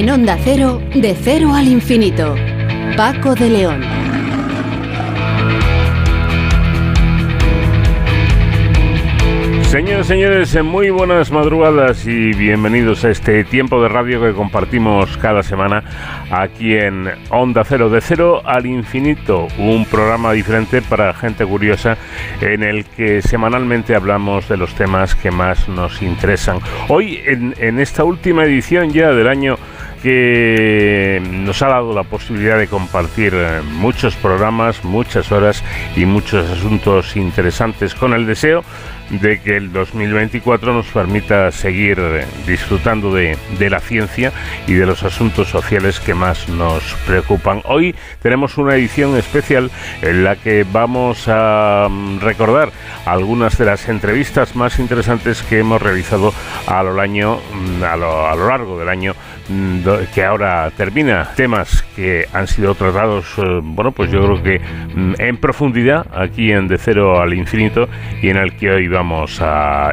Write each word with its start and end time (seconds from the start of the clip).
En 0.00 0.08
Onda 0.08 0.38
Cero, 0.42 0.80
de 0.94 1.14
cero 1.14 1.52
al 1.54 1.68
infinito. 1.68 2.34
Paco 2.96 3.34
de 3.34 3.50
León. 3.50 3.82
Señores, 9.64 10.06
señores, 10.06 10.64
muy 10.64 10.88
buenas 10.88 11.30
madrugadas 11.30 12.06
y 12.06 12.32
bienvenidos 12.32 13.04
a 13.04 13.10
este 13.10 13.44
tiempo 13.44 13.82
de 13.82 13.90
radio 13.90 14.22
que 14.22 14.32
compartimos 14.32 15.18
cada 15.18 15.42
semana 15.42 15.84
aquí 16.30 16.76
en 16.76 17.10
Onda 17.28 17.62
Cero, 17.64 17.90
de 17.90 18.00
cero 18.00 18.40
al 18.46 18.64
infinito, 18.64 19.48
un 19.58 19.84
programa 19.84 20.32
diferente 20.32 20.80
para 20.80 21.12
gente 21.12 21.44
curiosa 21.44 21.98
en 22.40 22.62
el 22.62 22.86
que 22.86 23.20
semanalmente 23.20 23.94
hablamos 23.94 24.48
de 24.48 24.56
los 24.56 24.74
temas 24.74 25.14
que 25.14 25.30
más 25.30 25.68
nos 25.68 26.00
interesan. 26.00 26.58
Hoy, 26.88 27.20
en, 27.26 27.54
en 27.58 27.78
esta 27.78 28.02
última 28.02 28.44
edición 28.44 28.90
ya 28.92 29.10
del 29.10 29.28
año 29.28 29.58
que 30.02 31.20
nos 31.24 31.62
ha 31.62 31.68
dado 31.68 31.94
la 31.94 32.04
posibilidad 32.04 32.58
de 32.58 32.68
compartir 32.68 33.32
eh, 33.34 33.60
muchos 33.62 34.14
programas, 34.16 34.84
muchas 34.84 35.30
horas 35.32 35.62
y 35.96 36.06
muchos 36.06 36.50
asuntos 36.50 37.16
interesantes 37.16 37.94
con 37.94 38.12
el 38.12 38.26
deseo 38.26 38.64
de 39.10 39.40
que 39.40 39.56
el 39.56 39.72
2024 39.72 40.72
nos 40.72 40.86
permita 40.86 41.50
seguir 41.50 41.98
eh, 41.98 42.24
disfrutando 42.46 43.12
de, 43.12 43.36
la 43.58 43.80
ciencia 43.80 44.32
y 44.66 44.74
de 44.74 44.86
los 44.86 45.02
asuntos 45.02 45.48
sociales 45.48 46.00
que 46.00 46.14
más 46.14 46.48
nos 46.48 46.82
preocupan. 47.06 47.62
Hoy 47.64 47.94
tenemos 48.22 48.56
una 48.56 48.74
edición 48.76 49.16
especial 49.16 49.70
en 50.02 50.24
la 50.24 50.36
que 50.36 50.64
vamos 50.70 51.24
a 51.26 51.88
mm, 51.90 52.20
recordar 52.20 52.70
algunas 53.04 53.58
de 53.58 53.64
las 53.64 53.88
entrevistas 53.88 54.54
más 54.54 54.78
interesantes 54.78 55.42
que 55.42 55.58
hemos 55.58 55.82
realizado 55.82 56.32
a 56.66 56.82
lo, 56.82 56.98
año, 57.00 57.38
mm, 57.52 57.82
a 57.82 57.96
lo 57.96 58.48
largo 58.48 58.78
del 58.78 58.88
año 58.88 59.14
que 60.14 60.24
ahora 60.24 60.70
termina. 60.76 61.28
Temas 61.36 61.82
que 61.96 62.26
han 62.32 62.46
sido 62.46 62.74
tratados, 62.74 63.26
eh, 63.38 63.60
bueno, 63.62 63.92
pues 63.92 64.10
yo 64.10 64.24
creo 64.24 64.42
que 64.42 64.60
en 65.18 65.36
profundidad 65.36 66.06
aquí 66.14 66.52
en 66.52 66.68
De 66.68 66.78
Cero 66.78 67.20
al 67.20 67.34
Infinito 67.34 67.88
y 68.22 68.28
en 68.28 68.36
el 68.36 68.56
que 68.56 68.70
hoy 68.70 68.88
vamos 68.88 69.40
a, 69.40 69.92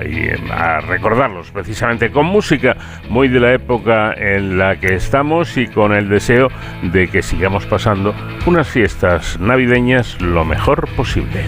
recordarlos 0.87 1.51
precisamente 1.51 2.11
con 2.11 2.25
música 2.25 2.77
muy 3.09 3.27
de 3.27 3.39
la 3.39 3.53
época 3.53 4.13
en 4.13 4.57
la 4.57 4.79
que 4.79 4.95
estamos 4.95 5.57
y 5.57 5.67
con 5.67 5.93
el 5.93 6.09
deseo 6.09 6.49
de 6.83 7.07
que 7.07 7.21
sigamos 7.21 7.65
pasando 7.65 8.13
unas 8.45 8.67
fiestas 8.67 9.39
navideñas 9.39 10.19
lo 10.21 10.45
mejor 10.45 10.87
posible. 10.95 11.45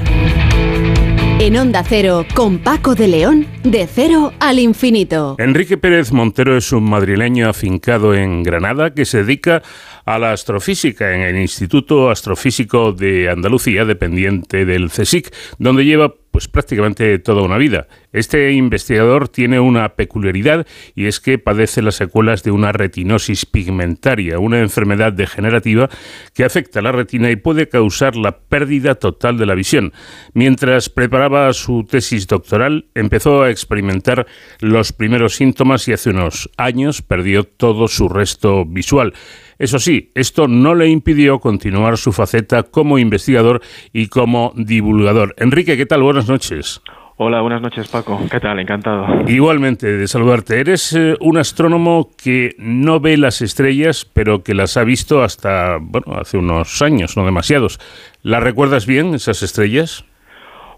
En 1.41 1.55
Onda 1.55 1.85
Cero, 1.87 2.25
con 2.35 2.57
Paco 2.59 2.95
de 2.95 3.07
León, 3.07 3.47
de 3.63 3.87
cero 3.87 4.33
al 4.41 4.59
infinito. 4.59 5.37
Enrique 5.39 5.77
Pérez 5.77 6.11
Montero 6.11 6.57
es 6.57 6.73
un 6.73 6.83
madrileño 6.83 7.47
afincado 7.47 8.13
en 8.13 8.43
Granada 8.43 8.93
que 8.93 9.05
se 9.05 9.19
dedica 9.23 9.63
a 10.09 10.17
la 10.17 10.31
astrofísica 10.31 11.13
en 11.13 11.21
el 11.21 11.37
Instituto 11.37 12.09
Astrofísico 12.09 12.93
de 12.93 13.29
Andalucía, 13.29 13.85
dependiente 13.85 14.65
del 14.65 14.89
CSIC, 14.89 15.31
donde 15.59 15.85
lleva 15.85 16.15
pues 16.31 16.47
prácticamente 16.47 17.19
toda 17.19 17.43
una 17.43 17.57
vida. 17.57 17.87
Este 18.11 18.51
investigador 18.53 19.29
tiene 19.29 19.59
una 19.59 19.89
peculiaridad 19.89 20.65
y 20.95 21.05
es 21.05 21.19
que 21.19 21.37
padece 21.37 21.83
las 21.83 21.95
secuelas 21.95 22.41
de 22.41 22.49
una 22.49 22.71
retinosis 22.71 23.45
pigmentaria, 23.45 24.39
una 24.39 24.61
enfermedad 24.61 25.13
degenerativa 25.13 25.89
que 26.33 26.43
afecta 26.43 26.79
a 26.79 26.81
la 26.81 26.91
retina 26.91 27.29
y 27.29 27.35
puede 27.35 27.69
causar 27.69 28.15
la 28.15 28.39
pérdida 28.39 28.95
total 28.95 29.37
de 29.37 29.45
la 29.45 29.53
visión. 29.53 29.93
Mientras 30.33 30.89
preparaba 30.89 31.53
su 31.53 31.83
tesis 31.83 32.25
doctoral, 32.25 32.87
empezó 32.95 33.43
a 33.43 33.51
experimentar 33.51 34.25
los 34.59 34.91
primeros 34.91 35.35
síntomas 35.35 35.87
y 35.87 35.93
hace 35.93 36.09
unos 36.09 36.49
años 36.57 37.03
perdió 37.03 37.43
todo 37.43 37.87
su 37.87 38.09
resto 38.09 38.65
visual. 38.65 39.13
Eso 39.59 39.77
sí, 39.77 40.09
esto 40.15 40.47
no 40.47 40.73
le 40.73 40.87
impidió 40.87 41.39
continuar 41.39 41.97
su 41.97 42.13
faceta 42.13 42.63
como 42.63 42.97
investigador 42.97 43.61
y 43.91 44.07
como 44.07 44.53
divulgador. 44.55 45.35
Enrique, 45.37 45.75
¿qué 45.75 45.85
tal? 45.85 46.01
Buenas 46.01 46.29
noches. 46.29 46.81
Hola, 47.17 47.41
buenas 47.41 47.61
noches 47.61 47.89
Paco. 47.89 48.17
¿Qué 48.31 48.39
tal? 48.39 48.57
Encantado. 48.59 49.05
Igualmente, 49.27 49.97
de 49.97 50.07
saludarte. 50.07 50.61
Eres 50.61 50.93
eh, 50.93 51.17
un 51.19 51.37
astrónomo 51.37 52.11
que 52.15 52.55
no 52.57 53.01
ve 53.01 53.17
las 53.17 53.41
estrellas, 53.41 54.05
pero 54.05 54.41
que 54.41 54.53
las 54.53 54.77
ha 54.77 54.85
visto 54.85 55.21
hasta, 55.21 55.79
bueno, 55.81 56.13
hace 56.13 56.37
unos 56.37 56.81
años, 56.81 57.17
no 57.17 57.25
demasiados. 57.25 57.81
¿Las 58.21 58.41
recuerdas 58.41 58.85
bien, 58.85 59.13
esas 59.13 59.43
estrellas? 59.43 60.05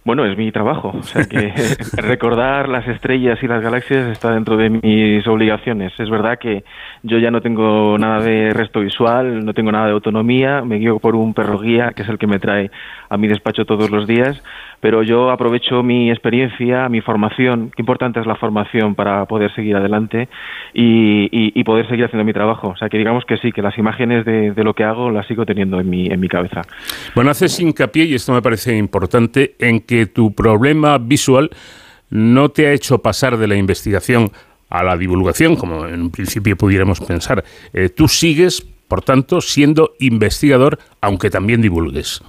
Bueno, 0.03 0.25
es 0.25 0.35
mi 0.35 0.51
trabajo. 0.51 0.93
O 0.97 1.03
sea 1.03 1.25
que 1.25 1.53
recordar 1.97 2.67
las 2.69 2.87
estrellas 2.87 3.37
y 3.43 3.47
las 3.47 3.61
galaxias 3.61 4.07
está 4.09 4.31
dentro 4.31 4.57
de 4.57 4.69
mis 4.69 5.27
obligaciones. 5.27 5.93
Es 5.99 6.09
verdad 6.09 6.39
que 6.39 6.63
yo 7.03 7.19
ya 7.19 7.29
no 7.29 7.41
tengo 7.41 7.97
nada 7.99 8.19
de 8.21 8.51
resto 8.51 8.79
visual, 8.79 9.45
no 9.45 9.53
tengo 9.53 9.71
nada 9.71 9.85
de 9.85 9.91
autonomía, 9.91 10.63
me 10.63 10.77
guío 10.77 10.97
por 10.99 11.15
un 11.15 11.33
perro 11.33 11.59
guía, 11.59 11.91
que 11.95 12.01
es 12.01 12.09
el 12.09 12.17
que 12.17 12.27
me 12.27 12.39
trae 12.39 12.71
a 13.09 13.17
mi 13.17 13.27
despacho 13.27 13.65
todos 13.65 13.91
los 13.91 14.07
días, 14.07 14.41
pero 14.79 15.03
yo 15.03 15.29
aprovecho 15.29 15.83
mi 15.83 16.09
experiencia, 16.09 16.89
mi 16.89 17.01
formación, 17.01 17.71
qué 17.75 17.81
importante 17.81 18.19
es 18.19 18.25
la 18.25 18.35
formación 18.35 18.95
para 18.95 19.25
poder 19.25 19.53
seguir 19.53 19.75
adelante 19.75 20.27
y, 20.73 21.61
poder 21.63 21.87
seguir 21.87 22.05
haciendo 22.05 22.25
mi 22.25 22.33
trabajo. 22.33 22.69
O 22.69 22.75
sea, 22.75 22.89
que 22.89 22.97
digamos 22.97 23.23
que 23.25 23.37
sí, 23.37 23.51
que 23.51 23.61
las 23.61 23.77
imágenes 23.77 24.25
de, 24.25 24.53
lo 24.63 24.73
que 24.73 24.83
hago 24.83 25.11
las 25.11 25.27
sigo 25.27 25.45
teniendo 25.45 25.79
en 25.79 25.89
mi, 25.89 26.07
en 26.07 26.19
mi 26.19 26.27
cabeza. 26.27 26.61
Bueno, 27.15 27.29
haces 27.31 27.59
hincapié, 27.59 28.05
y 28.05 28.15
esto 28.15 28.33
me 28.33 28.41
parece 28.41 28.75
importante, 28.75 29.55
en 29.59 29.81
que 29.91 30.05
tu 30.05 30.33
problema 30.33 30.97
visual 30.97 31.49
no 32.09 32.47
te 32.47 32.65
ha 32.65 32.71
hecho 32.71 32.99
pasar 32.99 33.35
de 33.37 33.45
la 33.45 33.57
investigación 33.57 34.31
a 34.69 34.83
la 34.83 34.95
divulgación, 34.95 35.57
como 35.57 35.85
en 35.85 36.01
un 36.03 36.11
principio 36.11 36.55
pudiéramos 36.55 37.01
pensar. 37.01 37.43
Eh, 37.73 37.89
tú 37.89 38.07
sigues, 38.07 38.65
por 38.87 39.01
tanto, 39.01 39.41
siendo 39.41 39.91
investigador, 39.99 40.79
aunque 41.01 41.29
también 41.29 41.61
divulgues. 41.61 42.23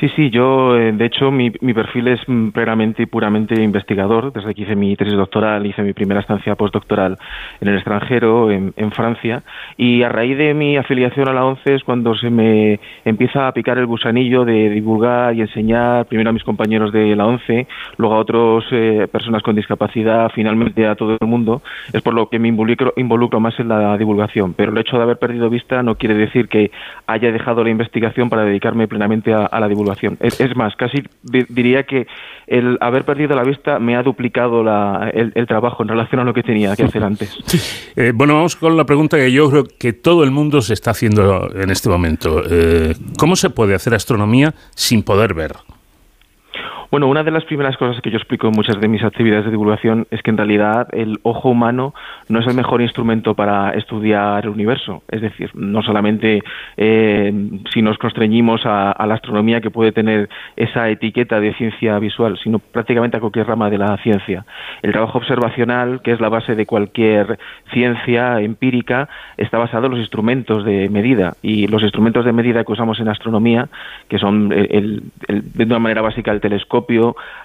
Sí, 0.00 0.08
sí, 0.14 0.30
yo, 0.30 0.76
eh, 0.76 0.92
de 0.92 1.06
hecho, 1.06 1.32
mi, 1.32 1.50
perfil 1.50 2.06
es 2.06 2.20
mm, 2.28 2.50
plenamente 2.50 3.02
y 3.02 3.06
puramente 3.06 3.60
investigador. 3.60 4.32
Desde 4.32 4.54
que 4.54 4.62
hice 4.62 4.76
mi 4.76 4.94
tesis 4.94 5.14
doctoral, 5.14 5.66
hice 5.66 5.82
mi 5.82 5.92
primera 5.92 6.20
estancia 6.20 6.54
postdoctoral 6.54 7.18
en 7.60 7.68
el 7.68 7.74
extranjero, 7.74 8.52
en, 8.52 8.72
en, 8.76 8.92
Francia, 8.92 9.42
y 9.76 10.04
a 10.04 10.08
raíz 10.08 10.38
de 10.38 10.54
mi 10.54 10.76
afiliación 10.76 11.28
a 11.28 11.32
la 11.32 11.44
ONCE 11.44 11.74
es 11.74 11.82
cuando 11.82 12.14
se 12.14 12.30
me 12.30 12.78
empieza 13.04 13.48
a 13.48 13.52
picar 13.52 13.76
el 13.78 13.86
gusanillo 13.86 14.44
de 14.44 14.70
divulgar 14.70 15.34
y 15.34 15.40
enseñar, 15.40 16.06
primero 16.06 16.30
a 16.30 16.32
mis 16.32 16.44
compañeros 16.44 16.92
de 16.92 17.16
la 17.16 17.26
ONCE, 17.26 17.66
luego 17.96 18.14
a 18.14 18.18
otras 18.18 18.66
eh, 18.70 19.08
personas 19.10 19.42
con 19.42 19.56
discapacidad, 19.56 20.30
finalmente 20.32 20.86
a 20.86 20.94
todo 20.94 21.16
el 21.20 21.26
mundo. 21.26 21.60
Es 21.92 22.02
por 22.02 22.14
lo 22.14 22.28
que 22.28 22.38
me 22.38 22.46
involucro, 22.46 22.92
involucro 22.96 23.40
más 23.40 23.58
en 23.58 23.68
la 23.68 23.98
divulgación. 23.98 24.54
Pero 24.54 24.70
el 24.70 24.78
hecho 24.78 24.96
de 24.96 25.02
haber 25.02 25.18
perdido 25.18 25.50
vista 25.50 25.82
no 25.82 25.96
quiere 25.96 26.14
decir 26.14 26.48
que 26.48 26.70
haya 27.08 27.32
dejado 27.32 27.64
la 27.64 27.70
investigación 27.70 28.30
para 28.30 28.44
dedicarme 28.44 28.86
plenamente 28.86 29.34
a, 29.34 29.46
a 29.46 29.58
la 29.58 29.66
divulgación 29.66 29.87
es, 30.20 30.56
más, 30.56 30.76
casi 30.76 31.02
diría 31.48 31.84
que 31.84 32.06
el 32.46 32.78
haber 32.80 33.04
perdido 33.04 33.36
la 33.36 33.42
vista 33.42 33.78
me 33.78 33.96
ha 33.96 34.02
duplicado 34.02 34.60
el, 35.12 35.46
trabajo 35.46 35.82
en 35.82 35.88
relación 35.88 36.20
a 36.20 36.24
lo 36.24 36.34
que 36.34 36.42
tenía 36.42 36.74
que 36.76 36.84
hacer 36.84 37.02
antes. 37.02 37.36
Eh, 37.96 38.12
bueno, 38.14 38.34
vamos 38.34 38.54
con 38.54 38.76
la 38.76 38.84
pregunta 38.84 39.16
que 39.16 39.32
yo 39.32 39.50
creo 39.50 39.64
que 39.64 39.92
todo 39.92 40.22
el 40.22 40.30
mundo 40.30 40.60
se 40.60 40.72
está 40.72 40.92
haciendo 40.92 41.50
en 41.52 41.70
este 41.70 41.88
momento. 41.88 42.42
Eh, 42.48 42.94
¿Cómo 43.18 43.34
se 43.34 43.50
puede 43.50 43.74
hacer 43.74 43.92
astronomía 43.92 44.54
sin 44.76 45.02
poder 45.02 45.34
ver? 45.34 45.52
Bueno, 46.90 47.06
una 47.06 47.22
de 47.22 47.30
las 47.30 47.44
primeras 47.44 47.76
cosas 47.76 48.00
que 48.00 48.10
yo 48.10 48.16
explico 48.16 48.48
en 48.48 48.54
muchas 48.54 48.80
de 48.80 48.88
mis 48.88 49.04
actividades 49.04 49.44
de 49.44 49.50
divulgación 49.50 50.06
es 50.10 50.22
que 50.22 50.30
en 50.30 50.38
realidad 50.38 50.88
el 50.92 51.18
ojo 51.22 51.50
humano 51.50 51.92
no 52.30 52.40
es 52.40 52.46
el 52.46 52.54
mejor 52.54 52.80
instrumento 52.80 53.34
para 53.34 53.72
estudiar 53.72 54.44
el 54.44 54.50
universo. 54.50 55.02
Es 55.10 55.20
decir, 55.20 55.50
no 55.54 55.82
solamente 55.82 56.42
eh, 56.78 57.50
si 57.74 57.82
nos 57.82 57.98
constreñimos 57.98 58.62
a, 58.64 58.94
la 59.06 59.14
astronomía 59.14 59.60
que 59.60 59.70
puede 59.70 59.92
tener 59.92 60.30
esa 60.56 60.88
etiqueta 60.88 61.40
de 61.40 61.52
ciencia 61.54 61.98
visual, 61.98 62.38
sino 62.42 62.58
prácticamente 62.58 63.18
a 63.18 63.20
cualquier 63.20 63.46
rama 63.46 63.68
de 63.68 63.76
la 63.76 63.94
ciencia. 63.98 64.46
El 64.80 64.92
trabajo 64.92 65.18
observacional, 65.18 66.00
que 66.00 66.12
es 66.12 66.20
la 66.20 66.30
base 66.30 66.54
de 66.54 66.64
cualquier 66.64 67.38
ciencia 67.70 68.40
empírica, 68.40 69.10
está 69.36 69.58
basado 69.58 69.86
en 69.86 69.92
los 69.92 70.00
instrumentos 70.00 70.64
de 70.64 70.88
medida. 70.88 71.34
Y 71.42 71.66
los 71.66 71.82
instrumentos 71.82 72.24
de 72.24 72.32
medida 72.32 72.64
que 72.64 72.72
usamos 72.72 72.98
en 72.98 73.08
astronomía, 73.08 73.68
que 74.08 74.18
son 74.18 74.48
de 74.48 75.64
una 75.64 75.78
manera 75.78 76.00
básica 76.00 76.32
el 76.32 76.40
telescopio, 76.40 76.77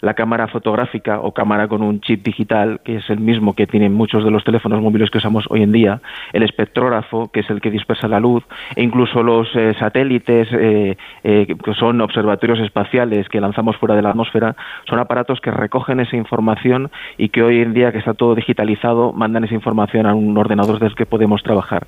la 0.02 0.14
cámara 0.14 0.48
fotográfica 0.48 1.20
o 1.20 1.34
cámara 1.34 1.68
con 1.68 1.82
un 1.82 2.02
chip 2.02 2.24
digital, 2.24 2.80
que 2.84 2.98
es 2.98 3.10
el 3.10 3.20
mismo 3.20 3.54
que 3.56 3.68
tienen 3.68 3.94
muchos 3.94 4.24
de 4.24 4.32
los 4.32 4.44
teléfonos 4.44 4.82
móviles 4.82 5.10
que 5.10 5.18
usamos 5.18 5.46
hoy 5.50 5.64
en 5.64 5.72
día, 5.72 6.02
el 6.34 6.44
espectrógrafo, 6.44 7.30
que 7.32 7.42
es 7.42 7.50
el 7.50 7.62
que 7.62 7.72
dispersa 7.72 8.08
la 8.08 8.20
luz, 8.20 8.44
e 8.76 8.84
incluso 8.84 9.24
los 9.24 9.48
eh, 9.56 9.74
satélites, 9.80 10.48
eh, 10.52 10.98
eh, 11.24 11.56
que 11.64 11.74
son 11.74 12.02
observatorios 12.02 12.60
espaciales 12.60 13.30
que 13.30 13.42
lanzamos 13.42 13.78
fuera 13.78 13.96
de 13.96 14.02
la 14.02 14.10
atmósfera, 14.10 14.56
son 14.88 15.00
aparatos 15.00 15.40
que 15.42 15.52
recogen 15.52 16.00
esa 16.00 16.16
información 16.16 16.92
y 17.18 17.30
que 17.30 17.44
hoy 17.44 17.62
en 17.62 17.74
día, 17.74 17.92
que 17.92 18.00
está 18.00 18.14
todo 18.14 18.36
digitalizado, 18.36 19.14
mandan 19.14 19.44
esa 19.44 19.54
información 19.56 20.06
a 20.06 20.14
un 20.14 20.38
ordenador 20.38 20.76
desde 20.76 20.88
el 20.88 20.96
que 20.96 21.06
podemos 21.06 21.44
trabajar. 21.44 21.88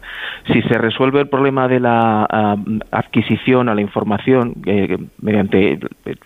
Si 0.52 0.62
se 0.64 0.78
resuelve 0.78 1.20
el 1.22 1.28
problema 1.28 1.68
de 1.68 1.80
la 1.80 2.28
ah, 2.30 2.56
adquisición 2.92 3.70
a 3.70 3.76
la 3.76 3.82
información 3.82 4.54
mediante 5.22 5.80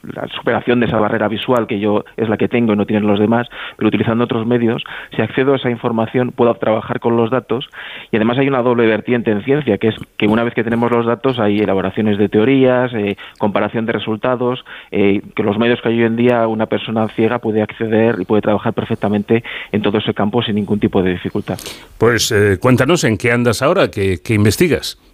la 0.04 0.27
superación 0.27 0.80
de 0.80 0.88
esa 0.88 1.00
barrera 1.09 1.27
visual 1.27 1.67
que 1.67 1.79
yo 1.79 2.06
es 2.15 2.29
la 2.29 2.38
que 2.38 2.47
tengo 2.47 2.73
y 2.73 2.75
no 2.75 2.85
tienen 2.85 3.07
los 3.07 3.19
demás, 3.19 3.47
pero 3.75 3.88
utilizando 3.88 4.23
otros 4.23 4.45
medios, 4.45 4.83
si 5.15 5.21
accedo 5.21 5.53
a 5.53 5.56
esa 5.57 5.69
información 5.69 6.31
puedo 6.31 6.53
trabajar 6.56 7.00
con 7.00 7.17
los 7.17 7.31
datos 7.31 7.67
y 8.11 8.15
además 8.15 8.38
hay 8.38 8.47
una 8.47 8.61
doble 8.61 8.85
vertiente 8.85 9.31
en 9.31 9.44
ciencia, 9.44 9.77
que 9.77 9.89
es 9.89 9.95
que 10.17 10.27
una 10.27 10.44
vez 10.44 10.53
que 10.53 10.63
tenemos 10.63 10.91
los 10.91 11.06
datos 11.06 11.39
hay 11.39 11.59
elaboraciones 11.59 12.17
de 12.17 12.29
teorías, 12.29 12.94
eh, 12.94 13.17
comparación 13.39 13.85
de 13.85 13.94
resultados, 13.94 14.63
eh, 14.91 15.21
que 15.35 15.44
los 15.44 15.57
medios 15.57 15.81
que 15.81 15.89
hay 15.89 16.00
hoy 16.00 16.06
en 16.06 16.15
día 16.15 16.47
una 16.47 16.67
persona 16.67 17.07
ciega 17.09 17.39
puede 17.39 17.61
acceder 17.61 18.15
y 18.19 18.25
puede 18.25 18.41
trabajar 18.41 18.73
perfectamente 18.73 19.44
en 19.71 19.81
todo 19.81 19.97
ese 19.97 20.13
campo 20.13 20.44
sin 20.44 20.56
ningún 20.56 20.79
tipo 20.79 21.01
de 21.01 21.11
dificultad. 21.11 21.57
Pues 21.97 22.31
eh, 22.31 22.57
cuéntanos 22.59 23.03
en 23.03 23.17
qué 23.17 23.31
andas 23.31 23.61
ahora, 23.61 23.89
qué 23.89 24.19
investigas. 24.29 25.08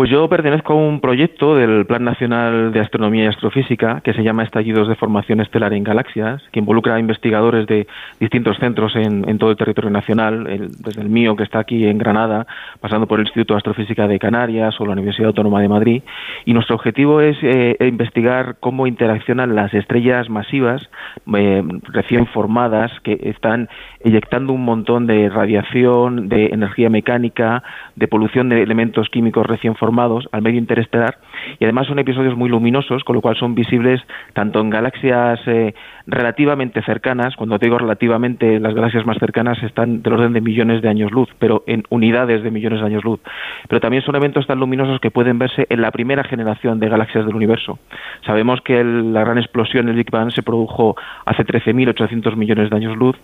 Pues 0.00 0.08
yo 0.08 0.26
pertenezco 0.30 0.72
a 0.72 0.76
un 0.76 1.00
proyecto 1.00 1.56
del 1.56 1.84
Plan 1.84 2.04
Nacional 2.04 2.72
de 2.72 2.80
Astronomía 2.80 3.24
y 3.24 3.26
Astrofísica 3.26 4.00
que 4.00 4.14
se 4.14 4.22
llama 4.22 4.44
Estallidos 4.44 4.88
de 4.88 4.94
Formación 4.94 5.42
Estelar 5.42 5.74
en 5.74 5.84
Galaxias, 5.84 6.42
que 6.52 6.60
involucra 6.60 6.94
a 6.94 6.98
investigadores 6.98 7.66
de 7.66 7.86
distintos 8.18 8.56
centros 8.56 8.96
en, 8.96 9.36
todo 9.36 9.50
el 9.50 9.58
territorio 9.58 9.90
nacional, 9.90 10.70
desde 10.78 11.02
el 11.02 11.10
mío 11.10 11.36
que 11.36 11.42
está 11.42 11.58
aquí 11.58 11.86
en 11.86 11.98
Granada, 11.98 12.46
pasando 12.80 13.06
por 13.06 13.20
el 13.20 13.26
Instituto 13.26 13.52
de 13.52 13.58
Astrofísica 13.58 14.08
de 14.08 14.18
Canarias 14.18 14.80
o 14.80 14.86
la 14.86 14.92
Universidad 14.92 15.26
Autónoma 15.26 15.60
de 15.60 15.68
Madrid. 15.68 16.02
Y 16.46 16.54
nuestro 16.54 16.76
objetivo 16.76 17.20
es 17.20 17.36
eh, 17.42 17.76
investigar 17.80 18.56
cómo 18.58 18.86
interaccionan 18.86 19.54
las 19.54 19.74
estrellas 19.74 20.30
masivas 20.30 20.88
eh, 21.36 21.62
recién 21.92 22.26
formadas 22.28 22.90
que 23.02 23.20
están 23.24 23.68
eyectando 24.02 24.54
un 24.54 24.64
montón 24.64 25.06
de 25.06 25.28
radiación, 25.28 26.30
de 26.30 26.46
energía 26.46 26.88
mecánica, 26.88 27.62
de 27.96 28.08
polución 28.08 28.48
de 28.48 28.62
elementos 28.62 29.10
químicos 29.10 29.46
recién 29.46 29.74
formados 29.74 29.89
al 30.32 30.42
medio 30.42 30.58
interestelar 30.58 31.18
y 31.58 31.64
además 31.64 31.86
son 31.86 31.98
episodios 31.98 32.36
muy 32.36 32.48
luminosos, 32.48 33.04
con 33.04 33.16
lo 33.16 33.22
cual 33.22 33.36
son 33.36 33.54
visibles 33.54 34.00
tanto 34.32 34.60
en 34.60 34.70
galaxias 34.70 35.40
eh, 35.46 35.74
relativamente 36.06 36.82
cercanas, 36.82 37.36
cuando 37.36 37.58
digo 37.58 37.78
relativamente, 37.78 38.58
las 38.60 38.74
galaxias 38.74 39.06
más 39.06 39.18
cercanas 39.18 39.62
están 39.62 40.02
del 40.02 40.14
orden 40.14 40.32
de 40.32 40.40
millones 40.40 40.82
de 40.82 40.88
años 40.88 41.10
luz, 41.12 41.28
pero 41.38 41.62
en 41.66 41.84
unidades 41.90 42.42
de 42.42 42.50
millones 42.50 42.80
de 42.80 42.86
años 42.86 43.04
luz. 43.04 43.20
Pero 43.68 43.80
también 43.80 44.02
son 44.02 44.16
eventos 44.16 44.46
tan 44.46 44.58
luminosos 44.58 45.00
que 45.00 45.10
pueden 45.10 45.38
verse 45.38 45.66
en 45.68 45.80
la 45.80 45.90
primera 45.90 46.24
generación 46.24 46.80
de 46.80 46.88
galaxias 46.88 47.26
del 47.26 47.34
universo. 47.34 47.78
Sabemos 48.24 48.60
que 48.62 48.82
la 48.82 49.20
gran 49.20 49.38
explosión, 49.38 49.88
el 49.88 49.96
Big 49.96 50.10
Bang, 50.10 50.30
se 50.30 50.42
produjo 50.42 50.96
hace 51.24 51.44
13.800 51.44 52.36
millones 52.36 52.70
de 52.70 52.76
años 52.76 52.96
luz, 52.96 53.16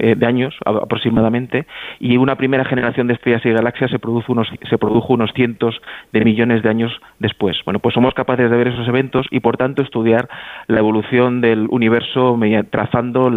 eh, 0.00 0.14
de 0.16 0.26
años 0.26 0.54
aproximadamente, 0.64 1.66
y 2.00 2.16
una 2.16 2.36
primera 2.36 2.64
generación 2.64 3.06
de 3.06 3.14
estrellas 3.14 3.44
y 3.44 3.50
galaxias 3.50 3.90
se 3.90 3.98
produjo 3.98 4.32
unos, 4.32 4.48
se 4.68 4.78
produjo 4.78 5.14
unos 5.14 5.32
cientos 5.34 5.80
de 6.12 6.24
millones 6.24 6.62
de 6.62 6.68
años 6.68 7.00
después. 7.18 7.53
Bueno, 7.64 7.78
pues 7.78 7.94
somos 7.94 8.14
capaces 8.14 8.50
de 8.50 8.56
ver 8.56 8.68
esos 8.68 8.86
eventos 8.88 9.26
y, 9.30 9.40
por 9.40 9.56
tanto, 9.56 9.82
estudiar 9.82 10.28
la 10.66 10.78
evolución 10.78 11.40
del 11.40 11.66
universo 11.70 12.38
trazando 12.70 13.30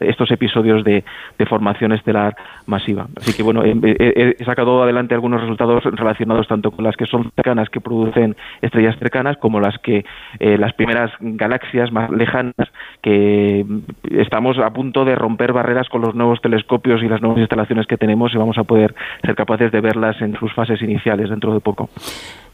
estos 0.00 0.30
episodios 0.30 0.84
de, 0.84 1.04
formación 1.48 1.92
estelar 1.92 2.36
masiva. 2.66 3.06
Así 3.16 3.32
que, 3.32 3.42
bueno, 3.42 3.62
he, 3.64 4.36
sacado 4.44 4.82
adelante 4.82 5.14
algunos 5.14 5.40
resultados 5.40 5.82
relacionados 5.84 6.46
tanto 6.46 6.70
con 6.70 6.84
las 6.84 6.96
que 6.96 7.06
son 7.06 7.30
cercanas, 7.34 7.70
que 7.70 7.80
producen 7.80 8.36
estrellas 8.60 8.96
cercanas, 8.98 9.38
como 9.38 9.60
las 9.60 9.78
que 9.78 10.04
eh, 10.40 10.58
las 10.58 10.74
primeras 10.74 11.10
galaxias 11.20 11.90
más 11.90 12.10
lejanas, 12.10 12.54
que 13.00 13.64
estamos 14.10 14.58
a 14.58 14.70
punto 14.70 15.04
de 15.04 15.14
romper 15.14 15.52
barreras 15.52 15.88
con 15.88 16.02
los 16.02 16.14
nuevos 16.14 16.40
telescopios 16.40 17.02
y 17.02 17.08
las 17.08 17.22
nuevas 17.22 17.38
instalaciones 17.38 17.86
que 17.86 17.96
tenemos 17.96 18.34
y 18.34 18.38
vamos 18.38 18.58
a 18.58 18.64
poder 18.64 18.94
ser 19.22 19.34
capaces 19.34 19.72
de 19.72 19.80
verlas 19.80 20.20
en 20.20 20.36
sus 20.36 20.52
fases 20.52 20.82
iniciales 20.82 21.30
dentro 21.30 21.54
de 21.54 21.60
poco. 21.60 21.88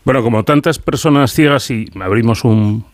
Bueno, 0.05 0.23
como 0.23 0.45
tantas 0.45 0.79
personas 0.79 1.33
ciegas, 1.33 1.71
y 1.71 1.87
abrimos 2.01 2.45
un, 2.45 2.85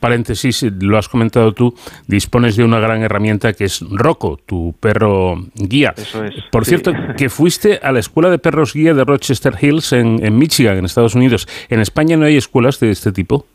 paréntesis, 0.00 0.66
lo 0.80 0.98
has 0.98 1.08
comentado 1.08 1.52
tú, 1.52 1.74
dispones 2.06 2.56
de 2.56 2.64
una 2.64 2.78
gran 2.78 3.02
herramienta 3.02 3.54
que 3.54 3.64
es 3.64 3.80
Rocco, 3.90 4.38
tu 4.44 4.74
perro 4.78 5.46
guía. 5.54 5.94
Eso 5.96 6.24
es. 6.24 6.34
Por 6.50 6.66
cierto, 6.66 6.92
que 7.16 7.30
fuiste 7.30 7.80
a 7.82 7.90
la 7.90 8.00
escuela 8.00 8.30
de 8.30 8.38
perros 8.38 8.74
guía 8.74 8.92
de 8.92 9.04
Rochester 9.04 9.54
Hills 9.60 9.92
en, 9.92 10.24
en 10.24 10.36
Michigan, 10.36 10.76
en 10.76 10.84
Estados 10.84 11.14
Unidos. 11.14 11.48
¿En 11.70 11.80
España 11.80 12.16
no 12.16 12.26
hay 12.26 12.36
escuelas 12.36 12.80
de 12.80 12.90
este 12.90 13.12
tipo? 13.12 13.46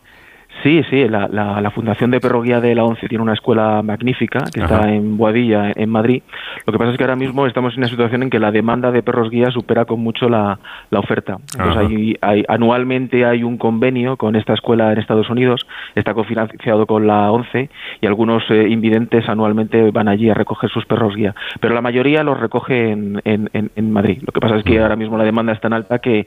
Sí, 0.64 0.82
sí, 0.90 1.10
la, 1.10 1.28
la, 1.28 1.72
Fundación 1.72 2.10
de 2.12 2.22
Perro 2.22 2.42
Guía 2.42 2.62
de 2.62 2.74
la 2.74 2.86
ONCE 2.86 3.10
tiene 3.10 3.22
una 3.22 3.34
escuela 3.34 3.82
magnífica 3.84 4.46
que 4.54 4.62
está 4.62 4.90
en 4.90 5.18
Boadilla, 5.18 5.74
en 5.76 5.90
Madrid. 5.90 6.24
Lo 6.66 6.72
que 6.72 6.80
pasa 6.80 6.92
es 6.92 6.98
que 6.98 7.04
ahora 7.04 7.18
mismo 7.18 7.46
estamos 7.46 7.74
en 7.74 7.80
una 7.80 7.90
situación 7.90 8.24
en 8.24 8.30
que 8.30 8.40
la 8.40 8.52
demanda 8.52 8.90
de 8.92 9.04
perros 9.04 9.30
guía 9.30 9.52
supera 9.52 9.84
con 9.84 10.00
mucho 10.00 10.30
la, 10.30 10.60
la 10.90 11.00
oferta. 11.00 11.38
Entonces, 11.58 12.18
hay, 12.22 12.46
anualmente 12.48 13.26
hay 13.26 13.44
un 13.44 13.58
convenio 13.58 14.16
con 14.16 14.38
esta 14.38 14.54
escuela 14.54 14.94
en 14.94 15.00
Estados 15.00 15.30
Unidos, 15.30 15.68
está 15.96 16.14
cofinanciado 16.14 16.86
con 16.86 17.08
la 17.08 17.30
ONCE 17.30 17.70
y 18.00 18.08
algunos 18.08 18.44
eh, 18.50 18.68
invidentes 18.70 19.28
anualmente 19.28 19.92
van 19.92 20.08
allí 20.08 20.30
a 20.30 20.34
recoger 20.34 20.70
sus 20.70 20.86
perros 20.86 21.14
guía. 21.16 21.36
Pero 21.60 21.74
la 21.74 21.82
mayoría 21.82 22.24
los 22.24 22.40
recoge 22.40 22.92
en, 22.92 23.22
en, 23.26 23.50
en 23.54 23.92
Madrid. 23.92 24.22
Lo 24.26 24.32
que 24.32 24.40
pasa 24.40 24.56
es 24.58 24.64
que 24.64 24.80
ahora 24.80 24.96
mismo 24.96 25.18
la 25.18 25.26
demanda 25.26 25.52
es 25.52 25.60
tan 25.60 25.74
alta 25.74 26.00
que, 26.00 26.26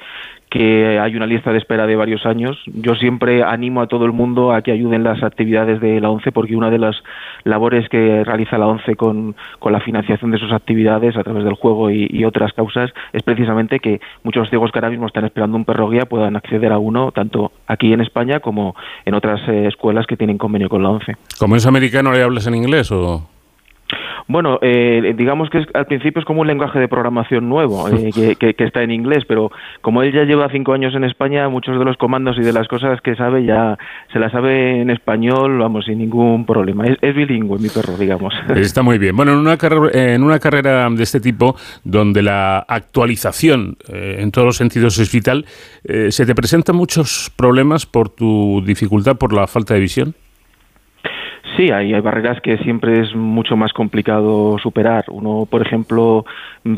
que 0.51 0.99
hay 0.99 1.17
una 1.17 1.27
lista 1.27 1.53
de 1.53 1.59
espera 1.59 1.87
de 1.87 1.97
varios 1.97 2.25
años. 2.25 2.57
Yo 2.67 2.95
siempre 2.95 3.43
animo 3.43 3.81
a 3.81 3.89
todo 3.89 4.05
el 4.05 4.13
mundo 4.13 4.53
a 4.53 4.63
que 4.63 4.73
ayuden 4.73 5.03
las 5.03 5.23
actividades 5.23 5.81
de 5.81 6.01
la 6.01 6.11
ONCE 6.11 6.33
porque 6.33 6.57
una 6.57 6.71
de 6.71 6.79
las 6.79 6.97
labores 7.45 7.89
que 7.89 8.23
realiza 8.25 8.59
la 8.59 8.67
ONCE 8.67 8.97
con, 8.97 9.35
con 9.59 9.73
la 9.73 9.81
financiación 9.81 10.31
de 10.31 10.39
sus 10.39 10.53
actividades 10.53 11.17
a 11.17 11.25
través 11.25 11.45
del 11.45 11.55
juego 11.55 11.91
y, 11.91 12.25
otras 12.27 12.53
causas 12.55 12.91
es 13.13 13.23
precisamente 13.23 13.79
que 13.79 14.01
muchos 14.25 14.49
ciegos 14.49 14.73
que 14.73 14.79
ahora 14.79 14.91
mismo 14.91 15.07
están 15.07 15.25
esperando 15.25 15.57
un 15.57 15.65
perro 15.65 15.89
guía 15.89 16.07
puedan 16.07 16.35
acceder 16.35 16.73
a 16.73 16.79
uno 16.79 17.13
tanto 17.13 17.53
aquí 17.69 17.93
en 17.93 18.01
España 18.01 18.41
como 18.41 18.75
en 19.05 19.15
otras 19.15 19.41
eh, 19.49 19.67
escuelas 19.69 20.07
que 20.07 20.17
tienen 20.17 20.37
convenio 20.37 20.69
con 20.69 20.83
la 20.83 20.89
ONCE. 20.89 21.17
¿Como 21.39 21.55
es 21.55 21.67
americano 21.67 22.11
le 22.11 22.23
hablas 22.23 22.49
en 22.49 22.57
inglés 22.57 22.91
o...? 22.91 23.36
Bueno, 24.29 24.59
eh, 24.61 25.15
digamos 25.17 25.51
que 25.51 25.65
al 25.75 25.87
principio 25.87 26.21
es 26.21 26.27
como 26.27 26.41
un 26.41 26.49
lenguaje 26.49 26.79
de 26.81 26.89
programación 26.89 27.49
nuevo, 27.49 27.89
eh, 27.89 28.37
que, 28.39 28.55
está 28.59 28.83
en 28.83 28.91
inglés, 28.91 29.25
pero 29.27 29.53
como 29.83 30.03
él 30.03 30.13
ya 30.13 30.25
lleva 30.25 30.49
cinco 30.51 30.73
años 30.73 30.95
en 30.95 31.05
España, 31.05 31.49
muchos 31.49 31.79
de 31.79 31.85
los 31.85 31.97
comandos 31.97 32.37
y 32.39 32.43
de 32.43 32.53
las 32.53 32.67
cosas 32.67 33.01
que 33.01 33.15
sabe 33.15 33.45
ya 33.45 33.79
se 34.13 34.19
las 34.19 34.33
sabe 34.33 34.81
en 34.81 34.91
español, 34.91 35.59
vamos, 35.59 35.85
sin 35.85 35.99
ningún 35.99 36.45
problema. 36.45 36.85
Es, 36.87 37.15
bilingüe 37.15 37.59
mi 37.59 37.69
perro, 37.69 37.97
digamos. 37.97 38.35
Está 38.57 38.83
muy 38.83 38.99
bien. 38.99 39.17
Bueno, 39.17 39.33
en 39.33 39.39
una, 39.39 39.57
en 39.93 40.23
una 40.23 40.39
carrera 40.39 40.89
de 40.91 41.03
este 41.03 41.21
tipo, 41.21 41.57
donde 41.85 42.23
la 42.23 42.59
actualización 42.59 43.77
eh, 43.93 44.17
en 44.19 44.33
todos 44.33 44.47
los 44.47 44.57
sentidos 44.57 44.99
es 44.99 45.13
vital, 45.13 45.47
¿se 46.09 46.27
te 46.27 46.35
presentan 46.35 46.75
muchos 46.75 47.33
problemas 47.37 47.87
por 47.87 48.09
tu 48.09 48.63
dificultad, 48.67 49.17
por 49.17 49.33
la 49.33 49.47
falta 49.47 49.75
de 49.75 49.81
visión? 49.81 50.15
Sí, 51.57 51.71
hay, 51.71 51.99
barreras 52.01 52.39
que 52.43 52.59
siempre 52.59 53.01
es 53.01 53.15
mucho 53.15 53.57
más 53.57 53.73
complicado 53.73 54.59
superar. 54.59 55.07
Uno, 55.09 55.47
por 55.51 55.63
ejemplo, 55.63 56.27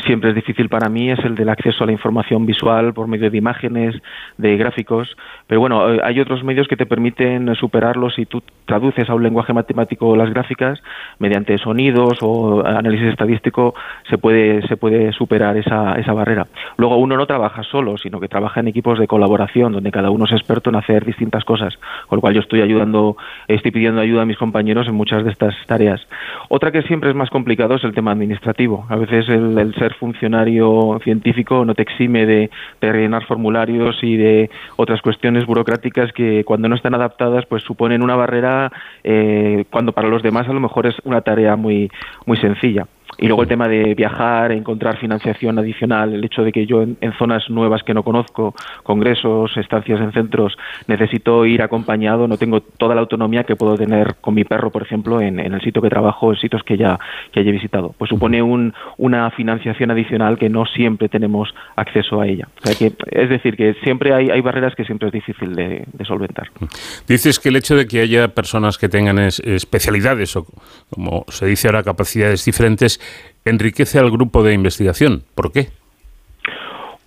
siempre 0.06 0.30
es 0.30 0.36
difícil 0.36 0.68
para 0.68 0.88
mí 0.88 1.10
es 1.10 1.18
el 1.24 1.34
del 1.34 1.48
acceso 1.48 1.82
a 1.82 1.86
la 1.86 1.92
información 1.92 2.46
visual 2.46 2.94
por 2.94 3.08
medio 3.08 3.28
de 3.28 3.38
imágenes, 3.38 3.96
de 4.36 4.56
gráficos. 4.56 5.16
Pero 5.48 5.60
bueno, 5.60 5.94
eh, 5.94 6.00
hay 6.04 6.20
otros 6.20 6.44
medios 6.44 6.68
que 6.68 6.76
te 6.76 6.86
permiten 6.86 7.52
superarlos 7.56 8.14
si 8.14 8.26
tú 8.26 8.40
traduces 8.66 9.10
a 9.10 9.14
un 9.16 9.24
lenguaje 9.24 9.52
matemático 9.52 10.14
las 10.14 10.30
gráficas 10.30 10.80
mediante 11.18 11.58
sonidos 11.58 12.18
o 12.20 12.64
análisis 12.64 13.08
estadístico 13.08 13.74
se 14.08 14.16
puede 14.16 14.64
se 14.68 14.76
puede 14.76 15.12
superar 15.12 15.56
esa, 15.56 15.94
esa 15.94 16.12
barrera. 16.12 16.46
Luego 16.76 16.98
uno 16.98 17.16
no 17.16 17.26
trabaja 17.26 17.64
solo, 17.64 17.98
sino 17.98 18.20
que 18.20 18.28
trabaja 18.28 18.60
en 18.60 18.68
equipos 18.68 19.00
de 19.00 19.08
colaboración 19.08 19.72
donde 19.72 19.90
cada 19.90 20.10
uno 20.10 20.26
es 20.26 20.32
experto 20.32 20.70
en 20.70 20.76
hacer 20.76 21.04
distintas 21.04 21.44
cosas, 21.44 21.76
con 22.06 22.18
lo 22.18 22.20
cual 22.20 22.34
yo 22.34 22.40
estoy 22.40 22.60
ayudando, 22.60 23.16
estoy 23.48 23.72
pidiendo 23.72 24.00
ayuda 24.00 24.22
a 24.22 24.26
mis 24.26 24.36
compañeros 24.36 24.67
en 24.68 24.94
muchas 24.94 25.24
de 25.24 25.30
estas 25.30 25.54
tareas. 25.66 26.00
Otra 26.48 26.70
que 26.70 26.82
siempre 26.82 27.10
es 27.10 27.16
más 27.16 27.30
complicado 27.30 27.76
es 27.76 27.84
el 27.84 27.94
tema 27.94 28.12
administrativo. 28.12 28.86
A 28.88 28.96
veces 28.96 29.28
el, 29.28 29.74
ser 29.78 29.94
funcionario 29.94 30.98
científico 31.02 31.64
no 31.64 31.74
te 31.74 31.82
exime 31.82 32.26
de, 32.26 32.50
rellenar 32.80 33.24
formularios 33.24 33.96
y 34.02 34.16
de 34.16 34.50
otras 34.76 35.00
cuestiones 35.00 35.46
burocráticas 35.46 36.12
que 36.12 36.44
cuando 36.44 36.68
no 36.68 36.74
están 36.74 36.94
adaptadas 36.94 37.46
pues 37.46 37.62
suponen 37.62 38.02
una 38.02 38.16
barrera 38.16 38.70
eh, 39.04 39.64
cuando 39.70 39.92
para 39.92 40.08
los 40.08 40.22
demás 40.22 40.48
a 40.48 40.52
lo 40.52 40.60
mejor 40.60 40.86
es 40.86 40.96
una 41.04 41.22
tarea 41.22 41.56
muy, 41.56 41.90
muy 42.26 42.36
sencilla. 42.36 42.86
Y 43.16 43.26
luego 43.26 43.42
el 43.42 43.48
tema 43.48 43.66
de 43.66 43.94
viajar, 43.94 44.52
encontrar 44.52 44.98
financiación 44.98 45.58
adicional, 45.58 46.14
el 46.14 46.24
hecho 46.24 46.42
de 46.42 46.52
que 46.52 46.66
yo 46.66 46.82
en, 46.82 46.96
zonas 47.18 47.48
nuevas 47.48 47.82
que 47.82 47.94
no 47.94 48.02
conozco, 48.02 48.54
congresos, 48.82 49.56
estancias 49.56 50.00
en 50.00 50.12
centros, 50.12 50.56
necesito 50.86 51.44
ir 51.46 51.62
acompañado, 51.62 52.28
no 52.28 52.36
tengo 52.36 52.60
toda 52.60 52.94
la 52.94 53.00
autonomía 53.00 53.44
que 53.44 53.56
puedo 53.56 53.76
tener 53.76 54.16
con 54.20 54.34
mi 54.34 54.44
perro, 54.44 54.70
por 54.70 54.82
ejemplo, 54.82 55.20
en, 55.20 55.40
el 55.40 55.60
sitio 55.62 55.82
que 55.82 55.88
trabajo, 55.88 56.32
en 56.32 56.38
sitios 56.38 56.62
que 56.62 56.76
ya 56.76 56.98
que 57.32 57.40
haya 57.40 57.50
visitado. 57.50 57.94
Pues 57.98 58.08
supone 58.08 58.42
un, 58.42 58.72
una 58.98 59.30
financiación 59.30 59.90
adicional 59.90 60.38
que 60.38 60.48
no 60.48 60.66
siempre 60.66 61.08
tenemos 61.08 61.52
acceso 61.76 62.20
a 62.20 62.26
ella. 62.26 62.48
que, 62.78 62.92
es 63.10 63.28
decir, 63.28 63.56
que 63.56 63.74
siempre 63.82 64.14
hay, 64.14 64.28
hay 64.30 64.40
barreras 64.40 64.74
que 64.74 64.84
siempre 64.84 65.08
es 65.08 65.12
difícil 65.12 65.54
de, 65.54 65.86
solventar. 66.06 66.48
Dices 67.06 67.38
que 67.38 67.48
el 67.48 67.56
hecho 67.56 67.76
de 67.76 67.86
que 67.86 68.00
haya 68.00 68.28
personas 68.28 68.78
que 68.78 68.88
tengan 68.88 69.18
especialidades 69.18 70.36
o, 70.36 70.46
como 70.88 71.24
se 71.28 71.46
dice 71.46 71.68
ahora, 71.68 71.82
capacidades 71.82 72.44
diferentes, 72.44 72.97
enriquece 73.44 73.98
al 73.98 74.10
grupo 74.10 74.42
de 74.42 74.54
investigación. 74.54 75.24
¿Por 75.34 75.52
qué? 75.52 75.70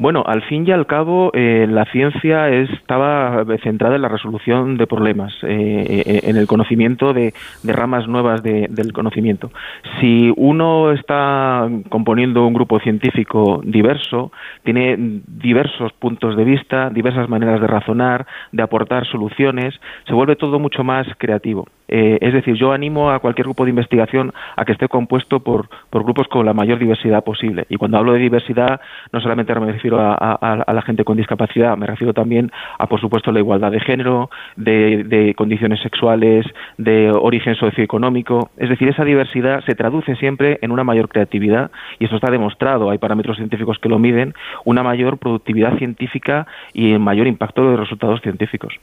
Bueno, 0.02 0.24
al 0.26 0.42
fin 0.42 0.66
y 0.68 0.72
al 0.72 0.88
cabo, 0.88 1.30
eh, 1.36 1.68
la 1.70 1.86
ciencia 1.86 2.50
estaba 2.50 3.46
centrada 3.62 3.98
en 3.98 4.02
la 4.02 4.08
resolución 4.08 4.76
de 4.76 4.88
problemas, 4.88 5.32
eh, 5.44 6.04
eh, 6.08 6.22
en 6.24 6.38
el 6.38 6.48
conocimiento 6.48 7.14
de, 7.14 7.36
ramas 7.64 8.08
nuevas 8.08 8.42
del 8.42 8.94
conocimiento. 8.94 9.52
Si 10.00 10.34
uno 10.38 10.92
está 10.92 11.70
componiendo 11.90 12.48
un 12.48 12.56
grupo 12.56 12.80
científico 12.80 13.62
diverso, 13.64 14.32
tiene 14.64 14.96
diversos 15.28 15.94
puntos 15.94 16.36
de 16.36 16.46
vista, 16.46 16.90
diversas 16.90 17.30
maneras 17.30 17.62
de 17.62 17.68
razonar, 17.68 18.26
de 18.52 18.64
aportar 18.64 19.06
soluciones, 19.06 19.80
se 20.08 20.16
vuelve 20.16 20.36
todo 20.36 20.58
mucho 20.58 20.84
más 20.84 21.06
creativo. 21.20 21.68
Eh, 21.92 22.18
es 22.22 22.34
decir, 22.34 22.56
yo 22.56 22.72
animo 22.72 23.12
a 23.12 23.20
cualquier 23.20 23.46
grupo 23.46 23.66
de 23.66 23.72
investigación 23.72 24.34
a 24.56 24.64
que 24.64 24.72
esté 24.72 24.88
compuesto 24.88 25.42
por, 25.42 25.68
grupos 25.92 26.30
con 26.30 26.46
la 26.46 26.54
mayor 26.54 26.80
diversidad 26.80 27.22
posible. 27.22 27.66
Y 27.68 27.76
cuando 27.76 27.98
hablo 27.98 28.14
de 28.14 28.20
diversidad, 28.20 28.80
no 29.12 29.20
solamente 29.20 29.54
me 29.60 29.74
refiero 29.74 29.91
a, 30.00 30.66
la 30.74 30.82
gente 30.82 31.04
con 31.04 31.18
discapacidad, 31.18 31.78
me 31.78 31.88
refiero 31.88 32.14
también 32.14 32.52
a, 32.78 32.88
por 32.88 33.02
supuesto, 33.02 33.32
la 33.32 33.40
igualdad 33.40 33.72
de 33.72 33.80
género, 33.80 34.30
de, 34.56 35.34
condiciones 35.38 35.80
sexuales, 35.82 36.46
de 36.78 37.12
origen 37.12 37.56
socioeconómico. 37.56 38.52
Es 38.58 38.70
decir, 38.70 38.88
esa 38.88 39.04
diversidad 39.04 39.64
se 39.66 39.76
traduce 39.76 40.16
siempre 40.16 40.60
en 40.62 40.72
una 40.72 40.84
mayor 40.84 41.10
creatividad 41.10 41.72
y 42.00 42.06
eso 42.06 42.16
está 42.16 42.32
demostrado. 42.32 42.90
Hay 42.90 42.98
parámetros 42.98 43.38
científicos 43.38 43.78
que 43.80 43.90
lo 43.90 44.00
miden, 44.00 44.34
una 44.66 44.84
mayor 44.84 45.18
productividad 45.18 45.78
científica 45.78 46.48
y 46.74 46.98
mayor 46.98 47.28
impacto 47.28 47.64
de 47.64 47.72
los 47.72 47.80
resultados 47.80 48.22
científicos. 48.22 48.74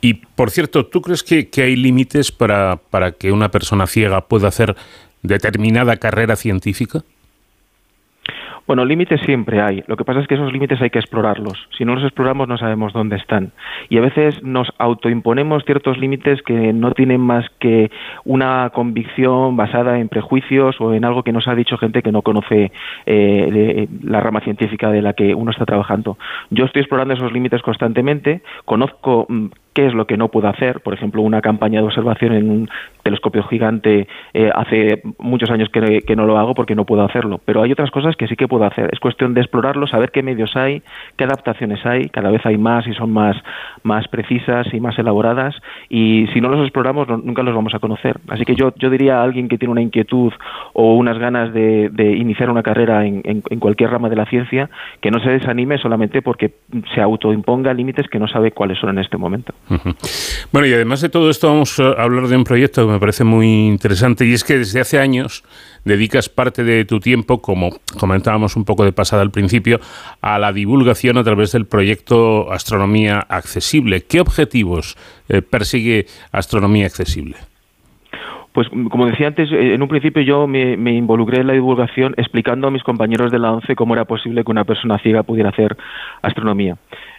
Y, 0.00 0.14
por 0.14 0.50
cierto, 0.50 0.86
¿tú 0.86 1.00
crees 1.00 1.22
que, 1.22 1.48
que 1.48 1.62
hay 1.62 1.76
límites 1.76 2.32
para, 2.32 2.78
para 2.90 3.12
que 3.12 3.32
una 3.32 3.50
persona 3.50 3.86
ciega 3.86 4.22
pueda 4.22 4.48
hacer 4.48 4.74
determinada 5.22 5.96
carrera 5.96 6.36
científica? 6.36 7.02
Bueno, 8.70 8.84
límites 8.84 9.20
siempre 9.22 9.60
hay. 9.60 9.82
Lo 9.88 9.96
que 9.96 10.04
pasa 10.04 10.20
es 10.20 10.28
que 10.28 10.36
esos 10.36 10.52
límites 10.52 10.80
hay 10.80 10.90
que 10.90 11.00
explorarlos. 11.00 11.58
Si 11.76 11.84
no 11.84 11.96
los 11.96 12.04
exploramos 12.04 12.46
no 12.46 12.56
sabemos 12.56 12.92
dónde 12.92 13.16
están. 13.16 13.50
Y 13.88 13.98
a 13.98 14.00
veces 14.00 14.40
nos 14.44 14.68
autoimponemos 14.78 15.64
ciertos 15.64 15.98
límites 15.98 16.40
que 16.42 16.72
no 16.72 16.92
tienen 16.92 17.20
más 17.20 17.44
que 17.58 17.90
una 18.24 18.70
convicción 18.72 19.56
basada 19.56 19.98
en 19.98 20.08
prejuicios 20.08 20.80
o 20.80 20.94
en 20.94 21.04
algo 21.04 21.24
que 21.24 21.32
nos 21.32 21.48
ha 21.48 21.56
dicho 21.56 21.78
gente 21.78 22.00
que 22.00 22.12
no 22.12 22.22
conoce 22.22 22.70
eh, 23.06 23.88
la 24.04 24.20
rama 24.20 24.38
científica 24.38 24.88
de 24.92 25.02
la 25.02 25.14
que 25.14 25.34
uno 25.34 25.50
está 25.50 25.66
trabajando. 25.66 26.16
Yo 26.50 26.64
estoy 26.64 26.82
explorando 26.82 27.14
esos 27.14 27.32
límites 27.32 27.62
constantemente. 27.62 28.40
Conozco 28.66 29.26
mm, 29.28 29.46
qué 29.72 29.86
es 29.86 29.94
lo 29.94 30.06
que 30.06 30.16
no 30.16 30.28
puedo 30.28 30.46
hacer. 30.46 30.78
Por 30.80 30.94
ejemplo, 30.94 31.22
una 31.22 31.40
campaña 31.40 31.80
de 31.80 31.86
observación 31.86 32.34
en 32.34 32.50
un 32.50 32.70
telescopio 33.02 33.42
gigante 33.44 34.08
eh, 34.34 34.50
hace 34.54 35.02
muchos 35.18 35.50
años 35.50 35.68
que, 35.70 36.16
no 36.16 36.26
lo 36.26 36.38
hago 36.38 36.54
porque 36.54 36.74
no 36.74 36.84
puedo 36.84 37.02
hacerlo. 37.02 37.40
Pero 37.44 37.62
hay 37.62 37.72
otras 37.72 37.90
cosas 37.90 38.16
que 38.16 38.26
sí 38.26 38.36
que 38.36 38.48
puedo 38.48 38.64
hacer. 38.64 38.90
Es 38.92 39.00
cuestión 39.00 39.34
de 39.34 39.40
explorarlo, 39.40 39.86
saber 39.86 40.10
qué 40.10 40.22
medios 40.22 40.56
hay, 40.56 40.82
qué 41.16 41.24
adaptaciones 41.24 41.84
hay. 41.86 42.08
Cada 42.08 42.30
vez 42.30 42.44
hay 42.44 42.58
más 42.58 42.86
y 42.86 42.94
son 42.94 43.12
más, 43.12 43.36
más 43.82 44.08
precisas 44.08 44.66
y 44.72 44.80
más 44.80 44.98
elaboradas. 44.98 45.54
Y 45.88 46.26
si 46.32 46.40
no 46.40 46.48
los 46.48 46.62
exploramos, 46.62 47.08
nunca 47.08 47.42
los 47.42 47.54
vamos 47.54 47.74
a 47.74 47.78
conocer. 47.78 48.18
Así 48.28 48.44
que 48.44 48.54
yo, 48.54 48.72
yo 48.76 48.90
diría 48.90 49.20
a 49.20 49.22
alguien 49.22 49.48
que 49.48 49.58
tiene 49.58 49.72
una 49.72 49.82
inquietud 49.82 50.32
o 50.72 50.94
unas 50.94 51.18
ganas 51.18 51.52
de, 51.52 51.90
iniciar 52.20 52.50
una 52.50 52.62
carrera 52.62 53.06
en, 53.06 53.22
en 53.24 53.60
cualquier 53.60 53.90
rama 53.90 54.08
de 54.08 54.16
la 54.16 54.26
ciencia, 54.26 54.68
que 55.00 55.10
no 55.10 55.20
se 55.20 55.30
desanime 55.30 55.78
solamente 55.78 56.22
porque 56.22 56.52
se 56.94 57.00
autoimponga 57.00 57.72
límites 57.74 58.08
que 58.08 58.18
no 58.18 58.28
sabe 58.28 58.52
cuáles 58.52 58.78
son 58.78 58.90
en 58.90 58.98
este 58.98 59.16
momento. 59.16 59.54
Bueno, 60.52 60.66
y 60.66 60.72
además 60.72 61.00
de 61.00 61.08
todo 61.08 61.30
esto 61.30 61.48
vamos 61.48 61.78
a 61.78 61.90
hablar 62.02 62.26
de 62.26 62.36
un 62.36 62.44
proyecto 62.44 62.86
me 62.90 63.00
parece 63.00 63.24
muy 63.24 63.66
interesante 63.66 64.26
y 64.26 64.32
es 64.32 64.44
que 64.44 64.58
desde 64.58 64.80
hace 64.80 64.98
años 64.98 65.44
dedicas 65.84 66.28
parte 66.28 66.64
de 66.64 66.84
tu 66.84 67.00
tiempo, 67.00 67.40
como 67.40 67.70
comentábamos 67.98 68.56
un 68.56 68.64
poco 68.64 68.84
de 68.84 68.92
pasada 68.92 69.22
al 69.22 69.30
principio, 69.30 69.80
a 70.20 70.38
la 70.38 70.52
divulgación 70.52 71.18
a 71.18 71.24
través 71.24 71.52
del 71.52 71.66
proyecto 71.66 72.52
Astronomía 72.52 73.20
Accesible. 73.28 74.02
¿Qué 74.02 74.20
objetivos 74.20 74.96
eh, 75.28 75.42
persigue 75.42 76.06
Astronomía 76.32 76.86
Accesible? 76.86 77.36
Pues 78.52 78.68
como 78.68 79.06
decía 79.06 79.28
antes, 79.28 79.50
eh, 79.52 79.74
en 79.74 79.82
un 79.82 79.88
principio 79.88 80.22
yo 80.22 80.46
me, 80.46 80.72
involucré 80.92 81.40
en 81.40 81.46
la 81.46 81.52
divulgación 81.52 82.14
explicando 82.16 82.66
a 82.66 82.70
mis 82.70 82.82
compañeros 82.82 83.30
de 83.30 83.38
la 83.38 83.52
ONCE 83.52 83.76
cómo 83.76 83.94
era 83.94 84.04
posible 84.04 84.42
que 84.42 84.50
una 84.50 84.64
persona 84.64 84.98
ciega 84.98 85.22
pudiera 85.22 85.50
hacer 85.50 85.76
astronomía. 86.22 86.76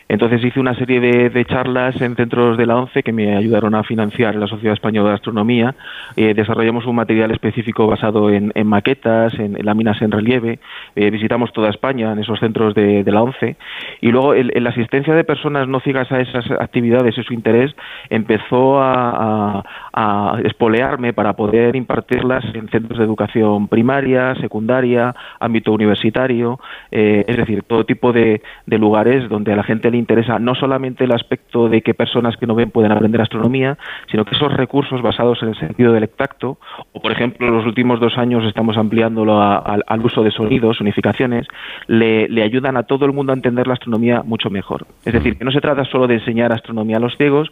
Entonces 0.07 0.43
hice 0.43 0.59
una 0.59 0.75
serie 0.75 0.99
de, 0.99 1.45
charlas 1.45 1.99
en 2.01 2.15
centros 2.15 2.57
de 2.57 2.65
la 2.65 2.77
ONCE 2.77 3.03
que 3.03 3.11
me 3.11 3.35
ayudaron 3.35 3.75
a 3.75 3.83
financiar 3.83 4.35
la 4.35 4.47
Sociedad 4.47 4.73
Española 4.73 5.09
de 5.09 5.15
Astronomía. 5.15 5.75
Eh, 6.15 6.33
desarrollamos 6.33 6.85
un 6.85 6.95
material 6.95 7.31
específico 7.31 7.87
basado 7.87 8.29
en, 8.29 8.51
maquetas, 8.65 9.33
en, 9.39 9.57
láminas 9.65 10.01
en 10.01 10.11
relieve. 10.11 10.59
Eh, 10.95 11.09
visitamos 11.09 11.51
toda 11.53 11.69
España 11.69 12.11
en 12.11 12.19
esos 12.19 12.39
centros 12.39 12.75
de, 12.75 13.03
la 13.05 13.23
ONCE. 13.23 13.55
Y 14.01 14.11
luego 14.11 14.33
la 14.33 14.69
asistencia 14.69 15.13
de 15.13 15.23
personas 15.23 15.67
no 15.67 15.79
ciegas 15.79 16.11
a 16.11 16.19
esas 16.19 16.49
actividades 16.51 17.17
y 17.17 17.23
su 17.23 17.33
interés 17.33 17.75
empezó 18.09 18.81
a, 18.81 19.63
a, 19.93 20.39
espolearme 20.43 21.13
para 21.13 21.33
poder 21.33 21.75
impartirlas 21.75 22.43
en 22.53 22.69
centros 22.69 22.99
de 22.99 23.05
educación 23.05 23.67
primaria, 23.67 24.35
secundaria, 24.35 25.15
ámbito 25.39 25.71
universitario, 25.71 26.59
eh, 26.91 27.23
es 27.27 27.37
decir, 27.37 27.63
todo 27.63 27.85
tipo 27.85 28.11
de, 28.11 28.41
de 28.65 28.77
lugares 28.77 29.29
donde 29.29 29.53
a 29.53 29.55
la 29.55 29.63
gente 29.63 29.89
le 29.89 29.97
interesa 30.01 30.39
no 30.39 30.55
solamente 30.55 31.05
el 31.05 31.11
aspecto 31.13 31.69
de 31.69 31.81
que 31.81 31.93
personas 31.93 32.35
que 32.37 32.47
no 32.47 32.55
ven 32.55 32.71
pueden 32.71 32.91
aprender 32.91 33.21
astronomía, 33.21 33.77
sino 34.09 34.25
que 34.25 34.35
esos 34.35 34.51
recursos 34.53 35.01
basados 35.01 35.41
en 35.41 35.49
el 35.49 35.59
sentido 35.59 35.93
del 35.93 36.09
tacto, 36.09 36.57
o 36.91 37.01
por 37.01 37.11
ejemplo 37.11 37.47
en 37.47 37.55
los 37.55 37.65
últimos 37.65 37.99
dos 37.99 38.17
años 38.17 38.43
estamos 38.45 38.77
ampliándolo 38.77 39.41
al 39.41 40.05
uso 40.05 40.23
de 40.23 40.31
sonidos, 40.31 40.81
unificaciones, 40.81 41.47
le, 41.87 42.27
le 42.27 42.43
ayudan 42.43 42.77
a 42.77 42.83
todo 42.83 43.05
el 43.05 43.13
mundo 43.13 43.31
a 43.31 43.35
entender 43.35 43.67
la 43.67 43.73
astronomía 43.73 44.23
mucho 44.23 44.49
mejor. 44.49 44.85
Es 45.05 45.13
decir, 45.13 45.37
que 45.37 45.45
no 45.45 45.51
se 45.51 45.61
trata 45.61 45.85
solo 45.85 46.07
de 46.07 46.15
enseñar 46.15 46.51
astronomía 46.51 46.97
a 46.97 46.99
los 46.99 47.15
ciegos, 47.17 47.49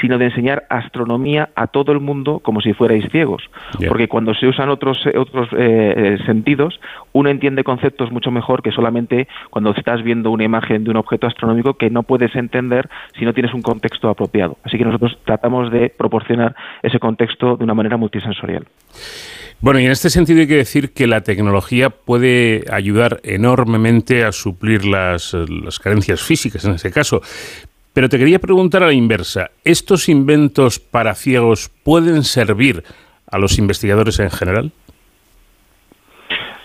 sino 0.00 0.18
de 0.18 0.26
enseñar 0.26 0.64
astronomía 0.68 1.50
a 1.54 1.68
todo 1.68 1.92
el 1.92 2.00
mundo 2.00 2.40
como 2.40 2.60
si 2.60 2.72
fuerais 2.72 3.08
ciegos. 3.10 3.42
Porque 3.88 4.08
cuando 4.08 4.34
se 4.34 4.46
usan 4.46 4.68
otros, 4.68 4.98
otros 5.18 5.48
eh, 5.52 5.94
eh, 5.96 6.18
sentidos, 6.26 6.80
uno 7.12 7.30
entiende 7.30 7.64
conceptos 7.64 8.10
mucho 8.10 8.30
mejor 8.30 8.62
que 8.62 8.72
solamente 8.72 9.28
cuando 9.50 9.70
estás 9.70 10.02
viendo 10.02 10.30
una 10.30 10.44
imagen 10.44 10.84
de 10.84 10.90
un 10.90 10.96
objeto 10.96 11.26
astronómico 11.26 11.74
que 11.82 11.90
no 11.90 12.04
puedes 12.04 12.32
entender 12.36 12.88
si 13.18 13.24
no 13.24 13.34
tienes 13.34 13.52
un 13.52 13.60
contexto 13.60 14.08
apropiado. 14.08 14.56
Así 14.62 14.78
que 14.78 14.84
nosotros 14.84 15.18
tratamos 15.24 15.72
de 15.72 15.88
proporcionar 15.88 16.54
ese 16.80 17.00
contexto 17.00 17.56
de 17.56 17.64
una 17.64 17.74
manera 17.74 17.96
multisensorial. 17.96 18.68
Bueno, 19.60 19.80
y 19.80 19.86
en 19.86 19.90
este 19.90 20.08
sentido 20.08 20.38
hay 20.38 20.46
que 20.46 20.54
decir 20.54 20.92
que 20.92 21.08
la 21.08 21.22
tecnología 21.22 21.90
puede 21.90 22.62
ayudar 22.70 23.18
enormemente 23.24 24.24
a 24.24 24.30
suplir 24.30 24.84
las, 24.84 25.34
las 25.34 25.80
carencias 25.80 26.22
físicas 26.22 26.64
en 26.66 26.74
ese 26.74 26.92
caso. 26.92 27.20
Pero 27.92 28.08
te 28.08 28.16
quería 28.16 28.38
preguntar 28.38 28.84
a 28.84 28.86
la 28.86 28.92
inversa, 28.92 29.50
¿estos 29.64 30.08
inventos 30.08 30.78
para 30.78 31.16
ciegos 31.16 31.68
pueden 31.82 32.22
servir 32.22 32.84
a 33.26 33.38
los 33.38 33.58
investigadores 33.58 34.20
en 34.20 34.30
general? 34.30 34.70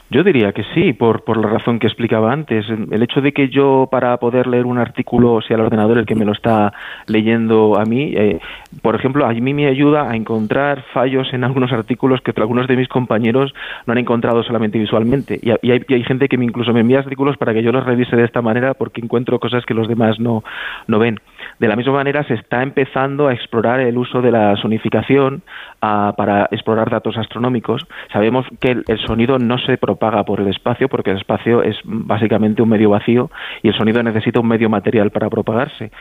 Yo 0.10 0.24
diría 0.24 0.54
que 0.54 0.64
sí, 0.74 0.94
por, 0.94 1.26
por 1.26 1.36
la 1.36 1.50
razón 1.50 1.80
que 1.80 1.88
explicaba 1.88 2.32
antes. 2.32 2.66
El 2.70 3.04
hecho 3.04 3.20
de 3.20 3.34
que 3.34 3.50
yo, 3.50 3.90
para 3.92 4.16
poder 4.18 4.48
leer 4.48 4.66
un 4.66 4.78
artículo, 4.78 5.42
sea 5.42 5.58
el 5.58 5.64
ordenador 5.64 5.98
el 5.98 6.06
que 6.06 6.16
me 6.16 6.24
lo 6.24 6.32
está 6.32 6.72
leyendo 7.08 7.78
a 7.78 7.84
mí, 7.84 8.14
eh, 8.16 8.40
por 8.82 8.96
ejemplo, 8.96 9.26
a 9.26 9.34
mí 9.34 9.54
me 9.54 9.68
ayuda 9.68 10.10
a 10.10 10.16
encontrar 10.16 10.86
fallos 10.94 11.34
en 11.34 11.44
algunos 11.44 11.74
artículos 11.74 12.22
que 12.22 12.32
algunos 12.38 12.68
de 12.68 12.78
mis 12.78 12.88
compañeros 12.88 13.54
no 13.86 13.92
han 13.92 13.98
encontrado 13.98 14.44
solamente 14.44 14.80
visualmente. 14.80 15.40
Y, 15.42 15.52
hay, 15.52 15.84
hay, 15.90 16.04
gente 16.04 16.30
que 16.30 16.38
me 16.38 16.46
incluso 16.46 16.72
me 16.72 16.82
envía 16.82 17.00
artículos 17.00 17.36
para 17.36 17.54
que 17.54 17.62
yo 17.62 17.74
los 17.74 17.86
revise 17.86 18.16
de 18.16 18.24
esta 18.24 18.42
manera 18.42 18.76
porque 18.76 19.02
encuentro 19.02 19.40
cosas 19.40 19.66
que 19.66 19.74
los 19.74 19.90
demás 19.90 20.20
no, 20.20 20.44
no 20.88 21.00
ven. 21.00 21.20
De 21.60 21.68
la 21.68 21.76
misma 21.76 21.94
manera, 21.94 22.24
se 22.24 22.36
está 22.36 22.62
empezando 22.62 23.28
a 23.28 23.34
explorar 23.34 23.80
el 23.80 23.98
uso 23.98 24.22
de 24.22 24.32
la 24.32 24.56
sonificación 24.58 25.42
ah, 25.82 26.14
para 26.16 26.48
explorar 26.52 26.90
datos 26.90 27.18
astronómicos. 27.18 27.86
Sabemos 28.14 28.46
que 28.60 28.72
el, 28.72 29.00
sonido 29.06 29.40
no 29.40 29.58
se 29.58 29.78
propaga 29.78 30.24
por 30.24 30.40
el 30.40 30.48
espacio 30.48 30.88
porque 30.88 31.12
el 31.12 31.18
espacio 31.18 31.64
es 31.64 31.78
básicamente 31.84 32.62
un 32.62 32.70
medio 32.70 32.92
vacío 32.92 33.32
y 33.64 33.70
el 33.70 33.76
sonido 33.76 34.04
necesita 34.04 34.40
un 34.40 34.48
medio 34.48 34.70
material 34.70 35.10
para 35.12 35.30
propagarse 35.30 35.92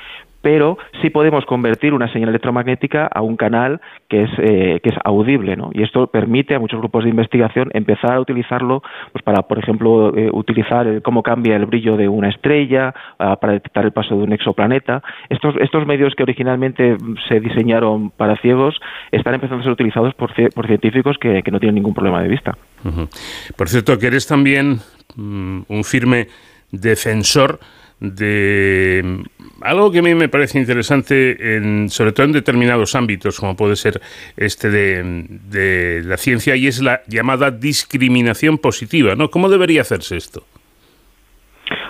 pero 0.47 0.79
sí 1.03 1.11
podemos 1.11 1.45
convertir 1.45 1.93
una 1.93 2.07
señal 2.13 2.29
electromagnética 2.29 3.09
a 3.13 3.21
un 3.21 3.37
canal 3.37 3.81
que 4.09 4.23
es, 4.23 4.31
eh, 4.39 4.79
que 4.81 4.91
es 4.91 4.95
audible, 5.03 5.57
¿no? 5.57 5.71
Y 5.75 5.83
esto 5.83 6.07
permite 6.07 6.55
a 6.55 6.61
muchos 6.61 6.79
grupos 6.79 7.03
de 7.03 7.11
investigación 7.11 7.69
empezar 7.75 8.13
a 8.13 8.21
utilizarlo 8.21 8.81
pues 9.11 9.25
para, 9.25 9.43
por 9.43 9.59
ejemplo, 9.59 10.17
eh, 10.17 10.31
utilizar 10.33 11.03
cómo 11.03 11.25
cambia 11.25 11.57
el 11.57 11.67
brillo 11.67 11.97
de 11.97 12.09
una 12.09 12.29
estrella, 12.29 12.95
ah, 13.19 13.35
para 13.41 13.55
detectar 13.55 13.87
el 13.87 13.91
paso 13.91 14.17
de 14.17 14.23
un 14.23 14.33
exoplaneta. 14.35 15.03
Estos, 15.31 15.57
estos 15.59 15.85
medios 15.85 16.15
que 16.15 16.23
originalmente 16.23 16.97
se 17.29 17.41
diseñaron 17.41 18.11
para 18.11 18.37
ciegos 18.37 18.79
están 19.11 19.35
empezando 19.35 19.63
a 19.63 19.65
ser 19.65 19.73
utilizados 19.73 20.15
por, 20.15 20.31
por 20.55 20.69
científicos 20.69 21.19
que, 21.19 21.43
no 21.51 21.59
tienen 21.59 21.75
ningún 21.75 21.95
problema 21.95 22.23
de 22.23 22.29
vista. 22.29 22.57
Por 23.57 23.69
cierto, 23.69 23.99
que 23.99 24.07
eres 24.07 24.29
también 24.29 24.79
mm, 25.17 25.63
un 25.67 25.83
firme 25.83 26.29
defensor 26.71 27.59
de 27.99 29.25
algo 29.63 29.91
que 29.91 30.01
a 30.01 30.03
mí 30.03 30.15
me 30.15 30.29
parece 30.29 30.59
interesante, 30.59 31.57
en, 31.57 31.89
sobre 31.89 32.13
todo 32.13 32.27
en 32.27 32.33
determinados 32.33 32.95
ámbitos, 32.95 33.39
como 33.39 33.57
puede 33.57 33.77
ser 33.77 34.01
este 34.37 34.71
de, 34.71 36.03
la 36.05 36.17
ciencia, 36.17 36.57
y 36.57 36.67
es 36.67 36.81
la 36.81 37.03
llamada 37.07 37.51
discriminación 37.51 38.59
positiva. 38.59 39.15
¿no? 39.15 39.31
¿Cómo 39.31 39.49
debería 39.49 39.83
hacerse 39.83 40.17
esto? 40.17 40.43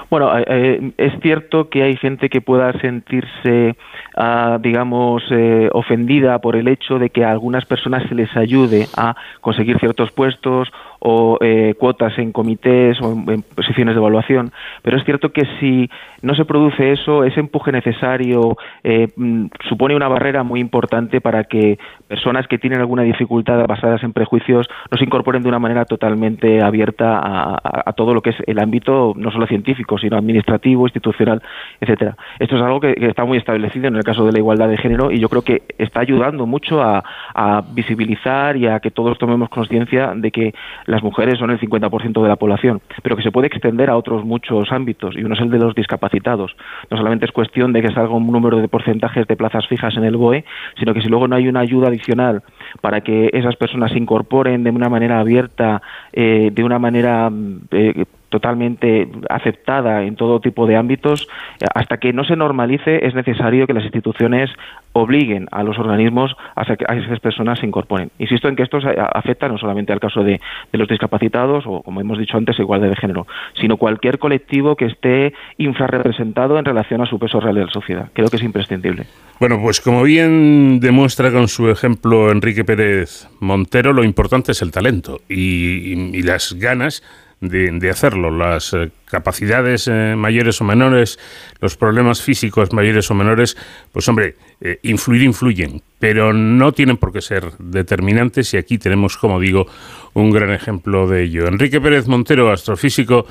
Bueno, 0.09 0.31
es 0.37 1.21
cierto 1.21 1.69
que 1.69 1.83
hay 1.83 1.97
gente 1.97 2.29
que 2.29 2.41
pueda 2.41 2.73
sentirse, 2.81 3.77
ah, 4.17 4.59
digamos, 4.63 5.25
ofendida 5.73 6.39
por 6.39 6.55
el 6.55 6.69
hecho 6.69 7.01
de 7.01 7.11
que 7.11 7.25
a 7.25 7.33
algunas 7.33 7.65
personas 7.67 8.09
se 8.09 8.15
les 8.15 8.35
ayude 8.37 8.87
a 8.97 9.17
conseguir 9.41 9.81
ciertos 9.81 10.13
puestos 10.13 10.69
o 11.09 11.39
eh, 11.41 11.75
cuotas 11.79 12.19
en 12.19 12.33
comités 12.33 13.01
o 13.01 13.13
en, 13.13 13.43
posiciones 13.43 13.95
de 13.95 14.01
evaluación, 14.01 14.51
pero 14.83 14.97
es 14.97 15.05
cierto 15.05 15.31
que 15.31 15.43
si 15.61 15.89
no 16.21 16.35
se 16.35 16.45
produce 16.45 16.91
eso, 16.91 17.23
ese 17.23 17.39
empuje 17.39 17.71
necesario 17.71 18.57
eh, 18.83 19.07
mm, 19.15 19.47
supone 19.69 19.95
una 19.95 20.09
barrera 20.09 20.43
muy 20.43 20.59
importante 20.59 21.21
para 21.21 21.45
que 21.45 21.79
personas 22.09 22.49
que 22.49 22.59
tienen 22.59 22.81
alguna 22.81 23.05
dificultad 23.05 23.65
basadas 23.69 24.03
en 24.03 24.13
prejuicios 24.13 24.67
no 24.91 24.99
se 24.99 25.05
incorporen 25.05 25.45
de 25.45 25.49
una 25.49 25.61
manera 25.61 25.85
totalmente 25.85 26.61
abierta 26.61 27.21
a, 27.23 27.93
todo 27.93 28.13
lo 28.13 28.21
que 28.21 28.31
es 28.31 28.37
el 28.47 28.59
ámbito 28.59 29.15
no 29.17 29.31
solo 29.31 29.47
científico, 29.47 29.99
sino 29.99 30.17
administrativo, 30.17 30.87
institucional, 30.87 31.41
etcétera. 31.81 32.17
Esto 32.41 32.57
es 32.57 32.63
algo 32.63 32.81
que, 32.81 32.95
está 32.99 33.25
muy 33.25 33.39
establecido 33.39 33.87
en 33.87 33.95
el 33.95 34.03
caso 34.03 34.27
de 34.27 34.33
la 34.33 34.39
igualdad 34.39 34.69
de 34.69 34.77
género 34.77 35.13
y 35.13 35.21
yo 35.21 35.29
creo 35.29 35.43
que 35.43 35.63
está 35.79 36.01
ayudando 36.01 36.47
mucho 36.47 36.83
a, 36.83 37.05
a 37.33 37.63
visibilizar 37.73 38.57
y 38.57 38.67
a 38.67 38.81
que 38.81 38.91
todos 38.91 39.17
tomemos 39.19 39.49
conciencia 39.49 40.13
de 40.17 40.33
que 40.33 40.53
las 40.97 41.03
mujeres 41.03 41.39
son 41.39 41.51
el 41.51 41.61
50% 41.61 42.23
de 42.23 42.29
la 42.29 42.37
población, 42.37 42.81
pero 43.03 43.17
que 43.17 43.23
se 43.23 43.31
puede 43.31 43.49
extender 43.49 43.91
a 43.91 43.99
otros 43.99 44.25
muchos 44.25 44.73
ámbitos 44.73 45.15
y 45.15 45.23
uno 45.23 45.35
es 45.35 45.41
el 45.43 45.51
de 45.51 45.59
los 45.59 45.75
discapacitados. 45.75 46.57
No 46.91 46.97
solamente 46.97 47.27
es 47.27 47.33
cuestión 47.33 47.75
de 47.75 47.83
que 47.83 47.93
salga 47.93 48.15
un 48.15 48.27
número 48.27 48.57
de 48.57 48.69
porcentajes 48.69 49.27
de 49.27 49.37
plazas 49.37 49.67
fijas 49.67 49.95
en 49.99 50.05
el 50.05 50.17
BOE, 50.17 50.47
sino 50.79 50.95
que 50.95 51.03
si 51.03 51.09
luego 51.09 51.29
no 51.29 51.37
hay 51.37 51.49
una 51.49 51.61
ayuda 51.61 51.89
adicional 51.89 52.43
para 52.81 53.03
que 53.03 53.29
esas 53.35 53.57
personas 53.57 53.93
se 53.93 53.99
incorporen 53.99 54.65
de 54.65 54.71
una 54.71 54.89
manera 54.89 55.21
abierta, 55.21 55.83
eh, 56.15 56.51
de 56.51 56.65
una 56.65 56.79
manera 56.79 57.31
eh, 57.73 58.07
totalmente 58.29 59.09
aceptada 59.31 60.03
en 60.03 60.17
todo 60.17 60.41
tipo 60.41 60.67
de 60.67 60.77
ámbitos, 60.77 61.29
hasta 61.75 61.99
que 61.99 62.13
no 62.13 62.25
se 62.25 62.37
normalice 62.37 63.07
es 63.07 63.15
necesario 63.15 63.67
que 63.67 63.73
las 63.73 63.85
instituciones 63.85 64.51
obliguen 64.93 65.47
a 65.53 65.63
los 65.63 65.79
organismos 65.79 66.35
a 66.55 66.65
que 66.65 66.85
esas 66.89 67.21
personas 67.21 67.59
se 67.59 67.67
incorporen. 67.67 68.11
Insisto 68.19 68.49
en 68.49 68.57
que 68.57 68.63
esto 68.63 68.79
afecta 69.13 69.49
no 69.49 69.59
solamente 69.59 69.93
al 69.93 70.01
caso 70.01 70.25
de, 70.25 70.41
los 70.73 70.89
discapacitados 70.89 71.65
o, 71.67 71.83
como 71.83 72.01
hemos 72.01 72.19
dicho 72.19 72.37
antes, 72.37 72.59
igualdad 72.59 72.89
de 72.89 72.97
género, 72.97 73.27
sino 73.61 73.77
cualquier 73.77 74.19
colectivo 74.19 74.77
que 74.77 74.87
esté 74.87 75.35
infrarrepresentado 75.59 76.59
en 76.59 76.65
relación 76.65 77.01
a 77.01 77.07
su 77.07 77.19
peso 77.19 77.41
real 77.41 77.57
en 77.59 77.67
la 77.67 77.73
sociedad. 77.73 78.09
Creo 78.13 78.29
que 78.29 78.37
es 78.37 78.43
imprescindible. 78.43 79.07
Bueno, 79.39 79.61
pues 79.61 79.81
como 79.81 80.03
bien 80.03 80.81
demuestra 80.81 81.31
con 81.31 81.49
su 81.49 81.71
ejemplo 81.71 82.31
Enrique 82.31 82.65
Pérez 82.65 83.29
Montero, 83.41 83.93
lo 83.93 84.05
importante 84.05 84.53
es 84.53 84.63
el 84.63 84.73
talento 84.73 85.21
y 85.29 86.23
las 86.23 86.55
ganas 86.55 87.03
de, 87.41 87.91
hacerlo. 87.91 88.31
Las 88.31 88.73
eh, 88.73 88.91
capacidades 89.05 89.89
eh, 89.89 90.15
mayores 90.17 90.61
o 90.61 90.65
menores, 90.65 91.19
los 91.61 91.77
problemas 91.77 92.23
físicos 92.23 92.73
mayores 92.73 93.11
o 93.11 93.15
menores, 93.15 93.57
pues 93.93 94.09
hombre, 94.09 94.37
eh, 94.61 94.79
influir 94.83 95.23
influyen, 95.23 95.83
pero 95.99 96.33
no 96.33 96.73
tienen 96.73 96.97
por 96.97 97.13
qué 97.13 97.21
ser 97.21 97.53
determinantes 97.59 98.55
y 98.55 98.57
aquí 98.57 98.79
tenemos, 98.79 99.17
como 99.17 99.39
digo, 99.41 99.67
un 100.15 100.31
gran 100.31 100.51
ejemplo 100.53 101.07
de 101.07 101.25
ello. 101.25 101.47
Enrique 101.47 101.81
Pérez 101.81 102.07
Montero, 102.07 102.51
astrofísico 102.51 103.27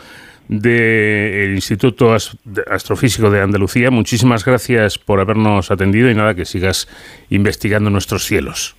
del 0.47 1.55
Instituto 1.55 2.13
Astrofísico 2.13 3.31
de 3.31 3.41
Andalucía, 3.41 3.89
muchísimas 3.89 4.45
gracias 4.45 4.99
por 4.99 5.19
habernos 5.19 5.71
atendido 5.71 6.11
y 6.11 6.13
nada, 6.13 6.35
que 6.35 6.45
sigas 6.45 6.87
investigando 7.31 7.89
nuestros 7.89 8.25
cielos. 8.25 8.75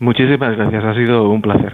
Muchísimas 0.00 0.54
gracias, 0.56 0.84
ha 0.84 0.94
sido 0.94 1.30
un 1.30 1.40
placer. 1.40 1.72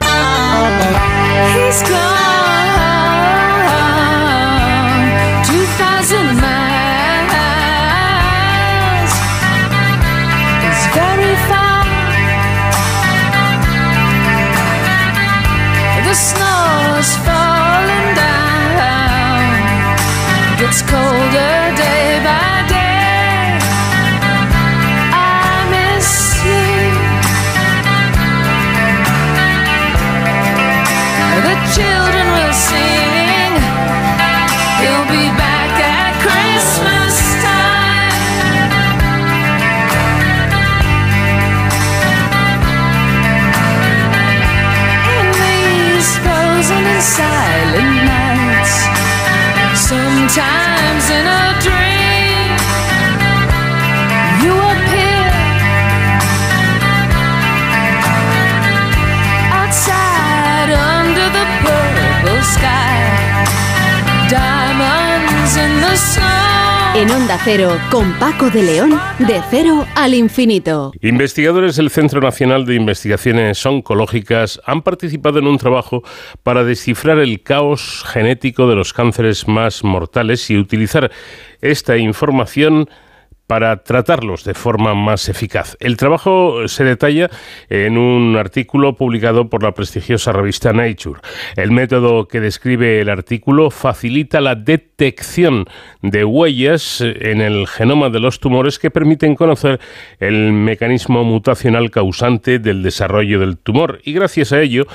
En 66.98 67.08
Onda 67.12 67.38
Cero, 67.44 67.78
con 67.92 68.12
Paco 68.14 68.50
de 68.50 68.60
León, 68.60 69.00
de 69.20 69.40
cero 69.50 69.86
al 69.94 70.14
infinito. 70.14 70.90
Investigadores 71.00 71.76
del 71.76 71.90
Centro 71.90 72.20
Nacional 72.20 72.66
de 72.66 72.74
Investigaciones 72.74 73.64
Oncológicas 73.64 74.60
han 74.66 74.82
participado 74.82 75.38
en 75.38 75.46
un 75.46 75.58
trabajo 75.58 76.02
para 76.42 76.64
descifrar 76.64 77.20
el 77.20 77.44
caos 77.44 78.02
genético 78.04 78.68
de 78.68 78.74
los 78.74 78.92
cánceres 78.92 79.46
más 79.46 79.84
mortales 79.84 80.50
y 80.50 80.58
utilizar 80.58 81.12
esta 81.60 81.96
información 81.98 82.88
para 83.48 83.82
tratarlos 83.82 84.44
de 84.44 84.52
forma 84.52 84.94
más 84.94 85.28
eficaz. 85.30 85.76
El 85.80 85.96
trabajo 85.96 86.68
se 86.68 86.84
detalla 86.84 87.30
en 87.70 87.96
un 87.96 88.36
artículo 88.36 88.94
publicado 88.94 89.48
por 89.48 89.62
la 89.62 89.72
prestigiosa 89.72 90.32
revista 90.32 90.74
Nature. 90.74 91.20
El 91.56 91.70
método 91.70 92.28
que 92.28 92.40
describe 92.40 93.00
el 93.00 93.08
artículo 93.08 93.70
facilita 93.70 94.42
la 94.42 94.54
detección 94.54 95.64
de 96.02 96.26
huellas 96.26 97.00
en 97.00 97.40
el 97.40 97.66
genoma 97.66 98.10
de 98.10 98.20
los 98.20 98.38
tumores 98.38 98.78
que 98.78 98.90
permiten 98.90 99.34
conocer 99.34 99.80
el 100.20 100.52
mecanismo 100.52 101.24
mutacional 101.24 101.90
causante 101.90 102.58
del 102.58 102.82
desarrollo 102.82 103.40
del 103.40 103.56
tumor 103.56 104.00
y 104.04 104.12
gracias 104.12 104.52
a 104.52 104.60
ello 104.60 104.86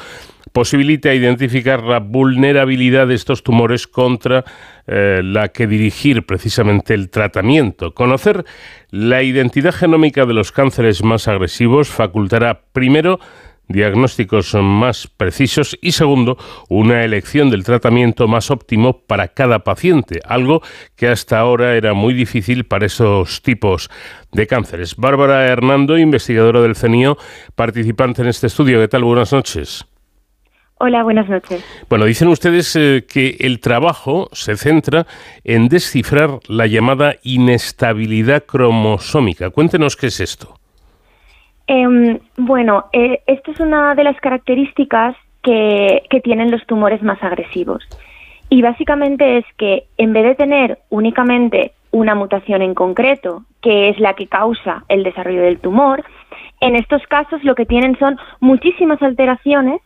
posibilita 0.51 1.13
identificar 1.13 1.83
la 1.83 1.99
vulnerabilidad 1.99 3.07
de 3.07 3.15
estos 3.15 3.43
tumores 3.43 3.87
contra 3.87 4.43
eh, 4.87 5.21
la 5.23 5.49
que 5.49 5.67
dirigir 5.67 6.25
precisamente 6.25 6.93
el 6.93 7.09
tratamiento. 7.09 7.93
Conocer 7.93 8.45
la 8.89 9.23
identidad 9.23 9.73
genómica 9.73 10.25
de 10.25 10.33
los 10.33 10.51
cánceres 10.51 11.03
más 11.03 11.27
agresivos 11.27 11.89
facultará 11.89 12.61
primero 12.73 13.19
diagnósticos 13.67 14.53
más 14.55 15.07
precisos 15.07 15.77
y 15.81 15.93
segundo, 15.93 16.37
una 16.69 17.03
elección 17.03 17.49
del 17.49 17.63
tratamiento 17.63 18.27
más 18.27 18.51
óptimo 18.51 18.99
para 19.07 19.29
cada 19.29 19.59
paciente, 19.63 20.19
algo 20.25 20.61
que 20.95 21.07
hasta 21.07 21.39
ahora 21.39 21.75
era 21.75 21.93
muy 21.93 22.13
difícil 22.13 22.65
para 22.65 22.85
esos 22.85 23.41
tipos 23.41 23.89
de 24.31 24.47
cánceres. 24.47 24.95
Bárbara 24.95 25.47
Hernando, 25.47 25.97
investigadora 25.97 26.61
del 26.61 26.75
CENIO, 26.75 27.17
participante 27.55 28.21
en 28.21 28.27
este 28.27 28.47
estudio. 28.47 28.79
¿Qué 28.79 28.87
tal? 28.87 29.03
Buenas 29.03 29.31
noches. 29.31 29.85
Hola, 30.79 31.03
buenas 31.03 31.29
noches. 31.29 31.63
Bueno, 31.89 32.05
dicen 32.05 32.27
ustedes 32.27 32.75
eh, 32.75 33.05
que 33.07 33.37
el 33.39 33.59
trabajo 33.59 34.27
se 34.31 34.57
centra 34.57 35.05
en 35.43 35.69
descifrar 35.69 36.39
la 36.47 36.67
llamada 36.67 37.15
inestabilidad 37.23 38.43
cromosómica. 38.45 39.49
Cuéntenos 39.49 39.95
qué 39.95 40.07
es 40.07 40.19
esto. 40.19 40.55
Em, 41.67 42.19
bueno, 42.35 42.85
eh, 42.91 43.21
esto 43.27 43.51
es 43.51 43.59
una 43.59 43.95
de 43.95 44.03
las 44.03 44.19
características 44.19 45.15
que, 45.41 46.03
que 46.09 46.19
tienen 46.21 46.51
los 46.51 46.65
tumores 46.65 47.01
más 47.01 47.21
agresivos. 47.23 47.83
Y 48.49 48.61
básicamente 48.61 49.37
es 49.37 49.45
que 49.57 49.85
en 49.97 50.13
vez 50.13 50.23
de 50.25 50.35
tener 50.35 50.79
únicamente 50.89 51.73
una 51.91 52.15
mutación 52.15 52.61
en 52.61 52.73
concreto, 52.73 53.43
que 53.61 53.89
es 53.89 53.99
la 53.99 54.15
que 54.15 54.27
causa 54.27 54.83
el 54.89 55.03
desarrollo 55.03 55.43
del 55.43 55.59
tumor, 55.59 56.03
en 56.59 56.75
estos 56.75 57.01
casos 57.07 57.43
lo 57.43 57.55
que 57.55 57.65
tienen 57.65 57.97
son 57.97 58.17
muchísimas 58.39 59.01
alteraciones 59.01 59.81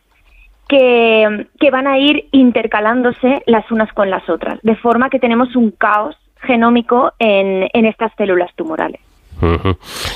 que, 0.68 1.70
van 1.70 1.86
a 1.86 1.98
ir 1.98 2.28
intercalándose 2.32 3.42
las 3.46 3.70
unas 3.70 3.92
con 3.92 4.10
las 4.10 4.28
otras, 4.28 4.60
de 4.62 4.76
forma 4.76 5.10
que 5.10 5.18
tenemos 5.18 5.56
un 5.56 5.70
caos 5.70 6.16
genómico 6.42 7.12
en, 7.18 7.68
estas 7.72 8.12
células 8.16 8.54
tumorales. 8.54 9.00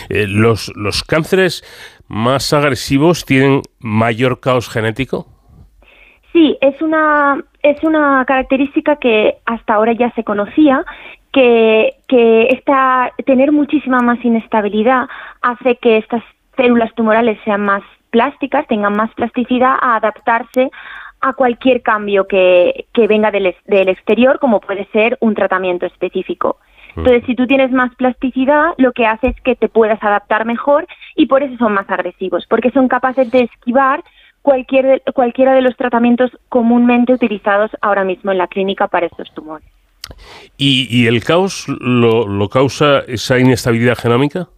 Eh, 0.08 0.26
¿Los, 0.28 0.72
¿Los 0.76 1.02
cánceres 1.02 1.64
más 2.08 2.52
agresivos 2.52 3.24
tienen 3.24 3.62
mayor 3.80 4.40
caos 4.40 4.68
genético? 4.68 5.26
Sí, 6.32 6.56
es 6.60 6.80
una, 6.80 7.42
es 7.62 7.82
una 7.82 8.24
característica 8.26 8.96
que 8.96 9.36
hasta 9.44 9.74
ahora 9.74 9.92
ya 9.92 10.10
se 10.12 10.24
conocía, 10.24 10.84
que, 11.32 11.94
que 12.08 12.48
esta, 12.48 13.12
tener 13.24 13.52
muchísima 13.52 14.00
más 14.00 14.22
inestabilidad 14.24 15.08
hace 15.40 15.76
que 15.76 15.98
estas 15.98 16.22
células 16.56 16.94
tumorales 16.94 17.38
sean 17.44 17.62
más 17.62 17.82
plásticas, 18.12 18.68
tengan 18.68 18.94
más 18.94 19.12
plasticidad 19.14 19.74
a 19.80 19.96
adaptarse 19.96 20.70
a 21.20 21.32
cualquier 21.32 21.82
cambio 21.82 22.26
que, 22.28 22.86
que 22.92 23.06
venga 23.08 23.30
del, 23.30 23.54
del 23.66 23.88
exterior, 23.88 24.38
como 24.38 24.60
puede 24.60 24.86
ser 24.92 25.16
un 25.20 25.34
tratamiento 25.34 25.86
específico. 25.86 26.58
Entonces, 26.94 27.24
si 27.26 27.34
tú 27.34 27.46
tienes 27.46 27.72
más 27.72 27.94
plasticidad, 27.94 28.74
lo 28.76 28.92
que 28.92 29.06
hace 29.06 29.28
es 29.28 29.40
que 29.40 29.56
te 29.56 29.68
puedas 29.68 30.02
adaptar 30.02 30.44
mejor 30.44 30.86
y 31.16 31.24
por 31.26 31.42
eso 31.42 31.56
son 31.56 31.72
más 31.72 31.88
agresivos, 31.88 32.44
porque 32.46 32.70
son 32.70 32.86
capaces 32.86 33.30
de 33.30 33.44
esquivar 33.44 34.04
cualquier 34.42 35.02
cualquiera 35.14 35.54
de 35.54 35.62
los 35.62 35.74
tratamientos 35.76 36.30
comúnmente 36.50 37.14
utilizados 37.14 37.70
ahora 37.80 38.04
mismo 38.04 38.30
en 38.30 38.38
la 38.38 38.48
clínica 38.48 38.88
para 38.88 39.06
estos 39.06 39.32
tumores. 39.32 39.66
¿Y, 40.58 40.86
y 40.90 41.06
el 41.06 41.24
caos 41.24 41.66
lo, 41.68 42.26
lo 42.26 42.48
causa 42.48 43.00
esa 43.06 43.38
inestabilidad 43.38 43.96
genómica? 43.96 44.48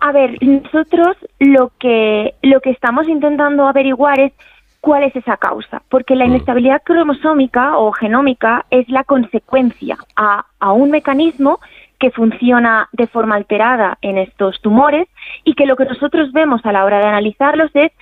A 0.00 0.12
ver, 0.12 0.36
nosotros 0.42 1.16
lo 1.38 1.72
que 1.78 2.34
lo 2.42 2.60
que 2.60 2.70
estamos 2.70 3.08
intentando 3.08 3.66
averiguar 3.66 4.20
es 4.20 4.32
cuál 4.80 5.02
es 5.02 5.16
esa 5.16 5.38
causa, 5.38 5.82
porque 5.88 6.14
la 6.14 6.26
inestabilidad 6.26 6.82
cromosómica 6.82 7.78
o 7.78 7.90
genómica 7.92 8.66
es 8.70 8.86
la 8.90 9.02
consecuencia 9.04 9.96
a, 10.14 10.44
a 10.60 10.72
un 10.72 10.90
mecanismo 10.90 11.58
que 11.98 12.10
funciona 12.10 12.90
de 12.92 13.06
forma 13.06 13.36
alterada 13.36 13.96
en 14.02 14.18
estos 14.18 14.60
tumores 14.60 15.08
y 15.42 15.54
que 15.54 15.64
lo 15.64 15.76
que 15.76 15.86
nosotros 15.86 16.32
vemos 16.32 16.60
a 16.66 16.72
la 16.72 16.84
hora 16.84 16.98
de 16.98 17.06
analizarlos 17.06 17.70
es 17.72 17.92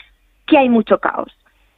que 0.47 0.59
hay 0.59 0.69
mucho 0.69 0.99
caos. 0.99 1.31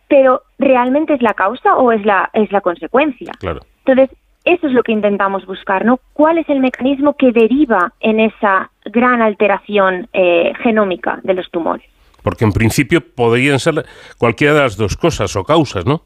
Pero 0.09 0.43
¿realmente 0.59 1.13
es 1.13 1.21
la 1.21 1.35
causa 1.35 1.77
o 1.77 1.93
es 1.93 2.05
la 2.07 2.31
es 2.33 2.51
la 2.51 2.63
consecuencia? 2.63 3.33
Claro. 3.41 3.61
Entonces, 3.85 4.17
eso 4.45 4.67
es 4.67 4.73
lo 4.73 4.83
que 4.83 4.93
intentamos 4.93 5.47
buscar, 5.47 5.85
¿no? 5.85 5.99
¿Cuál 6.13 6.39
es 6.39 6.49
el 6.49 6.61
mecanismo 6.61 7.17
que 7.17 7.33
deriva 7.33 7.93
en 8.01 8.21
esa 8.21 8.71
gran 8.85 9.23
alteración 9.23 10.09
eh, 10.13 10.53
genómica 10.63 11.21
de 11.23 11.35
los 11.35 11.51
tumores? 11.51 11.87
Porque 12.23 12.45
en 12.45 12.53
principio 12.53 13.01
podrían 13.01 13.59
ser 13.59 13.85
cualquiera 14.19 14.55
de 14.55 14.61
las 14.61 14.77
dos 14.77 14.97
cosas 14.97 15.35
o 15.37 15.45
causas, 15.45 15.87
¿no? 15.87 16.03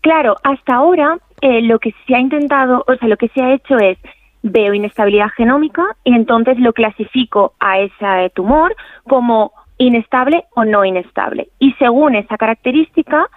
Claro, 0.00 0.36
hasta 0.42 0.74
ahora 0.74 1.18
eh, 1.40 1.62
lo 1.62 1.78
que 1.78 1.94
se 2.06 2.14
ha 2.14 2.20
intentado, 2.20 2.84
o 2.86 2.96
sea, 2.96 3.08
lo 3.08 3.16
que 3.16 3.28
se 3.28 3.42
ha 3.42 3.54
hecho 3.54 3.78
es 3.78 3.98
veo 4.42 4.74
inestabilidad 4.74 5.28
genómica 5.36 5.84
y 6.04 6.14
entonces 6.14 6.58
lo 6.58 6.72
clasifico 6.72 7.54
a 7.60 7.78
ese 7.78 8.30
tumor 8.34 8.74
como 9.04 9.52
inestable 9.78 10.44
o 10.54 10.64
no 10.64 10.84
inestable. 10.84 11.48
Y 11.58 11.72
según 11.74 12.14
esa 12.14 12.36
característica, 12.36 13.28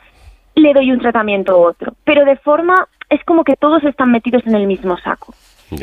le 0.56 0.74
doy 0.74 0.92
un 0.92 1.00
tratamiento 1.00 1.58
u 1.60 1.64
otro. 1.66 1.94
Pero 2.04 2.26
de 2.26 2.36
forma, 2.38 2.88
es 3.10 3.24
como 3.26 3.44
que 3.44 3.56
todos 3.56 3.84
están 3.84 4.12
metidos 4.12 4.46
en 4.48 4.56
el 4.56 4.68
mismo 4.68 4.98
saco. 4.98 5.34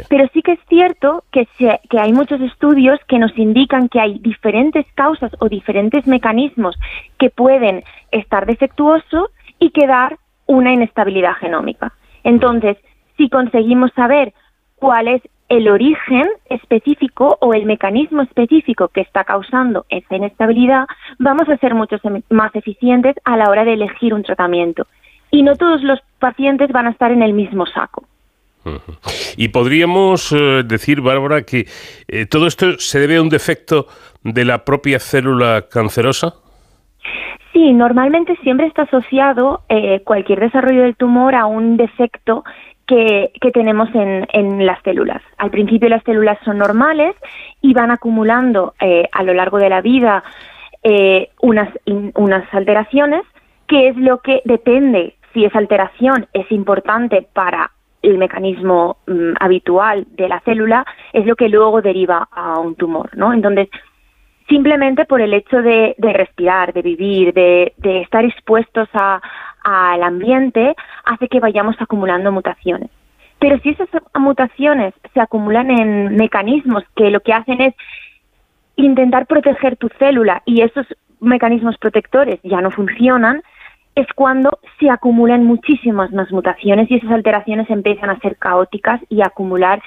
Pero 0.08 0.26
sí 0.32 0.42
que 0.42 0.52
es 0.52 0.61
cierto 0.68 1.24
que, 1.32 1.46
se- 1.58 1.80
que 1.90 1.98
hay 1.98 2.12
muchos 2.12 2.40
estudios 2.40 3.00
que 3.08 3.18
nos 3.18 3.37
indican 3.37 3.88
que 3.88 4.00
hay 4.00 4.18
diferentes 4.20 4.87
causas 4.94 5.32
o 5.40 5.48
diferentes 5.48 6.06
mecanismos 6.06 6.76
que 7.18 7.30
pueden 7.30 7.82
estar 8.12 8.46
defectuosos 8.46 9.30
y 9.58 9.70
que 9.70 9.87
dar 9.87 10.18
una 10.46 10.72
inestabilidad 10.72 11.35
genómica. 11.35 11.92
Entonces, 12.24 12.76
si 13.16 13.28
conseguimos 13.28 13.90
saber 13.94 14.32
cuál 14.76 15.08
es 15.08 15.22
el 15.52 15.68
origen 15.68 16.24
específico 16.48 17.36
o 17.42 17.52
el 17.52 17.66
mecanismo 17.66 18.22
específico 18.22 18.88
que 18.88 19.02
está 19.02 19.24
causando 19.24 19.84
esa 19.90 20.16
inestabilidad, 20.16 20.86
vamos 21.18 21.46
a 21.50 21.58
ser 21.58 21.74
mucho 21.74 21.96
más 22.30 22.56
eficientes 22.56 23.16
a 23.24 23.36
la 23.36 23.50
hora 23.50 23.62
de 23.62 23.74
elegir 23.74 24.14
un 24.14 24.22
tratamiento. 24.22 24.86
Y 25.30 25.42
no 25.42 25.54
todos 25.56 25.82
los 25.82 26.00
pacientes 26.18 26.72
van 26.72 26.86
a 26.86 26.90
estar 26.90 27.12
en 27.12 27.22
el 27.22 27.34
mismo 27.34 27.66
saco. 27.66 28.04
Y 29.36 29.48
podríamos 29.48 30.32
eh, 30.32 30.62
decir, 30.64 31.02
Bárbara, 31.02 31.42
que 31.42 31.66
eh, 32.08 32.24
todo 32.24 32.46
esto 32.46 32.78
se 32.78 32.98
debe 32.98 33.16
a 33.16 33.22
un 33.22 33.28
defecto 33.28 33.88
de 34.22 34.46
la 34.46 34.64
propia 34.64 35.00
célula 35.00 35.66
cancerosa. 35.70 36.34
Sí, 37.52 37.74
normalmente 37.74 38.36
siempre 38.42 38.68
está 38.68 38.82
asociado 38.82 39.64
eh, 39.68 40.00
cualquier 40.04 40.40
desarrollo 40.40 40.84
del 40.84 40.96
tumor 40.96 41.34
a 41.34 41.44
un 41.44 41.76
defecto 41.76 42.42
que, 43.40 43.50
tenemos 43.52 43.88
en, 43.94 44.26
en 44.33 44.66
las 44.66 44.83
células. 44.83 45.22
Al 45.38 45.50
principio 45.50 45.88
las 45.88 46.02
células 46.05 46.38
son 46.44 46.59
normales 46.59 47.14
y 47.61 47.72
van 47.72 47.90
acumulando 47.90 48.74
eh, 48.81 49.09
a 49.12 49.22
lo 49.22 49.35
largo 49.35 49.59
de 49.59 49.68
la 49.70 49.81
vida 49.81 50.22
eh, 50.83 51.31
unas, 51.40 51.70
unas 51.87 52.52
alteraciones, 52.52 53.22
que 53.66 53.88
es 53.88 53.96
lo 53.96 54.18
que 54.18 54.42
depende 54.44 55.16
si 55.33 55.44
esa 55.44 55.59
alteración 55.59 56.26
es 56.35 56.50
importante 56.52 57.26
para 57.33 57.70
el 58.02 58.18
mecanismo 58.18 58.98
mm, 59.07 59.35
habitual 59.40 60.07
de 60.11 60.28
la 60.28 60.40
célula, 60.40 60.85
es 61.12 61.24
lo 61.24 61.37
que 61.37 61.48
luego 61.48 61.81
deriva 61.81 62.28
a 62.31 62.59
un 62.59 62.74
tumor, 62.74 63.16
¿no? 63.16 63.33
Entonces, 63.33 63.68
simplemente 64.48 65.05
por 65.07 65.20
el 65.22 65.33
hecho 65.33 65.62
de, 65.62 65.94
de 65.96 66.12
respirar, 66.12 66.72
de 66.74 66.83
vivir, 66.83 67.33
de, 67.33 67.72
de 67.78 68.00
estar 68.02 68.24
expuestos 68.24 68.88
a- 68.92 69.22
al 69.64 70.03
ambiente, 70.03 70.75
hace 71.05 71.29
que 71.29 71.40
vayamos 71.40 71.77
acumulando 71.81 72.33
mutaciones. 72.33 72.90
Pero 73.38 73.59
si 73.59 73.70
esas 73.70 73.88
mutaciones 74.14 74.94
se 75.12 75.20
acumulan 75.20 75.70
en 75.70 76.16
mecanismos 76.16 76.85
que 76.94 77.11
lo 77.11 77.20
que 77.20 77.33
hacen 77.33 77.61
es 77.61 77.75
intentar 78.77 79.27
proteger 79.27 79.77
tu 79.77 79.88
célula 79.98 80.42
y 80.46 80.62
esos 80.62 80.87
mecanismos 81.20 81.77
protectores 81.79 82.40
ya 82.42 82.61
no 82.61 82.70
funcionan, 82.70 83.42
es 83.94 84.07
cuando 84.14 84.59
se 84.81 84.90
acumulan 84.90 85.44
muchísimas 85.44 86.12
más 86.12 86.31
mutaciones 86.33 86.90
y 86.90 86.96
esas 86.96 87.11
alteraciones 87.11 87.68
empiezan 87.68 88.11
a 88.11 88.18
ser 88.20 88.37
caóticas 88.37 89.01
y 89.09 89.20
a 89.20 89.27
acumular 89.27 89.83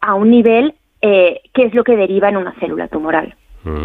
a 0.00 0.14
un 0.14 0.30
nivel 0.30 0.74
eh, 1.02 1.40
que 1.52 1.64
es 1.64 1.74
lo 1.74 1.84
que 1.84 1.96
deriva 1.96 2.28
en 2.28 2.36
una 2.36 2.52
célula 2.60 2.88
tumoral. 2.88 3.34
Mm. 3.64 3.84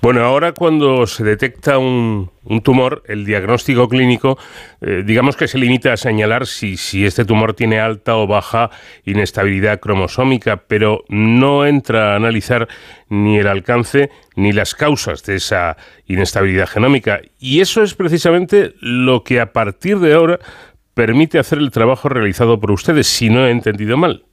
Bueno, 0.00 0.24
ahora 0.24 0.52
cuando 0.52 1.06
se 1.06 1.24
detecta 1.24 1.78
un, 1.78 2.30
tumor, 2.62 3.02
el 3.06 3.24
diagnóstico 3.24 3.88
clínico, 3.88 4.38
eh, 4.80 5.02
digamos 5.04 5.36
que 5.36 5.46
se 5.46 5.58
limita 5.58 5.92
a 5.92 5.96
señalar 5.96 6.46
si, 6.46 6.76
si 6.76 7.04
este 7.04 7.24
tumor 7.24 7.54
tiene 7.54 7.80
alta 7.80 8.16
o 8.16 8.26
baja 8.26 8.70
inestabilidad 9.04 9.80
cromosómica, 9.80 10.64
pero 10.66 11.04
no 11.08 11.66
entra 11.66 12.12
a 12.12 12.16
analizar 12.16 12.68
ni 13.08 13.38
el 13.38 13.46
alcance 13.46 14.10
ni 14.36 14.52
las 14.52 14.74
causas 14.74 15.22
de 15.24 15.36
esa 15.36 15.76
inestabilidad 16.06 16.68
genómica. 16.68 17.20
Y 17.38 17.60
eso 17.60 17.82
es 17.82 17.94
precisamente 17.94 18.74
lo 18.80 19.22
que 19.22 19.40
a 19.40 19.52
partir 19.52 19.98
de 19.98 20.14
ahora 20.14 20.38
permite 20.94 21.38
hacer 21.38 21.58
el 21.58 21.70
trabajo 21.70 22.08
realizado 22.08 22.58
por 22.58 22.70
ustedes, 22.70 23.06
si 23.06 23.30
no 23.30 23.46
he 23.46 23.50
entendido 23.50 23.96
mal. 23.96 24.24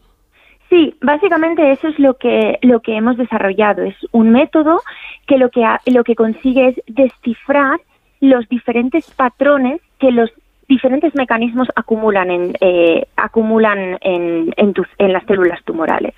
Sí, 0.69 0.95
básicamente 1.01 1.71
eso 1.71 1.87
es 1.87 1.97
lo 1.97 2.15
que 2.17 2.59
lo 2.61 2.81
que 2.81 2.95
hemos 2.97 3.15
desarrollado. 3.17 3.83
Es 3.83 3.95
un 4.11 4.31
método 4.31 4.81
que 5.25 5.37
lo 5.37 5.49
que 5.49 5.65
lo 5.85 6.03
que 6.03 6.15
consigue 6.15 6.67
es 6.69 6.75
descifrar 6.87 7.79
los 8.19 8.47
diferentes 8.49 9.09
patrones 9.11 9.79
que 9.99 10.11
los 10.11 10.29
diferentes 10.67 11.15
mecanismos 11.15 11.69
acumulan 11.75 12.29
en 12.31 12.53
eh, 12.59 13.05
acumulan 13.15 13.97
en 14.01 14.53
en, 14.57 14.73
tus- 14.73 14.89
en 14.97 15.13
las 15.13 15.23
células 15.25 15.63
tumorales. 15.63 16.13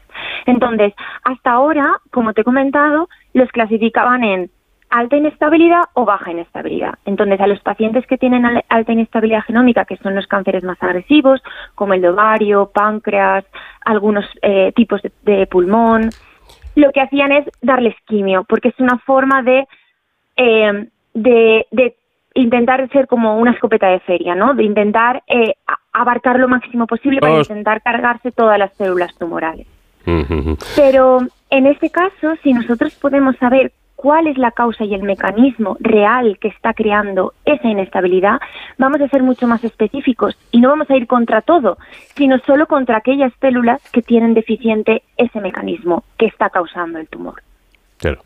Entonces, 0.48 0.94
hasta 1.24 1.52
ahora, 1.52 1.98
como 2.10 2.34
te 2.34 2.42
he 2.42 2.44
comentado, 2.44 3.08
los 3.34 3.50
clasificaban 3.52 4.24
en 4.24 4.50
alta 4.89 5.15
inestabilidad 5.17 5.82
o 5.93 6.06
baja 6.06 6.32
inestabilidad. 6.32 6.95
Entonces, 7.06 7.39
a 7.39 7.47
los 7.47 7.60
pacientes 7.62 8.06
que 8.08 8.17
tienen 8.17 8.45
al- 8.45 8.65
alta 8.69 8.91
inestabilidad 8.91 9.43
genómica, 9.43 9.86
que 9.86 9.97
son 9.97 10.15
los 10.15 10.28
cánceres 10.28 10.63
más 10.63 10.82
agresivos, 10.82 11.41
como 11.75 11.93
el 11.93 12.02
de 12.02 12.10
ovario, 12.10 12.71
páncreas, 12.73 13.45
algunos 13.86 14.25
eh, 14.41 14.71
tipos 14.75 15.02
de, 15.02 15.12
de 15.23 15.47
pulmón, 15.47 16.10
lo 16.75 16.91
que 16.91 17.02
hacían 17.02 17.32
es 17.32 17.45
darles 17.62 17.95
quimio, 18.06 18.45
porque 18.47 18.69
es 18.69 18.80
una 18.80 18.97
forma 18.99 19.43
de, 19.43 19.67
eh, 20.38 20.88
de, 21.13 21.67
de 21.71 21.95
intentar 22.36 22.88
ser 22.89 23.08
como 23.08 23.38
una 23.38 23.52
escopeta 23.52 23.88
de 23.88 23.99
feria, 24.02 24.34
¿no? 24.36 24.54
De 24.54 24.63
intentar 24.63 25.23
eh, 25.28 25.56
abarcar 25.91 26.39
lo 26.39 26.47
máximo 26.47 26.88
posible 26.88 27.19
para 27.19 27.34
Vamos. 27.34 27.49
intentar 27.49 27.82
cargarse 27.82 28.32
todas 28.32 28.58
las 28.58 28.73
células 28.73 29.15
tumorales. 29.17 29.67
Pero 30.75 31.19
en 31.49 31.65
este 31.67 31.89
caso, 31.89 32.36
si 32.41 32.54
nosotros 32.54 32.95
podemos 32.95 33.36
saber 33.38 33.71
cuál 34.02 34.28
es 34.28 34.38
la 34.38 34.52
causa 34.52 34.86
y 34.86 34.94
el 34.94 35.04
mecanismo 35.04 35.76
real 35.82 36.38
que 36.40 36.48
está 36.48 36.74
creando 36.74 37.34
esa 37.44 37.68
inestabilidad, 37.68 38.40
vamos 38.78 39.02
a 39.02 39.10
ser 39.10 39.24
mucho 39.24 39.46
más 39.46 39.62
específicos 39.66 40.38
y 40.54 40.62
no 40.62 40.70
vamos 40.70 40.90
a 40.90 40.96
ir 40.96 41.06
contra 41.06 41.42
todo, 41.42 41.78
sino 42.16 42.38
solo 42.48 42.66
contra 42.66 42.96
aquellas 42.96 43.34
células 43.42 43.82
que 43.92 44.02
tienen 44.02 44.34
deficiente 44.34 45.04
ese 45.18 45.42
mecanismo 45.42 46.06
que 46.18 46.28
está 46.28 46.50
causando 46.50 46.98
el 46.98 47.10
tumor. 47.10 47.44
Claro. 47.98 48.22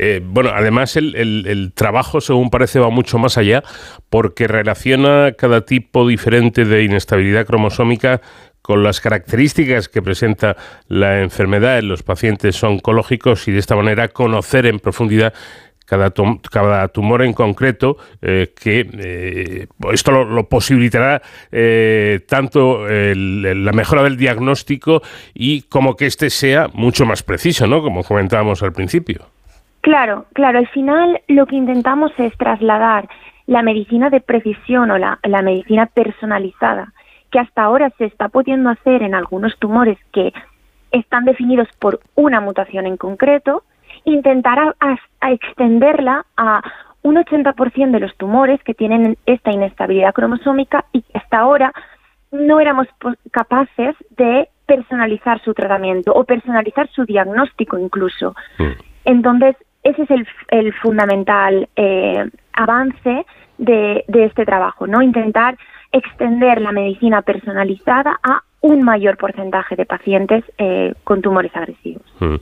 Eh, 0.00 0.20
bueno, 0.24 0.50
además 0.52 0.96
el, 0.96 1.14
el- 1.14 1.46
el 1.46 1.72
trabajo, 1.72 2.20
según 2.20 2.50
parece, 2.50 2.80
va 2.80 2.90
mucho 2.90 3.18
más 3.18 3.38
allá 3.38 3.62
porque 4.10 4.48
relaciona 4.48 5.30
cada 5.38 5.60
tipo 5.60 6.08
diferente 6.08 6.64
de 6.64 6.82
inestabilidad 6.82 7.46
cromosómica 7.46 8.20
con 8.62 8.82
las 8.82 9.00
características 9.00 9.88
que 9.88 10.00
presenta 10.00 10.56
la 10.88 11.20
enfermedad 11.20 11.78
en 11.78 11.88
los 11.88 12.02
pacientes 12.02 12.62
oncológicos 12.62 13.48
y 13.48 13.52
de 13.52 13.58
esta 13.58 13.76
manera 13.76 14.08
conocer 14.08 14.66
en 14.66 14.78
profundidad 14.78 15.34
cada, 15.84 16.88
tumor 16.88 17.22
en 17.22 17.32
concreto, 17.32 17.96
eh, 18.22 18.52
que 18.58 18.88
eh, 18.98 19.66
esto 19.92 20.24
lo, 20.24 20.48
posibilitará 20.48 21.20
eh, 21.50 22.20
tanto 22.26 22.86
la 22.86 23.72
mejora 23.72 24.02
del 24.02 24.16
diagnóstico 24.16 25.02
y 25.34 25.62
como 25.62 25.96
que 25.96 26.06
éste 26.06 26.30
sea 26.30 26.68
mucho 26.72 27.04
más 27.04 27.22
preciso, 27.22 27.66
¿no? 27.66 27.82
Como 27.82 28.04
comentábamos 28.04 28.62
al 28.62 28.72
principio. 28.72 29.26
Claro, 29.82 30.26
claro, 30.32 30.60
al 30.60 30.68
final 30.68 31.20
lo 31.28 31.46
que 31.46 31.56
intentamos 31.56 32.12
es 32.16 32.34
trasladar 32.38 33.08
la 33.46 33.62
medicina 33.62 34.08
de 34.08 34.20
precisión 34.20 34.90
o 34.92 34.98
la 34.98 35.42
medicina 35.42 35.86
personalizada, 35.86 36.92
que 37.32 37.40
hasta 37.40 37.64
ahora 37.64 37.90
se 37.98 38.04
está 38.04 38.28
pudiendo 38.28 38.70
hacer 38.70 39.02
en 39.02 39.16
algunos 39.16 39.58
tumores 39.58 39.98
que 40.12 40.32
están 40.92 41.24
definidos 41.24 41.66
por 41.80 42.00
una 42.14 42.40
mutación 42.40 42.86
en 42.86 42.98
concreto, 42.98 43.64
intentar 44.04 44.74
a, 44.78 45.30
extenderla 45.32 46.26
a 46.36 46.62
un 47.02 47.16
80% 47.16 47.90
de 47.90 48.00
los 48.00 48.14
tumores 48.16 48.62
que 48.62 48.74
tienen 48.74 49.16
esta 49.26 49.50
inestabilidad 49.50 50.12
cromosómica 50.12 50.84
y 50.92 51.02
que 51.02 51.18
hasta 51.18 51.38
ahora 51.38 51.72
no 52.30 52.60
éramos 52.60 52.86
capaces 53.30 53.96
de 54.10 54.48
personalizar 54.66 55.42
su 55.42 55.54
tratamiento 55.54 56.12
o 56.12 56.24
personalizar 56.24 56.88
su 56.90 57.04
diagnóstico 57.04 57.78
incluso. 57.78 58.34
Mm. 58.58 58.72
Entonces, 59.04 59.56
ese 59.82 60.02
es 60.02 60.26
el, 60.48 60.72
fundamental 60.74 61.68
eh, 61.74 62.30
avance 62.52 63.26
de, 63.58 64.04
de, 64.06 64.24
este 64.24 64.44
trabajo, 64.44 64.86
¿no? 64.86 65.02
Intentar 65.02 65.56
extender 65.92 66.60
la 66.60 66.72
medicina 66.72 67.22
personalizada 67.22 68.18
a 68.22 68.42
un 68.62 68.82
mayor 68.82 69.16
porcentaje 69.16 69.74
de 69.74 69.84
pacientes 69.84 70.44
eh, 70.56 70.94
con 71.02 71.20
tumores 71.20 71.54
agresivos. 71.54 72.02
Mm. 72.20 72.36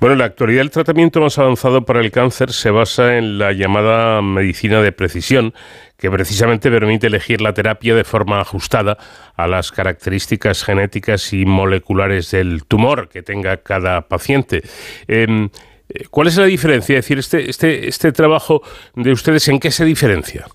Bueno, 0.00 0.12
en 0.12 0.18
la 0.20 0.26
actualidad 0.26 0.62
el 0.62 0.70
tratamiento 0.70 1.20
más 1.20 1.38
avanzado 1.38 1.84
para 1.84 2.00
el 2.00 2.12
cáncer 2.12 2.52
se 2.52 2.70
basa 2.70 3.18
en 3.18 3.38
la 3.38 3.52
llamada 3.52 4.22
medicina 4.22 4.80
de 4.80 4.92
precisión, 4.92 5.52
que 5.98 6.08
precisamente 6.08 6.70
permite 6.70 7.08
elegir 7.08 7.40
la 7.40 7.52
terapia 7.52 7.96
de 7.96 8.04
forma 8.04 8.40
ajustada 8.40 8.96
a 9.36 9.48
las 9.48 9.72
características 9.72 10.62
genéticas 10.62 11.32
y 11.32 11.44
moleculares 11.44 12.30
del 12.30 12.64
tumor 12.64 13.08
que 13.08 13.22
tenga 13.22 13.56
cada 13.56 14.02
paciente. 14.02 14.62
Em, 15.08 15.48
eh, 15.88 16.04
¿Cuál 16.10 16.28
es 16.28 16.36
la 16.36 16.44
diferencia? 16.44 16.96
Es 16.96 17.04
decir, 17.04 17.18
este, 17.18 17.50
este, 17.50 17.88
este 17.88 18.12
trabajo 18.12 18.62
de 18.94 19.10
ustedes, 19.10 19.48
¿en 19.48 19.58
qué 19.58 19.72
se 19.72 19.84
diferencia? 19.84 20.46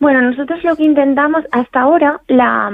Bueno, 0.00 0.20
nosotros 0.22 0.62
lo 0.64 0.76
que 0.76 0.84
intentamos 0.84 1.44
hasta 1.52 1.80
ahora, 1.80 2.20
la, 2.28 2.70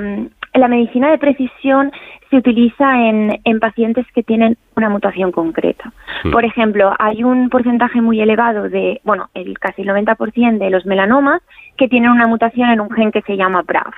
la 0.54 0.68
medicina 0.68 1.10
de 1.10 1.18
precisión 1.18 1.92
se 2.30 2.36
utiliza 2.36 3.08
en, 3.08 3.40
en 3.44 3.60
pacientes 3.60 4.06
que 4.14 4.22
tienen 4.22 4.56
una 4.76 4.88
mutación 4.88 5.32
concreta. 5.32 5.92
Mm. 6.24 6.30
Por 6.30 6.44
ejemplo, 6.44 6.94
hay 6.98 7.24
un 7.24 7.50
porcentaje 7.50 8.00
muy 8.00 8.20
elevado 8.20 8.68
de, 8.68 9.00
bueno, 9.04 9.28
el 9.34 9.58
casi 9.58 9.82
el 9.82 9.88
90% 9.88 10.58
de 10.58 10.70
los 10.70 10.86
melanomas 10.86 11.42
que 11.76 11.88
tienen 11.88 12.10
una 12.10 12.26
mutación 12.26 12.70
en 12.70 12.80
un 12.80 12.90
gen 12.90 13.10
que 13.10 13.22
se 13.22 13.36
llama 13.36 13.62
BRAF. 13.62 13.94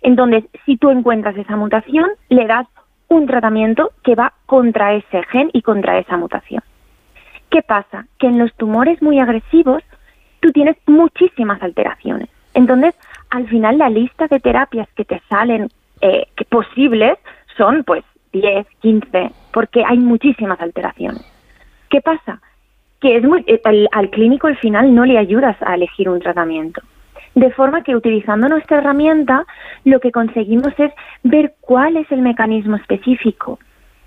Entonces, 0.00 0.44
si 0.64 0.76
tú 0.76 0.90
encuentras 0.90 1.36
esa 1.36 1.56
mutación, 1.56 2.06
le 2.28 2.46
das 2.46 2.66
un 3.08 3.26
tratamiento 3.26 3.92
que 4.02 4.14
va 4.14 4.32
contra 4.46 4.94
ese 4.94 5.22
gen 5.24 5.50
y 5.52 5.62
contra 5.62 5.98
esa 5.98 6.16
mutación. 6.16 6.62
¿Qué 7.50 7.62
pasa? 7.62 8.06
Que 8.18 8.26
en 8.26 8.38
los 8.38 8.54
tumores 8.54 9.00
muy 9.02 9.18
agresivos 9.18 9.82
tú 10.40 10.52
tienes 10.52 10.76
muchísimas 10.86 11.62
alteraciones. 11.62 12.28
Entonces, 12.58 12.92
al 13.30 13.46
final 13.46 13.78
la 13.78 13.88
lista 13.88 14.26
de 14.26 14.40
terapias 14.40 14.88
que 14.96 15.04
te 15.04 15.22
salen 15.28 15.68
eh, 16.00 16.26
posibles 16.48 17.16
son 17.56 17.84
pues 17.84 18.02
10, 18.32 18.66
15, 18.80 19.30
porque 19.52 19.84
hay 19.86 19.96
muchísimas 19.98 20.60
alteraciones. 20.60 21.22
¿Qué 21.88 22.00
pasa? 22.00 22.40
Que 23.00 23.16
es 23.16 23.22
muy, 23.22 23.44
eh, 23.46 23.62
al 23.92 24.10
clínico 24.10 24.48
al 24.48 24.56
final 24.56 24.92
no 24.92 25.04
le 25.04 25.18
ayudas 25.18 25.56
a 25.60 25.76
elegir 25.76 26.08
un 26.08 26.18
tratamiento. 26.18 26.82
De 27.36 27.52
forma 27.52 27.84
que 27.84 27.94
utilizando 27.94 28.48
nuestra 28.48 28.78
herramienta 28.78 29.46
lo 29.84 30.00
que 30.00 30.10
conseguimos 30.10 30.72
es 30.78 30.92
ver 31.22 31.54
cuál 31.60 31.96
es 31.96 32.10
el 32.10 32.22
mecanismo 32.22 32.74
específico 32.74 33.60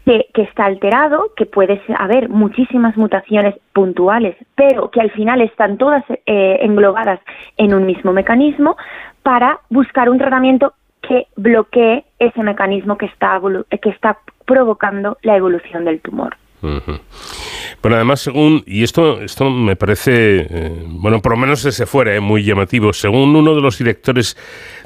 que, 0.06 0.42
está 0.42 0.66
alterado, 0.66 1.32
que 1.36 1.46
puede 1.46 1.82
haber 1.98 2.30
muchísimas 2.30 2.98
mutaciones 2.98 3.56
puntuales, 3.74 4.36
pero 4.56 4.90
que 4.90 5.02
al 5.02 5.12
final 5.12 5.42
están 5.42 5.78
todas 5.78 6.04
eh, 6.10 6.60
englobadas 6.62 7.20
en 7.58 7.74
un 7.74 7.86
mismo 7.86 8.12
mecanismo 8.12 8.78
para 9.24 9.60
buscar 9.70 10.10
un 10.10 10.18
tratamiento 10.18 10.74
que 11.02 11.28
bloquee 11.36 12.06
ese 12.20 12.44
mecanismo 12.44 12.98
que 12.98 13.06
está, 13.06 13.40
que 13.82 13.90
está 13.90 14.20
provocando 14.46 15.18
la 15.22 15.36
evolución 15.36 15.86
del 15.86 16.00
tumor. 16.00 16.36
Bueno, 17.82 17.96
además, 17.96 18.22
según, 18.22 18.64
y 18.68 18.84
esto, 18.84 19.22
esto 19.22 19.50
me 19.50 19.76
parece, 19.76 20.48
eh, 20.48 20.84
bueno, 20.86 21.20
por 21.22 21.32
lo 21.32 21.38
menos 21.38 21.64
desde 21.64 21.88
fuera, 21.88 22.16
eh, 22.16 22.20
muy 22.20 22.44
llamativo, 22.44 22.94
según 22.94 23.36
uno 23.36 23.56
de 23.56 23.62
los 23.62 23.80
directores 23.80 24.38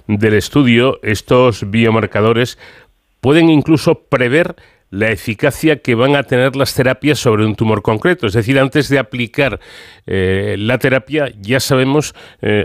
del 0.08 0.36
estudio, 0.36 1.00
estos 1.04 1.70
biomarcadores 1.70 2.58
pueden 3.20 3.50
incluso 3.50 4.06
prever 4.08 4.56
la 4.96 5.10
eficacia 5.10 5.82
que 5.82 5.96
van 5.96 6.16
a 6.16 6.24
tener 6.24 6.56
las 6.56 6.74
terapias 6.74 7.20
sobre 7.20 7.46
un 7.46 7.56
tumor 7.56 7.82
concreto. 7.82 8.28
Es 8.28 8.34
decir, 8.34 8.60
antes 8.60 8.90
de 8.90 9.00
aplicar 9.00 9.60
eh, 10.06 10.56
la 10.58 10.78
terapia, 10.78 11.30
ya 11.40 11.60
sabemos 11.60 12.16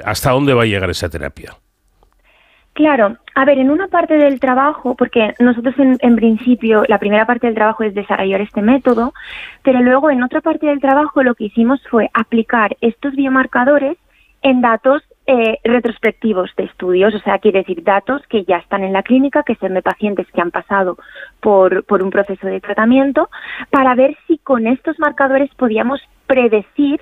hasta 0.05 0.31
dónde 0.31 0.55
va 0.55 0.63
a 0.63 0.67
llegar 0.67 0.91
esa 0.91 1.09
terapia. 1.09 1.57
Claro, 2.73 3.17
a 3.35 3.45
ver, 3.45 3.59
en 3.59 3.71
una 3.71 3.89
parte 3.89 4.15
del 4.15 4.39
trabajo, 4.39 4.95
porque 4.95 5.35
nosotros 5.39 5.75
en, 5.79 6.17
principio 6.17 6.85
la 6.89 6.99
primera 6.99 7.27
parte 7.27 7.47
del 7.47 7.57
trabajo 7.57 7.83
es 7.83 7.95
desarrollar 7.95 8.41
este 8.41 8.63
método, 8.63 9.13
pero 9.63 9.81
luego 9.81 10.11
en 10.11 10.23
otra 10.23 10.41
parte 10.41 10.67
del 10.67 10.81
trabajo 10.81 11.23
lo 11.23 11.35
que 11.35 11.45
hicimos 11.45 11.81
fue 11.91 12.11
aplicar 12.15 12.77
estos 12.81 13.15
biomarcadores 13.15 13.99
en 14.43 14.61
datos 14.61 15.03
eh, 15.33 15.61
retrospectivos 15.63 16.51
de 16.57 16.65
estudios, 16.65 17.15
o 17.15 17.21
sea, 17.21 17.39
quiere 17.39 17.61
decir 17.61 17.85
datos 17.85 18.21
que 18.27 18.43
ya 18.43 18.57
están 18.57 18.83
en 18.83 18.93
la 18.93 19.05
clínica, 19.05 19.45
que 19.45 19.55
son 19.55 19.75
de 19.75 19.81
pacientes 19.81 20.27
que 20.35 20.41
han 20.41 20.51
pasado 20.51 20.99
por, 21.39 21.85
por 21.85 22.03
un 22.03 22.11
proceso 22.11 22.49
de 22.49 22.61
tratamiento, 22.61 23.31
para 23.71 23.95
ver 23.95 24.19
si 24.27 24.39
con 24.39 24.67
estos 24.67 24.99
marcadores 24.99 25.49
podíamos 25.55 26.01
predecir 26.27 27.01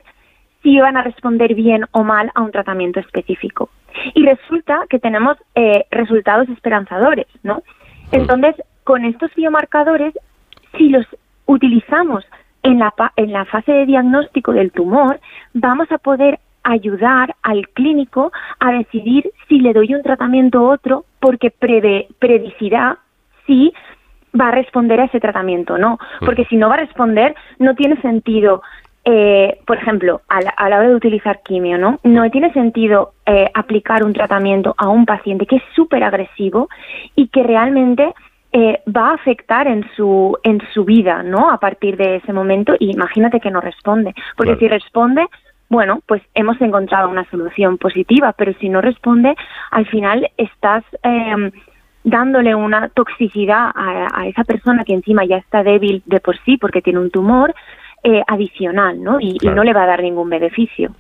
si 0.63 0.73
iban 0.73 0.99
a 0.99 1.03
responder 1.03 1.55
bien 1.55 1.87
o 1.93 2.05
mal 2.05 2.31
a 2.35 2.43
un 2.43 2.51
tratamiento 2.51 3.01
específico. 3.01 3.71
Y 4.13 4.27
resulta 4.27 4.85
que 4.91 4.99
tenemos 4.99 5.39
eh, 5.55 5.87
resultados 5.91 6.51
esperanzadores, 6.51 7.29
¿no? 7.43 7.63
Entonces, 8.13 8.57
con 8.85 9.07
estos 9.07 9.35
biomarcadores, 9.37 10.13
si 10.77 10.91
los 10.91 11.07
utilizamos 11.47 12.27
en 12.63 12.79
la, 12.79 12.93
en 13.17 13.33
la 13.33 13.47
fase 13.47 13.73
de 13.73 13.87
diagnóstico 13.87 14.53
del 14.53 14.71
tumor, 14.71 15.19
vamos 15.55 15.91
a 15.91 15.97
poder 15.97 16.41
ayudar 16.69 17.35
al 17.43 17.69
clínico 17.69 18.33
a 18.61 18.73
decidir 18.73 19.31
si 19.49 19.61
le 19.61 19.73
doy 19.73 19.95
un 19.95 20.03
tratamiento 20.03 20.63
u 20.63 20.71
otro 20.71 21.05
porque 21.21 21.51
preve, 21.51 22.09
predicirá 22.19 22.99
si 23.47 23.73
va 24.39 24.49
a 24.49 24.53
responder 24.53 25.01
a 25.01 25.05
ese 25.05 25.21
tratamiento 25.21 25.75
o 25.75 25.79
no. 25.79 25.99
Porque 26.21 26.45
si 26.45 26.57
no 26.57 26.69
va 26.69 26.75
a 26.75 26.85
responder, 26.85 27.35
no 27.59 27.75
tiene 27.75 28.01
sentido 28.01 28.63
eh, 29.11 29.61
por 29.67 29.79
ejemplo, 29.79 30.21
a 30.29 30.43
la, 30.43 30.77
hora 30.77 30.89
de 30.89 30.95
utilizar 30.95 31.41
quimio, 31.43 31.79
¿no? 31.79 31.99
No 32.03 32.31
tiene 32.31 32.53
sentido 32.53 33.13
eh, 33.25 33.51
aplicar 33.55 34.05
un 34.05 34.13
tratamiento 34.13 34.75
a 34.77 34.91
un 34.91 35.07
paciente 35.07 35.47
que 35.47 35.57
es 35.57 35.63
súper 35.75 36.05
agresivo 36.05 36.69
y 37.15 37.29
que 37.29 37.43
realmente 37.43 38.13
eh, 38.53 38.83
va 38.87 39.11
a 39.11 39.15
afectar 39.15 39.67
en 39.67 39.89
su, 39.97 40.37
en 40.43 40.61
su 40.75 40.85
vida, 40.85 41.23
¿no? 41.23 41.51
A 41.51 41.59
partir 41.59 41.97
de 41.97 42.17
ese 42.17 42.35
momento, 42.35 42.75
y 42.79 42.91
imagínate 42.91 43.41
que 43.41 43.51
no 43.51 43.63
responde, 43.63 44.15
porque 44.37 44.57
si 44.57 44.69
responde, 44.69 45.27
bueno, 45.69 46.01
pues 46.07 46.23
hemos 46.35 46.61
encontrado 46.61 47.09
una 47.09 47.29
solución 47.31 47.79
positiva, 47.79 48.33
pero 48.33 48.53
si 48.55 48.69
no 48.69 48.81
responde, 48.81 49.35
al 49.71 49.87
final 49.87 50.31
estás 50.37 50.85
em, 51.03 51.51
dándole 52.05 52.55
una 52.55 52.89
toxicidad 52.89 53.71
a, 53.75 54.09
a, 54.13 54.27
esa 54.27 54.45
persona 54.45 54.85
que 54.85 54.95
encima 54.95 55.25
ya 55.25 55.37
está 55.37 55.63
débil 55.63 56.03
de 56.07 56.21
por 56.21 56.39
sí 56.45 56.57
porque 56.57 56.81
tiene 56.81 57.01
un 57.01 57.11
tumor, 57.11 57.55
eh, 58.05 58.23
adicional, 58.29 59.03
¿no? 59.03 59.21
Y, 59.21 59.39
no 59.43 59.65
le 59.65 59.73
va 59.73 59.83
a 59.83 59.87
dar 59.87 60.01
ningún 60.03 60.31
beneficio. 60.31 60.95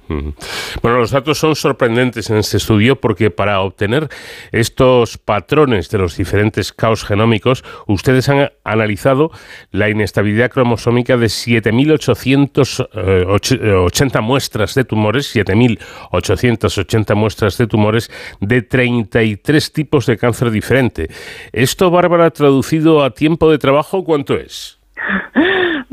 Bueno, 0.82 0.98
los 0.98 1.12
datos 1.12 1.38
son 1.38 1.54
sorprendentes 1.54 2.28
en 2.28 2.38
este 2.38 2.56
estudio 2.56 2.96
porque 2.96 3.30
para 3.30 3.61
obtener 3.61 4.08
estos 4.50 5.16
patrones 5.16 5.90
de 5.90 5.98
los 5.98 6.16
diferentes 6.16 6.72
caos 6.72 7.04
genómicos, 7.04 7.62
ustedes 7.87 8.28
han 8.28 8.50
analizado 8.64 9.30
la 9.70 9.88
inestabilidad 9.88 10.50
cromosómica 10.50 11.16
de 11.16 11.26
7.880 11.26 14.20
muestras 14.20 14.74
de 14.74 14.84
tumores, 14.84 15.37
7.880 15.37 17.14
muestras 17.14 17.58
de 17.58 17.68
tumores 17.68 18.11
de 18.40 18.62
33 18.62 19.72
tipos 19.72 20.06
de 20.06 20.16
cáncer 20.16 20.50
diferente. 20.50 21.06
¿Esto, 21.52 21.92
Bárbara, 21.92 22.32
traducido 22.32 23.04
a 23.04 23.11
tiempo 23.11 23.48
de 23.50 23.58
trabajo, 23.58 24.02
cuánto 24.02 24.34
es? 24.34 24.80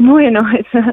Bueno, 0.06 0.42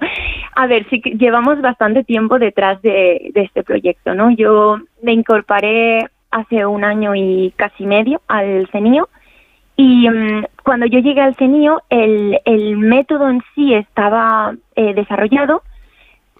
a 0.56 0.66
ver, 0.66 0.86
sí 0.88 1.02
que 1.02 1.10
llevamos 1.10 1.60
bastante 1.60 2.02
tiempo 2.02 2.38
detrás 2.38 2.80
de, 2.80 3.30
este 3.34 3.62
proyecto, 3.62 4.14
¿no? 4.14 4.30
Yo 4.30 4.78
me 5.02 5.12
incorporé 5.12 6.08
hace 6.30 6.64
un 6.64 6.82
año 6.82 7.14
y 7.14 7.52
casi 7.56 7.84
medio 7.84 8.22
al 8.26 8.68
CENIO 8.72 9.10
y 9.76 10.08
mm, 10.08 10.46
cuando 10.64 10.86
yo 10.86 11.00
llegué 11.00 11.20
al 11.20 11.36
CENIO 11.36 11.82
el, 11.90 12.40
el 12.46 12.78
método 12.78 13.28
en 13.28 13.42
sí 13.54 13.74
estaba 13.74 14.54
eh, 14.76 14.94
desarrollado, 14.94 15.62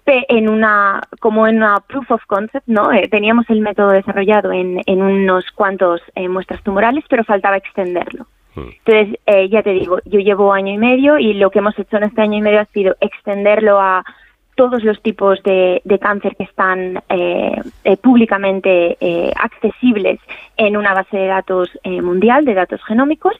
en 0.05 0.49
una 0.49 1.01
como 1.19 1.47
en 1.47 1.57
una 1.57 1.79
proof 1.79 2.09
of 2.09 2.25
concept, 2.25 2.67
¿no? 2.67 2.91
Eh, 2.91 3.07
teníamos 3.07 3.47
el 3.49 3.61
método 3.61 3.89
desarrollado 3.89 4.51
en, 4.51 4.81
en 4.87 5.01
unos 5.01 5.45
cuantos 5.51 6.01
eh, 6.15 6.27
muestras 6.27 6.63
tumorales, 6.63 7.05
pero 7.07 7.23
faltaba 7.23 7.57
extenderlo. 7.57 8.25
Entonces, 8.55 9.19
eh, 9.25 9.49
ya 9.49 9.63
te 9.63 9.71
digo, 9.71 9.99
yo 10.05 10.19
llevo 10.19 10.53
año 10.53 10.73
y 10.73 10.77
medio 10.77 11.17
y 11.17 11.33
lo 11.33 11.49
que 11.49 11.59
hemos 11.59 11.77
hecho 11.77 11.97
en 11.97 12.03
este 12.03 12.21
año 12.21 12.37
y 12.37 12.41
medio 12.41 12.59
ha 12.61 12.65
sido 12.65 12.95
extenderlo 12.99 13.79
a 13.79 14.03
todos 14.55 14.83
los 14.83 15.01
tipos 15.01 15.41
de, 15.43 15.81
de 15.83 15.99
cáncer 15.99 16.35
que 16.35 16.43
están 16.43 17.01
eh, 17.09 17.61
eh, 17.83 17.97
públicamente 17.97 18.97
eh, 18.99 19.31
accesibles 19.35 20.19
en 20.57 20.77
una 20.77 20.93
base 20.93 21.17
de 21.17 21.27
datos 21.27 21.69
eh, 21.83 22.01
mundial, 22.01 22.45
de 22.45 22.53
datos 22.53 22.83
genómicos, 22.85 23.33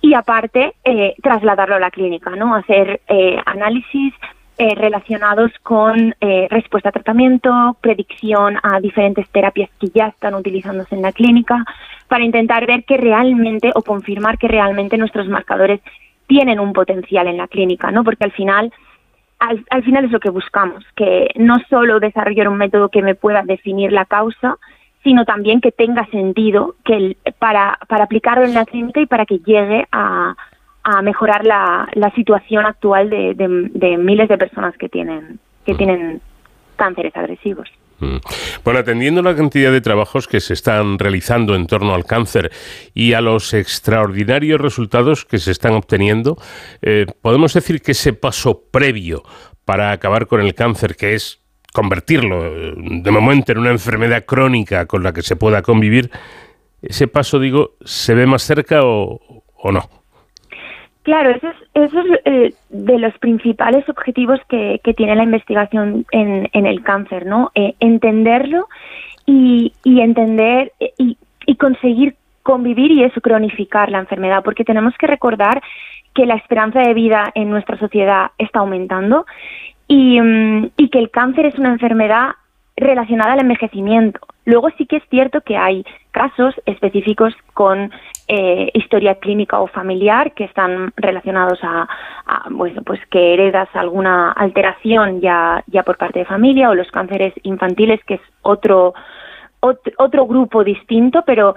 y 0.00 0.14
aparte 0.14 0.74
eh, 0.84 1.14
trasladarlo 1.22 1.76
a 1.76 1.80
la 1.80 1.90
clínica, 1.90 2.30
¿no? 2.30 2.54
Hacer 2.54 3.00
análisis 3.44 4.14
eh, 4.58 4.74
relacionados 4.74 5.50
con 5.62 6.14
eh, 6.20 6.46
respuesta 6.50 6.90
a 6.90 6.92
tratamiento, 6.92 7.76
predicción 7.80 8.58
a 8.62 8.80
diferentes 8.80 9.28
terapias 9.30 9.70
que 9.80 9.88
ya 9.88 10.08
están 10.08 10.34
utilizándose 10.34 10.94
en 10.94 11.02
la 11.02 11.12
clínica, 11.12 11.64
para 12.08 12.24
intentar 12.24 12.66
ver 12.66 12.84
que 12.84 12.96
realmente 12.96 13.70
o 13.74 13.82
confirmar 13.82 14.38
que 14.38 14.48
realmente 14.48 14.98
nuestros 14.98 15.28
marcadores 15.28 15.80
tienen 16.26 16.60
un 16.60 16.72
potencial 16.72 17.26
en 17.26 17.38
la 17.38 17.48
clínica, 17.48 17.90
¿no? 17.90 18.04
Porque 18.04 18.24
al 18.24 18.32
final 18.32 18.72
al, 19.38 19.64
al 19.70 19.82
final 19.82 20.04
es 20.04 20.12
lo 20.12 20.20
que 20.20 20.30
buscamos, 20.30 20.84
que 20.94 21.30
no 21.36 21.56
solo 21.68 21.98
desarrollar 21.98 22.48
un 22.48 22.58
método 22.58 22.90
que 22.90 23.02
me 23.02 23.16
pueda 23.16 23.42
definir 23.42 23.90
la 23.90 24.04
causa, 24.04 24.56
sino 25.02 25.24
también 25.24 25.60
que 25.60 25.72
tenga 25.72 26.06
sentido 26.06 26.76
que 26.84 27.16
para, 27.38 27.78
para 27.88 28.04
aplicarlo 28.04 28.44
en 28.44 28.54
la 28.54 28.64
clínica 28.64 29.00
y 29.00 29.06
para 29.06 29.26
que 29.26 29.38
llegue 29.38 29.86
a, 29.90 30.36
a 30.84 31.02
mejorar 31.02 31.44
la, 31.44 31.88
la 31.94 32.10
situación 32.14 32.64
actual 32.66 33.08
de, 33.10 33.96
miles 33.98 34.28
de 34.28 34.38
personas 34.38 34.76
que 34.76 34.88
tienen, 34.88 35.38
que 35.64 35.74
tienen 35.74 36.20
cánceres 36.76 37.16
agresivos. 37.16 37.68
Mm. 38.00 38.16
Bueno, 38.64 38.80
atendiendo 38.80 39.22
la 39.22 39.36
cantidad 39.36 39.70
de 39.70 39.80
trabajos 39.80 40.26
que 40.26 40.40
se 40.40 40.54
están 40.54 40.98
realizando 40.98 41.54
en 41.54 41.68
torno 41.68 41.94
al 41.94 42.04
cáncer 42.04 42.50
y 42.94 43.12
a 43.12 43.20
los 43.20 43.54
extraordinarios 43.54 44.60
resultados 44.60 45.24
que 45.24 45.38
se 45.38 45.52
están 45.52 45.74
obteniendo, 45.74 46.36
eh, 46.80 47.06
podemos 47.20 47.54
decir 47.54 47.80
que 47.80 47.92
ese 47.92 48.12
paso 48.12 48.64
previo 48.72 49.22
para 49.64 49.92
acabar 49.92 50.26
con 50.26 50.40
el 50.40 50.54
cáncer, 50.54 50.96
que 50.96 51.14
es 51.14 51.40
convertirlo 51.72 52.44
eh, 52.44 52.74
de 52.76 53.10
momento 53.12 53.52
en 53.52 53.58
una 53.58 53.70
enfermedad 53.70 54.24
crónica 54.24 54.86
con 54.86 55.04
la 55.04 55.12
que 55.12 55.22
se 55.22 55.36
pueda 55.36 55.62
convivir, 55.62 56.10
ese 56.82 57.06
paso, 57.06 57.38
digo, 57.38 57.76
¿se 57.84 58.14
ve 58.14 58.26
más 58.26 58.42
cerca 58.42 58.80
o 58.82 59.20
no? 59.70 60.01
Claro, 61.02 61.30
eso 61.30 61.48
es, 61.48 61.56
eso 61.74 62.00
es 62.00 62.20
eh, 62.24 62.54
de 62.70 62.98
los 62.98 63.16
principales 63.18 63.88
objetivos 63.88 64.38
que, 64.48 64.80
que 64.84 64.94
tiene 64.94 65.16
la 65.16 65.24
investigación 65.24 66.06
en, 66.12 66.48
en 66.52 66.66
el 66.66 66.82
cáncer, 66.84 67.26
¿no? 67.26 67.50
Eh, 67.56 67.74
entenderlo 67.80 68.68
y, 69.26 69.72
y 69.82 70.00
entender 70.00 70.72
eh, 70.78 70.92
y, 70.98 71.16
conseguir 71.56 72.16
convivir 72.42 72.90
y 72.90 73.04
eso, 73.04 73.20
cronificar 73.20 73.88
la 73.90 73.98
enfermedad, 73.98 74.42
porque 74.42 74.64
tenemos 74.64 74.94
que 74.98 75.06
recordar 75.06 75.62
que 76.14 76.26
la 76.26 76.34
esperanza 76.34 76.80
de 76.80 76.94
vida 76.94 77.30
en 77.34 77.50
nuestra 77.50 77.78
sociedad 77.78 78.30
está 78.38 78.60
aumentando 78.60 79.26
y, 79.86 80.20
mm, 80.20 80.70
y 80.76 80.88
que 80.88 80.98
el 80.98 81.10
cáncer 81.10 81.46
es 81.46 81.58
una 81.58 81.68
enfermedad 81.68 82.30
relacionada 82.76 83.34
al 83.34 83.40
envejecimiento. 83.40 84.20
Luego 84.44 84.70
sí 84.76 84.86
que 84.86 84.96
es 84.96 85.04
cierto 85.08 85.40
que 85.40 85.56
hay 85.56 85.84
casos 86.10 86.54
específicos 86.66 87.34
con 87.54 87.92
eh, 88.28 88.70
historia 88.74 89.14
clínica 89.16 89.60
o 89.60 89.66
familiar 89.66 90.32
que 90.32 90.44
están 90.44 90.92
relacionados 90.96 91.58
a, 91.62 91.88
bueno, 92.50 92.82
pues 92.82 93.00
que 93.06 93.34
heredas 93.34 93.68
alguna 93.74 94.32
alteración 94.32 95.20
ya, 95.20 95.62
ya 95.66 95.82
por 95.82 95.96
parte 95.96 96.20
de 96.20 96.24
familia 96.24 96.70
o 96.70 96.74
los 96.74 96.90
cánceres 96.90 97.34
infantiles, 97.44 98.02
que 98.04 98.14
es 98.14 98.20
otro, 98.42 98.94
ot- 99.60 99.94
otro 99.98 100.26
grupo 100.26 100.64
distinto, 100.64 101.22
pero 101.24 101.54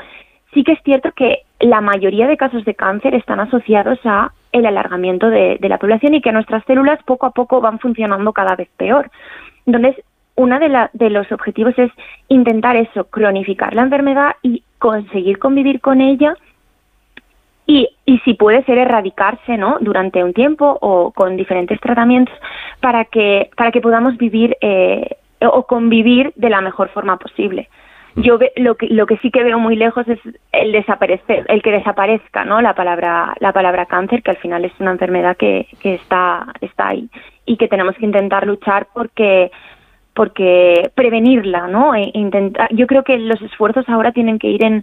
sí 0.54 0.64
que 0.64 0.74
es 0.74 0.80
cierto 0.84 1.12
que 1.12 1.40
la 1.60 1.82
mayoría 1.82 2.28
de 2.28 2.38
casos 2.38 2.66
de 2.66 2.76
cáncer 2.76 3.16
están 3.16 3.40
asociados 3.40 4.00
a 4.06 4.32
el 4.52 4.66
alargamiento 4.66 5.30
de, 5.30 5.58
de 5.60 5.70
la 5.70 5.80
población 5.80 6.14
y 6.14 6.22
que 6.22 6.32
nuestras 6.32 6.64
células 6.66 7.02
poco 7.04 7.26
a 7.26 7.32
poco 7.32 7.62
van 7.62 7.80
funcionando 7.80 8.32
cada 8.32 8.56
vez 8.56 8.70
peor. 8.78 9.10
Entonces, 9.66 9.96
uno 10.36 10.60
de, 10.60 10.90
de 10.94 11.10
los 11.10 11.32
objetivos 11.32 11.78
es 11.78 11.92
intentar 12.28 12.76
eso, 12.76 13.06
cronificar 13.06 13.74
la 13.74 13.84
enfermedad 13.84 14.36
y 14.42 14.64
conseguir 14.80 15.40
convivir 15.40 15.80
con 15.82 16.02
ella 16.02 16.36
y, 17.68 17.90
y 18.06 18.20
si 18.20 18.34
puede 18.36 18.64
ser 18.64 18.78
erradicarse 18.78 19.58
¿no? 19.58 19.78
durante 19.82 20.24
un 20.24 20.34
tiempo 20.34 20.78
o 20.82 21.12
con 21.12 21.36
diferentes 21.36 21.80
tratamientos 21.80 22.36
para 22.80 23.06
que, 23.06 23.50
para 23.58 23.72
que 23.72 23.82
podamos 23.82 24.18
vivir 24.18 24.56
eh, 24.62 25.18
o 25.42 25.64
convivir 25.66 26.32
de 26.36 26.50
la 26.50 26.62
mejor 26.62 26.90
forma 26.90 27.18
posible. 27.18 27.68
Yo 28.18 28.38
ve- 28.38 28.54
lo 28.56 28.76
que 28.76 28.88
lo 28.88 29.06
que 29.08 29.18
sí 29.18 29.30
que 29.30 29.44
veo 29.44 29.60
muy 29.60 29.76
lejos 29.76 30.08
es 30.08 30.20
el 30.54 30.72
desaparecer, 30.72 31.46
el 31.50 31.62
que 31.62 31.72
desaparezca, 31.72 32.46
¿no? 32.46 32.62
La 32.62 32.74
palabra 32.74 33.36
la 33.40 33.52
palabra 33.52 33.88
cáncer, 33.88 34.24
que 34.24 34.32
al 34.32 34.38
final 34.38 34.64
es 34.64 34.72
una 34.80 34.92
enfermedad 34.92 35.36
que, 35.36 35.68
que 35.82 35.96
está 35.96 36.46
está 36.62 36.90
ahí 36.90 37.10
y 37.46 37.58
que 37.58 37.68
tenemos 37.68 37.94
que 37.98 38.06
intentar 38.06 38.48
luchar 38.48 38.88
porque 38.94 39.52
porque 40.16 40.90
prevenirla, 40.96 41.68
¿no? 41.68 41.94
E 41.94 42.10
yo 42.72 42.88
creo 42.88 43.04
que 43.04 43.18
los 43.20 43.42
esfuerzos 43.42 43.88
ahora 43.90 44.12
tienen 44.12 44.40
que 44.40 44.48
ir 44.48 44.64
en, 44.64 44.82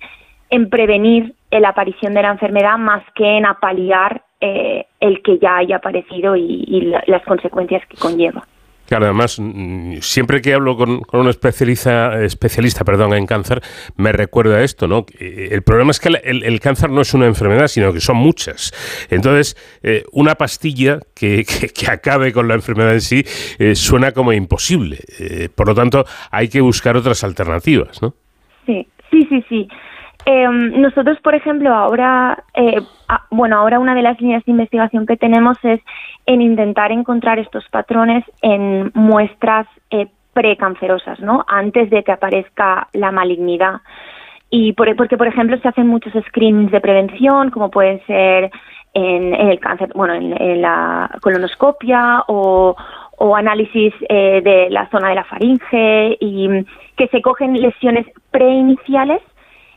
en 0.51 0.69
prevenir 0.69 1.35
la 1.51 1.71
aparición 1.71 2.15
de 2.15 2.23
la 2.23 2.31
enfermedad 2.31 2.79
más 2.79 3.03
que 3.15 3.39
en 3.39 3.47
apaliar 3.47 4.23
eh, 4.41 4.87
el 5.01 5.23
que 5.23 5.39
ya 5.39 5.57
haya 5.57 5.77
aparecido 5.77 6.37
y, 6.37 6.65
y 6.67 6.81
la- 6.83 7.03
las 7.07 7.23
consecuencias 7.23 7.85
que 7.87 7.97
conlleva. 7.97 8.43
Además, 8.97 9.41
siempre 10.01 10.41
que 10.41 10.55
hablo 10.55 10.77
con, 10.77 11.01
con 11.03 11.21
un 11.21 11.29
especialista, 11.29 12.23
especialista 12.23 12.85
perdón, 12.85 13.15
en 13.15 13.27
cáncer, 13.27 13.61
me 13.97 14.13
recuerda 14.13 14.63
esto, 14.63 14.89
¿no? 14.89 15.07
Eh, 15.19 15.49
El 15.53 15.63
problema 15.63 15.91
es 15.91 16.01
que 16.01 16.09
el 16.09 16.61
cáncer 16.61 16.91
no 16.91 17.01
es 17.01 17.15
una 17.15 17.27
enfermedad, 17.27 17.69
sino 17.69 17.93
que 17.93 18.01
son 18.01 18.17
muchas. 18.17 18.73
Entonces, 19.11 19.57
eh, 19.83 20.05
una 20.13 20.35
pastilla 20.35 21.01
que, 21.15 21.45
que- 21.61 21.69
que 21.69 21.91
acabe 21.91 22.33
con 22.33 22.49
la 22.49 22.55
enfermedad 22.55 22.93
en 22.95 23.01
sí 23.01 23.25
eh, 23.59 23.75
suena 23.75 24.13
como 24.13 24.33
imposible. 24.33 24.99
Eh, 25.19 25.49
por 25.55 25.69
lo 25.69 25.75
tanto, 25.75 26.05
hay 26.31 26.49
que 26.49 26.61
buscar 26.61 26.97
otras 26.97 27.23
alternativas, 27.25 28.01
¿no? 28.03 28.15
Sí, 28.67 28.87
sí, 29.11 29.27
sí, 29.29 29.45
sí. 29.49 29.69
Eh, 30.25 30.47
nosotros, 30.49 31.19
por 31.21 31.35
ejemplo, 31.35 31.75
ahora, 31.75 32.45
eh, 32.55 32.81
bueno, 33.31 33.59
ahora 33.59 33.81
una 33.81 33.95
de 33.95 34.03
las 34.03 34.21
líneas 34.21 34.45
de 34.45 34.53
investigación 34.53 35.05
que 35.07 35.17
tenemos 35.17 35.57
es 35.65 35.81
en 36.27 36.41
intentar 36.41 36.93
encontrar 36.93 37.39
estos 37.41 37.69
patrones 37.71 38.25
en 38.41 38.93
muestras 38.95 39.67
eh, 39.91 40.07
precancerosas, 40.33 41.19
¿no? 41.21 41.45
Antes 41.49 41.91
de 41.91 42.05
que 42.05 42.13
aparezca 42.13 42.89
la 42.93 43.11
malignidad. 43.11 43.81
Y 44.49 44.75
por- 44.75 44.95
porque, 44.97 45.17
por 45.17 45.27
ejemplo, 45.27 45.59
se 45.59 45.69
hacen 45.69 45.89
muchos 45.89 46.13
screenings 46.29 46.71
de 46.71 46.81
prevención, 46.81 47.51
como 47.51 47.71
pueden 47.71 48.01
ser 48.07 48.51
en, 48.95 49.35
el 49.35 49.59
cáncer, 49.59 49.91
bueno, 49.95 50.15
en, 50.15 50.61
la 50.63 51.11
colonoscopia 51.23 52.25
o, 52.29 52.77
o 53.19 53.37
análisis 53.37 53.93
eh, 54.09 54.41
de 54.45 54.69
la 54.71 54.89
zona 54.91 55.09
de 55.09 55.15
la 55.17 55.25
faringe 55.25 56.17
y 56.21 56.65
que 56.97 57.09
se 57.09 57.23
cogen 57.23 57.55
lesiones 57.61 58.07
preiniciales 58.31 59.21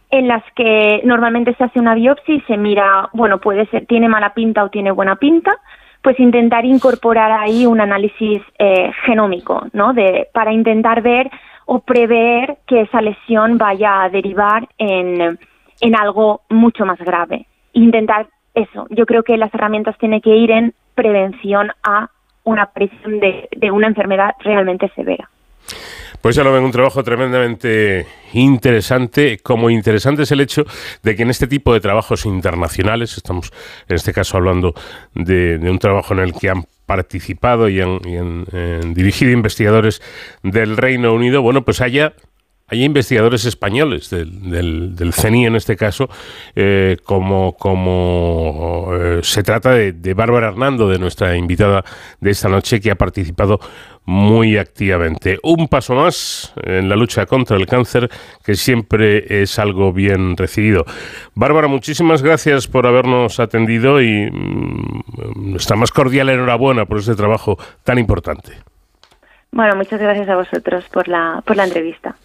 en 0.09 0.27
las 0.27 0.43
que 0.55 1.01
normalmente 1.03 1.53
se 1.55 1.63
hace 1.63 1.79
una 1.79 1.95
biopsia 1.95 2.35
y 2.35 2.41
se 2.41 2.57
mira, 2.57 3.09
bueno, 3.13 3.39
puede 3.39 3.65
ser, 3.67 3.85
tiene 3.85 4.07
mala 4.07 4.33
pinta 4.33 4.63
o 4.63 4.69
tiene 4.69 4.91
buena 4.91 5.15
pinta, 5.15 5.57
pues 6.01 6.19
intentar 6.19 6.65
incorporar 6.65 7.31
ahí 7.31 7.65
un 7.65 7.81
análisis 7.81 8.41
eh, 8.59 8.91
genómico, 9.05 9.65
¿no? 9.73 9.93
De, 9.93 10.27
para 10.33 10.53
intentar 10.53 11.01
ver 11.01 11.29
o 11.65 11.79
prever 11.79 12.57
que 12.67 12.81
esa 12.81 13.01
lesión 13.01 13.57
vaya 13.57 14.03
a 14.03 14.09
derivar 14.09 14.67
en, 14.77 15.39
en 15.81 15.95
algo 15.95 16.41
mucho 16.49 16.85
más 16.85 16.99
grave. 16.99 17.47
Intentar 17.73 18.27
eso. 18.53 18.87
Yo 18.91 19.05
creo 19.05 19.23
que 19.23 19.37
las 19.37 19.53
herramientas 19.53 19.97
tienen 19.97 20.21
que 20.21 20.35
ir 20.35 20.51
en 20.51 20.73
prevención 20.93 21.71
a 21.83 22.09
una 22.43 22.63
aparición 22.63 23.19
de, 23.19 23.49
de 23.57 23.71
una 23.71 23.87
enfermedad 23.87 24.35
realmente 24.41 24.89
severa. 24.95 25.29
Pues 26.21 26.35
ya 26.35 26.43
lo 26.43 26.51
ven, 26.51 26.63
un 26.63 26.71
trabajo 26.71 27.03
tremendamente 27.03 28.07
interesante. 28.33 29.37
Como 29.43 29.69
interesante 29.69 30.23
es 30.23 30.31
el 30.31 30.41
hecho 30.41 30.65
de 31.03 31.15
que 31.15 31.21
en 31.21 31.29
este 31.29 31.45
tipo 31.45 31.71
de 31.71 31.79
trabajos 31.79 32.25
internacionales, 32.25 33.15
estamos 33.15 33.51
en 33.87 33.95
este 33.95 34.11
caso 34.11 34.37
hablando 34.37 34.73
de, 35.13 35.59
un 35.61 35.77
trabajo 35.77 36.13
en 36.13 36.21
el 36.21 36.33
que 36.33 36.49
han 36.49 36.65
participado 36.87 37.69
y 37.69 37.79
han, 37.79 37.99
y 38.05 38.17
han, 38.17 38.45
eh, 38.53 38.81
dirigido 38.87 39.31
investigadores 39.31 40.01
del 40.41 40.77
Reino 40.77 41.13
Unido, 41.13 41.43
bueno, 41.43 41.63
pues 41.63 41.81
haya 41.81 42.13
hay 42.67 42.83
investigadores 42.83 43.45
españoles 43.45 44.09
del, 44.09 44.95
del, 44.95 45.13
CENI 45.13 45.45
en 45.45 45.55
este 45.55 45.75
caso, 45.75 46.09
eh, 46.55 46.97
como, 47.03 47.55
como 47.57 48.89
eh, 48.93 49.19
se 49.21 49.43
trata 49.43 49.71
de, 49.71 49.93
de 49.93 50.13
Bárbara 50.15 50.47
Hernando, 50.47 50.89
de 50.89 50.97
nuestra 50.97 51.37
invitada 51.37 51.83
de 52.19 52.31
esta 52.31 52.49
noche, 52.49 52.81
que 52.81 52.89
ha 52.89 52.95
participado 52.95 53.59
muy 54.05 54.57
activamente. 54.57 55.37
Un 55.43 55.67
paso 55.67 55.93
más 55.93 56.53
en 56.63 56.89
la 56.89 56.95
lucha 56.95 57.27
contra 57.27 57.57
el 57.57 57.67
cáncer, 57.67 58.09
que 58.43 58.55
siempre 58.55 59.43
es 59.43 59.59
algo 59.59 59.93
bien 59.93 60.35
recibido. 60.35 60.85
Bárbara, 61.35 61.67
muchísimas 61.67 62.23
gracias 62.23 62.67
por 62.67 62.87
habernos 62.87 63.39
atendido 63.39 64.01
y 64.01 64.29
mm, 64.31 65.51
nuestra 65.51 65.75
más 65.75 65.91
cordial 65.91 66.29
enhorabuena 66.29 66.85
por 66.85 66.97
este 66.97 67.15
trabajo 67.15 67.57
tan 67.83 67.99
importante. 67.99 68.53
Bueno, 69.51 69.75
muchas 69.75 70.01
gracias 70.01 70.27
a 70.29 70.35
vosotros 70.35 70.83
por 70.89 71.07
la, 71.07 71.41
por 71.45 71.55
la 71.55 71.63
entrevista. 71.63 72.15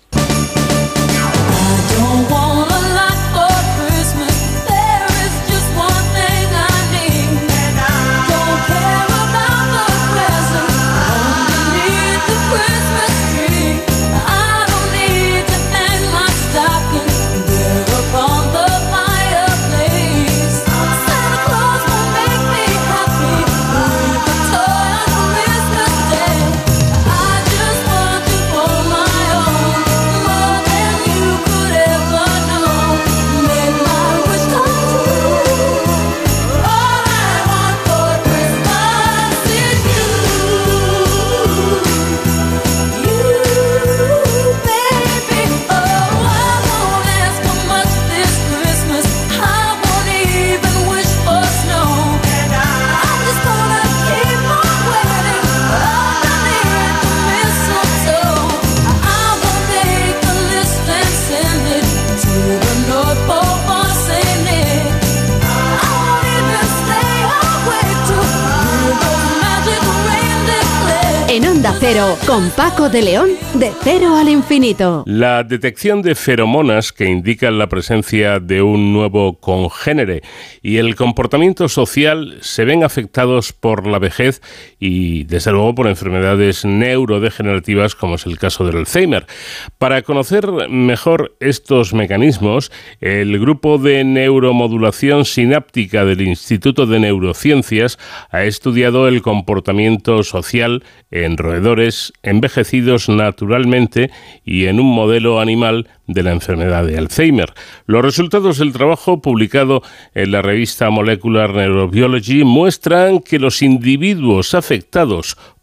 Con 72.26 72.48
Paco 72.52 72.88
de 72.88 73.02
León, 73.02 73.28
de 73.52 73.72
cero 73.82 74.16
al 74.16 74.30
infinito. 74.30 75.04
La 75.06 75.44
detección 75.44 76.00
de 76.00 76.14
feromonas 76.14 76.94
que 76.94 77.04
indican 77.04 77.58
la 77.58 77.68
presencia 77.68 78.40
de 78.40 78.62
un 78.62 78.94
nuevo 78.94 79.38
congénere 79.38 80.22
y 80.62 80.78
el 80.78 80.96
comportamiento 80.96 81.68
social 81.68 82.38
se 82.40 82.64
ven 82.64 82.84
afectados 82.84 83.52
por 83.52 83.86
la 83.86 83.98
vejez 83.98 84.40
y, 84.80 85.24
desde 85.24 85.52
luego, 85.52 85.74
por 85.74 85.86
enfermedades 85.86 86.64
neurodegenerativas 86.64 87.94
como 87.94 88.14
es 88.14 88.24
el 88.24 88.38
caso 88.38 88.64
del 88.64 88.78
Alzheimer. 88.78 89.26
Para 89.78 90.00
conocer 90.02 90.50
mejor 90.70 91.36
estos 91.38 91.92
mecanismos, 91.92 92.72
el 93.00 93.38
grupo 93.38 93.76
de 93.76 94.02
neuromodulación 94.04 95.26
sináptica 95.26 96.06
del 96.06 96.22
Instituto 96.22 96.86
de 96.86 96.98
Neurociencias 96.98 97.98
ha 98.30 98.44
estudiado 98.44 99.06
el 99.06 99.20
comportamiento 99.20 100.22
social 100.22 100.82
en 101.10 101.36
roedores 101.36 102.12
envejecidos 102.22 103.08
naturalmente 103.08 104.10
y 104.44 104.66
en 104.66 104.80
un 104.80 104.86
modelo 104.86 105.40
animal 105.40 105.88
de 106.06 106.22
la 106.22 106.32
enfermedad 106.32 106.86
de 106.86 106.98
Alzheimer. 106.98 107.52
Los 107.86 108.02
resultados 108.02 108.58
del 108.58 108.72
trabajo 108.72 109.20
publicado 109.20 109.82
en 110.14 110.32
la 110.32 110.42
revista 110.42 110.90
Molecular 110.90 111.54
Neurobiology 111.54 112.44
muestran 112.44 113.20
que 113.20 113.38
los 113.38 113.62
individuos 113.62 114.54
afectados 114.54 114.69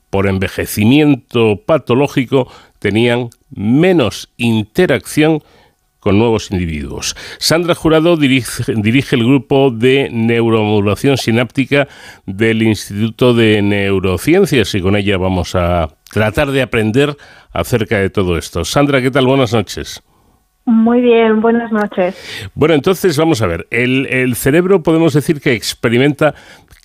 por 0.09 0.27
envejecimiento 0.27 1.61
patológico 1.65 2.51
tenían 2.79 3.29
menos 3.49 4.29
interacción 4.37 5.43
con 5.99 6.19
nuevos 6.19 6.51
individuos. 6.51 7.15
Sandra 7.37 7.75
Jurado 7.75 8.15
dirige, 8.15 8.63
dirige, 8.75 9.15
el 9.15 9.25
grupo 9.25 9.71
de 9.71 10.09
neuromodulación 10.11 11.17
sináptica 11.17 11.87
del 12.25 12.63
Instituto 12.63 13.33
de 13.33 13.61
Neurociencias 13.61 14.73
y 14.75 14.81
con 14.81 14.95
ella 14.95 15.17
vamos 15.17 15.55
a 15.55 15.89
tratar 16.11 16.51
de 16.51 16.61
aprender 16.61 17.17
acerca 17.51 17.99
de 17.99 18.09
todo 18.09 18.37
esto. 18.37 18.63
Sandra, 18.63 19.01
¿qué 19.01 19.11
tal? 19.11 19.25
Buenas 19.27 19.53
noches. 19.53 20.01
Muy 20.65 20.99
bien, 20.99 21.39
buenas 21.39 21.71
noches. 21.71 22.51
Bueno, 22.53 22.75
entonces 22.75 23.17
vamos 23.17 23.41
a 23.41 23.47
ver. 23.47 23.67
El, 23.71 24.05
el 24.07 24.35
cerebro 24.35 24.83
podemos 24.83 25.13
decir 25.13 25.39
que 25.39 25.53
experimenta 25.53 26.35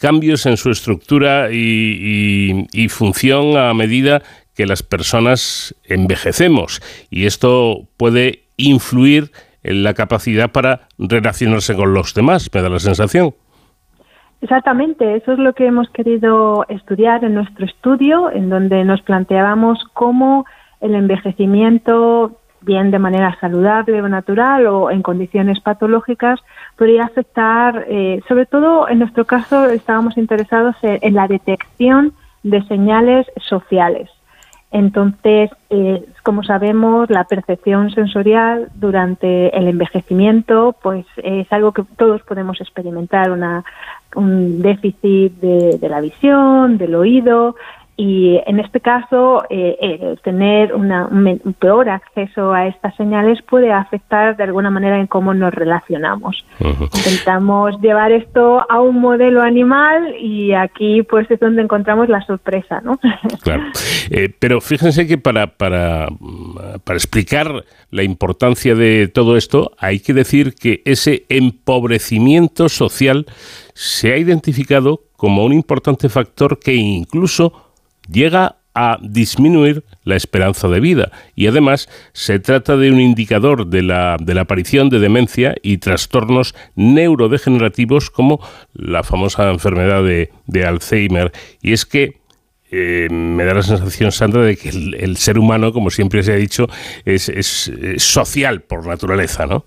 cambios 0.02 0.46
en 0.46 0.56
su 0.56 0.70
estructura 0.70 1.48
y, 1.52 2.88
función 2.88 3.56
a 3.56 3.72
medida 3.72 4.20
que 4.56 4.66
las 4.66 4.82
personas 4.82 5.76
envejecemos. 5.84 6.80
Y 7.08 7.26
esto 7.26 7.86
puede 7.96 8.40
influir 8.56 9.30
en 9.62 9.84
la 9.84 9.94
capacidad 9.94 10.50
para 10.50 10.88
relacionarse 10.98 11.76
con 11.76 11.94
los 11.94 12.14
demás, 12.14 12.50
me 12.52 12.62
da 12.62 12.68
la 12.68 12.80
sensación. 12.80 13.32
Exactamente, 14.40 15.14
eso 15.14 15.34
es 15.34 15.38
lo 15.38 15.52
que 15.52 15.66
hemos 15.66 15.88
querido 15.90 16.66
estudiar 16.68 17.22
en 17.24 17.34
nuestro 17.34 17.64
estudio, 17.64 18.28
en 18.32 18.50
donde 18.50 18.84
nos 18.84 19.00
planteábamos 19.02 19.78
cómo 19.94 20.44
el 20.80 20.96
envejecimiento, 20.96 22.40
bien 22.60 22.90
de 22.90 22.98
manera 22.98 23.38
saludable 23.40 24.02
o 24.02 24.08
natural 24.08 24.66
o 24.66 24.90
en 24.90 25.02
condiciones 25.02 25.60
patológicas, 25.60 26.40
podría 26.82 27.04
afectar, 27.04 27.86
eh, 27.88 28.20
sobre 28.26 28.44
todo 28.44 28.88
en 28.88 28.98
nuestro 28.98 29.24
caso 29.24 29.66
estábamos 29.66 30.18
interesados 30.18 30.74
en, 30.82 31.14
la 31.14 31.28
detección 31.28 32.12
de 32.42 32.60
señales 32.64 33.24
sociales. 33.36 34.10
Entonces, 34.72 35.50
eh, 35.70 36.04
como 36.24 36.42
sabemos, 36.42 37.08
la 37.08 37.22
percepción 37.22 37.92
sensorial 37.92 38.68
durante 38.74 39.56
el 39.56 39.68
envejecimiento, 39.68 40.74
pues 40.82 41.06
es 41.18 41.46
algo 41.52 41.70
que 41.70 41.84
todos 41.96 42.20
podemos 42.22 42.60
experimentar, 42.60 43.30
una, 43.30 43.62
un 44.16 44.60
déficit 44.60 45.34
de 45.34 45.88
la 45.88 46.00
visión, 46.00 46.78
del 46.78 46.96
oído, 46.96 47.54
y 47.96 48.40
en 48.46 48.58
este 48.58 48.80
caso, 48.80 49.44
eh, 49.50 49.76
eh, 49.80 50.16
tener 50.24 50.74
una, 50.74 51.06
un 51.06 51.54
peor 51.58 51.90
acceso 51.90 52.52
a 52.52 52.66
estas 52.66 52.96
señales 52.96 53.42
puede 53.42 53.70
afectar 53.70 54.34
de 54.36 54.44
alguna 54.44 54.70
manera 54.70 54.98
en 54.98 55.06
cómo 55.06 55.34
nos 55.34 55.52
relacionamos. 55.52 56.44
Uh 56.58 56.68
-huh. 56.68 56.96
Intentamos 56.96 57.78
llevar 57.82 58.10
esto 58.10 58.64
a 58.68 58.80
un 58.80 58.98
modelo 58.98 59.42
animal 59.42 60.16
y 60.18 60.54
aquí 60.54 61.02
pues 61.02 61.30
es 61.30 61.38
donde 61.38 61.62
encontramos 61.62 62.08
la 62.08 62.22
sorpresa, 62.22 62.80
¿no? 62.80 62.98
Claro. 63.42 63.64
Eh, 64.10 64.32
pero 64.38 64.60
fíjense 64.60 65.06
que 65.06 65.18
para, 65.18 65.48
para, 65.48 66.06
para 66.84 66.96
explicar 66.96 67.64
la 67.90 68.02
importancia 68.02 68.74
de 68.74 69.08
todo 69.08 69.36
esto, 69.36 69.72
hay 69.78 70.00
que 70.00 70.14
decir 70.14 70.54
que 70.54 70.80
ese 70.84 71.24
empobrecimiento 71.28 72.68
social 72.68 73.26
se 73.74 74.12
ha 74.12 74.16
identificado 74.16 75.00
como 75.16 75.44
un 75.44 75.52
importante 75.52 76.08
factor 76.08 76.58
que 76.58 76.74
incluso 76.74 77.71
llega 78.10 78.56
a 78.74 78.98
disminuir 79.02 79.84
la 80.04 80.16
esperanza 80.16 80.68
de 80.68 80.80
vida 80.80 81.12
y 81.34 81.46
además 81.46 81.88
se 82.12 82.38
trata 82.38 82.76
de 82.76 82.90
un 82.90 83.00
indicador 83.00 83.66
de 83.66 83.82
la, 83.82 84.16
de 84.18 84.34
la 84.34 84.42
aparición 84.42 84.88
de 84.88 84.98
demencia 84.98 85.54
y 85.62 85.78
trastornos 85.78 86.54
neurodegenerativos 86.74 88.10
como 88.10 88.40
la 88.72 89.02
famosa 89.02 89.50
enfermedad 89.50 90.02
de, 90.02 90.30
de 90.46 90.64
Alzheimer. 90.64 91.32
Y 91.60 91.72
es 91.72 91.84
que 91.84 92.22
eh, 92.70 93.08
me 93.10 93.44
da 93.44 93.52
la 93.52 93.62
sensación, 93.62 94.12
Sandra, 94.12 94.42
de 94.42 94.56
que 94.56 94.70
el, 94.70 95.18
ser 95.18 95.38
humano, 95.38 95.74
como 95.74 95.90
siempre 95.90 96.22
se 96.22 96.32
ha 96.32 96.36
dicho, 96.36 96.68
es, 97.04 97.28
es, 97.28 97.68
es 97.68 98.02
social 98.02 98.62
por 98.62 98.86
naturaleza, 98.86 99.44
¿no? 99.44 99.64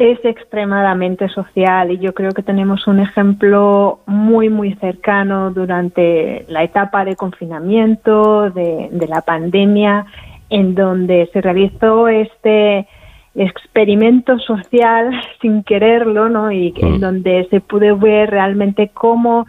Es 0.00 0.24
extremadamente 0.24 1.28
social 1.28 1.90
y 1.90 1.98
yo 1.98 2.14
creo 2.14 2.30
que 2.30 2.42
tenemos 2.42 2.86
un 2.86 3.00
ejemplo 3.00 4.00
muy 4.06 4.48
muy 4.48 4.74
cercano 4.76 5.50
durante 5.50 6.46
la 6.48 6.64
etapa 6.64 7.04
de 7.04 7.16
confinamiento 7.16 8.50
de, 8.50 8.88
de 8.90 9.08
la 9.08 9.20
pandemia 9.20 10.06
en 10.48 10.74
donde 10.74 11.28
se 11.32 11.42
realizó 11.42 12.08
este 12.08 12.88
experimento 13.34 14.38
social 14.38 15.10
sin 15.42 15.62
quererlo 15.64 16.30
no 16.30 16.50
y 16.50 16.72
mm. 16.72 16.86
en 16.86 17.00
donde 17.00 17.46
se 17.50 17.60
pudo 17.60 17.96
ver 17.98 18.30
realmente 18.30 18.88
cómo 18.94 19.46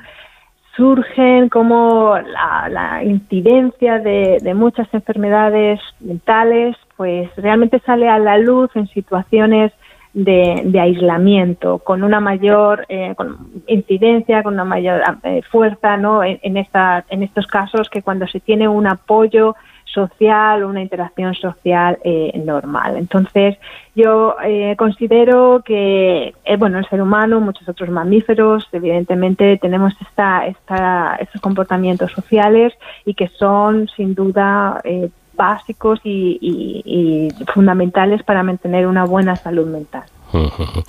surgen 0.75 1.47
cómo 1.47 2.17
la, 2.17 2.67
la 2.69 3.03
incidencia 3.03 3.99
de, 3.99 4.37
de 4.41 4.53
muchas 4.53 4.93
enfermedades 4.93 5.79
mentales 6.01 6.75
pues 6.97 7.29
realmente 7.37 7.79
sale 7.85 8.09
a 8.09 8.19
la 8.19 8.37
luz 8.37 8.69
en 8.75 8.87
situaciones 8.87 9.71
de, 10.13 10.79
aislamiento, 10.79 11.79
con 11.79 12.03
una 12.03 12.19
mayor 12.19 12.85
eh, 12.89 13.13
con 13.15 13.37
incidencia, 13.67 14.43
con 14.43 14.55
una 14.55 14.65
mayor 14.65 15.01
eh, 15.23 15.41
fuerza 15.49 15.97
¿no? 15.97 16.23
en, 16.23 16.39
en, 16.41 16.57
esta, 16.57 17.05
en 17.09 17.23
estos 17.23 17.47
casos 17.47 17.89
que 17.89 18.01
cuando 18.01 18.27
se 18.27 18.39
tiene 18.39 18.67
un 18.67 18.87
apoyo 18.87 19.55
social, 19.93 20.63
una 20.63 20.81
interacción 20.81 21.33
social 21.35 21.97
eh, 22.03 22.31
normal. 22.43 22.97
Entonces, 22.97 23.57
yo 23.95 24.35
eh, 24.43 24.75
considero 24.77 25.61
que, 25.65 26.33
eh, 26.45 26.57
bueno, 26.57 26.79
el 26.79 26.87
ser 26.87 27.01
humano, 27.01 27.41
muchos 27.41 27.67
otros 27.67 27.89
mamíferos, 27.89 28.67
evidentemente 28.71 29.57
tenemos 29.57 29.93
esta, 30.01 30.45
esta, 30.47 31.17
estos 31.19 31.41
comportamientos 31.41 32.11
sociales 32.11 32.73
y 33.05 33.13
que 33.13 33.27
son, 33.27 33.87
sin 33.95 34.15
duda, 34.15 34.79
eh, 34.83 35.09
básicos 35.33 35.99
y, 36.03 37.29
fundamentales 37.53 38.23
para 38.23 38.43
mantener 38.43 38.87
una 38.87 39.05
buena 39.05 39.35
salud 39.35 39.67
mental. 39.67 40.03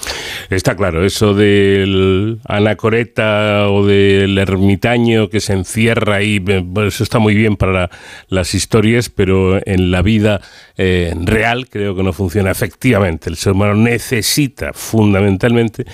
Está 0.51 0.77
claro, 0.77 1.05
eso 1.05 1.35
del 1.35 2.39
anacoreta 2.47 3.69
o 3.69 3.85
del 3.85 4.39
ermitaño 4.39 5.29
que 5.29 5.41
se 5.41 5.53
encierra 5.53 6.17
ahí, 6.17 6.43
eh, 6.47 6.65
eso 6.87 7.03
está 7.03 7.19
muy 7.19 7.35
bien 7.35 7.57
para 7.57 7.91
las 8.29 8.55
historias, 8.55 9.09
pero 9.09 9.59
en 9.67 9.91
la 9.91 10.03
vida 10.03 10.41
eh, 10.77 11.13
real 11.25 11.69
creo 11.69 11.97
que 11.97 12.03
no 12.03 12.13
funciona 12.13 12.51
efectivamente. 12.51 13.31
El 13.31 13.37
ser 13.37 13.55
humano 13.55 13.75
necesita 13.75 14.73
fundamentalmente 14.73 15.85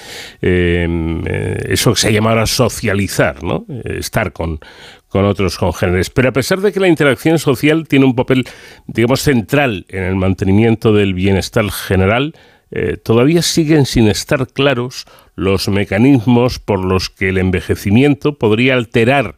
eh, 0.42 1.64
eso 1.68 1.94
que 1.94 2.00
se 2.00 2.12
llama 2.12 2.30
ahora 2.30 2.46
socializar, 2.46 3.42
¿no? 3.42 3.64
Estar 3.84 4.32
con, 4.32 4.60
con 5.08 5.24
otros 5.24 5.56
congéneres. 5.58 6.10
Pero 6.10 6.28
a 6.28 6.32
pesar 6.32 6.60
de 6.60 6.72
que 6.72 6.80
la 6.80 6.88
interacción 6.88 7.38
social 7.38 7.86
tiene 7.88 8.04
un 8.04 8.14
papel, 8.14 8.46
digamos, 8.86 9.20
central 9.20 9.86
en 9.88 10.04
el 10.04 10.16
mantenimiento 10.16 10.92
del 10.92 11.14
bienestar 11.14 11.70
general, 11.70 12.34
eh, 12.70 12.98
todavía 13.02 13.42
siguen 13.42 13.86
sin 13.86 14.08
estar 14.08 14.46
claros 14.48 15.06
los 15.34 15.68
mecanismos 15.68 16.58
por 16.58 16.84
los 16.84 17.08
que 17.08 17.30
el 17.30 17.38
envejecimiento 17.38 18.36
podría 18.36 18.74
alterar 18.74 19.36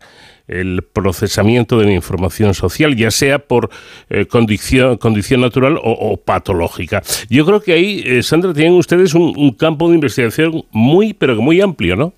el 0.49 0.83
procesamiento 0.83 1.79
de 1.79 1.85
la 1.87 1.93
información 1.93 2.55
social, 2.55 2.97
ya 2.97 3.12
sea 3.12 3.39
por 3.39 3.71
eh, 4.09 4.27
condición, 4.27 4.99
natural 5.41 5.79
o, 5.81 6.16
patológica. 6.16 7.03
Yo 7.29 7.47
creo 7.47 7.62
que 7.62 7.73
ahí, 7.73 8.03
eh, 8.05 8.25
Sandra, 8.25 8.53
tienen 8.53 8.73
ustedes 8.73 9.14
un, 9.14 9.33
un 9.37 9.53
campo 9.53 9.89
de 9.89 9.95
investigación 9.95 10.64
muy, 10.73 11.12
pero 11.12 11.41
muy 11.41 11.61
amplio, 11.61 11.95
¿no? 11.95 12.14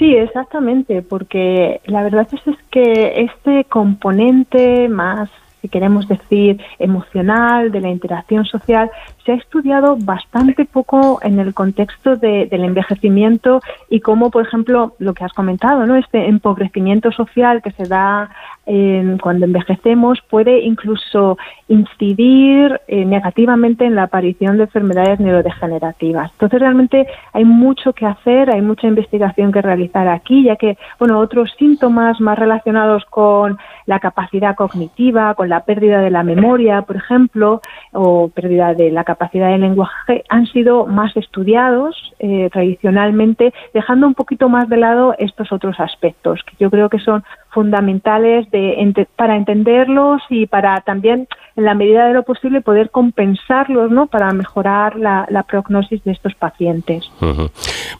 Sí, 0.00 0.14
exactamente, 0.16 1.02
porque 1.02 1.80
la 1.84 2.02
verdad 2.02 2.26
es, 2.32 2.46
es 2.46 2.56
que 2.70 3.20
este 3.20 3.64
componente 3.64 4.88
más, 4.88 5.28
si 5.60 5.68
queremos 5.68 6.08
decir, 6.08 6.58
emocional 6.78 7.70
de 7.70 7.82
la 7.82 7.90
interacción 7.90 8.46
social, 8.46 8.90
se 9.26 9.32
ha 9.32 9.34
estudiado 9.34 9.98
bastante 10.00 10.64
poco 10.64 11.20
en 11.22 11.38
el 11.38 11.52
contexto 11.52 12.16
de- 12.16 12.46
del 12.46 12.64
envejecimiento 12.64 13.60
y 13.90 14.00
cómo, 14.00 14.30
por 14.30 14.46
ejemplo, 14.46 14.94
lo 14.98 15.12
que 15.12 15.22
has 15.24 15.34
comentado, 15.34 15.84
¿no? 15.84 15.96
Este 15.96 16.28
empobrecimiento 16.28 17.12
social 17.12 17.60
que 17.60 17.72
se 17.72 17.84
da 17.86 18.30
eh, 18.66 19.16
cuando 19.22 19.46
envejecemos 19.46 20.18
puede 20.28 20.60
incluso 20.60 21.38
incidir 21.68 22.80
eh, 22.88 23.04
negativamente 23.04 23.84
en 23.84 23.94
la 23.94 24.04
aparición 24.04 24.58
de 24.58 24.64
enfermedades 24.64 25.18
neurodegenerativas. 25.18 26.30
Entonces, 26.32 26.60
realmente 26.60 27.06
hay 27.32 27.44
mucho 27.44 27.92
que 27.92 28.06
hacer, 28.06 28.50
hay 28.50 28.60
mucha 28.60 28.86
investigación 28.86 29.50
que 29.50 29.62
realizar 29.62 30.06
aquí, 30.08 30.44
ya 30.44 30.56
que, 30.56 30.76
bueno, 30.98 31.18
otros 31.18 31.52
síntomas 31.58 32.20
más 32.20 32.38
relacionados 32.38 33.04
con 33.06 33.58
la 33.86 33.98
capacidad 33.98 34.54
cognitiva, 34.54 35.34
con 35.34 35.48
la 35.48 35.64
pérdida 35.64 36.00
de 36.00 36.10
la 36.10 36.22
memoria, 36.22 36.82
por 36.82 36.96
ejemplo, 36.96 37.60
o 37.92 38.28
pérdida 38.28 38.74
de 38.74 38.90
la 38.90 39.04
capacidad 39.04 39.48
de 39.50 39.58
lenguaje, 39.58 40.24
han 40.28 40.46
sido 40.46 40.86
más 40.86 41.16
estudiados 41.16 41.96
eh, 42.18 42.48
tradicionalmente, 42.52 43.52
dejando 43.74 44.06
un 44.06 44.14
poquito 44.14 44.48
más 44.48 44.68
de 44.68 44.76
lado 44.76 45.14
estos 45.18 45.50
otros 45.50 45.80
aspectos, 45.80 46.40
que 46.44 46.56
yo 46.60 46.70
creo 46.70 46.88
que 46.88 46.98
son 46.98 47.24
fundamentales 47.50 48.50
de, 48.50 48.59
ente- 48.78 49.08
para 49.16 49.36
entenderlos 49.36 50.22
y 50.30 50.46
para 50.46 50.80
también, 50.80 51.26
en 51.56 51.64
la 51.64 51.74
medida 51.74 52.06
de 52.08 52.14
lo 52.14 52.22
posible, 52.22 52.60
poder 52.60 52.90
compensarlos, 52.90 53.90
¿no? 53.90 54.06
Para 54.06 54.32
mejorar 54.32 54.96
la, 54.96 55.26
la 55.30 55.42
prognosis 55.42 56.02
de 56.04 56.12
estos 56.12 56.34
pacientes. 56.34 57.10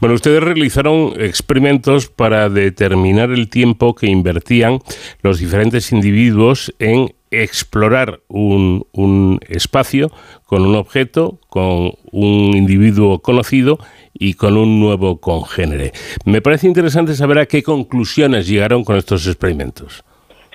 Bueno, 0.00 0.14
ustedes 0.14 0.42
realizaron 0.42 1.12
experimentos 1.18 2.08
para 2.08 2.48
determinar 2.48 3.30
el 3.30 3.48
tiempo 3.48 3.94
que 3.94 4.06
invertían 4.06 4.78
los 5.22 5.38
diferentes 5.38 5.92
individuos 5.92 6.74
en 6.78 7.12
explorar 7.32 8.20
un 8.28 9.38
espacio 9.48 10.10
con 10.46 10.66
un 10.66 10.74
objeto, 10.74 11.38
con 11.48 11.92
un 12.10 12.56
individuo 12.56 13.20
conocido 13.20 13.78
y 14.12 14.34
con 14.34 14.56
un 14.56 14.80
nuevo 14.80 15.20
congénere. 15.20 15.92
Me 16.24 16.42
parece 16.42 16.66
interesante 16.66 17.14
saber 17.14 17.38
a 17.38 17.46
qué 17.46 17.62
conclusiones 17.62 18.48
llegaron 18.48 18.82
con 18.82 18.96
estos 18.96 19.28
experimentos. 19.28 20.02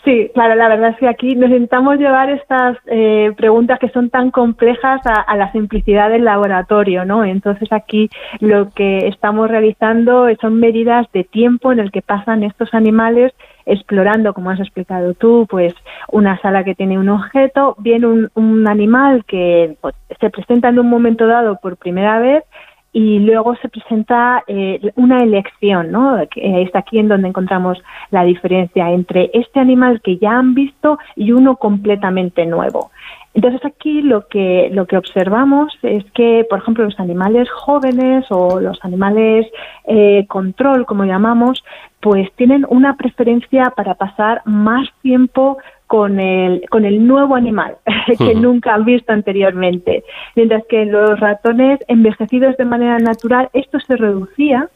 Sí, 0.06 0.30
claro, 0.36 0.53
la 0.53 0.70
verdad 0.70 0.91
es 0.91 0.97
que 0.97 1.08
aquí 1.08 1.36
nos 1.36 1.49
intentamos 1.49 1.97
llevar 1.97 2.30
estas 2.30 2.78
eh, 2.86 3.32
preguntas 3.36 3.80
que 3.80 3.89
son 3.89 4.12
tan 4.12 4.30
complejas 4.30 5.01
a, 5.03 5.36
la 5.36 5.51
simplicidad 5.51 6.12
del 6.12 6.26
laboratorio, 6.26 7.06
¿no? 7.06 7.26
Entonces 7.26 7.68
aquí 7.72 8.12
lo 8.39 8.70
que 8.70 9.08
estamos 9.08 9.49
realizando 9.49 10.28
son 10.39 10.60
medidas 10.60 11.08
de 11.12 11.24
tiempo 11.24 11.72
en 11.72 11.80
el 11.80 11.91
que 11.91 12.03
pasan 12.03 12.43
estos 12.43 12.72
animales 12.76 13.34
explorando, 13.66 14.36
como 14.36 14.51
has 14.51 14.60
explicado 14.60 15.16
tú, 15.16 15.47
pues 15.49 15.74
una 16.12 16.39
sala 16.39 16.64
que 16.64 16.76
tiene 16.76 16.99
un 16.99 17.10
objeto, 17.10 17.76
bien 17.80 18.06
un, 18.06 18.30
un 18.36 18.68
animal 18.68 19.26
que 19.26 19.76
pues, 19.82 19.95
se 20.20 20.30
presenta 20.30 20.70
en 20.70 20.78
un 20.78 20.88
momento 20.88 21.26
dado 21.26 21.58
por 21.60 21.78
primera 21.78 22.20
vez 22.20 22.43
y 22.95 23.19
luego 23.19 23.57
se 23.57 23.67
presenta 23.67 24.41
eh, 24.47 24.79
una 24.95 25.21
elección, 25.21 25.91
¿no? 25.91 26.17
Que 26.31 26.61
es 26.61 26.73
aquí 26.73 26.97
en 26.97 27.09
donde 27.09 27.27
encontramos 27.27 27.77
la 28.09 28.23
diferencia 28.23 28.89
entre 28.89 29.31
este 29.33 29.59
animal 29.59 29.99
que 30.01 30.17
ya 30.17 30.37
han 30.37 30.53
visto 30.53 30.97
y 31.17 31.33
uno 31.33 31.57
completamente 31.57 32.45
nuevo. 32.45 32.91
Entonces 33.33 33.59
aquí 33.65 34.01
lo 34.01 34.29
que 34.29 34.69
lo 34.71 34.85
que 34.87 34.95
observamos 34.95 35.77
es 35.81 36.05
que, 36.13 36.45
por 36.49 36.59
ejemplo, 36.59 36.85
los 36.85 36.97
animales 36.97 37.49
jóvenes 37.51 38.27
o 38.29 38.61
los 38.61 38.79
animales 38.85 39.45
eh, 39.89 40.25
control, 40.29 40.85
como 40.85 41.03
llamamos, 41.03 41.65
pues 41.99 42.31
tienen 42.37 42.65
una 42.69 42.95
preferencia 42.95 43.73
para 43.75 43.95
pasar 43.95 44.41
más 44.45 44.87
tiempo 45.01 45.57
con 45.88 46.19
el, 46.19 46.67
con 46.69 46.86
el 46.86 47.05
nuevo 47.05 47.36
animal 47.36 47.77
que 48.17 48.36
nunca 48.36 48.73
han 48.73 48.86
visto 48.86 49.11
anteriormente. 49.13 50.03
Mientras 50.36 50.63
que 50.67 50.81
en 50.83 50.91
los 50.91 51.19
ratones 51.19 51.79
envejecidos 51.88 52.57
de 52.57 52.65
manera 52.65 52.97
natural 52.99 53.49
esto 53.53 53.79
se 53.79 53.95
reducía, 53.95 54.69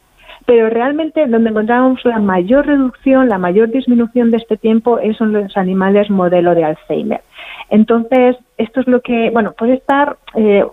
pero 0.46 0.70
realmente 0.70 1.26
donde 1.26 1.50
encontramos 1.50 2.04
la 2.04 2.18
mayor 2.18 2.66
reducción, 2.66 3.28
la 3.28 3.38
mayor 3.38 3.70
disminución 3.70 4.30
de 4.30 4.38
este 4.38 4.56
tiempo 4.56 4.98
es 4.98 5.16
son 5.16 5.32
los 5.32 5.56
animales 5.56 6.10
modelo 6.10 6.54
de 6.54 6.64
Alzheimer. 6.64 7.22
Entonces, 7.68 8.36
esto 8.58 8.80
es 8.80 8.86
lo 8.88 9.00
que, 9.00 9.30
bueno, 9.30 9.52
puede 9.52 9.74
estar 9.74 10.16
eh, 10.34 10.64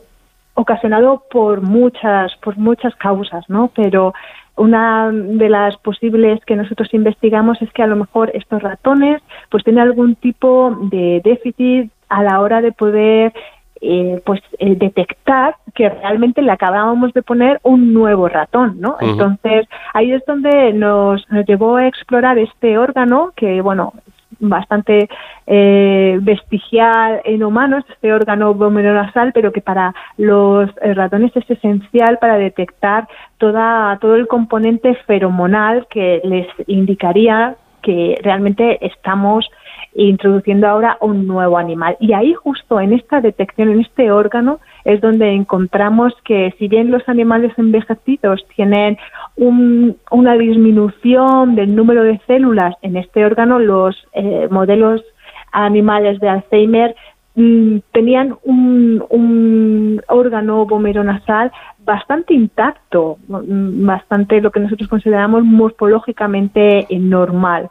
ocasionado 0.56 1.24
por 1.30 1.62
muchas, 1.62 2.36
por 2.38 2.58
muchas 2.58 2.96
causas, 2.96 3.48
¿no? 3.50 3.70
Pero 3.76 4.14
una 4.58 5.12
de 5.12 5.50
las 5.50 5.78
posibles 5.78 6.44
que 6.46 6.56
nosotros 6.56 6.94
investigamos 6.94 7.62
es 7.62 7.72
que 7.72 7.84
a 7.84 7.88
lo 7.88 7.96
mejor 7.96 8.32
estos 8.34 8.62
ratones 8.62 9.22
pues 9.50 9.64
tienen 9.64 9.84
algún 9.84 10.16
tipo 10.16 10.76
de 10.92 11.22
déficit 11.24 11.92
a 12.10 12.24
la 12.24 12.42
hora 12.42 12.62
de 12.62 12.72
poder 12.72 13.34
eh, 13.80 14.22
pues 14.26 14.42
eh, 14.58 14.76
detectar 14.76 15.56
que 15.76 15.88
realmente 15.88 16.42
le 16.42 16.52
acabábamos 16.52 17.14
de 17.14 17.22
poner 17.22 17.60
un 17.62 17.94
nuevo 17.94 18.28
ratón, 18.28 18.78
¿no? 18.80 18.98
Entonces 19.00 19.68
ahí 19.94 20.12
es 20.12 20.26
donde 20.26 20.74
nos, 20.74 21.24
nos 21.30 21.46
llevó 21.46 21.76
a 21.76 21.88
explorar 21.88 22.40
este 22.40 22.80
órgano 22.80 23.34
que 23.36 23.62
bueno 23.62 23.94
bastante 24.40 25.10
eh, 25.46 26.18
vestigial 26.22 27.22
en 27.24 27.44
humanos, 27.44 27.84
este 27.90 28.14
órgano 28.14 28.54
vomeronasal, 28.54 29.32
pero 29.34 29.52
que 29.52 29.62
para 29.62 29.94
los 30.18 30.70
eh, 30.82 30.94
ratones 30.94 31.36
es 31.36 31.50
esencial 31.50 32.18
para 32.20 32.38
detectar 32.38 33.08
toda, 33.38 33.98
todo 34.00 34.16
el 34.16 34.28
componente 34.28 34.96
feromonal 35.06 35.88
que 35.90 36.22
les 36.24 36.48
indicaría 36.68 37.56
que 37.82 38.20
realmente 38.22 38.86
estamos 38.86 39.50
introduciendo 39.96 40.68
ahora 40.68 40.98
un 41.02 41.26
nuevo 41.26 41.58
animal. 41.58 41.98
Y 42.00 42.14
ahí 42.14 42.34
justo 42.34 42.80
en 42.80 42.94
esta 42.94 43.22
detección, 43.22 43.70
en 43.70 43.82
este 43.82 44.12
órgano, 44.12 44.60
es 44.88 45.02
donde 45.02 45.28
encontramos 45.34 46.14
que 46.24 46.56
si 46.58 46.70
bien 46.70 46.92
los 46.92 47.08
animales 47.10 47.52
envejecidos 47.58 48.46
tienen 48.56 48.98
un- 49.36 49.98
una 50.12 50.36
disminución 50.38 51.56
del 51.56 51.76
número 51.76 52.04
de 52.04 52.22
células 52.26 52.74
en 52.82 52.96
este 52.96 53.26
órgano, 53.26 53.60
los 53.60 53.96
eh, 54.14 54.48
modelos 54.50 55.04
animales 55.52 56.22
de 56.22 56.30
Alzheimer 56.30 56.96
mm, 57.36 57.78
tenían 57.92 58.36
un, 58.46 59.04
un 59.10 60.02
órgano 60.08 60.66
vomeronasal 60.66 61.52
bastante 61.80 62.34
intacto, 62.34 63.18
mm, 63.28 63.86
bastante 63.86 64.40
lo 64.42 64.52
que 64.52 64.62
nosotros 64.62 64.88
consideramos 64.90 65.44
morfológicamente 65.44 66.88
normal. 66.98 67.70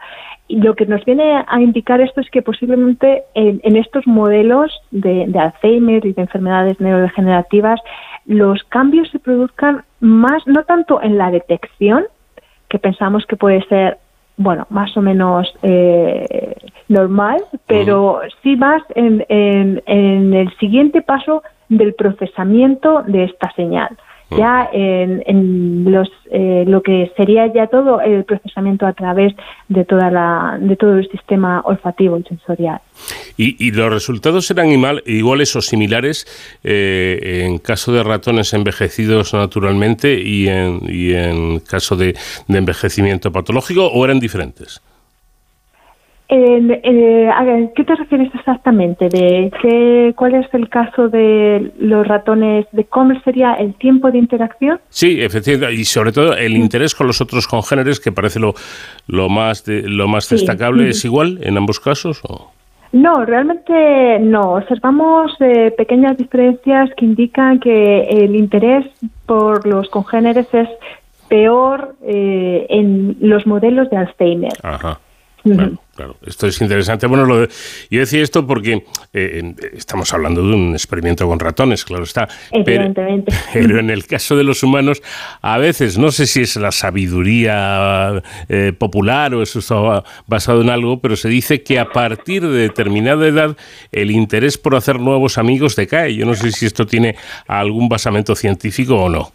Lo 0.49 0.75
que 0.75 0.87
nos 0.87 1.05
viene 1.05 1.43
a 1.47 1.61
indicar 1.61 2.01
esto 2.01 2.21
es 2.21 2.31
que 2.31 2.41
posiblemente 2.43 3.25
en, 3.35 3.61
en 3.65 3.77
estos 3.77 4.07
modelos 4.07 4.71
de, 4.93 5.27
de 5.27 5.39
Alzheimer 5.39 6.07
y 6.07 6.13
de 6.13 6.23
enfermedades 6.23 6.81
neurodegenerativas 6.81 7.81
los 8.27 8.63
cambios 8.65 9.09
se 9.11 9.19
produzcan 9.19 9.83
más, 10.01 10.47
no 10.47 10.63
tanto 10.65 11.03
en 11.03 11.19
la 11.19 11.31
detección, 11.31 12.05
que 12.69 12.79
pensamos 12.79 13.27
que 13.27 13.37
puede 13.37 13.63
ser 13.67 13.99
bueno, 14.37 14.67
más 14.71 14.95
o 14.97 15.01
menos 15.01 15.53
eh, 15.63 16.55
normal, 16.89 17.43
pero 17.67 18.21
sí 18.43 18.55
más 18.57 18.83
en, 18.95 19.25
en- 19.29 19.83
en 19.87 20.35
el 20.35 20.55
siguiente 20.59 21.01
paso 21.03 21.43
del 21.71 21.95
procesamiento 21.95 23.03
de 23.07 23.25
esta 23.25 23.51
señal. 23.53 23.97
Ya 24.31 24.69
en, 24.73 25.23
en 25.27 25.85
los, 25.93 26.09
eh, 26.33 26.65
lo 26.67 26.83
que 26.83 27.13
sería 27.17 27.47
ya 27.53 27.69
todo 27.69 28.01
el 28.01 28.25
procesamiento 28.25 28.85
a 28.85 28.93
través 28.93 29.33
de 29.69 29.85
toda 29.85 30.11
la 30.11 30.59
de 30.61 30.75
todo 30.75 30.99
el 30.99 31.09
sistema 31.09 31.61
olfativo 31.65 32.19
y 32.19 32.25
sensorial. 32.25 32.81
¿Y, 33.37 33.65
y 33.65 33.71
los 33.71 33.89
resultados 33.93 34.51
eran 34.51 34.69
igual- 34.69 35.03
iguales 35.07 35.55
o 35.55 35.61
similares 35.63 36.27
eh, 36.65 37.45
en 37.47 37.59
caso 37.59 37.93
de 37.93 38.03
ratones 38.03 38.53
envejecidos 38.53 39.33
naturalmente 39.33 40.19
y 40.21 40.49
en, 40.49 40.81
y 40.89 41.13
en 41.13 41.61
caso 41.61 41.95
de, 41.95 42.17
de 42.49 42.59
envejecimiento 42.59 43.31
patológico 43.31 43.87
o 43.87 44.05
eran 44.05 44.19
diferentes? 44.19 44.83
En- 46.29 46.73
eh, 46.83 47.31
a 47.33 47.45
ver, 47.45 47.71
¿Qué 47.77 47.85
te 47.85 47.95
refieres 47.95 48.35
exactamente? 48.35 49.09
¿De 49.09 49.53
qué, 49.63 50.13
cuál 50.17 50.35
es 50.35 50.47
el 50.55 50.69
caso 50.69 51.09
de 51.09 51.71
los 51.79 52.07
ratones? 52.07 52.67
¿De 52.73 52.85
cómo 52.85 53.19
sería 53.21 53.55
el 53.55 53.75
tiempo 53.75 54.11
de 54.11 54.19
interacción? 54.19 54.81
Sí, 54.89 55.21
efectivamente, 55.23 55.75
y 55.81 55.85
sobre 55.85 56.11
todo 56.11 56.37
el 56.37 56.57
interés 56.57 56.95
con 56.97 57.07
los 57.07 57.21
otros 57.21 57.47
congéneres, 57.47 58.01
que 58.01 58.11
parece 58.11 58.41
lo, 58.41 58.55
lo 59.07 59.29
más 59.29 59.65
de- 59.65 59.83
lo 59.83 60.09
más 60.09 60.25
Sí. 60.25 60.35
destacable. 60.35 60.89
¿es 60.89 61.05
igual 61.05 61.39
en 61.43 61.57
ambos 61.59 61.79
casos? 61.79 62.21
o? 62.29 62.51
No, 62.93 63.25
realmente 63.25 64.19
no. 64.21 64.55
Observamos 64.55 65.33
eh, 65.41 65.73
pequeñas 65.77 66.17
diferencias 66.17 66.91
que 66.97 67.05
indican 67.05 67.61
que 67.61 68.01
el 68.03 68.35
interés 68.35 68.85
por 69.27 69.65
los 69.67 69.89
congéneres 69.91 70.47
es 70.53 70.69
peor 71.29 71.95
eh, 72.05 72.67
en 72.69 73.17
los 73.21 73.47
modelos 73.47 73.91
de 73.91 73.97
Alzheimer. 73.97 74.53
Ajá. 74.63 74.99
Ujú. 75.45 75.77
Claro, 75.97 76.17
esto 76.27 76.47
es 76.47 76.61
interesante. 76.61 77.07
Bueno, 77.07 77.25
lo 77.25 77.41
de- 77.41 77.49
yo 77.91 78.01
decía 78.01 78.23
esto 78.23 78.47
porque 78.47 78.85
eh, 79.15 79.55
estamos 79.73 80.13
hablando 80.13 80.43
de 80.47 80.55
un 80.55 80.73
experimento 80.75 81.27
con 81.27 81.41
ratones, 81.41 81.85
claro 81.87 82.05
está. 82.05 82.29
Pero, 82.65 82.85
pero 83.55 83.81
en 83.81 83.89
el 83.91 84.07
caso 84.07 84.37
de 84.37 84.45
los 84.45 84.63
humanos, 84.63 85.03
a 85.41 85.57
veces, 85.59 85.97
no 85.97 86.11
sé 86.13 86.27
si 86.27 86.43
es 86.43 86.55
la 86.57 86.71
sabiduría 86.71 88.23
eh, 88.49 88.73
popular 88.79 89.35
o 89.35 89.43
eso 89.43 89.59
está 89.59 90.05
basado 90.27 90.61
en 90.63 90.71
algo, 90.71 91.01
pero 91.01 91.17
se 91.17 91.29
dice 91.29 91.63
que 91.63 91.79
a 91.79 91.91
partir 91.91 92.43
de 92.43 92.49
determinada 92.59 93.27
edad 93.27 93.57
el 93.93 94.11
interés 94.11 94.59
por 94.59 94.75
hacer 94.77 95.01
nuevos 95.01 95.39
amigos 95.39 95.77
decae. 95.77 96.15
Yo 96.15 96.27
no 96.27 96.35
sé 96.35 96.53
si 96.53 96.67
esto 96.67 96.87
tiene 96.87 97.17
algún 97.47 97.89
basamento 97.89 98.35
científico 98.35 98.97
o 98.97 99.09
no. 99.09 99.33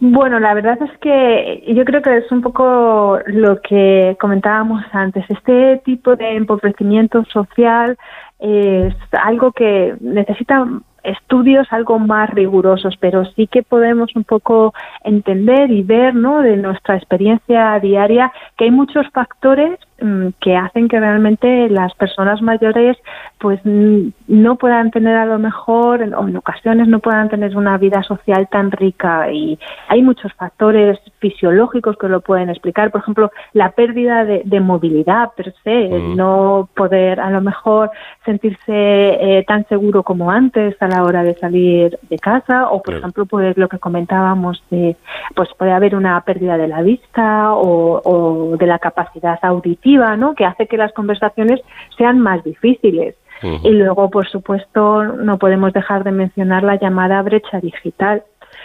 Bueno, 0.00 0.38
la 0.38 0.54
verdad 0.54 0.78
es 0.80 0.96
que 0.98 1.64
yo 1.74 1.84
creo 1.84 2.02
que 2.02 2.18
es 2.18 2.30
un 2.30 2.40
poco 2.40 3.18
lo 3.26 3.60
que 3.62 4.16
comentábamos 4.20 4.84
antes. 4.92 5.24
Este 5.28 5.82
tipo 5.84 6.14
de 6.14 6.36
empobrecimiento 6.36 7.24
social 7.24 7.98
es 8.38 8.94
algo 9.12 9.50
que 9.50 9.96
necesita 10.00 10.64
estudios 11.04 11.66
algo 11.70 11.98
más 11.98 12.30
rigurosos, 12.30 12.96
pero 12.98 13.24
sí 13.36 13.46
que 13.46 13.62
podemos 13.62 14.14
un 14.16 14.24
poco 14.24 14.74
entender 15.04 15.70
y 15.70 15.82
ver, 15.82 16.14
¿no? 16.14 16.40
De 16.42 16.56
nuestra 16.56 16.96
experiencia 16.96 17.78
diaria 17.80 18.32
que 18.56 18.64
hay 18.64 18.70
muchos 18.70 19.06
factores 19.10 19.78
mm, 20.00 20.28
que 20.40 20.56
hacen 20.56 20.88
que 20.88 20.98
realmente 20.98 21.68
las 21.68 21.94
personas 21.94 22.42
mayores 22.42 22.96
pues 23.38 23.60
mm, 23.64 24.08
no 24.26 24.56
puedan 24.56 24.90
tener 24.90 25.16
a 25.16 25.26
lo 25.26 25.38
mejor 25.38 26.02
o 26.02 26.28
en 26.28 26.36
ocasiones 26.36 26.88
no 26.88 26.98
puedan 26.98 27.28
tener 27.28 27.56
una 27.56 27.78
vida 27.78 28.02
social 28.02 28.48
tan 28.50 28.72
rica 28.72 29.30
y 29.30 29.58
hay 29.88 30.02
muchos 30.02 30.32
factores 30.34 30.98
fisiológicos 31.20 31.96
que 31.96 32.08
lo 32.08 32.20
pueden 32.20 32.50
explicar 32.50 32.90
por 32.90 33.02
ejemplo 33.02 33.30
la 33.52 33.70
pérdida 33.70 34.24
de, 34.24 34.42
de 34.44 34.60
movilidad 34.60 35.30
per 35.36 35.54
se 35.62 35.86
el 35.86 36.08
Mm. 36.08 36.16
no 36.16 36.68
poder 36.74 37.20
a 37.20 37.30
lo 37.30 37.40
mejor 37.40 37.90
sentirse 38.24 38.68
eh, 38.68 39.44
tan 39.46 39.66
seguro 39.68 40.02
como 40.02 40.30
antes 40.30 40.76
a 40.88 40.96
la 40.96 41.04
hora 41.04 41.22
de 41.22 41.34
salir 41.34 41.98
de 42.10 42.18
casa 42.18 42.68
o 42.70 42.76
por 42.82 42.94
Claro. 42.94 42.98
ejemplo 42.98 43.26
pues 43.26 43.56
lo 43.56 43.68
que 43.68 43.78
comentábamos 43.78 44.62
de 44.70 44.96
pues 45.34 45.48
puede 45.58 45.72
haber 45.72 45.94
una 45.94 46.20
pérdida 46.22 46.56
de 46.56 46.68
la 46.68 46.82
vista 46.82 47.54
o, 47.54 48.00
o 48.04 48.56
de 48.56 48.66
la 48.66 48.78
capacidad 48.78 49.38
auditiva 49.42 50.16
no 50.16 50.34
que 50.34 50.44
hace 50.44 50.66
que 50.66 50.76
las 50.76 50.92
conversaciones 50.92 51.60
sean 51.96 52.18
más 52.20 52.42
difíciles 52.44 53.14
y 53.62 53.70
luego, 53.70 54.10
por 54.10 54.26
supuesto, 54.28 55.04
no 55.04 55.38
podemos 55.38 55.72
dejar 55.72 56.02
de 56.02 56.10
mencionar 56.10 56.64
la 56.64 56.74
llamada 56.74 57.22
brecha 57.22 57.60
digital. 57.60 58.24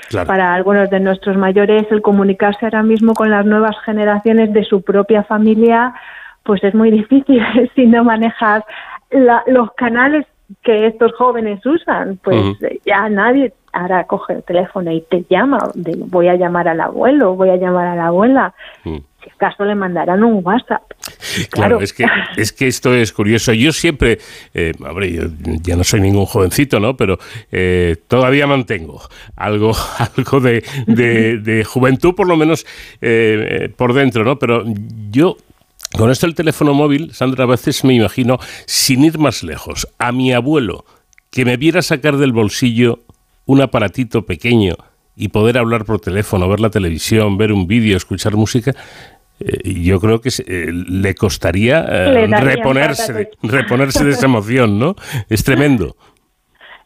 Claro. 0.09 0.25
Para 0.27 0.51
algunos 0.55 0.89
de 0.89 0.99
nuestros 0.99 1.37
mayores, 1.37 1.83
el 1.91 2.01
comunicarse 2.01 2.65
ahora 2.65 2.81
mismo 2.81 3.13
con 3.13 3.29
las 3.29 3.45
nuevas 3.45 3.75
generaciones 3.85 4.51
de 4.51 4.63
su 4.63 4.81
propia 4.81 5.21
familia, 5.25 5.93
pues 6.41 6.63
es 6.63 6.73
muy 6.73 6.89
difícil 7.01 7.39
si 7.75 7.85
no 7.85 8.03
manejas 8.03 8.63
la- 9.11 9.43
los 9.45 9.71
canales 9.73 10.25
que 10.63 10.87
estos 10.87 11.13
jóvenes 11.13 11.65
usan. 11.65 12.17
Pues 12.23 12.61
eh, 12.63 12.79
ya 12.85 13.09
nadie 13.09 13.53
ahora 13.71 14.03
coge 14.05 14.33
el 14.33 14.43
teléfono 14.43 14.91
y 14.91 15.01
te 15.01 15.25
llama. 15.29 15.57
de, 15.73 15.95
voy 15.97 16.27
a 16.27 16.35
llamar 16.35 16.67
al 16.67 16.79
abuelo, 16.81 17.35
voy 17.35 17.49
a 17.49 17.55
llamar 17.57 17.87
a 17.87 17.95
la 17.95 18.07
abuela. 18.07 18.53
Mm. 18.83 18.97
Si 19.23 19.29
acaso 19.29 19.63
le 19.63 19.73
mandarán 19.73 20.23
un 20.23 20.41
WhatsApp. 20.45 20.83
Claro, 21.49 21.77
Claro. 21.77 21.79
es 21.81 21.93
que 21.93 22.05
es 22.37 22.51
que 22.51 22.67
esto 22.67 22.93
es 22.93 23.11
curioso. 23.13 23.53
Yo 23.53 23.71
siempre, 23.71 24.19
eh, 24.53 24.73
hombre, 24.87 25.11
yo 25.11 25.23
ya 25.63 25.75
no 25.75 25.83
soy 25.83 26.01
ningún 26.01 26.25
jovencito, 26.25 26.79
¿no? 26.79 26.95
Pero 26.97 27.17
eh, 27.51 27.95
todavía 28.07 28.45
mantengo 28.45 29.01
algo, 29.35 29.71
algo 30.17 30.39
de, 30.41 30.63
de- 30.85 31.37
de 31.39 31.63
juventud, 31.63 32.13
por 32.13 32.27
lo 32.27 32.35
menos 32.37 32.65
eh, 33.01 33.47
eh, 33.65 33.69
por 33.69 33.93
dentro, 33.93 34.23
¿no? 34.23 34.37
Pero 34.37 34.63
yo 35.09 35.37
con 35.97 36.09
esto 36.11 36.25
del 36.25 36.35
teléfono 36.35 36.73
móvil, 36.73 37.13
Sandra, 37.13 37.43
a 37.43 37.47
veces 37.47 37.83
me 37.83 37.93
imagino, 37.93 38.39
sin 38.65 39.03
ir 39.05 39.17
más 39.19 39.43
lejos, 39.43 39.87
a 39.99 40.11
mi 40.11 40.33
abuelo 40.33 40.85
que 41.29 41.45
me 41.45 41.57
viera 41.57 41.81
sacar 41.81 42.17
del 42.17 42.31
bolsillo 42.31 42.99
un 43.45 43.61
aparatito 43.61 44.25
pequeño 44.25 44.75
y 45.15 45.27
poder 45.29 45.57
hablar 45.57 45.85
por 45.85 45.99
teléfono, 45.99 46.47
ver 46.49 46.59
la 46.59 46.69
televisión, 46.69 47.37
ver 47.37 47.51
un 47.51 47.67
vídeo, 47.67 47.97
escuchar 47.97 48.35
música, 48.35 48.73
eh, 49.39 49.73
yo 49.81 49.99
creo 49.99 50.21
que 50.21 50.31
se- 50.31 50.43
eh, 50.47 50.71
le 50.71 51.13
costaría 51.15 51.85
eh, 51.89 52.11
Le 52.27 52.55
reponerse, 52.55 53.13
reponerse 53.43 54.03
de 54.05 54.11
esa 54.11 54.25
emoción, 54.25 54.79
¿no? 54.79 54.95
Es 55.29 55.43
tremendo. 55.43 55.95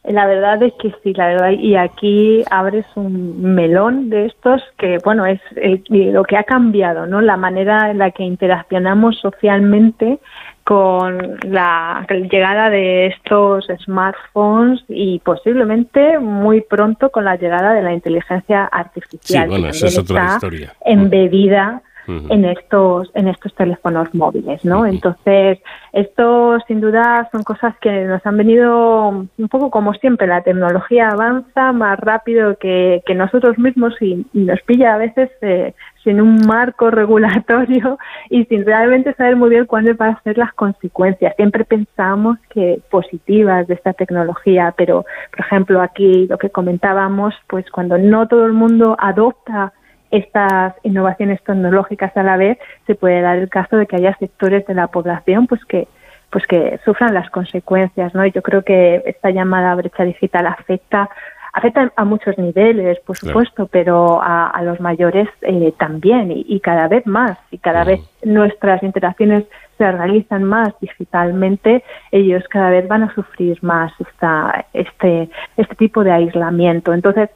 La 0.07 0.25
verdad 0.25 0.61
es 0.63 0.73
que 0.81 0.93
sí, 1.03 1.13
la 1.13 1.27
verdad, 1.27 1.49
y 1.51 1.75
aquí 1.75 2.43
abres 2.49 2.85
un 2.95 3.41
melón 3.55 4.09
de 4.09 4.27
estos 4.27 4.61
que, 4.77 4.97
bueno, 5.03 5.25
es 5.25 5.41
el- 5.57 5.83
lo 6.13 6.23
que 6.23 6.37
ha 6.37 6.43
cambiado, 6.43 7.05
¿no? 7.07 7.19
La 7.21 7.35
manera 7.35 7.91
en 7.91 7.97
la 7.97 8.11
que 8.11 8.23
interaccionamos 8.23 9.19
socialmente 9.19 10.19
con 10.63 11.37
la 11.43 12.05
llegada 12.09 12.69
de 12.69 13.07
estos 13.07 13.67
smartphones 13.85 14.83
y 14.89 15.19
posiblemente 15.19 16.19
muy 16.19 16.61
pronto 16.61 17.09
con 17.09 17.25
la 17.25 17.35
llegada 17.37 17.73
de 17.73 17.81
la 17.83 17.93
inteligencia 17.93 18.65
artificial. 18.65 19.43
Sí, 19.43 19.49
bueno, 19.49 19.65
que 19.65 19.69
esa 19.71 19.87
es 19.87 19.97
otra 19.97 20.25
historia. 20.33 20.73
Embebida 20.85 21.81
En 22.07 22.45
estos 22.45 23.11
en 23.15 23.27
estos 23.27 23.53
teléfonos 23.53 24.13
móviles, 24.15 24.63
¿no? 24.63 24.85
Entonces, 24.85 25.59
esto 25.91 26.57
sin 26.65 26.79
duda 26.79 27.27
son 27.33 27.43
cosas 27.43 27.75
que 27.79 28.05
nos 28.05 28.25
han 28.25 28.37
venido 28.37 29.09
un 29.09 29.47
poco 29.49 29.69
como 29.69 29.93
siempre, 29.93 30.25
la 30.25 30.41
tecnología 30.41 31.09
avanza 31.09 31.73
más 31.73 31.99
rápido 31.99 32.57
que, 32.57 33.01
que 33.05 33.13
nosotros 33.13 33.57
mismos 33.57 33.93
y, 34.01 34.25
y 34.33 34.39
nos 34.39 34.61
pilla 34.61 34.93
a 34.93 34.97
veces 34.97 35.29
eh, 35.41 35.73
sin 36.07 36.21
un 36.21 36.37
marco 36.47 36.89
regulatorio 37.01 37.97
y 38.29 38.45
sin 38.45 38.65
realmente 38.65 39.13
saber 39.15 39.35
muy 39.35 39.49
bien 39.49 39.65
cuáles 39.65 39.97
van 39.97 40.15
a 40.15 40.21
ser 40.21 40.37
las 40.37 40.53
consecuencias. 40.53 41.35
Siempre 41.35 41.65
pensamos 41.65 42.37
que 42.49 42.79
positivas 42.89 43.67
de 43.67 43.73
esta 43.73 43.91
tecnología, 43.91 44.73
pero 44.77 45.05
por 45.31 45.39
ejemplo 45.41 45.81
aquí 45.81 46.25
lo 46.27 46.37
que 46.37 46.49
comentábamos, 46.49 47.33
pues 47.47 47.69
cuando 47.69 47.97
no 47.97 48.27
todo 48.27 48.45
el 48.45 48.53
mundo 48.53 48.95
adopta 48.97 49.73
estas 50.11 50.73
innovaciones 50.83 51.41
tecnológicas 51.43 52.15
a 52.15 52.23
la 52.23 52.37
vez, 52.37 52.57
se 52.85 52.95
puede 52.95 53.21
dar 53.21 53.37
el 53.37 53.49
caso 53.49 53.77
de 53.77 53.85
que 53.87 53.97
haya 53.97 54.15
sectores 54.17 54.65
de 54.65 54.73
la 54.73 54.87
población 54.87 55.47
pues 55.47 55.63
que 55.65 55.87
pues 56.29 56.45
que 56.45 56.77
sufran 56.83 57.13
las 57.13 57.29
consecuencias, 57.29 58.13
¿no? 58.13 58.25
Yo 58.25 58.41
creo 58.41 58.61
que 58.61 59.01
esta 59.05 59.29
llamada 59.31 59.73
brecha 59.75 60.03
digital 60.03 60.47
afecta 60.47 61.09
afecta 61.53 61.91
a 61.95 62.05
muchos 62.05 62.37
niveles, 62.37 62.99
por 62.99 63.17
Claro. 63.17 63.33
supuesto, 63.33 63.67
pero 63.67 64.21
a, 64.21 64.47
a 64.49 64.61
los 64.61 64.79
mayores 64.79 65.27
eh, 65.41 65.73
también 65.79 66.31
y, 66.31 66.45
y 66.47 66.59
cada 66.59 66.87
vez 66.87 67.07
más 67.07 67.37
y 67.49 67.57
cada 67.57 67.83
vez 67.83 67.99
nuestras 68.23 68.83
interacciones 68.83 69.45
se 69.77 69.91
realizan 69.91 70.43
más 70.43 70.69
digitalmente, 70.81 71.83
ellos 72.11 72.43
cada 72.49 72.69
vez 72.69 72.87
van 72.87 73.03
a 73.03 73.13
sufrir 73.15 73.57
más 73.63 73.91
esta, 73.99 74.65
este 74.73 75.29
este 75.55 75.75
tipo 75.75 76.03
de 76.03 76.11
aislamiento. 76.11 76.93
Entonces, 76.93 77.29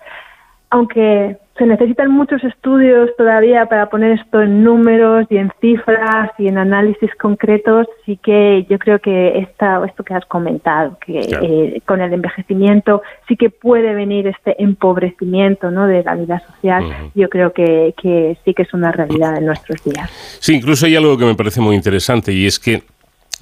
aunque 0.69 1.37
se 1.61 1.67
necesitan 1.67 2.09
muchos 2.09 2.43
estudios 2.43 3.11
todavía 3.19 3.67
para 3.67 3.87
poner 3.87 4.19
esto 4.19 4.41
en 4.41 4.63
números 4.63 5.27
y 5.29 5.37
en 5.37 5.51
cifras 5.61 6.31
y 6.39 6.47
en 6.47 6.57
análisis 6.57 7.11
concretos. 7.21 7.85
Sí 8.03 8.17
que 8.17 8.65
yo 8.67 8.79
creo 8.79 8.97
que 8.97 9.37
esta, 9.37 9.79
esto 9.85 10.03
que 10.03 10.15
has 10.15 10.25
comentado, 10.25 10.97
que 11.05 11.19
Claro. 11.19 11.45
eh, 11.45 11.79
con 11.85 12.01
el 12.01 12.13
envejecimiento 12.13 13.03
sí 13.27 13.37
que 13.37 13.51
puede 13.51 13.93
venir 13.93 14.25
este 14.25 14.55
empobrecimiento 14.63 15.69
¿no? 15.69 15.85
de 15.85 16.01
la 16.01 16.15
vida 16.15 16.41
social. 16.47 16.83
Yo 17.13 17.29
creo 17.29 17.53
que, 17.53 17.93
que 18.01 18.35
sí 18.43 18.55
que 18.55 18.63
es 18.63 18.73
una 18.73 18.91
realidad 18.91 19.37
en 19.37 19.45
nuestros 19.45 19.83
días. 19.83 20.09
Sí, 20.39 20.55
incluso 20.55 20.87
hay 20.87 20.95
algo 20.95 21.15
que 21.15 21.25
me 21.25 21.35
parece 21.35 21.61
muy 21.61 21.75
interesante 21.75 22.33
y 22.33 22.47
es 22.47 22.57
que 22.57 22.81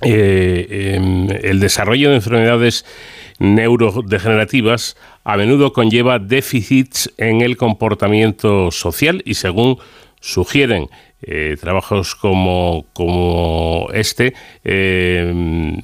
eh, 0.01 0.95
em, 0.95 1.27
el 1.41 1.61
desarrollo 1.61 2.09
de 2.09 2.15
enfermedades 2.15 2.85
neurodegenerativas 3.39 4.97
a 5.29 5.37
menudo 5.37 5.73
conlleva 5.73 6.17
déficits 6.17 7.13
en 7.17 7.41
el 7.41 7.55
comportamiento 7.55 8.71
social 8.71 9.21
y 9.25 9.35
según 9.35 9.77
sugieren 10.19 10.89
eh, 11.21 11.55
trabajos 11.61 12.15
como, 12.15 12.83
este 13.93 14.33
eh, 14.63 15.77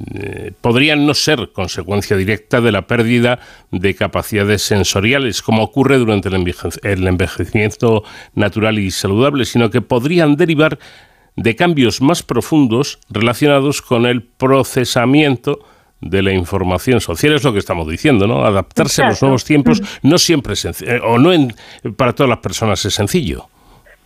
podrían 0.62 1.06
no 1.06 1.14
ser 1.14 1.52
consecuencia 1.54 2.18
directa 2.18 2.60
de 2.60 2.72
la 2.72 2.88
pérdida 2.88 3.38
de 3.70 3.94
capacidades 3.94 4.64
sensoriales, 4.64 5.44
como 5.44 5.62
ocurre 5.62 6.00
durante 6.00 6.30
el 6.30 6.56
el 6.82 7.08
envejecimiento 7.08 8.04
natural 8.34 8.80
y 8.80 8.90
saludable, 8.90 9.46
sino 9.46 9.70
que 9.70 9.82
podrían 9.82 10.38
derivar 10.38 10.80
de 11.36 11.56
cambios 11.56 12.02
más 12.02 12.24
profundos 12.24 12.98
relacionados 13.10 13.84
con 13.84 14.08
el 14.08 14.24
procesamiento 14.24 15.60
de 16.06 16.22
la 16.24 16.32
información 16.32 17.02
social. 17.02 17.34
Es 17.34 17.44
lo 17.44 17.52
que 17.52 17.60
estamos 17.60 17.88
diciendo, 17.88 18.28
¿no? 18.28 18.46
Adaptarse 18.46 19.02
a 19.04 19.10
los 19.10 19.22
nuevos 19.22 19.44
tiempos 19.44 20.00
no 20.04 20.18
siempre 20.18 20.54
es 20.54 20.66
senc- 20.66 20.88
eh, 20.88 21.02
o 21.04 21.18
no 21.18 21.34
en- 21.34 21.54
para 21.98 22.14
todas 22.14 22.30
las 22.30 22.40
personas 22.40 22.86
es 22.86 22.94
sencillo. 22.94 23.48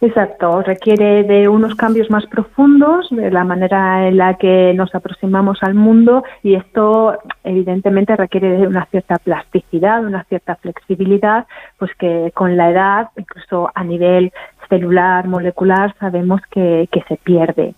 Exacto, 0.02 0.62
requiere 0.62 1.24
de 1.24 1.50
unos 1.50 1.76
cambios 1.76 2.10
más 2.10 2.26
profundos, 2.28 3.10
de 3.12 3.30
la 3.32 3.44
manera 3.44 4.08
en 4.08 4.16
la 4.16 4.36
que 4.36 4.74
nos 4.74 4.96
aproximamos 4.96 5.58
al 5.62 5.74
mundo 5.74 6.24
y 6.42 6.56
esto 6.56 7.18
evidentemente 7.44 8.16
requiere 8.16 8.50
de 8.60 8.66
una 8.66 8.86
cierta 8.86 9.18
plasticidad, 9.18 10.06
una 10.06 10.24
cierta 10.24 10.56
flexibilidad, 10.56 11.48
pues 11.78 11.92
que 12.00 12.32
con 12.34 12.56
la 12.56 12.70
edad, 12.72 13.10
incluso 13.18 13.70
a 13.76 13.84
nivel 13.84 14.32
celular, 14.70 15.28
molecular, 15.28 15.94
sabemos 16.00 16.40
que, 16.50 16.88
que 16.94 17.02
se 17.10 17.18
pierde. 17.18 17.74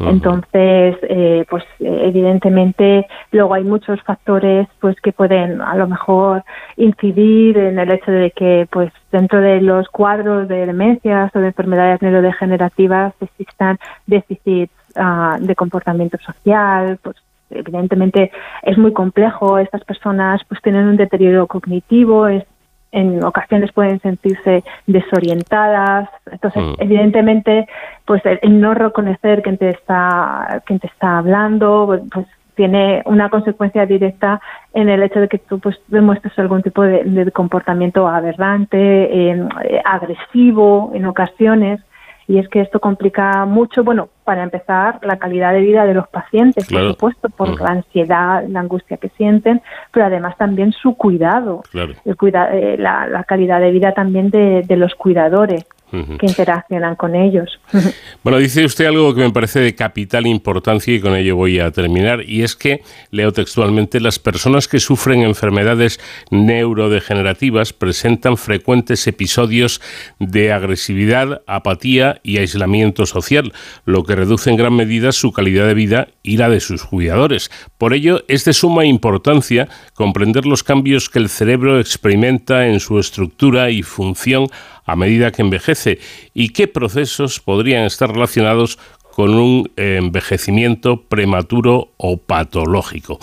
Entonces, 0.00 0.96
eh, 1.02 1.44
pues 1.48 1.64
eh, 1.80 2.02
evidentemente 2.04 3.06
luego 3.30 3.54
hay 3.54 3.64
muchos 3.64 4.00
factores 4.02 4.66
pues 4.80 5.00
que 5.00 5.12
pueden 5.12 5.60
a 5.60 5.74
lo 5.76 5.86
mejor 5.86 6.44
incidir 6.76 7.58
en 7.58 7.78
el 7.78 7.90
hecho 7.92 8.10
de 8.10 8.30
que 8.30 8.66
pues 8.70 8.92
dentro 9.10 9.40
de 9.40 9.60
los 9.60 9.88
cuadros 9.88 10.48
de 10.48 10.66
demencias 10.66 11.34
o 11.34 11.38
de 11.38 11.48
enfermedades 11.48 12.02
neurodegenerativas 12.02 13.14
existan 13.20 13.78
déficits 14.06 14.72
ah, 14.96 15.36
de 15.40 15.54
comportamiento 15.54 16.18
social, 16.18 16.98
pues 17.02 17.16
evidentemente 17.50 18.30
es 18.62 18.78
muy 18.78 18.92
complejo. 18.92 19.58
Estas 19.58 19.84
personas 19.84 20.40
pues 20.48 20.60
tienen 20.62 20.86
un 20.86 20.96
deterioro 20.96 21.46
cognitivo, 21.46 22.26
es- 22.28 22.44
en 22.92 23.24
ocasiones 23.24 23.72
pueden 23.72 24.00
sentirse 24.00 24.62
desorientadas. 24.86 26.08
Entonces, 26.30 26.62
Mm. 26.62 26.74
evidentemente, 26.78 27.66
pues 28.04 28.24
el, 28.26 28.38
el 28.42 28.60
no 28.60 28.74
reconocer 28.74 29.42
quién 29.42 29.58
te 29.58 29.70
está, 29.70 30.62
quién 30.66 30.78
te 30.78 30.86
está 30.86 31.18
hablando, 31.18 31.84
pues, 31.86 32.02
pues, 32.12 32.26
tiene 32.54 33.02
una 33.06 33.30
consecuencia 33.30 33.86
directa 33.86 34.38
en 34.74 34.90
el 34.90 35.02
hecho 35.02 35.20
de 35.20 35.28
que 35.28 35.38
tú 35.38 35.58
pues 35.58 35.80
demuestres 35.88 36.38
algún 36.38 36.62
tipo 36.62 36.82
de, 36.82 37.02
de 37.02 37.32
comportamiento 37.32 38.06
aberrante, 38.06 38.76
eh, 38.76 39.48
eh, 39.64 39.82
agresivo 39.84 40.92
en 40.94 41.06
ocasiones. 41.06 41.80
Y 42.28 42.38
es 42.38 42.48
que 42.48 42.60
esto 42.60 42.78
complica 42.80 43.44
mucho, 43.46 43.82
bueno, 43.84 44.08
para 44.24 44.42
empezar, 44.42 45.00
la 45.02 45.18
calidad 45.18 45.52
de 45.52 45.60
vida 45.60 45.84
de 45.84 45.94
los 45.94 46.06
pacientes, 46.08 46.66
Claro. 46.66 46.94
por 46.96 47.12
supuesto, 47.14 47.28
por 47.30 47.60
la 47.60 47.70
ansiedad, 47.72 48.44
la 48.48 48.60
angustia 48.60 48.96
que 48.96 49.08
sienten, 49.10 49.60
pero 49.92 50.06
además 50.06 50.36
también 50.36 50.72
su 50.72 50.94
cuidado, 50.96 51.62
Claro. 51.70 51.94
el 52.04 52.16
cuida- 52.16 52.54
eh, 52.54 52.76
la, 52.78 53.06
la 53.08 53.24
calidad 53.24 53.60
de 53.60 53.70
vida 53.72 53.92
también 53.92 54.30
de, 54.30 54.62
de 54.62 54.76
los 54.76 54.94
cuidadores 54.94 55.64
Que 55.92 56.26
interaccionan 56.26 56.96
con 56.96 57.14
ellos. 57.14 57.60
Bueno, 58.22 58.38
dice 58.38 58.64
usted 58.64 58.86
algo 58.86 59.14
que 59.14 59.22
me 59.22 59.30
parece 59.30 59.58
de 59.58 59.74
capital 59.74 60.28
importancia 60.28 60.94
y 60.94 61.00
con 61.00 61.16
ello 61.16 61.34
voy 61.34 61.58
a 61.58 61.72
terminar, 61.72 62.22
y 62.24 62.42
es 62.42 62.54
que, 62.54 62.82
leo 63.10 63.32
textualmente, 63.32 64.00
las 64.00 64.20
personas 64.20 64.68
que 64.68 64.78
sufren 64.78 65.22
enfermedades 65.22 65.98
neurodegenerativas 66.30 67.72
presentan 67.72 68.36
frecuentes 68.36 69.08
episodios 69.08 69.80
de 70.20 70.52
agresividad, 70.52 71.42
apatía 71.48 72.20
y 72.22 72.38
aislamiento 72.38 73.06
social, 73.06 73.52
lo 73.84 74.04
que 74.04 74.14
reduce 74.14 74.50
en 74.50 74.56
gran 74.56 74.74
medida 74.74 75.10
su 75.10 75.32
calidad 75.32 75.66
de 75.66 75.74
vida 75.74 76.08
y 76.22 76.36
la 76.36 76.48
de 76.48 76.60
sus 76.60 76.84
cuidadores. 76.84 77.50
Por 77.76 77.92
ello, 77.92 78.22
es 78.28 78.44
de 78.44 78.52
suma 78.52 78.84
importancia 78.84 79.68
comprender 79.94 80.46
los 80.46 80.62
cambios 80.62 81.10
que 81.10 81.18
el 81.18 81.28
cerebro 81.28 81.80
experimenta 81.80 82.68
en 82.68 82.78
su 82.80 82.98
estructura 82.98 83.70
y 83.70 83.82
función 83.82 84.46
a 84.84 84.96
medida 84.96 85.30
que 85.30 85.42
envejece 85.42 85.98
y 86.34 86.50
qué 86.50 86.68
procesos 86.68 87.40
podrían 87.40 87.84
estar 87.84 88.10
relacionados 88.10 88.78
con 89.14 89.34
un 89.34 89.70
eh, 89.76 89.98
envejecimiento 90.00 91.02
prematuro 91.02 91.88
o 91.98 92.16
patológico. 92.16 93.18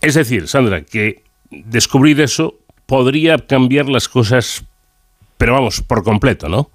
Es 0.00 0.14
decir, 0.14 0.48
Sandra, 0.48 0.80
que 0.82 1.22
descubrir 1.50 2.20
eso 2.20 2.54
podría 2.86 3.38
cambiar 3.38 3.88
las 3.88 4.08
cosas, 4.08 4.64
pero 5.36 5.52
vamos, 5.52 5.82
por 5.82 6.02
completo, 6.02 6.48
¿no? 6.48 6.70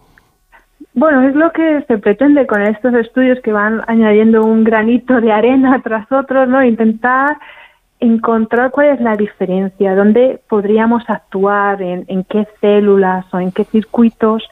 Bueno, 0.93 1.27
es 1.27 1.35
lo 1.35 1.51
que 1.51 1.83
se 1.87 1.97
pretende 1.97 2.47
con 2.47 2.61
estos 2.61 2.93
estudios 2.93 3.39
que 3.43 3.51
van 3.51 3.81
añadiendo 3.87 4.43
un 4.45 4.63
granito 4.63 5.19
de 5.19 5.31
arena 5.31 5.81
tras 5.83 6.09
otro, 6.09 6.45
¿no? 6.45 6.63
Intentar 6.63 7.37
encontrar 7.99 8.71
cuál 8.71 8.87
es 8.87 9.01
la 9.01 9.15
diferencia, 9.15 9.95
dónde 9.95 10.41
podríamos 10.49 11.03
actuar, 11.09 11.81
en, 11.81 12.05
en 12.07 12.23
qué 12.23 12.47
células 12.59 13.25
o 13.33 13.39
en 13.39 13.51
qué 13.51 13.63
circuitos 13.65 14.43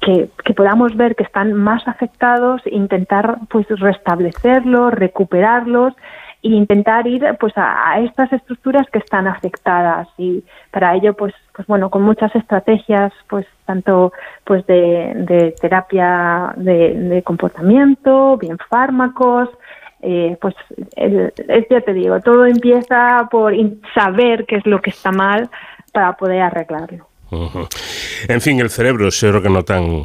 que, 0.00 0.30
que 0.44 0.54
podamos 0.54 0.96
ver 0.96 1.16
que 1.16 1.24
están 1.24 1.52
más 1.54 1.86
afectados, 1.88 2.62
intentar 2.66 3.38
pues 3.48 3.66
restablecerlos, 3.68 4.92
recuperarlos 4.92 5.94
e 6.42 6.50
intentar 6.50 7.08
ir 7.08 7.24
pues 7.40 7.52
a, 7.56 7.98
estas 8.00 8.32
estructuras 8.32 8.86
que 8.90 9.00
están 9.00 9.26
afectadas. 9.26 10.08
Y 10.16 10.44
para 10.70 10.94
ello 10.94 11.14
pues 11.14 11.34
pues 11.54 11.66
bueno 11.66 11.90
con 11.90 12.02
muchas 12.02 12.34
estrategias 12.36 13.12
pues 13.28 13.46
tanto 13.66 14.12
pues 14.44 14.64
de, 14.66 15.12
de 15.16 15.54
terapia 15.60 16.52
de 16.56 17.22
comportamiento 17.24 18.36
bien 18.36 18.56
fármacos 18.70 19.48
eh, 20.02 20.36
pues 20.40 20.54
el- 20.96 21.32
es, 21.48 21.66
ya 21.70 21.80
te 21.80 21.92
digo 21.92 22.20
todo 22.20 22.46
empieza 22.46 23.28
por 23.30 23.52
saber 23.94 24.44
qué 24.46 24.56
es 24.56 24.66
lo 24.66 24.80
que 24.80 24.90
está 24.90 25.10
mal 25.12 25.48
para 25.92 26.12
poder 26.16 26.42
arreglarlo. 26.42 27.06
En 28.28 28.40
fin, 28.40 28.58
el 28.60 28.70
cerebro, 28.70 29.08
ese 29.08 29.28
órgano 29.28 29.62
tan 29.64 30.04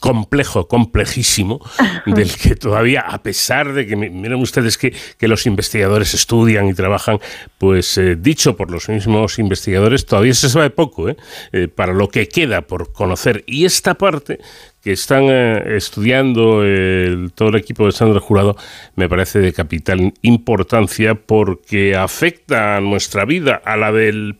complejo, 0.00 0.68
complejísimo, 0.68 1.60
del 2.06 2.32
que 2.36 2.54
todavía, 2.56 3.00
a 3.00 3.22
pesar 3.22 3.72
de 3.72 3.86
que, 3.86 3.96
mi- 3.96 4.10
miren 4.10 4.40
ustedes 4.40 4.76
que, 4.78 4.94
que 5.18 5.28
los 5.28 5.46
investigadores 5.46 6.14
estudian 6.14 6.68
y 6.68 6.74
trabajan, 6.74 7.18
pues 7.58 7.96
eh, 7.98 8.16
dicho 8.16 8.56
por 8.56 8.70
los 8.70 8.88
mismos 8.88 9.38
investigadores, 9.38 10.06
todavía 10.06 10.34
se 10.34 10.48
sabe 10.48 10.70
poco, 10.70 11.08
¿eh? 11.08 11.16
Eh, 11.52 11.68
para 11.68 11.92
lo 11.92 12.08
que 12.08 12.28
queda 12.28 12.62
por 12.62 12.92
conocer. 12.92 13.44
Y 13.46 13.64
esta 13.64 13.94
parte 13.94 14.38
que 14.82 14.92
están 14.92 15.24
eh, 15.28 15.76
estudiando 15.76 16.62
el- 16.64 17.32
todo 17.34 17.48
el 17.48 17.56
equipo 17.56 17.86
de 17.86 17.92
Sandra 17.92 18.20
Jurado 18.20 18.56
me 18.94 19.08
parece 19.08 19.38
de 19.40 19.52
capital 19.52 20.12
importancia 20.22 21.14
porque 21.14 21.96
afecta 21.96 22.76
a 22.76 22.80
nuestra 22.80 23.24
vida, 23.24 23.60
a 23.64 23.76
la 23.76 23.90
del 23.92 24.36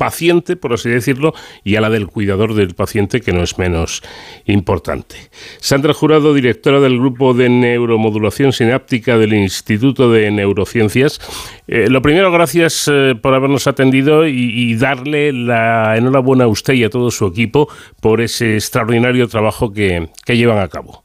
paciente, 0.00 0.56
por 0.56 0.72
así 0.72 0.88
decirlo, 0.88 1.34
y 1.62 1.76
a 1.76 1.82
la 1.82 1.90
del 1.90 2.06
cuidador 2.06 2.54
del 2.54 2.74
paciente, 2.74 3.20
que 3.20 3.34
no 3.34 3.42
es 3.42 3.58
menos 3.58 4.00
importante. 4.46 5.16
Sandra 5.58 5.92
Jurado, 5.92 6.32
directora 6.32 6.80
del 6.80 6.98
Grupo 6.98 7.34
de 7.34 7.50
Neuromodulación 7.50 8.54
Sináptica 8.54 9.18
del 9.18 9.34
Instituto 9.34 10.10
de 10.10 10.30
Neurociencias. 10.30 11.20
Eh, 11.68 11.90
lo 11.90 12.00
primero, 12.00 12.32
gracias 12.32 12.90
eh, 12.90 13.14
por 13.20 13.34
habernos 13.34 13.66
atendido 13.66 14.26
y, 14.26 14.32
y 14.32 14.76
darle 14.76 15.34
la 15.34 15.98
enhorabuena 15.98 16.44
a 16.44 16.48
usted 16.48 16.72
y 16.72 16.84
a 16.84 16.88
todo 16.88 17.10
su 17.10 17.26
equipo 17.26 17.68
por 18.00 18.22
ese 18.22 18.54
extraordinario 18.54 19.28
trabajo 19.28 19.70
que, 19.70 20.08
que 20.24 20.38
llevan 20.38 20.60
a 20.60 20.68
cabo. 20.68 21.04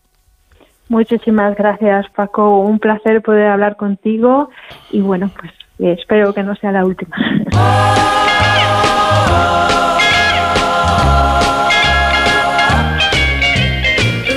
Muchísimas 0.87 1.57
gracias, 1.57 2.05
Paco. 2.15 2.61
Un 2.61 2.79
placer 2.79 3.21
poder 3.21 3.47
hablar 3.47 3.75
contigo 3.75 4.49
y 4.89 5.01
bueno, 5.01 5.29
pues 5.37 5.51
eh, 5.79 5.97
espero 5.99 6.33
que 6.33 6.43
no 6.43 6.55
sea 6.55 6.71
la 6.71 6.85
última. 6.85 7.17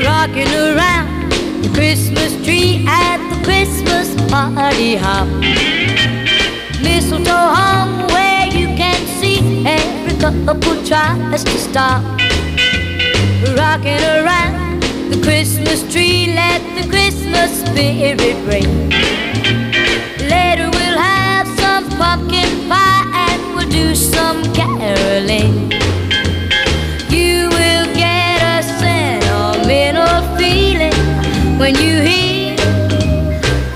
rocking 0.05 0.53
around 0.55 1.31
the 1.63 1.71
Christmas 1.75 2.33
tree 2.45 2.85
at 2.87 3.19
the 3.31 3.45
Christmas 3.45 4.15
party 4.31 4.97
hop. 4.97 5.29
Mistletoe 6.83 7.49
hung 7.59 8.07
where 8.09 8.47
you 8.47 8.67
can 8.77 9.01
see 9.21 9.65
every 9.67 10.19
couple 10.21 10.77
tries 10.85 11.45
to 11.45 11.59
stop. 11.59 12.03
rocking 13.57 14.03
around 14.17 14.83
the 15.11 15.21
Christmas 15.23 15.81
tree. 15.93 16.35
Let 16.35 16.61
the 16.77 16.89
Christmas 16.89 17.51
spirit 17.65 18.37
ring. 18.47 18.91
Later 20.29 20.69
we'll 20.71 20.99
have 20.99 21.47
some 21.59 21.89
pumpkin 21.99 22.48
some 23.95 24.43
caroling. 24.53 25.71
You 27.09 27.49
will 27.49 27.87
get 27.95 28.43
a 28.43 28.63
sentimental 28.79 30.37
feeling 30.37 30.93
when 31.59 31.75
you 31.77 32.01
hear 32.01 32.57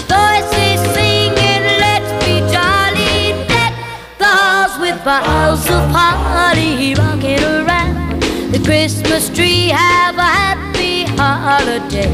voices 0.09 0.81
singing, 0.95 1.65
Let's 1.85 2.13
be 2.25 2.41
jolly. 2.53 3.33
Deck 3.49 3.75
the 4.19 4.27
halls 4.27 4.79
with 4.81 5.03
boughs 5.05 5.65
of 5.71 5.85
holly 5.91 6.95
rocking 6.95 7.43
around 7.43 8.23
the 8.53 8.61
Christmas 8.65 9.29
tree. 9.31 9.69
Have 9.69 10.19
a 10.19 10.23
happy 10.23 11.05
holiday. 11.17 12.11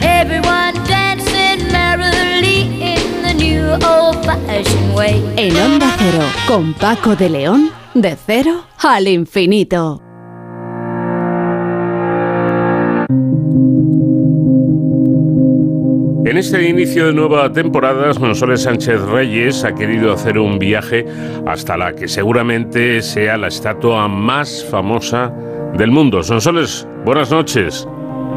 Everyone 0.00 0.71
En 5.36 5.56
Onda 5.56 5.86
Cero, 5.96 6.24
con 6.46 6.74
Paco 6.74 7.16
de 7.16 7.30
León, 7.30 7.70
de 7.94 8.16
cero 8.16 8.64
al 8.82 9.08
infinito. 9.08 10.02
En 16.26 16.36
este 16.36 16.68
inicio 16.68 17.06
de 17.06 17.14
nueva 17.14 17.50
temporada, 17.50 18.12
Sonsoles 18.12 18.62
Sánchez 18.62 19.00
Reyes 19.02 19.64
ha 19.64 19.74
querido 19.74 20.12
hacer 20.12 20.38
un 20.38 20.58
viaje 20.58 21.06
hasta 21.46 21.78
la 21.78 21.94
que 21.94 22.08
seguramente 22.08 23.00
sea 23.00 23.38
la 23.38 23.48
estatua 23.48 24.06
más 24.06 24.64
famosa 24.70 25.32
del 25.78 25.90
mundo. 25.90 26.22
Sonsoles, 26.22 26.86
buenas 27.06 27.30
noches. 27.30 27.88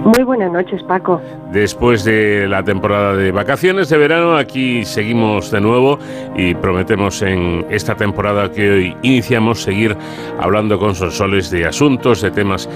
Muy 0.06 0.24
buenas 0.24 0.52
noches, 0.52 0.82
Paco. 0.84 1.20
Después 1.52 2.04
de 2.04 2.48
la 2.50 2.64
temporada 2.64 3.16
de 3.16 3.32
vacaciones 3.32 3.88
de 3.90 3.98
verano, 3.98 4.36
aquí 4.36 4.84
seguimos 4.84 5.52
de 5.52 5.62
nuevo 5.62 6.00
y 6.36 6.56
prometemos 6.56 7.22
en 7.22 7.66
esta 7.70 7.96
temporada 7.96 8.52
que 8.52 8.70
hoy 8.70 8.98
iniciamos 9.04 9.62
seguir 9.62 9.96
hablando 10.40 10.80
con 10.80 10.96
Sonsoles 10.96 11.52
de 11.52 11.66
asuntos, 11.66 12.22
de 12.22 12.32
temas, 12.32 12.68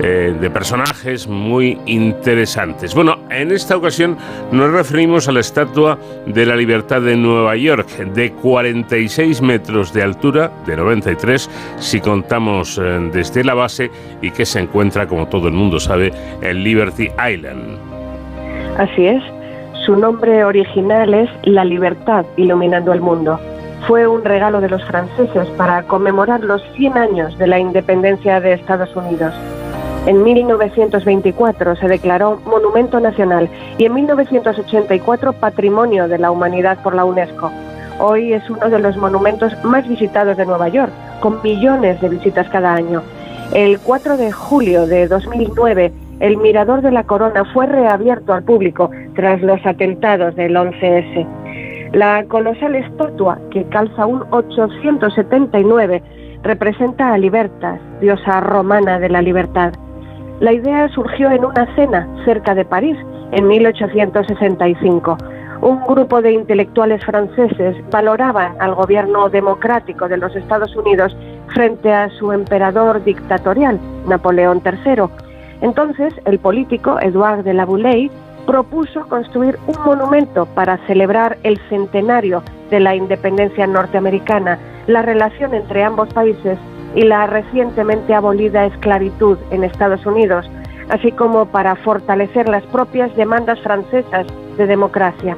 eh, 0.00 0.36
de 0.38 0.50
personajes 0.50 1.26
muy 1.26 1.78
interesantes. 1.86 2.94
Bueno, 2.94 3.18
en 3.30 3.50
esta 3.50 3.76
ocasión 3.76 4.16
nos 4.52 4.70
referimos 4.70 5.26
a 5.26 5.32
la 5.32 5.40
Estatua 5.40 5.98
de 6.26 6.46
la 6.46 6.54
Libertad 6.54 7.00
de 7.00 7.16
Nueva 7.16 7.56
York, 7.56 7.88
de 8.14 8.32
46 8.32 9.40
metros 9.40 9.92
de 9.92 10.02
altura, 10.02 10.52
de 10.66 10.76
93 10.76 11.50
si 11.78 12.00
contamos 12.00 12.78
eh, 12.78 13.10
desde 13.12 13.42
la 13.42 13.54
base 13.54 13.90
y 14.20 14.30
que 14.30 14.44
se 14.44 14.60
encuentra, 14.60 15.08
como 15.08 15.28
todo 15.28 15.48
el 15.48 15.54
mundo 15.54 15.80
sabe, 15.80 16.12
en 16.42 16.62
Liberty 16.62 17.08
Island. 17.32 17.87
Así 18.78 19.06
es. 19.06 19.22
Su 19.84 19.96
nombre 19.96 20.44
original 20.44 21.12
es 21.12 21.28
La 21.42 21.64
Libertad 21.64 22.24
iluminando 22.36 22.92
el 22.92 23.00
mundo. 23.00 23.40
Fue 23.88 24.06
un 24.06 24.24
regalo 24.24 24.60
de 24.60 24.68
los 24.68 24.84
franceses 24.84 25.48
para 25.56 25.82
conmemorar 25.82 26.44
los 26.44 26.62
100 26.76 26.96
años 26.96 27.38
de 27.38 27.48
la 27.48 27.58
independencia 27.58 28.40
de 28.40 28.52
Estados 28.52 28.94
Unidos. 28.94 29.34
En 30.06 30.22
1924 30.22 31.74
se 31.76 31.88
declaró 31.88 32.40
Monumento 32.46 33.00
Nacional 33.00 33.48
y 33.78 33.84
en 33.84 33.94
1984 33.94 35.32
Patrimonio 35.34 36.06
de 36.06 36.18
la 36.18 36.30
Humanidad 36.30 36.80
por 36.82 36.94
la 36.94 37.04
UNESCO. 37.04 37.50
Hoy 37.98 38.32
es 38.32 38.48
uno 38.48 38.70
de 38.70 38.78
los 38.78 38.96
monumentos 38.96 39.52
más 39.64 39.88
visitados 39.88 40.36
de 40.36 40.46
Nueva 40.46 40.68
York, 40.68 40.92
con 41.20 41.42
millones 41.42 42.00
de 42.00 42.08
visitas 42.10 42.48
cada 42.48 42.74
año. 42.74 43.02
El 43.52 43.80
4 43.80 44.16
de 44.16 44.30
julio 44.30 44.86
de 44.86 45.08
2009, 45.08 45.92
el 46.20 46.36
Mirador 46.36 46.82
de 46.82 46.90
la 46.90 47.04
Corona 47.04 47.44
fue 47.52 47.66
reabierto 47.66 48.32
al 48.32 48.42
público 48.42 48.90
tras 49.14 49.40
los 49.42 49.64
atentados 49.64 50.34
del 50.36 50.56
11S. 50.56 51.26
La 51.92 52.24
colosal 52.24 52.74
estatua, 52.74 53.38
que 53.50 53.64
calza 53.64 54.04
un 54.04 54.24
879, 54.30 56.02
representa 56.42 57.12
a 57.12 57.18
Libertas, 57.18 57.80
diosa 58.00 58.40
romana 58.40 58.98
de 58.98 59.08
la 59.08 59.22
libertad. 59.22 59.72
La 60.40 60.52
idea 60.52 60.88
surgió 60.88 61.30
en 61.30 61.44
una 61.44 61.74
cena 61.74 62.08
cerca 62.24 62.54
de 62.54 62.64
París 62.64 62.96
en 63.32 63.46
1865. 63.46 65.16
Un 65.60 65.84
grupo 65.86 66.22
de 66.22 66.32
intelectuales 66.32 67.04
franceses 67.04 67.76
valoraban 67.90 68.54
al 68.60 68.74
gobierno 68.74 69.28
democrático 69.28 70.08
de 70.08 70.18
los 70.18 70.34
Estados 70.36 70.76
Unidos 70.76 71.16
frente 71.54 71.92
a 71.92 72.08
su 72.10 72.32
emperador 72.32 73.02
dictatorial, 73.02 73.80
Napoleón 74.06 74.62
III. 74.64 75.27
Entonces, 75.60 76.14
el 76.24 76.38
político 76.38 76.98
Edouard 77.00 77.42
de 77.42 77.54
la 77.54 77.64
Boulay 77.64 78.10
propuso 78.46 79.06
construir 79.08 79.58
un 79.66 79.76
monumento 79.84 80.46
para 80.46 80.78
celebrar 80.86 81.36
el 81.42 81.58
centenario 81.68 82.42
de 82.70 82.80
la 82.80 82.94
independencia 82.94 83.66
norteamericana, 83.66 84.58
la 84.86 85.02
relación 85.02 85.54
entre 85.54 85.84
ambos 85.84 86.12
países 86.14 86.58
y 86.94 87.02
la 87.02 87.26
recientemente 87.26 88.14
abolida 88.14 88.64
esclavitud 88.64 89.36
en 89.50 89.64
Estados 89.64 90.06
Unidos, 90.06 90.48
así 90.88 91.12
como 91.12 91.46
para 91.46 91.76
fortalecer 91.76 92.48
las 92.48 92.64
propias 92.64 93.14
demandas 93.16 93.60
francesas 93.60 94.26
de 94.56 94.66
democracia. 94.66 95.36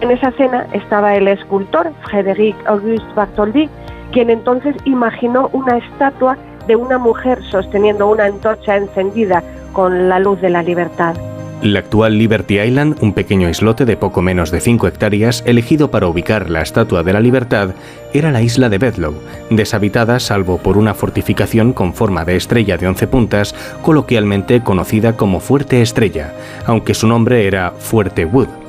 En 0.00 0.10
esa 0.10 0.30
cena 0.32 0.66
estaba 0.72 1.16
el 1.16 1.28
escultor 1.28 1.90
Frédéric 2.02 2.56
Auguste 2.66 3.12
Bartholdi, 3.14 3.68
quien 4.12 4.30
entonces 4.30 4.76
imaginó 4.84 5.48
una 5.52 5.78
estatua 5.78 6.36
de 6.66 6.76
una 6.76 6.98
mujer 6.98 7.42
sosteniendo 7.50 8.08
una 8.08 8.26
antorcha 8.26 8.76
encendida 8.76 9.42
con 9.72 10.08
la 10.08 10.18
luz 10.18 10.40
de 10.40 10.50
la 10.50 10.62
libertad. 10.62 11.16
La 11.62 11.78
actual 11.78 12.18
Liberty 12.18 12.58
Island, 12.58 12.96
un 13.02 13.12
pequeño 13.12 13.48
islote 13.48 13.84
de 13.84 13.96
poco 13.96 14.20
menos 14.20 14.50
de 14.50 14.60
5 14.60 14.88
hectáreas, 14.88 15.44
elegido 15.46 15.92
para 15.92 16.08
ubicar 16.08 16.50
la 16.50 16.60
Estatua 16.60 17.04
de 17.04 17.12
la 17.12 17.20
Libertad, 17.20 17.70
era 18.12 18.32
la 18.32 18.42
isla 18.42 18.68
de 18.68 18.78
Bedlow, 18.78 19.14
deshabitada 19.48 20.18
salvo 20.18 20.58
por 20.58 20.76
una 20.76 20.92
fortificación 20.92 21.72
con 21.72 21.94
forma 21.94 22.24
de 22.24 22.34
estrella 22.34 22.78
de 22.78 22.88
11 22.88 23.06
puntas, 23.06 23.54
coloquialmente 23.80 24.64
conocida 24.64 25.16
como 25.16 25.38
Fuerte 25.38 25.82
Estrella, 25.82 26.32
aunque 26.66 26.94
su 26.94 27.06
nombre 27.06 27.46
era 27.46 27.70
Fuerte 27.70 28.24
Wood. 28.24 28.61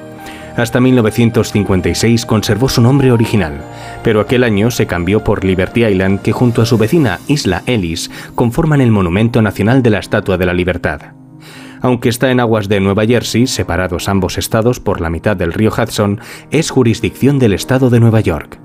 Hasta 0.56 0.80
1956 0.80 2.28
conservó 2.28 2.70
su 2.70 2.80
nombre 2.80 3.12
original, 3.12 3.62
pero 4.04 4.22
aquel 4.22 4.44
año 4.44 4.70
se 4.70 4.86
cambió 4.86 5.24
por 5.24 5.44
Liberty 5.44 5.86
Island, 5.86 6.22
que 6.22 6.32
junto 6.32 6.62
a 6.62 6.66
su 6.68 6.78
vecina 6.78 7.20
Isla 7.28 7.64
Ellis 7.66 8.12
conforman 8.36 8.80
el 8.80 8.92
Monumento 8.92 9.42
Nacional 9.42 9.82
de 9.82 9.90
la 9.90 10.00
Estatua 10.00 10.38
de 10.38 10.46
la 10.46 10.54
Libertad. 10.54 11.02
Aunque 11.82 12.08
está 12.08 12.30
en 12.30 12.40
aguas 12.40 12.70
de 12.70 12.80
Nueva 12.80 13.06
Jersey, 13.06 13.48
separados 13.48 14.08
ambos 14.08 14.38
estados 14.38 14.80
por 14.80 15.02
la 15.02 15.10
mitad 15.10 15.36
del 15.36 15.54
río 15.54 15.72
Hudson, 15.72 16.22
es 16.52 16.70
jurisdicción 16.70 17.40
del 17.40 17.54
estado 17.54 17.90
de 17.90 18.00
Nueva 18.00 18.22
York. 18.22 18.60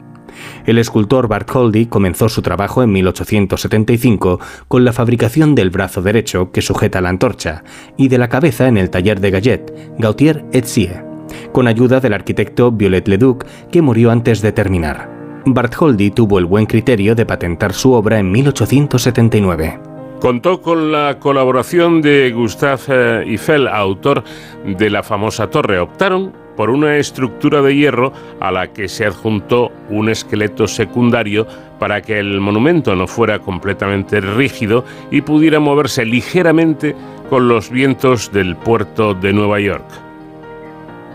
El 0.67 0.79
escultor 0.79 1.27
Bart 1.27 1.51
Holdy 1.51 1.87
comenzó 1.87 2.29
su 2.29 2.43
trabajo 2.43 2.83
en 2.83 2.93
1875 2.93 4.39
con 4.69 4.85
la 4.85 4.93
fabricación 4.93 5.55
del 5.55 5.71
brazo 5.71 6.03
derecho 6.03 6.53
que 6.53 6.63
sujeta 6.63 7.01
la 7.01 7.09
antorcha 7.09 7.65
y 7.97 8.09
de 8.09 8.19
la 8.19 8.29
cabeza 8.29 8.69
en 8.69 8.77
el 8.77 8.91
taller 8.91 9.21
de 9.21 9.31
Gallet, 9.31 9.97
Gautier 9.99 10.45
et 10.53 10.67
Cie, 10.67 11.08
con 11.53 11.69
ayuda 11.69 12.01
del 12.01 12.15
arquitecto 12.15 12.71
Violet 12.71 13.07
Leduc, 13.09 13.45
que 13.71 13.83
murió 13.83 14.11
antes 14.11 14.43
de 14.43 14.53
terminar. 14.53 15.19
Bart 15.45 15.75
Holdy 15.79 16.11
tuvo 16.11 16.39
el 16.39 16.45
buen 16.45 16.67
criterio 16.67 17.15
de 17.15 17.27
patentar 17.27 17.73
su 17.73 17.93
obra 17.93 18.19
en 18.19 18.31
1879. 18.31 19.81
Contó 20.21 20.61
con 20.61 20.91
la 20.91 21.19
colaboración 21.21 22.03
de 22.03 22.33
Gustave 22.33 23.23
Eiffel, 23.23 23.69
autor 23.69 24.25
de 24.67 24.91
la 24.91 25.05
famosa 25.05 25.49
torre. 25.49 25.79
Optaron 25.79 26.33
por 26.57 26.71
una 26.71 26.97
estructura 26.97 27.63
de 27.63 27.77
hierro 27.77 28.13
a 28.41 28.51
la 28.51 28.73
que 28.73 28.89
se 28.89 29.07
adjuntó 29.07 29.71
un 29.91 30.09
esqueleto 30.09 30.67
secundario 30.67 31.47
para 31.79 32.03
que 32.03 32.19
el 32.19 32.41
monumento 32.41 32.97
no 32.97 33.07
fuera 33.07 33.39
completamente 33.39 34.21
rígido 34.21 34.85
y 35.13 35.21
pudiera 35.21 35.61
moverse 35.61 36.05
ligeramente 36.05 36.97
con 37.31 37.47
los 37.47 37.71
vientos 37.71 38.33
del 38.33 38.57
puerto 38.57 39.15
de 39.15 39.33
Nueva 39.33 39.61
York. 39.61 40.08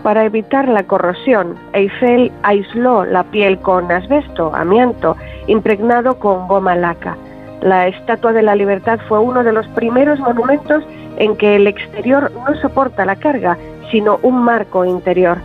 Para 0.04 0.26
evitar 0.26 0.68
la 0.68 0.82
corrosión, 0.82 1.56
Eiffel 1.72 2.30
aisló 2.42 3.06
la 3.06 3.24
piel 3.24 3.58
con 3.58 3.90
asbesto, 3.90 4.54
amianto, 4.54 5.16
impregnado 5.46 6.18
con 6.18 6.46
goma 6.46 6.76
laca. 6.76 7.16
La 7.62 7.88
Estatua 7.88 8.34
de 8.34 8.42
la 8.42 8.54
Libertad 8.54 9.00
fue 9.08 9.18
uno 9.18 9.42
de 9.42 9.54
los 9.54 9.66
primeros 9.68 10.20
monumentos 10.20 10.84
en 11.16 11.34
que 11.38 11.56
el 11.56 11.66
exterior 11.66 12.30
no 12.46 12.54
soporta 12.60 13.06
la 13.06 13.16
carga, 13.16 13.56
sino 13.90 14.18
un 14.20 14.44
marco 14.44 14.84
interior. 14.84 15.38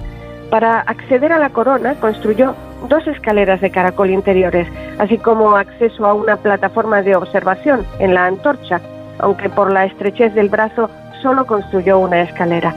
Para 0.50 0.82
acceder 0.82 1.32
a 1.32 1.40
la 1.40 1.52
corona 1.52 1.96
construyó 1.96 2.54
dos 2.90 3.08
escaleras 3.08 3.62
de 3.62 3.72
caracol 3.72 4.10
interiores, 4.10 4.68
así 4.98 5.18
como 5.20 5.56
acceso 5.56 6.06
a 6.06 6.14
una 6.14 6.36
plataforma 6.36 7.02
de 7.02 7.16
observación 7.16 7.86
en 8.00 8.14
la 8.14 8.26
antorcha, 8.26 8.82
aunque 9.20 9.48
por 9.48 9.72
la 9.72 9.86
estrechez 9.86 10.34
del 10.34 10.50
brazo 10.50 10.90
solo 11.22 11.46
construyó 11.46 11.98
una 12.00 12.20
escalera. 12.24 12.76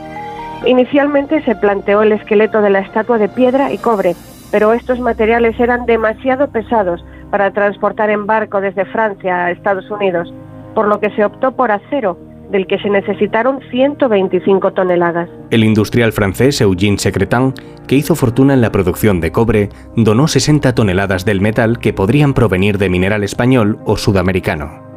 Inicialmente 0.67 1.43
se 1.43 1.57
planteó 1.57 2.03
el 2.03 2.13
esqueleto 2.13 2.63
de 2.63 2.71
la 2.71 2.81
estatua 2.81 3.19
de 3.19 3.29
piedra 3.29 3.73
y 3.73 3.79
cobre, 3.79 4.15
pero 4.51 4.73
estos 4.73 5.01
materiales 5.01 5.59
eran 5.59 5.87
demasiado 5.87 6.49
pesados 6.49 7.05
para 7.31 7.51
transportar 7.51 8.11
en 8.11 8.27
barco 8.27 8.61
desde 8.61 8.85
Francia 8.85 9.47
a 9.47 9.51
Estados 9.51 9.91
Unidos. 9.91 10.33
por 10.75 10.89
lo 10.89 11.01
que 11.01 11.11
se 11.11 11.23
optó 11.23 11.53
por 11.53 11.71
acero, 11.71 12.17
del 12.51 12.67
que 12.67 12.79
se 12.79 12.89
necesitaron 12.89 13.61
125 13.71 14.73
toneladas. 14.73 15.29
El 15.51 15.65
industrial 15.65 16.13
francés 16.13 16.61
Eugène 16.61 16.99
Secretin, 16.99 17.53
que 17.87 17.97
hizo 17.97 18.15
fortuna 18.15 18.55
en 18.55 18.61
la 18.61 18.73
producción 18.73 19.21
de 19.21 19.33
cobre, 19.33 19.69
donó 19.97 20.29
60 20.29 20.75
toneladas 20.75 21.25
del 21.25 21.41
metal 21.41 21.79
que 21.79 21.93
podrían 21.93 22.35
provenir 22.35 22.79
de 22.79 22.89
mineral 22.89 23.25
español 23.25 23.79
o 23.85 23.97
sudamericano. 23.97 24.92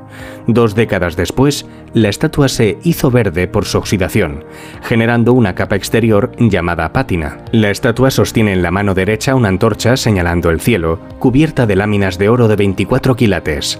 Dos 0.47 0.76
décadas 0.76 1.16
después, 1.16 1.66
la 1.93 2.09
estatua 2.09 2.49
se 2.49 2.78
hizo 2.84 3.09
verde 3.09 3.47
por 3.47 3.66
su 3.66 3.78
oxidación, 3.78 4.43
generando 4.84 5.34
una 5.34 5.55
capa 5.55 5.76
exterior 5.76 6.32
llamada 6.38 6.91
pátina. 6.91 7.38
La 7.51 7.72
estatua 7.72 8.11
sostiene 8.11 8.53
en 8.53 8.61
la 8.61 8.72
mano 8.72 8.93
derecha 8.93 9.34
una 9.34 9.47
antorcha 9.47 9.97
señalando 9.97 10.49
el 10.49 10.61
cielo, 10.61 10.99
cubierta 11.20 11.66
de 11.66 11.76
láminas 11.76 12.18
de 12.18 12.30
oro 12.30 12.47
de 12.47 12.57
24 12.57 13.16
quilates. 13.16 13.80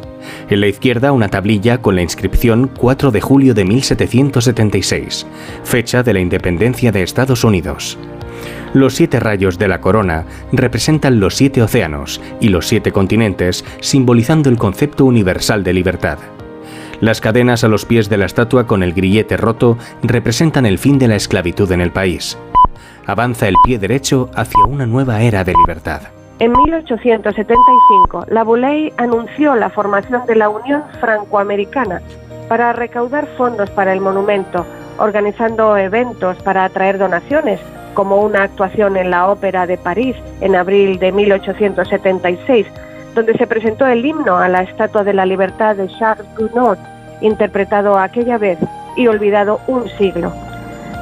En 0.50 0.62
la 0.62 0.68
izquierda 0.68 1.12
una 1.12 1.30
tablilla 1.30 1.82
con 1.82 1.96
la 1.96 2.02
inscripción 2.02 2.72
4 2.80 3.12
de 3.12 3.22
julio 3.22 3.54
de 3.54 3.66
1776, 3.66 5.28
fecha 5.64 6.02
de 6.02 6.14
la 6.14 6.20
independencia 6.20 6.92
de 6.92 7.04
Estados 7.04 7.44
Unidos. 7.44 7.98
Los 8.74 8.96
siete 8.96 9.20
rayos 9.20 9.58
de 9.58 9.68
la 9.68 9.82
corona 9.82 10.26
representan 10.52 11.20
los 11.20 11.36
siete 11.36 11.62
océanos 11.62 12.22
y 12.40 12.50
los 12.50 12.68
siete 12.68 12.92
continentes, 12.92 13.64
simbolizando 13.80 14.50
el 14.50 14.58
concepto 14.58 15.06
universal 15.06 15.64
de 15.64 15.74
libertad. 15.74 16.18
Las 17.02 17.22
cadenas 17.22 17.64
a 17.64 17.68
los 17.68 17.86
pies 17.86 18.10
de 18.10 18.18
la 18.18 18.26
estatua 18.26 18.68
con 18.68 18.82
el 18.82 18.94
grillete 18.94 19.38
roto 19.38 19.78
representan 20.02 20.66
el 20.66 20.78
fin 20.78 20.98
de 20.98 21.08
la 21.08 21.16
esclavitud 21.16 21.72
en 21.72 21.82
el 21.82 21.92
país. 21.92 22.38
Avanza 23.06 23.48
el 23.48 23.56
pie 23.66 23.78
derecho 23.78 24.30
hacia 24.34 24.64
una 24.66 24.86
nueva 24.86 25.22
era 25.22 25.44
de 25.44 25.54
libertad. 25.54 26.02
En 26.40 26.52
1875, 26.52 28.26
la 28.30 28.44
Bouley 28.44 28.92
anunció 28.98 29.56
la 29.56 29.70
formación 29.70 30.26
de 30.26 30.36
la 30.36 30.50
Unión 30.50 30.84
Francoamericana 31.00 32.02
para 32.50 32.74
recaudar 32.74 33.26
fondos 33.38 33.70
para 33.70 33.94
el 33.94 34.02
monumento, 34.02 34.66
organizando 34.98 35.78
eventos 35.78 36.36
para 36.44 36.66
atraer 36.66 36.98
donaciones, 36.98 37.60
como 37.96 38.22
una 38.22 38.43
actuación 38.43 38.98
en 38.98 39.10
la 39.10 39.28
Ópera 39.28 39.66
de 39.66 39.80
París 39.80 40.16
en 40.41 40.56
abril 40.56 41.00
de 41.00 41.12
1876, 41.12 42.68
donde 43.16 43.34
se 43.34 43.48
presentó 43.48 43.88
el 43.88 44.06
himno 44.06 44.38
a 44.38 44.48
la 44.48 44.62
Estatua 44.62 45.04
de 45.04 45.14
la 45.14 45.26
Libertad 45.26 45.76
de 45.76 45.88
Charles 45.98 46.28
Gounod, 46.38 46.78
interpretado 47.22 47.98
aquella 47.98 48.38
vez 48.38 48.60
y 48.96 49.08
olvidado 49.08 49.60
un 49.68 49.89
siglo. 49.98 50.32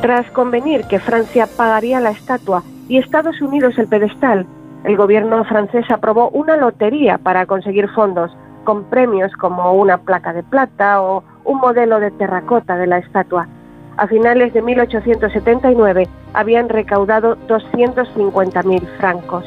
Tras 0.02 0.30
convenir 0.32 0.86
que 0.86 1.00
Francia 1.00 1.48
pagaría 1.58 2.00
la 2.00 2.12
estatua 2.12 2.64
y 2.88 2.98
Estados 2.98 3.42
Unidos 3.42 3.78
el 3.78 3.88
pedestal, 3.88 4.46
el 4.84 4.98
gobierno 4.98 5.44
francés 5.46 5.86
aprobó 5.90 6.30
una 6.30 6.58
lotería 6.58 7.18
para 7.18 7.46
conseguir 7.46 7.90
fondos, 7.90 8.32
con 8.64 8.84
premios 8.86 9.32
como 9.34 9.74
una 9.74 9.98
placa 9.98 10.34
de 10.34 10.44
plata 10.44 11.02
o 11.02 11.24
un 11.46 11.60
modelo 11.60 12.00
de 12.00 12.12
terracota 12.12 12.78
de 12.78 12.88
la 12.88 12.98
estatua. 12.98 13.48
A 13.96 14.08
finales 14.08 14.54
de 14.54 14.62
1879 14.64 16.08
habían 16.34 16.68
recaudado 16.68 17.38
250.000 17.48 18.82
francos. 18.98 19.46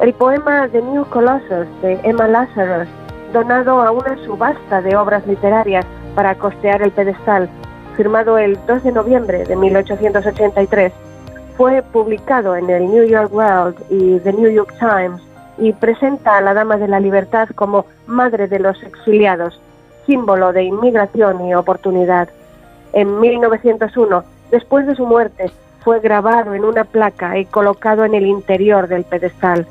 El 0.00 0.12
poema 0.12 0.66
The 0.68 0.82
New 0.82 1.04
Colossus 1.04 1.68
de 1.80 2.00
Emma 2.02 2.26
Lazarus, 2.26 2.88
donado 3.32 3.80
a 3.80 3.92
una 3.92 4.16
subasta 4.24 4.82
de 4.82 4.96
obras 4.96 5.24
literarias 5.26 5.86
para 6.16 6.34
costear 6.34 6.82
el 6.82 6.90
pedestal, 6.90 7.48
firmado 7.96 8.38
el 8.38 8.58
2 8.66 8.82
de 8.82 8.92
noviembre 8.92 9.44
de 9.44 9.54
1883, 9.54 10.92
fue 11.56 11.82
publicado 11.82 12.56
en 12.56 12.70
el 12.70 12.90
New 12.90 13.04
York 13.04 13.32
World 13.32 13.76
y 13.88 14.18
The 14.18 14.32
New 14.32 14.50
York 14.50 14.74
Times 14.80 15.22
y 15.58 15.72
presenta 15.74 16.38
a 16.38 16.40
la 16.40 16.54
Dama 16.54 16.76
de 16.76 16.88
la 16.88 16.98
Libertad 16.98 17.48
como 17.54 17.84
Madre 18.06 18.48
de 18.48 18.58
los 18.58 18.82
Exiliados, 18.82 19.60
símbolo 20.06 20.52
de 20.52 20.64
inmigración 20.64 21.46
y 21.46 21.54
oportunidad. 21.54 22.30
En 22.92 23.20
1901, 23.20 24.24
después 24.50 24.86
de 24.86 24.94
su 24.94 25.06
muerte, 25.06 25.50
fue 25.80 26.00
grabado 26.00 26.54
en 26.54 26.64
una 26.64 26.84
placa 26.84 27.38
y 27.38 27.46
colocado 27.46 28.04
en 28.04 28.14
el 28.14 28.26
interior 28.26 28.88
del 28.88 29.04
pedestal. 29.04 29.66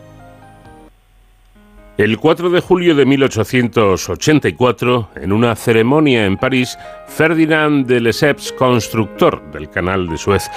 El 2.00 2.18
4 2.18 2.50
de 2.50 2.62
julio 2.62 2.96
de 2.96 3.06
1884, 3.06 5.10
en 5.18 5.34
una 5.34 5.54
ceremonia 5.58 6.26
en 6.26 6.38
París, 6.38 6.78
Ferdinand 7.10 7.86
de 7.88 8.00
Lesseps, 8.00 8.54
constructor 8.54 9.44
del 9.52 9.70
canal 9.70 10.08
de 10.08 10.18
Suez, 10.18 10.50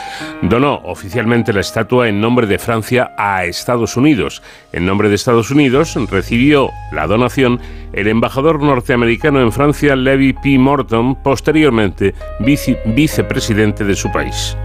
donó 0.43 0.75
oficialmente 0.85 1.53
la 1.53 1.63
estatua 1.63 2.09
en 2.09 2.21
nombre 2.21 2.47
de 2.47 2.61
Francia 2.61 3.11
a 3.19 3.45
Estados 3.45 3.97
Unidos. 3.97 4.41
En 4.73 4.87
nombre 4.87 5.09
de 5.09 5.17
Estados 5.17 5.51
Unidos 5.51 5.97
recibió 6.13 6.71
la 6.93 7.09
donación 7.09 7.59
el 7.93 8.07
embajador 8.07 8.63
norteamericano 8.63 9.41
en 9.43 9.51
Francia, 9.51 9.97
Levi 9.97 10.35
P. 10.35 10.61
Morton, 10.61 11.17
posteriormente 11.25 12.15
vice- 12.39 12.79
vicepresidente 12.87 13.83
de 13.83 13.97
su 13.97 14.13
país. 14.13 14.57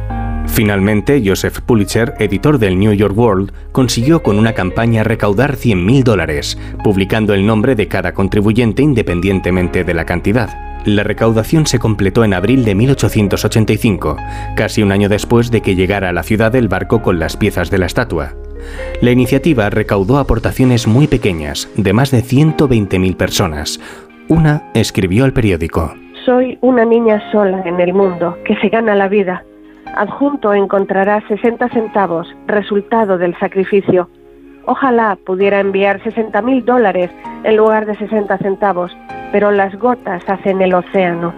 Finalmente, 0.58 1.22
Joseph 1.24 1.60
Pulitzer, 1.62 2.16
editor 2.18 2.58
del 2.58 2.80
New 2.80 2.92
York 2.92 3.16
World, 3.16 3.52
consiguió 3.74 4.24
con 4.24 4.40
una 4.40 4.54
campaña 4.54 5.04
recaudar 5.04 5.52
100.000 5.52 6.02
dólares, 6.02 6.58
publicando 6.84 7.36
el 7.36 7.46
nombre 7.46 7.76
de 7.76 7.88
cada 7.88 8.16
contribuyente 8.16 8.82
independientemente 8.82 9.84
de 9.84 9.94
la 9.94 10.06
cantidad. 10.06 10.50
La 10.84 11.04
recaudación 11.04 11.68
se 11.68 11.78
completó 11.78 12.24
en 12.24 12.34
abril 12.34 12.66
de 12.66 12.74
1885, 12.74 14.18
casi 14.56 14.82
un 14.82 14.92
año 14.92 15.10
después 15.10 15.52
de 15.52 15.62
que 15.62 15.76
llegara 15.76 16.10
a 16.10 16.12
la 16.12 16.24
ciudad 16.24 16.56
el 16.56 16.70
barco 16.70 17.04
con 17.04 17.20
las 17.20 17.38
piezas 17.38 17.70
de 17.70 17.78
la 17.78 17.86
estatua. 17.86 18.34
La 19.00 19.12
iniciativa 19.12 19.70
recaudó 19.70 20.18
aportaciones 20.18 20.88
muy 20.88 21.06
pequeñas, 21.06 21.70
de 21.78 21.94
más 21.94 22.10
de 22.10 22.24
120.000 22.24 23.16
personas. 23.16 23.80
Una 24.28 24.72
escribió 24.74 25.24
al 25.24 25.34
periódico. 25.34 25.94
Soy 26.26 26.58
una 26.62 26.84
niña 26.84 27.22
sola 27.32 27.62
en 27.64 27.80
el 27.80 27.94
mundo 27.94 28.36
que 28.44 28.56
se 28.56 28.70
gana 28.70 28.96
la 28.96 29.08
vida. 29.08 29.44
Adjunto 29.98 30.54
encontrará 30.54 31.28
60 31.28 31.70
centavos, 31.70 32.28
resultado 32.46 33.18
del 33.18 33.36
sacrificio. 33.40 34.08
Ojalá 34.66 35.18
pudiera 35.26 35.60
enviar 35.60 36.04
60 36.04 36.40
mil 36.44 36.64
dólares 36.64 37.10
en 37.44 37.58
lugar 37.58 37.88
de 37.88 37.96
60 37.96 38.38
centavos, 38.38 38.96
pero 39.32 39.50
las 39.50 39.74
gotas 39.80 40.22
hacen 40.28 40.62
el 40.62 40.76
océano. 40.76 41.34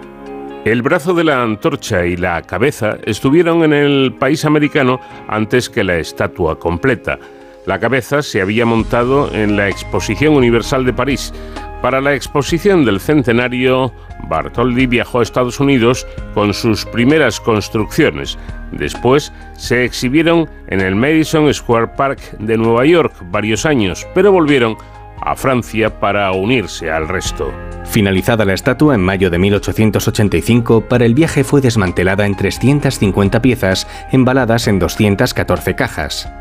El 0.65 0.81
brazo 0.81 1.13
de 1.13 1.23
la 1.23 1.41
antorcha 1.41 2.05
y 2.05 2.17
la 2.17 2.41
cabeza 2.41 2.97
estuvieron 3.05 3.63
en 3.63 3.71
el 3.71 4.13
país 4.19 4.43
americano 4.43 4.99
antes 5.29 5.69
que 5.69 5.85
la 5.85 5.95
estatua 5.95 6.59
completa. 6.59 7.17
La 7.65 7.79
cabeza 7.79 8.21
se 8.21 8.41
había 8.41 8.65
montado 8.65 9.33
en 9.33 9.55
la 9.55 9.69
Exposición 9.69 10.33
Universal 10.33 10.83
de 10.83 10.91
París. 10.91 11.33
Para 11.81 12.01
la 12.01 12.13
exposición 12.13 12.83
del 12.83 12.99
centenario, 12.99 13.93
Bartholdi 14.29 14.85
viajó 14.85 15.19
a 15.19 15.23
Estados 15.23 15.59
Unidos 15.59 16.07
con 16.33 16.53
sus 16.53 16.85
primeras 16.85 17.39
construcciones. 17.39 18.37
Después 18.71 19.33
se 19.53 19.83
exhibieron 19.83 20.49
en 20.67 20.81
el 20.81 20.95
Madison 20.95 21.53
Square 21.53 21.87
Park 21.97 22.37
de 22.39 22.57
Nueva 22.57 22.85
York 22.85 23.13
varios 23.31 23.65
años, 23.65 24.07
pero 24.13 24.31
volvieron 24.31 24.77
a 25.21 25.35
Francia 25.35 25.99
para 25.99 26.31
unirse 26.31 26.89
al 26.89 27.07
resto. 27.07 27.51
Finalizada 27.85 28.45
la 28.45 28.53
estatua 28.53 28.95
en 28.95 29.01
mayo 29.01 29.29
de 29.29 29.39
1885, 29.39 30.81
para 30.81 31.05
el 31.05 31.15
viaje 31.15 31.43
fue 31.43 31.59
desmantelada 31.59 32.25
en 32.25 32.35
350 32.35 33.41
piezas, 33.41 33.87
embaladas 34.11 34.67
en 34.67 34.79
214 34.79 35.75
cajas. 35.75 36.31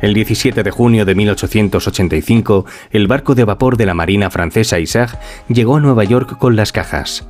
El 0.00 0.14
17 0.14 0.62
de 0.62 0.70
junio 0.70 1.04
de 1.04 1.14
1885, 1.14 2.66
el 2.90 3.06
barco 3.06 3.34
de 3.34 3.44
vapor 3.44 3.76
de 3.76 3.86
la 3.86 3.94
Marina 3.94 4.30
francesa 4.30 4.78
Isaac 4.78 5.18
llegó 5.48 5.76
a 5.76 5.80
Nueva 5.80 6.04
York 6.04 6.38
con 6.38 6.56
las 6.56 6.72
cajas. 6.72 7.28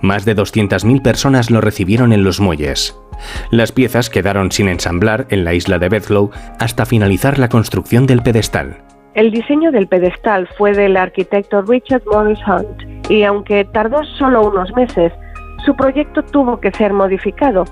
Más 0.00 0.24
de 0.24 0.36
200.000 0.36 1.02
personas 1.02 1.50
lo 1.50 1.60
recibieron 1.60 2.12
en 2.12 2.24
los 2.24 2.40
muelles. 2.40 2.96
Las 3.50 3.72
piezas 3.72 4.10
quedaron 4.10 4.52
sin 4.52 4.68
ensamblar 4.68 5.26
en 5.30 5.44
la 5.44 5.54
isla 5.54 5.78
de 5.78 5.88
Bethlow 5.88 6.30
hasta 6.58 6.86
finalizar 6.86 7.38
la 7.38 7.48
construcción 7.48 8.06
del 8.06 8.22
pedestal. 8.22 8.82
El 9.14 9.30
diseño 9.30 9.70
del 9.72 9.88
pedestal 9.88 10.48
fue 10.56 10.72
del 10.72 10.96
arquitecto 10.96 11.62
Richard 11.62 12.02
Morris 12.10 12.38
Hunt 12.46 13.10
y 13.10 13.24
aunque 13.24 13.64
tardó 13.66 14.02
solo 14.18 14.48
unos 14.48 14.72
meses, 14.74 15.12
su 15.64 15.76
proyecto 15.76 16.22
tuvo 16.22 16.60
que 16.60 16.72
ser 16.72 16.92
modificado. 16.92 17.64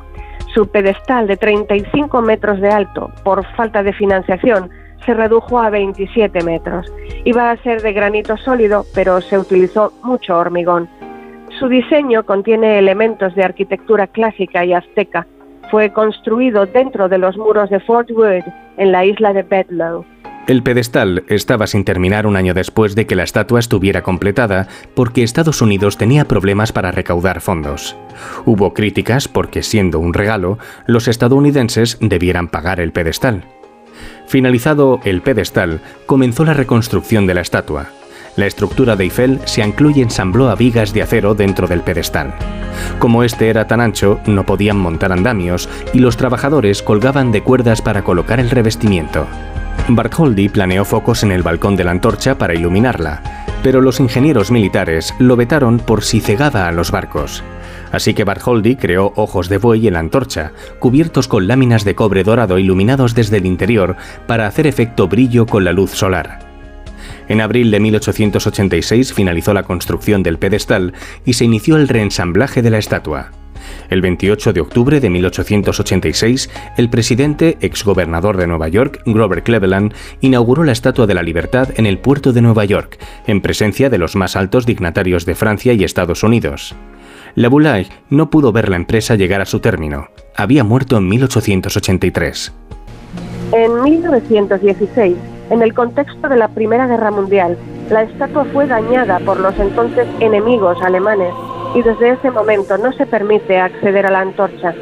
Su 0.54 0.66
pedestal 0.66 1.28
de 1.28 1.36
35 1.36 2.22
metros 2.22 2.60
de 2.60 2.70
alto, 2.70 3.10
por 3.22 3.44
falta 3.54 3.82
de 3.82 3.92
financiación, 3.92 4.70
se 5.06 5.14
redujo 5.14 5.60
a 5.60 5.70
27 5.70 6.42
metros. 6.42 6.92
Iba 7.24 7.50
a 7.50 7.56
ser 7.58 7.82
de 7.82 7.92
granito 7.92 8.36
sólido, 8.36 8.84
pero 8.94 9.20
se 9.20 9.38
utilizó 9.38 9.92
mucho 10.02 10.36
hormigón. 10.36 10.88
Su 11.58 11.68
diseño 11.68 12.24
contiene 12.24 12.78
elementos 12.78 13.34
de 13.34 13.44
arquitectura 13.44 14.06
clásica 14.06 14.64
y 14.64 14.72
azteca. 14.72 15.26
Fue 15.70 15.92
construido 15.92 16.66
dentro 16.66 17.08
de 17.08 17.18
los 17.18 17.36
muros 17.36 17.70
de 17.70 17.80
Fort 17.80 18.10
Wood, 18.10 18.44
en 18.76 18.92
la 18.92 19.04
isla 19.04 19.32
de 19.32 19.42
Bedloe. 19.42 20.04
El 20.50 20.64
pedestal 20.64 21.22
estaba 21.28 21.68
sin 21.68 21.84
terminar 21.84 22.26
un 22.26 22.34
año 22.34 22.54
después 22.54 22.96
de 22.96 23.06
que 23.06 23.14
la 23.14 23.22
estatua 23.22 23.60
estuviera 23.60 24.02
completada 24.02 24.66
porque 24.96 25.22
Estados 25.22 25.62
Unidos 25.62 25.96
tenía 25.96 26.24
problemas 26.24 26.72
para 26.72 26.90
recaudar 26.90 27.40
fondos. 27.40 27.94
Hubo 28.46 28.74
críticas 28.74 29.28
porque, 29.28 29.62
siendo 29.62 30.00
un 30.00 30.12
regalo, 30.12 30.58
los 30.88 31.06
estadounidenses 31.06 31.98
debieran 32.00 32.48
pagar 32.48 32.80
el 32.80 32.90
pedestal. 32.90 33.44
Finalizado 34.26 34.98
el 35.04 35.22
pedestal, 35.22 35.82
comenzó 36.06 36.44
la 36.44 36.54
reconstrucción 36.54 37.28
de 37.28 37.34
la 37.34 37.42
estatua. 37.42 37.86
La 38.34 38.46
estructura 38.46 38.96
de 38.96 39.04
Eiffel 39.04 39.38
se 39.44 39.62
ancló 39.62 39.90
y 39.90 40.02
ensambló 40.02 40.48
a 40.48 40.56
vigas 40.56 40.92
de 40.92 41.02
acero 41.02 41.36
dentro 41.36 41.68
del 41.68 41.82
pedestal. 41.82 42.34
Como 42.98 43.22
este 43.22 43.50
era 43.50 43.68
tan 43.68 43.80
ancho, 43.80 44.18
no 44.26 44.44
podían 44.46 44.78
montar 44.78 45.12
andamios 45.12 45.68
y 45.94 46.00
los 46.00 46.16
trabajadores 46.16 46.82
colgaban 46.82 47.30
de 47.30 47.44
cuerdas 47.44 47.80
para 47.80 48.02
colocar 48.02 48.40
el 48.40 48.50
revestimiento. 48.50 49.28
Bartholdi 49.96 50.48
planeó 50.48 50.84
focos 50.84 51.22
en 51.22 51.32
el 51.32 51.42
balcón 51.42 51.76
de 51.76 51.84
la 51.84 51.90
antorcha 51.90 52.36
para 52.36 52.54
iluminarla, 52.54 53.44
pero 53.62 53.80
los 53.80 54.00
ingenieros 54.00 54.50
militares 54.50 55.14
lo 55.18 55.36
vetaron 55.36 55.78
por 55.78 56.02
si 56.02 56.20
cegaba 56.20 56.66
a 56.66 56.72
los 56.72 56.90
barcos. 56.90 57.42
Así 57.92 58.14
que 58.14 58.24
Bartholdi 58.24 58.76
creó 58.76 59.12
ojos 59.16 59.48
de 59.48 59.58
buey 59.58 59.86
en 59.86 59.94
la 59.94 60.00
antorcha, 60.00 60.52
cubiertos 60.78 61.28
con 61.28 61.48
láminas 61.48 61.84
de 61.84 61.94
cobre 61.94 62.24
dorado 62.24 62.58
iluminados 62.58 63.14
desde 63.14 63.38
el 63.38 63.46
interior 63.46 63.96
para 64.26 64.46
hacer 64.46 64.66
efecto 64.66 65.08
brillo 65.08 65.46
con 65.46 65.64
la 65.64 65.72
luz 65.72 65.90
solar. 65.90 66.40
En 67.28 67.40
abril 67.40 67.70
de 67.70 67.80
1886 67.80 69.12
finalizó 69.14 69.54
la 69.54 69.62
construcción 69.62 70.22
del 70.22 70.38
pedestal 70.38 70.94
y 71.24 71.34
se 71.34 71.44
inició 71.44 71.76
el 71.76 71.88
reensamblaje 71.88 72.62
de 72.62 72.70
la 72.70 72.78
estatua. 72.78 73.30
El 73.88 74.00
28 74.00 74.52
de 74.52 74.60
octubre 74.60 75.00
de 75.00 75.10
1886, 75.10 76.50
el 76.76 76.90
presidente, 76.90 77.58
exgobernador 77.60 78.36
de 78.36 78.46
Nueva 78.46 78.68
York, 78.68 79.02
Grover 79.06 79.42
Cleveland, 79.42 79.94
inauguró 80.20 80.64
la 80.64 80.72
Estatua 80.72 81.06
de 81.06 81.14
la 81.14 81.22
Libertad 81.22 81.68
en 81.76 81.86
el 81.86 81.98
puerto 81.98 82.32
de 82.32 82.42
Nueva 82.42 82.64
York, 82.64 82.98
en 83.26 83.40
presencia 83.40 83.90
de 83.90 83.98
los 83.98 84.16
más 84.16 84.36
altos 84.36 84.66
dignatarios 84.66 85.26
de 85.26 85.34
Francia 85.34 85.72
y 85.72 85.84
Estados 85.84 86.22
Unidos. 86.22 86.74
La 87.34 87.48
Boulaye 87.48 87.88
no 88.08 88.30
pudo 88.30 88.52
ver 88.52 88.68
la 88.68 88.76
empresa 88.76 89.14
llegar 89.14 89.40
a 89.40 89.46
su 89.46 89.60
término. 89.60 90.08
Había 90.36 90.64
muerto 90.64 90.96
en 90.96 91.08
1883. 91.08 92.52
En 93.52 93.82
1916, 93.82 95.16
en 95.50 95.62
el 95.62 95.74
contexto 95.74 96.28
de 96.28 96.36
la 96.36 96.48
Primera 96.48 96.86
Guerra 96.86 97.10
Mundial, 97.10 97.56
la 97.90 98.02
estatua 98.02 98.44
fue 98.52 98.66
dañada 98.66 99.18
por 99.20 99.40
los 99.40 99.58
entonces 99.58 100.06
enemigos 100.20 100.80
alemanes 100.82 101.32
y 101.74 101.82
desde 101.82 102.10
ese 102.10 102.30
momento 102.30 102.76
no 102.78 102.92
se 102.92 103.06
permite 103.06 103.58
acceder 103.58 104.06
a 104.06 104.10
la 104.10 104.20
antorcha. 104.20 104.74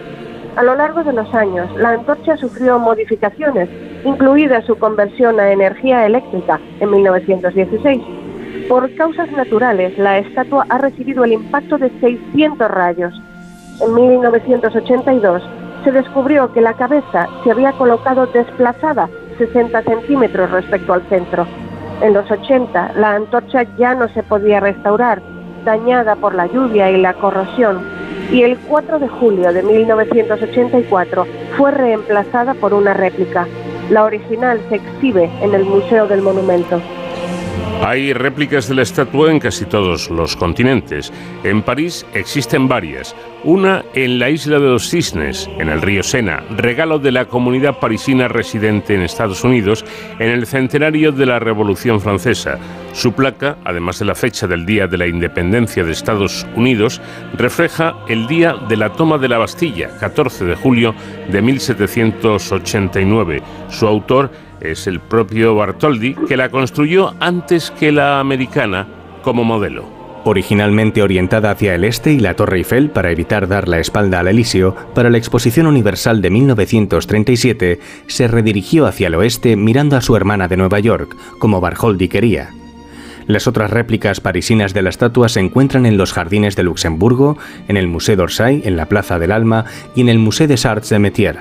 A 0.57 0.63
lo 0.63 0.75
largo 0.75 1.05
de 1.05 1.13
los 1.13 1.33
años, 1.35 1.71
la 1.77 1.91
antorcha 1.91 2.37
sufrió 2.37 2.79
modificaciones, 2.79 3.69
incluida 4.05 4.63
su 4.63 4.77
conversión 4.77 5.39
a 5.39 5.53
energía 5.53 6.05
eléctrica 6.07 6.59
en 6.81 6.91
1916. 6.91 8.03
Por 8.69 8.93
causas 8.97 9.31
naturales, 9.33 9.97
la 9.99 10.19
estatua 10.19 10.67
ha 10.69 10.79
recibido 10.79 11.25
el 11.25 11.33
impacto 11.33 11.79
de 11.79 11.91
600 12.01 12.71
rayos. 12.71 13.15
En 13.81 13.95
1982 13.95 15.43
se 15.85 15.93
descubrió 15.93 16.53
que 16.53 16.61
la 16.61 16.75
cabeza 16.75 17.29
se 17.45 17.51
había 17.51 17.73
colocado 17.73 18.27
desplazada 18.27 19.09
60 19.39 19.83
centímetros 19.83 20.51
respecto 20.51 20.93
al 20.93 21.09
centro. 21.09 21.47
En 22.03 22.15
los 22.15 22.29
80 22.31 22.95
la 22.97 23.15
antorcha 23.15 23.65
ya 23.79 23.95
no 23.95 24.09
se 24.09 24.23
podía 24.23 24.61
restaurar, 24.61 25.23
dañada 25.65 26.17
por 26.17 26.35
la 26.35 26.47
lluvia 26.47 26.91
y 26.91 27.01
la 27.01 27.15
corrosión, 27.15 27.81
y 28.31 28.43
el 28.43 28.59
4 28.59 28.99
de 28.99 29.09
julio 29.09 29.53
de 29.53 29.63
1984 29.63 31.27
fue 31.57 31.71
reemplazada 31.71 32.55
por 32.55 32.75
una 32.75 32.95
réplica. 32.95 33.47
La 33.91 34.05
original 34.05 34.61
se 34.69 34.77
exhibe 34.77 35.31
en 35.41 35.55
el 35.55 35.65
Museo 35.65 36.07
del 36.07 36.23
Monumento. 36.23 36.81
Hay 37.81 38.13
réplicas 38.13 38.69
de 38.69 38.75
la 38.75 38.83
estatua 38.83 39.31
en 39.31 39.39
casi 39.39 39.65
todos 39.65 40.11
los 40.11 40.35
continentes. 40.35 41.13
En 41.45 41.63
París 41.63 42.05
existen 42.13 42.67
varias. 42.67 43.15
Una 43.45 43.85
en 43.95 44.19
la 44.19 44.31
isla 44.31 44.59
de 44.59 44.67
los 44.67 44.91
Cisnes, 44.91 45.49
en 45.59 45.69
el 45.69 45.81
río 45.81 46.03
Sena, 46.03 46.43
regalo 46.57 46.99
de 46.99 47.13
la 47.13 47.27
comunidad 47.27 47.79
parisina 47.79 48.27
residente 48.27 48.97
en 48.97 49.03
Estados 49.03 49.45
Unidos 49.45 49.85
en 50.19 50.29
el 50.29 50.45
centenario 50.47 51.13
de 51.13 51.25
la 51.25 51.39
Revolución 51.39 52.01
Francesa. 52.01 52.59
Su 52.93 53.13
placa, 53.13 53.59
además 53.65 54.01
de 54.01 54.07
la 54.07 54.17
fecha 54.17 54.49
del 54.49 54.67
Día 54.67 54.89
de 54.89 54.99
la 54.99 55.07
Independencia 55.07 55.85
de 55.85 55.93
Estados 55.93 56.49
Unidos, 56.57 57.01
refleja 57.35 57.95
el 58.09 58.27
día 58.27 58.57
de 58.69 58.77
la 58.77 58.91
toma 58.91 59.19
de 59.19 59.29
la 59.29 59.39
Bastilla, 59.39 59.91
14 60.01 60.47
de 60.47 60.57
julio 60.57 60.97
de 61.31 61.41
1789. 61.41 63.41
Su 63.69 63.87
autor 63.87 64.33
es 64.61 64.87
el 64.87 65.01
propio 65.01 65.55
Bartoldi, 65.55 66.15
que 66.15 66.37
la 66.37 66.51
construyó 66.51 67.15
antes 67.21 67.71
que 67.71 67.93
la 67.93 68.21
americana 68.21 68.87
como 69.23 69.45
modelo. 69.45 69.99
Originalmente 70.25 71.03
orientada 71.03 71.51
hacia 71.51 71.75
el 71.75 71.85
este 71.85 72.13
y 72.13 72.19
la 72.19 72.35
Torre 72.35 72.59
Eiffel 72.59 72.91
para 72.91 73.11
evitar 73.11 73.49
dar 73.49 73.69
la 73.69 73.79
espalda 73.79 74.21
al 74.21 74.29
Elíseo, 74.29 74.75
para 74.95 75.11
la 75.11 75.19
Exposición 75.19 75.67
Universal 75.67 76.21
de 76.21 76.31
1937 76.31 77.81
se 78.09 78.29
redirigió 78.29 78.87
hacia 78.87 79.07
el 79.07 79.15
oeste 79.15 79.57
mirando 79.57 79.97
a 79.97 80.01
su 80.01 80.17
hermana 80.17 80.49
de 80.49 80.57
Nueva 80.57 80.81
York, 80.81 81.17
como 81.39 81.61
Bartholdi 81.61 82.09
quería. 82.09 82.51
Las 83.27 83.47
otras 83.47 83.71
réplicas 83.71 84.21
parisinas 84.21 84.73
de 84.75 84.83
la 84.83 84.89
estatua 84.89 85.29
se 85.29 85.41
encuentran 85.41 85.87
en 85.87 85.99
los 85.99 86.13
jardines 86.13 86.57
de 86.57 86.63
Luxemburgo, 86.63 87.37
en 87.69 87.77
el 87.77 87.87
Musée 87.87 88.17
d'Orsay, 88.17 88.63
en 88.65 88.77
la 88.77 88.87
Plaza 88.87 89.19
del 89.19 89.33
Alma 89.33 89.67
y 89.95 90.01
en 90.01 90.09
el 90.09 90.19
Musée 90.19 90.47
des 90.47 90.65
Arts 90.65 90.89
de 90.89 90.99
Métier. 90.99 91.37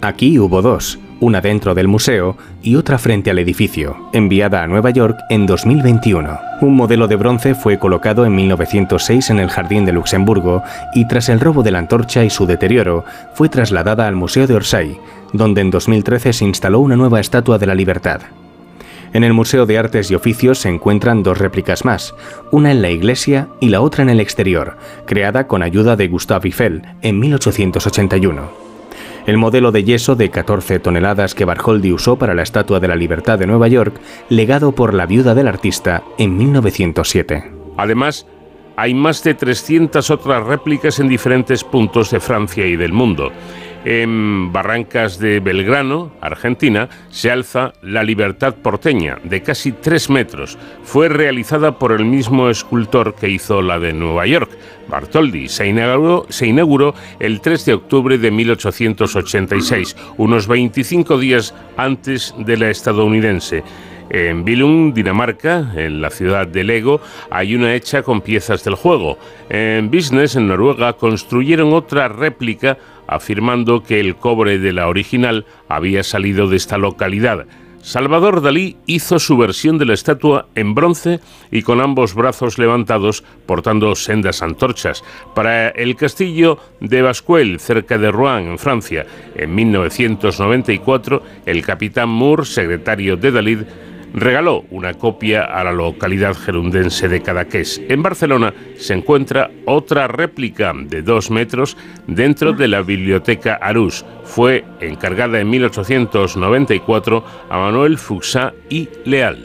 Aquí 0.00 0.38
hubo 0.38 0.62
dos, 0.62 0.98
una 1.24 1.40
dentro 1.40 1.74
del 1.74 1.88
museo 1.88 2.36
y 2.62 2.76
otra 2.76 2.98
frente 2.98 3.30
al 3.30 3.38
edificio, 3.38 3.96
enviada 4.12 4.62
a 4.62 4.66
Nueva 4.66 4.90
York 4.90 5.16
en 5.30 5.46
2021. 5.46 6.38
Un 6.60 6.76
modelo 6.76 7.08
de 7.08 7.16
bronce 7.16 7.54
fue 7.54 7.78
colocado 7.78 8.26
en 8.26 8.34
1906 8.34 9.30
en 9.30 9.38
el 9.38 9.48
Jardín 9.48 9.86
de 9.86 9.92
Luxemburgo 9.92 10.62
y 10.94 11.08
tras 11.08 11.30
el 11.30 11.40
robo 11.40 11.62
de 11.62 11.70
la 11.70 11.78
antorcha 11.78 12.24
y 12.24 12.30
su 12.30 12.44
deterioro, 12.44 13.06
fue 13.32 13.48
trasladada 13.48 14.06
al 14.06 14.16
Museo 14.16 14.46
de 14.46 14.54
Orsay, 14.54 14.98
donde 15.32 15.62
en 15.62 15.70
2013 15.70 16.34
se 16.34 16.44
instaló 16.44 16.80
una 16.80 16.96
nueva 16.96 17.20
estatua 17.20 17.56
de 17.56 17.66
la 17.66 17.74
libertad. 17.74 18.20
En 19.14 19.24
el 19.24 19.32
Museo 19.32 19.64
de 19.64 19.78
Artes 19.78 20.10
y 20.10 20.14
Oficios 20.14 20.58
se 20.58 20.68
encuentran 20.68 21.22
dos 21.22 21.38
réplicas 21.38 21.86
más, 21.86 22.14
una 22.50 22.70
en 22.70 22.82
la 22.82 22.90
iglesia 22.90 23.48
y 23.60 23.70
la 23.70 23.80
otra 23.80 24.02
en 24.02 24.10
el 24.10 24.20
exterior, 24.20 24.76
creada 25.06 25.46
con 25.46 25.62
ayuda 25.62 25.96
de 25.96 26.08
Gustave 26.08 26.48
Eiffel 26.48 26.82
en 27.00 27.18
1881. 27.18 28.63
El 29.26 29.38
modelo 29.38 29.72
de 29.72 29.84
yeso 29.84 30.16
de 30.16 30.30
14 30.30 30.80
toneladas 30.80 31.34
que 31.34 31.46
Bartholdi 31.46 31.92
usó 31.92 32.16
para 32.16 32.34
la 32.34 32.42
Estatua 32.42 32.78
de 32.78 32.88
la 32.88 32.96
Libertad 32.96 33.38
de 33.38 33.46
Nueva 33.46 33.68
York, 33.68 33.98
legado 34.28 34.72
por 34.72 34.92
la 34.92 35.06
viuda 35.06 35.34
del 35.34 35.48
artista 35.48 36.02
en 36.18 36.36
1907. 36.36 37.50
Además, 37.78 38.26
hay 38.76 38.92
más 38.92 39.22
de 39.24 39.34
300 39.34 40.10
otras 40.10 40.44
réplicas 40.44 40.98
en 41.00 41.08
diferentes 41.08 41.64
puntos 41.64 42.10
de 42.10 42.20
Francia 42.20 42.66
y 42.66 42.76
del 42.76 42.92
mundo. 42.92 43.32
En 43.84 44.50
Barrancas 44.50 45.18
de 45.18 45.40
Belgrano, 45.40 46.10
Argentina, 46.22 46.88
se 47.10 47.30
alza 47.30 47.74
la 47.82 48.02
Libertad 48.02 48.54
porteña, 48.54 49.18
de 49.24 49.42
casi 49.42 49.72
3 49.72 50.08
metros. 50.08 50.56
Fue 50.84 51.10
realizada 51.10 51.78
por 51.78 51.92
el 51.92 52.06
mismo 52.06 52.48
escultor 52.48 53.14
que 53.14 53.28
hizo 53.28 53.60
la 53.60 53.78
de 53.78 53.92
Nueva 53.92 54.26
York, 54.26 54.50
inauguró, 55.66 56.26
se 56.30 56.46
inauguró 56.46 56.94
el 57.20 57.42
3 57.42 57.64
de 57.66 57.74
octubre 57.74 58.16
de 58.16 58.30
1886, 58.30 59.96
unos 60.16 60.46
25 60.46 61.18
días 61.18 61.54
antes 61.76 62.34
de 62.38 62.56
la 62.56 62.70
estadounidense. 62.70 63.62
En 64.10 64.44
Billund, 64.44 64.94
Dinamarca, 64.94 65.72
en 65.76 66.00
la 66.02 66.10
ciudad 66.10 66.46
de 66.46 66.62
Lego, 66.62 67.00
hay 67.30 67.54
una 67.54 67.74
hecha 67.74 68.02
con 68.02 68.20
piezas 68.20 68.62
del 68.62 68.74
juego. 68.74 69.18
En 69.48 69.90
Business, 69.90 70.36
en 70.36 70.46
Noruega, 70.46 70.92
construyeron 70.92 71.72
otra 71.72 72.08
réplica 72.08 72.76
afirmando 73.06 73.82
que 73.82 74.00
el 74.00 74.16
cobre 74.16 74.58
de 74.58 74.72
la 74.72 74.88
original 74.88 75.46
había 75.68 76.02
salido 76.02 76.48
de 76.48 76.56
esta 76.56 76.78
localidad. 76.78 77.46
Salvador 77.84 78.40
Dalí 78.40 78.78
hizo 78.86 79.18
su 79.18 79.36
versión 79.36 79.76
de 79.76 79.84
la 79.84 79.92
estatua 79.92 80.46
en 80.54 80.74
bronce 80.74 81.20
y 81.50 81.60
con 81.60 81.82
ambos 81.82 82.14
brazos 82.14 82.56
levantados 82.56 83.22
portando 83.44 83.94
sendas 83.94 84.40
antorchas 84.40 85.04
para 85.34 85.68
el 85.68 85.94
castillo 85.94 86.58
de 86.80 87.02
Bascuel, 87.02 87.60
cerca 87.60 87.98
de 87.98 88.10
Rouen, 88.10 88.46
en 88.46 88.58
Francia. 88.58 89.04
En 89.34 89.54
1994, 89.54 91.22
el 91.44 91.62
capitán 91.62 92.08
Moore, 92.08 92.46
secretario 92.46 93.18
de 93.18 93.30
Dalí, 93.30 93.58
regaló 94.14 94.64
una 94.70 94.94
copia 94.94 95.42
a 95.42 95.64
la 95.64 95.72
localidad 95.72 96.34
gerundense 96.34 97.08
de 97.08 97.20
Cadaqués. 97.20 97.82
En 97.88 98.02
Barcelona 98.02 98.54
se 98.76 98.94
encuentra 98.94 99.50
otra 99.66 100.06
réplica 100.06 100.72
de 100.74 101.02
dos 101.02 101.30
metros 101.30 101.76
dentro 102.06 102.52
de 102.52 102.68
la 102.68 102.82
biblioteca 102.82 103.58
Arús. 103.60 104.06
Fue 104.22 104.64
encargada 104.80 105.40
en 105.40 105.50
1894 105.50 107.24
a 107.50 107.58
Manuel 107.58 107.98
Fuxá 107.98 108.52
y 108.68 108.88
Leal. 109.04 109.44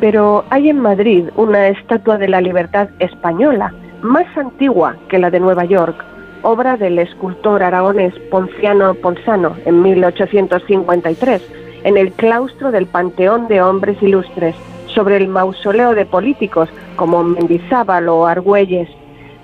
Pero 0.00 0.44
hay 0.50 0.70
en 0.70 0.80
Madrid 0.80 1.28
una 1.36 1.68
estatua 1.68 2.18
de 2.18 2.28
la 2.28 2.40
libertad 2.40 2.88
española, 2.98 3.72
más 4.02 4.26
antigua 4.36 4.96
que 5.08 5.18
la 5.18 5.30
de 5.30 5.40
Nueva 5.40 5.64
York, 5.64 6.04
obra 6.42 6.76
del 6.76 6.98
escultor 6.98 7.62
aragonés 7.62 8.14
Ponciano 8.30 8.94
Ponzano 8.94 9.56
en 9.64 9.82
1853 9.82 11.63
en 11.84 11.96
el 11.96 12.12
claustro 12.12 12.72
del 12.72 12.86
Panteón 12.86 13.46
de 13.46 13.62
Hombres 13.62 14.02
Ilustres, 14.02 14.56
sobre 14.88 15.16
el 15.16 15.28
mausoleo 15.28 15.94
de 15.94 16.06
políticos 16.06 16.68
como 16.96 17.22
Mendizábal 17.22 18.08
o 18.08 18.26
Argüelles. 18.26 18.88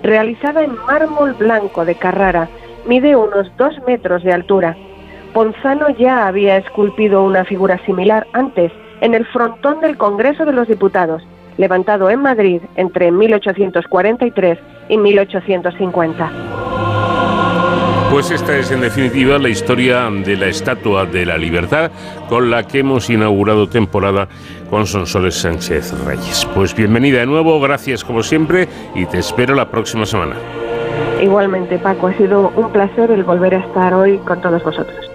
Realizada 0.03 0.63
en 0.63 0.75
mármol 0.87 1.33
blanco 1.33 1.85
de 1.85 1.95
Carrara, 1.95 2.49
mide 2.85 3.15
unos 3.15 3.51
dos 3.57 3.75
metros 3.85 4.23
de 4.23 4.33
altura. 4.33 4.75
Ponzano 5.33 5.89
ya 5.89 6.27
había 6.27 6.57
esculpido 6.57 7.23
una 7.23 7.45
figura 7.45 7.79
similar 7.85 8.27
antes, 8.33 8.71
en 9.01 9.13
el 9.13 9.25
frontón 9.27 9.79
del 9.81 9.97
Congreso 9.97 10.45
de 10.45 10.53
los 10.53 10.67
Diputados, 10.67 11.23
levantado 11.57 12.09
en 12.09 12.21
Madrid 12.21 12.61
entre 12.75 13.11
1843 13.11 14.59
y 14.89 14.97
1850. 14.97 16.31
Pues 18.11 18.29
esta 18.29 18.57
es 18.57 18.69
en 18.71 18.81
definitiva 18.81 19.37
la 19.37 19.47
historia 19.47 20.09
de 20.09 20.35
la 20.35 20.47
Estatua 20.47 21.05
de 21.05 21.25
la 21.25 21.37
Libertad 21.37 21.91
con 22.27 22.51
la 22.51 22.67
que 22.67 22.79
hemos 22.79 23.09
inaugurado 23.09 23.69
temporada 23.69 24.27
con 24.69 24.85
Sonsoles 24.85 25.35
Sánchez 25.35 25.93
Reyes. 26.05 26.45
Pues 26.53 26.75
bienvenida 26.75 27.19
de 27.19 27.25
nuevo, 27.25 27.61
gracias 27.61 28.03
como 28.03 28.21
siempre 28.21 28.67
y 28.95 29.05
te 29.05 29.19
espero 29.19 29.55
la 29.55 29.71
próxima 29.71 30.05
semana. 30.05 30.35
Igualmente, 31.21 31.79
Paco, 31.79 32.07
ha 32.07 32.17
sido 32.17 32.51
un 32.57 32.69
placer 32.73 33.11
el 33.11 33.23
volver 33.23 33.55
a 33.55 33.59
estar 33.59 33.93
hoy 33.93 34.17
con 34.17 34.41
todos 34.41 34.61
vosotros. 34.61 35.10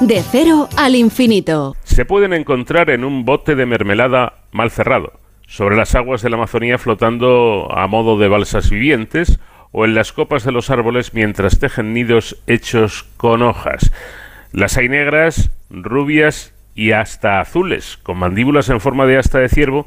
De 0.00 0.22
cero 0.22 0.68
al 0.76 0.94
infinito. 0.94 1.76
Se 1.84 2.04
pueden 2.04 2.32
encontrar 2.32 2.90
en 2.90 3.04
un 3.04 3.24
bote 3.24 3.54
de 3.54 3.66
mermelada 3.66 4.44
mal 4.52 4.70
cerrado, 4.70 5.12
sobre 5.46 5.76
las 5.76 5.94
aguas 5.94 6.22
de 6.22 6.30
la 6.30 6.36
Amazonía 6.36 6.78
flotando 6.78 7.68
a 7.70 7.86
modo 7.86 8.18
de 8.18 8.28
balsas 8.28 8.70
vivientes 8.70 9.40
o 9.72 9.84
en 9.84 9.94
las 9.94 10.12
copas 10.12 10.44
de 10.44 10.52
los 10.52 10.70
árboles 10.70 11.14
mientras 11.14 11.58
tejen 11.58 11.92
nidos 11.92 12.42
hechos 12.46 13.04
con 13.16 13.42
hojas. 13.42 13.92
Las 14.52 14.76
hay 14.76 14.88
negras, 14.88 15.50
rubias 15.70 16.54
y 16.74 16.92
hasta 16.92 17.40
azules, 17.40 17.98
con 18.02 18.18
mandíbulas 18.18 18.68
en 18.70 18.80
forma 18.80 19.06
de 19.06 19.18
asta 19.18 19.38
de 19.38 19.48
ciervo 19.48 19.86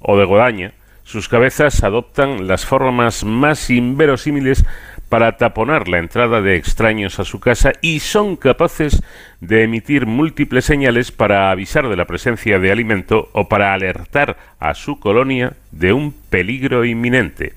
o 0.00 0.16
de 0.16 0.24
godaña. 0.24 0.72
Sus 1.02 1.28
cabezas 1.28 1.84
adoptan 1.84 2.48
las 2.48 2.66
formas 2.66 3.24
más 3.24 3.70
inverosímiles 3.70 4.64
para 5.08 5.36
taponar 5.36 5.88
la 5.88 5.98
entrada 5.98 6.40
de 6.40 6.56
extraños 6.56 7.18
a 7.18 7.24
su 7.24 7.40
casa 7.40 7.72
y 7.80 8.00
son 8.00 8.36
capaces 8.36 9.02
de 9.40 9.62
emitir 9.62 10.06
múltiples 10.06 10.64
señales 10.64 11.12
para 11.12 11.50
avisar 11.50 11.88
de 11.88 11.96
la 11.96 12.06
presencia 12.06 12.58
de 12.58 12.72
alimento 12.72 13.28
o 13.32 13.48
para 13.48 13.72
alertar 13.72 14.36
a 14.58 14.74
su 14.74 14.98
colonia 14.98 15.52
de 15.70 15.92
un 15.92 16.12
peligro 16.12 16.84
inminente. 16.84 17.54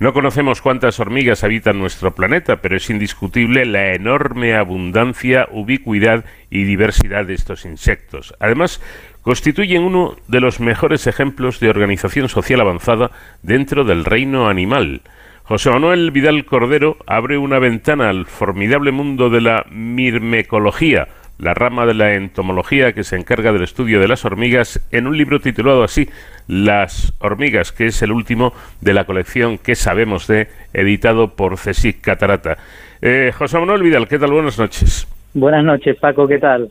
No 0.00 0.14
conocemos 0.14 0.62
cuántas 0.62 0.98
hormigas 0.98 1.44
habitan 1.44 1.78
nuestro 1.78 2.14
planeta, 2.14 2.62
pero 2.62 2.74
es 2.74 2.88
indiscutible 2.88 3.66
la 3.66 3.92
enorme 3.92 4.54
abundancia, 4.54 5.46
ubicuidad 5.50 6.24
y 6.48 6.64
diversidad 6.64 7.26
de 7.26 7.34
estos 7.34 7.66
insectos. 7.66 8.34
Además, 8.40 8.80
constituyen 9.20 9.82
uno 9.82 10.16
de 10.26 10.40
los 10.40 10.58
mejores 10.58 11.06
ejemplos 11.06 11.60
de 11.60 11.68
organización 11.68 12.30
social 12.30 12.62
avanzada 12.62 13.10
dentro 13.42 13.84
del 13.84 14.06
reino 14.06 14.48
animal. 14.48 15.02
José 15.50 15.68
Manuel 15.70 16.12
Vidal 16.12 16.44
Cordero 16.44 16.96
abre 17.08 17.36
una 17.36 17.58
ventana 17.58 18.08
al 18.08 18.26
formidable 18.26 18.92
mundo 18.92 19.30
de 19.30 19.40
la 19.40 19.66
mirmecología, 19.68 21.08
la 21.40 21.54
rama 21.54 21.86
de 21.86 21.94
la 21.94 22.14
entomología 22.14 22.92
que 22.92 23.02
se 23.02 23.16
encarga 23.16 23.52
del 23.52 23.64
estudio 23.64 23.98
de 23.98 24.06
las 24.06 24.24
hormigas, 24.24 24.80
en 24.92 25.08
un 25.08 25.18
libro 25.18 25.40
titulado 25.40 25.82
así, 25.82 26.08
Las 26.46 27.14
hormigas, 27.18 27.72
que 27.72 27.86
es 27.86 28.00
el 28.02 28.12
último 28.12 28.52
de 28.80 28.94
la 28.94 29.06
colección 29.06 29.58
que 29.58 29.74
sabemos 29.74 30.28
de, 30.28 30.46
editado 30.72 31.34
por 31.34 31.56
CSIC 31.56 32.00
Catarata. 32.00 32.56
Eh, 33.02 33.32
José 33.36 33.58
Manuel 33.58 33.82
Vidal, 33.82 34.06
¿qué 34.06 34.20
tal? 34.20 34.30
Buenas 34.30 34.56
noches. 34.56 35.08
Buenas 35.34 35.64
noches, 35.64 35.96
Paco, 35.98 36.28
¿qué 36.28 36.38
tal? 36.38 36.70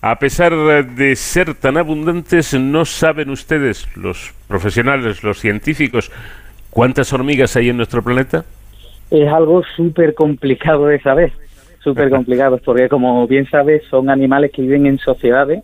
A 0.00 0.20
pesar 0.20 0.54
de 0.54 1.16
ser 1.16 1.54
tan 1.54 1.76
abundantes, 1.76 2.54
¿no 2.54 2.84
saben 2.84 3.30
ustedes, 3.30 3.88
los 3.96 4.32
profesionales, 4.46 5.24
los 5.24 5.40
científicos, 5.40 6.12
cuántas 6.70 7.12
hormigas 7.12 7.56
hay 7.56 7.68
en 7.68 7.76
nuestro 7.76 8.02
planeta? 8.02 8.44
Es 9.10 9.28
algo 9.28 9.62
súper 9.76 10.14
complicado 10.14 10.86
de 10.86 11.00
saber, 11.00 11.32
súper 11.82 12.10
complicado, 12.16 12.58
porque 12.64 12.88
como 12.88 13.26
bien 13.26 13.48
sabes, 13.50 13.82
son 13.90 14.08
animales 14.10 14.52
que 14.52 14.62
viven 14.62 14.86
en 14.86 14.98
sociedades 14.98 15.62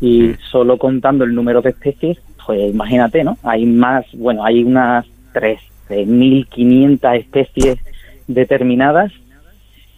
y 0.00 0.34
solo 0.50 0.78
contando 0.78 1.24
el 1.24 1.34
número 1.34 1.62
de 1.62 1.70
especies, 1.70 2.18
pues 2.44 2.70
imagínate, 2.70 3.24
¿no? 3.24 3.38
Hay 3.42 3.64
más, 3.64 4.04
bueno, 4.12 4.44
hay 4.44 4.62
unas 4.62 5.06
13.500 5.32 7.18
especies 7.18 7.78
determinadas 8.26 9.12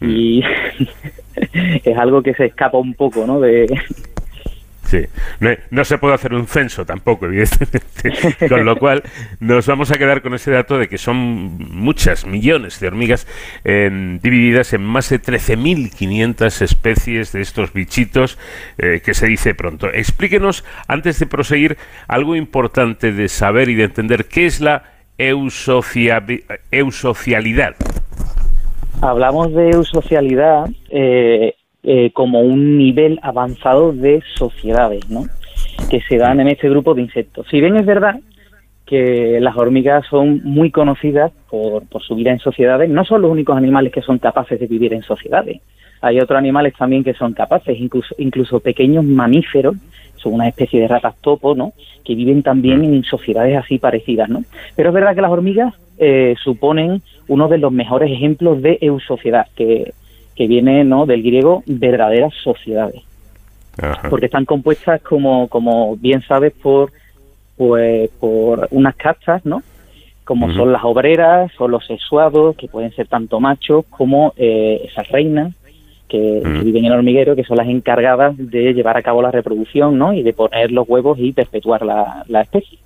y 0.00 0.42
es 1.84 1.98
algo 1.98 2.22
que 2.22 2.34
se 2.34 2.46
escapa 2.46 2.78
un 2.78 2.94
poco, 2.94 3.26
¿no? 3.26 3.40
De, 3.40 3.66
Sí, 4.88 5.04
no, 5.40 5.50
no 5.70 5.84
se 5.84 5.98
puede 5.98 6.14
hacer 6.14 6.32
un 6.32 6.46
censo 6.46 6.86
tampoco, 6.86 7.26
evidentemente. 7.26 8.48
Con 8.48 8.64
lo 8.64 8.76
cual, 8.76 9.02
nos 9.38 9.66
vamos 9.66 9.90
a 9.90 9.98
quedar 9.98 10.22
con 10.22 10.32
ese 10.32 10.50
dato 10.50 10.78
de 10.78 10.88
que 10.88 10.96
son 10.96 11.58
muchas 11.74 12.24
millones 12.24 12.80
de 12.80 12.86
hormigas 12.88 13.26
eh, 13.64 13.90
divididas 14.22 14.72
en 14.72 14.82
más 14.82 15.10
de 15.10 15.20
13.500 15.20 16.62
especies 16.62 17.32
de 17.32 17.42
estos 17.42 17.74
bichitos 17.74 18.38
eh, 18.78 19.02
que 19.04 19.12
se 19.12 19.26
dice 19.26 19.54
pronto. 19.54 19.88
Explíquenos, 19.92 20.64
antes 20.86 21.18
de 21.18 21.26
proseguir, 21.26 21.76
algo 22.06 22.34
importante 22.34 23.12
de 23.12 23.28
saber 23.28 23.68
y 23.68 23.74
de 23.74 23.84
entender 23.84 24.24
qué 24.24 24.46
es 24.46 24.58
la 24.62 24.84
eusocia- 25.18 26.24
eusocialidad. 26.70 27.74
hablamos 29.02 29.52
de 29.54 29.70
eusocialidad 29.70 30.64
eh, 30.90 31.52
eh, 31.90 32.10
como 32.12 32.40
un 32.40 32.76
nivel 32.76 33.18
avanzado 33.22 33.94
de 33.94 34.22
sociedades, 34.34 35.08
¿no? 35.08 35.24
Que 35.88 36.02
se 36.02 36.18
dan 36.18 36.38
en 36.38 36.48
este 36.48 36.68
grupo 36.68 36.92
de 36.92 37.00
insectos. 37.00 37.46
Si 37.50 37.62
bien 37.62 37.76
es 37.76 37.86
verdad 37.86 38.20
que 38.84 39.38
las 39.40 39.56
hormigas 39.56 40.04
son 40.06 40.42
muy 40.44 40.70
conocidas 40.70 41.32
por, 41.48 41.86
por 41.88 42.02
su 42.02 42.14
vida 42.14 42.30
en 42.30 42.40
sociedades, 42.40 42.90
no 42.90 43.06
son 43.06 43.22
los 43.22 43.30
únicos 43.30 43.56
animales 43.56 43.90
que 43.90 44.02
son 44.02 44.18
capaces 44.18 44.60
de 44.60 44.66
vivir 44.66 44.92
en 44.92 45.00
sociedades. 45.00 45.62
Hay 46.02 46.20
otros 46.20 46.38
animales 46.38 46.74
también 46.76 47.02
que 47.02 47.14
son 47.14 47.32
capaces, 47.32 47.80
incluso, 47.80 48.14
incluso 48.18 48.60
pequeños 48.60 49.06
mamíferos, 49.06 49.74
son 50.16 50.34
una 50.34 50.48
especie 50.48 50.82
de 50.82 50.88
ratas 50.88 51.14
topo, 51.22 51.54
¿no? 51.54 51.72
Que 52.04 52.14
viven 52.14 52.42
también 52.42 52.84
en 52.84 53.02
sociedades 53.02 53.56
así 53.56 53.78
parecidas, 53.78 54.28
¿no? 54.28 54.44
Pero 54.76 54.90
es 54.90 54.94
verdad 54.94 55.14
que 55.14 55.22
las 55.22 55.30
hormigas 55.30 55.72
eh, 55.96 56.34
suponen 56.44 57.00
uno 57.28 57.48
de 57.48 57.56
los 57.56 57.72
mejores 57.72 58.12
ejemplos 58.12 58.60
de 58.60 58.76
eusociedad, 58.82 59.46
que, 59.56 59.94
que 60.38 60.46
viene 60.46 60.84
¿no? 60.84 61.04
del 61.04 61.24
griego 61.24 61.64
verdaderas 61.66 62.32
sociedades, 62.44 63.02
Ajá. 63.76 64.08
porque 64.08 64.26
están 64.26 64.44
compuestas, 64.44 65.02
como, 65.02 65.48
como 65.48 65.96
bien 65.96 66.22
sabes, 66.22 66.52
por, 66.52 66.92
pues, 67.56 68.08
por 68.20 68.68
unas 68.70 68.94
castas, 68.94 69.44
¿no? 69.44 69.64
Como 70.22 70.52
son 70.52 70.72
las 70.72 70.84
obreras 70.84 71.50
o 71.58 71.66
los 71.66 71.84
sexuados, 71.86 72.54
que 72.54 72.68
pueden 72.68 72.92
ser 72.92 73.08
tanto 73.08 73.40
machos 73.40 73.84
como 73.90 74.32
eh, 74.36 74.82
esas 74.84 75.08
reinas 75.08 75.54
que, 76.06 76.40
viven 76.62 76.84
en 76.84 76.92
el 76.92 76.98
hormiguero, 76.98 77.34
que 77.34 77.42
son 77.42 77.56
las 77.56 77.66
encargadas 77.66 78.34
de 78.36 78.74
llevar 78.74 78.96
a 78.96 79.02
cabo 79.02 79.22
la 79.22 79.32
reproducción, 79.32 79.98
¿no? 79.98 80.12
Y 80.12 80.22
de 80.22 80.34
poner 80.34 80.70
los 80.70 80.88
huevos 80.88 81.18
y 81.18 81.32
perpetuar 81.32 81.82
la, 81.82 82.24
la 82.28 82.42
especie. 82.42 82.78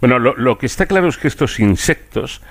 Bueno, 0.00 0.18
lo, 0.18 0.34
lo 0.34 0.58
que 0.58 0.66
está 0.66 0.86
claro 0.86 1.06
es 1.06 1.16
que 1.16 1.28
estos 1.28 1.60
insectos 1.60 2.42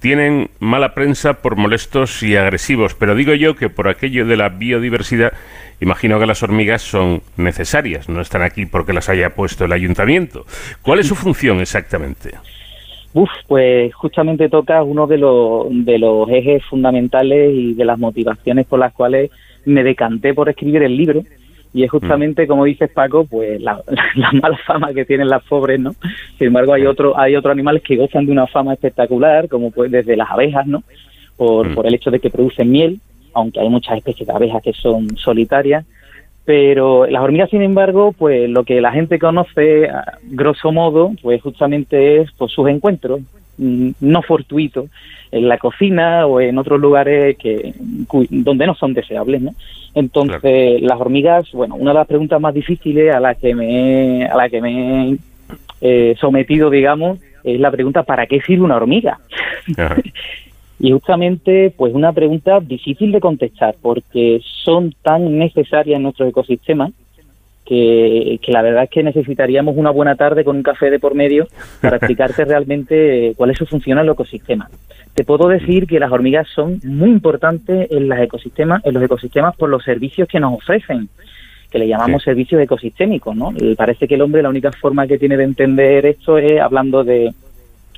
tienen 0.00 0.50
mala 0.60 0.94
prensa 0.94 1.34
por 1.34 1.56
molestos 1.56 2.22
y 2.22 2.36
agresivos, 2.36 2.94
pero 2.94 3.14
digo 3.14 3.34
yo 3.34 3.56
que 3.56 3.68
por 3.68 3.88
aquello 3.88 4.26
de 4.26 4.36
la 4.36 4.50
biodiversidad, 4.50 5.32
imagino 5.80 6.18
que 6.18 6.26
las 6.26 6.42
hormigas 6.42 6.82
son 6.82 7.22
necesarias, 7.36 8.08
no 8.08 8.20
están 8.20 8.42
aquí 8.42 8.66
porque 8.66 8.92
las 8.92 9.08
haya 9.08 9.34
puesto 9.34 9.64
el 9.64 9.72
ayuntamiento. 9.72 10.44
¿Cuál 10.82 11.00
es 11.00 11.08
su 11.08 11.14
función 11.14 11.60
exactamente? 11.60 12.34
Uf, 13.14 13.30
pues 13.46 13.94
justamente 13.94 14.50
toca 14.50 14.82
uno 14.82 15.06
de 15.06 15.16
los, 15.16 15.66
de 15.70 15.98
los 15.98 16.28
ejes 16.28 16.62
fundamentales 16.66 17.50
y 17.54 17.72
de 17.72 17.84
las 17.84 17.98
motivaciones 17.98 18.66
por 18.66 18.78
las 18.78 18.92
cuales 18.92 19.30
me 19.64 19.82
decanté 19.82 20.34
por 20.34 20.50
escribir 20.50 20.82
el 20.82 20.96
libro. 20.96 21.22
Y 21.74 21.84
es 21.84 21.90
justamente, 21.90 22.46
como 22.46 22.64
dices 22.64 22.90
Paco, 22.90 23.26
pues 23.26 23.60
la, 23.60 23.80
la 24.14 24.32
mala 24.32 24.56
fama 24.66 24.92
que 24.94 25.04
tienen 25.04 25.28
las 25.28 25.42
pobres, 25.44 25.78
¿no? 25.78 25.94
Sin 26.38 26.48
embargo, 26.48 26.72
hay 26.72 26.86
otro, 26.86 27.18
hay 27.18 27.36
otros 27.36 27.52
animales 27.52 27.82
que 27.82 27.96
gozan 27.96 28.26
de 28.26 28.32
una 28.32 28.46
fama 28.46 28.72
espectacular, 28.72 29.48
como 29.48 29.70
pues 29.70 29.90
desde 29.90 30.16
las 30.16 30.30
abejas, 30.30 30.66
¿no? 30.66 30.82
Por, 31.36 31.74
por 31.74 31.86
el 31.86 31.94
hecho 31.94 32.10
de 32.10 32.18
que 32.18 32.30
producen 32.30 32.70
miel, 32.70 32.98
aunque 33.34 33.60
hay 33.60 33.68
muchas 33.68 33.98
especies 33.98 34.26
de 34.26 34.32
abejas 34.32 34.62
que 34.62 34.72
son 34.72 35.16
solitarias. 35.18 35.84
Pero 36.46 37.06
las 37.06 37.22
hormigas, 37.22 37.50
sin 37.50 37.60
embargo, 37.60 38.14
pues 38.16 38.48
lo 38.48 38.64
que 38.64 38.80
la 38.80 38.92
gente 38.92 39.18
conoce, 39.18 39.90
grosso 40.22 40.70
modo, 40.70 41.12
pues 41.20 41.42
justamente 41.42 42.20
es 42.20 42.30
pues, 42.38 42.52
sus 42.52 42.68
encuentros 42.68 43.20
mm, 43.58 43.90
no 44.00 44.22
fortuitos 44.22 44.88
en 45.32 45.48
la 45.48 45.58
cocina 45.58 46.24
o 46.24 46.40
en 46.40 46.56
otros 46.56 46.80
lugares 46.80 47.36
que 47.36 47.74
donde 48.30 48.66
no 48.66 48.74
son 48.76 48.94
deseables, 48.94 49.42
¿no? 49.42 49.54
Entonces, 49.96 50.82
las 50.82 51.00
hormigas, 51.00 51.50
bueno, 51.52 51.74
una 51.74 51.90
de 51.90 51.98
las 51.98 52.06
preguntas 52.06 52.40
más 52.40 52.54
difíciles 52.54 53.12
a 53.14 53.18
la 53.18 53.34
que 53.34 53.54
me 53.54 54.20
he- 54.22 54.26
a 54.26 54.36
la 54.36 54.48
que 54.48 54.60
me 54.60 55.10
he 55.12 55.16
eh, 55.80 56.14
sometido, 56.20 56.70
digamos, 56.70 57.18
es 57.42 57.58
la 57.58 57.70
pregunta 57.70 58.02
¿para 58.02 58.26
qué 58.26 58.40
sirve 58.40 58.64
una 58.64 58.76
hormiga? 58.76 59.18
Y 60.78 60.90
justamente, 60.92 61.72
pues 61.74 61.94
una 61.94 62.12
pregunta 62.12 62.60
difícil 62.60 63.10
de 63.10 63.18
contestar, 63.20 63.76
porque 63.80 64.40
son 64.62 64.94
tan 65.00 65.38
necesarias 65.38 65.96
en 65.96 66.02
nuestro 66.02 66.26
ecosistema 66.26 66.90
que, 67.66 68.38
que 68.40 68.52
la 68.52 68.62
verdad 68.62 68.84
es 68.84 68.90
que 68.90 69.02
necesitaríamos 69.02 69.76
una 69.76 69.90
buena 69.90 70.14
tarde 70.14 70.44
con 70.44 70.56
un 70.56 70.62
café 70.62 70.88
de 70.88 70.98
por 70.98 71.14
medio 71.14 71.48
para 71.80 71.96
explicarte 71.98 72.44
realmente 72.44 73.34
cuál 73.36 73.50
es 73.50 73.58
su 73.58 73.66
función 73.66 73.98
en 73.98 74.04
el 74.04 74.12
ecosistema. 74.12 74.70
Te 75.14 75.24
puedo 75.24 75.48
decir 75.48 75.86
que 75.86 75.98
las 75.98 76.12
hormigas 76.12 76.46
son 76.54 76.80
muy 76.84 77.10
importantes 77.10 77.90
en, 77.90 78.08
los 78.08 78.18
ecosistemas, 78.18 78.84
en 78.84 78.94
los 78.94 79.02
ecosistemas 79.02 79.56
por 79.56 79.68
los 79.68 79.82
servicios 79.82 80.28
que 80.28 80.40
nos 80.40 80.54
ofrecen 80.54 81.08
que 81.70 81.80
le 81.80 81.88
llamamos 81.88 82.22
servicios 82.22 82.62
ecosistémicos, 82.62 83.34
¿no? 83.34 83.52
Y 83.56 83.74
parece 83.74 84.06
que 84.06 84.14
el 84.14 84.22
hombre 84.22 84.40
la 84.40 84.50
única 84.50 84.70
forma 84.70 85.06
que 85.06 85.18
tiene 85.18 85.36
de 85.36 85.42
entender 85.42 86.06
esto 86.06 86.38
es 86.38 86.60
hablando 86.60 87.02
de, 87.02 87.34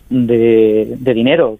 de, 0.08 0.96
de 0.98 1.14
dinero 1.14 1.58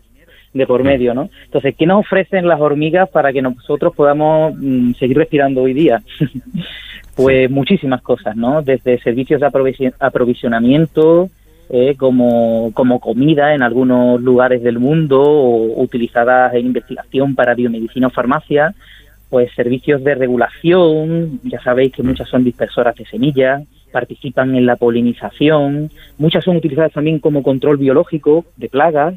de 0.55 0.67
por 0.67 0.83
medio, 0.83 1.15
¿no? 1.15 1.29
Entonces, 1.45 1.75
¿qué 1.77 1.87
nos 1.87 2.01
ofrecen 2.01 2.49
las 2.49 2.61
hormigas 2.61 3.09
para 3.11 3.33
que 3.33 3.43
nosotros 3.43 3.95
podamos 3.95 4.55
mm, 4.57 4.95
seguir 4.95 5.19
respirando 5.19 5.63
hoy 5.63 5.75
día? 5.75 6.03
pues 7.19 7.51
muchísimas 7.51 8.01
cosas, 8.01 8.36
¿no? 8.36 8.62
Desde 8.62 9.01
servicios 9.01 9.40
de 9.40 9.49
aprovision- 9.49 9.95
aprovisionamiento, 9.99 11.28
eh, 11.69 11.97
como, 11.97 12.70
como 12.73 13.01
comida 13.01 13.57
en 13.57 13.62
algunos 13.62 14.23
lugares 14.23 14.62
del 14.62 14.78
mundo 14.78 15.20
o 15.20 15.82
utilizadas 15.82 16.55
en 16.55 16.66
investigación 16.66 17.35
para 17.35 17.57
biomedicina 17.57 18.07
o 18.07 18.11
farmacia, 18.11 18.73
pues 19.31 19.53
servicios 19.57 20.05
de 20.05 20.15
regulación, 20.15 21.40
ya 21.43 21.61
sabéis 21.61 21.93
que 21.93 22.05
muchas 22.05 22.28
son 22.28 22.45
dispersoras 22.45 22.95
de 22.95 23.05
semillas, 23.05 23.65
participan 23.90 24.55
en 24.55 24.65
la 24.65 24.77
polinización, 24.77 25.90
muchas 26.19 26.45
son 26.45 26.57
utilizadas 26.57 26.93
también 26.93 27.19
como 27.19 27.43
control 27.43 27.78
biológico 27.78 28.45
de 28.57 28.69
plagas, 28.69 29.15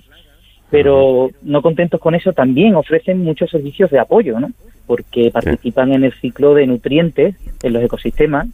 pero 0.72 1.30
no 1.44 1.62
contentos 1.62 2.00
con 2.00 2.16
eso 2.16 2.32
también 2.32 2.76
ofrecen 2.76 3.20
muchos 3.20 3.52
servicios 3.52 3.92
de 3.92 4.00
apoyo, 4.00 4.40
¿no? 4.40 4.52
Porque 4.88 5.30
participan 5.30 5.92
en 5.94 6.06
el 6.06 6.14
ciclo 6.14 6.56
de 6.56 6.66
nutrientes 6.66 7.36
en 7.62 7.74
los 7.74 7.84
ecosistemas, 7.84 8.48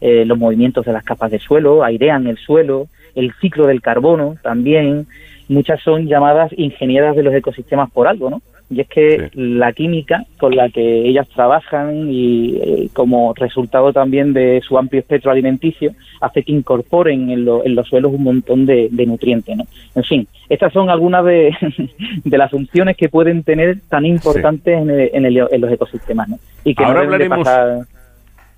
eh, 0.00 0.24
los 0.24 0.36
movimientos 0.36 0.84
de 0.84 0.92
las 0.92 1.04
capas 1.04 1.30
de 1.30 1.38
suelo, 1.38 1.84
airean 1.84 2.26
el 2.26 2.38
suelo, 2.38 2.88
el 3.14 3.32
ciclo 3.40 3.66
del 3.68 3.80
carbono 3.80 4.34
también. 4.42 5.06
Muchas 5.50 5.80
son 5.82 6.06
llamadas 6.06 6.50
ingenieras 6.56 7.14
de 7.16 7.22
los 7.24 7.34
ecosistemas 7.34 7.90
por 7.90 8.06
algo, 8.08 8.30
¿no? 8.30 8.40
Y 8.72 8.80
es 8.82 8.86
que 8.88 9.30
la 9.34 9.72
química 9.72 10.24
con 10.38 10.54
la 10.54 10.68
que 10.68 11.02
ellas 11.08 11.28
trabajan 11.34 12.08
y 12.08 12.54
eh, 12.62 12.88
como 12.92 13.34
resultado 13.34 13.92
también 13.92 14.32
de 14.32 14.60
su 14.64 14.78
amplio 14.78 15.00
espectro 15.00 15.32
alimenticio 15.32 15.90
hace 16.20 16.44
que 16.44 16.52
incorporen 16.52 17.30
en, 17.30 17.44
lo- 17.44 17.64
en 17.64 17.74
los 17.74 17.88
suelos 17.88 18.12
un 18.14 18.22
montón 18.22 18.66
de, 18.66 18.86
de 18.92 19.06
nutrientes, 19.06 19.56
¿no? 19.56 19.64
En 19.96 20.04
fin, 20.04 20.28
estas 20.48 20.72
son 20.72 20.88
algunas 20.88 21.24
de, 21.24 21.52
de 22.24 22.38
las 22.38 22.48
funciones 22.52 22.96
que 22.96 23.08
pueden 23.08 23.42
tener 23.42 23.80
tan 23.88 24.06
importantes 24.06 24.80
en, 24.80 24.88
el- 24.88 25.10
en 25.14 25.24
el- 25.26 25.46
en 25.50 25.60
los 25.60 25.72
ecosistemas, 25.72 26.28
¿no? 26.28 26.38
Y 26.62 26.72
que 26.76 26.84
Ahora 26.84 27.02
no 27.02 27.10
de 27.10 27.16
hablaremos- 27.26 27.38
pasar... 27.44 27.78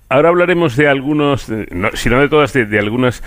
Ahora 0.09 0.29
hablaremos 0.29 0.75
de 0.77 0.87
algunos, 0.87 1.47
de- 1.47 1.65
no, 1.71 1.89
si 1.93 2.07
no 2.11 2.19
de 2.21 2.29
todas, 2.29 2.53
de, 2.53 2.67
de 2.67 2.77
algunas 2.77 3.23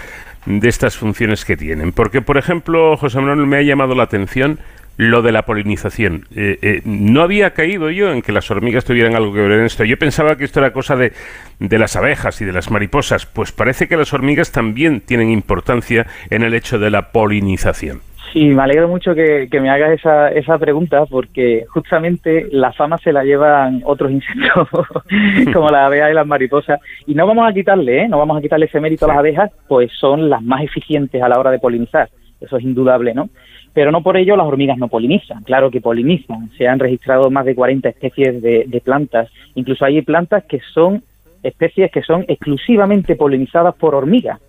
de 0.47 0.69
estas 0.69 0.97
funciones 0.97 1.45
que 1.45 1.57
tienen. 1.57 1.93
Porque, 1.93 2.23
por 2.23 2.39
ejemplo, 2.39 2.97
José 2.97 3.21
Manuel, 3.21 3.47
me 3.47 3.59
ha 3.59 3.63
llamado 3.63 3.95
la 3.95 4.05
atención 4.05 4.59
lo 4.97 5.21
de 5.21 5.33
la 5.33 5.45
polinización. 5.45 6.27
Eh, 6.35 6.59
eh, 6.63 6.83
no 6.85 7.23
había 7.23 7.53
caído 7.53 7.91
yo 7.91 8.11
en 8.13 8.23
que 8.23 8.33
las 8.33 8.51
hormigas 8.51 8.85
tuvieran 8.85 9.15
algo 9.15 9.35
que 9.35 9.41
ver 9.41 9.53
en 9.53 9.67
esto. 9.67 9.85
Yo 9.85 9.99
pensaba 9.99 10.37
que 10.37 10.45
esto 10.45 10.61
era 10.61 10.73
cosa 10.73 10.97
de, 10.97 11.13
de 11.59 11.79
las 11.79 11.97
abejas 11.97 12.41
y 12.41 12.45
de 12.45 12.53
las 12.53 12.71
mariposas. 12.71 13.27
Pues 13.27 13.53
parece 13.53 13.89
que 13.89 13.97
las 13.97 14.13
hormigas 14.15 14.53
también 14.53 15.01
tienen 15.01 15.31
importancia 15.31 16.07
en 16.31 16.43
el 16.43 16.55
hecho 16.55 16.79
de 16.79 16.91
la 16.91 17.13
polinización. 17.13 18.01
Sí, 18.33 18.47
me 18.47 18.63
alegro 18.63 18.89
mucho 18.89 19.15
que, 19.15 19.49
que 19.51 19.61
me 19.61 19.71
hagas 19.71 19.93
esa, 19.93 20.29
esa 20.29 20.59
pregunta 20.59 21.07
porque 21.07 21.65
justamente 21.69 22.49
la 22.51 22.73
fama 22.73 22.99
se 22.99 23.13
la 23.13 23.25
llevan 23.25 23.83
otros 23.85 24.11
insectos 24.11 24.69
como 25.53 25.69
las 25.69 25.87
abejas 25.87 26.11
y 26.11 26.15
las 26.15 26.27
mariposas. 26.27 26.81
Y 27.07 27.15
no 27.15 27.27
vamos 27.27 27.49
a 27.49 27.53
quitarle, 27.53 28.03
¿eh? 28.03 28.09
no 28.09 28.19
vamos 28.19 28.37
a 28.37 28.41
quitarle 28.41 28.67
ese 28.67 28.81
mérito 28.81 29.05
a 29.05 29.09
las 29.09 29.19
abejas, 29.19 29.51
pues 29.69 29.91
son 29.93 30.29
las 30.29 30.43
más 30.43 30.63
eficientes 30.63 31.23
a 31.23 31.29
la 31.29 31.39
hora 31.39 31.51
de 31.51 31.59
polinizar, 31.59 32.09
eso 32.41 32.57
es 32.57 32.65
indudable, 32.65 33.15
¿no? 33.15 33.29
Pero 33.73 33.93
no 33.93 34.03
por 34.03 34.17
ello 34.17 34.37
las 34.37 34.47
hormigas 34.47 34.79
no 34.79 34.89
polinizan, 34.89 35.43
claro 35.43 35.71
que 35.71 35.81
polinizan, 35.81 36.51
se 36.57 36.67
han 36.67 36.79
registrado 36.79 37.31
más 37.31 37.45
de 37.45 37.55
40 37.55 37.89
especies 37.89 38.43
de, 38.43 38.65
de 38.67 38.81
plantas, 38.81 39.31
incluso 39.55 39.85
hay 39.85 40.03
plantas 40.03 40.45
que 40.45 40.61
son 40.73 41.03
especies 41.43 41.91
que 41.91 42.03
son 42.03 42.25
exclusivamente 42.27 43.17
polinizadas 43.17 43.75
por 43.75 43.95
hormigas. 43.95 44.41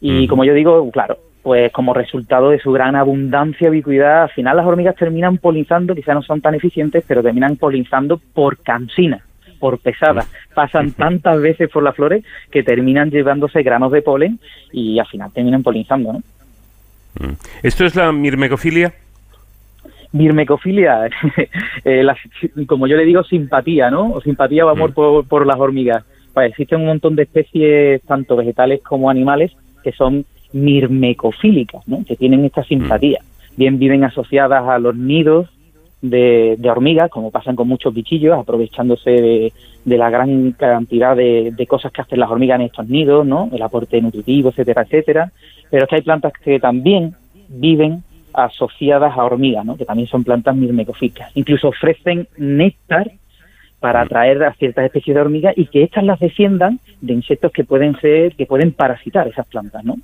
Y 0.00 0.26
como 0.26 0.44
yo 0.44 0.52
digo, 0.54 0.90
claro, 0.90 1.16
pues 1.42 1.72
como 1.72 1.92
resultado 1.92 2.50
de 2.50 2.60
su 2.60 2.70
gran 2.72 2.94
abundancia 2.94 3.66
y 3.66 3.70
ubicuidad, 3.70 4.22
al 4.24 4.30
final 4.30 4.56
las 4.56 4.66
hormigas 4.66 4.94
terminan 4.96 5.38
polinizando, 5.38 5.94
quizás 5.94 6.14
no 6.14 6.22
son 6.22 6.40
tan 6.40 6.54
eficientes, 6.54 7.04
pero 7.06 7.22
terminan 7.22 7.56
polinizando 7.56 8.20
por 8.32 8.58
cansina, 8.58 9.24
por 9.58 9.78
pesada. 9.78 10.24
Pasan 10.54 10.92
tantas 10.92 11.40
veces 11.40 11.68
por 11.68 11.82
las 11.82 11.96
flores 11.96 12.24
que 12.50 12.62
terminan 12.62 13.10
llevándose 13.10 13.62
granos 13.62 13.90
de 13.90 14.02
polen 14.02 14.38
y 14.72 14.98
al 15.00 15.06
final 15.06 15.32
terminan 15.32 15.62
polinizando, 15.64 16.12
¿no? 16.12 16.18
Mm. 17.20 17.32
¿Esto 17.62 17.84
es 17.84 17.94
la 17.96 18.12
mirmecofilia? 18.12 18.94
Mirmecofilia, 20.12 21.06
eh, 21.84 22.02
la- 22.02 22.16
como 22.66 22.86
yo 22.86 22.96
le 22.96 23.04
digo, 23.04 23.24
simpatía, 23.24 23.90
¿no? 23.90 24.12
O 24.12 24.20
simpatía 24.20 24.66
o 24.66 24.68
amor 24.68 24.92
por, 24.92 25.26
por 25.26 25.46
las 25.46 25.56
hormigas. 25.58 26.04
Pues 26.34 26.50
existen 26.50 26.80
un 26.80 26.86
montón 26.86 27.16
de 27.16 27.24
especies, 27.24 28.02
tanto 28.02 28.36
vegetales 28.36 28.80
como 28.82 29.10
animales, 29.10 29.52
que 29.82 29.92
son 29.92 30.24
mirmecofílicas, 30.52 31.86
¿no? 31.88 32.04
Que 32.06 32.16
tienen 32.16 32.44
esta 32.44 32.64
simpatía. 32.64 33.20
Bien 33.56 33.78
viven 33.78 34.04
asociadas 34.04 34.66
a 34.68 34.78
los 34.78 34.96
nidos 34.96 35.48
de, 36.00 36.56
de 36.58 36.70
hormigas, 36.70 37.10
como 37.10 37.30
pasan 37.30 37.56
con 37.56 37.68
muchos 37.68 37.94
bichillos, 37.94 38.38
aprovechándose 38.38 39.10
de, 39.10 39.52
de 39.84 39.98
la 39.98 40.10
gran 40.10 40.52
cantidad 40.52 41.16
de, 41.16 41.52
de 41.56 41.66
cosas 41.66 41.92
que 41.92 42.02
hacen 42.02 42.20
las 42.20 42.30
hormigas 42.30 42.60
en 42.60 42.66
estos 42.66 42.88
nidos, 42.88 43.26
¿no? 43.26 43.48
El 43.52 43.62
aporte 43.62 44.00
nutritivo, 44.00 44.50
etcétera, 44.50 44.82
etcétera. 44.82 45.32
Pero 45.70 45.84
es 45.84 45.88
que 45.88 45.96
hay 45.96 46.02
plantas 46.02 46.32
que 46.32 46.58
también 46.60 47.14
viven 47.48 48.02
asociadas 48.34 49.16
a 49.16 49.24
hormigas, 49.24 49.64
¿no? 49.64 49.76
que 49.76 49.84
también 49.84 50.08
son 50.08 50.24
plantas 50.24 50.56
mirmecofílicas. 50.56 51.30
Incluso 51.34 51.68
ofrecen 51.68 52.28
néctar 52.36 53.10
para 53.80 54.02
atraer 54.02 54.42
a 54.44 54.54
ciertas 54.54 54.84
especies 54.84 55.14
de 55.14 55.20
hormigas 55.20 55.54
y 55.56 55.66
que 55.66 55.82
éstas 55.82 56.04
las 56.04 56.20
defiendan 56.20 56.78
de 57.00 57.14
insectos 57.14 57.52
que 57.52 57.64
pueden 57.64 57.98
ser, 58.00 58.34
que 58.36 58.46
pueden 58.46 58.72
parasitar 58.72 59.26
esas 59.26 59.46
plantas, 59.46 59.84
¿no? 59.84 59.96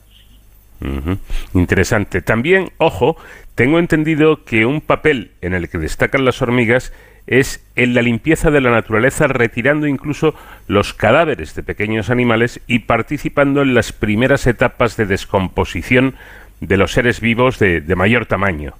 Interesante. 1.54 2.22
También, 2.22 2.70
ojo, 2.78 3.16
tengo 3.54 3.78
entendido 3.78 4.44
que 4.44 4.66
un 4.66 4.80
papel 4.80 5.32
en 5.40 5.54
el 5.54 5.68
que 5.68 5.78
destacan 5.78 6.24
las 6.24 6.40
hormigas 6.42 6.92
es 7.26 7.62
en 7.76 7.94
la 7.94 8.02
limpieza 8.02 8.50
de 8.50 8.60
la 8.60 8.70
naturaleza, 8.70 9.26
retirando 9.26 9.86
incluso 9.86 10.34
los 10.66 10.94
cadáveres 10.94 11.54
de 11.54 11.62
pequeños 11.62 12.08
animales 12.08 12.60
y 12.66 12.80
participando 12.80 13.62
en 13.62 13.74
las 13.74 13.92
primeras 13.92 14.46
etapas 14.46 14.96
de 14.96 15.06
descomposición 15.06 16.14
de 16.60 16.76
los 16.76 16.92
seres 16.92 17.20
vivos 17.20 17.58
de 17.58 17.94
mayor 17.96 18.26
tamaño. 18.26 18.74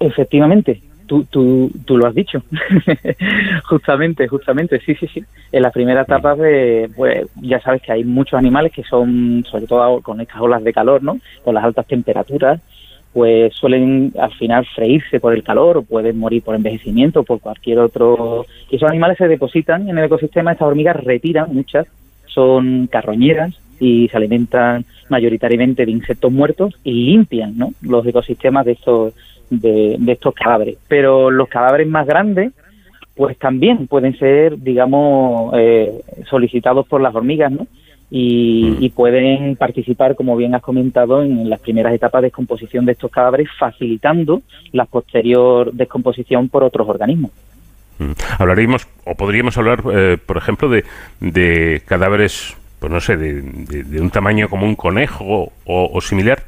Efectivamente, 0.00 0.80
tú, 1.06 1.24
tú, 1.24 1.70
tú 1.84 1.96
lo 1.96 2.06
has 2.06 2.14
dicho. 2.14 2.42
justamente, 3.68 4.28
justamente, 4.28 4.80
sí, 4.80 4.94
sí, 4.94 5.06
sí. 5.06 5.24
En 5.52 5.62
las 5.62 5.72
primeras 5.72 6.06
etapas 6.06 6.38
de, 6.38 6.90
pues 6.96 7.26
ya 7.40 7.60
sabes 7.60 7.82
que 7.82 7.92
hay 7.92 8.04
muchos 8.04 8.38
animales 8.38 8.72
que 8.72 8.82
son, 8.82 9.44
sobre 9.48 9.66
todo 9.66 10.00
con 10.00 10.20
estas 10.20 10.40
olas 10.40 10.62
de 10.64 10.72
calor, 10.72 11.02
¿no? 11.02 11.18
Con 11.42 11.54
las 11.54 11.64
altas 11.64 11.86
temperaturas, 11.86 12.60
pues 13.12 13.54
suelen 13.54 14.12
al 14.18 14.32
final 14.32 14.66
freírse 14.74 15.20
por 15.20 15.34
el 15.34 15.44
calor 15.44 15.76
o 15.76 15.82
pueden 15.82 16.18
morir 16.18 16.42
por 16.42 16.56
envejecimiento 16.56 17.20
o 17.20 17.24
por 17.24 17.40
cualquier 17.40 17.78
otro. 17.78 18.44
Y 18.70 18.76
esos 18.76 18.90
animales 18.90 19.18
se 19.18 19.28
depositan 19.28 19.88
en 19.88 19.98
el 19.98 20.04
ecosistema, 20.04 20.52
estas 20.52 20.68
hormigas 20.68 20.96
retiran 20.96 21.54
muchas, 21.54 21.86
son 22.26 22.88
carroñeras 22.88 23.54
y 23.78 24.08
se 24.08 24.16
alimentan 24.16 24.84
mayoritariamente 25.08 25.84
de 25.84 25.92
insectos 25.92 26.32
muertos 26.32 26.74
y 26.82 26.92
limpian 26.92 27.56
¿no? 27.56 27.72
los 27.82 28.06
ecosistemas 28.06 28.64
de 28.64 28.72
estos 28.72 29.14
de, 29.60 29.96
de 29.98 30.12
estos 30.12 30.34
cadáveres. 30.34 30.76
Pero 30.88 31.30
los 31.30 31.48
cadáveres 31.48 31.88
más 31.88 32.06
grandes, 32.06 32.52
pues 33.14 33.38
también 33.38 33.86
pueden 33.86 34.18
ser, 34.18 34.58
digamos, 34.58 35.52
eh, 35.56 35.92
solicitados 36.28 36.86
por 36.88 37.00
las 37.00 37.14
hormigas, 37.14 37.52
¿no? 37.52 37.66
Y, 38.10 38.76
y 38.80 38.90
pueden 38.90 39.56
participar, 39.56 40.14
como 40.14 40.36
bien 40.36 40.54
has 40.54 40.62
comentado, 40.62 41.22
en 41.22 41.48
las 41.50 41.58
primeras 41.60 41.92
etapas 41.94 42.22
de 42.22 42.26
descomposición 42.26 42.84
de 42.84 42.92
estos 42.92 43.10
cadáveres, 43.10 43.48
facilitando 43.58 44.42
la 44.72 44.84
posterior 44.84 45.72
descomposición 45.72 46.48
por 46.48 46.62
otros 46.62 46.88
organismos. 46.88 47.32
Mm. 47.98 48.12
Hablaríamos, 48.38 48.86
o 49.04 49.14
podríamos 49.14 49.56
hablar, 49.58 49.82
eh, 49.92 50.18
por 50.24 50.36
ejemplo, 50.36 50.68
de, 50.68 50.84
de 51.20 51.82
cadáveres, 51.86 52.56
pues 52.78 52.92
no 52.92 53.00
sé, 53.00 53.16
de, 53.16 53.40
de- 53.42 53.84
de 53.84 54.00
un 54.00 54.10
tamaño 54.10 54.48
como 54.48 54.66
un 54.66 54.74
conejo 54.76 55.24
o, 55.64 55.90
o 55.92 56.00
similar. 56.00 56.42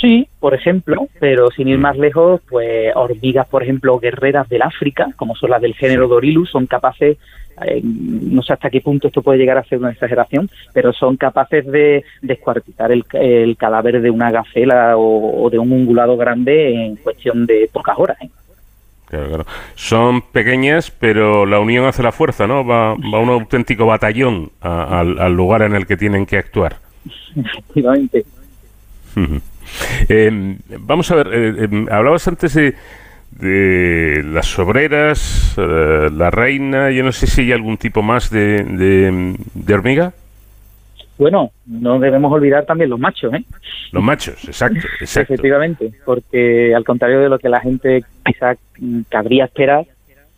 Sí, 0.00 0.26
por 0.40 0.54
ejemplo, 0.54 1.08
pero 1.20 1.50
sin 1.50 1.68
ir 1.68 1.78
más 1.78 1.96
lejos, 1.96 2.40
pues 2.50 2.92
hormigas, 2.94 3.46
por 3.48 3.62
ejemplo, 3.62 3.98
guerreras 3.98 4.48
del 4.48 4.62
África, 4.62 5.06
como 5.16 5.34
son 5.36 5.50
las 5.50 5.62
del 5.62 5.74
género 5.74 6.08
Dorilus, 6.08 6.50
son 6.50 6.66
capaces, 6.66 7.16
eh, 7.64 7.80
no 7.82 8.42
sé 8.42 8.52
hasta 8.52 8.68
qué 8.70 8.80
punto 8.80 9.06
esto 9.06 9.22
puede 9.22 9.38
llegar 9.38 9.56
a 9.56 9.64
ser 9.64 9.78
una 9.78 9.92
exageración, 9.92 10.50
pero 10.74 10.92
son 10.92 11.16
capaces 11.16 11.64
de 11.66 12.04
descuartizar 12.20 12.90
el, 12.92 13.04
el 13.12 13.56
cadáver 13.56 14.02
de 14.02 14.10
una 14.10 14.30
gacela 14.30 14.96
o, 14.98 15.44
o 15.44 15.48
de 15.48 15.58
un 15.58 15.72
ungulado 15.72 16.16
grande 16.16 16.74
en 16.86 16.96
cuestión 16.96 17.46
de 17.46 17.70
pocas 17.72 17.96
horas. 17.98 18.18
¿eh? 18.20 18.28
Claro, 19.06 19.28
claro. 19.28 19.46
Son 19.76 20.22
pequeñas, 20.22 20.90
pero 20.90 21.46
la 21.46 21.60
unión 21.60 21.86
hace 21.86 22.02
la 22.02 22.12
fuerza, 22.12 22.46
¿no? 22.46 22.66
Va, 22.66 22.94
va 22.94 23.20
un 23.20 23.30
auténtico 23.30 23.86
batallón 23.86 24.50
a- 24.60 25.00
al 25.00 25.32
lugar 25.32 25.62
en 25.62 25.74
el 25.76 25.86
que 25.86 25.96
tienen 25.96 26.26
que 26.26 26.36
actuar. 26.36 26.76
Efectivamente. 27.36 28.24
Eh, 30.08 30.56
vamos 30.80 31.10
a 31.10 31.16
ver, 31.16 31.28
eh, 31.32 31.54
eh, 31.64 31.86
hablabas 31.90 32.26
antes 32.28 32.54
de, 32.54 32.74
de 33.32 34.22
las 34.24 34.58
obreras, 34.58 35.54
eh, 35.58 36.10
la 36.12 36.30
reina, 36.30 36.90
yo 36.90 37.02
no 37.02 37.12
sé 37.12 37.26
si 37.26 37.42
hay 37.42 37.52
algún 37.52 37.76
tipo 37.76 38.02
más 38.02 38.30
de, 38.30 38.62
de, 38.64 39.36
de 39.54 39.74
hormiga. 39.74 40.12
Bueno, 41.16 41.52
no 41.66 42.00
debemos 42.00 42.32
olvidar 42.32 42.64
también 42.64 42.90
los 42.90 42.98
machos, 42.98 43.32
¿eh? 43.34 43.44
Los 43.92 44.02
machos, 44.02 44.44
exacto, 44.44 44.80
exacto. 45.00 45.34
Efectivamente, 45.34 45.92
porque 46.04 46.74
al 46.74 46.84
contrario 46.84 47.20
de 47.20 47.28
lo 47.28 47.38
que 47.38 47.48
la 47.48 47.60
gente 47.60 48.04
quizá 48.24 48.56
cabría 49.08 49.44
esperar, 49.44 49.86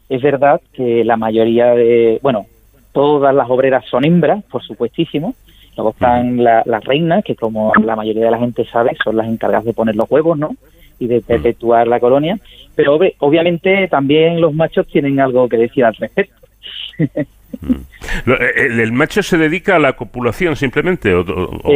es 0.08 0.22
verdad 0.22 0.60
que 0.72 1.04
la 1.04 1.16
mayoría 1.16 1.74
de, 1.74 2.18
bueno, 2.22 2.46
todas 2.92 3.34
las 3.34 3.48
obreras 3.50 3.84
son 3.90 4.04
hembras, 4.04 4.44
por 4.44 4.62
supuestísimo. 4.62 5.34
Luego 5.76 5.90
están 5.90 6.42
la- 6.42 6.62
las 6.66 6.82
reinas, 6.84 7.22
que 7.24 7.34
como 7.36 7.72
la 7.84 7.94
mayoría 7.96 8.24
de 8.24 8.30
la 8.30 8.38
gente 8.38 8.64
sabe, 8.64 8.96
son 9.04 9.16
las 9.16 9.26
encargadas 9.28 9.64
de 9.66 9.72
poner 9.74 9.94
los 9.96 10.10
huevos, 10.10 10.38
¿no? 10.38 10.56
Y 10.98 11.06
de 11.06 11.20
perpetuar 11.20 11.86
la 11.86 12.00
colonia. 12.00 12.38
Pero 12.74 12.98
obvi- 12.98 13.14
obviamente 13.18 13.86
también 13.88 14.40
los 14.40 14.54
machos 14.54 14.86
tienen 14.86 15.20
algo 15.20 15.48
que 15.48 15.56
decir 15.58 15.84
al 15.84 15.94
respecto. 15.94 16.34
Eh, 16.98 18.50
el, 18.56 18.80
el 18.80 18.92
macho 18.92 19.22
se 19.22 19.36
dedica 19.38 19.76
a 19.76 19.78
la 19.78 19.94
copulación 19.94 20.56
simplemente 20.56 21.14
o, 21.14 21.24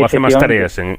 hace 0.05 0.18
más 0.18 0.36
tareas 0.39 0.78
en, 0.78 0.98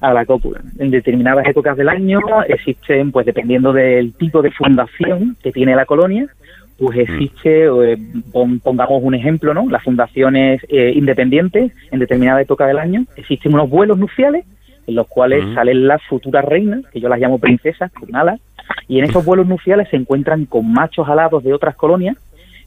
a 0.00 0.12
la 0.12 0.24
cópula. 0.24 0.60
En 0.78 0.90
determinadas 0.90 1.46
épocas 1.46 1.76
del 1.76 1.88
año 1.88 2.20
existen, 2.48 3.12
pues 3.12 3.26
dependiendo 3.26 3.72
del 3.72 4.12
tipo 4.14 4.42
de 4.42 4.50
fundación 4.50 5.36
que 5.42 5.52
tiene 5.52 5.74
la 5.76 5.86
colonia, 5.86 6.26
pues 6.84 6.98
existe, 6.98 7.64
eh, 7.66 7.96
pon- 8.32 8.58
pongamos 8.60 9.02
un 9.02 9.14
ejemplo, 9.14 9.54
¿no? 9.54 9.68
Las 9.70 9.82
fundaciones 9.84 10.60
eh, 10.68 10.92
independientes 10.94 11.70
en 11.90 11.98
determinada 12.00 12.40
época 12.42 12.66
del 12.66 12.78
año, 12.78 13.04
existen 13.16 13.54
unos 13.54 13.70
vuelos 13.70 13.98
nupciales 13.98 14.44
en 14.88 14.96
los 14.96 15.06
cuales 15.06 15.44
salen 15.54 15.86
las 15.86 16.02
futuras 16.02 16.44
reinas, 16.44 16.80
que 16.92 16.98
yo 17.00 17.08
las 17.08 17.20
llamo 17.20 17.38
princesas, 17.38 17.92
con 17.92 18.14
alas, 18.16 18.40
y 18.88 18.98
en 18.98 19.04
esos 19.04 19.24
vuelos 19.24 19.46
nupciales 19.46 19.88
se 19.90 19.96
encuentran 19.96 20.44
con 20.46 20.72
machos 20.72 21.08
alados 21.08 21.44
de 21.44 21.52
otras 21.54 21.76
colonias 21.76 22.16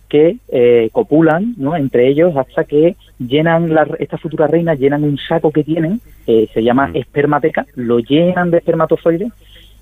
que 0.08 0.38
eh, 0.50 0.90
copulan 0.94 1.56
¿no? 1.58 1.76
entre 1.76 2.08
ellos 2.08 2.38
hasta 2.38 2.64
que 2.64 2.96
llenan 3.20 3.74
la- 3.74 3.88
estas 4.00 4.22
futuras 4.22 4.50
reinas 4.52 4.80
llenan 4.80 5.04
un 5.04 5.18
saco 5.18 5.52
que 5.52 5.64
tienen 5.64 6.00
eh, 6.28 6.48
se 6.54 6.62
llama 6.64 6.92
espermateca 6.94 7.66
lo 7.76 8.00
llenan 8.00 8.52
de 8.52 8.58
espermatozoides 8.60 9.30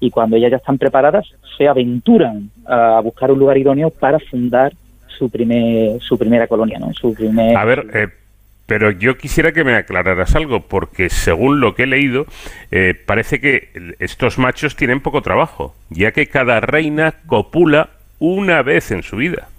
y 0.03 0.11
cuando 0.11 0.35
ellas 0.35 0.51
ya 0.51 0.57
están 0.57 0.77
preparadas 0.77 1.25
se 1.57 1.67
aventuran 1.67 2.49
a 2.65 2.99
buscar 3.01 3.31
un 3.31 3.39
lugar 3.39 3.57
idóneo 3.57 3.89
para 3.89 4.19
fundar 4.19 4.73
su 5.07 5.29
primer 5.29 6.01
su 6.01 6.17
primera 6.17 6.47
colonia 6.47 6.77
no 6.79 6.91
su 6.93 7.13
primer 7.13 7.55
A 7.55 7.63
ver, 7.63 7.87
eh, 7.93 8.07
pero 8.65 8.91
yo 8.91 9.17
quisiera 9.17 9.51
que 9.51 9.63
me 9.63 9.75
aclararas 9.75 10.35
algo, 10.35 10.61
porque 10.61 11.09
según 11.09 11.59
lo 11.59 11.75
que 11.75 11.83
he 11.83 11.85
leído, 11.85 12.25
eh, 12.71 12.95
parece 13.05 13.41
que 13.41 13.69
estos 13.99 14.39
machos 14.39 14.77
tienen 14.77 15.01
poco 15.01 15.21
trabajo, 15.21 15.75
ya 15.89 16.13
que 16.13 16.27
cada 16.27 16.61
reina 16.61 17.15
copula 17.27 17.89
una 18.19 18.61
vez 18.61 18.91
en 18.91 19.03
su 19.03 19.17
vida. 19.17 19.49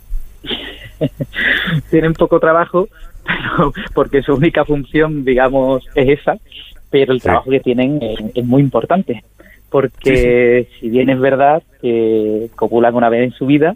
tienen 1.91 2.15
poco 2.15 2.41
trabajo 2.41 2.89
pero 3.25 3.73
porque 3.95 4.23
su 4.23 4.35
única 4.35 4.65
función 4.65 5.25
digamos 5.25 5.87
es 5.95 6.21
esa 6.21 6.37
pero 6.91 7.13
el 7.13 7.23
trabajo 7.23 7.51
que 7.51 7.61
tienen 7.61 7.99
es, 8.03 8.19
es 8.35 8.45
muy 8.45 8.63
importante 8.63 9.25
porque 9.75 10.69
si 10.79 10.89
bien 10.89 11.11
es 11.11 11.19
verdad 11.19 11.61
que 11.83 12.49
copulan 12.55 12.95
una 12.95 13.09
vez 13.09 13.25
en 13.25 13.33
su 13.33 13.45
vida 13.45 13.75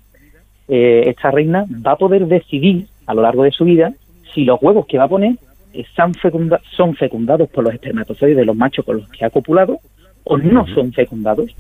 eh, 0.68 1.02
esta 1.06 1.32
reina 1.32 1.64
va 1.84 1.92
a 1.92 1.96
poder 1.96 2.26
decidir 2.28 2.86
a 3.06 3.14
lo 3.14 3.22
largo 3.22 3.42
de 3.42 3.50
su 3.50 3.64
vida 3.64 3.92
si 4.32 4.44
los 4.44 4.62
huevos 4.62 4.86
que 4.86 4.96
va 4.96 5.04
a 5.04 5.08
poner 5.08 5.34
están 5.72 6.14
fecunda- 6.14 6.60
son 6.76 6.94
fecundados 6.94 7.48
por 7.48 7.64
los 7.64 7.74
espermatozoides 7.74 8.36
de 8.36 8.44
los 8.44 8.54
machos 8.54 8.84
con 8.84 8.98
los 8.98 9.08
que 9.08 9.24
ha 9.24 9.30
copulado 9.30 9.80
o 10.22 10.38
no 10.38 10.68
son 10.68 10.92
fecundados. 10.92 11.52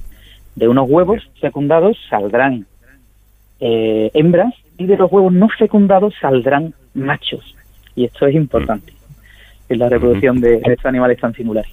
De 0.54 0.68
unos 0.68 0.88
huevos 0.88 1.28
fecundados 1.40 1.96
saldrán 2.08 2.64
eh, 3.58 4.12
hembras 4.14 4.54
y 4.76 4.86
de 4.86 4.96
los 4.96 5.10
huevos 5.10 5.32
no 5.32 5.48
fecundados 5.48 6.14
saldrán 6.20 6.74
machos. 6.94 7.56
Y 7.96 8.04
esto 8.04 8.24
es 8.28 8.36
importante 8.36 8.92
en 9.68 9.80
la 9.80 9.88
reproducción 9.88 10.40
de 10.40 10.60
estos 10.64 10.86
animales 10.86 11.18
tan 11.18 11.34
singulares. 11.34 11.72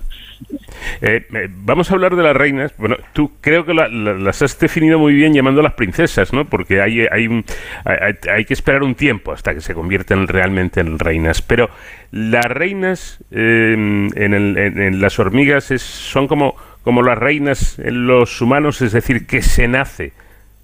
Eh, 1.01 1.25
eh, 1.33 1.47
vamos 1.49 1.89
a 1.89 1.93
hablar 1.93 2.15
de 2.15 2.23
las 2.23 2.35
reinas. 2.35 2.73
Bueno, 2.77 2.95
tú 3.13 3.31
creo 3.41 3.65
que 3.65 3.73
la- 3.73 3.87
la- 3.87 4.13
las 4.13 4.41
has 4.41 4.57
definido 4.59 4.99
muy 4.99 5.13
bien 5.13 5.33
llamándolas 5.33 5.73
princesas, 5.73 6.33
¿no? 6.33 6.45
Porque 6.45 6.81
hay, 6.81 7.05
hay, 7.11 7.27
un- 7.27 7.43
hay, 7.83 8.15
hay- 8.29 8.45
que 8.45 8.53
esperar 8.53 8.83
un 8.83 8.95
tiempo 8.95 9.31
hasta 9.31 9.53
que 9.53 9.61
se 9.61 9.73
convierten 9.73 10.27
realmente 10.27 10.79
en 10.81 10.99
reinas. 10.99 11.41
Pero 11.41 11.69
las 12.11 12.45
reinas 12.45 13.23
eh, 13.31 13.73
en, 13.73 14.33
el- 14.33 14.57
en- 14.57 15.01
las 15.01 15.19
hormigas 15.19 15.71
es- 15.71 15.81
son 15.81 16.27
como, 16.27 16.55
como 16.83 17.01
las 17.01 17.17
reinas 17.17 17.79
en 17.79 18.07
los 18.07 18.41
humanos, 18.41 18.81
es 18.81 18.91
decir, 18.91 19.25
que 19.27 19.41
se 19.41 19.67
nace 19.67 20.13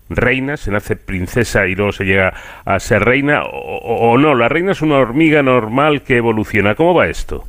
reina, 0.09 0.57
se 0.57 0.71
nace 0.71 0.97
princesa 0.97 1.67
y 1.67 1.75
luego 1.75 1.93
se 1.93 2.03
llega 2.03 2.33
a 2.65 2.79
ser 2.81 3.03
reina, 3.03 3.43
o 3.45 4.17
no, 4.17 4.35
la 4.35 4.49
reina 4.49 4.73
es 4.73 4.81
una 4.81 4.97
hormiga 4.97 5.41
normal 5.41 6.01
que 6.03 6.17
evoluciona. 6.17 6.75
¿Cómo 6.75 6.93
va 6.93 7.07
esto? 7.07 7.45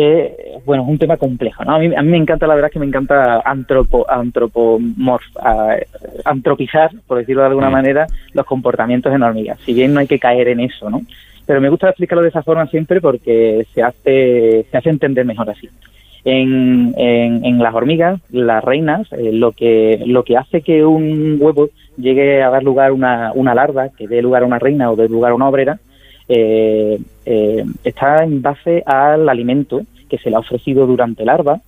Eh, 0.00 0.58
bueno, 0.64 0.82
es 0.84 0.88
un 0.90 0.98
tema 0.98 1.16
complejo. 1.16 1.64
¿no? 1.64 1.74
A, 1.74 1.78
mí, 1.78 1.90
a 1.94 2.02
mí 2.02 2.10
me 2.10 2.16
encanta, 2.18 2.46
la 2.46 2.54
verdad, 2.54 2.70
que 2.70 2.78
me 2.78 2.86
encanta 2.86 3.40
antropo, 3.44 4.06
antropomorf, 4.08 5.24
a- 5.42 5.76
antropizar, 6.24 6.90
por 7.06 7.18
decirlo 7.18 7.42
de 7.42 7.48
alguna 7.48 7.70
manera, 7.70 8.06
los 8.32 8.46
comportamientos 8.46 9.12
en 9.12 9.22
hormigas. 9.22 9.58
Si 9.64 9.72
bien 9.72 9.92
no 9.94 10.00
hay 10.00 10.06
que 10.06 10.18
caer 10.18 10.48
en 10.48 10.60
eso, 10.60 10.88
¿no? 10.90 11.02
Pero 11.46 11.60
me 11.60 11.70
gusta 11.70 11.88
explicarlo 11.88 12.22
de 12.22 12.28
esa 12.28 12.42
forma 12.42 12.66
siempre 12.66 13.00
porque 13.00 13.66
se 13.74 13.82
hace, 13.82 14.66
se 14.70 14.76
hace 14.76 14.90
entender 14.90 15.24
mejor 15.24 15.48
así. 15.50 15.68
En, 16.24 16.92
en, 16.98 17.44
en 17.44 17.58
las 17.58 17.74
hormigas, 17.74 18.20
las 18.30 18.62
reinas, 18.62 19.10
eh, 19.12 19.30
lo 19.32 19.52
que 19.52 20.02
lo 20.04 20.24
que 20.24 20.36
hace 20.36 20.60
que 20.60 20.84
un 20.84 21.38
huevo 21.40 21.70
llegue 21.96 22.42
a 22.42 22.50
dar 22.50 22.62
lugar 22.62 22.90
a 22.90 22.92
una, 22.92 23.32
una 23.34 23.54
larva, 23.54 23.88
que 23.96 24.06
dé 24.06 24.20
lugar 24.20 24.42
a 24.42 24.46
una 24.46 24.58
reina 24.58 24.90
o 24.90 24.96
dé 24.96 25.08
lugar 25.08 25.32
a 25.32 25.34
una 25.36 25.48
obrera, 25.48 25.78
eh, 26.28 27.00
eh, 27.24 27.64
está 27.84 28.22
en 28.22 28.42
base 28.42 28.82
al 28.84 29.28
alimento 29.28 29.82
que 30.08 30.18
se 30.18 30.30
le 30.30 30.36
ha 30.36 30.40
ofrecido 30.40 30.86
durante 30.86 31.24
larva 31.24 31.60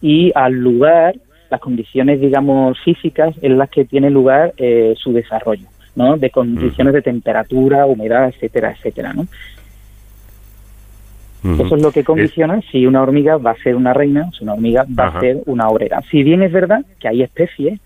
y 0.00 0.32
al 0.34 0.54
lugar, 0.54 1.14
las 1.50 1.60
condiciones, 1.60 2.20
digamos, 2.20 2.78
físicas 2.80 3.34
en 3.42 3.58
las 3.58 3.70
que 3.70 3.84
tiene 3.84 4.10
lugar 4.10 4.52
eh, 4.56 4.94
su 4.96 5.12
desarrollo, 5.12 5.66
¿no? 5.94 6.16
De 6.16 6.30
condiciones 6.30 6.94
de 6.94 7.02
temperatura, 7.02 7.86
humedad, 7.86 8.28
etcétera, 8.28 8.72
etcétera, 8.72 9.12
¿no? 9.12 9.26
Eso 11.44 11.74
es 11.74 11.82
lo 11.82 11.90
que 11.90 12.04
condiciona 12.04 12.60
si 12.70 12.86
una 12.86 13.02
hormiga 13.02 13.36
va 13.36 13.50
a 13.50 13.56
ser 13.56 13.74
una 13.74 13.92
reina, 13.92 14.30
si 14.30 14.44
una 14.44 14.54
hormiga 14.54 14.86
va 14.96 15.08
Ajá. 15.08 15.18
a 15.18 15.20
ser 15.20 15.38
una 15.46 15.68
obrera. 15.68 16.00
Si 16.08 16.22
bien 16.22 16.40
es 16.40 16.52
verdad 16.52 16.84
que 17.00 17.08
hay 17.08 17.22
especies 17.22 17.80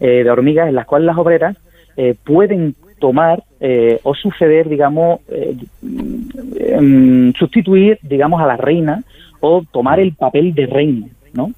eh, 0.00 0.24
de 0.24 0.30
hormigas 0.30 0.68
en 0.68 0.74
las 0.74 0.86
cuales 0.86 1.06
las 1.06 1.16
obreras 1.16 1.56
eh, 1.96 2.16
pueden 2.24 2.74
tomar 2.98 3.42
eh, 3.60 4.00
o 4.02 4.14
suceder, 4.14 4.68
digamos, 4.68 5.20
eh, 5.28 5.56
mm, 5.82 7.32
sustituir, 7.32 7.98
digamos, 8.02 8.40
a 8.40 8.46
la 8.46 8.56
reina 8.56 9.02
o 9.40 9.64
tomar 9.70 10.00
el 10.00 10.14
papel 10.14 10.54
de 10.54 10.66
reina, 10.66 11.06
¿no? 11.32 11.52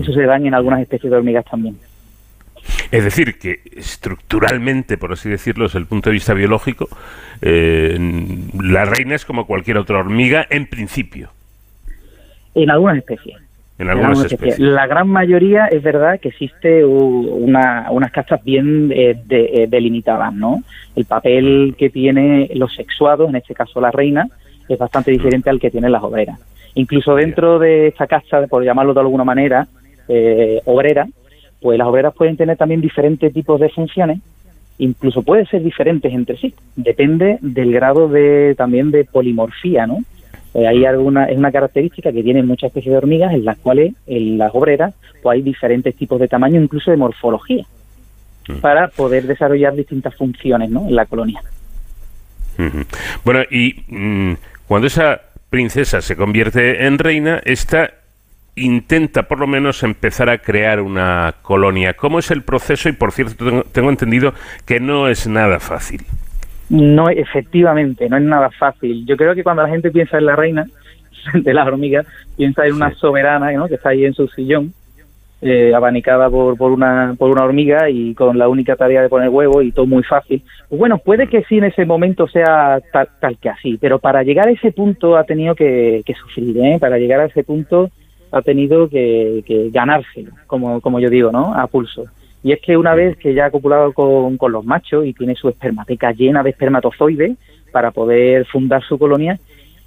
Eso 0.00 0.12
se 0.12 0.22
da 0.22 0.36
en 0.36 0.54
algunas 0.54 0.80
especies 0.80 1.10
de 1.10 1.16
hormigas 1.16 1.44
también. 1.44 1.76
Es 2.90 3.04
decir, 3.04 3.38
que 3.38 3.60
estructuralmente, 3.76 4.96
por 4.96 5.12
así 5.12 5.28
decirlo, 5.28 5.64
desde 5.64 5.80
el 5.80 5.86
punto 5.86 6.10
de 6.10 6.14
vista 6.14 6.32
biológico, 6.32 6.88
eh, 7.42 7.98
la 8.60 8.84
reina 8.84 9.16
es 9.16 9.24
como 9.24 9.46
cualquier 9.46 9.78
otra 9.78 9.98
hormiga 9.98 10.46
en 10.48 10.66
principio. 10.66 11.30
En 12.54 12.70
algunas 12.70 12.98
especies. 12.98 13.36
En 13.78 13.88
algunas 13.90 14.24
especies. 14.32 14.58
La 14.60 14.86
gran 14.86 15.08
mayoría 15.08 15.66
es 15.66 15.82
verdad 15.82 16.20
que 16.20 16.28
existe 16.28 16.84
una- 16.84 17.88
unas 17.90 18.12
castas 18.12 18.42
bien 18.44 18.92
eh, 18.94 19.20
de- 19.26 19.50
eh, 19.52 19.66
delimitadas, 19.68 20.32
¿no? 20.32 20.62
El 20.94 21.04
papel 21.06 21.74
que 21.76 21.90
tiene 21.90 22.50
los 22.54 22.72
sexuados, 22.74 23.28
en 23.28 23.36
este 23.36 23.54
caso 23.54 23.80
la 23.80 23.90
reina, 23.90 24.28
es 24.68 24.78
bastante 24.78 25.10
diferente 25.10 25.50
al 25.50 25.58
que 25.60 25.70
tienen 25.70 25.90
las 25.92 26.02
obreras. 26.02 26.38
Incluso 26.76 27.14
dentro 27.16 27.58
de 27.58 27.88
esta 27.88 28.06
casta, 28.06 28.46
por 28.46 28.64
llamarlo 28.64 28.94
de 28.94 29.00
alguna 29.00 29.24
manera, 29.24 29.66
eh, 30.08 30.60
obrera, 30.66 31.06
pues 31.60 31.78
las 31.78 31.86
obreras 31.88 32.14
pueden 32.14 32.36
tener 32.36 32.56
también 32.56 32.80
diferentes 32.80 33.32
tipos 33.32 33.58
de 33.60 33.68
funciones, 33.70 34.18
incluso 34.78 35.22
pueden 35.22 35.46
ser 35.46 35.62
diferentes 35.62 36.12
entre 36.12 36.36
sí. 36.36 36.54
Depende 36.76 37.38
del 37.40 37.72
grado 37.72 38.08
de 38.08 38.54
también 38.56 38.90
de 38.90 39.04
polimorfía, 39.04 39.86
¿no? 39.86 39.98
Eh, 40.54 40.66
hay 40.68 40.84
alguna, 40.84 41.24
es 41.24 41.36
una 41.36 41.50
característica 41.50 42.12
que 42.12 42.22
tienen 42.22 42.46
muchas 42.46 42.68
especies 42.68 42.92
de 42.92 42.98
hormigas 42.98 43.34
en 43.34 43.44
las 43.44 43.58
cuales 43.58 43.92
en 44.06 44.38
las 44.38 44.54
obreras 44.54 44.94
pues 45.22 45.36
hay 45.36 45.42
diferentes 45.42 45.96
tipos 45.96 46.20
de 46.20 46.28
tamaño, 46.28 46.60
incluso 46.60 46.92
de 46.92 46.96
morfología, 46.96 47.64
para 48.60 48.88
poder 48.88 49.26
desarrollar 49.26 49.74
distintas 49.74 50.14
funciones 50.14 50.70
¿no? 50.70 50.86
en 50.86 50.94
la 50.94 51.06
colonia. 51.06 51.42
Bueno, 53.24 53.40
y 53.50 53.84
mm, 53.88 54.34
cuando 54.68 54.86
esa 54.86 55.20
princesa 55.50 56.00
se 56.00 56.14
convierte 56.14 56.86
en 56.86 56.98
reina, 56.98 57.40
esta 57.44 57.90
intenta 58.56 59.24
por 59.24 59.40
lo 59.40 59.48
menos 59.48 59.82
empezar 59.82 60.30
a 60.30 60.38
crear 60.38 60.80
una 60.80 61.34
colonia. 61.42 61.94
¿Cómo 61.94 62.20
es 62.20 62.30
el 62.30 62.42
proceso? 62.42 62.88
Y 62.88 62.92
por 62.92 63.10
cierto, 63.10 63.44
tengo, 63.44 63.64
tengo 63.64 63.90
entendido 63.90 64.34
que 64.64 64.78
no 64.78 65.08
es 65.08 65.26
nada 65.26 65.58
fácil. 65.58 66.04
No, 66.70 67.08
efectivamente, 67.08 68.08
no 68.08 68.16
es 68.16 68.22
nada 68.22 68.50
fácil. 68.50 69.04
Yo 69.06 69.16
creo 69.16 69.34
que 69.34 69.44
cuando 69.44 69.62
la 69.62 69.68
gente 69.68 69.90
piensa 69.90 70.18
en 70.18 70.26
la 70.26 70.36
reina 70.36 70.66
de 71.34 71.54
las 71.54 71.66
hormigas, 71.66 72.06
piensa 72.36 72.66
en 72.66 72.74
una 72.74 72.94
soberana 72.94 73.52
¿no? 73.52 73.68
que 73.68 73.74
está 73.74 73.90
ahí 73.90 74.04
en 74.04 74.14
su 74.14 74.28
sillón, 74.28 74.72
eh, 75.42 75.74
abanicada 75.74 76.30
por, 76.30 76.56
por, 76.56 76.72
una, 76.72 77.14
por 77.18 77.30
una 77.30 77.44
hormiga 77.44 77.90
y 77.90 78.14
con 78.14 78.38
la 78.38 78.48
única 78.48 78.76
tarea 78.76 79.02
de 79.02 79.10
poner 79.10 79.28
huevo 79.28 79.60
y 79.60 79.72
todo 79.72 79.86
muy 79.86 80.02
fácil. 80.02 80.42
Pues 80.68 80.78
bueno, 80.78 80.98
puede 80.98 81.26
que 81.26 81.44
sí 81.44 81.58
en 81.58 81.64
ese 81.64 81.84
momento 81.84 82.26
sea 82.28 82.80
tal, 82.92 83.08
tal 83.20 83.36
que 83.36 83.50
así, 83.50 83.76
pero 83.78 83.98
para 83.98 84.22
llegar 84.22 84.48
a 84.48 84.52
ese 84.52 84.72
punto 84.72 85.18
ha 85.18 85.24
tenido 85.24 85.54
que, 85.54 86.02
que 86.06 86.14
sufrir, 86.14 86.56
¿eh? 86.58 86.78
para 86.80 86.98
llegar 86.98 87.20
a 87.20 87.26
ese 87.26 87.44
punto 87.44 87.90
ha 88.32 88.42
tenido 88.42 88.88
que, 88.88 89.44
que 89.46 89.70
ganárselo, 89.70 90.32
como, 90.46 90.80
como 90.80 90.98
yo 90.98 91.10
digo, 91.10 91.30
¿no? 91.30 91.54
A 91.54 91.66
pulso. 91.66 92.04
Y 92.44 92.52
es 92.52 92.60
que 92.60 92.76
una 92.76 92.94
vez 92.94 93.16
que 93.16 93.32
ya 93.32 93.46
ha 93.46 93.50
copulado 93.50 93.92
con, 93.94 94.36
con 94.36 94.52
los 94.52 94.64
machos 94.64 95.06
y 95.06 95.14
tiene 95.14 95.34
su 95.34 95.48
espermateca 95.48 96.12
llena 96.12 96.42
de 96.42 96.50
espermatozoides 96.50 97.38
para 97.72 97.90
poder 97.90 98.46
fundar 98.46 98.82
su 98.84 98.98
colonia, 98.98 99.38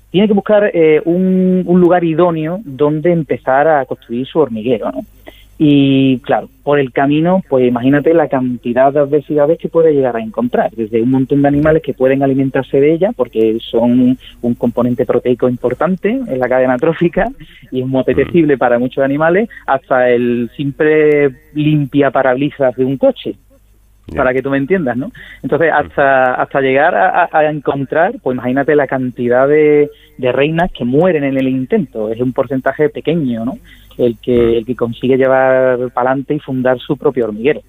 tiene 0.10 0.28
que 0.28 0.34
buscar 0.34 0.72
eh, 0.74 1.02
un, 1.06 1.64
un 1.68 1.80
lugar 1.80 2.04
idóneo 2.04 2.60
donde 2.66 3.12
empezar 3.12 3.68
a 3.68 3.86
construir 3.86 4.26
su 4.26 4.40
hormiguero, 4.40 4.92
¿no? 4.92 5.02
Y 5.60 6.20
claro, 6.20 6.50
por 6.64 6.80
el 6.80 6.92
camino, 6.92 7.42
pues 7.50 7.68
imagínate 7.68 8.14
la 8.14 8.28
cantidad 8.28 8.94
de 8.94 9.00
adversidades 9.00 9.58
que 9.58 9.70
puede 9.70 9.92
llegar 9.92 10.16
a 10.16 10.22
encontrar, 10.22 10.70
desde 10.76 11.02
un 11.02 11.10
montón 11.10 11.42
de 11.42 11.48
animales 11.48 11.82
que 11.82 11.96
pueden 11.96 12.22
alimentarse 12.22 12.80
de 12.80 12.94
ella, 12.94 13.12
porque 13.16 13.58
son 13.60 14.18
un 14.42 14.54
componente 14.54 15.04
proteico 15.06 15.50
importante 15.50 16.10
en 16.10 16.40
la 16.40 16.48
cadena 16.48 16.78
trófica 16.78 17.28
y 17.72 17.82
es 17.82 17.88
muy 17.88 18.02
apetecible 18.02 18.56
para 18.58 18.78
muchos 18.78 19.04
animales, 19.04 19.50
hasta 19.66 20.10
el 20.12 20.52
simple 20.56 21.32
limpia 21.56 22.12
parabrisas 22.12 22.76
de 22.76 22.86
un 22.86 22.98
coche, 22.98 23.34
para 24.16 24.34
que 24.34 24.42
tú 24.44 24.50
me 24.52 24.58
entiendas, 24.58 24.96
¿no? 24.96 25.12
Entonces, 25.42 25.72
hasta, 25.74 26.36
hasta 26.36 26.62
llegar 26.62 26.94
a, 26.96 27.24
a- 27.24 27.30
a 27.40 27.50
encontrar, 27.50 28.14
pues 28.22 28.36
imagínate 28.36 28.76
la 28.76 28.86
cantidad 28.88 29.48
de, 29.48 29.90
de 30.20 30.32
reinas 30.32 30.72
que 30.72 30.86
mueren 30.86 31.24
en 31.24 31.36
el 31.38 31.48
intento. 31.50 32.10
Es 32.12 32.22
un 32.22 32.32
porcentaje 32.32 32.90
pequeño, 32.90 33.44
¿no? 33.44 33.58
El 33.98 34.18
que, 34.20 34.60
el 34.60 34.66
que 34.66 34.76
consigue 34.76 35.18
llevar 35.18 35.90
para 35.92 36.12
adelante 36.12 36.36
y 36.36 36.40
fundar 36.40 36.78
su 36.80 36.98
propio 36.98 37.26
hormiguero. 37.26 37.62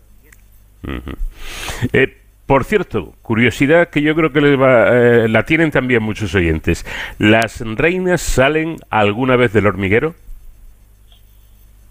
Eh, 1.93 2.15
por 2.47 2.65
cierto, 2.65 3.15
curiosidad 3.23 3.89
que 3.91 4.01
yo 4.03 4.15
creo 4.15 4.33
que 4.33 4.41
les 4.41 4.59
va- 4.61 4.89
eh, 4.93 5.29
la 5.29 5.45
tienen 5.45 5.71
también 5.71 6.03
muchos 6.03 6.35
oyentes. 6.35 6.87
¿Las 7.19 7.61
reinas 7.61 8.21
salen 8.21 8.77
alguna 8.91 9.37
vez 9.37 9.53
del 9.53 9.67
hormiguero? 9.67 10.15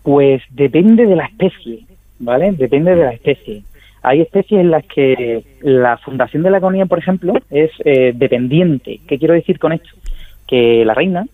Pues 0.03 0.41
depende 0.51 1.05
de 1.05 1.15
la 1.15 1.25
especie, 1.25 1.79
¿vale? 2.19 2.51
Depende 2.53 2.95
de 2.95 3.03
la 3.03 3.11
especie. 3.13 3.63
Hay 4.03 4.21
especies 4.21 4.61
en 4.61 4.71
las 4.71 4.85
que 4.85 5.43
la 5.61 5.97
fundación 5.97 6.43
de 6.43 6.51
la 6.51 6.61
colonia, 6.61 6.85
por 6.85 6.99
ejemplo, 6.99 7.33
es 7.49 7.71
eh, 7.83 8.13
dependiente. 8.15 9.01
¿Qué 9.07 9.17
quiero 9.19 9.33
decir 9.33 9.59
con 9.59 9.73
esto? 9.73 9.89
Que 10.47 10.85
la 10.85 10.93
reina, 10.93 11.25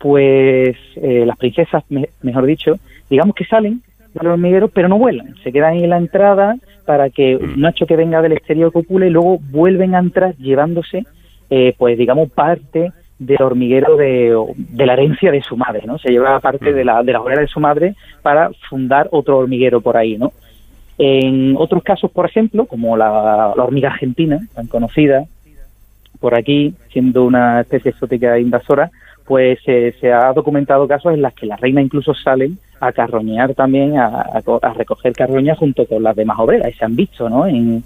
pues 0.00 0.76
eh, 0.96 1.24
las 1.26 1.36
princesas, 1.36 1.84
me- 1.90 2.08
mejor 2.22 2.46
dicho, 2.46 2.78
digamos 3.10 3.34
que 3.36 3.44
salen 3.44 3.82
del 4.14 4.26
hormiguero, 4.26 4.68
pero 4.68 4.88
no 4.88 4.98
vuelan. 4.98 5.34
Se 5.44 5.52
quedan 5.52 5.74
en 5.74 5.90
la 5.90 5.98
entrada 5.98 6.56
para 6.86 7.10
que 7.10 7.36
un 7.36 7.60
macho 7.60 7.86
que 7.86 7.96
venga 7.96 8.22
del 8.22 8.32
exterior 8.32 8.72
copule 8.72 9.06
y 9.06 9.10
luego 9.10 9.38
vuelven 9.50 9.94
a 9.94 9.98
entrar 9.98 10.34
llevándose, 10.36 11.04
eh, 11.50 11.74
pues 11.76 11.98
digamos, 11.98 12.30
parte 12.32 12.92
del 13.18 13.42
hormiguero 13.42 13.96
de, 13.96 14.34
de 14.56 14.86
la 14.86 14.94
herencia 14.94 15.30
de 15.30 15.42
su 15.42 15.54
madre, 15.56 15.82
¿no? 15.86 15.98
Se 15.98 16.08
lleva 16.10 16.40
parte 16.40 16.72
de 16.72 16.84
la, 16.84 17.02
de 17.02 17.12
la 17.12 17.20
obrera 17.20 17.42
de 17.42 17.46
su 17.48 17.60
madre 17.60 17.94
para 18.22 18.50
fundar 18.70 19.06
otro 19.12 19.36
hormiguero 19.36 19.82
por 19.82 19.98
ahí, 19.98 20.16
¿no? 20.16 20.32
En 20.96 21.54
otros 21.58 21.82
casos, 21.82 22.10
por 22.10 22.24
ejemplo, 22.26 22.64
como 22.64 22.96
la, 22.96 23.52
la 23.54 23.62
hormiga 23.62 23.90
argentina, 23.90 24.40
tan 24.54 24.66
conocida 24.66 25.24
por 26.18 26.34
aquí, 26.34 26.74
siendo 26.92 27.24
una 27.24 27.60
especie 27.60 27.90
exótica 27.92 28.38
invasora, 28.38 28.90
pues 29.30 29.60
se 29.62 30.12
ha 30.12 30.32
documentado 30.32 30.88
casos 30.88 31.14
en 31.14 31.22
las 31.22 31.32
que 31.34 31.46
las 31.46 31.60
reinas 31.60 31.84
incluso 31.84 32.12
salen 32.14 32.58
a 32.80 32.90
carroñear 32.90 33.54
también, 33.54 33.96
a, 33.96 34.26
a 34.34 34.42
co- 34.42 34.58
a 34.60 34.72
recoger 34.74 35.12
carroña 35.12 35.54
junto 35.54 35.86
con 35.86 36.02
las 36.02 36.16
demás 36.16 36.36
obreras, 36.40 36.68
y 36.74 36.76
se 36.76 36.84
han 36.84 36.96
visto, 36.96 37.28
¿no? 37.30 37.46
En, 37.46 37.84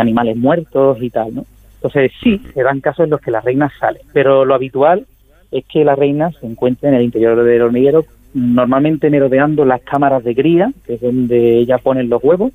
animales 0.00 0.36
muertos 0.36 0.98
y 1.00 1.08
tal, 1.10 1.36
¿no? 1.36 1.44
Entonces 1.76 2.10
sí, 2.20 2.40
se 2.52 2.62
dan 2.64 2.80
casos 2.80 3.04
en 3.04 3.10
los 3.10 3.20
que 3.20 3.30
las 3.30 3.44
reinas 3.44 3.70
salen, 3.78 4.02
pero 4.12 4.44
lo 4.44 4.54
habitual 4.56 5.06
es 5.52 5.64
que 5.66 5.84
la 5.84 5.94
reina 5.94 6.32
se 6.32 6.46
encuentre 6.46 6.88
en 6.88 6.96
el 6.96 7.02
interior 7.02 7.40
del 7.44 7.62
hormiguero, 7.62 8.04
normalmente 8.34 9.08
merodeando 9.08 9.64
las 9.64 9.82
cámaras 9.82 10.24
de 10.24 10.34
cría, 10.34 10.72
que 10.84 10.94
es 10.94 11.00
donde 11.00 11.58
ella 11.58 11.78
ponen 11.78 12.08
los 12.08 12.24
huevos, 12.24 12.50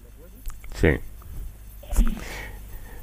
Sí. 0.74 0.90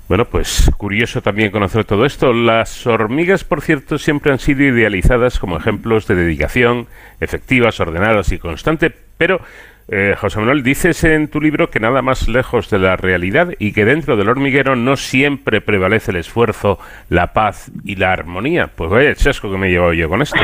Bueno, 0.08 0.24
pues 0.24 0.70
curioso 0.78 1.20
también 1.20 1.50
conocer 1.50 1.84
todo 1.84 2.06
esto. 2.06 2.32
Las 2.32 2.86
hormigas, 2.86 3.44
por 3.44 3.60
cierto, 3.60 3.98
siempre 3.98 4.32
han 4.32 4.38
sido 4.38 4.62
idealizadas 4.64 5.38
como 5.38 5.58
ejemplos 5.58 6.06
de 6.06 6.14
dedicación, 6.14 6.86
efectivas, 7.20 7.78
ordenadas 7.78 8.32
y 8.32 8.38
constante, 8.38 8.90
pero 9.18 9.40
eh, 9.90 10.14
José 10.18 10.38
Manuel, 10.38 10.62
dices 10.62 11.02
en 11.04 11.28
tu 11.28 11.40
libro 11.40 11.68
que 11.68 11.80
nada 11.80 12.02
más 12.02 12.26
lejos 12.26 12.68
de 12.70 12.78
la 12.78 12.96
realidad 12.96 13.54
y 13.58 13.72
que 13.72 13.84
dentro 13.84 14.16
del 14.16 14.28
hormiguero 14.30 14.76
no 14.76 14.96
siempre 14.96 15.60
prevalece 15.60 16.10
el 16.10 16.18
esfuerzo, 16.18 16.78
la 17.10 17.32
paz 17.32 17.70
y 17.84 17.96
la 17.96 18.12
armonía. 18.12 18.68
Pues 18.74 18.90
vaya 18.90 19.10
el 19.10 19.16
chasco 19.16 19.50
que 19.50 19.58
me 19.58 19.68
he 19.68 19.70
llevado 19.70 19.92
yo 19.92 20.08
con 20.08 20.22
esto. 20.22 20.38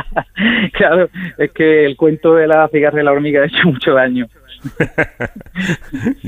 claro, 0.72 1.10
es 1.36 1.50
que 1.52 1.84
el 1.84 1.96
cuento 1.96 2.34
de 2.34 2.46
la 2.46 2.68
cigarra 2.68 3.02
y 3.02 3.04
la 3.04 3.12
hormiga 3.12 3.42
ha 3.42 3.46
hecho 3.46 3.68
mucho 3.68 3.92
daño. 3.92 4.26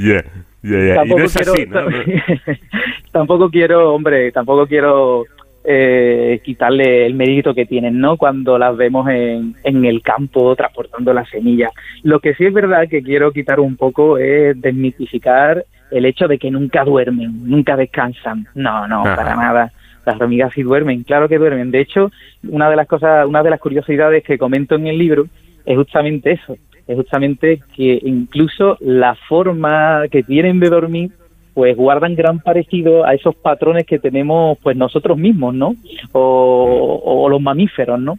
Y 1.04 1.08
no 1.08 1.24
es 1.24 1.36
así, 1.36 1.66
¿no? 1.66 1.80
tampoco 3.12 3.50
quiero, 3.50 3.94
hombre, 3.94 4.32
tampoco 4.32 4.66
quiero 4.66 5.24
eh, 5.64 6.40
quitarle 6.44 7.06
el 7.06 7.14
mérito 7.14 7.54
que 7.54 7.66
tienen, 7.66 7.98
¿no? 7.98 8.16
Cuando 8.16 8.58
las 8.58 8.76
vemos 8.76 9.08
en, 9.08 9.54
en 9.64 9.84
el 9.84 10.02
campo 10.02 10.54
transportando 10.54 11.12
las 11.12 11.28
semillas. 11.28 11.72
Lo 12.02 12.20
que 12.20 12.34
sí 12.34 12.44
es 12.44 12.52
verdad 12.52 12.88
que 12.88 13.02
quiero 13.02 13.32
quitar 13.32 13.58
un 13.58 13.76
poco 13.76 14.18
es 14.18 14.60
desmitificar 14.60 15.64
el 15.90 16.04
hecho 16.04 16.28
de 16.28 16.38
que 16.38 16.50
nunca 16.50 16.84
duermen, 16.84 17.48
nunca 17.48 17.76
descansan. 17.76 18.46
No, 18.54 18.86
no, 18.86 19.00
Ajá. 19.00 19.16
para 19.16 19.36
nada. 19.36 19.72
Las 20.04 20.20
hormigas 20.20 20.52
sí 20.54 20.62
duermen, 20.62 21.02
claro 21.02 21.28
que 21.28 21.38
duermen. 21.38 21.72
De 21.72 21.80
hecho, 21.80 22.12
una 22.48 22.70
de 22.70 22.76
las 22.76 22.86
cosas, 22.86 23.26
una 23.26 23.42
de 23.42 23.50
las 23.50 23.60
curiosidades 23.60 24.22
que 24.22 24.38
comento 24.38 24.76
en 24.76 24.86
el 24.86 24.98
libro 24.98 25.26
es 25.64 25.76
justamente 25.76 26.32
eso. 26.32 26.56
Es 26.86 26.96
justamente 26.96 27.60
que 27.74 28.00
incluso 28.04 28.76
la 28.80 29.14
forma 29.14 30.04
que 30.10 30.22
tienen 30.22 30.60
de 30.60 30.70
dormir 30.70 31.10
pues 31.54 31.74
guardan 31.74 32.14
gran 32.14 32.40
parecido 32.40 33.06
a 33.06 33.14
esos 33.14 33.34
patrones 33.34 33.86
que 33.86 33.98
tenemos 33.98 34.58
pues 34.62 34.76
nosotros 34.76 35.16
mismos, 35.16 35.54
¿no? 35.54 35.74
O, 36.12 37.00
o 37.02 37.28
los 37.30 37.40
mamíferos, 37.40 37.98
¿no? 37.98 38.18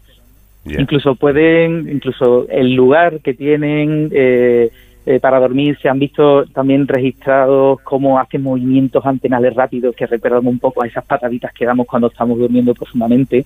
Incluso 0.65 1.15
pueden, 1.15 1.88
incluso 1.89 2.48
el 2.49 2.73
lugar 2.73 3.19
que 3.22 3.34
tienen 3.34 4.10
eh, 4.11 4.69
eh, 5.06 5.19
para 5.19 5.39
dormir 5.39 5.77
se 5.81 5.88
han 5.88 5.99
visto 5.99 6.45
también 6.48 6.88
registrados 6.88 7.80
cómo 7.81 8.19
hacen 8.19 8.44
movimientos 8.44 9.06
antenales 9.06 9.56
rápidos 9.56 9.95
que 9.95 10.06
recuerdan 10.06 10.45
un 10.45 10.60
poco 10.60 10.84
a 10.84 10.88
esas 10.88 11.06
pataditas 11.06 11.53
que 11.53 11.65
damos 11.65 11.88
cuando 11.88 12.07
estamos 12.07 12.38
durmiendo 12.38 12.73
profundamente 12.73 13.45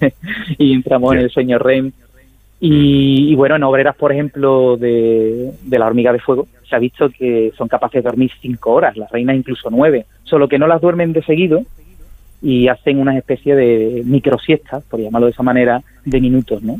y 0.58 0.74
entramos 0.74 1.14
en 1.14 1.20
el 1.20 1.30
sueño 1.30 1.58
REM. 1.58 1.92
Y, 2.62 3.34
bueno, 3.36 3.56
en 3.56 3.62
obreras, 3.62 3.96
por 3.96 4.12
ejemplo, 4.12 4.76
de, 4.76 5.50
la 5.70 5.86
hormiga 5.86 6.12
de 6.12 6.18
fuego, 6.20 6.46
se 6.68 6.76
ha 6.76 6.78
visto 6.78 7.08
que 7.08 7.52
son 7.56 7.68
capaces 7.68 8.02
de 8.02 8.08
dormir 8.08 8.30
cinco 8.40 8.72
horas, 8.72 8.98
las 8.98 9.10
reinas 9.10 9.36
incluso 9.36 9.70
nueve, 9.70 10.04
solo 10.24 10.46
que 10.46 10.58
no 10.58 10.66
las 10.66 10.82
duermen 10.82 11.14
de 11.14 11.22
seguido 11.22 11.62
y 12.42 12.68
hacen 12.68 12.98
una 12.98 13.16
especie 13.16 13.54
de 13.54 14.02
microsiestas, 14.04 14.84
por 14.84 15.00
llamarlo 15.00 15.26
de 15.26 15.32
esa 15.32 15.42
manera, 15.42 15.82
de 16.04 16.20
minutos, 16.20 16.62
¿no? 16.62 16.78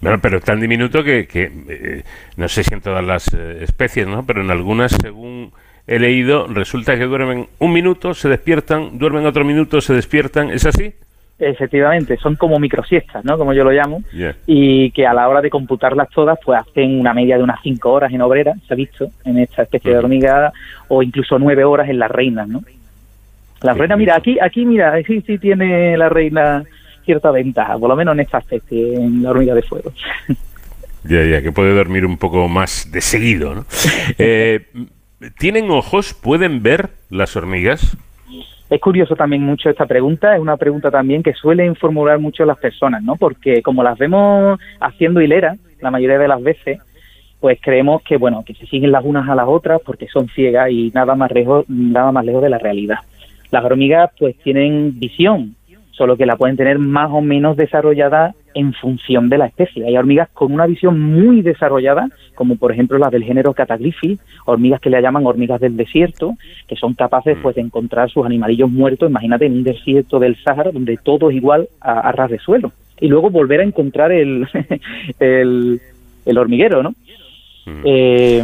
Bueno, 0.00 0.18
pero 0.20 0.40
tan 0.40 0.60
diminuto 0.60 1.04
que, 1.04 1.26
que, 1.26 1.50
eh, 1.68 2.02
no 2.36 2.48
sé 2.48 2.64
si 2.64 2.74
en 2.74 2.80
todas 2.80 3.04
las 3.04 3.32
eh, 3.34 3.64
especies, 3.64 4.06
¿no? 4.06 4.24
Pero 4.24 4.42
en 4.42 4.50
algunas, 4.50 4.92
según 4.92 5.52
he 5.86 5.98
leído, 5.98 6.46
resulta 6.46 6.96
que 6.96 7.04
duermen 7.04 7.48
un 7.58 7.72
minuto, 7.72 8.14
se 8.14 8.28
despiertan, 8.28 8.98
duermen 8.98 9.26
otro 9.26 9.44
minuto, 9.44 9.80
se 9.80 9.94
despiertan. 9.94 10.50
¿Es 10.50 10.66
así? 10.66 10.94
Efectivamente, 11.38 12.16
son 12.16 12.36
como 12.36 12.58
microsiestas, 12.58 13.22
¿no? 13.24 13.36
Como 13.36 13.52
yo 13.52 13.62
lo 13.62 13.70
llamo, 13.70 14.02
Yeah. 14.12 14.34
y 14.46 14.90
que 14.92 15.06
a 15.06 15.12
la 15.12 15.28
hora 15.28 15.42
de 15.42 15.50
computarlas 15.50 16.08
todas, 16.08 16.38
pues 16.42 16.58
hacen 16.58 16.98
una 16.98 17.12
media 17.12 17.36
de 17.36 17.42
unas 17.42 17.60
cinco 17.62 17.92
horas 17.92 18.10
en 18.12 18.22
obrera, 18.22 18.54
se 18.66 18.72
ha 18.72 18.76
visto, 18.76 19.10
en 19.24 19.38
esta 19.38 19.62
especie 19.62 19.90
de 19.92 19.98
hormiga, 19.98 20.52
o 20.88 21.02
incluso 21.02 21.38
nueve 21.38 21.62
horas 21.64 21.90
en 21.90 21.98
las 21.98 22.10
reinas, 22.10 22.48
¿no? 22.48 22.62
Las 23.62 23.76
reinas, 23.76 23.98
mira, 23.98 24.16
aquí, 24.16 24.38
aquí, 24.40 24.64
mira, 24.64 24.94
sí, 25.06 25.22
sí 25.26 25.38
tiene 25.38 25.96
la 25.96 26.08
reina 26.08 26.64
cierta 27.04 27.30
ventaja, 27.30 27.78
por 27.78 27.88
lo 27.90 27.96
menos 27.96 28.14
en 28.14 28.20
esta 28.20 28.38
especie, 28.38 28.94
en 28.96 29.22
la 29.22 29.30
hormiga 29.30 29.54
de 29.54 29.62
fuego. 29.62 29.92
Ya, 31.08 31.24
ya, 31.24 31.40
que 31.40 31.52
puede 31.52 31.72
dormir 31.72 32.04
un 32.04 32.18
poco 32.18 32.48
más 32.48 32.90
de 32.90 33.00
seguido, 33.00 33.54
¿no? 33.54 33.64
Eh, 34.18 34.66
¿Tienen 35.38 35.70
ojos? 35.70 36.14
¿Pueden 36.14 36.64
ver 36.64 36.90
las 37.10 37.36
hormigas? 37.36 37.96
Es 38.68 38.80
curioso 38.80 39.14
también 39.14 39.42
mucho 39.42 39.70
esta 39.70 39.86
pregunta, 39.86 40.34
es 40.34 40.40
una 40.40 40.56
pregunta 40.56 40.90
también 40.90 41.22
que 41.22 41.34
suelen 41.34 41.76
formular 41.76 42.18
mucho 42.18 42.44
las 42.44 42.58
personas, 42.58 43.00
¿no? 43.02 43.14
Porque 43.14 43.62
como 43.62 43.84
las 43.84 43.96
vemos 43.96 44.58
haciendo 44.80 45.20
hilera, 45.20 45.56
la 45.80 45.92
mayoría 45.92 46.18
de 46.18 46.26
las 46.26 46.42
veces, 46.42 46.80
pues 47.38 47.60
creemos 47.62 48.02
que, 48.02 48.16
bueno, 48.16 48.42
que 48.44 48.54
se 48.54 48.66
siguen 48.66 48.90
las 48.90 49.04
unas 49.04 49.28
a 49.28 49.36
las 49.36 49.46
otras 49.46 49.80
porque 49.84 50.08
son 50.08 50.28
ciegas 50.28 50.70
y 50.70 50.90
nada 50.92 51.14
más 51.14 51.30
lejos, 51.30 51.64
nada 51.68 52.10
más 52.10 52.24
lejos 52.24 52.42
de 52.42 52.50
la 52.50 52.58
realidad. 52.58 52.96
Las 53.52 53.64
hormigas, 53.64 54.10
pues 54.18 54.36
tienen 54.38 54.98
visión, 54.98 55.54
solo 55.92 56.16
que 56.16 56.26
la 56.26 56.36
pueden 56.36 56.56
tener 56.56 56.80
más 56.80 57.10
o 57.12 57.20
menos 57.20 57.56
desarrollada 57.56 58.34
en 58.56 58.72
función 58.72 59.28
de 59.28 59.36
la 59.36 59.46
especie. 59.46 59.86
Hay 59.86 59.96
hormigas 59.96 60.30
con 60.30 60.50
una 60.50 60.66
visión 60.66 60.98
muy 60.98 61.42
desarrollada, 61.42 62.08
como 62.34 62.56
por 62.56 62.72
ejemplo 62.72 62.96
las 62.96 63.12
del 63.12 63.22
género 63.22 63.52
Cataglyphi, 63.52 64.18
hormigas 64.46 64.80
que 64.80 64.88
le 64.88 65.02
llaman 65.02 65.26
hormigas 65.26 65.60
del 65.60 65.76
desierto, 65.76 66.34
que 66.66 66.74
son 66.74 66.94
capaces 66.94 67.36
pues 67.42 67.54
de 67.54 67.60
encontrar 67.60 68.10
sus 68.10 68.24
animalillos 68.24 68.70
muertos, 68.70 69.10
imagínate, 69.10 69.44
en 69.44 69.58
un 69.58 69.62
desierto 69.62 70.18
del 70.18 70.36
Sáhara 70.36 70.72
donde 70.72 70.96
todo 70.96 71.28
es 71.28 71.36
igual 71.36 71.68
a, 71.82 72.00
a 72.00 72.12
ras 72.12 72.30
de 72.30 72.38
suelo. 72.38 72.72
Y 72.98 73.08
luego 73.08 73.28
volver 73.28 73.60
a 73.60 73.64
encontrar 73.64 74.10
el, 74.10 74.48
el, 75.20 75.80
el 76.24 76.38
hormiguero, 76.38 76.82
¿no? 76.82 76.94
Eh, 77.84 78.42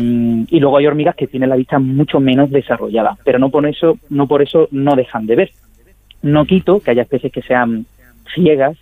y 0.50 0.60
luego 0.60 0.76
hay 0.76 0.86
hormigas 0.86 1.14
que 1.14 1.28
tienen 1.28 1.48
la 1.48 1.56
vista 1.56 1.78
mucho 1.78 2.20
menos 2.20 2.50
desarrollada, 2.50 3.16
pero 3.24 3.38
no 3.38 3.50
por 3.50 3.66
eso 3.66 3.96
no 4.10 4.26
por 4.26 4.42
eso 4.42 4.68
no 4.72 4.94
dejan 4.94 5.26
de 5.26 5.36
ver. 5.36 5.50
No 6.22 6.44
quito 6.44 6.80
que 6.80 6.90
haya 6.90 7.02
especies 7.02 7.32
que 7.32 7.42
sean 7.42 7.86
ciegas, 8.34 8.76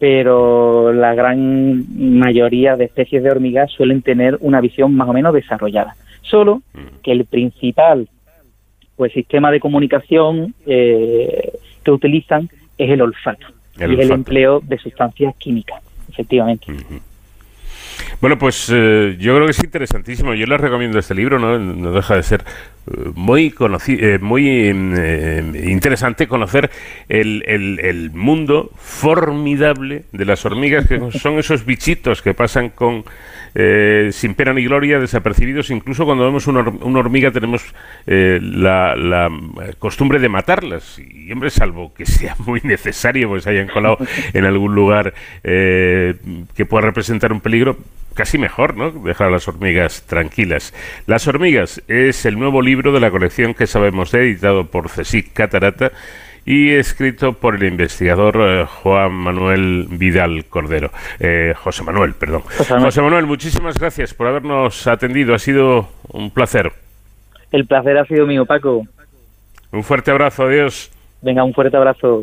pero 0.00 0.94
la 0.94 1.14
gran 1.14 1.84
mayoría 2.18 2.74
de 2.74 2.86
especies 2.86 3.22
de 3.22 3.30
hormigas 3.30 3.70
suelen 3.70 4.00
tener 4.00 4.38
una 4.40 4.62
visión 4.62 4.94
más 4.96 5.06
o 5.08 5.12
menos 5.12 5.34
desarrollada. 5.34 5.94
Solo 6.22 6.62
que 7.02 7.12
el 7.12 7.26
principal 7.26 8.08
pues 8.96 9.12
sistema 9.12 9.50
de 9.50 9.60
comunicación 9.60 10.54
eh, 10.66 11.52
que 11.84 11.90
utilizan 11.90 12.48
es 12.78 12.90
el 12.90 13.02
olfato 13.02 13.46
El 13.78 13.92
y 13.92 13.94
es 13.94 14.00
el 14.00 14.06
olfato. 14.06 14.14
empleo 14.14 14.60
de 14.60 14.78
sustancias 14.78 15.34
químicas, 15.36 15.82
efectivamente. 16.08 16.72
Bueno, 18.20 18.38
pues 18.38 18.70
eh, 18.72 19.16
yo 19.18 19.34
creo 19.34 19.46
que 19.46 19.52
es 19.52 19.62
interesantísimo. 19.64 20.34
Yo 20.34 20.46
les 20.46 20.60
recomiendo 20.60 20.98
este 20.98 21.14
libro, 21.14 21.38
no, 21.38 21.92
deja 21.92 22.16
de 22.16 22.22
ser 22.22 22.44
eh, 22.86 23.10
muy 23.14 23.54
eh, 23.88 24.18
muy 24.20 24.48
eh, 24.48 25.64
interesante 25.66 26.26
conocer 26.26 26.70
el- 27.08 27.42
el 27.46 28.10
mundo 28.12 28.70
formidable 28.76 30.04
de 30.12 30.24
las 30.24 30.44
hormigas, 30.44 30.86
que 30.86 31.00
son 31.18 31.38
esos 31.38 31.64
bichitos 31.64 32.22
que 32.22 32.34
pasan 32.34 32.68
con 32.70 33.04
eh, 33.54 34.10
sin 34.12 34.34
pena 34.34 34.52
ni 34.52 34.64
gloria, 34.64 34.98
desapercibidos. 34.98 35.70
Incluso 35.70 36.04
cuando 36.04 36.24
vemos 36.24 36.46
una, 36.46 36.60
una 36.60 36.98
hormiga 36.98 37.30
tenemos 37.30 37.62
eh, 38.06 38.38
la, 38.42 38.94
eh, 39.62 39.74
costumbre 39.78 40.18
de 40.18 40.28
matarlas. 40.28 40.98
Y, 40.98 41.30
hombre, 41.32 41.50
salvo 41.50 41.92
que 41.94 42.06
sea 42.06 42.36
muy 42.38 42.60
necesario, 42.62 43.28
pues 43.28 43.44
se 43.44 43.50
hayan 43.50 43.68
colado 43.68 43.98
en 44.32 44.44
algún 44.44 44.74
lugar 44.74 45.14
que 45.42 46.66
pueda 46.68 46.86
representar 46.86 47.32
un 47.32 47.40
peligro, 47.40 47.76
casi 48.14 48.38
mejor, 48.38 48.76
¿no? 48.76 48.90
Dejar 48.90 49.28
a 49.28 49.30
las 49.30 49.48
hormigas 49.48 50.04
tranquilas. 50.06 50.74
Las 51.06 51.26
hormigas 51.26 51.82
es 51.88 52.24
el 52.26 52.38
nuevo 52.38 52.62
libro 52.62 52.92
de 52.92 53.00
la 53.00 53.10
colección 53.10 53.54
que 53.54 53.66
sabemos 53.66 54.12
de, 54.12 54.22
editado 54.22 54.66
por 54.66 54.90
CSIC 54.90 55.32
Catarata 55.32 55.92
y 56.44 56.70
escrito 56.70 57.32
por 57.34 57.56
el 57.56 57.64
investigador 57.64 58.36
eh, 58.40 58.66
Juan 58.66 59.12
Manuel 59.12 59.86
Vidal 59.90 60.44
Cordero. 60.46 60.90
Eh, 61.18 61.54
José 61.56 61.82
Manuel, 61.82 62.14
perdón. 62.14 62.42
José 62.42 62.72
Manuel. 62.74 62.86
José 62.86 63.02
Manuel, 63.02 63.26
muchísimas 63.26 63.78
gracias 63.78 64.14
por 64.14 64.26
habernos 64.26 64.86
atendido. 64.86 65.34
Ha 65.34 65.38
sido 65.38 65.88
un 66.08 66.30
placer. 66.30 66.72
El 67.52 67.66
placer 67.66 67.98
ha 67.98 68.04
sido 68.04 68.26
mío, 68.26 68.46
Paco. 68.46 68.86
Un 69.72 69.84
fuerte 69.84 70.10
abrazo. 70.10 70.44
Adiós. 70.44 70.90
Venga, 71.22 71.44
un 71.44 71.52
fuerte 71.52 71.76
abrazo. 71.76 72.22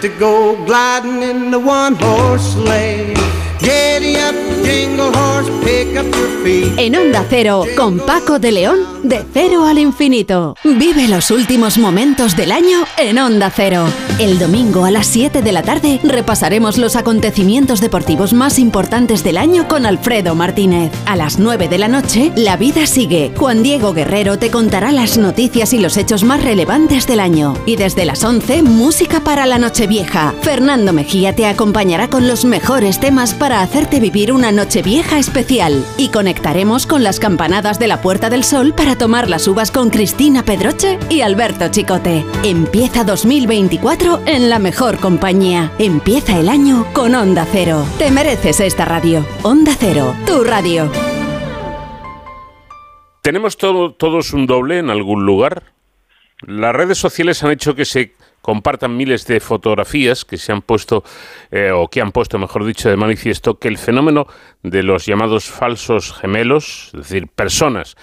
To 0.00 0.08
go 0.08 0.64
gliding 0.64 1.22
in 1.22 1.50
the 1.50 1.58
one 1.58 1.94
horse 1.96 2.52
sleigh. 2.52 3.14
Giddy 3.58 4.16
up, 4.16 4.47
En 6.76 6.96
Onda 6.96 7.24
Cero, 7.28 7.64
con 7.76 7.98
Paco 7.98 8.38
de 8.38 8.52
León, 8.52 8.78
de 9.02 9.24
cero 9.32 9.64
al 9.64 9.78
infinito. 9.78 10.54
Vive 10.64 11.08
los 11.08 11.30
últimos 11.30 11.78
momentos 11.78 12.36
del 12.36 12.52
año 12.52 12.84
en 12.96 13.18
Onda 13.18 13.50
Cero. 13.54 13.86
El 14.18 14.38
domingo 14.38 14.84
a 14.84 14.90
las 14.90 15.06
7 15.06 15.42
de 15.42 15.52
la 15.52 15.62
tarde 15.62 16.00
repasaremos 16.02 16.78
los 16.78 16.96
acontecimientos 16.96 17.80
deportivos 17.80 18.32
más 18.32 18.58
importantes 18.58 19.22
del 19.22 19.38
año 19.38 19.68
con 19.68 19.86
Alfredo 19.86 20.34
Martínez. 20.34 20.90
A 21.06 21.16
las 21.16 21.38
9 21.38 21.68
de 21.68 21.78
la 21.78 21.88
noche, 21.88 22.32
La 22.36 22.56
vida 22.56 22.86
sigue. 22.86 23.32
Juan 23.36 23.62
Diego 23.62 23.92
Guerrero 23.92 24.38
te 24.38 24.50
contará 24.50 24.92
las 24.92 25.18
noticias 25.18 25.72
y 25.72 25.78
los 25.78 25.96
hechos 25.96 26.24
más 26.24 26.42
relevantes 26.42 27.06
del 27.06 27.20
año. 27.20 27.54
Y 27.66 27.76
desde 27.76 28.04
las 28.04 28.24
11, 28.24 28.62
música 28.62 29.20
para 29.20 29.46
la 29.46 29.58
Nochevieja. 29.58 30.34
Fernando 30.42 30.92
Mejía 30.92 31.34
te 31.34 31.46
acompañará 31.46 32.08
con 32.08 32.26
los 32.26 32.44
mejores 32.44 33.00
temas 33.00 33.34
para 33.34 33.62
hacerte 33.62 34.00
vivir 34.00 34.32
una 34.32 34.52
Nochevieja 34.62 35.20
especial. 35.20 35.84
Y 35.98 36.08
conectaremos 36.08 36.84
con 36.84 37.04
las 37.04 37.20
campanadas 37.20 37.78
de 37.78 37.86
la 37.86 38.00
Puerta 38.02 38.28
del 38.28 38.42
Sol 38.42 38.74
para 38.74 38.98
tomar 38.98 39.28
las 39.30 39.46
uvas 39.46 39.70
con 39.70 39.88
Cristina 39.88 40.42
Pedroche 40.42 40.98
y 41.08 41.20
Alberto 41.20 41.68
Chicote. 41.68 42.24
Empieza 42.42 43.04
2024 43.04 44.22
en 44.26 44.50
la 44.50 44.58
mejor 44.58 44.98
compañía. 44.98 45.70
Empieza 45.78 46.40
el 46.40 46.48
año 46.48 46.84
con 46.92 47.14
Onda 47.14 47.46
Cero. 47.52 47.86
Te 47.98 48.10
mereces 48.10 48.58
esta 48.58 48.84
radio. 48.84 49.24
Onda 49.44 49.76
Cero, 49.78 50.12
tu 50.26 50.42
radio. 50.42 50.90
¿Tenemos 53.22 53.56
todo- 53.58 53.92
todos 53.94 54.32
un 54.32 54.48
doble 54.48 54.78
en 54.80 54.90
algún 54.90 55.24
lugar? 55.24 55.72
Las 56.40 56.74
redes 56.74 56.98
sociales 56.98 57.44
han 57.44 57.52
hecho 57.52 57.76
que 57.76 57.84
se 57.84 58.16
compartan 58.48 58.96
miles 58.96 59.26
de 59.26 59.40
fotografías 59.40 60.24
que 60.24 60.38
se 60.38 60.52
han 60.52 60.62
puesto, 60.62 61.04
eh, 61.50 61.70
o 61.70 61.86
que 61.88 62.00
han 62.00 62.12
puesto, 62.12 62.38
mejor 62.38 62.64
dicho, 62.64 62.88
de 62.88 62.96
manifiesto 62.96 63.58
que 63.58 63.68
el 63.68 63.76
fenómeno 63.76 64.26
de 64.62 64.82
los 64.82 65.04
llamados 65.04 65.50
falsos 65.50 66.14
gemelos, 66.14 66.86
es 66.94 67.00
decir, 67.00 67.28
personas 67.28 67.94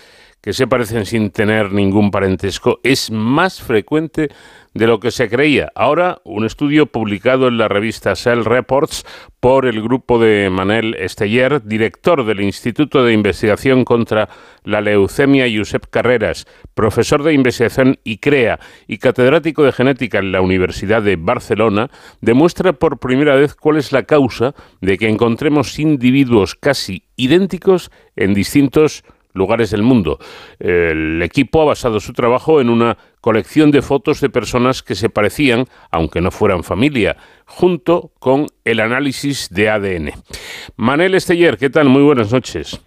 que 0.41 0.53
se 0.53 0.67
parecen 0.67 1.07
sin 1.07 1.31
tener 1.31 1.71
ningún 1.71 2.11
parentesco, 2.11 2.79
es 2.83 3.09
más 3.09 3.59
frecuente 3.59 4.29
de 4.75 4.87
lo 4.87 4.99
que 4.99 5.09
se 5.09 5.29
creía. 5.29 5.71
Ahora, 5.73 6.19
un 6.25 6.45
estudio 6.45 6.85
publicado 6.85 7.47
en 7.47 7.57
la 7.57 7.69
revista 7.69 8.15
Cell 8.15 8.43
Reports 8.43 9.05
por 9.39 9.65
el 9.65 9.81
grupo 9.81 10.19
de 10.19 10.49
Manel 10.49 10.95
Esteller, 10.95 11.63
director 11.63 12.25
del 12.25 12.41
Instituto 12.41 13.03
de 13.03 13.13
Investigación 13.13 13.85
contra 13.85 14.27
la 14.63 14.81
Leucemia 14.81 15.45
Josep 15.51 15.85
Carreras, 15.89 16.45
profesor 16.73 17.23
de 17.23 17.33
investigación 17.33 17.99
ICREA 18.03 18.59
y 18.85 18.97
catedrático 18.97 19.63
de 19.63 19.71
genética 19.71 20.19
en 20.19 20.33
la 20.33 20.41
Universidad 20.41 21.01
de 21.01 21.15
Barcelona, 21.15 21.89
demuestra 22.19 22.73
por 22.73 22.99
primera 22.99 23.35
vez 23.35 23.55
cuál 23.55 23.77
es 23.77 23.93
la 23.93 24.03
causa 24.03 24.55
de 24.81 24.97
que 24.97 25.07
encontremos 25.07 25.79
individuos 25.79 26.55
casi 26.55 27.03
idénticos 27.15 27.91
en 28.17 28.33
distintos 28.33 29.05
lugares 29.35 29.69
del 29.69 29.83
mundo. 29.83 30.17
El 30.59 31.21
equipo 31.21 31.61
ha 31.61 31.65
basado 31.65 31.99
su 31.99 32.13
trabajo 32.13 32.59
en 32.59 32.69
una 32.69 32.97
colección 33.21 33.69
de 33.69 33.81
fotos 33.81 34.21
de 34.21 34.29
personas 34.29 34.81
que 34.81 34.95
se 34.95 35.09
parecían, 35.09 35.65
aunque 35.91 36.21
no 36.21 36.31
fueran 36.31 36.63
familia, 36.63 37.17
junto 37.45 38.11
con 38.19 38.47
el 38.63 38.79
análisis 38.79 39.49
de 39.49 39.69
ADN. 39.69 40.11
Manel 40.77 41.15
Esteller, 41.15 41.57
¿qué 41.57 41.69
tal? 41.69 41.89
Muy 41.89 42.01
buenas 42.01 42.33
noches. 42.33 42.81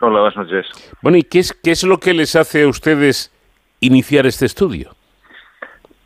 Hola, 0.00 0.20
buenas 0.20 0.36
noches. 0.36 0.66
Bueno, 1.02 1.18
¿y 1.18 1.22
qué 1.22 1.40
es, 1.40 1.52
qué 1.52 1.72
es 1.72 1.84
lo 1.84 1.98
que 1.98 2.14
les 2.14 2.34
hace 2.36 2.62
a 2.62 2.68
ustedes 2.68 3.30
iniciar 3.80 4.26
este 4.26 4.46
estudio? 4.46 4.90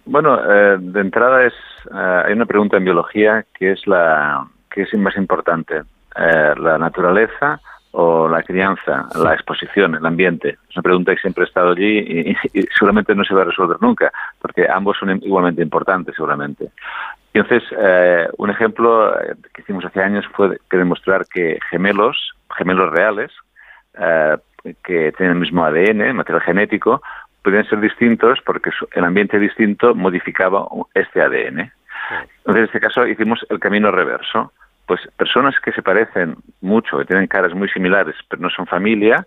Bueno, 0.04 0.38
eh, 0.38 0.76
de 0.78 1.00
entrada 1.00 1.44
es 1.44 1.54
eh, 1.92 2.22
hay 2.26 2.32
una 2.32 2.46
pregunta 2.46 2.76
en 2.76 2.84
biología 2.84 3.44
que 3.58 3.72
es 3.72 3.86
la 3.86 4.46
que 4.70 4.82
es 4.82 4.94
más 4.94 5.16
importante, 5.16 5.82
eh, 6.16 6.54
la 6.58 6.78
naturaleza 6.78 7.60
o 7.98 8.28
la 8.28 8.42
crianza, 8.42 9.08
la 9.14 9.32
exposición, 9.32 9.94
el 9.94 10.04
ambiente. 10.04 10.58
Es 10.68 10.76
una 10.76 10.82
pregunta 10.82 11.14
que 11.14 11.20
siempre 11.22 11.44
ha 11.44 11.46
estado 11.46 11.70
allí 11.70 11.98
y, 11.98 12.36
y 12.52 12.62
seguramente 12.76 13.14
no 13.14 13.24
se 13.24 13.32
va 13.32 13.40
a 13.40 13.46
resolver 13.46 13.78
nunca, 13.80 14.12
porque 14.38 14.66
ambos 14.68 14.98
son 14.98 15.16
igualmente 15.22 15.62
importantes, 15.62 16.14
seguramente. 16.14 16.68
Entonces, 17.32 17.66
eh, 17.78 18.28
un 18.36 18.50
ejemplo 18.50 19.18
eh, 19.18 19.34
que 19.54 19.62
hicimos 19.62 19.82
hace 19.86 20.02
años 20.02 20.26
fue 20.34 20.58
que 20.70 20.76
demostrar 20.76 21.24
que 21.26 21.58
gemelos, 21.70 22.34
gemelos 22.58 22.90
reales, 22.90 23.32
eh, 23.98 24.36
que 24.84 25.12
tienen 25.12 25.36
el 25.36 25.40
mismo 25.40 25.64
ADN, 25.64 26.14
material 26.16 26.42
genético, 26.42 27.00
podían 27.42 27.66
ser 27.66 27.80
distintos 27.80 28.40
porque 28.44 28.70
el 28.92 29.04
ambiente 29.04 29.38
distinto 29.38 29.94
modificaba 29.94 30.66
este 30.92 31.22
ADN. 31.22 31.72
Entonces, 32.38 32.56
en 32.56 32.64
este 32.64 32.80
caso 32.80 33.06
hicimos 33.06 33.44
el 33.48 33.58
camino 33.58 33.90
reverso. 33.90 34.52
Pues 34.86 35.00
personas 35.16 35.54
que 35.62 35.72
se 35.72 35.82
parecen 35.82 36.36
mucho, 36.60 36.98
que 36.98 37.04
tienen 37.04 37.26
caras 37.26 37.52
muy 37.54 37.68
similares, 37.68 38.14
pero 38.28 38.42
no 38.42 38.50
son 38.50 38.66
familia, 38.66 39.26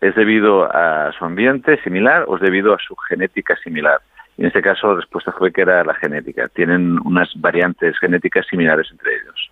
es 0.00 0.14
debido 0.14 0.64
a 0.64 1.12
su 1.16 1.24
ambiente 1.24 1.80
similar 1.82 2.24
o 2.26 2.36
es 2.36 2.42
debido 2.42 2.74
a 2.74 2.78
su 2.78 2.94
genética 2.96 3.56
similar. 3.62 4.00
Y 4.36 4.42
en 4.42 4.48
este 4.48 4.60
caso 4.60 4.88
la 4.88 4.96
respuesta 4.96 5.32
fue 5.32 5.52
que 5.52 5.62
era 5.62 5.82
la 5.84 5.94
genética. 5.94 6.48
Tienen 6.48 6.98
unas 7.04 7.30
variantes 7.36 7.98
genéticas 7.98 8.46
similares 8.48 8.88
entre 8.90 9.12
ellos. 9.14 9.50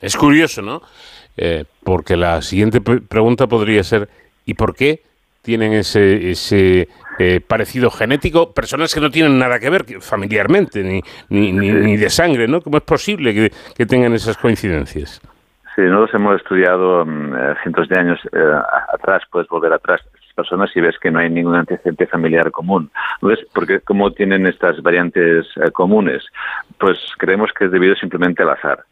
Es 0.00 0.16
curioso, 0.16 0.62
¿no? 0.62 0.82
Eh, 1.36 1.64
porque 1.84 2.16
la 2.16 2.40
siguiente 2.42 2.80
pre- 2.80 3.02
pregunta 3.02 3.46
podría 3.46 3.84
ser, 3.84 4.08
¿y 4.46 4.54
por 4.54 4.74
qué 4.74 5.02
tienen 5.42 5.72
ese, 5.72 6.30
ese 6.30 6.88
eh, 7.18 7.40
parecido 7.46 7.90
genético? 7.90 8.52
Personas 8.52 8.94
que 8.94 9.00
no 9.00 9.10
tienen 9.10 9.38
nada 9.38 9.58
que 9.58 9.70
ver 9.70 9.84
familiarmente, 10.00 10.82
ni, 10.82 11.00
ni, 11.28 11.52
ni, 11.52 11.70
ni 11.70 11.96
de 11.96 12.10
sangre, 12.10 12.46
¿no? 12.48 12.60
¿Cómo 12.60 12.76
es 12.78 12.82
posible 12.84 13.34
que, 13.34 13.50
que 13.76 13.86
tengan 13.86 14.12
esas 14.12 14.36
coincidencias? 14.36 15.20
Sí, 15.76 15.82
nosotros 15.82 16.14
hemos 16.14 16.36
estudiado 16.36 17.06
mm, 17.06 17.34
eh, 17.34 17.54
cientos 17.62 17.88
de 17.88 17.98
años 17.98 18.18
eh, 18.32 18.38
a- 18.38 18.86
atrás, 18.94 19.22
puedes 19.30 19.48
volver 19.48 19.72
atrás 19.72 20.00
estas 20.14 20.34
personas 20.34 20.70
y 20.76 20.80
ves 20.80 20.98
que 21.00 21.10
no 21.10 21.20
hay 21.20 21.30
ningún 21.30 21.54
antecedente 21.54 22.06
familiar 22.06 22.50
común. 22.50 22.90
Entonces, 23.22 23.46
porque 23.54 23.80
cómo 23.80 24.12
tienen 24.12 24.46
estas 24.46 24.82
variantes 24.82 25.46
eh, 25.56 25.70
comunes? 25.70 26.24
Pues 26.78 26.98
creemos 27.18 27.50
que 27.56 27.66
es 27.66 27.70
debido 27.70 27.94
simplemente 27.94 28.42
al 28.42 28.50
azar. 28.50 28.84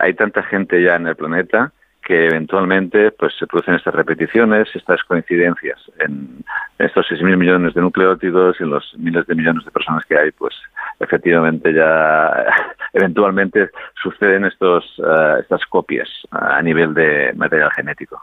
Hay 0.00 0.14
tanta 0.14 0.44
gente 0.44 0.80
ya 0.82 0.94
en 0.94 1.08
el 1.08 1.16
planeta 1.16 1.72
que 2.10 2.26
eventualmente 2.26 3.12
pues 3.12 3.32
se 3.38 3.46
producen 3.46 3.76
estas 3.76 3.94
repeticiones, 3.94 4.66
estas 4.74 5.00
coincidencias 5.04 5.78
en 6.00 6.44
estos 6.76 7.06
6.000 7.08 7.36
millones 7.36 7.72
de 7.72 7.80
nucleótidos 7.80 8.56
y 8.58 8.64
en 8.64 8.70
los 8.70 8.84
miles 8.98 9.24
de 9.28 9.36
millones 9.36 9.64
de 9.64 9.70
personas 9.70 10.04
que 10.06 10.18
hay, 10.18 10.32
pues 10.32 10.52
efectivamente 10.98 11.72
ya 11.72 12.46
eventualmente 12.94 13.70
suceden 14.02 14.44
estos 14.44 14.84
eh, 14.98 15.34
estas 15.38 15.64
copias 15.66 16.08
a 16.32 16.60
nivel 16.62 16.94
de 16.94 17.32
material 17.36 17.70
genético. 17.76 18.20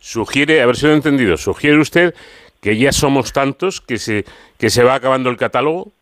Sugiere, 0.00 0.60
a 0.60 0.66
ver 0.66 0.74
si 0.74 0.86
lo 0.86 0.92
he 0.92 0.96
entendido, 0.96 1.36
sugiere 1.36 1.78
usted 1.78 2.12
que 2.60 2.76
ya 2.78 2.90
somos 2.90 3.32
tantos 3.32 3.80
que 3.80 3.98
se, 3.98 4.24
que 4.58 4.70
se 4.70 4.82
va 4.82 4.94
acabando 4.94 5.30
el 5.30 5.36
catálogo. 5.36 5.92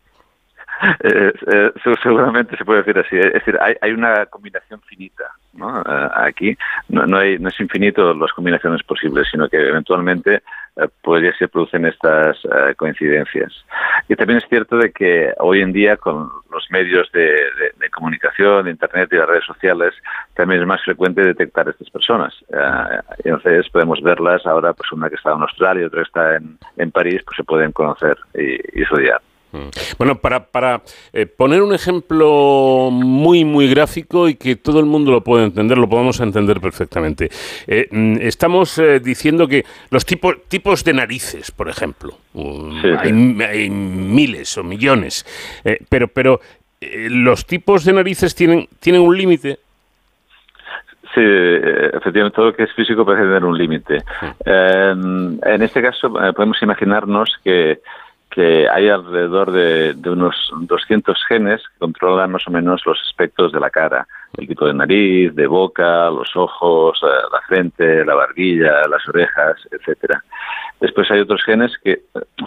Eh, 1.03 1.33
eh, 1.51 1.71
se- 1.83 1.95
seguramente 2.01 2.55
se 2.57 2.65
puede 2.65 2.83
decir 2.83 2.97
así. 2.99 3.17
Es 3.17 3.33
decir, 3.33 3.57
hay, 3.61 3.75
hay 3.81 3.91
una 3.91 4.25
combinación 4.27 4.81
finita 4.81 5.25
¿no? 5.53 5.81
Eh, 5.81 6.09
aquí. 6.15 6.57
No, 6.87 7.05
no, 7.05 7.17
hay, 7.17 7.37
no 7.39 7.49
es 7.49 7.59
infinito 7.59 8.13
las 8.13 8.31
combinaciones 8.33 8.83
posibles, 8.83 9.27
sino 9.29 9.49
que 9.49 9.57
eventualmente 9.57 10.41
pues 11.01 11.35
se 11.37 11.49
producen 11.49 11.85
estas 11.85 12.37
coincidencias. 12.77 13.65
Y 14.07 14.15
también 14.15 14.37
es 14.37 14.47
cierto 14.47 14.77
de 14.77 14.93
que 14.93 15.33
hoy 15.39 15.61
en 15.61 15.73
día 15.73 15.97
con 15.97 16.29
los 16.49 16.65
medios 16.71 17.11
de, 17.11 17.35
comunicación, 17.91 18.63
de 18.63 18.71
Internet 18.71 19.09
y 19.11 19.17
las 19.17 19.27
redes 19.27 19.43
sociales, 19.43 19.93
también 20.35 20.61
es 20.61 20.67
más 20.67 20.81
frecuente 20.81 21.21
detectar 21.21 21.67
estas 21.67 21.89
personas. 21.89 22.33
Y 23.25 23.27
entonces 23.27 23.69
podemos 23.71 24.01
verlas 24.01 24.45
ahora, 24.45 24.71
pues 24.71 24.89
una 24.93 25.09
que 25.09 25.15
está 25.15 25.33
en 25.33 25.41
Australia, 25.41 25.87
otra 25.87 26.03
que 26.03 26.07
está 26.07 26.35
en, 26.77 26.91
París, 26.91 27.21
pues 27.25 27.35
se 27.35 27.43
pueden 27.43 27.73
conocer 27.73 28.17
y, 28.35 28.53
y 28.79 28.83
estudiar. 28.83 29.19
Bueno, 29.97 30.15
para, 30.15 30.45
para 30.45 30.81
eh, 31.13 31.25
poner 31.25 31.61
un 31.61 31.73
ejemplo 31.73 32.89
muy, 32.91 33.45
muy 33.45 33.69
gráfico 33.69 34.29
y 34.29 34.35
que 34.35 34.55
todo 34.55 34.79
el 34.79 34.85
mundo 34.85 35.11
lo 35.11 35.21
pueda 35.23 35.43
entender, 35.43 35.77
lo 35.77 35.89
podamos 35.89 36.19
entender 36.19 36.61
perfectamente. 36.61 37.29
Eh, 37.67 37.87
mm, 37.89 38.17
estamos 38.21 38.77
eh, 38.77 38.99
diciendo 38.99 39.47
que 39.47 39.65
los 39.89 40.05
tipos, 40.05 40.35
tipos 40.47 40.83
de 40.83 40.93
narices, 40.93 41.51
por 41.51 41.69
ejemplo, 41.69 42.17
um, 42.33 42.81
Sí, 42.81 42.87
sí. 42.89 42.95
hay, 42.97 43.41
hay 43.41 43.69
miles 43.69 44.57
o 44.57 44.63
millones, 44.63 45.25
pero, 45.89 46.07
pero 46.07 46.39
los 46.81 47.45
tipos 47.45 47.83
de 47.85 47.93
narices 47.93 48.35
tienen, 48.35 48.67
tienen 48.79 49.01
un 49.01 49.17
límite. 49.17 49.59
Sí, 51.15 51.21
efectivamente, 51.21 52.35
todo 52.35 52.45
lo 52.47 52.55
que 52.55 52.63
es 52.63 52.73
físico 52.73 53.03
parece 53.03 53.23
tener 53.23 53.43
un 53.43 53.57
límite. 53.57 54.03
Eh, 54.45 54.91
en 54.91 55.61
este 55.61 55.81
caso, 55.81 56.13
podemos 56.35 56.61
imaginarnos 56.61 57.35
que, 57.43 57.79
que 58.29 58.67
hay 58.69 58.89
alrededor 58.89 59.51
de, 59.51 59.95
unos 60.09 60.35
200 60.53 61.17
genes 61.27 61.61
que 61.61 61.79
controlan 61.79 62.31
más 62.31 62.47
o 62.47 62.51
menos 62.51 62.81
los 62.85 62.99
aspectos 63.01 63.51
de 63.51 63.59
la 63.59 63.69
cara, 63.69 64.07
el 64.37 64.47
tipo 64.47 64.67
de 64.67 64.73
nariz, 64.73 65.33
de 65.35 65.47
boca, 65.47 66.09
los 66.09 66.35
ojos, 66.35 66.99
eh, 67.03 67.07
la 67.31 67.41
frente, 67.41 68.05
la 68.05 68.13
barbilla, 68.13 68.87
las 68.87 69.07
orejas, 69.07 69.57
etcétera. 69.71 70.23
Después 70.79 71.09
hay 71.11 71.21
otros 71.21 71.43
genes 71.43 71.75
que 71.83 71.91
eh, 71.91 72.01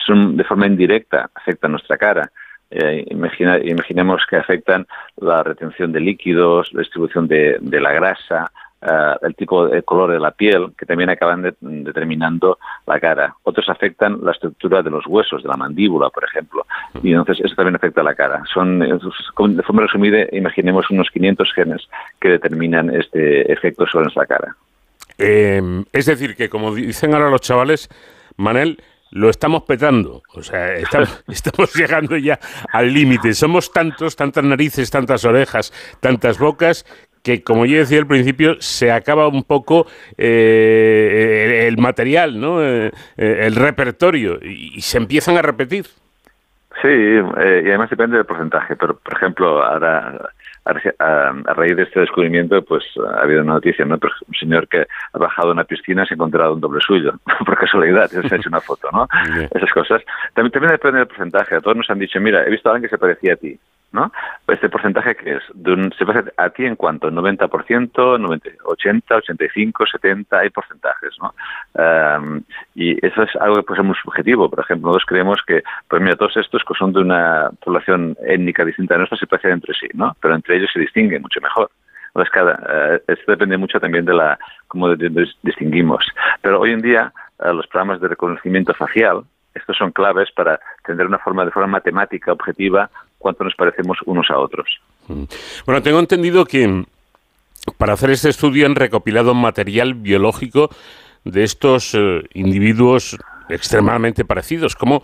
son 0.06 0.36
de 0.36 0.44
forma 0.44 0.66
indirecta, 0.66 1.30
afectan 1.34 1.72
nuestra 1.72 1.96
cara. 1.96 2.30
Eh, 2.70 3.04
imaginemos 3.10 4.22
que 4.30 4.36
afectan 4.36 4.86
la 5.16 5.42
retención 5.42 5.92
de 5.92 6.00
líquidos, 6.00 6.72
la 6.72 6.80
distribución 6.80 7.28
de, 7.28 7.58
de 7.60 7.80
la 7.80 7.92
grasa, 7.92 8.50
eh, 8.82 9.14
el 9.22 9.34
tipo 9.34 9.66
de 9.68 9.82
color 9.82 10.10
de 10.12 10.18
la 10.20 10.32
piel, 10.32 10.72
que 10.76 10.86
también 10.86 11.10
acaban 11.10 11.42
de- 11.42 11.54
determinando 11.60 12.58
la 12.86 12.98
cara. 13.00 13.34
Otros 13.44 13.68
afectan 13.68 14.18
la 14.22 14.32
estructura 14.32 14.82
de 14.82 14.90
los 14.90 15.06
huesos, 15.06 15.42
de 15.42 15.48
la 15.48 15.56
mandíbula, 15.56 16.10
por 16.10 16.24
ejemplo, 16.24 16.66
y 17.02 17.12
entonces 17.12 17.44
eso 17.44 17.54
también 17.54 17.76
afecta 17.76 18.00
a 18.00 18.04
la 18.04 18.14
cara. 18.14 18.42
Son, 18.52 18.78
de 18.80 19.62
forma 19.62 19.82
resumida, 19.82 20.26
imaginemos 20.32 20.90
unos 20.90 21.08
500 21.10 21.52
genes 21.54 21.88
que 22.20 22.28
determinan 22.30 22.90
este 22.94 23.52
efecto 23.52 23.86
sobre 23.86 24.04
nuestra 24.04 24.26
cara. 24.26 24.56
Eh, 25.18 25.84
es 25.92 26.06
decir, 26.06 26.34
que 26.36 26.48
como 26.48 26.74
dicen 26.74 27.14
ahora 27.14 27.30
los 27.30 27.40
chavales, 27.42 27.88
Manel, 28.36 28.82
lo 29.10 29.28
estamos 29.28 29.62
petando. 29.64 30.22
O 30.34 30.42
sea, 30.42 30.74
estamos, 30.74 31.22
estamos 31.28 31.74
llegando 31.74 32.16
ya 32.16 32.40
al 32.72 32.92
límite. 32.92 33.34
Somos 33.34 33.70
tantos, 33.70 34.16
tantas 34.16 34.42
narices, 34.42 34.90
tantas 34.90 35.24
orejas, 35.24 35.72
tantas 36.00 36.38
bocas, 36.38 36.86
que 37.22 37.42
como 37.42 37.66
yo 37.66 37.78
decía 37.78 37.98
al 37.98 38.06
principio, 38.06 38.56
se 38.60 38.90
acaba 38.90 39.28
un 39.28 39.44
poco 39.44 39.86
eh, 40.18 41.44
el, 41.46 41.52
el 41.74 41.78
material, 41.78 42.40
¿no? 42.40 42.62
Eh, 42.62 42.90
eh, 43.16 43.38
el 43.42 43.54
repertorio, 43.56 44.38
y, 44.42 44.72
y 44.76 44.80
se 44.80 44.98
empiezan 44.98 45.36
a 45.36 45.42
repetir. 45.42 45.86
Sí, 46.80 46.88
eh, 46.88 47.62
y 47.64 47.68
además 47.68 47.90
depende 47.90 48.16
del 48.16 48.26
porcentaje, 48.26 48.74
pero 48.76 48.96
por 48.98 49.12
ejemplo, 49.14 49.62
ahora 49.62 50.30
a, 50.64 50.70
a- 51.04 51.34
a 51.46 51.54
raíz 51.54 51.76
de 51.76 51.82
este 51.82 52.00
descubrimiento, 52.00 52.60
pues 52.64 52.82
ha 53.14 53.20
habido 53.22 53.42
una 53.42 53.54
noticia, 53.54 53.84
¿no? 53.84 53.96
Un 53.96 54.34
señor 54.34 54.66
que 54.68 54.86
ha 55.12 55.18
bajado 55.18 55.50
a 55.50 55.52
una 55.52 55.64
piscina 55.64 56.02
y 56.02 56.06
se 56.06 56.14
ha 56.14 56.16
encontrado 56.16 56.54
un 56.54 56.60
doble 56.60 56.80
suyo, 56.80 57.12
por 57.46 57.56
casualidad, 57.58 58.08
se 58.10 58.18
ha 58.34 58.38
hecho 58.38 58.48
una 58.48 58.60
foto, 58.60 58.88
¿no? 58.92 59.06
Esas 59.54 59.70
cosas. 59.72 60.02
También, 60.34 60.50
también 60.50 60.72
depende 60.72 60.98
del 61.00 61.08
porcentaje. 61.08 61.54
A 61.56 61.60
todos 61.60 61.76
nos 61.76 61.90
han 61.90 61.98
dicho, 61.98 62.18
mira, 62.20 62.42
he 62.44 62.50
visto 62.50 62.68
a 62.68 62.72
alguien 62.72 62.88
que 62.88 62.96
se 62.96 62.98
parecía 62.98 63.34
a 63.34 63.36
ti. 63.36 63.56
¿No? 63.92 64.12
Este 64.48 64.68
porcentaje 64.68 65.14
que 65.14 65.36
es, 65.36 65.42
de 65.54 65.72
un, 65.72 65.92
se 65.92 66.04
parece 66.06 66.32
a 66.36 66.50
ti 66.50 66.64
en 66.64 66.76
cuanto 66.76 67.10
90%, 67.10 68.18
90, 68.18 68.48
80, 68.64 69.16
85, 69.16 69.86
70, 69.86 70.38
hay 70.38 70.50
porcentajes, 70.50 71.14
¿no? 71.20 71.34
Um, 71.74 72.42
y 72.74 73.04
eso 73.04 73.22
es 73.22 73.36
algo 73.36 73.56
que 73.56 73.62
puede 73.62 73.78
ser 73.78 73.86
muy 73.86 73.96
subjetivo. 73.96 74.50
Por 74.50 74.60
ejemplo, 74.60 74.88
nosotros 74.88 75.06
creemos 75.06 75.40
que, 75.46 75.62
pues 75.88 76.02
mira, 76.02 76.16
todos 76.16 76.36
estos 76.36 76.62
que 76.64 76.74
son 76.74 76.92
de 76.92 77.00
una 77.00 77.50
población 77.64 78.16
étnica 78.26 78.64
distinta 78.64 78.94
a 78.94 78.98
nuestra 78.98 79.18
se 79.18 79.26
parecen 79.26 79.52
entre 79.52 79.74
sí, 79.74 79.88
¿no? 79.94 80.16
Pero 80.20 80.34
entre 80.34 80.56
ellos 80.56 80.70
se 80.72 80.80
distinguen 80.80 81.22
mucho 81.22 81.40
mejor. 81.40 81.70
Entonces, 82.08 82.30
cada, 82.32 82.94
eh, 82.96 83.02
esto 83.08 83.32
depende 83.32 83.56
mucho 83.56 83.80
también 83.80 84.04
de 84.04 84.12
la 84.14 84.38
cómo 84.68 84.88
de- 84.94 85.28
distinguimos. 85.42 86.04
Pero 86.42 86.60
hoy 86.60 86.72
en 86.72 86.82
día, 86.82 87.12
eh, 87.42 87.52
los 87.54 87.66
programas 87.66 88.00
de 88.00 88.08
reconocimiento 88.08 88.74
facial, 88.74 89.22
estos 89.54 89.76
son 89.76 89.92
claves 89.92 90.30
para 90.32 90.60
tener 90.84 91.06
una 91.06 91.18
forma 91.18 91.44
de 91.44 91.50
forma 91.50 91.68
matemática, 91.68 92.32
objetiva, 92.32 92.90
cuánto 93.22 93.44
nos 93.44 93.54
parecemos 93.54 93.98
unos 94.04 94.28
a 94.30 94.38
otros. 94.38 94.68
Bueno, 95.66 95.82
tengo 95.82 95.98
entendido 96.00 96.44
que 96.44 96.66
mm, 96.68 96.84
para 97.78 97.94
hacer 97.94 98.10
este 98.10 98.28
estudio 98.28 98.66
han 98.66 98.74
recopilado 98.74 99.34
material 99.34 99.94
biológico 99.94 100.68
de 101.24 101.44
estos 101.44 101.94
eh, 101.94 102.22
individuos 102.34 103.16
extremadamente 103.48 104.24
parecidos. 104.24 104.74
¿Cómo, 104.74 105.02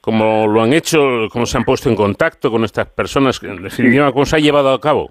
cómo 0.00 0.46
lo 0.46 0.62
han 0.62 0.72
hecho? 0.72 1.28
¿Cómo 1.32 1.46
se 1.46 1.58
han 1.58 1.64
puesto 1.64 1.88
en 1.88 1.96
contacto 1.96 2.50
con 2.50 2.64
estas 2.64 2.86
personas? 2.86 3.42
En 3.42 3.62
definitiva, 3.62 4.12
¿cómo 4.12 4.24
se 4.24 4.36
ha 4.36 4.38
llevado 4.38 4.72
a 4.72 4.80
cabo? 4.80 5.10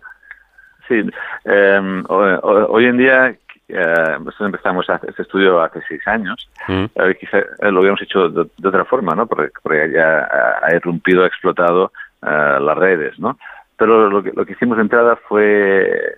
Sí, 0.88 1.02
eh, 1.46 2.02
ho- 2.08 2.40
ho- 2.44 2.68
hoy 2.72 2.86
en 2.86 2.98
día 2.98 3.36
eh, 3.70 4.16
nosotros 4.20 4.46
empezamos 4.46 4.90
a 4.90 4.96
hacer 4.96 5.10
este 5.10 5.24
estudio 5.24 5.60
hace 5.62 5.82
seis 5.90 6.02
años. 6.08 6.50
Mm. 6.70 6.86
Eh, 6.96 7.18
quizá 7.20 7.40
eh, 7.40 7.46
lo 7.64 7.80
hubiéramos 7.82 8.02
hecho 8.02 8.30
de, 8.30 8.48
de 8.58 8.68
otra 8.70 8.86
forma, 8.86 9.14
¿no? 9.14 9.28
Porque, 9.28 9.52
porque 9.62 9.92
ya 9.94 10.20
ha, 10.20 10.60
ha 10.66 10.76
irrumpido, 10.76 11.24
ha 11.24 11.28
explotado 11.28 11.92
eh, 12.22 12.58
las 12.60 12.78
redes, 12.78 13.20
¿no? 13.20 13.38
Pero 13.78 14.10
lo 14.10 14.24
que, 14.24 14.32
lo 14.34 14.46
que 14.46 14.54
hicimos 14.54 14.78
de 14.78 14.84
entrada 14.84 15.16
fue, 15.28 16.18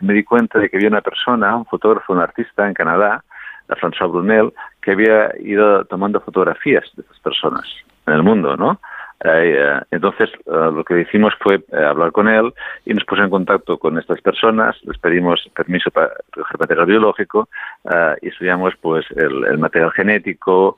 me 0.00 0.14
di 0.14 0.22
cuenta 0.22 0.58
de 0.58 0.68
que 0.68 0.76
había 0.76 0.88
una 0.88 1.00
persona, 1.00 1.56
un 1.56 1.66
fotógrafo, 1.66 2.12
un 2.12 2.20
artista 2.20 2.66
en 2.66 2.74
Canadá, 2.74 3.24
eh, 3.68 3.74
François 3.80 4.10
Brunel, 4.10 4.52
que 4.80 4.92
había 4.92 5.32
ido 5.40 5.84
tomando 5.86 6.20
fotografías 6.20 6.84
de 6.94 7.02
estas 7.02 7.18
personas 7.20 7.64
en 8.06 8.14
el 8.14 8.22
mundo, 8.22 8.56
¿no? 8.56 8.80
Eh, 9.24 9.56
eh, 9.56 9.80
entonces, 9.90 10.30
eh, 10.30 10.50
lo 10.50 10.84
que 10.84 11.00
hicimos 11.00 11.32
fue 11.40 11.64
hablar 11.72 12.12
con 12.12 12.28
él 12.28 12.52
y 12.84 12.92
nos 12.92 13.04
puso 13.04 13.22
en 13.22 13.30
contacto 13.30 13.78
con 13.78 13.98
estas 13.98 14.20
personas, 14.20 14.76
les 14.84 14.98
pedimos 14.98 15.48
permiso 15.54 15.90
para 15.90 16.10
recoger 16.32 16.60
material 16.60 16.86
biológico 16.86 17.48
y 18.20 18.28
estudiamos 18.28 18.74
pues 18.80 19.06
el, 19.16 19.58
material 19.58 19.92
genético, 19.92 20.76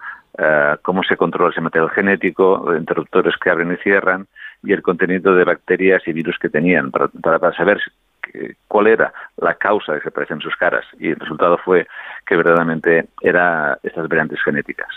cómo 0.83 1.03
se 1.03 1.17
controla 1.17 1.51
ese 1.51 1.61
material 1.61 1.91
genético, 1.91 2.63
los 2.65 2.79
interruptores 2.79 3.35
que 3.37 3.51
abren 3.51 3.73
y 3.73 3.77
cierran 3.77 4.27
y 4.63 4.73
el 4.73 4.83
contenido 4.83 5.35
de 5.35 5.45
bacterias 5.45 6.07
y 6.07 6.13
virus 6.13 6.39
que 6.39 6.49
tenían 6.49 6.91
para, 6.91 7.09
para, 7.09 7.39
para 7.39 7.57
saber 7.57 7.81
cuál 8.69 8.87
era 8.89 9.13
la 9.39 9.55
causa 9.55 9.95
de 9.95 10.01
que 10.01 10.09
aparecen 10.09 10.41
sus 10.41 10.55
caras 10.57 10.85
y 10.99 11.09
el 11.09 11.17
resultado 11.17 11.59
fue 11.59 11.89
que 12.27 12.37
verdaderamente 12.37 13.09
era 13.21 13.79
estas 13.83 14.07
variantes 14.07 14.41
genéticas. 14.43 14.89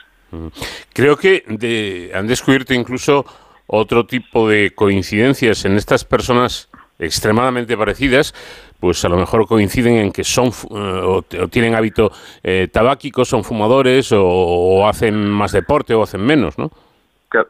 Creo 0.93 1.17
que 1.17 1.43
de- 1.47 2.11
han 2.13 2.27
descubierto 2.27 2.73
incluso 2.73 3.25
otro 3.67 4.05
tipo 4.05 4.49
de 4.49 4.71
coincidencias 4.75 5.65
en 5.65 5.77
estas 5.77 6.03
personas 6.05 6.69
extremadamente 6.99 7.75
parecidas, 7.77 8.33
pues 8.79 9.03
a 9.05 9.09
lo 9.09 9.17
mejor 9.17 9.47
coinciden 9.47 9.95
en 9.95 10.11
que 10.11 10.23
son 10.23 10.47
eh, 10.47 10.51
o, 10.71 11.23
tienen 11.49 11.75
hábito 11.75 12.11
eh, 12.43 12.67
tabáquico, 12.71 13.25
son 13.25 13.43
fumadores 13.43 14.11
o, 14.15 14.87
hacen 14.87 15.29
más 15.29 15.51
deporte 15.51 15.93
o 15.93 16.03
hacen 16.03 16.21
menos, 16.25 16.57
¿no? 16.57 16.69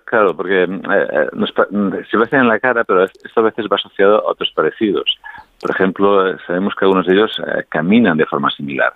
Claro, 0.06 0.36
porque 0.38 0.64
eh, 0.64 0.68
eh, 0.70 1.28
nos 1.34 1.52
mm, 1.72 1.90
se 2.30 2.36
en 2.36 2.48
la 2.48 2.60
cara, 2.60 2.84
pero 2.84 3.04
es- 3.04 3.12
esto 3.26 3.40
a 3.40 3.44
veces 3.44 3.66
va 3.72 3.78
asociado 3.78 4.18
a 4.28 4.32
otros 4.32 4.52
parecidos. 4.56 5.18
Por 5.60 5.72
ejemplo, 5.72 6.30
eh, 6.30 6.38
sabemos 6.46 6.74
que 6.76 6.86
algunos 6.86 7.06
de 7.08 7.14
ellos 7.14 7.32
caminan 7.70 8.18
de 8.18 8.26
forma 8.28 8.52
similar. 8.52 8.94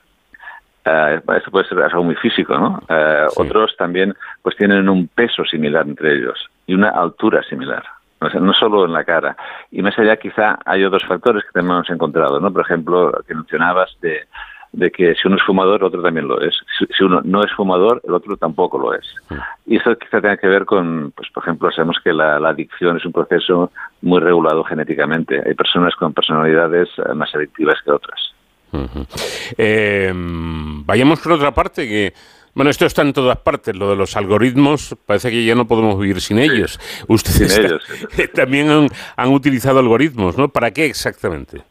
Eh, 0.85 1.19
eso 1.37 1.51
puede 1.51 1.67
ser 1.67 1.81
algo 1.81 2.03
muy 2.03 2.15
físico, 2.15 2.57
¿no? 2.57 2.79
Eh, 2.87 3.25
Otros 3.37 3.75
también 3.77 4.13
pues 4.43 4.55
tienen 4.55 4.87
un 4.87 5.07
peso 5.07 5.43
similar 5.43 5.85
entre 5.87 6.13
ellos 6.15 6.47
y 6.67 6.75
una 6.75 6.89
altura 6.89 7.41
similar. 7.43 7.83
O 8.21 8.29
sea, 8.29 8.39
no 8.39 8.53
solo 8.53 8.85
en 8.85 8.93
la 8.93 9.03
cara. 9.03 9.35
Y 9.71 9.81
más 9.81 9.97
allá 9.99 10.15
quizá 10.17 10.57
hay 10.65 10.83
otros 10.83 11.03
factores 11.05 11.43
que 11.43 11.51
también 11.51 11.75
hemos 11.75 11.89
encontrado, 11.89 12.39
¿no? 12.39 12.51
Por 12.51 12.61
ejemplo, 12.61 13.11
lo 13.11 13.23
que 13.23 13.35
mencionabas 13.35 13.95
de, 14.01 14.25
de 14.71 14.91
que 14.91 15.15
si 15.15 15.27
uno 15.27 15.37
es 15.37 15.43
fumador, 15.43 15.83
otro 15.83 16.01
también 16.01 16.27
lo 16.27 16.39
es. 16.41 16.55
Si, 16.77 16.85
si 16.85 17.03
uno 17.03 17.21
no 17.23 17.41
es 17.43 17.51
fumador, 17.53 18.01
el 18.07 18.13
otro 18.13 18.37
tampoco 18.37 18.77
lo 18.77 18.93
es. 18.93 19.05
Y 19.65 19.77
eso 19.77 19.95
quizá 19.97 20.21
tenga 20.21 20.37
que 20.37 20.47
ver 20.47 20.65
con, 20.65 21.11
pues 21.15 21.29
por 21.31 21.43
ejemplo, 21.43 21.71
sabemos 21.71 21.97
que 22.03 22.13
la, 22.13 22.39
la 22.39 22.49
adicción 22.49 22.97
es 22.97 23.05
un 23.05 23.11
proceso 23.11 23.71
muy 24.01 24.19
regulado 24.19 24.63
genéticamente. 24.63 25.41
Hay 25.45 25.53
personas 25.55 25.95
con 25.95 26.13
personalidades 26.13 26.89
eh, 26.97 27.13
más 27.13 27.33
adictivas 27.33 27.81
que 27.83 27.91
otras. 27.91 28.34
Eh, 29.57 30.11
vayamos 30.15 31.19
por 31.19 31.33
otra 31.33 31.53
parte 31.53 31.87
que 31.87 32.13
bueno, 32.55 32.71
esto 32.71 32.85
está 32.85 33.01
en 33.01 33.11
todas 33.11 33.37
partes, 33.39 33.75
lo 33.75 33.89
de 33.89 33.97
los 33.97 34.15
algoritmos, 34.15 34.95
parece 35.05 35.29
que 35.29 35.43
ya 35.43 35.55
no 35.55 35.67
podemos 35.67 35.99
vivir 35.99 36.21
sin 36.21 36.39
ellos. 36.39 36.79
Ustedes 37.09 37.53
Sin 38.15 38.27
también 38.33 38.69
han, 38.69 38.87
han 39.17 39.29
utilizado 39.33 39.79
algoritmos, 39.79 40.37
¿no? 40.37 40.47
¿Para 40.47 40.71
qué 40.71 40.85
exactamente? 40.85 41.63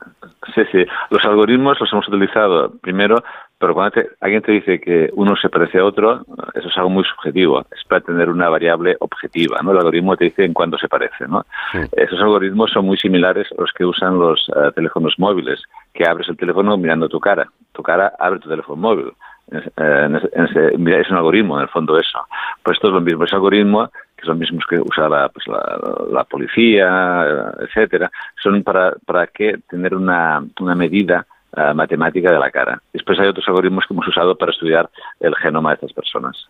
Sí, 0.54 0.62
sí. 0.72 0.84
Los 1.10 1.24
algoritmos 1.24 1.78
los 1.80 1.92
hemos 1.92 2.08
utilizado 2.08 2.72
primero, 2.80 3.22
pero 3.58 3.72
cuando 3.72 3.92
te- 3.92 4.08
alguien 4.20 4.42
te 4.42 4.52
dice 4.52 4.80
que 4.80 5.10
uno 5.14 5.36
se 5.36 5.48
parece 5.48 5.78
a 5.78 5.84
otro, 5.84 6.22
eso 6.54 6.68
es 6.68 6.76
algo 6.76 6.90
muy 6.90 7.04
subjetivo. 7.04 7.64
Es 7.70 7.84
para 7.88 8.00
tener 8.02 8.28
una 8.28 8.48
variable 8.48 8.96
objetiva, 9.00 9.60
¿no? 9.62 9.70
El 9.72 9.78
algoritmo 9.78 10.16
te 10.16 10.24
dice 10.26 10.44
en 10.44 10.52
cuándo 10.52 10.76
se 10.78 10.88
parece, 10.88 11.26
¿no? 11.28 11.44
Esos 11.92 12.20
algoritmos 12.20 12.70
son 12.72 12.84
muy 12.86 12.96
similares 12.98 13.46
a 13.56 13.60
los 13.60 13.72
que 13.72 13.84
usan 13.84 14.18
los 14.18 14.48
eh, 14.50 14.70
teléfonos 14.74 15.14
móviles, 15.18 15.62
que 15.92 16.04
abres 16.08 16.28
el 16.28 16.36
teléfono 16.36 16.76
mirando 16.76 17.08
tu 17.08 17.20
cara. 17.20 17.46
Tu 17.72 17.82
cara 17.82 18.12
abre 18.18 18.40
tu 18.40 18.48
teléfono 18.48 18.76
móvil. 18.76 19.12
En 19.50 19.58
ese- 19.58 19.68
eh, 19.76 20.02
en 20.06 20.16
ese- 20.16 20.30
en 20.32 20.44
ese- 20.46 21.00
es 21.00 21.10
un 21.10 21.16
algoritmo, 21.18 21.56
en 21.56 21.62
el 21.62 21.68
fondo, 21.68 21.98
eso. 21.98 22.18
Pues 22.62 22.76
esto 22.76 22.88
es 22.88 22.94
lo 22.94 23.00
mismo. 23.00 23.24
Ese 23.24 23.36
algoritmo, 23.36 23.90
que 24.16 24.24
son 24.24 24.38
los 24.38 24.40
mismos 24.40 24.64
que 24.68 24.78
usa 24.80 25.08
la, 25.08 25.28
pues, 25.28 25.46
la, 25.46 26.24
policía, 26.24 27.52
etcétera, 27.60 28.10
son 28.42 28.62
para, 28.62 28.94
para 29.04 29.26
que 29.26 29.58
tener 29.68 29.94
una, 29.94 30.44
una 30.60 30.74
medida 30.74 31.26
eh, 31.56 31.72
matemática 31.72 32.32
de 32.32 32.38
la 32.38 32.50
cara. 32.50 32.82
Después 32.92 33.18
hay 33.20 33.28
otros 33.28 33.46
algoritmos 33.46 33.84
que 33.86 33.94
hemos 33.94 34.08
usado 34.08 34.36
para 34.36 34.50
estudiar 34.50 34.90
el 35.20 35.34
genoma 35.36 35.70
de 35.70 35.74
estas 35.74 35.92
personas. 35.92 36.48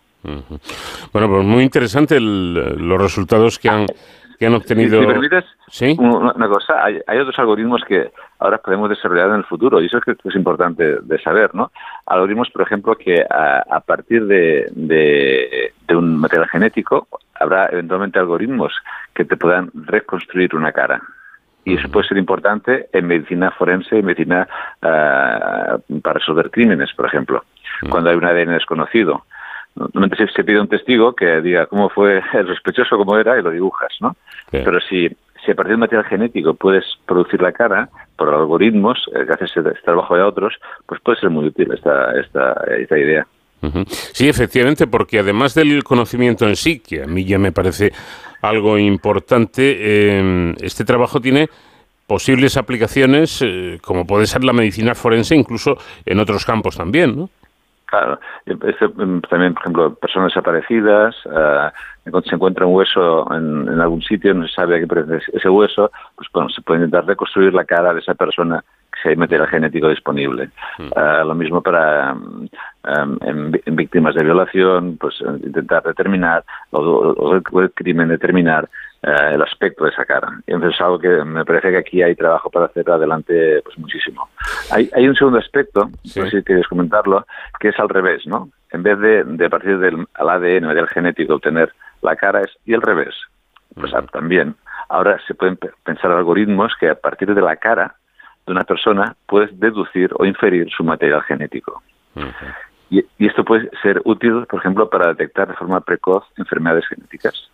Bueno, 1.12 1.28
pues 1.28 1.44
muy 1.44 1.62
interesante 1.62 2.18
los 2.18 3.00
resultados 3.00 3.58
que 3.58 3.68
han, 3.68 3.86
que 4.44 4.48
han 4.48 4.54
obtenido. 4.54 5.00
Si 5.00 5.06
me 5.06 5.12
permites, 5.12 5.44
¿Sí? 5.68 5.96
una, 5.98 6.48
cosa, 6.48 6.84
hay, 6.84 7.00
hay 7.06 7.18
otros 7.18 7.38
algoritmos 7.38 7.82
que 7.86 8.10
ahora 8.38 8.58
podemos 8.58 8.90
desarrollar 8.90 9.30
en 9.30 9.36
el 9.36 9.44
futuro 9.44 9.80
y 9.80 9.86
eso 9.86 9.98
es, 9.98 10.04
que 10.04 10.28
es 10.28 10.34
importante 10.34 10.98
de 11.00 11.18
saber, 11.22 11.54
¿no? 11.54 11.72
Algoritmos, 12.06 12.50
por 12.50 12.62
ejemplo, 12.62 12.94
que 12.96 13.22
a, 13.22 13.64
a 13.70 13.80
partir 13.80 14.26
de, 14.26 14.68
de, 14.72 15.72
de 15.88 15.96
un 15.96 16.16
material 16.18 16.48
genético 16.48 17.08
habrá 17.34 17.66
eventualmente 17.72 18.18
algoritmos 18.18 18.72
que 19.14 19.24
te 19.24 19.36
puedan 19.36 19.70
reconstruir 19.74 20.54
una 20.54 20.72
cara. 20.72 21.00
Y 21.64 21.76
eso 21.78 21.88
puede 21.88 22.06
ser 22.06 22.18
importante 22.18 22.88
en 22.92 23.06
medicina 23.06 23.50
forense 23.52 23.98
y 23.98 24.02
medicina 24.02 24.46
ah, 24.82 25.78
para 26.02 26.18
resolver 26.18 26.50
crímenes, 26.50 26.92
por 26.92 27.06
ejemplo, 27.06 27.42
cuando 27.88 28.10
hay 28.10 28.16
un 28.16 28.26
ADN 28.26 28.52
desconocido. 28.52 29.24
Normalmente 29.76 30.16
se, 30.16 30.28
se 30.32 30.44
pide 30.44 30.60
un 30.60 30.68
testigo 30.68 31.14
que 31.14 31.40
diga 31.40 31.66
cómo 31.66 31.88
fue 31.88 32.22
el 32.34 32.46
sospechoso, 32.46 32.96
cómo 32.96 33.18
era, 33.18 33.38
y 33.38 33.42
lo 33.42 33.50
dibujas, 33.50 33.92
¿no? 34.00 34.16
Pero 34.50 34.80
si, 34.80 35.08
si 35.44 35.50
a 35.50 35.54
partir 35.54 35.70
de 35.70 35.74
un 35.74 35.80
material 35.80 36.06
genético 36.06 36.54
puedes 36.54 36.84
producir 37.06 37.42
la 37.42 37.52
cara 37.52 37.88
por 38.16 38.32
algoritmos, 38.32 38.98
eh, 39.14 39.26
que 39.26 39.32
haces 39.32 39.50
este 39.56 39.82
trabajo 39.84 40.14
de 40.14 40.22
otros, 40.22 40.54
pues 40.86 41.00
puede 41.00 41.18
ser 41.18 41.30
muy 41.30 41.46
útil 41.46 41.72
esta, 41.72 42.12
esta, 42.20 42.54
esta 42.78 42.98
idea. 42.98 43.26
Sí, 44.12 44.28
efectivamente, 44.28 44.86
porque 44.86 45.20
además 45.20 45.54
del 45.54 45.82
conocimiento 45.84 46.46
en 46.46 46.54
sí, 46.54 46.80
que 46.80 47.02
a 47.02 47.06
mí 47.06 47.24
ya 47.24 47.38
me 47.38 47.50
parece 47.50 47.92
algo 48.42 48.78
importante, 48.78 49.76
eh, 49.78 50.54
este 50.60 50.84
trabajo 50.84 51.18
tiene 51.18 51.48
posibles 52.06 52.56
aplicaciones, 52.56 53.40
eh, 53.42 53.78
como 53.82 54.06
puede 54.06 54.26
ser 54.26 54.44
la 54.44 54.52
medicina 54.52 54.94
forense, 54.94 55.34
incluso 55.34 55.78
en 56.04 56.20
otros 56.20 56.44
campos 56.44 56.76
también, 56.76 57.16
¿no? 57.16 57.30
Claro, 57.94 58.18
Este, 58.46 58.88
mm, 58.88 59.20
también, 59.30 59.54
por 59.54 59.62
ejemplo, 59.62 59.94
personas 59.94 60.28
desaparecidas, 60.32 61.14
eh, 61.26 61.70
cuando 62.10 62.28
se 62.28 62.34
encuentra 62.34 62.66
un 62.66 62.74
hueso 62.74 63.26
en, 63.32 63.68
en 63.68 63.80
algún 63.80 64.02
sitio, 64.02 64.34
no 64.34 64.46
se 64.48 64.54
sabe 64.54 64.76
a 64.76 64.80
qué 64.80 64.86
pertenece 64.86 65.30
ese 65.32 65.48
hueso, 65.48 65.90
pues 66.16 66.28
bueno, 66.32 66.48
se 66.50 66.60
puede 66.62 66.80
intentar 66.80 67.06
reconstruir 67.06 67.54
la 67.54 67.64
cara 67.64 67.94
de 67.94 68.00
esa 68.00 68.14
persona 68.14 68.62
si 69.02 69.08
hay 69.10 69.16
material 69.16 69.48
genético 69.48 69.88
disponible. 69.88 70.50
Eh, 70.78 71.22
lo 71.24 71.34
mismo 71.34 71.62
para 71.62 72.14
mm, 72.14 72.46
em, 72.84 73.52
en, 73.66 73.76
víctimas 73.76 74.14
de 74.14 74.24
violación, 74.24 74.96
pues 74.98 75.20
intentar 75.20 75.82
determinar, 75.84 76.44
o, 76.70 76.80
o- 76.80 77.40
o 77.52 77.60
el 77.62 77.72
crimen 77.72 78.08
determinar 78.08 78.68
el 79.06 79.42
aspecto 79.42 79.84
de 79.84 79.90
esa 79.90 80.04
cara. 80.04 80.28
Y 80.46 80.52
entonces 80.52 80.76
es 80.78 80.80
algo 80.84 80.98
que 80.98 81.08
me 81.24 81.44
parece 81.44 81.70
que 81.70 81.76
aquí 81.78 82.02
hay 82.02 82.14
trabajo 82.14 82.50
para 82.50 82.66
hacer 82.66 82.88
adelante 82.90 83.60
pues 83.62 83.78
muchísimo. 83.78 84.28
Hay, 84.70 84.88
hay 84.94 85.06
un 85.08 85.14
segundo 85.14 85.38
aspecto, 85.38 85.86
no 85.86 85.90
sé 86.30 86.38
si 86.38 86.42
quieres 86.42 86.66
comentarlo, 86.68 87.26
que 87.60 87.68
es 87.68 87.78
al 87.78 87.88
revés, 87.88 88.26
¿no? 88.26 88.48
En 88.70 88.82
vez 88.82 88.98
de, 88.98 89.24
de 89.24 89.50
partir 89.50 89.78
del 89.78 90.06
al 90.14 90.28
ADN, 90.30 90.74
del 90.74 90.88
genético, 90.88 91.34
obtener 91.34 91.72
la 92.02 92.16
cara, 92.16 92.40
es 92.40 92.50
y 92.64 92.74
al 92.74 92.82
revés. 92.82 93.14
Pues 93.74 93.92
también 94.12 94.54
ahora 94.88 95.18
se 95.26 95.34
pueden 95.34 95.56
pe- 95.56 95.70
pensar 95.84 96.10
algoritmos 96.12 96.72
que 96.78 96.88
a 96.90 96.94
partir 96.94 97.34
de 97.34 97.40
la 97.40 97.56
cara 97.56 97.96
de 98.46 98.52
una 98.52 98.64
persona 98.64 99.16
puedes 99.26 99.58
deducir 99.58 100.10
o 100.18 100.24
inferir 100.24 100.68
su 100.70 100.84
material 100.84 101.22
genético. 101.22 101.82
Y, 102.90 103.04
y 103.18 103.26
esto 103.26 103.44
puede 103.44 103.70
ser 103.82 104.00
útil, 104.04 104.46
por 104.48 104.60
ejemplo, 104.60 104.88
para 104.88 105.08
detectar 105.08 105.48
de 105.48 105.54
forma 105.54 105.80
precoz 105.80 106.24
enfermedades 106.36 106.86
genéticas. 106.86 107.50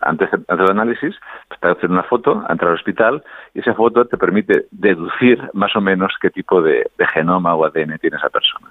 Antes 0.00 0.30
de 0.30 0.36
hacer 0.48 0.64
el 0.64 0.70
análisis, 0.70 1.14
pues, 1.48 1.60
te 1.60 1.68
hacer 1.68 1.90
una 1.90 2.02
foto, 2.04 2.42
entrar 2.48 2.70
al 2.70 2.76
hospital 2.76 3.22
y 3.54 3.60
esa 3.60 3.74
foto 3.74 4.06
te 4.06 4.16
permite 4.16 4.66
deducir 4.70 5.38
más 5.52 5.76
o 5.76 5.80
menos 5.80 6.12
qué 6.20 6.30
tipo 6.30 6.62
de, 6.62 6.90
de 6.96 7.06
genoma 7.08 7.54
o 7.54 7.64
ADN 7.66 7.98
tiene 7.98 8.16
esa 8.16 8.30
persona. 8.30 8.68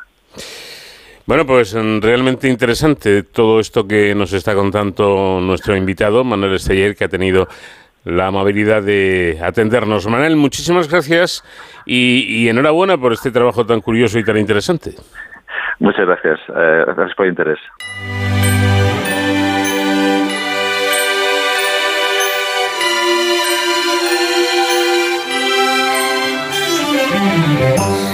Bueno, 1.28 1.46
pues 1.46 1.76
mm, 1.76 2.02
realmente 2.02 2.48
interesante 2.48 3.24
todo 3.24 3.60
esto 3.60 3.88
que 3.88 4.16
nos 4.16 4.34
está 4.34 4.56
contando 4.56 5.40
nuestro 5.42 5.76
invitado, 5.76 6.24
Manuel 6.24 6.56
Esteller, 6.56 6.96
que 6.96 7.04
ha 7.06 7.10
tenido 7.10 7.48
la 8.04 8.28
amabilidad 8.28 8.82
de 8.82 9.40
atendernos. 9.44 10.08
Manuel, 10.08 10.36
muchísimas 10.36 10.90
gracias 10.90 11.44
y, 11.86 12.26
y 12.28 12.50
enhorabuena 12.50 12.98
por 12.98 13.14
este 13.14 13.32
trabajo 13.32 13.66
tan 13.66 13.82
curioso 13.82 14.18
y 14.18 14.24
tan 14.24 14.38
interesante. 14.38 14.96
Muchas 15.80 16.06
gracias. 16.06 16.40
eh, 16.50 16.84
gracias 16.88 17.16
por 17.16 17.26
el 17.26 17.32
interés. 17.32 17.60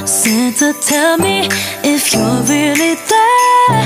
Santa, 0.05 0.73
tell 0.79 1.17
me 1.17 1.47
if 1.83 2.13
you're 2.13 2.41
really 2.43 2.95
there. 3.11 3.83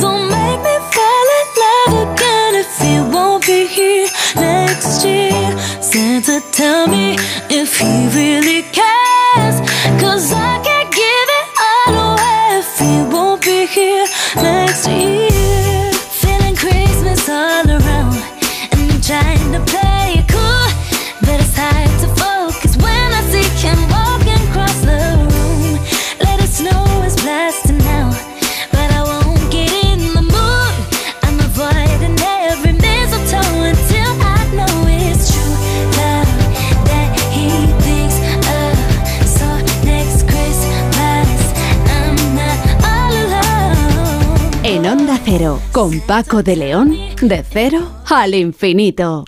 Don't 0.00 0.28
make 0.28 0.60
me 0.68 0.76
fall 0.94 1.28
in 1.40 1.46
love 1.64 1.94
again 2.08 2.54
if 2.64 2.72
you 2.84 3.00
won't 3.14 3.46
be 3.46 3.66
here 3.66 4.08
next 4.36 5.04
year. 5.04 5.58
Santa, 5.80 6.40
tell 6.52 6.86
me 6.86 7.16
Con 45.72 46.00
Paco 46.06 46.44
de 46.44 46.54
León, 46.54 46.96
de 47.20 47.42
cero 47.42 47.80
al 48.08 48.34
infinito. 48.34 49.24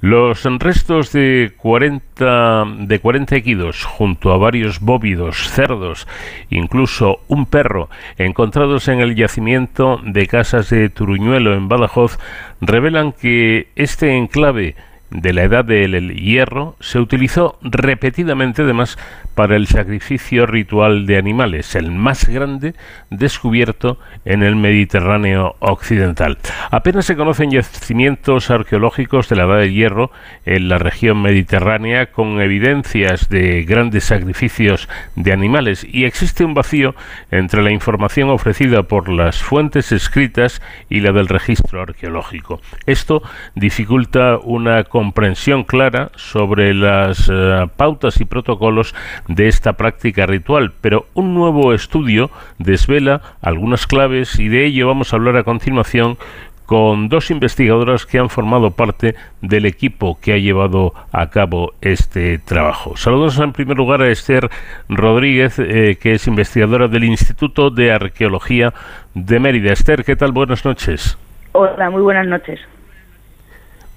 Los 0.00 0.42
restos 0.58 1.12
de 1.12 1.52
40, 1.56 2.64
de 2.80 2.98
40 2.98 3.36
equidos 3.36 3.84
junto 3.84 4.32
a 4.32 4.36
varios 4.36 4.80
bóvidos, 4.80 5.48
cerdos, 5.48 6.08
incluso 6.50 7.20
un 7.28 7.46
perro, 7.46 7.88
encontrados 8.16 8.88
en 8.88 8.98
el 8.98 9.14
yacimiento 9.14 10.00
de 10.02 10.26
casas 10.26 10.70
de 10.70 10.88
Turuñuelo 10.88 11.54
en 11.54 11.68
Badajoz, 11.68 12.18
revelan 12.60 13.12
que 13.12 13.68
este 13.76 14.16
enclave 14.16 14.74
de 15.10 15.32
la 15.32 15.42
edad 15.42 15.64
del 15.64 16.14
hierro 16.14 16.76
se 16.80 16.98
utilizó 16.98 17.58
repetidamente 17.62 18.62
además 18.62 18.98
para 19.34 19.54
el 19.54 19.68
sacrificio 19.68 20.46
ritual 20.46 21.06
de 21.06 21.16
animales, 21.16 21.76
el 21.76 21.92
más 21.92 22.28
grande 22.28 22.74
descubierto 23.08 23.98
en 24.24 24.42
el 24.42 24.56
Mediterráneo 24.56 25.54
occidental. 25.60 26.38
Apenas 26.72 27.06
se 27.06 27.14
conocen 27.14 27.52
yacimientos 27.52 28.50
arqueológicos 28.50 29.28
de 29.28 29.36
la 29.36 29.44
edad 29.44 29.60
del 29.60 29.72
hierro 29.72 30.10
en 30.44 30.68
la 30.68 30.78
región 30.78 31.22
mediterránea 31.22 32.06
con 32.06 32.40
evidencias 32.40 33.28
de 33.28 33.62
grandes 33.62 34.04
sacrificios 34.04 34.88
de 35.14 35.32
animales 35.32 35.86
y 35.88 36.04
existe 36.04 36.44
un 36.44 36.54
vacío 36.54 36.96
entre 37.30 37.62
la 37.62 37.70
información 37.70 38.30
ofrecida 38.30 38.82
por 38.82 39.08
las 39.08 39.40
fuentes 39.40 39.92
escritas 39.92 40.60
y 40.88 40.98
la 40.98 41.12
del 41.12 41.28
registro 41.28 41.80
arqueológico. 41.80 42.60
Esto 42.86 43.22
dificulta 43.54 44.38
una 44.42 44.82
comprensión 44.98 45.62
clara 45.62 46.10
sobre 46.16 46.74
las 46.74 47.30
eh, 47.32 47.68
pautas 47.76 48.20
y 48.20 48.24
protocolos 48.24 48.96
de 49.28 49.46
esta 49.46 49.74
práctica 49.74 50.26
ritual, 50.26 50.72
pero 50.80 51.06
un 51.14 51.34
nuevo 51.34 51.72
estudio 51.72 52.32
desvela 52.58 53.20
algunas 53.40 53.86
claves 53.86 54.40
y 54.40 54.48
de 54.48 54.66
ello 54.66 54.88
vamos 54.88 55.12
a 55.12 55.16
hablar 55.16 55.36
a 55.36 55.44
continuación 55.44 56.18
con 56.66 57.08
dos 57.08 57.30
investigadoras 57.30 58.06
que 58.06 58.18
han 58.18 58.28
formado 58.28 58.72
parte 58.72 59.14
del 59.40 59.66
equipo 59.66 60.18
que 60.20 60.32
ha 60.32 60.36
llevado 60.36 60.94
a 61.12 61.30
cabo 61.30 61.74
este 61.80 62.38
trabajo. 62.38 62.96
Saludos 62.96 63.38
en 63.38 63.52
primer 63.52 63.76
lugar 63.76 64.02
a 64.02 64.10
Esther 64.10 64.50
Rodríguez, 64.88 65.60
eh, 65.60 65.96
que 66.02 66.14
es 66.14 66.26
investigadora 66.26 66.88
del 66.88 67.04
Instituto 67.04 67.70
de 67.70 67.92
Arqueología 67.92 68.74
de 69.14 69.38
Mérida. 69.38 69.72
Esther, 69.72 70.04
¿qué 70.04 70.16
tal? 70.16 70.32
Buenas 70.32 70.64
noches. 70.64 71.16
Hola, 71.52 71.88
muy 71.88 72.02
buenas 72.02 72.26
noches. 72.26 72.58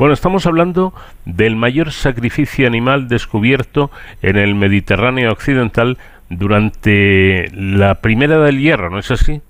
Bueno, 0.02 0.16
estamos 0.16 0.48
hablando 0.48 0.96
del 1.26 1.56
mayor 1.56 1.92
sacrificio 1.92 2.66
animal 2.66 3.08
descubierto 3.08 3.92
en 4.24 4.36
el 4.36 4.56
Mediterráneo 4.56 5.32
occidental 5.32 6.00
durante 6.28 7.46
la 7.54 8.02
primera 8.02 8.40
del 8.40 8.60
hierro, 8.60 8.90
¿no 8.90 8.98
es 8.98 9.12
así? 9.12 9.42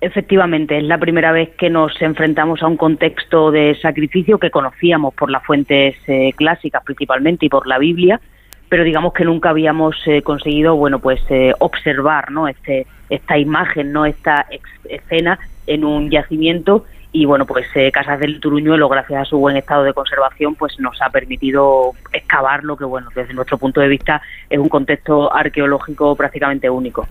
Efectivamente, 0.00 0.78
es 0.78 0.84
la 0.84 0.98
primera 0.98 1.32
vez 1.32 1.48
que 1.58 1.70
nos 1.70 2.00
enfrentamos 2.02 2.62
a 2.62 2.68
un 2.68 2.76
contexto 2.76 3.50
de 3.50 3.76
sacrificio 3.82 4.38
que 4.38 4.52
conocíamos 4.52 5.12
por 5.12 5.28
las 5.28 5.44
fuentes 5.44 5.96
eh, 6.06 6.34
clásicas 6.36 6.84
principalmente 6.84 7.46
y 7.46 7.48
por 7.48 7.66
la 7.66 7.78
Biblia, 7.78 8.20
pero 8.68 8.84
digamos 8.84 9.12
que 9.12 9.24
nunca 9.24 9.50
habíamos 9.50 9.96
eh, 10.06 10.22
conseguido, 10.22 10.76
bueno, 10.76 11.00
pues 11.00 11.20
eh, 11.30 11.52
observar, 11.58 12.30
¿no? 12.30 12.46
Este, 12.46 12.86
esta 13.08 13.38
imagen, 13.38 13.90
¿no? 13.90 14.06
Esta 14.06 14.46
escena 14.88 15.40
en 15.66 15.84
un 15.84 16.10
yacimiento 16.10 16.84
y 17.12 17.24
bueno, 17.24 17.44
pues 17.44 17.66
eh, 17.74 17.90
Casas 17.90 18.20
del 18.20 18.40
Turuñuelo, 18.40 18.88
gracias 18.88 19.22
a 19.22 19.24
su 19.24 19.38
buen 19.38 19.56
estado 19.56 19.82
de 19.82 19.92
conservación, 19.92 20.54
pues 20.54 20.78
nos 20.78 21.00
ha 21.02 21.10
permitido 21.10 21.92
excavar 22.12 22.62
lo 22.62 22.76
que, 22.76 22.84
bueno, 22.84 23.08
desde 23.14 23.34
nuestro 23.34 23.58
punto 23.58 23.80
de 23.80 23.88
vista 23.88 24.22
es 24.48 24.58
un 24.58 24.68
contexto 24.68 25.32
arqueológico 25.34 26.14
prácticamente 26.14 26.70
único. 26.70 27.06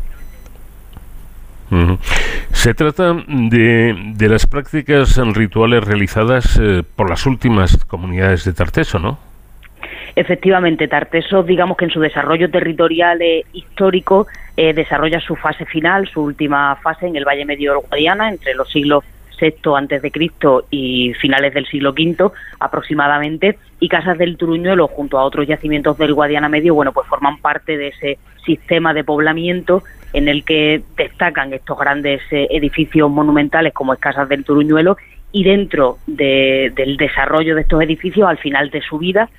Se 2.51 2.73
trata 2.73 3.13
de, 3.27 3.95
de 4.15 4.29
las 4.29 4.47
prácticas 4.47 5.17
rituales 5.35 5.83
realizadas 5.83 6.59
eh, 6.59 6.83
por 6.95 7.09
las 7.09 7.25
últimas 7.27 7.85
comunidades 7.85 8.43
de 8.45 8.53
Tarteso, 8.53 8.97
¿no? 8.97 9.19
Efectivamente, 10.15 10.87
Tarteso, 10.87 11.43
digamos 11.43 11.77
que 11.77 11.85
en 11.85 11.91
su 11.91 11.99
desarrollo 11.99 12.49
territorial 12.49 13.21
e 13.21 13.45
histórico 13.53 14.27
eh, 14.57 14.73
desarrolla 14.73 15.19
su 15.19 15.35
fase 15.35 15.65
final, 15.65 16.09
su 16.09 16.23
última 16.23 16.75
fase 16.77 17.07
en 17.07 17.15
el 17.15 17.23
Valle 17.23 17.45
Medio 17.45 17.73
del 17.73 17.81
Guadiana, 17.87 18.29
entre 18.29 18.55
los 18.55 18.69
siglos 18.69 19.03
VI 19.39 19.53
antes 19.75 20.01
de 20.01 20.11
Cristo 20.11 20.65
y 20.69 21.13
finales 21.19 21.53
del 21.53 21.65
siglo 21.67 21.91
V 21.91 22.31
aproximadamente, 22.59 23.57
y 23.79 23.87
Casas 23.89 24.17
del 24.17 24.37
Turuñuelo 24.37 24.87
junto 24.87 25.17
a 25.17 25.23
otros 25.23 25.47
yacimientos 25.47 25.97
del 25.97 26.13
Guadiana 26.13 26.49
Medio, 26.49 26.73
bueno, 26.75 26.91
pues 26.91 27.07
forman 27.07 27.37
parte 27.37 27.77
de 27.77 27.87
ese 27.89 28.19
sistema 28.45 28.93
de 28.93 29.03
poblamiento 29.03 29.83
en 30.13 30.27
el 30.27 30.43
que 30.43 30.81
destacan 30.97 31.53
estos 31.53 31.77
grandes 31.77 32.21
eh, 32.31 32.47
edificios 32.51 33.09
monumentales 33.09 33.73
como 33.73 33.93
es 33.93 33.99
Casas 33.99 34.27
del 34.27 34.43
Turuñuelo 34.43 34.97
y 35.31 35.43
dentro 35.43 35.97
de- 36.07 36.71
del 36.75 36.97
desarrollo 36.97 37.53
de 37.55 37.61
estos 37.61 37.81
edificios, 37.81 38.27
al 38.27 38.37
final 38.39 38.69
de 38.71 38.81
su 38.81 38.97
vida, 38.97 39.29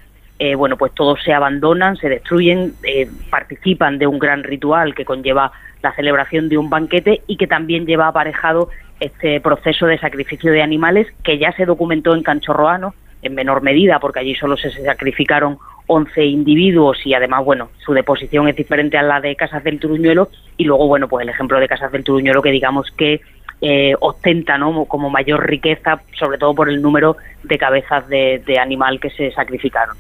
eh, 0.43 0.55
bueno, 0.55 0.79
pues 0.79 0.95
todos 0.95 1.23
se 1.23 1.35
abandonan, 1.35 1.97
se 1.97 2.09
destruyen, 2.09 2.73
eh, 2.83 3.07
participan 3.29 3.99
de 3.99 4.07
un 4.07 4.19
gran 4.19 4.43
ritual 4.43 4.95
que 4.95 5.05
conlleva 5.05 5.53
la 5.83 5.95
celebración 5.95 6.49
de 6.49 6.57
un 6.57 6.71
banquete 6.71 7.21
y 7.27 7.37
que 7.37 7.47
también 7.47 7.85
lleva 7.85 8.09
aparejado 8.09 8.71
este 9.01 9.39
proceso 9.43 9.85
de 9.85 9.99
sacrificio 9.99 10.51
de 10.51 10.63
animales 10.63 11.09
que 11.23 11.37
ya 11.37 11.53
se 11.53 11.67
documentó 11.67 12.15
en 12.15 12.23
Canchorroano 12.23 12.95
en 13.21 13.35
menor 13.35 13.61
medida, 13.61 13.99
porque 14.01 14.21
allí 14.21 14.35
solo 14.35 14.57
se 14.57 14.71
sacrificaron 14.71 15.59
11 15.89 16.25
individuos 16.25 17.05
y 17.05 17.13
además, 17.13 17.45
bueno, 17.45 17.69
su 17.85 17.93
deposición 17.93 18.49
es 18.49 18.57
diferente 18.57 18.97
a 18.97 19.03
la 19.03 19.21
de 19.21 19.37
Casas 19.37 19.63
del 19.63 19.79
Turuñuelo 19.79 20.31
y 20.57 20.65
luego, 20.65 20.87
bueno, 20.87 21.07
pues 21.07 21.23
el 21.23 21.29
ejemplo 21.29 21.61
de 21.61 21.69
Casas 21.69 21.93
del 21.93 22.03
Turuñuelo 22.03 22.41
que 22.41 22.51
digamos 22.51 22.91
que 22.93 23.21
eh, 23.61 23.93
ostenta 24.01 24.57
¿no? 24.57 24.87
como 24.87 25.11
mayor 25.11 25.47
riqueza, 25.47 26.01
sobre 26.19 26.39
todo 26.39 26.55
por 26.55 26.71
el 26.71 26.81
número 26.81 27.19
de 27.43 27.59
cabezas 27.59 28.09
de, 28.09 28.43
de 28.47 28.59
animal 28.59 28.99
que 29.01 29.11
se 29.11 29.31
sacrificaron. 29.33 29.97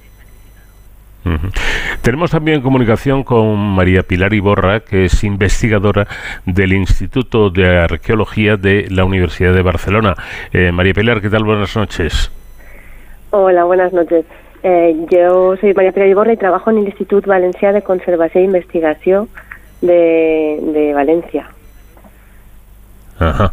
Tenemos 2.02 2.30
también 2.30 2.62
comunicación 2.62 3.24
con 3.24 3.58
María 3.58 4.02
Pilar 4.02 4.32
Iborra, 4.32 4.80
que 4.80 5.04
es 5.04 5.22
investigadora 5.22 6.06
del 6.46 6.72
Instituto 6.72 7.50
de 7.50 7.78
Arqueología 7.78 8.56
de 8.56 8.86
la 8.90 9.04
Universidad 9.04 9.52
de 9.52 9.62
Barcelona. 9.62 10.14
Eh, 10.52 10.72
María 10.72 10.94
Pilar, 10.94 11.20
¿qué 11.20 11.28
tal? 11.28 11.44
Buenas 11.44 11.76
noches. 11.76 12.32
Hola, 13.30 13.64
buenas 13.64 13.92
noches. 13.92 14.24
Eh, 14.62 15.06
yo 15.10 15.56
soy 15.56 15.72
María 15.74 15.92
Pérez 15.92 16.10
Iborra 16.10 16.32
y 16.32 16.36
trabajo 16.36 16.70
en 16.70 16.78
el 16.78 16.86
Institut 16.86 17.26
Valencià 17.26 17.72
de 17.72 17.82
Conservació 17.82 18.40
i 18.40 18.44
Investigació 18.44 19.28
de, 19.80 20.58
de 20.60 20.92
Valencia. 20.92 21.48
Ajá. 23.18 23.52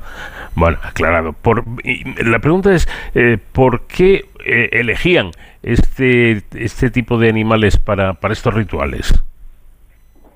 Bueno, 0.56 0.78
aclarado. 0.82 1.34
Por, 1.34 1.64
y 1.84 2.04
la 2.24 2.40
pregunta 2.40 2.74
es, 2.74 2.90
eh, 3.14 3.38
¿por 3.52 3.82
qué 3.82 4.26
eh, 4.48 4.70
elegían 4.72 5.32
este, 5.64 6.44
este 6.56 6.90
tipo 6.90 7.18
de 7.18 7.30
animales 7.30 7.78
para, 7.78 8.14
para 8.14 8.34
estos 8.34 8.54
rituales? 8.54 9.14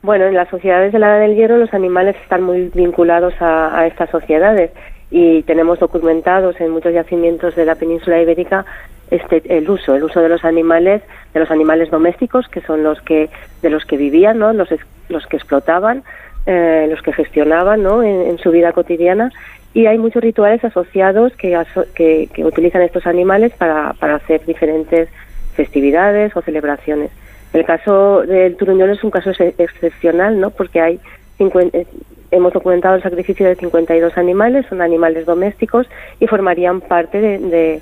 Bueno, 0.02 0.26
en 0.26 0.34
las 0.34 0.50
sociedades 0.50 0.92
de 0.92 1.00
la 1.00 1.10
Edad 1.10 1.28
del 1.28 1.36
Hierro 1.36 1.58
los 1.58 1.74
animales 1.74 2.16
están 2.24 2.44
muy 2.44 2.72
vinculados 2.74 3.34
a, 3.40 3.78
a 3.78 3.88
estas 3.88 4.10
sociedades 4.10 4.72
y 5.12 5.44
tenemos 5.44 5.80
documentados 5.80 6.60
en 6.60 6.72
muchos 6.72 6.94
yacimientos 6.94 7.56
de 7.56 7.66
la 7.66 7.76
península 7.76 8.22
ibérica 8.22 8.66
este 9.12 9.42
el 9.58 9.70
uso, 9.70 9.94
el 9.94 10.04
uso 10.04 10.22
de 10.22 10.30
los 10.30 10.44
animales, 10.46 11.02
de 11.34 11.40
los 11.42 11.52
animales 11.52 11.92
domésticos 11.92 12.48
que 12.48 12.62
son 12.62 12.82
los 12.84 13.00
que 13.02 13.30
de 13.62 13.70
los 13.70 13.86
que 13.86 13.98
vivían, 13.98 14.40
¿no? 14.40 14.54
Los 14.54 14.70
los 15.10 15.28
que 15.28 15.36
explotaban, 15.36 16.04
eh, 16.46 16.88
los 16.90 17.02
que 17.02 17.12
gestionaban, 17.12 17.84
¿no? 17.84 18.02
En 18.02 18.38
su 18.38 18.52
vida 18.52 18.72
cotidiana 18.72 19.32
y 19.74 19.86
hay 19.86 19.98
muchos 19.98 20.22
rituales 20.22 20.64
asociados 20.64 21.34
que, 21.34 22.30
utilizan 22.44 22.82
estos 22.82 23.08
animales 23.08 23.54
para, 23.58 23.90
hacer 24.00 24.46
diferentes 24.46 25.10
festividades 25.56 26.36
o 26.36 26.42
celebraciones. 26.42 27.12
El 27.54 27.66
caso 27.66 28.22
del 28.22 28.56
turuñuelo 28.56 28.94
es 28.94 29.04
un 29.04 29.12
caso 29.12 29.32
ex- 29.32 29.60
excepcional, 29.60 30.40
¿no? 30.40 30.52
Porque 30.52 30.80
hay 30.80 31.00
50 31.38 31.78
eh, 31.78 31.88
hemos 32.32 32.54
documentado 32.54 32.96
el 32.96 33.04
sacrificio 33.04 33.46
de 33.46 33.56
52 33.56 34.18
animales, 34.18 34.66
son 34.68 34.82
animales 34.82 35.26
domésticos 35.26 35.88
y 36.20 36.28
formarían 36.28 36.80
parte 36.80 37.20
de 37.20 37.82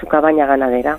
su 0.00 0.06
cabaña 0.06 0.46
ganadera. 0.46 0.98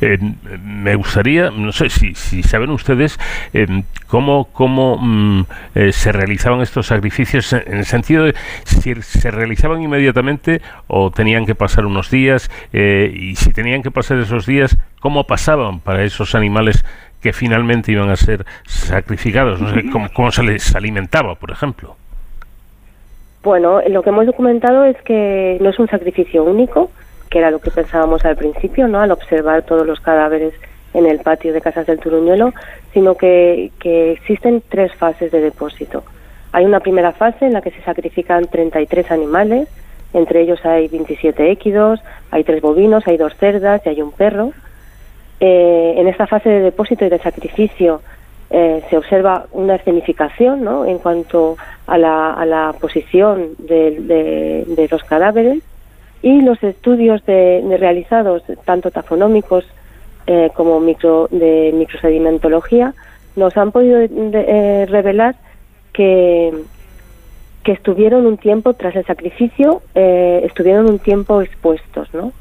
Eh, 0.00 0.18
me 0.62 0.94
gustaría, 0.94 1.50
no 1.50 1.72
sé 1.72 1.88
si, 1.90 2.14
si 2.14 2.42
saben 2.42 2.70
ustedes 2.70 3.18
eh, 3.54 3.66
cómo, 4.06 4.48
cómo 4.52 4.98
mm, 4.98 5.46
eh, 5.74 5.92
se 5.92 6.12
realizaban 6.12 6.60
estos 6.60 6.88
sacrificios 6.88 7.52
en 7.52 7.78
el 7.78 7.84
sentido 7.84 8.24
de 8.24 8.34
si 8.64 8.94
se 9.02 9.30
realizaban 9.30 9.82
inmediatamente 9.82 10.60
o 10.86 11.10
tenían 11.10 11.46
que 11.46 11.54
pasar 11.54 11.86
unos 11.86 12.10
días 12.10 12.50
eh, 12.72 13.10
y 13.14 13.36
si 13.36 13.52
tenían 13.52 13.82
que 13.82 13.90
pasar 13.90 14.18
esos 14.18 14.46
días, 14.46 14.76
cómo 15.00 15.24
pasaban 15.24 15.80
para 15.80 16.04
esos 16.04 16.34
animales 16.34 16.84
que 17.20 17.32
finalmente 17.32 17.92
iban 17.92 18.10
a 18.10 18.16
ser 18.16 18.44
sacrificados, 18.66 19.60
no 19.60 19.72
sé, 19.72 19.90
cómo, 19.90 20.08
cómo 20.12 20.30
se 20.30 20.42
les 20.42 20.74
alimentaba, 20.76 21.34
por 21.34 21.50
ejemplo. 21.50 21.96
Bueno, 23.42 23.80
lo 23.88 24.02
que 24.02 24.10
hemos 24.10 24.26
documentado 24.26 24.84
es 24.84 25.00
que 25.02 25.56
no 25.60 25.70
es 25.70 25.78
un 25.78 25.88
sacrificio 25.88 26.44
único, 26.44 26.90
que 27.30 27.38
era 27.38 27.50
lo 27.50 27.60
que 27.60 27.70
pensábamos 27.70 28.24
al 28.24 28.36
principio, 28.36 28.88
¿no? 28.88 29.00
Al 29.00 29.10
observar 29.10 29.62
todos 29.62 29.86
los 29.86 30.00
cadáveres 30.00 30.54
en 30.94 31.06
el 31.06 31.18
patio 31.18 31.52
de 31.52 31.60
Casas 31.60 31.86
del 31.86 31.98
Turuñuelo, 31.98 32.52
sino 32.92 33.16
que, 33.16 33.70
existen 33.82 34.62
tres 34.68 34.94
fases 34.94 35.30
de 35.30 35.40
depósito. 35.40 36.04
Hay 36.52 36.64
una 36.64 36.80
primera 36.80 37.12
fase 37.12 37.46
en 37.46 37.52
la 37.52 37.60
que 37.60 37.70
se 37.70 37.82
sacrifican 37.82 38.46
33 38.46 39.10
animales, 39.10 39.68
entre 40.14 40.40
ellos 40.40 40.64
hay 40.64 40.88
27 40.88 41.50
équidos, 41.50 42.00
hay 42.30 42.44
tres 42.44 42.62
bovinos, 42.62 43.06
hay 43.06 43.18
dos 43.18 43.36
cerdas 43.36 43.82
y 43.84 43.90
hay 43.90 44.00
un 44.00 44.12
perro. 44.12 44.52
Eh, 45.40 45.94
en 45.98 46.08
esta 46.08 46.26
fase 46.26 46.48
de 46.48 46.60
depósito 46.60 47.04
y 47.04 47.10
de 47.10 47.18
sacrificio 47.18 48.00
eh, 48.48 48.82
se 48.88 48.96
observa 48.96 49.44
una 49.52 49.74
escenificación 49.74 50.64
¿no? 50.64 50.86
en 50.86 50.98
cuanto 50.98 51.58
a 51.86 51.98
la, 51.98 52.32
a 52.32 52.46
la 52.46 52.74
posición 52.80 53.50
de 53.58 54.88
los 54.90 55.04
cadáveres 55.04 55.62
y 56.22 56.40
los 56.40 56.62
estudios 56.62 57.24
de, 57.26 57.62
realizados, 57.78 58.42
tanto 58.64 58.90
tafonómicos 58.90 59.64
eh, 60.26 60.50
como 60.54 60.80
micro, 60.80 61.28
de 61.30 61.72
microsedimentología, 61.74 62.94
nos 63.36 63.56
han 63.56 63.72
podido 63.72 64.00
eh, 64.00 64.86
revelar 64.88 65.36
que, 65.92 66.52
que 67.62 67.72
estuvieron 67.72 68.26
un 68.26 68.38
tiempo 68.38 68.74
tras 68.74 68.96
el 68.96 69.04
sacrificio, 69.04 69.82
eh, 69.94 70.42
estuvieron 70.44 70.86
un 70.86 70.98
tiempo 70.98 71.42
expuestos, 71.42 72.12
¿no? 72.14 72.32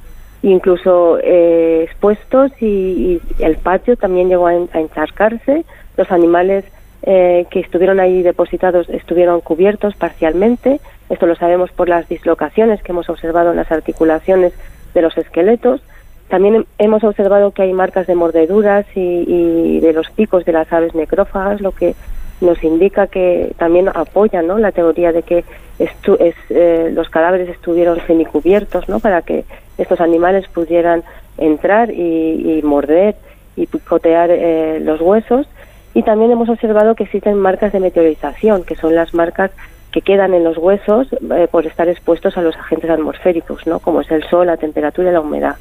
incluso 0.41 1.17
eh, 1.23 1.83
expuestos 1.83 2.51
y, 2.61 2.65
y 2.65 3.21
el 3.39 3.57
patio 3.57 3.97
también 3.97 4.29
llegó 4.29 4.47
a, 4.47 4.51
a 4.51 4.79
encharcarse. 4.79 5.65
Los 5.97 6.11
animales 6.11 6.65
eh, 7.01 7.45
que 7.49 7.59
estuvieron 7.59 7.99
ahí 7.99 8.21
depositados 8.21 8.89
estuvieron 8.89 9.41
cubiertos 9.41 9.95
parcialmente. 9.95 10.79
Esto 11.09 11.25
lo 11.27 11.35
sabemos 11.35 11.71
por 11.71 11.87
las 11.89 12.07
dislocaciones 12.09 12.81
que 12.81 12.91
hemos 12.91 13.09
observado 13.09 13.51
en 13.51 13.57
las 13.57 13.71
articulaciones 13.71 14.53
de 14.93 15.01
los 15.01 15.17
esqueletos. 15.17 15.81
También 16.29 16.55
hem- 16.55 16.65
hemos 16.79 17.03
observado 17.03 17.51
que 17.51 17.61
hay 17.61 17.73
marcas 17.73 18.07
de 18.07 18.15
mordeduras 18.15 18.85
y, 18.95 19.79
de 19.79 19.93
los 19.93 20.09
picos 20.09 20.45
de 20.45 20.53
las 20.53 20.71
aves 20.73 20.95
necrófagas, 20.95 21.61
lo 21.61 21.71
que 21.71 21.93
nos 22.41 22.63
indica 22.63 23.07
que 23.07 23.53
también 23.57 23.89
apoya 23.93 24.41
¿no? 24.41 24.57
la 24.57 24.71
teoría 24.71 25.11
de 25.11 25.21
que 25.23 25.43
estu- 25.79 26.17
es, 26.19 26.35
eh, 26.49 26.89
los 26.93 27.09
cadáveres 27.09 27.49
estuvieron 27.49 27.99
semicubiertos 28.07 28.89
¿no? 28.89 28.99
para 28.99 29.21
que 29.21 29.45
estos 29.77 30.01
animales 30.01 30.47
pudieran 30.47 31.03
entrar 31.37 31.91
y, 31.91 32.57
y 32.57 32.61
morder 32.63 33.15
y 33.55 33.67
picotear 33.67 34.29
eh, 34.31 34.79
los 34.81 34.99
huesos. 35.01 35.47
Y 35.93 36.03
también 36.03 36.31
hemos 36.31 36.49
observado 36.49 36.95
que 36.95 37.03
existen 37.03 37.37
marcas 37.37 37.71
de 37.71 37.79
meteorización, 37.79 38.63
que 38.63 38.75
son 38.75 38.95
las 38.95 39.13
marcas 39.13 39.51
que 39.95 40.01
quedan 40.01 40.33
en 40.33 40.43
los 40.43 40.57
huesos 40.57 41.07
eh, 41.13 41.47
por 41.49 41.65
estar 41.65 41.87
expuestos 41.87 42.37
a 42.37 42.41
los 42.41 42.53
agentes 42.57 42.89
atmosféricos, 42.89 43.65
¿no? 43.65 43.79
como 43.79 44.01
es 44.01 44.11
el 44.11 44.25
sol, 44.25 44.47
la 44.47 44.57
temperatura 44.57 45.09
y 45.09 45.13
la 45.13 45.21
humedad. 45.21 45.55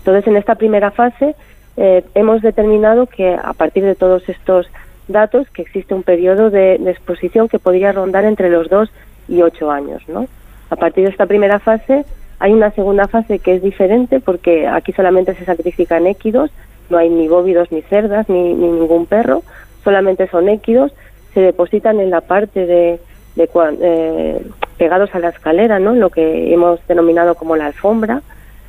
Entonces, 0.00 0.26
en 0.26 0.36
esta 0.36 0.56
primera 0.56 0.90
fase 0.90 1.34
eh, 1.78 2.04
hemos 2.14 2.42
determinado 2.42 3.06
que 3.06 3.32
a 3.32 3.54
partir 3.54 3.84
de 3.84 3.94
todos 3.94 4.28
estos 4.28 4.68
datos 5.06 5.48
que 5.48 5.62
existe 5.62 5.94
un 5.94 6.02
periodo 6.02 6.50
de, 6.50 6.74
exposición 6.74 7.48
que 7.48 7.58
podría 7.58 7.92
rondar 7.92 8.26
entre 8.26 8.50
los 8.50 8.68
2 8.68 8.90
y 9.30 9.40
8 9.40 9.70
años. 9.70 10.06
¿no? 10.06 10.26
A 10.68 10.76
partir 10.76 11.04
de 11.04 11.10
esta 11.10 11.24
primera 11.24 11.58
fase 11.58 12.04
hay 12.40 12.52
una 12.52 12.70
segunda 12.72 13.08
fase 13.08 13.38
que 13.38 13.54
es 13.54 13.62
diferente 13.62 14.20
porque 14.20 14.68
aquí 14.68 14.92
solamente 14.92 15.34
se 15.34 15.46
sacrifican 15.46 16.06
équidos, 16.06 16.50
no 16.90 16.98
hay 16.98 17.08
ni 17.08 17.26
bóvidos 17.26 17.72
ni 17.72 17.80
cerdas 17.80 18.28
ni, 18.28 18.52
ni 18.52 18.68
ningún 18.68 19.06
perro, 19.06 19.42
solamente 19.82 20.28
son 20.28 20.50
équidos, 20.50 20.92
se 21.32 21.40
depositan 21.40 22.00
en 22.00 22.10
la 22.10 22.20
parte 22.20 22.66
de, 22.66 23.00
de 23.38 23.48
eh, 23.80 24.42
pegados 24.76 25.14
a 25.14 25.18
la 25.20 25.30
escalera, 25.30 25.78
¿no? 25.78 25.94
lo 25.94 26.10
que 26.10 26.52
hemos 26.52 26.86
denominado 26.86 27.34
como 27.34 27.56
la 27.56 27.66
alfombra. 27.66 28.20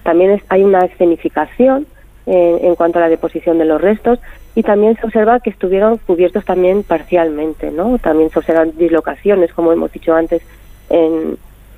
También 0.03 0.31
es- 0.31 0.43
hay 0.49 0.63
una 0.63 0.79
escenificación 0.85 1.85
en, 2.25 2.63
en 2.65 2.75
cuanto 2.75 2.99
a 2.99 3.01
la 3.01 3.09
deposición 3.09 3.57
de 3.57 3.65
los 3.65 3.81
restos 3.81 4.19
y 4.55 4.63
también 4.63 4.95
se 4.97 5.05
observa 5.05 5.39
que 5.39 5.49
estuvieron 5.49 5.97
cubiertos 5.97 6.45
también 6.45 6.83
parcialmente, 6.83 7.71
¿no? 7.71 7.97
También 7.99 8.29
se 8.29 8.39
observan 8.39 8.71
dislocaciones, 8.77 9.53
como 9.53 9.71
hemos 9.71 9.91
dicho 9.91 10.13
antes, 10.13 10.41
en, 10.89 11.37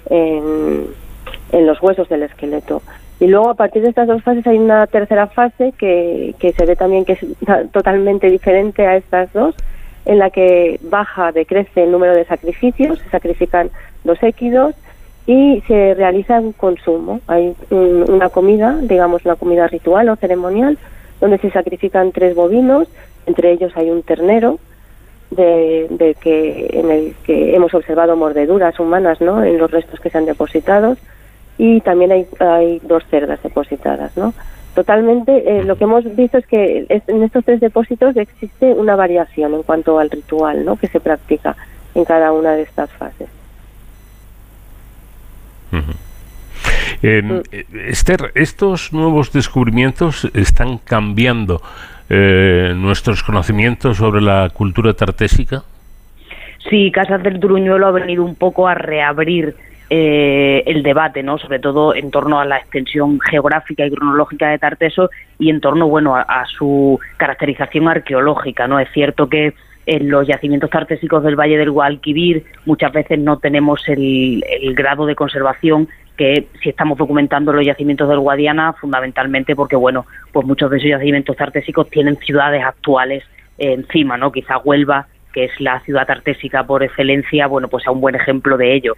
en, 0.10 0.86
en 1.52 1.68
los 1.68 1.82
huesos 1.82 2.08
del 2.10 2.24
esqueleto. 2.24 2.82
Y 3.20 3.28
luego, 3.28 3.50
a 3.50 3.56
partir 3.56 3.84
de 3.84 3.90
estas 3.90 4.08
dos 4.08 4.24
fases, 4.24 4.48
hay 4.48 4.58
una 4.58 4.88
tercera 4.88 5.28
fase 5.28 5.74
que, 5.78 6.34
que 6.40 6.54
se 6.54 6.66
ve 6.66 6.76
también 6.76 7.06
que 7.06 7.14
es 7.14 7.20
totalmente 7.72 8.28
diferente 8.32 8.88
a 8.88 8.96
estas 8.98 9.32
dos, 9.34 9.54
en 10.06 10.20
la 10.20 10.30
que 10.30 10.80
baja, 10.84 11.32
decrece 11.32 11.84
el 11.84 11.92
número 11.92 12.14
de 12.16 12.26
sacrificios, 12.26 13.00
se 13.00 13.10
sacrifican 13.10 13.70
dos 14.04 14.22
équidos 14.24 14.76
y 15.28 15.62
se 15.68 15.94
realiza 15.94 16.40
un 16.40 16.54
consumo. 16.54 17.20
Hay 17.28 17.54
un- 17.70 18.06
una 18.10 18.30
comida, 18.30 18.78
digamos 18.82 19.24
una 19.26 19.36
comida 19.36 19.68
ritual 19.68 20.10
o 20.10 20.16
ceremonial, 20.16 20.78
donde 21.20 21.38
se 21.38 21.52
sacrifican 21.52 22.12
tres 22.12 22.34
bovinos, 22.36 22.88
entre 23.28 23.52
ellos 23.52 23.72
hay 23.76 23.90
un 23.92 24.02
ternero, 24.02 24.58
de, 25.30 25.88
de 25.92 26.16
que 26.16 26.68
en 26.74 26.92
el 26.92 27.16
que 27.24 27.56
hemos 27.56 27.74
observado 27.74 28.18
mordeduras 28.18 28.78
humanas 28.80 29.22
¿no? 29.22 29.44
en 29.44 29.58
los 29.60 29.72
restos 29.72 30.00
que 30.02 30.10
se 30.10 30.18
han 30.18 30.26
depositado 30.26 30.98
y 31.58 31.80
también 31.82 32.12
hay, 32.12 32.26
hay 32.40 32.80
dos 32.84 33.04
cerdas 33.10 33.42
depositadas. 33.42 34.18
¿no? 34.18 34.34
Totalmente, 34.82 35.32
eh, 35.60 35.64
lo 35.64 35.76
que 35.78 35.84
hemos 35.84 36.04
visto 36.16 36.40
es 36.40 36.48
que 36.48 36.88
es- 36.90 37.08
en 37.08 37.22
estos 37.22 37.46
tres 37.46 37.60
depósitos 37.60 38.18
existe 38.18 38.74
una 38.74 38.96
variación 38.96 39.54
en 39.54 39.62
cuanto 39.62 40.00
al 40.00 40.10
ritual 40.10 40.66
¿no? 40.66 40.76
que 40.76 40.88
se 40.88 41.00
practica 41.00 41.56
en 41.94 42.04
cada 42.04 42.32
una 42.32 42.54
de 42.54 42.64
estas 42.64 42.90
fases. 42.94 43.30
Eh, 47.04 47.42
eh, 47.52 47.66
Esther, 47.90 48.32
estos 48.34 48.92
nuevos 48.92 49.32
descubrimientos 49.32 50.28
están 50.34 50.80
cambiando 50.80 51.62
eh, 52.10 52.74
nuestros 52.76 53.22
conocimientos 53.22 53.98
sobre 53.98 54.20
la 54.20 54.50
cultura 54.52 54.94
tartésica. 54.96 55.62
Sí, 56.72 56.92
Casas 56.92 57.22
del 57.22 57.40
Turuñuelo 57.40 57.86
ha 57.86 57.92
venido 57.92 58.24
un 58.26 58.34
poco 58.34 58.68
a 58.68 58.74
reabrir 58.74 59.56
eh, 59.94 60.64
el 60.68 60.84
debate, 60.84 61.22
¿no? 61.22 61.38
Sobre 61.38 61.60
todo 61.60 61.94
en 61.94 62.12
torno 62.12 62.40
a 62.40 62.46
la 62.46 62.56
extensión 62.56 63.20
geográfica 63.20 63.86
y 63.86 63.92
cronológica 63.92 64.48
de 64.48 64.58
Tarteso 64.58 65.10
y 65.38 65.50
en 65.50 65.60
torno, 65.60 65.90
bueno, 65.90 66.16
a, 66.16 66.46
su 66.46 66.98
caracterización 67.18 67.90
arqueológica, 67.90 68.70
¿no? 68.70 68.80
Es 68.80 68.88
cierto 68.94 69.28
que 69.28 69.54
en 69.86 70.10
los 70.10 70.26
yacimientos 70.26 70.70
tartésicos 70.70 71.24
del 71.24 71.36
Valle 71.36 71.58
del 71.58 71.72
Guadalquivir 71.72 72.46
muchas 72.66 72.94
veces 72.94 73.20
no 73.20 73.40
tenemos 73.40 73.84
el, 73.90 74.42
grado 74.76 75.06
de 75.06 75.14
conservación 75.14 75.90
que 76.16 76.48
si 76.64 76.70
estamos 76.70 76.98
documentando 76.98 77.52
los 77.52 77.66
yacimientos 77.66 78.08
del 78.08 78.20
Guadiana, 78.20 78.72
fundamentalmente 78.72 79.58
porque, 79.58 79.76
bueno, 79.76 80.06
pues 80.32 80.48
muchos 80.48 80.72
de 80.72 80.78
esos 80.78 80.90
yacimientos 80.90 81.36
tartésicos 81.36 81.90
tienen 81.90 82.16
ciudades 82.20 82.64
actuales 82.64 83.26
encima, 83.58 84.16
¿no? 84.16 84.32
Quizá 84.32 84.58
Huelva, 84.60 85.08
que 85.34 85.44
es 85.44 85.52
la 85.60 85.82
ciudad 85.82 86.08
tartésica 86.08 86.64
por 86.64 86.82
excelencia, 86.82 87.48
bueno, 87.48 87.68
pues 87.68 87.86
a 87.86 87.92
un 87.92 88.00
buen 88.00 88.16
ejemplo 88.16 88.56
de 88.56 88.74
ello. 88.74 88.96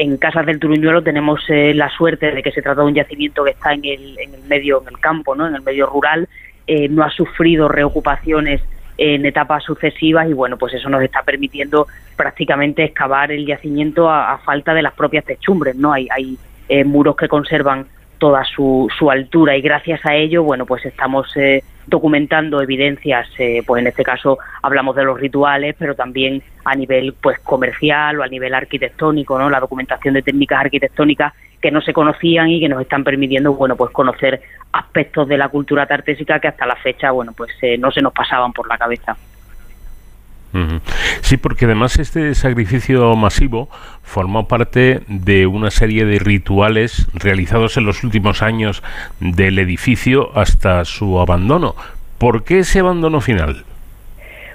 En 0.00 0.16
Casas 0.16 0.46
del 0.46 0.60
Turuñuelo 0.60 1.02
tenemos 1.02 1.40
eh, 1.48 1.74
la 1.74 1.90
suerte 1.90 2.30
de 2.30 2.40
que 2.40 2.52
se 2.52 2.62
trata 2.62 2.82
de 2.82 2.86
un 2.86 2.94
yacimiento 2.94 3.42
que 3.42 3.50
está 3.50 3.72
en 3.72 3.84
el, 3.84 4.16
medio, 4.46 4.80
en 4.80 4.94
el 4.94 5.00
campo, 5.00 5.34
¿no? 5.34 5.48
En 5.48 5.56
el 5.56 5.62
medio 5.62 5.86
rural, 5.86 6.28
eh, 6.68 6.88
no 6.88 7.02
ha 7.02 7.10
sufrido 7.10 7.66
reocupaciones 7.66 8.62
en 8.96 9.26
etapas 9.26 9.64
sucesivas 9.64 10.28
y 10.28 10.34
bueno, 10.34 10.56
pues 10.56 10.74
eso 10.74 10.88
nos 10.88 11.02
está 11.02 11.24
permitiendo 11.24 11.88
prácticamente 12.16 12.84
excavar 12.84 13.32
el 13.32 13.44
yacimiento 13.44 14.08
a, 14.08 14.34
a 14.34 14.38
falta 14.38 14.72
de 14.72 14.82
las 14.82 14.94
propias 14.94 15.24
techumbres, 15.24 15.74
¿no? 15.74 15.92
Hay, 15.92 16.06
hay 16.12 16.38
eh, 16.68 16.84
muros 16.84 17.16
que 17.16 17.26
conservan 17.26 17.86
toda 18.18 18.44
su, 18.44 18.88
su 18.98 19.10
altura 19.10 19.56
y 19.56 19.62
gracias 19.62 20.04
a 20.04 20.14
ello, 20.14 20.42
bueno, 20.42 20.66
pues 20.66 20.84
estamos 20.84 21.34
eh, 21.36 21.62
documentando 21.86 22.60
evidencias, 22.60 23.28
eh, 23.38 23.62
pues 23.66 23.80
en 23.80 23.86
este 23.86 24.02
caso 24.02 24.38
hablamos 24.62 24.94
de 24.96 25.04
los 25.04 25.18
rituales, 25.18 25.74
pero 25.78 25.94
también 25.94 26.42
a 26.64 26.74
nivel 26.74 27.14
pues 27.20 27.38
comercial 27.40 28.20
o 28.20 28.22
a 28.22 28.28
nivel 28.28 28.54
arquitectónico, 28.54 29.38
¿no? 29.38 29.48
La 29.48 29.60
documentación 29.60 30.14
de 30.14 30.22
técnicas 30.22 30.60
arquitectónicas 30.60 31.32
que 31.60 31.70
no 31.70 31.80
se 31.80 31.92
conocían 31.92 32.48
y 32.50 32.60
que 32.60 32.68
nos 32.68 32.80
están 32.80 33.04
permitiendo, 33.04 33.54
bueno, 33.54 33.76
pues 33.76 33.90
conocer 33.90 34.40
aspectos 34.72 35.26
de 35.28 35.38
la 35.38 35.48
cultura 35.48 35.86
tartésica 35.86 36.38
que 36.38 36.48
hasta 36.48 36.66
la 36.66 36.76
fecha, 36.76 37.10
bueno, 37.10 37.32
pues 37.36 37.50
eh, 37.62 37.78
no 37.78 37.90
se 37.90 38.02
nos 38.02 38.12
pasaban 38.12 38.52
por 38.52 38.68
la 38.68 38.78
cabeza. 38.78 39.16
Sí, 41.20 41.36
porque 41.36 41.66
además 41.66 41.98
este 41.98 42.34
sacrificio 42.34 43.14
masivo 43.16 43.68
formó 44.02 44.48
parte 44.48 45.02
de 45.06 45.46
una 45.46 45.70
serie 45.70 46.04
de 46.04 46.18
rituales 46.18 47.06
realizados 47.14 47.76
en 47.76 47.84
los 47.84 48.02
últimos 48.02 48.42
años 48.42 48.82
del 49.20 49.58
edificio 49.58 50.30
hasta 50.36 50.84
su 50.84 51.20
abandono. 51.20 51.74
¿Por 52.18 52.44
qué 52.44 52.60
ese 52.60 52.80
abandono 52.80 53.20
final? 53.20 53.64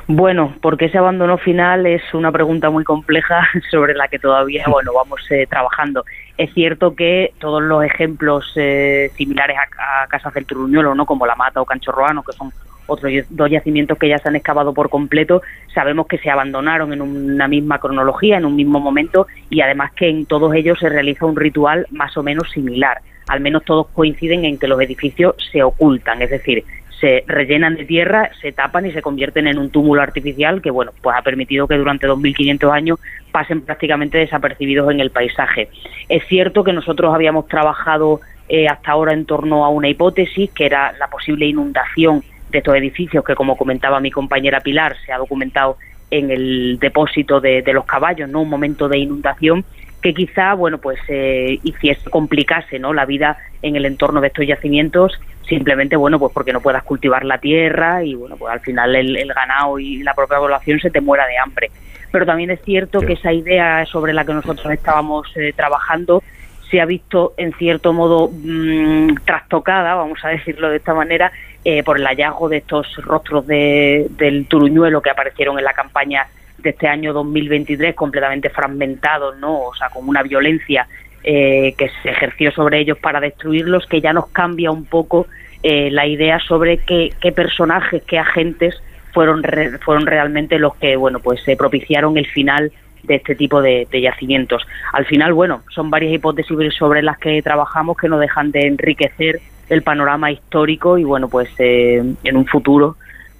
Bueno, 0.07 0.53
porque 0.61 0.85
ese 0.85 0.97
abandono 0.97 1.37
final 1.37 1.85
es 1.85 2.01
una 2.13 2.31
pregunta 2.31 2.69
muy 2.69 2.83
compleja 2.83 3.47
sobre 3.71 3.93
la 3.93 4.07
que 4.07 4.19
todavía, 4.19 4.65
bueno, 4.67 4.91
vamos 4.93 5.21
eh, 5.31 5.47
trabajando. 5.49 6.03
Es 6.37 6.53
cierto 6.53 6.95
que 6.95 7.33
todos 7.39 7.61
los 7.61 7.83
ejemplos 7.83 8.51
eh, 8.57 9.11
similares 9.15 9.55
a, 9.57 10.03
a 10.03 10.07
Casas 10.07 10.33
del 10.33 10.45
Truñuelo, 10.45 10.93
¿no? 10.95 11.05
como 11.05 11.25
La 11.25 11.35
Mata 11.35 11.61
o 11.61 11.65
Canchorroano, 11.65 12.23
que 12.23 12.33
son 12.33 12.51
otros 12.87 13.11
dos 13.29 13.49
yacimientos 13.49 13.97
que 13.97 14.09
ya 14.09 14.17
se 14.17 14.29
han 14.29 14.35
excavado 14.35 14.73
por 14.73 14.89
completo, 14.89 15.41
sabemos 15.73 16.07
que 16.07 16.17
se 16.17 16.29
abandonaron 16.29 16.93
en 16.93 17.01
una 17.01 17.47
misma 17.47 17.79
cronología, 17.79 18.37
en 18.37 18.45
un 18.45 18.55
mismo 18.55 18.79
momento, 18.79 19.27
y 19.49 19.61
además 19.61 19.91
que 19.93 20.09
en 20.09 20.25
todos 20.25 20.53
ellos 20.53 20.79
se 20.79 20.89
realiza 20.89 21.25
un 21.25 21.35
ritual 21.35 21.87
más 21.91 22.15
o 22.17 22.23
menos 22.23 22.49
similar. 22.51 22.99
Al 23.27 23.39
menos 23.39 23.63
todos 23.63 23.87
coinciden 23.87 24.45
en 24.45 24.57
que 24.57 24.67
los 24.67 24.81
edificios 24.81 25.35
se 25.51 25.63
ocultan, 25.63 26.21
es 26.21 26.29
decir, 26.29 26.63
se 26.99 27.23
rellenan 27.27 27.75
de 27.75 27.83
tierra, 27.83 28.31
se 28.41 28.53
tapan 28.53 28.85
y 28.85 28.93
se 28.93 29.01
convierten 29.01 29.47
en 29.47 29.57
un 29.57 29.69
túmulo 29.69 30.01
artificial 30.01 30.61
que, 30.61 30.71
bueno, 30.71 30.91
pues 31.01 31.17
ha 31.17 31.21
permitido 31.21 31.67
que 31.67 31.75
durante 31.75 32.07
2.500 32.07 32.71
años 32.71 32.99
pasen 33.31 33.59
prácticamente 33.59 34.19
desapercibidos 34.19 34.89
en 34.89 35.01
el 35.01 35.09
paisaje. 35.09 35.67
Es 36.07 36.25
cierto 36.27 36.63
que 36.63 36.71
nosotros 36.71 37.13
habíamos 37.13 37.47
trabajado 37.49 38.21
eh, 38.47 38.67
hasta 38.69 38.91
ahora 38.91 39.11
en 39.11 39.25
torno 39.25 39.65
a 39.65 39.69
una 39.69 39.89
hipótesis 39.89 40.51
que 40.51 40.65
era 40.65 40.93
la 40.93 41.07
posible 41.07 41.45
inundación 41.45 42.23
de 42.53 42.59
estos 42.59 42.75
edificios 42.75 43.25
que, 43.25 43.35
como 43.35 43.57
comentaba 43.57 43.99
mi 43.99 44.11
compañera 44.11 44.61
Pilar, 44.61 44.95
se 45.05 45.11
ha 45.11 45.17
documentado 45.17 45.77
en 46.09 46.31
el 46.31 46.77
depósito 46.79 47.41
de, 47.41 47.61
de 47.63 47.73
los 47.73 47.85
caballos, 47.85 48.29
¿no? 48.29 48.41
Un 48.41 48.49
momento 48.49 48.87
de 48.87 48.99
inundación 48.99 49.65
que 50.01 50.13
quizá, 50.13 50.53
bueno, 50.53 50.77
pues 50.77 50.99
eh, 51.07 51.59
hiciese, 51.63 52.09
complicase, 52.09 52.77
¿no? 52.77 52.93
La 52.93 53.05
vida 53.05 53.37
en 53.61 53.75
el 53.75 53.85
entorno 53.85 54.21
de 54.21 54.27
estos 54.27 54.45
yacimientos, 54.45 55.19
simplemente, 55.47 55.95
bueno, 55.95 56.19
pues 56.19 56.31
porque 56.31 56.53
no 56.53 56.61
puedas 56.61 56.83
cultivar 56.83 57.25
la 57.25 57.39
tierra 57.39 58.03
y, 58.03 58.13
bueno, 58.13 58.35
pues 58.37 58.53
al 58.53 58.59
final 58.59 58.95
el, 58.95 59.17
el 59.17 59.33
ganado 59.33 59.79
y 59.79 60.03
la 60.03 60.13
propia 60.13 60.37
población 60.37 60.79
se 60.79 60.91
te 60.91 61.01
muera 61.01 61.25
de 61.25 61.37
hambre. 61.37 61.71
Pero 62.11 62.25
también 62.25 62.51
es 62.51 62.61
cierto 62.61 63.01
que 63.01 63.13
esa 63.13 63.33
idea 63.33 63.85
sobre 63.87 64.13
la 64.13 64.23
que 64.23 64.33
nosotros 64.33 64.71
estábamos 64.71 65.25
eh, 65.35 65.51
trabajando 65.55 66.21
se 66.69 66.81
ha 66.81 66.85
visto 66.85 67.33
en 67.37 67.53
cierto 67.53 67.93
modo 67.93 68.29
mm, 68.31 69.15
trastocada, 69.25 69.93
vamos 69.95 70.19
a 70.23 70.29
decirlo 70.37 70.69
de 70.69 70.77
esta 70.77 70.93
manera, 70.93 71.31
eh, 71.65 71.83
por 71.83 71.97
el 71.97 72.05
hallazgo 72.05 72.49
de 72.49 72.57
estos 72.57 72.95
rostros 72.97 73.45
de- 73.47 74.07
del 74.11 74.45
turuñuelo 74.47 75.01
que 75.01 75.09
aparecieron 75.09 75.57
en 75.59 75.65
la 75.65 75.73
campaña 75.73 76.27
de 76.57 76.69
este 76.71 76.87
año 76.87 77.13
2023 77.13 77.95
completamente 77.95 78.49
fragmentados, 78.49 79.37
¿no? 79.37 79.61
O 79.65 79.75
sea, 79.75 79.89
con 79.89 80.07
una 80.07 80.23
violencia 80.23 80.87
eh, 81.23 81.73
que 81.77 81.89
se 82.01 82.09
ejerció 82.09 82.51
sobre 82.51 82.79
ellos 82.79 82.97
para 82.97 83.19
destruirlos, 83.21 83.85
que 83.87 84.01
ya 84.01 84.11
nos 84.13 84.27
cambia 84.27 84.71
un 84.71 84.85
poco 84.85 85.27
eh, 85.61 85.89
la 85.91 86.05
idea 86.05 86.39
sobre 86.39 86.79
qué, 86.79 87.13
qué 87.21 87.31
personajes, 87.31 88.03
qué 88.03 88.19
agentes 88.19 88.81
fueron 89.13 89.41
re- 89.43 89.77
fueron 89.79 90.05
realmente 90.05 90.59
los 90.59 90.75
que, 90.75 90.95
bueno, 90.97 91.19
pues 91.19 91.41
se 91.43 91.55
propiciaron 91.55 92.17
el 92.17 92.25
final 92.27 92.71
de 93.03 93.15
este 93.15 93.35
tipo 93.35 93.61
de, 93.61 93.87
de 93.91 94.01
yacimientos. 94.01 94.65
Al 94.91 95.05
final, 95.05 95.33
bueno, 95.33 95.61
son 95.73 95.89
varias 95.89 96.13
hipótesis 96.13 96.73
sobre 96.77 97.01
las 97.01 97.17
que 97.19 97.41
trabajamos 97.41 97.95
que 97.97 98.07
no 98.09 98.17
dejan 98.17 98.51
de 98.51 98.67
enriquecer 98.67 99.39
el 99.69 99.81
panorama 99.81 100.31
histórico 100.31 100.97
y, 100.97 101.03
bueno, 101.03 101.27
pues 101.29 101.49
eh, 101.59 102.03
en 102.23 102.37
un 102.37 102.45
futuro 102.45 102.97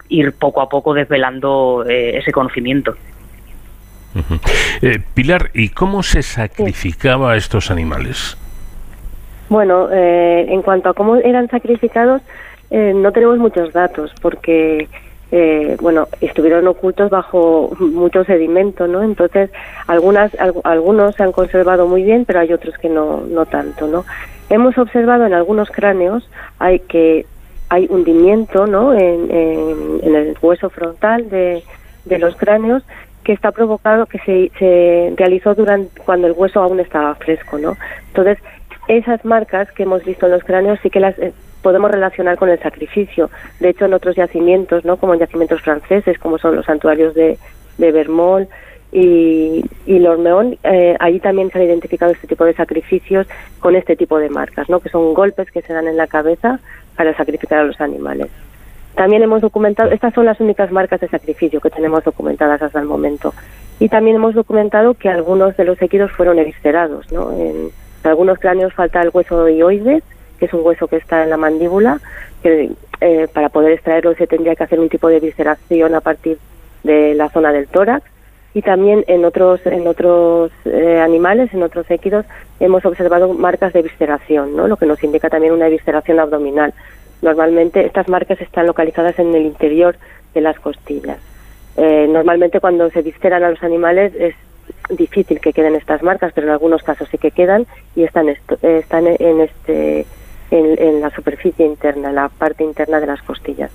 ir 0.10 0.34
poco 0.34 0.62
a 0.62 0.70
poco 0.70 0.94
desvelando 0.94 1.86
eh, 1.88 2.18
ese 2.18 2.32
conocimiento. 2.32 2.96
Eh, 4.82 5.00
Pilar, 5.14 5.50
¿y 5.54 5.70
cómo 5.70 6.04
se 6.04 6.22
sacrificaba 6.22 7.32
a 7.32 7.36
estos 7.38 7.72
animales? 7.72 8.38
Bueno, 9.50 9.90
eh, 9.92 10.46
en 10.50 10.62
cuanto 10.62 10.90
a 10.90 10.94
cómo 10.94 11.16
eran 11.16 11.50
sacrificados, 11.50 12.22
eh, 12.70 12.94
no 12.96 13.12
tenemos 13.12 13.40
muchos 13.40 13.74
datos 13.74 14.12
porque, 14.22 14.88
eh, 15.32 15.78
bueno, 15.82 16.08
estuvieron 16.22 16.68
ocultos 16.68 17.10
bajo 17.10 17.72
mucho 17.80 18.24
sedimento, 18.24 18.88
¿no? 18.88 19.02
Entonces, 19.02 19.50
algunas, 19.88 20.34
al- 20.40 20.54
algunos 20.64 21.16
se 21.16 21.24
han 21.24 21.32
conservado 21.32 21.88
muy 21.88 22.04
bien, 22.04 22.26
pero 22.26 22.40
hay 22.40 22.54
otros 22.54 22.78
que 22.78 22.90
no, 22.90 23.22
no 23.28 23.46
tanto, 23.48 23.88
¿no? 23.88 24.06
Hemos 24.54 24.78
observado 24.78 25.26
en 25.26 25.34
algunos 25.34 25.72
cráneos 25.72 26.30
hay 26.60 26.78
que 26.80 27.26
hay 27.70 27.88
hundimiento, 27.90 28.68
¿no? 28.68 28.94
En, 28.94 29.32
en- 29.32 30.16
el 30.16 30.38
hueso 30.44 30.70
frontal 30.70 31.28
de, 31.30 31.64
los 32.20 32.36
cráneos 32.36 32.84
que 33.24 33.34
está 33.34 33.52
provocado, 33.52 34.06
que 34.06 34.20
se, 34.20 34.52
se 34.60 35.14
realizó 35.18 35.56
durante 35.56 36.00
cuando 36.02 36.28
el 36.28 36.34
hueso 36.34 36.62
aún 36.62 36.80
estaba 36.80 37.16
fresco, 37.16 37.58
¿no? 37.58 37.76
Entonces, 38.10 38.38
esas 38.88 39.26
marcas 39.26 39.72
que 39.72 39.84
hemos 39.84 40.04
visto 40.06 40.28
en 40.28 40.34
los 40.34 40.44
cráneos 40.44 40.78
sí 40.84 40.92
que 40.92 41.00
las 41.00 41.18
eh, 41.18 41.34
podemos 41.64 41.90
relacionar 41.90 42.38
con 42.38 42.50
el 42.50 42.60
sacrificio. 42.60 43.32
De 43.60 43.70
hecho, 43.70 43.86
en 43.86 43.94
otros 43.96 44.16
yacimientos, 44.18 44.86
¿no? 44.86 44.98
Como 44.98 45.16
en 45.16 45.22
yacimientos 45.22 45.62
franceses, 45.62 46.20
como 46.20 46.38
son 46.38 46.56
los 46.58 46.66
santuarios 46.68 47.16
de, 47.16 47.40
de 47.80 47.92
Vermont 47.92 48.48
y, 48.94 49.66
y 49.88 50.00
Lormeón, 50.00 50.58
eh, 50.64 50.96
allí 51.00 51.20
también 51.20 51.50
se 51.52 51.58
han 51.58 51.66
identificado 51.66 52.12
este 52.12 52.28
tipo 52.28 52.46
de 52.46 52.54
sacrificios 52.54 53.28
con 53.60 53.76
este 53.76 53.96
tipo 53.96 54.20
de 54.20 54.30
marcas, 54.30 54.70
¿no? 54.70 54.80
Que 54.80 54.90
son 54.90 55.14
golpes 55.14 55.50
que 55.52 55.64
se 55.64 55.74
dan 55.74 55.88
en 55.88 55.98
la 55.98 56.08
cabeza 56.08 56.60
para 56.96 57.16
sacrificar 57.18 57.60
a 57.60 57.64
los 57.64 57.82
animales. 57.82 58.30
También 58.96 59.24
hemos 59.24 59.42
documentado, 59.42 59.92
estas 59.92 60.14
son 60.14 60.26
las 60.26 60.40
únicas 60.40 60.72
marcas 60.72 61.02
de 61.02 61.08
sacrificio 61.08 61.60
que 61.60 61.72
tenemos 61.72 62.04
documentadas 62.04 62.62
hasta 62.62 62.80
el 62.80 62.86
momento. 62.86 63.34
Y 63.80 63.90
también 63.90 64.18
hemos 64.18 64.36
documentado 64.36 64.94
que 64.94 65.10
algunos 65.10 65.58
de 65.58 65.66
los 65.66 65.82
equidos 65.82 66.12
fueron 66.12 66.38
eviscerados, 66.38 67.12
¿no? 67.12 67.32
En, 67.34 67.72
algunos 68.04 68.38
cráneos 68.38 68.74
falta 68.74 69.02
el 69.02 69.10
hueso 69.12 69.50
ioides, 69.50 70.04
que 70.38 70.46
es 70.46 70.54
un 70.54 70.62
hueso 70.64 70.88
que 70.88 70.98
está 70.98 71.24
en 71.24 71.32
la 71.32 71.38
mandíbula, 71.38 72.00
que 72.44 72.70
eh, 73.02 73.28
para 73.34 73.50
poder 73.50 73.72
extraerlo 73.72 74.14
se 74.14 74.28
tendría 74.28 74.56
que 74.56 74.64
hacer 74.64 74.80
un 74.80 74.90
tipo 74.90 75.08
de 75.08 75.18
evisceración 75.18 75.96
a 75.96 76.02
partir 76.02 76.38
de 76.84 77.16
la 77.16 77.30
zona 77.30 77.52
del 77.52 77.68
tórax. 77.68 78.13
Y 78.54 78.62
también 78.62 79.04
en 79.08 79.26
otros, 79.26 79.66
en 79.66 79.88
otros 79.88 80.52
eh, 80.66 81.00
animales, 81.00 81.54
en 81.54 81.64
otros 81.64 81.90
equidos, 81.90 82.26
hemos 82.60 82.86
observado 82.86 83.34
marcas 83.34 83.74
de 83.74 83.80
evisceración, 83.80 84.56
¿no? 84.56 84.68
lo 84.68 84.78
que 84.78 84.86
nos 84.86 85.04
indica 85.04 85.30
también 85.30 85.54
una 85.54 85.68
evisceración 85.68 86.20
abdominal. 86.20 86.74
Normalmente 87.22 87.86
estas 87.86 88.08
marcas 88.10 88.40
están 88.42 88.68
localizadas 88.68 89.18
en 89.18 89.34
el 89.34 89.44
interior 89.44 89.96
de 90.34 90.42
las 90.42 90.60
costillas. 90.60 91.18
Eh, 91.78 92.08
normalmente 92.08 92.60
cuando 92.60 92.90
se 92.92 93.02
visceran 93.02 93.44
a 93.44 93.50
los 93.50 93.64
animales 93.64 94.14
es 94.16 94.36
difícil 94.90 95.40
que 95.40 95.54
queden 95.54 95.76
estas 95.76 96.04
marcas, 96.04 96.32
pero 96.36 96.48
en 96.48 96.54
algunos 96.54 96.84
casos 96.84 97.08
sí 97.10 97.18
que 97.18 97.32
quedan 97.32 97.66
y 97.96 98.04
están, 98.04 98.30
están 98.30 99.08
en, 99.08 99.42
este, 99.42 100.06
en, 100.52 100.78
en 100.78 101.02
la 101.02 101.10
superficie 101.10 101.66
interna, 101.66 102.10
en 102.10 102.16
la 102.16 102.30
parte 102.30 102.64
interna 102.64 103.00
de 103.00 103.08
las 103.08 103.22
costillas. 103.24 103.72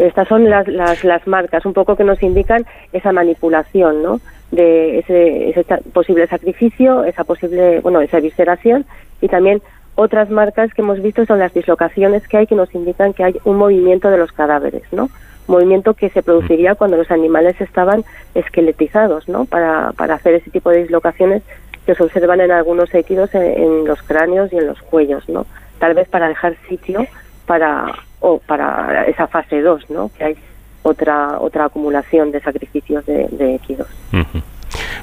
Estas 0.00 0.28
son 0.28 0.48
las, 0.48 0.66
las, 0.68 1.26
marcas, 1.26 1.66
un 1.66 1.74
poco 1.74 1.96
que 1.96 2.04
nos 2.04 2.22
indican 2.22 2.64
esa 2.92 3.12
manipulación, 3.12 4.02
¿no? 4.02 4.20
De 4.50 4.98
ese, 5.00 5.50
ese 5.50 5.64
posible 5.92 6.26
sacrificio, 6.26 7.04
esa 7.04 7.24
posible, 7.24 7.80
bueno, 7.80 8.00
esa 8.00 8.18
evisceración 8.18 8.84
y 9.20 9.28
también 9.28 9.62
otras 9.94 10.30
marcas 10.30 10.72
que 10.72 10.82
hemos 10.82 11.00
visto 11.02 11.26
son 11.26 11.38
las 11.38 11.52
dislocaciones 11.52 12.26
que 12.26 12.38
hay 12.38 12.46
que 12.46 12.54
nos 12.54 12.74
indican 12.74 13.12
que 13.12 13.24
hay 13.24 13.36
un 13.44 13.56
movimiento 13.56 14.10
de 14.10 14.16
los 14.16 14.32
cadáveres, 14.32 14.82
¿no? 14.92 15.10
movimiento 15.50 15.94
que 15.94 16.08
se 16.10 16.22
produciría 16.22 16.74
cuando 16.76 16.96
los 16.96 17.10
animales 17.10 17.60
estaban 17.60 18.04
esqueletizados, 18.34 19.28
¿no? 19.28 19.44
Para, 19.44 19.92
para 19.92 20.14
hacer 20.14 20.34
ese 20.34 20.50
tipo 20.50 20.70
de 20.70 20.82
dislocaciones 20.82 21.42
que 21.84 21.94
se 21.94 22.02
observan 22.02 22.40
en 22.40 22.52
algunos 22.52 22.94
equidos 22.94 23.34
en, 23.34 23.42
en 23.42 23.84
los 23.84 24.00
cráneos 24.02 24.52
y 24.52 24.56
en 24.56 24.66
los 24.68 24.80
cuellos, 24.80 25.28
¿no? 25.28 25.46
Tal 25.78 25.94
vez 25.94 26.08
para 26.08 26.28
dejar 26.28 26.56
sitio 26.68 27.04
para 27.46 27.92
o 28.20 28.38
para 28.38 29.06
esa 29.06 29.26
fase 29.26 29.60
2, 29.60 29.90
¿no? 29.90 30.10
Que 30.16 30.24
hay 30.24 30.36
otra 30.82 31.38
otra 31.40 31.66
acumulación 31.66 32.30
de 32.30 32.40
sacrificios 32.40 33.04
de, 33.06 33.28
de. 33.28 33.60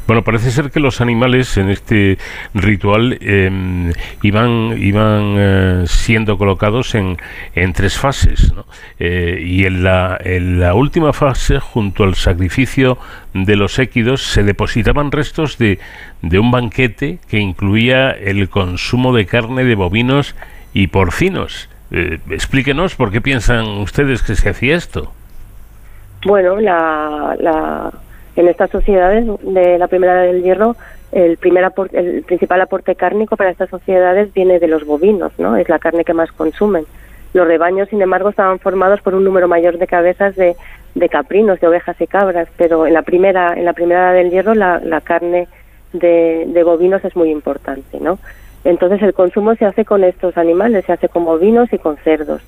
Bueno, 0.08 0.24
parece 0.24 0.52
ser 0.52 0.72
que 0.72 0.80
los 0.80 1.02
animales 1.02 1.58
en 1.58 1.70
este 1.70 2.18
ritual 2.54 3.18
eh, 3.20 3.92
iban, 4.22 4.82
iban 4.82 5.36
eh, 5.38 5.84
siendo 5.86 6.38
colocados 6.38 6.96
en, 6.96 7.18
en 7.54 7.74
tres 7.74 7.98
fases. 7.98 8.54
¿no? 8.54 8.66
Eh, 9.00 9.44
y 9.46 9.66
en 9.66 9.84
la, 9.84 10.18
en 10.24 10.62
la 10.62 10.76
última 10.76 11.12
fase, 11.12 11.60
junto 11.60 12.06
al 12.06 12.16
sacrificio 12.16 12.98
de 13.34 13.58
los 13.58 13.80
équidos, 13.80 14.24
se 14.24 14.44
depositaban 14.44 15.12
restos 15.12 15.58
de, 15.58 15.80
de 16.22 16.40
un 16.40 16.52
banquete 16.52 17.20
que 17.28 17.40
incluía 17.40 18.12
el 18.12 18.48
consumo 18.48 19.14
de 19.14 19.26
carne 19.26 19.66
de 19.66 19.76
bovinos 19.76 20.36
y 20.74 20.88
porcinos. 20.88 21.70
Eh, 21.92 22.20
explíquenos 22.30 22.96
por 22.96 23.12
qué 23.12 23.22
piensan 23.22 23.66
ustedes 23.80 24.22
que 24.22 24.36
se 24.36 24.50
hacía 24.50 24.76
esto. 24.76 25.14
Bueno, 26.26 26.60
la, 26.60 27.36
la, 27.40 27.92
en 28.36 28.48
estas 28.48 28.70
sociedades 28.72 29.26
de 29.42 29.78
la 29.78 29.88
primera 29.88 30.22
del 30.24 30.44
hierro, 30.44 30.76
el, 31.12 31.38
primer 31.38 31.64
apor- 31.64 31.94
el 31.94 32.24
principal 32.24 32.60
aporte 32.60 32.96
cárnico 32.96 33.38
para 33.38 33.52
estas 33.52 33.70
sociedades 33.70 34.34
viene 34.34 34.60
de 34.60 34.68
los 34.68 34.86
bovinos, 34.86 35.32
¿no? 35.38 35.56
Es 35.56 35.70
la 35.70 35.80
carne 35.80 36.04
que 36.04 36.14
más 36.14 36.32
consumen. 36.32 36.84
Los 37.34 37.48
rebaños, 37.48 37.88
sin 37.90 38.02
embargo, 38.02 38.30
estaban 38.30 38.60
formados 38.60 39.00
por 39.02 39.14
un 39.14 39.24
número 39.24 39.48
mayor 39.48 39.78
de 39.78 39.88
cabezas 39.88 40.36
de, 40.36 40.56
de 40.96 41.10
caprinos, 41.10 41.60
de 41.60 41.68
ovejas 41.68 41.96
y 42.02 42.08
cabras, 42.08 42.48
pero 42.58 42.88
en 42.88 42.94
la 42.94 43.04
primera, 43.04 43.54
en 43.54 43.64
la 43.64 43.74
primera 43.74 44.12
del 44.12 44.32
hierro 44.32 44.56
la, 44.56 44.80
la 44.80 45.02
carne 45.02 45.48
de, 45.94 46.46
de 46.48 46.64
bovinos 46.64 47.06
es 47.06 47.16
muy 47.16 47.30
importante, 47.30 48.00
¿no? 48.02 48.20
Entonces 48.68 49.02
el 49.02 49.14
consumo 49.14 49.56
se 49.56 49.64
hace 49.64 49.86
con 49.86 50.04
estos 50.04 50.38
animales, 50.38 50.84
se 50.84 50.92
hace 50.92 51.08
con 51.08 51.24
bovinos 51.24 51.72
y 51.72 51.78
con 51.78 51.96
cerdos. 52.04 52.42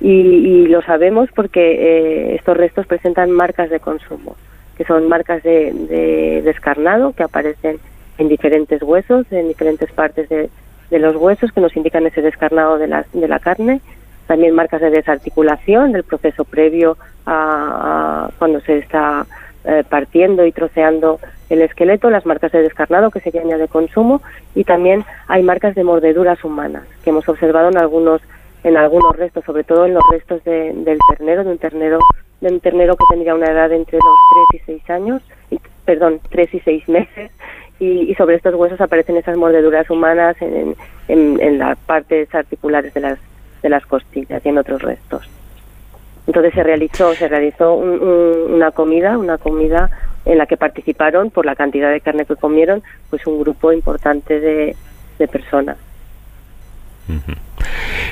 Y, 0.00 0.08
y 0.08 0.66
lo 0.68 0.82
sabemos 0.82 1.30
porque 1.34 1.60
eh, 1.60 2.34
estos 2.36 2.56
restos 2.56 2.86
presentan 2.86 3.32
marcas 3.32 3.70
de 3.70 3.80
consumo, 3.80 4.36
que 4.76 4.84
son 4.84 5.08
marcas 5.08 5.42
de, 5.42 5.72
de 5.72 6.42
descarnado 6.42 7.12
que 7.12 7.24
aparecen 7.24 7.80
en 8.18 8.28
diferentes 8.28 8.84
huesos, 8.84 9.26
en 9.32 9.48
diferentes 9.48 9.90
partes 9.90 10.28
de, 10.28 10.48
los 10.92 11.16
huesos 11.16 11.50
que 11.50 11.60
nos 11.60 11.76
indican 11.76 12.06
ese 12.06 12.22
descarnado 12.22 12.78
de 12.78 12.86
la, 12.86 13.04
de 13.12 13.26
la 13.26 13.40
carne. 13.40 13.80
También 14.28 14.54
marcas 14.54 14.80
de 14.80 14.90
desarticulación 14.90 15.90
del 15.90 16.04
proceso 16.04 16.44
previo 16.44 16.96
a 17.26 18.30
cuando 18.38 18.60
se 18.60 18.78
está 18.78 19.26
eh, 19.64 19.84
partiendo 19.88 20.44
y 20.46 20.52
troceando 20.52 21.18
el 21.50 21.62
esqueleto, 21.62 22.10
las 22.10 22.26
marcas 22.26 22.52
de 22.52 22.62
descarnado 22.62 23.10
que 23.10 23.20
serían 23.20 23.48
ya 23.48 23.58
de 23.58 23.68
consumo 23.68 24.22
y 24.54 24.64
también 24.64 25.04
hay 25.28 25.42
marcas 25.42 25.74
de 25.74 25.84
mordeduras 25.84 26.42
humanas 26.44 26.84
que 27.02 27.10
hemos 27.10 27.28
observado 27.28 27.68
en 27.70 27.78
algunos 27.78 28.20
en 28.62 28.78
algunos 28.78 29.14
restos, 29.16 29.44
sobre 29.44 29.62
todo 29.62 29.84
en 29.84 29.92
los 29.92 30.02
restos 30.10 30.42
de- 30.44 30.72
del 30.72 30.98
ternero, 31.10 31.44
de 31.44 31.50
un 31.50 31.58
ternero 31.58 31.98
de 32.40 32.48
un 32.52 32.60
ternero 32.60 32.96
que 32.96 33.04
tendría 33.10 33.34
una 33.34 33.50
edad 33.50 33.70
entre 33.72 33.98
los 33.98 34.14
3 34.50 34.60
y 34.62 34.64
6 34.66 34.90
años, 34.90 35.22
y, 35.50 35.58
perdón, 35.84 36.20
3 36.30 36.52
y 36.54 36.60
6 36.60 36.88
meses 36.88 37.30
y, 37.78 38.10
y 38.10 38.14
sobre 38.14 38.36
estos 38.36 38.54
huesos 38.54 38.80
aparecen 38.80 39.16
esas 39.16 39.36
mordeduras 39.36 39.88
humanas 39.90 40.36
en, 40.40 40.74
en, 41.08 41.40
en 41.40 41.58
las 41.58 41.76
partes 41.78 42.34
articulares 42.34 42.92
de 42.94 43.00
las 43.00 43.18
de 43.62 43.68
las 43.70 43.84
costillas 43.86 44.44
y 44.44 44.48
en 44.50 44.58
otros 44.58 44.82
restos. 44.82 45.28
Entonces 46.26 46.54
se 46.54 46.62
realizó, 46.62 47.14
se 47.14 47.28
realizó 47.28 47.74
un- 47.74 48.00
un- 48.02 48.52
una 48.54 48.70
comida, 48.70 49.18
una 49.18 49.36
comida 49.38 49.90
en 50.24 50.38
la 50.38 50.46
que 50.46 50.56
participaron 50.56 51.30
por 51.30 51.44
la 51.44 51.54
cantidad 51.54 51.90
de 51.92 52.00
carne 52.00 52.24
que 52.24 52.34
comieron, 52.36 52.82
pues 53.10 53.26
un 53.26 53.38
grupo 53.40 53.72
importante 53.72 54.40
de, 54.40 54.74
de 55.18 55.28
personas. 55.28 55.76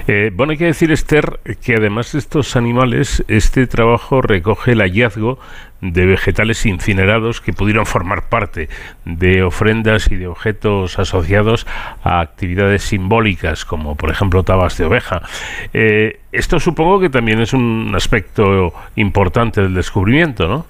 Eh, 0.07 0.31
bueno, 0.35 0.53
hay 0.53 0.59
que 0.59 0.66
decir, 0.66 0.91
Esther, 0.91 1.41
que 1.65 1.77
además 1.77 2.12
de 2.12 2.19
estos 2.19 2.57
animales, 2.57 3.24
este 3.29 3.66
trabajo 3.66 4.20
recoge 4.20 4.73
el 4.73 4.81
hallazgo 4.81 5.39
de 5.81 6.07
vegetales 6.07 6.65
incinerados 6.65 7.41
que 7.41 7.53
pudieron 7.53 7.87
formar 7.87 8.29
parte 8.29 8.69
de 9.05 9.43
ofrendas 9.43 10.11
y 10.11 10.16
de 10.16 10.29
objetos 10.29 10.99
asociados 10.99 11.66
a 12.05 12.20
actividades 12.20 12.83
simbólicas, 12.83 13.65
como 13.65 13.97
por 13.97 14.11
ejemplo 14.11 14.45
tabas 14.45 14.79
de 14.79 14.85
oveja. 14.85 15.23
Eh, 15.73 16.20
esto 16.31 16.61
supongo 16.61 17.01
que 17.01 17.11
también 17.11 17.41
es 17.41 17.53
un 17.53 17.93
aspecto 17.97 18.73
importante 18.97 19.61
del 19.61 19.74
descubrimiento, 19.74 20.49
¿no? 20.49 20.66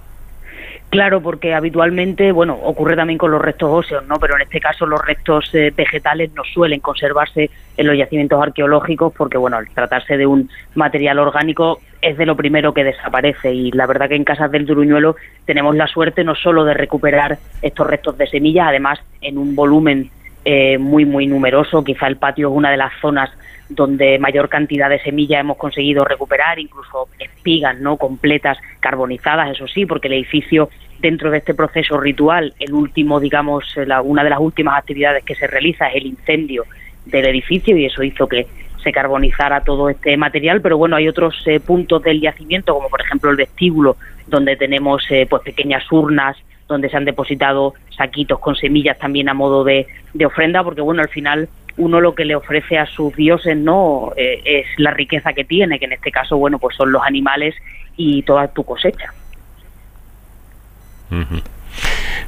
Claro, 0.93 1.23
porque 1.23 1.55
habitualmente, 1.55 2.33
bueno, 2.33 2.53
ocurre 2.53 2.97
también 2.97 3.17
con 3.17 3.31
los 3.31 3.41
restos 3.41 3.71
óseos, 3.71 4.07
¿no? 4.07 4.19
Pero 4.19 4.37
en 4.37 4.43
este 4.43 4.61
caso 4.61 4.85
los 4.85 5.03
restos 5.03 5.49
eh, 5.55 5.73
vegetales 5.75 6.31
no 6.35 6.43
suelen 6.45 6.81
conservarse 6.81 7.49
en 7.79 7.87
los 7.87 7.97
yacimientos 7.97 8.43
arqueológicos 8.43 9.11
porque, 9.17 9.39
bueno, 9.39 9.57
al 9.57 9.71
tratarse 9.71 10.19
de 10.19 10.27
un 10.27 10.51
material 10.75 11.19
orgánico 11.19 11.81
es 12.03 12.19
de 12.19 12.27
lo 12.27 12.37
primero 12.37 12.75
que 12.75 12.85
desaparece 12.85 13.55
y 13.55 13.71
la 13.71 13.87
verdad 13.87 14.11
que 14.11 14.17
en 14.17 14.25
Casas 14.25 14.51
del 14.53 14.67
Turuñuelo 14.67 15.17
tenemos 15.47 15.75
la 15.77 15.87
suerte 15.87 16.25
no 16.25 16.35
solo 16.35 16.63
de 16.67 16.75
recuperar 16.75 17.39
estos 17.63 17.87
restos 17.87 18.19
de 18.19 18.27
semillas, 18.27 18.67
además 18.69 18.99
en 19.23 19.39
un 19.39 19.57
volumen 19.57 20.11
eh, 20.45 20.77
muy, 20.77 21.07
muy 21.07 21.27
numeroso, 21.27 21.83
quizá 21.83 22.07
el 22.07 22.17
patio 22.17 22.51
es 22.51 22.55
una 22.55 22.71
de 22.71 22.77
las 22.77 22.93
zonas 23.01 23.31
donde 23.75 24.19
mayor 24.19 24.49
cantidad 24.49 24.89
de 24.91 25.01
semillas 25.01 25.41
hemos 25.41 25.57
conseguido 25.57 26.05
recuperar, 26.05 26.59
incluso 26.59 27.09
espigas 27.19 27.79
no 27.79 27.97
completas 27.97 28.59
carbonizadas, 28.81 29.51
eso 29.51 29.67
sí, 29.67 29.87
porque 29.87 30.09
el 30.09 30.15
edificio 30.15 30.69
dentro 31.01 31.31
de 31.31 31.39
este 31.39 31.55
proceso 31.55 31.99
ritual, 31.99 32.55
el 32.59 32.73
último, 32.75 33.19
digamos, 33.21 33.65
eh, 33.77 33.87
la- 33.87 34.03
una 34.03 34.23
de 34.25 34.31
las 34.31 34.41
últimas 34.41 34.79
actividades 34.79 35.25
que 35.25 35.35
se 35.35 35.47
realiza 35.47 35.89
es 35.89 35.97
el 35.97 36.07
incendio 36.07 36.65
del 37.07 37.27
edificio 37.27 37.77
y 37.77 37.87
eso 37.87 38.03
hizo 38.03 38.27
que 38.29 38.47
se 38.83 38.93
carbonizara 38.93 39.63
todo 39.63 39.89
este 39.91 40.17
material, 40.17 40.61
pero 40.61 40.77
bueno, 40.77 40.97
hay 40.97 41.09
otros 41.09 41.41
eh, 41.47 41.61
puntos 41.61 42.03
del 42.03 42.21
yacimiento, 42.21 42.75
como 42.75 42.89
por 42.89 43.01
ejemplo 43.01 43.31
el 43.31 43.37
vestíbulo, 43.37 43.97
donde 44.27 44.57
tenemos 44.57 45.05
eh, 45.11 45.27
pues 45.29 45.43
pequeñas 45.43 45.85
urnas 45.91 46.37
donde 46.69 46.89
se 46.89 46.97
han 46.97 47.05
depositado 47.05 47.75
saquitos 47.97 48.39
con 48.39 48.55
semillas 48.57 48.99
también 48.99 49.29
a 49.29 49.35
modo 49.35 49.63
de, 49.63 49.87
de 50.15 50.27
ofrenda, 50.27 50.63
porque 50.65 50.81
bueno, 50.81 51.03
al 51.03 51.09
final 51.09 51.49
uno 51.77 52.01
lo 52.01 52.15
que 52.15 52.25
le 52.25 52.35
ofrece 52.35 52.79
a 52.79 52.87
sus 52.87 53.15
dioses 53.15 53.57
no 53.57 54.13
Eh, 54.17 54.43
es 54.45 54.67
la 54.79 54.91
riqueza 54.91 55.33
que 55.33 55.45
tiene, 55.45 55.79
que 55.79 55.87
en 55.87 55.93
este 55.93 56.11
caso, 56.11 56.37
bueno, 56.37 56.59
pues 56.59 56.77
son 56.77 56.93
los 56.93 57.03
animales 57.03 57.55
y 57.97 58.23
toda 58.23 58.49
tu 58.49 58.65
cosecha. 58.65 59.13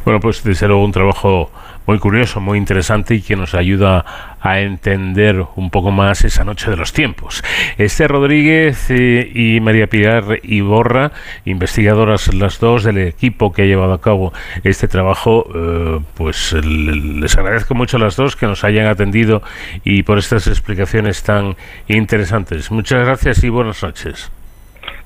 Bueno, 0.05 0.21
pues 0.21 0.43
desde 0.45 0.69
luego 0.69 0.85
un 0.85 0.93
trabajo 0.93 1.51
muy 1.87 1.99
curioso, 1.99 2.41
muy 2.41 2.59
interesante 2.59 3.15
y 3.15 3.21
que 3.21 3.37
nos 3.37 3.55
ayuda 3.55 4.05
a 4.41 4.61
entender 4.61 5.45
un 5.57 5.71
poco 5.71 5.91
más 5.91 6.25
esa 6.25 6.45
noche 6.45 6.71
de 6.71 6.77
los 6.77 6.93
tiempos. 6.93 7.43
Esther 7.79 8.11
Rodríguez 8.11 8.91
eh, 8.91 9.31
y 9.35 9.61
María 9.61 9.87
Pilar 9.87 10.25
Iborra, 10.43 11.13
investigadoras 11.45 12.33
las 12.35 12.59
dos 12.61 12.85
del 12.85 12.99
equipo 12.99 13.53
que 13.53 13.63
ha 13.63 13.67
llevado 13.67 13.93
a 13.93 14.01
cabo 14.01 14.33
este 14.65 14.89
trabajo, 14.89 15.47
eh, 15.55 16.01
pues 16.15 16.53
les 16.53 17.37
agradezco 17.37 17.75
mucho 17.75 17.97
a 17.99 18.01
las 18.01 18.17
dos 18.17 18.37
que 18.37 18.47
nos 18.47 18.65
hayan 18.65 18.87
atendido 18.87 19.43
y 19.85 20.03
por 20.03 20.19
estas 20.19 20.47
explicaciones 20.47 21.23
tan 21.23 21.57
interesantes. 21.89 22.71
Muchas 22.71 23.05
gracias 23.05 23.45
y 23.45 23.49
buenas 23.49 23.83
noches. 23.83 24.31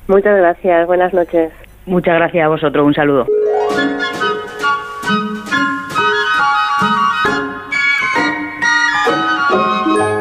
Muchas 0.06 0.36
gracias, 0.38 0.86
buenas 0.86 1.12
noches. 1.12 1.52
Muchas 1.86 2.14
gracias 2.14 2.44
a 2.44 2.48
vosotros, 2.48 2.86
un 2.86 2.94
saludo. 2.94 3.26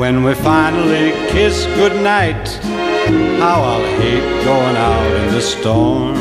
When 0.00 0.24
we 0.24 0.32
finally 0.32 1.10
kiss 1.28 1.66
goodnight, 1.76 2.48
how 3.38 3.60
I'll 3.60 4.00
hate 4.00 4.44
going 4.46 4.76
out 4.76 5.12
in 5.20 5.34
the 5.34 5.42
storm. 5.42 6.14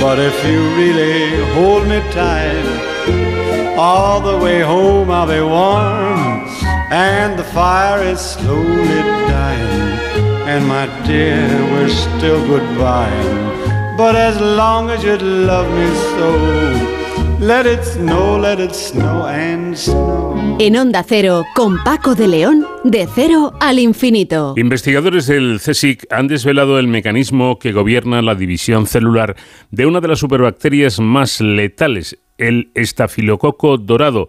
But 0.00 0.18
if 0.18 0.36
you 0.46 0.60
really 0.80 1.44
hold 1.52 1.86
me 1.86 2.00
tight, 2.12 3.76
all 3.76 4.22
the 4.22 4.38
way 4.42 4.62
home 4.62 5.10
I'll 5.10 5.26
be 5.26 5.42
warm. 5.42 6.48
And 6.90 7.38
the 7.38 7.44
fire 7.44 8.02
is 8.02 8.18
slowly 8.18 9.02
dying. 9.28 10.48
And 10.48 10.66
my 10.66 10.86
dear, 11.06 11.46
we're 11.72 11.90
still 11.90 12.40
goodbying. 12.48 13.98
But 13.98 14.16
as 14.16 14.40
long 14.40 14.88
as 14.88 15.04
you 15.04 15.18
love 15.18 15.68
me 15.70 15.88
so, 16.16 17.05
let 17.40 17.66
it 17.66 17.82
snow, 17.82 18.38
let 18.38 18.62
it 18.62 18.72
snow 18.72 19.26
and 19.26 19.74
snow. 19.76 20.56
En 20.58 20.76
Onda 20.76 21.02
Cero, 21.02 21.44
con 21.54 21.82
Paco 21.84 22.14
de 22.14 22.28
León, 22.28 22.66
de 22.84 23.06
cero 23.14 23.52
al 23.60 23.78
infinito. 23.78 24.54
Investigadores 24.56 25.26
del 25.26 25.60
CSIC 25.60 26.06
han 26.10 26.28
desvelado 26.28 26.78
el 26.78 26.88
mecanismo 26.88 27.58
que 27.58 27.72
gobierna 27.72 28.22
la 28.22 28.34
división 28.34 28.86
celular 28.86 29.36
de 29.70 29.86
una 29.86 30.00
de 30.00 30.08
las 30.08 30.18
superbacterias 30.18 30.98
más 30.98 31.40
letales, 31.40 32.18
el 32.38 32.70
estafilococo 32.74 33.76
dorado 33.76 34.28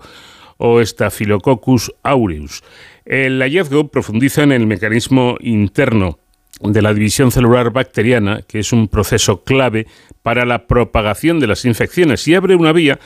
o 0.57 0.83
Staphylococcus 0.83 1.93
aureus. 2.03 2.63
El 3.05 3.39
hallazgo 3.41 3.87
profundiza 3.87 4.43
en 4.43 4.51
el 4.51 4.67
mecanismo 4.67 5.37
interno 5.39 6.19
de 6.61 6.81
la 6.81 6.93
división 6.93 7.31
celular 7.31 7.71
bacteriana, 7.71 8.41
que 8.47 8.59
es 8.59 8.73
un 8.73 8.87
proceso 8.87 9.43
clave 9.43 9.87
para 10.23 10.45
la 10.45 10.67
propagación 10.67 11.39
de 11.39 11.47
las 11.47 11.65
infecciones 11.65 12.27
y 12.27 12.35
abre 12.35 12.55
una 12.55 12.73
vía 12.73 12.99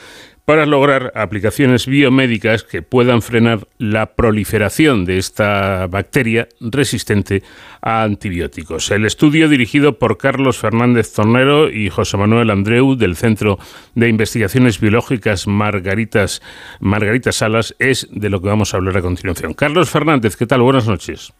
para 0.44 0.66
lograr 0.66 1.12
aplicaciones 1.14 1.86
biomédicas 1.86 2.64
que 2.64 2.82
puedan 2.82 3.22
frenar 3.22 3.68
la 3.78 4.14
proliferación 4.14 5.04
de 5.04 5.18
esta 5.18 5.86
bacteria 5.86 6.48
resistente 6.60 7.42
a 7.80 8.02
antibióticos. 8.02 8.90
El 8.90 9.04
estudio 9.04 9.48
dirigido 9.48 9.98
por 9.98 10.18
Carlos 10.18 10.58
Fernández 10.58 11.12
Tornero 11.12 11.70
y 11.70 11.90
José 11.90 12.16
Manuel 12.16 12.50
Andreu 12.50 12.96
del 12.96 13.16
Centro 13.16 13.58
de 13.94 14.08
Investigaciones 14.08 14.80
Biológicas 14.80 15.46
Margaritas, 15.46 16.42
Margarita 16.80 17.30
Salas 17.30 17.76
es 17.78 18.08
de 18.10 18.30
lo 18.30 18.40
que 18.40 18.48
vamos 18.48 18.74
a 18.74 18.78
hablar 18.78 18.96
a 18.96 19.02
continuación. 19.02 19.54
Carlos 19.54 19.90
Fernández, 19.90 20.36
¿qué 20.36 20.46
tal? 20.46 20.62
Buenas 20.62 20.88
noches. 20.88 21.32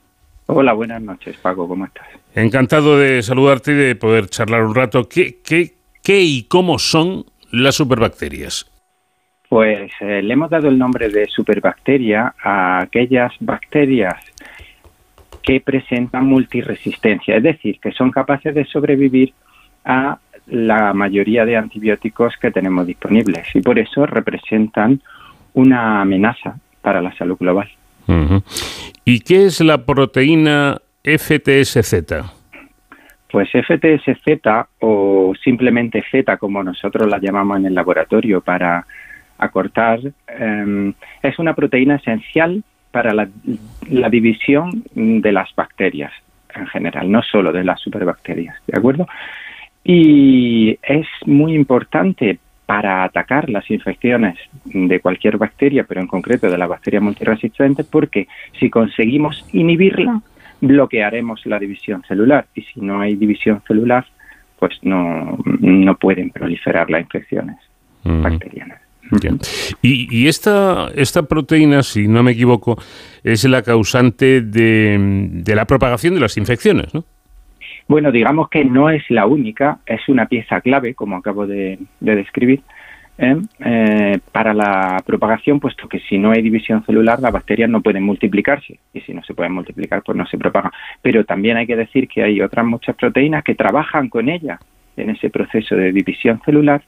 Hola, 0.46 0.72
buenas 0.72 1.00
noches, 1.00 1.36
Paco, 1.36 1.68
¿cómo 1.68 1.84
estás? 1.84 2.06
Encantado 2.34 2.98
de 2.98 3.22
saludarte 3.22 3.72
y 3.72 3.74
de 3.74 3.94
poder 3.94 4.26
charlar 4.28 4.64
un 4.64 4.74
rato. 4.74 5.08
¿Qué, 5.08 5.38
qué, 5.44 5.74
qué 6.02 6.20
y 6.20 6.44
cómo 6.44 6.78
son 6.78 7.24
las 7.52 7.76
superbacterias? 7.76 8.70
Pues 9.48 9.92
eh, 10.00 10.22
le 10.22 10.32
hemos 10.32 10.50
dado 10.50 10.68
el 10.68 10.78
nombre 10.78 11.08
de 11.10 11.26
superbacteria 11.26 12.34
a 12.42 12.80
aquellas 12.80 13.32
bacterias 13.40 14.14
que 15.42 15.60
presentan 15.60 16.26
multiresistencia, 16.26 17.36
es 17.36 17.42
decir, 17.42 17.78
que 17.80 17.92
son 17.92 18.10
capaces 18.10 18.54
de 18.54 18.64
sobrevivir 18.64 19.34
a 19.84 20.18
la 20.46 20.92
mayoría 20.92 21.44
de 21.44 21.56
antibióticos 21.56 22.36
que 22.40 22.50
tenemos 22.50 22.86
disponibles 22.86 23.46
y 23.54 23.60
por 23.60 23.78
eso 23.78 24.06
representan 24.06 25.00
una 25.54 26.00
amenaza 26.00 26.56
para 26.80 27.02
la 27.02 27.14
salud 27.16 27.36
global. 27.38 27.68
¿Y 29.04 29.20
qué 29.20 29.46
es 29.46 29.60
la 29.60 29.84
proteína 29.84 30.78
FTSZ? 31.02 32.24
Pues 33.30 33.48
FTSZ 33.50 34.46
o 34.80 35.32
simplemente 35.42 36.04
Z 36.10 36.36
como 36.36 36.62
nosotros 36.62 37.08
la 37.08 37.18
llamamos 37.18 37.58
en 37.58 37.66
el 37.66 37.74
laboratorio 37.74 38.40
para 38.40 38.86
acortar, 39.38 40.00
eh, 40.28 40.92
es 41.22 41.38
una 41.38 41.54
proteína 41.54 41.96
esencial 41.96 42.62
para 42.90 43.14
la, 43.14 43.28
la 43.88 44.10
división 44.10 44.84
de 44.94 45.32
las 45.32 45.54
bacterias 45.54 46.12
en 46.54 46.66
general, 46.66 47.10
no 47.10 47.22
solo 47.22 47.52
de 47.52 47.64
las 47.64 47.80
superbacterias, 47.80 48.56
¿de 48.66 48.78
acuerdo? 48.78 49.06
Y 49.84 50.78
es 50.82 51.06
muy 51.26 51.54
importante 51.54 52.38
para 52.72 53.04
atacar 53.04 53.50
las 53.50 53.70
infecciones 53.70 54.38
de 54.64 54.98
cualquier 55.00 55.36
bacteria, 55.36 55.84
pero 55.84 56.00
en 56.00 56.06
concreto 56.06 56.48
de 56.48 56.56
la 56.56 56.66
bacteria 56.66 57.02
multiresistente, 57.02 57.84
porque 57.84 58.28
si 58.58 58.70
conseguimos 58.70 59.44
inhibirla, 59.52 60.22
bloquearemos 60.62 61.44
la 61.44 61.58
división 61.58 62.02
celular. 62.08 62.46
Y 62.54 62.62
si 62.62 62.80
no 62.80 63.02
hay 63.02 63.14
división 63.16 63.62
celular, 63.68 64.06
pues 64.58 64.78
no, 64.80 65.36
no 65.60 65.96
pueden 65.98 66.30
proliferar 66.30 66.88
las 66.88 67.02
infecciones 67.02 67.56
bacterianas. 68.04 68.80
Bien. 69.20 69.38
Y, 69.82 70.08
y 70.10 70.28
esta, 70.28 70.88
esta 70.94 71.24
proteína, 71.24 71.82
si 71.82 72.08
no 72.08 72.22
me 72.22 72.32
equivoco, 72.32 72.78
es 73.22 73.44
la 73.44 73.60
causante 73.60 74.40
de, 74.40 75.28
de 75.30 75.54
la 75.54 75.66
propagación 75.66 76.14
de 76.14 76.20
las 76.20 76.38
infecciones, 76.38 76.94
¿no? 76.94 77.04
Bueno, 77.92 78.10
digamos 78.10 78.48
que 78.48 78.64
no 78.64 78.88
es 78.88 79.02
la 79.10 79.26
única, 79.26 79.80
es 79.84 80.08
una 80.08 80.24
pieza 80.24 80.62
clave, 80.62 80.94
como 80.94 81.16
acabo 81.16 81.46
de, 81.46 81.78
de 82.00 82.16
describir, 82.16 82.62
¿eh? 83.18 83.36
Eh, 83.62 84.18
para 84.32 84.54
la 84.54 85.02
propagación, 85.04 85.60
puesto 85.60 85.86
que 85.90 86.00
si 86.00 86.16
no 86.16 86.30
hay 86.30 86.40
división 86.40 86.82
celular, 86.86 87.20
las 87.20 87.32
bacterias 87.32 87.68
no 87.68 87.82
pueden 87.82 88.02
multiplicarse, 88.02 88.78
y 88.94 89.00
si 89.02 89.12
no 89.12 89.22
se 89.22 89.34
pueden 89.34 89.52
multiplicar, 89.52 90.02
pues 90.02 90.16
no 90.16 90.24
se 90.24 90.38
propagan. 90.38 90.72
Pero 91.02 91.26
también 91.26 91.58
hay 91.58 91.66
que 91.66 91.76
decir 91.76 92.08
que 92.08 92.22
hay 92.22 92.40
otras 92.40 92.64
muchas 92.64 92.96
proteínas 92.96 93.44
que 93.44 93.54
trabajan 93.54 94.08
con 94.08 94.30
ella 94.30 94.58
en 94.96 95.10
ese 95.10 95.28
proceso 95.28 95.76
de 95.76 95.92
división 95.92 96.40
celular, 96.46 96.80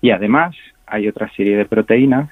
y 0.00 0.08
además 0.08 0.56
hay 0.86 1.06
otra 1.06 1.28
serie 1.36 1.54
de 1.58 1.66
proteínas 1.66 2.30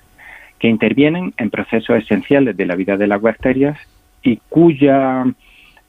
que 0.59 0.69
intervienen 0.69 1.35
en 1.37 1.51
procesos 1.51 1.99
esenciales 1.99 2.57
de 2.57 2.65
la 2.65 2.75
vida 2.75 2.97
de 2.97 3.07
las 3.07 3.21
bacterias 3.21 3.77
y 4.23 4.39
cuya 4.49 5.27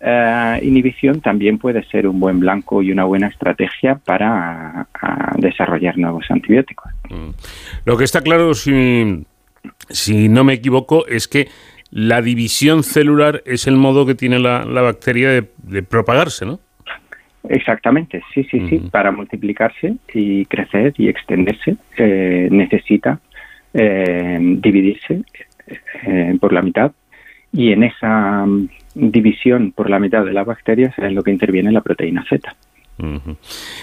eh, 0.07 0.60
inhibición 0.61 1.22
también 1.22 1.57
puede 1.57 1.84
ser 1.86 2.07
un 2.07 2.19
buen 2.19 2.40
blanco 2.40 2.84
y 2.84 2.91
una 2.91 3.06
buena 3.06 3.27
estrategia 3.27 3.95
para 3.95 4.88
a, 4.94 5.34
desarrollar 5.38 5.98
nuevos 5.98 6.26
antibióticos. 6.30 6.91
Lo 7.86 7.98
que 7.98 8.03
está 8.03 8.22
claro, 8.22 8.53
si, 8.53 9.26
si 9.90 10.30
no 10.30 10.44
me 10.44 10.53
equivoco, 10.53 11.07
es 11.07 11.27
que 11.27 11.48
la 11.90 12.22
división 12.22 12.84
celular 12.84 13.41
es 13.45 13.68
el 13.68 13.77
modo 13.77 14.06
que 14.06 14.15
tiene 14.15 14.38
la, 14.38 14.65
la 14.65 14.82
bacteria 14.82 15.30
de, 15.30 15.49
de 15.64 15.82
propagarse, 15.82 16.45
¿no? 16.45 16.60
Exactamente, 17.49 18.23
sí, 18.34 18.44
sí, 18.49 18.68
sí. 18.69 18.80
Para 18.91 19.11
multiplicarse 19.11 19.95
y 20.14 20.45
crecer 20.45 20.94
y 20.98 21.10
extenderse 21.10 21.77
eh, 21.98 22.48
necesita 22.52 23.19
eh, 23.73 24.38
dividirse 24.41 25.22
eh, 26.06 26.38
por 26.40 26.53
la 26.53 26.61
mitad 26.61 26.91
y 27.52 27.72
en 27.72 27.84
esa 27.84 28.45
mm, 28.45 28.69
división 28.95 29.72
por 29.72 29.89
la 29.89 29.99
mitad 29.99 30.26
de 30.26 30.34
las 30.34 30.45
bacterias 30.45 30.97
es 30.97 31.13
lo 31.13 31.22
que 31.22 31.31
interviene 31.31 31.72
la 31.72 31.81
proteína 31.81 32.26
Z. 32.27 32.55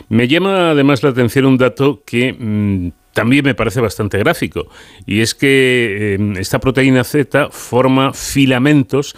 Me 0.08 0.26
llama 0.26 0.70
además 0.70 1.02
la 1.02 1.10
atención 1.10 1.44
un 1.44 1.58
dato 1.58 2.02
que 2.04 2.32
mm, 2.32 2.88
también 3.12 3.44
me 3.44 3.54
parece 3.54 3.80
bastante 3.80 4.18
gráfico, 4.18 4.68
y 5.06 5.20
es 5.20 5.34
que 5.34 6.14
eh, 6.14 6.32
esta 6.38 6.58
proteína 6.58 7.04
Z 7.04 7.50
forma 7.50 8.14
filamentos 8.14 9.14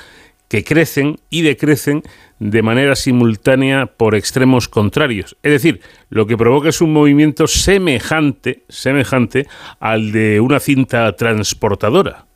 que 0.48 0.64
crecen 0.64 1.16
y 1.30 1.42
decrecen 1.42 2.02
de 2.38 2.62
manera 2.62 2.96
simultánea 2.96 3.86
por 3.86 4.14
extremos 4.14 4.68
contrarios. 4.68 5.36
Es 5.42 5.52
decir, 5.52 5.80
lo 6.10 6.26
que 6.26 6.36
provoca 6.36 6.68
es 6.68 6.80
un 6.80 6.92
movimiento 6.92 7.46
semejante, 7.46 8.64
semejante 8.68 9.46
al 9.80 10.12
de 10.12 10.40
una 10.40 10.60
cinta 10.60 11.10
transportadora. 11.16 12.26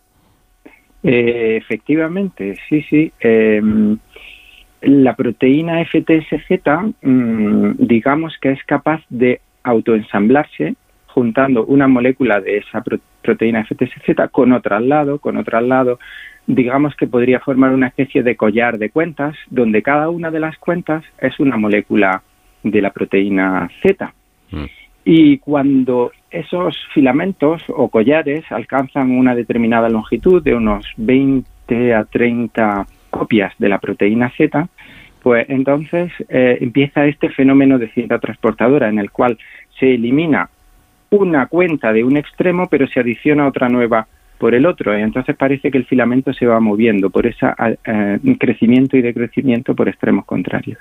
Eh, 1.02 1.56
efectivamente, 1.56 2.56
sí, 2.68 2.82
sí. 2.82 3.12
Eh, 3.20 3.62
la 4.82 5.16
proteína 5.16 5.80
FTSZ, 5.84 6.94
mm, 7.02 7.72
digamos 7.78 8.36
que 8.40 8.50
es 8.52 8.62
capaz 8.64 9.02
de 9.08 9.40
autoensamblarse 9.62 10.74
juntando 11.06 11.64
una 11.64 11.88
molécula 11.88 12.40
de 12.40 12.58
esa 12.58 12.80
pro- 12.82 13.00
proteína 13.22 13.64
FTSZ 13.64 14.30
con 14.30 14.52
otra 14.52 14.76
al 14.76 14.88
lado, 14.88 15.18
con 15.18 15.36
otra 15.36 15.58
al 15.58 15.68
lado. 15.68 15.98
Digamos 16.46 16.94
que 16.94 17.06
podría 17.06 17.40
formar 17.40 17.72
una 17.72 17.88
especie 17.88 18.22
de 18.22 18.36
collar 18.36 18.78
de 18.78 18.90
cuentas, 18.90 19.36
donde 19.50 19.82
cada 19.82 20.08
una 20.10 20.30
de 20.30 20.40
las 20.40 20.56
cuentas 20.58 21.04
es 21.20 21.38
una 21.40 21.56
molécula 21.56 22.22
de 22.62 22.80
la 22.80 22.90
proteína 22.90 23.68
Z. 23.82 24.12
Y 25.04 25.38
cuando 25.38 26.12
esos 26.30 26.76
filamentos 26.92 27.62
o 27.68 27.88
collares 27.88 28.44
alcanzan 28.50 29.10
una 29.10 29.34
determinada 29.34 29.88
longitud 29.88 30.42
de 30.42 30.54
unos 30.54 30.86
20 30.96 31.94
a 31.94 32.04
30 32.04 32.86
copias 33.10 33.52
de 33.58 33.68
la 33.68 33.78
proteína 33.78 34.30
Z, 34.36 34.68
pues 35.22 35.46
entonces 35.48 36.12
eh, 36.28 36.58
empieza 36.60 37.06
este 37.06 37.30
fenómeno 37.30 37.78
de 37.78 37.88
cinta 37.90 38.18
transportadora 38.18 38.88
en 38.88 38.98
el 38.98 39.10
cual 39.10 39.38
se 39.78 39.94
elimina 39.94 40.50
una 41.10 41.46
cuenta 41.46 41.92
de 41.92 42.04
un 42.04 42.16
extremo 42.16 42.68
pero 42.68 42.86
se 42.86 43.00
adiciona 43.00 43.48
otra 43.48 43.68
nueva 43.68 44.06
por 44.38 44.54
el 44.54 44.66
otro 44.66 44.96
y 44.96 45.02
entonces 45.02 45.36
parece 45.36 45.70
que 45.70 45.78
el 45.78 45.86
filamento 45.86 46.32
se 46.32 46.46
va 46.46 46.60
moviendo 46.60 47.10
por 47.10 47.26
ese 47.26 47.46
crecimiento 48.38 48.96
y 48.96 49.02
decrecimiento 49.02 49.74
por 49.74 49.88
extremos 49.88 50.24
contrarios. 50.24 50.78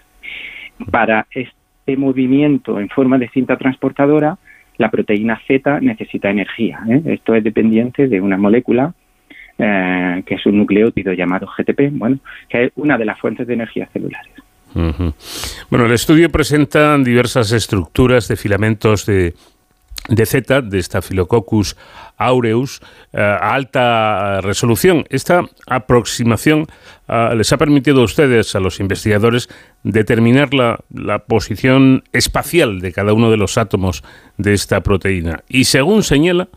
Para 0.92 1.26
este 1.32 1.98
movimiento 1.98 2.80
en 2.80 2.90
forma 2.90 3.18
de 3.18 3.30
cinta 3.30 3.58
transportadora, 3.58 4.38
la 4.78 4.90
proteína 4.92 5.40
Z 5.48 5.80
necesita 5.82 6.30
energía. 6.30 6.80
¿eh? 6.90 7.02
Esto 7.06 7.36
es 7.36 7.44
dependiente 7.44 8.08
de 8.08 8.22
una 8.22 8.38
molécula 8.38 8.94
eh, 9.58 10.24
que 10.26 10.36
es 10.36 10.46
un 10.46 10.58
nucleótido 10.58 11.14
llamado 11.14 11.48
GTP, 11.48 11.90
bueno, 11.92 12.20
que 12.48 12.66
es 12.66 12.72
una 12.76 12.98
de 12.98 13.06
las 13.06 13.20
fuentes 13.20 13.48
de 13.48 13.54
energía 13.56 13.90
celulares. 13.92 14.32
Bueno, 15.72 15.88
el 15.88 15.92
estudio 15.92 16.30
presenta 16.30 16.96
diversas 17.00 17.52
estructuras 17.52 18.28
de 18.28 18.36
filamentos 18.36 19.08
de, 19.08 19.34
de 20.10 20.26
Z, 20.26 20.62
de 20.62 20.82
Staphylococcus 20.82 21.76
aureus, 22.18 22.82
eh, 23.14 23.20
a 23.22 23.54
alta 23.54 24.42
resolución. 24.42 25.06
Esta 25.10 25.44
aproximación 25.68 26.66
eh, 27.08 27.34
les 27.36 27.52
ha 27.54 27.58
permitido 27.58 28.02
a 28.02 28.06
ustedes, 28.06 28.56
a 28.56 28.60
los 28.60 28.80
investigadores, 28.80 29.50
determinar 29.84 30.54
la, 30.54 30.80
la 30.94 31.20
posición 31.20 32.04
espacial 32.14 32.80
de 32.80 32.92
cada 32.92 33.14
uno 33.14 33.30
de 33.30 33.38
los 33.38 33.58
átomos 33.58 34.04
de 34.38 34.54
esta 34.54 34.82
proteína. 34.82 35.44
Y 35.48 35.66
según 35.66 36.04
señala, 36.04 36.48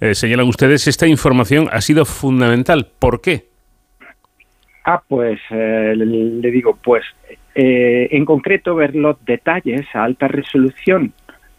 eh, 0.00 0.14
señalan 0.14 0.48
ustedes, 0.48 0.86
esta 0.88 1.06
información 1.06 1.68
ha 1.70 1.80
sido 1.80 2.04
fundamental. 2.04 2.88
¿Por 2.98 3.20
qué? 3.20 3.46
Ah, 4.84 5.02
pues 5.06 5.40
le, 5.50 6.50
digo, 6.50 6.78
pues 6.82 7.04
en 7.54 8.24
concreto 8.26 8.74
ver 8.74 8.94
los 8.94 9.16
detalles 9.24 9.86
a 9.94 10.04
alta 10.04 10.28
resolución 10.28 11.14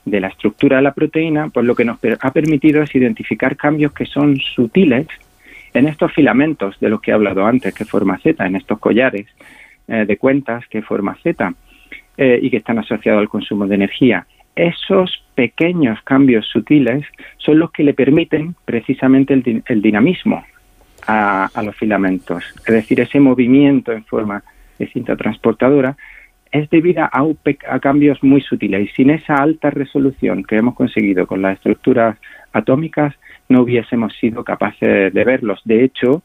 de 0.05 0.19
la 0.19 0.27
estructura 0.27 0.77
de 0.77 0.83
la 0.83 0.93
proteína, 0.93 1.49
pues 1.49 1.65
lo 1.65 1.75
que 1.75 1.83
nos 1.83 1.97
ha 2.19 2.31
permitido 2.31 2.83
es 2.83 2.95
identificar 2.95 3.57
cambios 3.57 3.91
que 3.91 4.05
son 4.05 4.37
sutiles 4.37 5.07
en 5.73 5.87
estos 5.87 6.13
filamentos 6.13 6.79
de 6.79 6.89
los 6.89 7.01
que 7.01 7.11
he 7.11 7.13
hablado 7.13 7.45
antes, 7.45 7.73
que 7.73 7.85
forma 7.85 8.17
Z, 8.19 8.45
en 8.45 8.55
estos 8.55 8.79
collares 8.79 9.27
eh, 9.87 10.05
de 10.07 10.17
cuentas 10.17 10.65
que 10.67 10.81
forma 10.81 11.17
Z 11.21 11.53
eh, 12.17 12.39
y 12.41 12.49
que 12.49 12.57
están 12.57 12.79
asociados 12.79 13.19
al 13.19 13.29
consumo 13.29 13.67
de 13.67 13.75
energía. 13.75 14.25
Esos 14.55 15.25
pequeños 15.33 16.01
cambios 16.03 16.47
sutiles 16.47 17.05
son 17.37 17.59
los 17.59 17.71
que 17.71 17.83
le 17.83 17.93
permiten 17.93 18.55
precisamente 18.63 19.33
el 19.65 19.81
dinamismo 19.81 20.45
a, 21.07 21.49
a 21.53 21.63
los 21.63 21.75
filamentos. 21.75 22.45
Es 22.65 22.73
decir, 22.73 23.01
ese 23.01 23.19
movimiento 23.19 23.91
en 23.91 24.05
forma 24.05 24.43
de 24.79 24.87
cinta 24.87 25.15
transportadora 25.17 25.97
es 26.61 26.69
debido 26.69 27.03
a, 27.03 27.79
cambios 27.81 28.23
muy 28.23 28.41
sutiles 28.41 28.89
y 28.89 28.93
sin 28.93 29.09
esa 29.09 29.35
alta 29.35 29.69
resolución 29.69 30.43
que 30.43 30.55
hemos 30.55 30.75
conseguido 30.75 31.27
con 31.27 31.41
las 31.41 31.57
estructuras 31.57 32.17
atómicas 32.53 33.13
no 33.49 33.61
hubiésemos 33.61 34.13
sido 34.19 34.43
capaces 34.43 35.13
de 35.13 35.23
verlos. 35.25 35.59
De 35.65 35.83
hecho, 35.83 36.23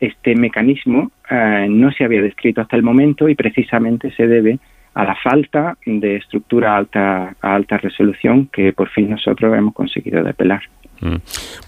este 0.00 0.34
mecanismo 0.34 1.12
eh, 1.30 1.66
no 1.70 1.92
se 1.92 2.04
había 2.04 2.20
descrito 2.20 2.62
hasta 2.62 2.76
el 2.76 2.82
momento 2.82 3.28
y 3.28 3.36
precisamente 3.36 4.10
se 4.16 4.26
debe 4.26 4.58
a 4.94 5.04
la 5.04 5.14
falta 5.22 5.78
de 5.86 6.16
estructura 6.16 6.76
alta, 6.76 7.36
a 7.40 7.54
alta 7.54 7.78
resolución 7.78 8.48
que 8.52 8.72
por 8.72 8.90
fin 8.90 9.10
nosotros 9.10 9.56
hemos 9.56 9.72
conseguido 9.72 10.22
depelar. 10.24 10.62
Mm. 11.00 11.16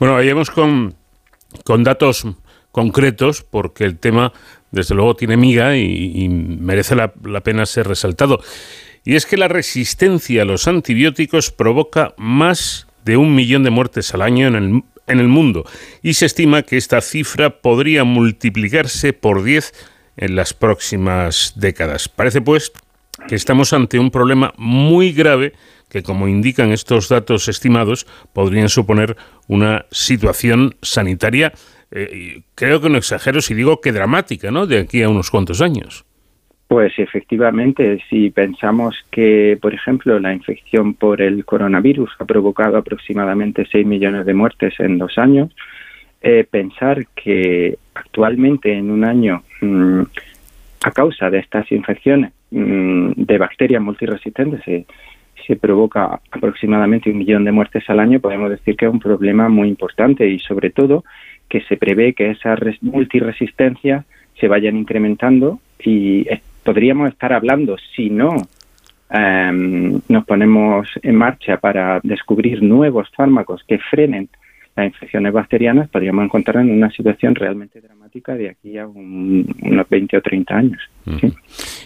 Bueno, 0.00 0.14
vayamos 0.14 0.50
con, 0.50 0.92
con 1.64 1.84
datos 1.84 2.26
concretos, 2.76 3.42
porque 3.42 3.84
el 3.84 3.98
tema, 3.98 4.32
desde 4.76 4.94
luego, 4.94 5.16
tiene 5.16 5.36
miga 5.36 5.76
y, 5.76 6.28
merece 6.28 6.94
la, 6.94 7.12
la 7.24 7.40
pena 7.40 7.66
ser 7.66 7.88
resaltado. 7.88 8.40
Y 9.04 9.16
es 9.16 9.26
que 9.26 9.36
la 9.36 9.48
resistencia 9.48 10.42
a 10.42 10.44
los 10.44 10.68
antibióticos 10.68 11.50
provoca 11.50 12.14
más 12.16 12.86
de 13.04 13.16
un 13.16 13.34
millón 13.34 13.62
de 13.62 13.70
muertes 13.70 14.12
al 14.14 14.22
año 14.22 14.48
en 14.48 14.54
el, 14.54 14.82
en 15.06 15.20
el 15.20 15.28
mundo. 15.28 15.64
Y 16.02 16.14
se 16.14 16.26
estima 16.26 16.62
que 16.62 16.76
esta 16.76 17.00
cifra 17.00 17.60
podría 17.60 18.04
multiplicarse 18.04 19.12
por 19.12 19.42
10 19.42 19.72
en 20.16 20.36
las 20.36 20.54
próximas 20.54 21.52
décadas. 21.56 22.08
Parece, 22.08 22.40
pues, 22.40 22.72
que 23.28 23.34
estamos 23.34 23.72
ante 23.72 23.98
un 23.98 24.10
problema 24.10 24.52
muy 24.56 25.12
grave 25.12 25.52
que, 25.88 26.02
como 26.02 26.28
indican 26.28 26.72
estos 26.72 27.08
datos 27.08 27.48
estimados, 27.48 28.06
podrían 28.32 28.68
suponer 28.68 29.16
una 29.46 29.86
situación 29.90 30.76
sanitaria, 30.82 31.52
eh, 31.96 32.42
creo 32.54 32.80
que 32.80 32.90
no 32.90 32.98
exagero 32.98 33.40
si 33.40 33.54
digo 33.54 33.80
que 33.80 33.92
dramática, 33.92 34.50
¿no? 34.50 34.66
De 34.66 34.78
aquí 34.78 35.02
a 35.02 35.08
unos 35.08 35.30
cuantos 35.30 35.60
años. 35.60 36.04
Pues 36.68 36.98
efectivamente, 36.98 38.02
si 38.10 38.30
pensamos 38.30 38.96
que, 39.10 39.56
por 39.62 39.72
ejemplo, 39.72 40.18
la 40.18 40.34
infección 40.34 40.94
por 40.94 41.22
el 41.22 41.44
coronavirus 41.44 42.10
ha 42.18 42.24
provocado 42.24 42.76
aproximadamente 42.76 43.66
6 43.70 43.86
millones 43.86 44.26
de 44.26 44.34
muertes 44.34 44.74
en 44.80 44.98
dos 44.98 45.16
años, 45.16 45.54
eh, 46.20 46.44
pensar 46.50 47.06
que 47.14 47.78
actualmente 47.94 48.72
en 48.72 48.90
un 48.90 49.04
año, 49.04 49.44
mm, 49.60 50.02
a 50.84 50.90
causa 50.90 51.30
de 51.30 51.38
estas 51.38 51.70
infecciones 51.70 52.32
mm, 52.50 53.12
de 53.16 53.38
bacterias 53.38 53.80
multiresistentes, 53.80 54.60
se, 54.64 54.86
se 55.46 55.54
provoca 55.54 56.20
aproximadamente 56.32 57.10
un 57.10 57.18
millón 57.18 57.44
de 57.44 57.52
muertes 57.52 57.88
al 57.88 58.00
año, 58.00 58.18
podemos 58.18 58.50
decir 58.50 58.76
que 58.76 58.86
es 58.86 58.92
un 58.92 58.98
problema 58.98 59.48
muy 59.48 59.68
importante 59.68 60.28
y 60.28 60.40
sobre 60.40 60.70
todo 60.70 61.04
que 61.48 61.60
se 61.62 61.76
prevé 61.76 62.12
que 62.12 62.30
esas 62.30 62.58
res- 62.58 62.82
multiresistencias 62.82 64.04
se 64.38 64.48
vayan 64.48 64.76
incrementando 64.76 65.60
y 65.82 66.26
podríamos 66.64 67.08
estar 67.10 67.32
hablando, 67.32 67.76
si 67.94 68.10
no 68.10 68.34
em, 69.10 70.00
nos 70.08 70.24
ponemos 70.24 70.88
en 71.02 71.14
marcha 71.14 71.58
para 71.58 72.00
descubrir 72.02 72.62
nuevos 72.62 73.08
fármacos 73.16 73.62
que 73.66 73.78
frenen 73.78 74.28
las 74.76 74.86
infecciones 74.86 75.32
bacterianas, 75.32 75.88
podríamos 75.88 76.24
encontrar 76.24 76.62
en 76.62 76.70
una 76.70 76.90
situación 76.90 77.34
realmente 77.34 77.80
dramática 77.80 78.34
de 78.34 78.50
aquí 78.50 78.76
a 78.78 78.86
un- 78.86 79.46
unos 79.62 79.88
20 79.88 80.16
o 80.18 80.20
30 80.20 80.54
años. 80.54 80.80
Sí. 81.20 81.32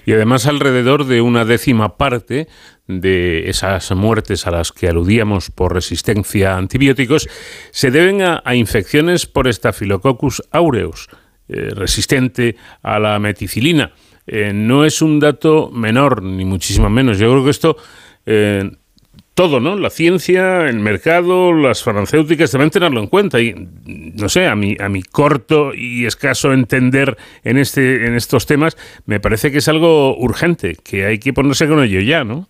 Y 0.06 0.12
además 0.12 0.46
alrededor 0.46 1.04
de 1.06 1.20
una 1.20 1.44
décima 1.44 1.96
parte 1.96 2.48
de 2.88 3.48
esas 3.48 3.90
muertes 3.94 4.46
a 4.46 4.50
las 4.50 4.72
que 4.72 4.88
aludíamos 4.88 5.50
por 5.50 5.72
resistencia 5.74 6.54
a 6.54 6.58
antibióticos 6.58 7.28
se 7.70 7.90
deben 7.92 8.22
a, 8.22 8.42
a 8.44 8.54
infecciones 8.56 9.26
por 9.26 9.52
Staphylococcus 9.52 10.42
aureus, 10.50 11.08
eh, 11.48 11.70
resistente 11.74 12.56
a 12.82 12.98
la 12.98 13.18
meticilina. 13.20 13.92
Eh, 14.26 14.52
no 14.52 14.84
es 14.84 15.00
un 15.02 15.20
dato 15.20 15.70
menor, 15.70 16.22
ni 16.22 16.44
muchísimo 16.44 16.90
menos. 16.90 17.18
Yo 17.18 17.30
creo 17.30 17.44
que 17.44 17.50
esto... 17.50 17.76
eh, 18.26 18.70
todo, 19.40 19.58
¿no? 19.58 19.74
La 19.74 19.88
ciencia, 19.88 20.68
el 20.68 20.80
mercado, 20.80 21.54
las 21.54 21.82
farmacéuticas 21.82 22.52
deben 22.52 22.68
tenerlo 22.68 23.00
en 23.00 23.06
cuenta 23.06 23.40
y 23.40 23.54
no 23.86 24.28
sé, 24.28 24.46
a 24.46 24.54
mi 24.54 24.76
a 24.78 24.90
mi 24.90 25.02
corto 25.02 25.72
y 25.74 26.04
escaso 26.04 26.52
entender 26.52 27.16
en 27.42 27.56
este 27.56 28.04
en 28.04 28.16
estos 28.16 28.44
temas 28.44 28.76
me 29.06 29.18
parece 29.18 29.50
que 29.50 29.56
es 29.56 29.68
algo 29.70 30.14
urgente, 30.18 30.76
que 30.84 31.06
hay 31.06 31.18
que 31.18 31.32
ponerse 31.32 31.66
con 31.66 31.82
ello 31.82 32.00
ya, 32.00 32.22
¿no? 32.22 32.48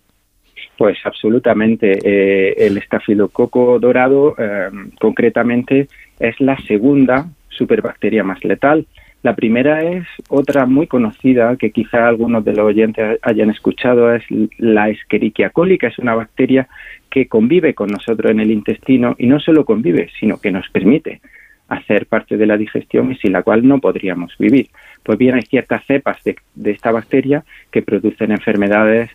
Pues 0.77 0.97
absolutamente. 1.05 1.97
Eh, 2.03 2.55
el 2.57 2.77
estafilococo 2.77 3.79
dorado, 3.79 4.35
eh, 4.37 4.69
concretamente, 4.99 5.87
es 6.19 6.41
la 6.41 6.57
segunda 6.67 7.25
superbacteria 7.47 8.25
más 8.25 8.43
letal. 8.43 8.85
La 9.23 9.35
primera 9.35 9.83
es 9.83 10.07
otra 10.29 10.65
muy 10.65 10.87
conocida 10.87 11.55
que 11.55 11.71
quizá 11.71 12.07
algunos 12.07 12.43
de 12.43 12.53
los 12.53 12.65
oyentes 12.65 13.19
hayan 13.21 13.51
escuchado, 13.51 14.13
es 14.13 14.23
la 14.57 14.89
Escherichia 14.89 15.51
coli, 15.51 15.77
es 15.79 15.99
una 15.99 16.15
bacteria 16.15 16.67
que 17.09 17.27
convive 17.27 17.75
con 17.75 17.89
nosotros 17.89 18.31
en 18.31 18.39
el 18.39 18.49
intestino 18.49 19.15
y 19.19 19.27
no 19.27 19.39
solo 19.39 19.63
convive, 19.63 20.09
sino 20.19 20.39
que 20.39 20.51
nos 20.51 20.67
permite 20.69 21.21
hacer 21.67 22.07
parte 22.07 22.35
de 22.35 22.47
la 22.47 22.57
digestión 22.57 23.11
y 23.11 23.15
sin 23.17 23.31
la 23.31 23.43
cual 23.43 23.65
no 23.65 23.79
podríamos 23.79 24.35
vivir. 24.37 24.69
Pues 25.03 25.17
bien, 25.17 25.35
hay 25.35 25.43
ciertas 25.43 25.85
cepas 25.85 26.21
de, 26.23 26.35
de 26.55 26.71
esta 26.71 26.91
bacteria 26.91 27.43
que 27.69 27.83
producen 27.83 28.31
enfermedades 28.31 29.11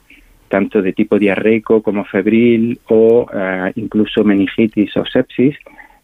tanto 0.49 0.83
de 0.83 0.93
tipo 0.93 1.19
diarreico 1.19 1.83
como 1.83 2.05
febril 2.05 2.79
o 2.89 3.27
eh, 3.35 3.73
incluso 3.75 4.25
meningitis 4.25 4.97
o 4.97 5.05
sepsis 5.05 5.57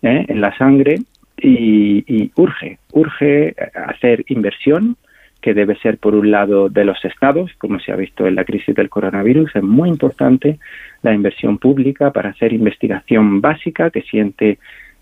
¿eh? 0.03 0.24
en 0.29 0.41
la 0.41 0.57
sangre 0.57 0.97
y, 1.43 2.05
y 2.06 2.31
urge, 2.36 2.78
urge 2.93 3.55
hacer 3.74 4.24
inversión 4.28 4.97
que 5.40 5.55
debe 5.55 5.74
ser 5.77 5.98
por 5.98 6.14
un 6.14 6.31
lado 6.31 6.69
de 6.69 6.85
los 6.85 7.05
estados, 7.05 7.51
como 7.59 7.81
se 7.81 7.90
ha 7.90 7.97
visto 7.97 8.27
en 8.28 8.36
la 8.36 8.44
crisis 8.44 8.74
del 8.77 8.89
coronavirus, 8.89 9.56
es 9.56 9.62
muy 9.62 9.89
importante 9.89 10.59
la 11.02 11.12
inversión 11.12 11.59
pública 11.59 12.12
para 12.12 12.31
hacer 12.31 12.52
investigación 12.52 13.40
básica 13.40 13.90
que 13.90 14.02
siente 14.02 14.59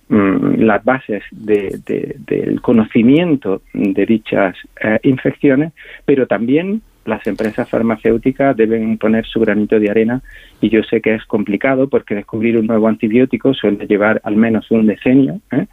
mm, 0.08 0.62
las 0.62 0.82
bases 0.82 1.22
de- 1.30 1.78
de- 1.86 2.16
del 2.26 2.60
conocimiento 2.62 3.62
de 3.74 4.06
dichas 4.06 4.56
eh, 4.82 4.98
infecciones, 5.04 5.72
pero 6.06 6.26
también 6.26 6.80
las 7.04 7.24
empresas 7.26 7.68
farmacéuticas 7.68 8.56
deben 8.56 8.98
poner 8.98 9.24
su 9.26 9.40
granito 9.40 9.78
de 9.78 9.90
arena 9.90 10.20
y 10.60 10.68
yo 10.68 10.82
sé 10.82 11.00
que 11.00 11.14
es 11.14 11.24
complicado 11.26 11.88
porque 11.88 12.14
descubrir 12.14 12.58
un 12.58 12.66
nuevo 12.66 12.88
antibiótico 12.88 13.54
suele 13.54 13.86
llevar 13.86 14.20
al 14.24 14.36
menos 14.36 14.70
un 14.70 14.86
decenio 14.86 15.40
¿eh? 15.52 15.66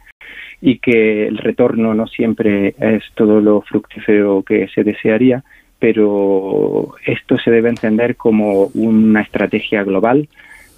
Y 0.60 0.78
que 0.78 1.26
el 1.26 1.38
retorno 1.38 1.94
no 1.94 2.06
siempre 2.06 2.74
es 2.78 3.04
todo 3.14 3.40
lo 3.40 3.62
fructífero 3.62 4.42
que 4.42 4.68
se 4.68 4.84
desearía, 4.84 5.44
pero 5.78 6.94
esto 7.06 7.38
se 7.38 7.50
debe 7.50 7.68
entender 7.68 8.16
como 8.16 8.64
una 8.74 9.22
estrategia 9.22 9.84
global 9.84 10.28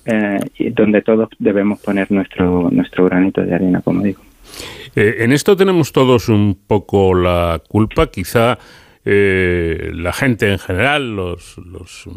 eh, 0.07 0.39
donde 0.73 1.03
todos 1.03 1.29
debemos 1.39 1.81
poner 1.81 2.11
nuestro, 2.11 2.71
nuestro 2.71 3.05
granito 3.05 3.43
de 3.43 3.55
arena, 3.55 3.81
como 3.81 4.03
digo. 4.03 4.23
Eh, 4.97 5.17
en 5.21 5.33
esto 5.33 5.57
tenemos 5.57 5.93
todos 5.93 6.29
un 6.29 6.59
poco 6.67 7.15
la 7.15 7.63
culpa, 7.69 8.11
quizá 8.11 8.59
eh, 9.05 9.91
la 9.95 10.13
gente 10.13 10.51
en 10.51 10.59
general, 10.59 11.15
los, 11.15 11.59
los 11.59 12.09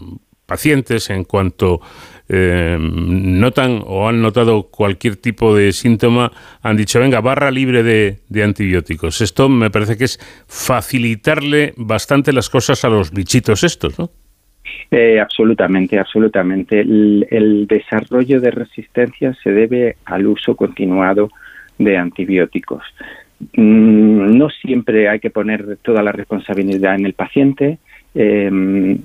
pacientes, 0.46 1.10
en 1.10 1.24
cuanto 1.24 1.82
eh, 2.34 2.78
notan 2.80 3.82
o 3.86 4.08
han 4.10 4.22
notado 4.22 4.64
cualquier 4.64 5.18
tipo 5.18 5.56
de 5.56 5.72
síntoma, 5.72 6.32
han 6.62 6.78
dicho, 6.78 7.00
venga, 7.00 7.22
barra 7.22 7.52
libre 7.52 7.84
de, 7.84 8.20
de 8.28 8.44
antibióticos. 8.44 9.22
Esto 9.22 9.50
me 9.50 9.70
parece 9.70 9.98
que 9.98 10.06
es 10.06 10.20
facilitarle 10.48 11.74
bastante 11.78 12.34
las 12.34 12.50
cosas 12.50 12.84
a 12.84 12.90
los 12.90 13.12
bichitos 13.12 13.64
estos, 13.64 14.00
¿no? 14.00 14.10
Eh, 14.90 15.20
absolutamente, 15.20 16.00
absolutamente. 16.00 16.80
El, 16.82 17.28
el 17.30 17.68
desarrollo 17.68 18.42
de 18.42 18.52
resistencia 18.52 19.36
se 19.44 19.52
debe 19.52 19.98
al 20.06 20.26
uso 20.28 20.56
continuado 20.56 21.30
de 21.78 21.98
antibióticos. 21.98 22.84
Mm, 23.56 24.38
No 24.38 24.50
siempre 24.50 25.10
hay 25.10 25.20
que 25.20 25.30
poner 25.30 25.78
toda 25.82 26.02
la 26.02 26.12
responsabilidad 26.12 26.96
en 26.96 27.06
el 27.06 27.14
paciente. 27.14 27.80
Eh, 28.16 28.98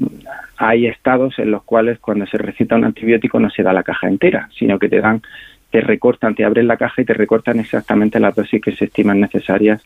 hay 0.56 0.86
estados 0.86 1.38
en 1.38 1.50
los 1.50 1.62
cuales 1.62 1.98
cuando 1.98 2.26
se 2.26 2.38
receta 2.38 2.76
un 2.76 2.84
antibiótico 2.84 3.38
no 3.38 3.48
se 3.50 3.62
da 3.62 3.72
la 3.72 3.82
caja 3.82 4.08
entera, 4.08 4.48
sino 4.56 4.78
que 4.78 4.88
te 4.88 5.00
dan, 5.00 5.22
te 5.70 5.80
recortan, 5.80 6.34
te 6.34 6.44
abren 6.44 6.66
la 6.66 6.76
caja 6.76 7.02
y 7.02 7.04
te 7.04 7.14
recortan 7.14 7.60
exactamente 7.60 8.20
las 8.20 8.34
dosis 8.34 8.60
que 8.60 8.74
se 8.74 8.86
estiman 8.86 9.20
necesarias 9.20 9.82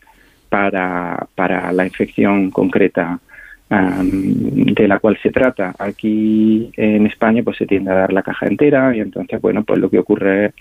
para, 0.49 1.27
para 1.35 1.71
la 1.71 1.85
infección 1.85 2.51
concreta 2.51 3.19
de 3.69 4.87
la 4.87 4.99
cual 4.99 5.17
se 5.21 5.31
trata. 5.31 5.73
Aquí 5.79 6.71
en 6.77 7.07
España 7.07 7.41
pues 7.43 7.57
se 7.57 7.65
tiende 7.65 7.91
a 7.91 7.95
dar 7.95 8.13
la 8.13 8.21
caja 8.21 8.45
entera 8.45 8.95
y 8.95 8.99
entonces 8.99 9.41
bueno 9.41 9.63
pues 9.63 9.79
lo 9.79 9.89
que 9.89 9.99
ocurre 9.99 10.47
es 10.47 10.53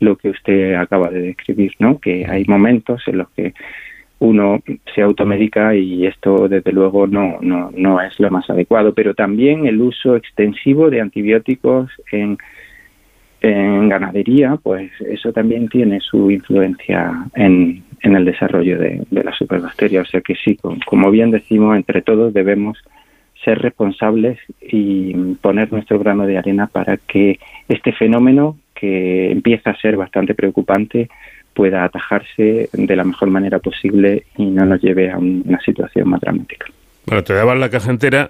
lo 0.00 0.16
que 0.16 0.30
usted 0.30 0.74
acaba 0.74 1.08
de 1.10 1.20
describir, 1.20 1.72
¿no? 1.78 1.98
Que 1.98 2.26
hay 2.28 2.44
momentos 2.46 3.02
en 3.06 3.18
los 3.18 3.30
que 3.30 3.54
uno 4.18 4.60
se 4.94 5.02
automedica 5.02 5.74
y 5.74 6.06
esto 6.06 6.48
desde 6.48 6.72
luego 6.72 7.06
no, 7.06 7.38
no, 7.40 7.70
no 7.76 8.00
es 8.00 8.18
lo 8.18 8.30
más 8.30 8.48
adecuado, 8.48 8.94
pero 8.94 9.14
también 9.14 9.66
el 9.66 9.80
uso 9.80 10.16
extensivo 10.16 10.88
de 10.90 11.00
antibióticos 11.00 11.90
en, 12.12 12.38
ganadería, 13.42 14.56
pues 14.60 14.90
eso 15.00 15.32
también 15.32 15.68
tiene 15.68 16.00
su 16.00 16.30
influencia 16.32 17.12
en, 17.36 17.84
en 18.00 18.16
el 18.16 18.24
desarrollo 18.24 18.76
de, 18.76 19.02
de 19.08 19.22
la 19.22 19.32
superbacteria. 19.32 20.00
O 20.00 20.04
sea 20.04 20.20
que 20.20 20.34
sí, 20.34 20.56
com- 20.56 20.80
como 20.84 21.12
bien 21.12 21.30
decimos, 21.30 21.76
entre 21.76 22.02
todos 22.02 22.34
debemos 22.34 22.76
ser 23.44 23.60
responsables 23.60 24.38
y 24.60 25.14
poner 25.40 25.70
nuestro 25.70 25.98
grano 26.00 26.26
de 26.26 26.38
arena 26.38 26.66
para 26.66 26.96
que 26.96 27.38
este 27.68 27.92
fenómeno, 27.92 28.56
que 28.74 29.30
empieza 29.30 29.70
a 29.70 29.80
ser 29.80 29.96
bastante 29.96 30.34
preocupante, 30.34 31.08
pueda 31.56 31.82
atajarse 31.84 32.68
de 32.72 32.96
la 32.96 33.02
mejor 33.04 33.30
manera 33.30 33.58
posible 33.58 34.26
y 34.36 34.44
no 34.46 34.64
nos 34.66 34.80
lleve 34.82 35.10
a 35.10 35.16
un- 35.18 35.42
una 35.46 35.58
situación 35.60 36.08
más 36.08 36.20
dramática. 36.20 36.66
Bueno, 37.06 37.24
te 37.24 37.32
daban 37.34 37.58
la 37.58 37.70
caja 37.70 37.90
entera 37.90 38.28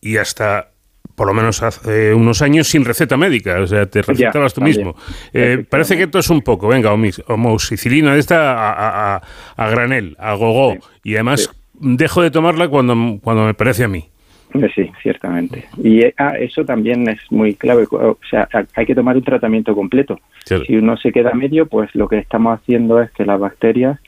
y 0.00 0.16
hasta 0.18 0.68
por 1.14 1.28
lo 1.28 1.34
menos 1.34 1.62
hace 1.62 2.12
unos 2.12 2.42
años 2.42 2.66
sin 2.66 2.84
receta 2.84 3.16
médica, 3.16 3.60
o 3.60 3.66
sea, 3.68 3.86
te 3.86 4.02
recetabas 4.02 4.52
tú 4.52 4.60
también. 4.60 4.78
mismo. 4.78 4.96
Eh, 5.32 5.64
parece 5.68 5.96
que 5.96 6.02
esto 6.04 6.18
es 6.18 6.28
un 6.28 6.42
poco, 6.42 6.66
venga, 6.66 6.92
homoxicilina 7.28 8.14
de 8.14 8.20
esta 8.20 8.52
a, 8.52 8.72
a- 8.72 9.14
a- 9.16 9.22
a 9.56 9.70
granel, 9.70 10.16
a 10.18 10.34
gogó, 10.34 10.76
y 11.04 11.14
además 11.14 11.50
dejo 11.74 12.20
de 12.22 12.30
tomarla 12.32 12.66
cuando, 12.68 13.20
cuando 13.22 13.44
me 13.44 13.54
parece 13.54 13.84
a 13.84 13.88
mí. 13.88 14.06
Eh, 14.54 14.70
Sí, 14.74 14.90
ciertamente. 15.02 15.64
Y 15.82 16.02
eh, 16.02 16.14
ah, 16.16 16.34
eso 16.38 16.64
también 16.64 17.08
es 17.08 17.18
muy 17.30 17.54
clave. 17.54 17.86
O 17.90 18.18
sea, 18.30 18.48
ha- 18.52 18.64
hay 18.74 18.86
que 18.86 18.94
tomar 18.94 19.16
un 19.16 19.24
tratamiento 19.24 19.74
completo. 19.74 20.20
Si 20.66 20.76
uno 20.76 20.96
se 20.96 21.10
queda 21.12 21.30
a 21.30 21.34
medio, 21.34 21.66
pues 21.66 21.90
lo 21.94 22.08
que 22.08 22.18
estamos 22.18 22.58
haciendo 22.60 23.00
es 23.02 23.10
que 23.12 23.24
las 23.24 23.40
bacterias 23.40 23.98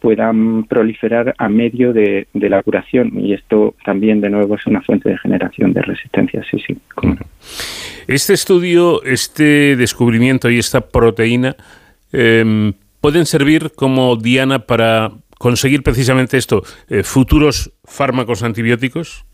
puedan 0.00 0.64
proliferar 0.64 1.34
a 1.38 1.48
medio 1.48 1.94
de, 1.94 2.26
de 2.34 2.48
la 2.50 2.62
curación. 2.62 3.18
Y 3.18 3.32
esto 3.32 3.74
también, 3.84 4.20
de 4.20 4.28
nuevo, 4.28 4.54
es 4.56 4.66
una 4.66 4.82
fuente 4.82 5.08
de 5.08 5.16
generación 5.18 5.72
de 5.72 5.80
resistencia. 5.80 6.42
Sí, 6.50 6.58
sí. 6.66 6.76
Este 8.06 8.34
estudio, 8.34 9.02
este 9.04 9.76
descubrimiento 9.76 10.50
y 10.50 10.58
esta 10.58 10.82
proteína 10.82 11.56
em, 12.12 12.74
pueden 13.00 13.24
servir 13.24 13.72
como 13.74 14.16
diana 14.16 14.58
para 14.58 15.10
conseguir 15.38 15.82
precisamente 15.82 16.36
esto, 16.36 16.62
eh, 16.88 17.02
futuros 17.02 17.72
fármacos 17.84 18.42
antibióticos. 18.42 19.24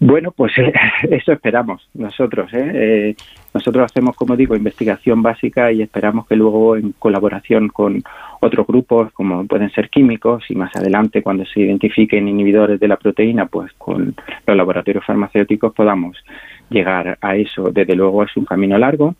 Bueno, 0.00 0.32
pues 0.32 0.56
eh, 0.58 0.72
eso 1.10 1.32
esperamos 1.32 1.88
nosotros. 1.94 2.52
¿eh? 2.52 2.70
Eh, 2.74 3.16
nosotros 3.52 3.84
hacemos, 3.84 4.16
como 4.16 4.36
digo, 4.36 4.56
investigación 4.56 5.22
básica 5.22 5.72
y 5.72 5.82
esperamos 5.82 6.26
que 6.26 6.36
luego, 6.36 6.76
en 6.76 6.92
colaboración 6.92 7.68
con 7.68 8.02
otros 8.40 8.66
grupos, 8.66 9.12
como 9.12 9.46
pueden 9.46 9.70
ser 9.70 9.88
químicos, 9.88 10.44
y 10.50 10.54
más 10.54 10.74
adelante, 10.76 11.22
cuando 11.22 11.44
se 11.46 11.60
identifiquen 11.60 12.28
inhibidores 12.28 12.80
de 12.80 12.88
la 12.88 12.96
proteína, 12.96 13.46
pues 13.46 13.72
con 13.74 14.14
los 14.46 14.56
laboratorios 14.56 15.04
farmacéuticos 15.04 15.72
podamos 15.72 16.16
llegar 16.68 17.16
a 17.20 17.36
eso. 17.36 17.70
Desde 17.70 17.94
luego 17.94 18.24
es 18.24 18.36
un 18.36 18.44
camino 18.44 18.76
largo. 18.76 19.14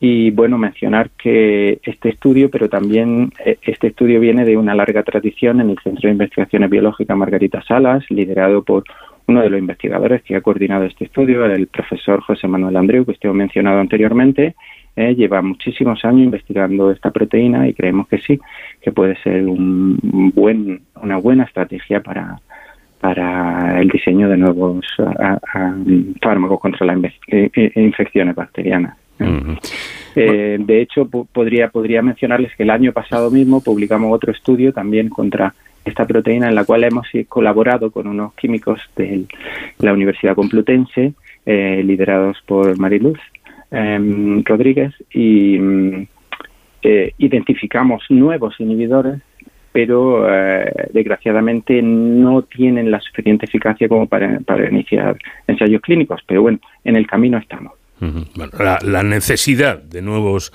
Y 0.00 0.32
bueno, 0.32 0.58
mencionar 0.58 1.10
que 1.10 1.78
este 1.82 2.10
estudio, 2.10 2.50
pero 2.50 2.68
también 2.68 3.32
eh, 3.44 3.58
este 3.62 3.86
estudio 3.88 4.20
viene 4.20 4.44
de 4.44 4.56
una 4.56 4.74
larga 4.74 5.02
tradición 5.02 5.60
en 5.60 5.70
el 5.70 5.78
Centro 5.78 6.08
de 6.08 6.12
Investigaciones 6.12 6.68
Biológicas 6.68 7.16
Margarita 7.16 7.62
Salas, 7.62 8.04
liderado 8.10 8.62
por 8.64 8.84
uno 9.26 9.42
de 9.42 9.50
los 9.50 9.58
investigadores 9.58 10.22
que 10.22 10.36
ha 10.36 10.40
coordinado 10.40 10.84
este 10.84 11.04
estudio, 11.06 11.44
el 11.46 11.66
profesor 11.66 12.20
José 12.20 12.46
Manuel 12.48 12.76
Andreu, 12.76 13.04
que 13.04 13.12
usted 13.12 13.28
ha 13.28 13.32
mencionado 13.32 13.80
anteriormente. 13.80 14.54
Eh, 14.96 15.14
lleva 15.16 15.42
muchísimos 15.42 16.04
años 16.04 16.22
investigando 16.24 16.90
esta 16.92 17.10
proteína 17.10 17.66
y 17.66 17.74
creemos 17.74 18.06
que 18.06 18.18
sí, 18.18 18.38
que 18.80 18.92
puede 18.92 19.16
ser 19.22 19.44
un 19.46 19.98
buen, 20.34 20.82
una 21.02 21.16
buena 21.16 21.44
estrategia 21.44 22.00
para, 22.00 22.38
para 23.00 23.80
el 23.80 23.88
diseño 23.88 24.28
de 24.28 24.36
nuevos 24.36 24.86
a- 24.98 25.38
a- 25.52 25.74
fármacos 26.22 26.60
contra 26.60 26.86
las 26.86 26.98
eh, 27.28 27.50
eh, 27.54 27.72
infecciones 27.76 28.36
bacterianas. 28.36 28.96
De 30.14 30.80
hecho, 30.80 31.08
po- 31.08 31.26
podría, 31.32 31.68
podría 31.70 32.02
mencionarles 32.02 32.54
que 32.56 32.62
el 32.62 32.70
año 32.70 32.92
pasado 32.92 33.30
mismo 33.30 33.60
publicamos 33.62 34.12
otro 34.12 34.30
estudio 34.32 34.72
también 34.72 35.08
contra 35.08 35.52
esta 35.84 36.06
proteína 36.06 36.48
en 36.48 36.54
la 36.54 36.64
cual 36.64 36.84
hemos 36.84 37.06
colaborado 37.28 37.90
con 37.90 38.06
unos 38.06 38.34
químicos 38.34 38.80
de 38.96 39.26
la 39.78 39.92
Universidad 39.92 40.34
Complutense, 40.34 41.14
eh, 41.46 41.82
liderados 41.84 42.38
por 42.46 42.78
Mariluz 42.78 43.18
em, 43.70 44.42
Rodríguez, 44.44 44.94
y 45.12 45.58
mm, 45.58 46.06
eh, 46.82 47.12
identificamos 47.18 48.04
nuevos 48.08 48.54
inhibidores, 48.58 49.20
pero 49.72 50.26
eh, 50.32 50.88
desgraciadamente 50.92 51.82
no 51.82 52.42
tienen 52.42 52.90
la 52.90 53.00
suficiente 53.00 53.46
eficacia 53.46 53.88
como 53.88 54.06
para, 54.06 54.38
para 54.40 54.70
iniciar 54.70 55.16
ensayos 55.46 55.82
clínicos. 55.82 56.20
Pero 56.26 56.42
bueno, 56.42 56.60
en 56.84 56.96
el 56.96 57.06
camino 57.06 57.38
estamos. 57.38 57.72
La 58.82 59.02
necesidad 59.02 59.82
de 59.82 60.02
nuevos 60.02 60.52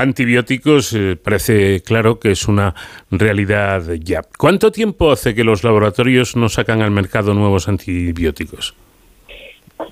antibióticos 0.00 0.92
eh, 0.94 1.16
parece 1.22 1.80
claro 1.82 2.18
que 2.18 2.30
es 2.32 2.48
una 2.48 2.74
realidad 3.10 3.82
ya. 4.00 4.22
¿Cuánto 4.38 4.70
tiempo 4.72 5.10
hace 5.10 5.34
que 5.34 5.44
los 5.44 5.64
laboratorios 5.64 6.36
no 6.36 6.48
sacan 6.48 6.82
al 6.82 6.90
mercado 6.90 7.34
nuevos 7.34 7.68
antibióticos? 7.68 8.74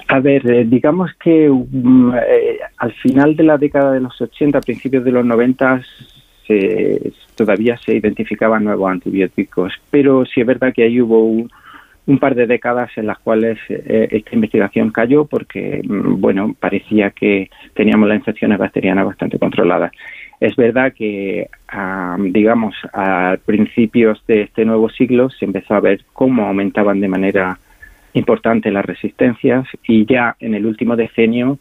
A 0.08 0.20
ver, 0.20 0.48
eh, 0.50 0.64
digamos 0.66 1.10
que 1.22 1.48
mm, 1.48 2.14
eh, 2.14 2.58
al 2.78 2.92
final 2.94 3.36
de 3.36 3.44
la 3.44 3.58
década 3.58 3.92
de 3.92 4.00
los 4.00 4.20
80, 4.20 4.58
a 4.58 4.60
principios 4.60 5.04
de 5.04 5.12
los 5.12 5.24
90, 5.24 5.82
se- 6.46 7.12
todavía 7.34 7.76
se 7.78 7.94
identificaban 7.94 8.64
nuevos 8.64 8.90
antibióticos, 8.90 9.72
pero 9.90 10.24
sí 10.24 10.40
es 10.40 10.46
verdad 10.46 10.72
que 10.74 10.84
ahí 10.84 11.00
hubo 11.00 11.24
un, 11.24 11.51
un 12.06 12.18
par 12.18 12.35
de 12.35 12.46
décadas 12.46 12.90
en 12.96 13.06
las 13.06 13.18
cuales 13.18 13.59
eh, 13.68 14.09
esta 14.10 14.35
investigación 14.35 14.90
cayó 14.90 15.24
porque, 15.24 15.82
mm, 15.85 16.20
bueno, 16.20 16.54
parecía 16.59 17.10
que 17.10 17.51
teníamos 17.74 18.09
las 18.09 18.18
infecciones 18.18 18.59
bacterianas 18.59 19.06
bastante 19.06 19.38
controladas. 19.38 19.93
Es 20.38 20.54
verdad 20.54 20.93
que, 20.93 21.48
digamos, 22.18 22.74
a 22.93 23.38
principios 23.46 24.22
de 24.26 24.43
este 24.43 24.66
nuevo 24.66 24.90
siglo 24.90 25.30
se 25.30 25.46
empezó 25.46 25.74
a 25.74 25.80
ver 25.80 26.02
cómo 26.12 26.46
aumentaban 26.46 27.01
de 27.01 27.09
manera 27.09 27.59
importante 28.12 28.70
las 28.70 28.85
resistencias 28.85 29.66
y 29.86 30.04
ya 30.04 30.36
en 30.40 30.54
el 30.54 30.66
último 30.66 30.94
decenio 30.94 31.59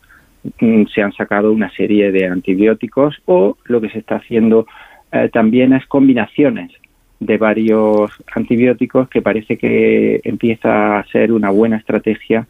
mm, 0.60 0.86
se 0.94 1.02
han 1.02 1.14
sacado 1.14 1.52
una 1.52 1.70
serie 1.72 2.12
de 2.12 2.28
antibióticos 2.28 3.22
o 3.26 3.58
lo 3.66 3.82
que 3.82 3.90
se 3.90 4.00
está 4.00 4.18
haciendo 4.18 4.68
eh, 5.12 5.30
también 5.32 5.74
es 5.74 5.86
combinaciones 5.86 6.72
de 7.20 7.38
varios 7.38 8.12
antibióticos 8.34 9.10
que 9.10 9.22
parece 9.22 9.58
que 9.58 10.20
empieza 10.24 11.00
a 11.00 11.06
ser 11.08 11.32
una 11.32 11.50
buena 11.50 11.78
estrategia 11.78 12.48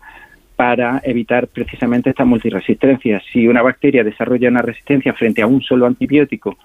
para 0.56 1.02
evitar 1.04 1.48
precisamente 1.48 2.10
esta 2.10 2.26
multiresistencia. 2.26 3.22
Si 3.32 3.48
una 3.48 3.62
bacteria 3.62 4.04
desarrolla 4.04 4.50
una 4.50 4.62
resistencia 4.62 5.14
frente 5.14 5.42
a 5.42 5.48
un 5.48 5.62
solo 5.62 5.86
antibiótico, 5.86 6.58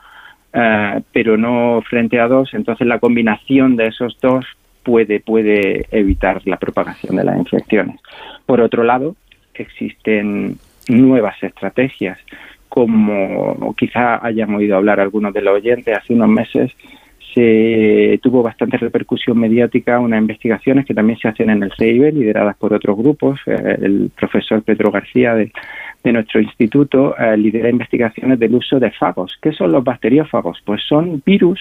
eh, 0.53 1.01
pero 1.13 1.37
no 1.37 1.83
frente 1.89 2.19
a 2.21 2.29
dos, 2.29 2.55
entonces 2.55 2.87
la 2.87 2.99
combinación 2.99 3.77
de 3.77 3.89
esos 3.89 4.17
dos 4.21 4.47
puede, 4.83 5.21
puede 5.21 5.87
evitar 5.91 6.41
la 6.47 6.57
propagación 6.57 7.17
de 7.17 7.25
las 7.25 7.39
infecciones. 7.39 8.01
Por 8.47 8.61
otro 8.61 8.85
lado, 8.85 9.17
existen 9.55 10.57
nuevas 10.89 11.41
estrategias, 11.43 12.19
como 12.69 13.75
quizá 13.77 14.25
hayan 14.25 14.55
oído 14.55 14.77
hablar 14.77 15.01
algunos 15.01 15.35
de 15.35 15.43
los 15.43 15.57
oyentes 15.57 15.97
hace 15.97 16.15
unos 16.15 16.29
meses, 16.29 16.73
se 17.35 18.19
tuvo 18.23 18.43
bastante 18.43 18.77
repercusión 18.77 19.39
mediática 19.39 19.99
unas 19.99 20.21
investigaciones 20.21 20.87
que 20.87 20.95
también 20.95 21.19
se 21.19 21.29
hacen 21.29 21.51
en 21.51 21.63
el 21.63 21.73
CIB, 21.79 22.13
lideradas 22.13 22.57
por 22.57 22.73
otros 22.73 22.97
grupos. 22.97 23.41
Eh, 23.47 23.79
el 23.83 24.11
profesor 24.17 24.63
Pedro 24.63 24.91
García 24.91 25.35
de, 25.35 25.53
nuestro 26.05 26.41
instituto 26.41 27.17
eh, 27.19 27.37
lidera 27.37 27.69
investigaciones 27.69 28.39
del 28.39 28.55
uso 28.55 28.81
de 28.81 28.91
fagos. 28.91 29.39
¿Qué 29.41 29.53
son 29.53 29.73
los 29.73 29.85
bacteriófagos? 29.85 30.61
Pues 30.65 30.83
son 30.89 31.23
virus 31.25 31.61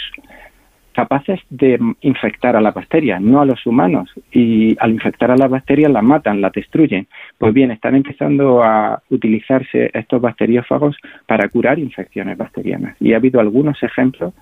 capaces 0.94 1.40
de 1.50 1.80
infectar 2.02 2.56
a 2.56 2.62
las 2.62 2.74
bacterias, 2.74 3.22
no 3.22 3.42
a 3.42 3.46
los 3.46 3.66
humanos. 3.66 4.10
Y 4.32 4.76
al 4.80 4.92
infectar 4.92 5.32
a 5.32 5.38
las 5.38 5.50
bacterias 5.50 5.92
las 5.92 6.04
matan, 6.04 6.42
las 6.42 6.52
destruyen. 6.52 7.08
Pues 7.38 7.54
bien, 7.54 7.72
están 7.72 7.96
empezando 7.96 8.64
a 8.64 9.02
utilizarse 9.10 9.92
estos 9.94 10.22
bacteriófagos 10.22 10.98
para 11.26 11.48
curar 11.48 11.80
infecciones 11.80 12.38
bacterianas. 12.38 12.98
Y 13.00 13.14
ha 13.14 13.18
habido 13.18 13.40
algunos 13.40 13.82
ejemplos 13.84 14.34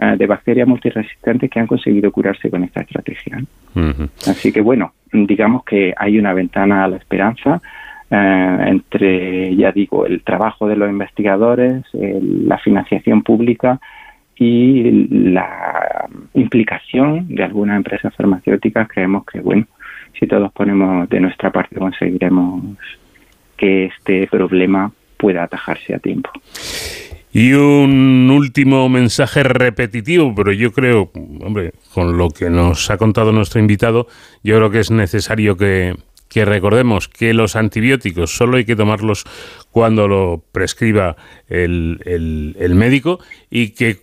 de 0.00 0.26
bacterias 0.26 0.66
multiresistentes 0.66 1.50
que 1.50 1.60
han 1.60 1.66
conseguido 1.66 2.10
curarse 2.10 2.50
con 2.50 2.64
esta 2.64 2.80
estrategia. 2.80 3.42
Así 4.26 4.52
que 4.52 4.60
bueno, 4.60 4.92
digamos 5.12 5.64
que 5.64 5.92
hay 5.96 6.18
una 6.18 6.32
ventana 6.32 6.84
a 6.84 6.88
la 6.88 6.96
esperanza 6.96 7.60
eh, 8.10 8.64
entre, 8.66 9.54
ya 9.54 9.70
digo, 9.70 10.04
el 10.04 10.22
trabajo 10.22 10.66
de 10.66 10.74
los 10.74 10.90
investigadores, 10.90 11.84
la 11.92 12.58
financiación 12.58 13.22
pública 13.22 13.80
y 14.36 15.06
la 15.10 16.08
implicación 16.34 17.28
de 17.28 17.44
algunas 17.44 17.76
empresas 17.76 18.14
farmacéuticas. 18.16 18.88
Creemos 18.88 19.24
que, 19.26 19.40
bueno, 19.40 19.66
si 20.18 20.26
todos 20.26 20.50
ponemos 20.52 21.08
de 21.08 21.20
nuestra 21.20 21.50
parte 21.50 21.76
conseguiremos 21.76 22.76
que 23.56 23.86
este 23.86 24.26
problema 24.26 24.90
pueda 25.16 25.44
atajarse 25.44 25.94
a 25.94 25.98
tiempo. 25.98 26.30
Y 27.32 27.52
un 27.52 28.28
último 28.30 28.88
mensaje 28.88 29.44
repetitivo, 29.44 30.34
pero 30.34 30.52
yo 30.52 30.72
creo, 30.72 31.12
hombre, 31.40 31.74
con 31.94 32.18
lo 32.18 32.30
que 32.30 32.50
nos 32.50 32.90
ha 32.90 32.98
contado 32.98 33.30
nuestro 33.30 33.60
invitado, 33.60 34.08
yo 34.42 34.56
creo 34.56 34.70
que 34.70 34.80
es 34.80 34.90
necesario 34.90 35.56
que, 35.56 35.94
recordemos 36.34 37.08
que 37.08 37.32
los 37.32 37.54
antibióticos 37.54 38.36
solo 38.36 38.56
hay 38.56 38.64
que 38.64 38.74
tomarlos 38.74 39.24
cuando 39.70 40.08
lo 40.08 40.42
prescriba 40.50 41.16
el, 41.48 42.72
médico 42.74 43.20
y 43.48 43.70
que 43.70 44.00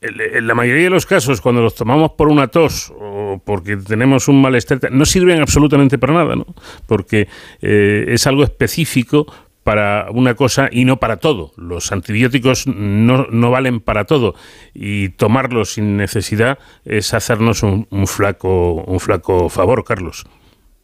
en 0.00 0.20
en 0.20 0.46
la 0.46 0.54
mayoría 0.54 0.84
de 0.84 0.90
los 0.90 1.06
casos, 1.06 1.40
cuando 1.40 1.62
los 1.62 1.74
tomamos 1.76 2.12
por 2.12 2.28
una 2.28 2.48
tos 2.48 2.92
o 2.98 3.40
porque 3.42 3.76
tenemos 3.76 4.28
un 4.28 4.42
malestar, 4.42 4.92
no 4.92 5.06
sirven 5.06 5.40
absolutamente 5.40 5.96
para 5.96 6.12
nada, 6.12 6.36
¿no? 6.36 6.46
Porque 6.86 7.28
eh, 7.62 8.04
es 8.08 8.26
algo 8.26 8.44
específico 8.44 9.26
para 9.64 10.08
una 10.10 10.34
cosa 10.34 10.68
y 10.70 10.84
no 10.84 10.98
para 10.98 11.16
todo. 11.16 11.52
Los 11.56 11.90
antibióticos 11.90 12.66
no, 12.66 13.26
no 13.30 13.50
valen 13.50 13.80
para 13.80 14.04
todo 14.04 14.34
y 14.74 15.08
tomarlos 15.08 15.72
sin 15.72 15.96
necesidad 15.96 16.58
es 16.84 17.14
hacernos 17.14 17.62
un, 17.62 17.86
un 17.90 18.06
flaco 18.06 18.74
un 18.86 19.00
flaco 19.00 19.48
favor, 19.48 19.84
Carlos. 19.84 20.26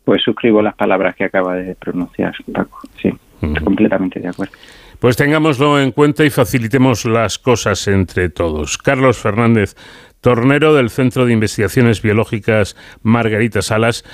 Pues 0.05 0.23
suscribo 0.23 0.63
las 0.63 0.75
palabras 0.75 1.15
que 1.15 1.25
acaba 1.25 1.55
de 1.55 1.75
pronunciar 1.77 2.35
Paco. 2.53 2.81
Sí, 3.01 3.13
completamente 3.63 4.19
de 4.19 4.29
acuerdo. 4.29 4.55
Pues 4.99 5.17
tengámoslo 5.17 5.81
en 5.81 5.93
cuenta 5.93 6.25
y 6.25 6.31
facilitemos 6.31 7.05
las 7.05 7.39
cosas 7.39 7.87
entre 7.89 8.29
todos. 8.29 8.77
Carlos 8.77 9.19
Fernández, 9.19 9.75
tornero 10.21 10.75
del 10.75 10.91
Centro 10.91 11.25
de 11.25 11.33
Investigaciones 11.33 12.03
Biológicas 12.03 12.77
Margarita 13.03 13.63
Salas, 13.63 14.05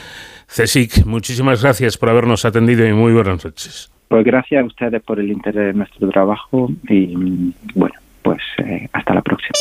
CSIC, 0.46 1.04
muchísimas 1.04 1.62
gracias 1.62 1.98
por 1.98 2.08
habernos 2.08 2.44
atendido 2.44 2.86
y 2.86 2.92
muy 2.92 3.12
buenas 3.12 3.44
noches. 3.44 3.95
Pues 4.09 4.25
gracias 4.25 4.62
a 4.62 4.67
ustedes 4.67 5.02
por 5.02 5.18
el 5.18 5.31
interés 5.31 5.73
en 5.73 5.78
nuestro 5.78 6.09
trabajo 6.09 6.70
y 6.89 7.52
bueno, 7.75 7.94
pues 8.23 8.39
eh, 8.59 8.89
hasta 8.93 9.15
la 9.15 9.23
próxima. 9.23 9.52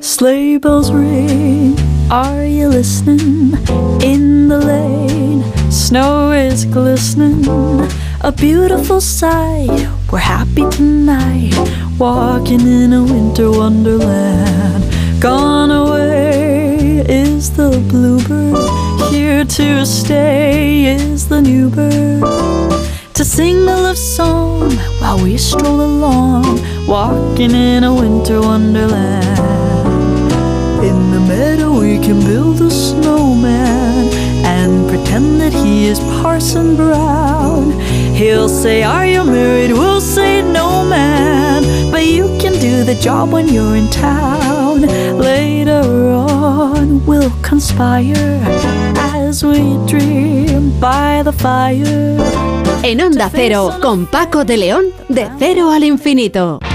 Sleigh 0.00 0.58
bells 0.58 0.92
ring, 0.92 1.74
are 2.10 2.46
you 2.46 2.68
listening? 2.68 3.54
In 4.02 4.48
the 4.48 4.58
lane, 4.58 5.42
snow 5.70 6.32
is 6.32 6.66
glistening, 6.66 7.44
a 8.22 8.30
beautiful 8.30 9.00
sight. 9.00 9.88
We're 10.12 10.18
happy 10.18 10.68
tonight, 10.70 11.54
walking 11.98 12.60
in 12.60 12.92
a 12.92 13.02
winter 13.02 13.50
wonderland. 13.50 14.84
Gone 15.20 15.70
away 15.70 17.04
is 17.08 17.50
the 17.56 17.70
bluebird, 17.88 18.54
here 19.24 19.44
to 19.46 19.86
stay 19.86 20.84
is 20.84 21.28
the 21.28 21.40
new 21.40 21.70
bird. 21.70 22.20
To 23.14 23.24
sing 23.24 23.56
a 23.74 23.76
love 23.86 23.96
song 23.96 24.70
while 25.00 25.18
we 25.24 25.38
stroll 25.38 25.80
along, 25.80 26.44
walking 26.86 27.52
in 27.52 27.84
a 27.84 27.94
winter 27.94 28.42
wonderland. 28.42 29.38
In 30.90 30.98
the 31.14 31.20
meadow, 31.20 31.70
we 31.80 31.98
can 32.06 32.20
build 32.20 32.60
a 32.60 32.70
snowman 32.70 34.12
and 34.44 34.86
pretend 34.90 35.40
that 35.40 35.54
he 35.54 35.86
is 35.86 35.98
Parson 36.20 36.76
Brown. 36.76 37.72
He'll 38.14 38.48
say, 38.48 38.82
Are 38.84 39.06
you 39.06 39.24
married? 39.24 39.72
We'll 39.72 40.00
say, 40.00 40.40
No, 40.42 40.84
man. 40.84 41.90
But 41.90 42.04
you 42.06 42.26
can 42.40 42.52
do 42.60 42.84
the 42.84 42.94
job 42.94 43.32
when 43.32 43.48
you're 43.48 43.76
in 43.76 43.88
town. 43.90 44.82
Later 45.18 45.82
on, 46.12 47.04
we'll 47.06 47.32
conspire 47.42 48.40
as 48.96 49.42
we 49.44 49.76
dream 49.86 50.78
by 50.80 51.22
the 51.24 51.32
fire. 51.32 52.16
En 52.84 53.00
Onda 53.00 53.30
Cero, 53.30 53.78
con 53.80 54.06
Paco 54.06 54.44
de 54.44 54.56
León, 54.58 54.84
de 55.08 55.28
cero 55.38 55.70
al 55.70 55.82
infinito. 55.84 56.60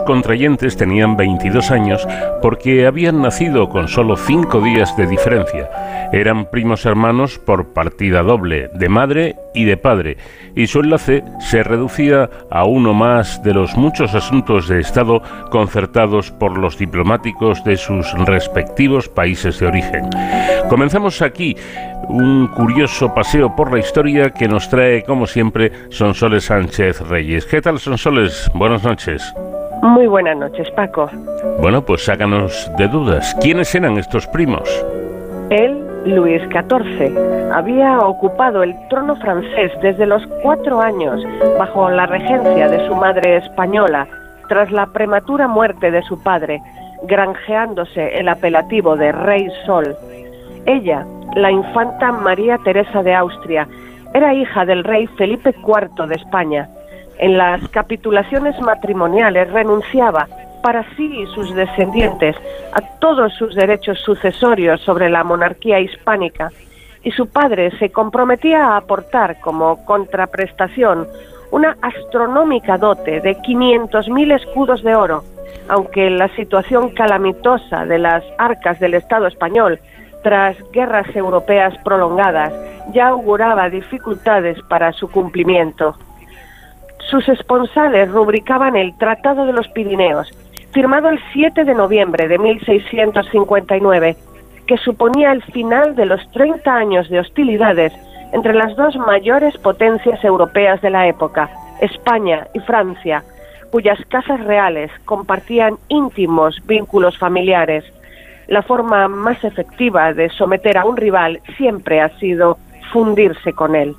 Contrayentes 0.00 0.76
tenían 0.76 1.16
22 1.16 1.70
años 1.70 2.06
porque 2.40 2.86
habían 2.86 3.22
nacido 3.22 3.68
con 3.68 3.88
solo 3.88 4.16
5 4.16 4.60
días 4.60 4.96
de 4.96 5.06
diferencia. 5.06 5.70
Eran 6.12 6.50
primos 6.50 6.84
hermanos 6.84 7.38
por 7.38 7.72
partida 7.72 8.22
doble, 8.22 8.68
de 8.74 8.88
madre 8.88 9.36
y 9.54 9.64
de 9.64 9.76
padre, 9.76 10.18
y 10.54 10.66
su 10.66 10.80
enlace 10.80 11.22
se 11.40 11.62
reducía 11.62 12.28
a 12.50 12.64
uno 12.64 12.92
más 12.92 13.42
de 13.42 13.54
los 13.54 13.76
muchos 13.76 14.14
asuntos 14.14 14.68
de 14.68 14.80
Estado 14.80 15.22
concertados 15.50 16.30
por 16.30 16.58
los 16.58 16.78
diplomáticos 16.78 17.64
de 17.64 17.76
sus 17.76 18.12
respectivos 18.26 19.08
países 19.08 19.58
de 19.58 19.66
origen. 19.66 20.10
Comenzamos 20.68 21.22
aquí 21.22 21.56
un 22.08 22.48
curioso 22.48 23.14
paseo 23.14 23.54
por 23.56 23.72
la 23.72 23.78
historia 23.78 24.30
que 24.30 24.48
nos 24.48 24.68
trae, 24.68 25.04
como 25.04 25.26
siempre, 25.26 25.72
Sonsoles 25.90 26.44
Sánchez 26.44 27.00
Reyes. 27.08 27.46
¿Qué 27.46 27.62
tal, 27.62 27.78
Sonsoles? 27.78 28.50
Buenas 28.54 28.82
noches. 28.82 29.22
Muy 29.82 30.06
buenas 30.06 30.36
noches, 30.36 30.70
Paco. 30.70 31.10
Bueno, 31.60 31.82
pues 31.82 32.04
sácanos 32.04 32.70
de 32.78 32.86
dudas. 32.86 33.36
¿Quiénes 33.40 33.74
eran 33.74 33.98
estos 33.98 34.28
primos? 34.28 34.62
Él, 35.50 35.84
Luis 36.06 36.40
XIV, 36.50 37.52
había 37.52 37.98
ocupado 37.98 38.62
el 38.62 38.74
trono 38.88 39.16
francés 39.16 39.72
desde 39.82 40.06
los 40.06 40.24
cuatro 40.40 40.80
años 40.80 41.20
bajo 41.58 41.90
la 41.90 42.06
regencia 42.06 42.68
de 42.68 42.86
su 42.86 42.94
madre 42.94 43.38
española, 43.38 44.06
tras 44.48 44.70
la 44.70 44.86
prematura 44.86 45.48
muerte 45.48 45.90
de 45.90 46.02
su 46.02 46.22
padre, 46.22 46.62
granjeándose 47.02 48.18
el 48.18 48.28
apelativo 48.28 48.96
de 48.96 49.10
Rey 49.10 49.48
Sol. 49.66 49.96
Ella, 50.64 51.04
la 51.34 51.50
infanta 51.50 52.12
María 52.12 52.56
Teresa 52.58 53.02
de 53.02 53.14
Austria, 53.14 53.66
era 54.14 54.32
hija 54.32 54.64
del 54.64 54.84
rey 54.84 55.08
Felipe 55.18 55.52
IV 55.58 56.06
de 56.06 56.14
España. 56.14 56.68
En 57.22 57.38
las 57.38 57.68
capitulaciones 57.68 58.60
matrimoniales 58.60 59.48
renunciaba 59.52 60.26
para 60.60 60.82
sí 60.96 61.20
y 61.20 61.26
sus 61.26 61.54
descendientes 61.54 62.34
a 62.72 62.80
todos 62.98 63.32
sus 63.34 63.54
derechos 63.54 64.00
sucesorios 64.00 64.80
sobre 64.80 65.08
la 65.08 65.22
monarquía 65.22 65.78
hispánica 65.78 66.50
y 67.04 67.12
su 67.12 67.28
padre 67.28 67.70
se 67.78 67.90
comprometía 67.90 68.66
a 68.66 68.76
aportar 68.78 69.38
como 69.38 69.84
contraprestación 69.84 71.06
una 71.52 71.76
astronómica 71.80 72.76
dote 72.76 73.20
de 73.20 73.36
500.000 73.36 74.34
escudos 74.34 74.82
de 74.82 74.96
oro, 74.96 75.22
aunque 75.68 76.10
la 76.10 76.26
situación 76.34 76.90
calamitosa 76.90 77.86
de 77.86 78.00
las 78.00 78.24
arcas 78.36 78.80
del 78.80 78.94
Estado 78.94 79.28
español 79.28 79.78
tras 80.24 80.56
guerras 80.72 81.06
europeas 81.14 81.72
prolongadas 81.84 82.52
ya 82.92 83.10
auguraba 83.10 83.70
dificultades 83.70 84.60
para 84.62 84.92
su 84.92 85.08
cumplimiento. 85.08 85.96
Sus 87.12 87.28
esponsales 87.28 88.10
rubricaban 88.10 88.74
el 88.74 88.96
Tratado 88.96 89.44
de 89.44 89.52
los 89.52 89.68
Pirineos, 89.68 90.32
firmado 90.70 91.10
el 91.10 91.20
7 91.34 91.64
de 91.64 91.74
noviembre 91.74 92.26
de 92.26 92.38
1659, 92.38 94.16
que 94.66 94.78
suponía 94.78 95.32
el 95.32 95.42
final 95.42 95.94
de 95.94 96.06
los 96.06 96.26
30 96.30 96.74
años 96.74 97.10
de 97.10 97.20
hostilidades 97.20 97.92
entre 98.32 98.54
las 98.54 98.74
dos 98.76 98.96
mayores 98.96 99.58
potencias 99.58 100.24
europeas 100.24 100.80
de 100.80 100.88
la 100.88 101.06
época, 101.06 101.50
España 101.82 102.46
y 102.54 102.60
Francia, 102.60 103.22
cuyas 103.70 103.98
casas 104.08 104.42
reales 104.46 104.90
compartían 105.04 105.76
íntimos 105.88 106.62
vínculos 106.64 107.18
familiares. 107.18 107.84
La 108.48 108.62
forma 108.62 109.06
más 109.08 109.44
efectiva 109.44 110.14
de 110.14 110.30
someter 110.30 110.78
a 110.78 110.86
un 110.86 110.96
rival 110.96 111.42
siempre 111.58 112.00
ha 112.00 112.08
sido 112.18 112.56
fundirse 112.90 113.52
con 113.52 113.76
él. 113.76 113.94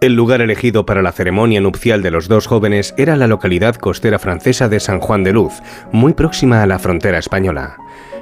El 0.00 0.14
lugar 0.14 0.40
elegido 0.40 0.86
para 0.86 1.02
la 1.02 1.10
ceremonia 1.10 1.60
nupcial 1.60 2.02
de 2.02 2.12
los 2.12 2.28
dos 2.28 2.46
jóvenes 2.46 2.94
era 2.96 3.16
la 3.16 3.26
localidad 3.26 3.74
costera 3.74 4.20
francesa 4.20 4.68
de 4.68 4.78
San 4.78 5.00
Juan 5.00 5.24
de 5.24 5.32
Luz, 5.32 5.54
muy 5.90 6.14
próxima 6.14 6.62
a 6.62 6.66
la 6.66 6.78
frontera 6.78 7.18
española. 7.18 7.76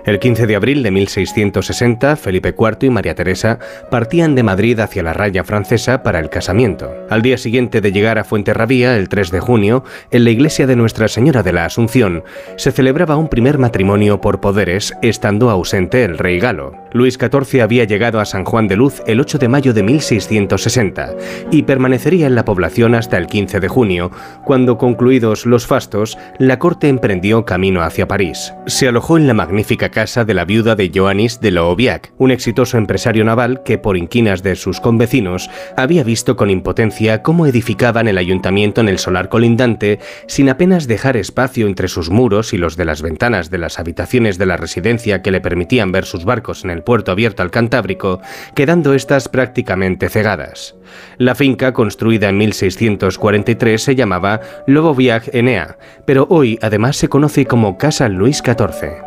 El 0.07 0.21
15 0.21 0.47
de 0.47 0.55
abril 0.55 0.85
de 0.85 0.93
1660, 0.93 2.15
Felipe 2.15 2.55
IV 2.57 2.77
y 2.83 2.91
María 2.91 3.17
Teresa 3.17 3.59
partían 3.91 4.37
de 4.37 4.45
Madrid 4.45 4.79
hacia 4.79 5.03
la 5.03 5.13
raya 5.13 5.43
francesa 5.43 6.05
para 6.05 6.21
el 6.21 6.31
casamiento. 6.31 6.93
Al 7.11 7.23
día 7.23 7.37
siguiente 7.37 7.81
de 7.81 7.91
llegar 7.91 8.17
a 8.17 8.23
Fuenterrabía, 8.23 8.97
el 8.97 9.09
3 9.09 9.33
de 9.33 9.41
junio, 9.41 9.83
en 10.13 10.23
la 10.23 10.31
iglesia 10.31 10.69
de 10.69 10.77
Nuestra 10.77 11.09
Señora 11.09 11.43
de 11.43 11.53
la 11.53 11.65
Asunción, 11.65 12.23
se 12.57 12.71
celebraba 12.71 13.17
un 13.17 13.27
primer 13.27 13.59
matrimonio 13.59 14.21
por 14.21 14.41
poderes, 14.41 14.95
estando 15.03 15.51
ausente 15.51 16.05
el 16.05 16.19
rey 16.19 16.39
galo. 16.39 16.73
Luis 16.93 17.19
XIV 17.21 17.63
había 17.63 17.83
llegado 17.83 18.21
a 18.21 18.27
San 18.27 18.45
Juan 18.45 18.69
de 18.69 18.77
Luz 18.77 19.03
el 19.09 19.19
8 19.19 19.39
de 19.39 19.49
mayo 19.49 19.75
de 19.75 19.83
1660 19.83 21.17
y 21.51 21.65
permanecería 21.65 22.29
en 22.29 22.37
la 22.37 22.45
población 22.45 22.95
hasta 22.95 23.19
el 23.19 23.27
15 23.27 23.59
de 23.59 23.69
junio, 23.69 24.13
cuando 24.45 24.79
concluidos 24.79 25.47
los 25.47 25.67
fastos, 25.67 26.17
la 26.39 26.61
corte 26.61 26.89
emprendió 26.89 27.45
camino 27.45 27.83
hacia 27.83 28.07
París. 28.07 28.55
Se 28.67 28.87
alojó 28.87 29.17
en 29.17 29.27
la 29.27 29.35
magnífica 29.35 29.91
casa 29.97 30.27
de 30.27 30.35
la 30.35 30.45
viuda 30.45 30.77
de 30.77 30.93
Joannis 30.95 31.41
de 31.41 31.51
Looviac, 31.51 32.13
un 32.19 32.31
exitoso 32.31 32.77
empresario 32.77 33.25
naval 33.25 33.63
que, 33.63 33.79
por 33.79 33.97
inquinas 33.97 34.43
de 34.43 34.55
sus 34.55 34.79
convecinos, 34.79 35.49
había 35.75 36.05
visto 36.05 36.37
con 36.37 36.51
impotencia 36.51 37.23
cómo 37.23 37.47
edificaban 37.47 38.07
el 38.07 38.19
ayuntamiento 38.19 38.83
en 38.83 38.91
el 38.91 38.99
solar 38.99 39.31
colindante 39.31 39.99
sin 40.27 40.51
apenas 40.51 40.87
dejar 40.87 41.17
espacio 41.17 41.67
entre 41.67 41.89
sus 41.89 42.11
muros 42.11 42.53
y 42.53 42.59
los 42.59 42.77
de 42.77 42.85
las 42.85 43.01
ventanas 43.01 43.49
de 43.49 43.57
las 43.57 43.79
habitaciones 43.79 44.37
de 44.37 44.45
la 44.45 44.59
residencia 44.59 45.23
que 45.23 45.31
le 45.31 45.41
permitían 45.41 45.93
ver 45.93 46.05
sus 46.05 46.27
barcos 46.27 46.63
en 46.63 46.73
el 46.73 46.83
puerto 46.83 47.11
abierto 47.11 47.43
al 47.43 47.51
Cantábrico, 47.51 48.21
quedando 48.55 48.93
estas 48.93 49.31
prácticamente 49.31 50.11
cegadas. 50.11 50.75
La 51.17 51.35
finca, 51.35 51.73
construida 51.73 52.29
en 52.29 52.37
1643, 52.37 53.83
se 53.83 53.95
llamaba 53.95 54.43
Loboviag 54.67 55.35
Enea, 55.35 55.79
pero 56.07 56.27
hoy 56.29 56.59
además 56.61 56.99
se 56.99 57.09
conoce 57.09 57.47
como 57.47 57.79
Casa 57.79 58.11
Luis 58.11 58.43
XIV. 58.45 59.06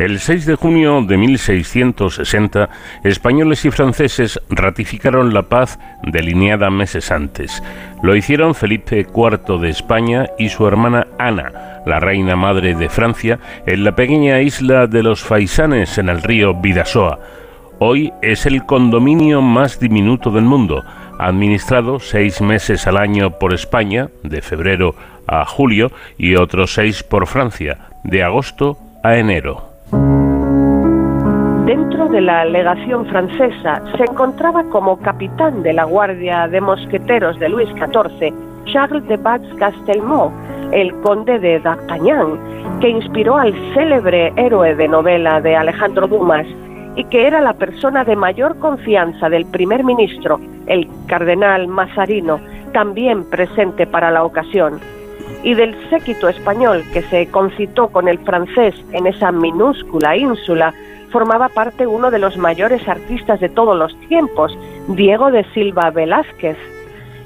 El 0.00 0.18
6 0.18 0.46
de 0.46 0.54
junio 0.54 1.02
de 1.02 1.18
1660, 1.18 2.70
españoles 3.04 3.66
y 3.66 3.70
franceses 3.70 4.40
ratificaron 4.48 5.34
la 5.34 5.42
paz 5.42 5.78
delineada 6.02 6.70
meses 6.70 7.12
antes. 7.12 7.62
Lo 8.02 8.16
hicieron 8.16 8.54
Felipe 8.54 9.00
IV 9.00 9.60
de 9.60 9.68
España 9.68 10.30
y 10.38 10.48
su 10.48 10.66
hermana 10.66 11.06
Ana, 11.18 11.82
la 11.84 12.00
reina 12.00 12.34
madre 12.34 12.74
de 12.74 12.88
Francia, 12.88 13.40
en 13.66 13.84
la 13.84 13.94
pequeña 13.94 14.40
isla 14.40 14.86
de 14.86 15.02
los 15.02 15.20
Faisanes 15.20 15.98
en 15.98 16.08
el 16.08 16.22
río 16.22 16.54
Vidasoa. 16.54 17.18
Hoy 17.78 18.10
es 18.22 18.46
el 18.46 18.64
condominio 18.64 19.42
más 19.42 19.80
diminuto 19.80 20.30
del 20.30 20.44
mundo, 20.44 20.82
administrado 21.18 22.00
seis 22.00 22.40
meses 22.40 22.86
al 22.86 22.96
año 22.96 23.38
por 23.38 23.52
España, 23.52 24.08
de 24.22 24.40
febrero 24.40 24.94
a 25.26 25.44
julio, 25.44 25.92
y 26.16 26.36
otros 26.36 26.72
seis 26.72 27.02
por 27.02 27.26
Francia, 27.26 27.90
de 28.02 28.22
agosto 28.22 28.78
a 29.04 29.16
enero. 29.16 29.69
Dentro 31.70 32.08
de 32.08 32.20
la 32.20 32.44
legación 32.44 33.06
francesa 33.06 33.80
se 33.96 34.02
encontraba 34.02 34.64
como 34.70 34.98
capitán 34.98 35.62
de 35.62 35.72
la 35.72 35.84
Guardia 35.84 36.48
de 36.48 36.60
Mosqueteros 36.60 37.38
de 37.38 37.48
Luis 37.48 37.68
XIV 37.68 38.34
Charles 38.64 39.06
de 39.06 39.16
Batz-Castelmont, 39.16 40.32
el 40.72 40.92
conde 41.02 41.38
de 41.38 41.60
D'Artagnan, 41.60 42.80
que 42.80 42.88
inspiró 42.88 43.36
al 43.36 43.54
célebre 43.72 44.32
héroe 44.34 44.74
de 44.74 44.88
novela 44.88 45.40
de 45.40 45.54
Alejandro 45.54 46.08
Dumas 46.08 46.44
y 46.96 47.04
que 47.04 47.28
era 47.28 47.40
la 47.40 47.52
persona 47.52 48.02
de 48.02 48.16
mayor 48.16 48.58
confianza 48.58 49.28
del 49.28 49.46
primer 49.46 49.84
ministro, 49.84 50.40
el 50.66 50.88
cardenal 51.06 51.68
Mazarino, 51.68 52.40
también 52.72 53.22
presente 53.30 53.86
para 53.86 54.10
la 54.10 54.24
ocasión 54.24 54.80
y 55.42 55.54
del 55.54 55.74
séquito 55.88 56.28
español 56.28 56.82
que 56.92 57.02
se 57.02 57.28
concitó 57.28 57.88
con 57.88 58.08
el 58.08 58.18
francés 58.18 58.74
en 58.92 59.06
esa 59.06 59.32
minúscula 59.32 60.16
ínsula, 60.16 60.74
formaba 61.10 61.48
parte 61.48 61.86
uno 61.86 62.10
de 62.10 62.18
los 62.18 62.36
mayores 62.36 62.86
artistas 62.88 63.40
de 63.40 63.48
todos 63.48 63.76
los 63.76 63.94
tiempos, 64.08 64.56
Diego 64.88 65.30
de 65.30 65.44
Silva 65.52 65.90
Velázquez. 65.90 66.56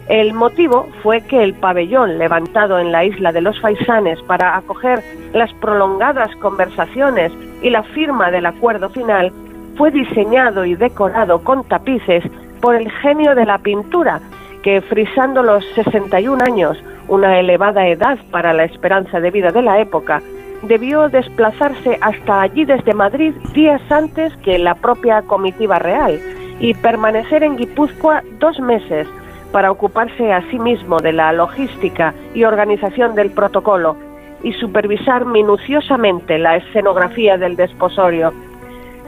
El 0.08 0.34
motivo 0.34 0.88
fue 1.02 1.22
que 1.22 1.42
el 1.42 1.54
pabellón 1.54 2.18
levantado 2.18 2.78
en 2.78 2.92
la 2.92 3.04
isla 3.04 3.32
de 3.32 3.40
los 3.40 3.58
Faisanes 3.60 4.20
para 4.22 4.56
acoger 4.56 5.02
las 5.32 5.52
prolongadas 5.54 6.34
conversaciones 6.36 7.32
y 7.62 7.70
la 7.70 7.82
firma 7.82 8.30
del 8.30 8.44
acuerdo 8.44 8.90
final 8.90 9.32
fue 9.76 9.90
diseñado 9.90 10.64
y 10.66 10.74
decorado 10.74 11.42
con 11.42 11.64
tapices 11.64 12.22
por 12.60 12.76
el 12.76 12.90
genio 12.90 13.34
de 13.34 13.46
la 13.46 13.58
pintura, 13.58 14.20
que 14.62 14.80
frisando 14.82 15.42
los 15.42 15.64
61 15.74 16.42
años, 16.44 16.78
una 17.08 17.38
elevada 17.38 17.86
edad 17.88 18.18
para 18.30 18.52
la 18.52 18.64
esperanza 18.64 19.20
de 19.20 19.30
vida 19.30 19.50
de 19.50 19.62
la 19.62 19.80
época, 19.80 20.22
debió 20.66 21.08
desplazarse 21.08 21.98
hasta 22.00 22.42
allí 22.42 22.64
desde 22.64 22.94
Madrid 22.94 23.34
días 23.52 23.82
antes 23.90 24.34
que 24.38 24.58
la 24.58 24.74
propia 24.74 25.22
comitiva 25.22 25.78
real 25.78 26.20
y 26.60 26.74
permanecer 26.74 27.42
en 27.42 27.56
Guipúzcoa 27.56 28.22
dos 28.38 28.58
meses 28.60 29.06
para 29.52 29.70
ocuparse 29.70 30.32
a 30.32 30.42
sí 30.50 30.58
mismo 30.58 30.98
de 31.00 31.12
la 31.12 31.32
logística 31.32 32.14
y 32.34 32.44
organización 32.44 33.14
del 33.14 33.30
protocolo 33.30 33.96
y 34.42 34.52
supervisar 34.54 35.24
minuciosamente 35.24 36.38
la 36.38 36.56
escenografía 36.56 37.38
del 37.38 37.56
desposorio. 37.56 38.32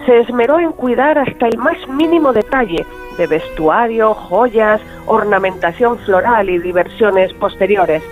Se 0.07 0.21
esmeró 0.21 0.59
en 0.61 0.73
cuidar 0.73 1.19
hasta 1.19 1.49
el 1.49 1.59
más 1.59 1.77
mínimo 1.89 2.33
detalle 2.33 2.87
de 3.19 3.27
vestuario, 3.27 4.15
joyas, 4.15 4.81
ornamentación 5.07 5.99
floral 5.99 6.49
y 6.49 6.59
diversiones 6.59 7.33
posteriores. 7.35 8.03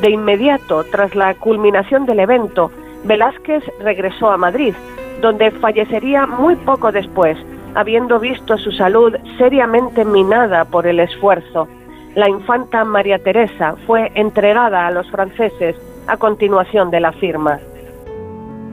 De 0.00 0.10
inmediato, 0.10 0.84
tras 0.84 1.14
la 1.14 1.34
culminación 1.34 2.06
del 2.06 2.20
evento, 2.20 2.70
Velázquez 3.04 3.62
regresó 3.80 4.30
a 4.30 4.38
Madrid, 4.38 4.74
donde 5.20 5.50
fallecería 5.50 6.26
muy 6.26 6.56
poco 6.56 6.90
después, 6.90 7.36
habiendo 7.74 8.18
visto 8.18 8.56
su 8.56 8.72
salud 8.72 9.14
seriamente 9.36 10.06
minada 10.06 10.64
por 10.64 10.86
el 10.86 11.00
esfuerzo. 11.00 11.68
La 12.14 12.28
infanta 12.28 12.84
María 12.84 13.18
Teresa 13.18 13.74
fue 13.86 14.10
entregada 14.14 14.86
a 14.86 14.90
los 14.90 15.10
franceses 15.10 15.76
a 16.06 16.16
continuación 16.16 16.90
de 16.90 17.00
la 17.00 17.12
firma. 17.12 17.60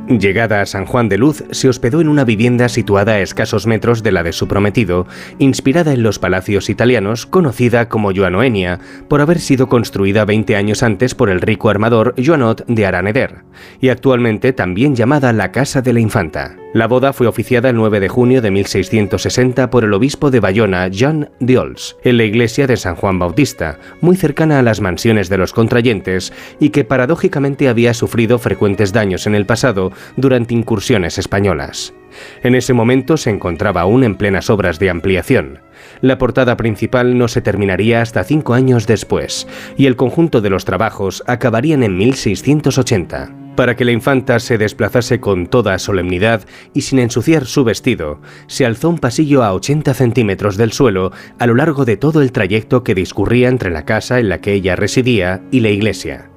Llegada 0.08 0.62
a 0.62 0.66
San 0.66 0.86
Juan 0.86 1.10
de 1.10 1.18
Luz, 1.18 1.44
se 1.52 1.68
hospedó 1.68 2.00
en 2.00 2.08
una 2.08 2.24
vivienda 2.24 2.70
situada 2.70 3.14
a 3.14 3.20
escasos 3.20 3.68
metros 3.68 4.04
de 4.04 4.14
la 4.14 4.24
de 4.24 4.32
su 4.32 4.48
prometido, 4.48 5.06
inspirada 5.38 5.92
en 5.92 6.02
los 6.02 6.18
palacios 6.18 6.70
italianos, 6.70 7.26
conocida 7.26 7.90
como 7.90 8.14
Joanoenia, 8.14 8.80
por 9.10 9.20
haber 9.20 9.40
sido 9.40 9.68
construida 9.68 10.24
20 10.24 10.56
años 10.56 10.82
antes 10.82 11.14
por 11.14 11.30
el 11.30 11.42
rico 11.42 11.70
armador 11.70 12.16
Joanot 12.24 12.66
de 12.68 12.86
Araneder, 12.86 13.44
y 13.82 13.90
actualmente 13.90 14.54
también 14.54 14.96
llamada 14.96 15.34
la 15.34 15.52
Casa 15.52 15.82
de 15.82 15.92
la 15.92 16.00
Infanta. 16.00 16.56
La 16.78 16.86
boda 16.86 17.12
fue 17.12 17.26
oficiada 17.26 17.72
el 17.72 17.76
9 17.76 18.00
de 18.00 18.08
junio 18.08 18.40
de 18.40 18.52
1660 18.52 19.72
por 19.72 19.84
el 19.84 19.96
obispo 19.96 20.30
de 20.30 20.40
Bayona, 20.40 20.88
Jean 20.90 21.32
Diols, 21.40 21.98
en 22.04 22.18
la 22.18 22.24
iglesia 22.24 22.68
de 22.68 22.78
San 22.78 22.94
Juan 22.94 23.18
Bautista, 23.18 23.80
muy 24.00 24.16
cercana 24.16 24.60
a 24.60 24.62
las 24.62 24.80
mansiones 24.80 25.28
de 25.28 25.40
los 25.40 25.54
contrayentes 25.54 26.32
y 26.60 26.70
que 26.70 26.84
paradójicamente 26.84 27.68
había 27.68 27.96
sufrido 27.96 28.38
frecuentes 28.38 28.94
daños 28.94 29.26
en 29.26 29.34
el 29.34 29.48
pasado 29.48 29.92
durante 30.18 30.54
incursiones 30.54 31.18
españolas. 31.18 31.96
En 32.44 32.54
ese 32.54 32.74
momento 32.74 33.18
se 33.18 33.32
encontraba 33.32 33.82
aún 33.82 34.04
en 34.04 34.14
plenas 34.14 34.52
obras 34.52 34.78
de 34.78 34.92
ampliación. 34.92 35.62
La 36.02 36.20
portada 36.20 36.58
principal 36.58 37.18
no 37.18 37.28
se 37.28 37.42
terminaría 37.42 38.04
hasta 38.04 38.24
cinco 38.24 38.54
años 38.54 38.86
después, 38.86 39.48
y 39.78 39.88
el 39.88 39.96
conjunto 39.96 40.42
de 40.42 40.52
los 40.52 40.64
trabajos 40.64 41.24
acabarían 41.26 41.82
en 41.82 41.98
1680. 41.98 43.47
Para 43.58 43.76
que 43.76 43.86
la 43.86 43.92
infanta 43.92 44.40
se 44.40 44.60
desplazase 44.60 45.20
con 45.20 45.48
toda 45.48 45.80
solemnidad 45.80 46.46
y 46.76 46.82
sin 46.82 47.00
ensuciar 47.00 47.48
su 47.48 47.64
vestido, 47.64 48.22
se 48.46 48.68
alzó 48.68 48.88
un 48.88 49.00
pasillo 49.00 49.44
a 49.44 49.52
80 49.56 49.96
centímetros 49.96 50.58
del 50.58 50.72
suelo 50.72 51.12
a 51.40 51.48
lo 51.48 51.56
largo 51.56 51.84
de 51.84 51.98
todo 51.98 52.22
el 52.22 52.32
trayecto 52.32 52.84
que 52.84 52.94
discurría 52.94 53.50
entre 53.50 53.72
la 53.72 53.84
casa 53.84 54.20
en 54.20 54.30
la 54.30 54.42
que 54.42 54.54
ella 54.54 54.76
residía 54.76 55.42
y 55.50 55.62
la 55.62 55.70
iglesia. 55.70 56.30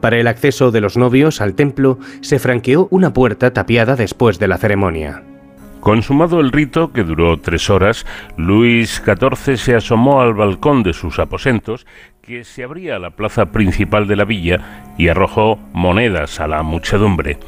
Para 0.00 0.16
el 0.16 0.26
acceso 0.26 0.70
de 0.70 0.80
los 0.80 0.96
novios 0.96 1.42
al 1.42 1.54
templo 1.54 1.98
se 2.22 2.38
franqueó 2.38 2.88
una 2.90 3.12
puerta 3.12 3.52
tapiada 3.52 3.94
después 3.94 4.38
de 4.38 4.48
la 4.48 4.56
ceremonia. 4.56 5.24
Consumado 5.82 6.38
el 6.38 6.52
rito, 6.52 6.92
que 6.92 7.02
duró 7.02 7.40
tres 7.40 7.68
horas, 7.68 8.06
Luis 8.36 9.02
XIV 9.04 9.56
se 9.56 9.74
asomó 9.74 10.20
al 10.22 10.32
balcón 10.32 10.84
de 10.84 10.92
sus 10.92 11.18
aposentos, 11.18 11.88
que 12.22 12.44
se 12.44 12.62
abría 12.62 13.00
la 13.00 13.10
plaza 13.10 13.46
principal 13.46 14.06
de 14.06 14.14
la 14.14 14.24
villa, 14.24 14.94
y 14.96 15.08
arrojó 15.08 15.58
monedas 15.72 16.38
a 16.38 16.46
la 16.46 16.62
muchedumbre. 16.62 17.38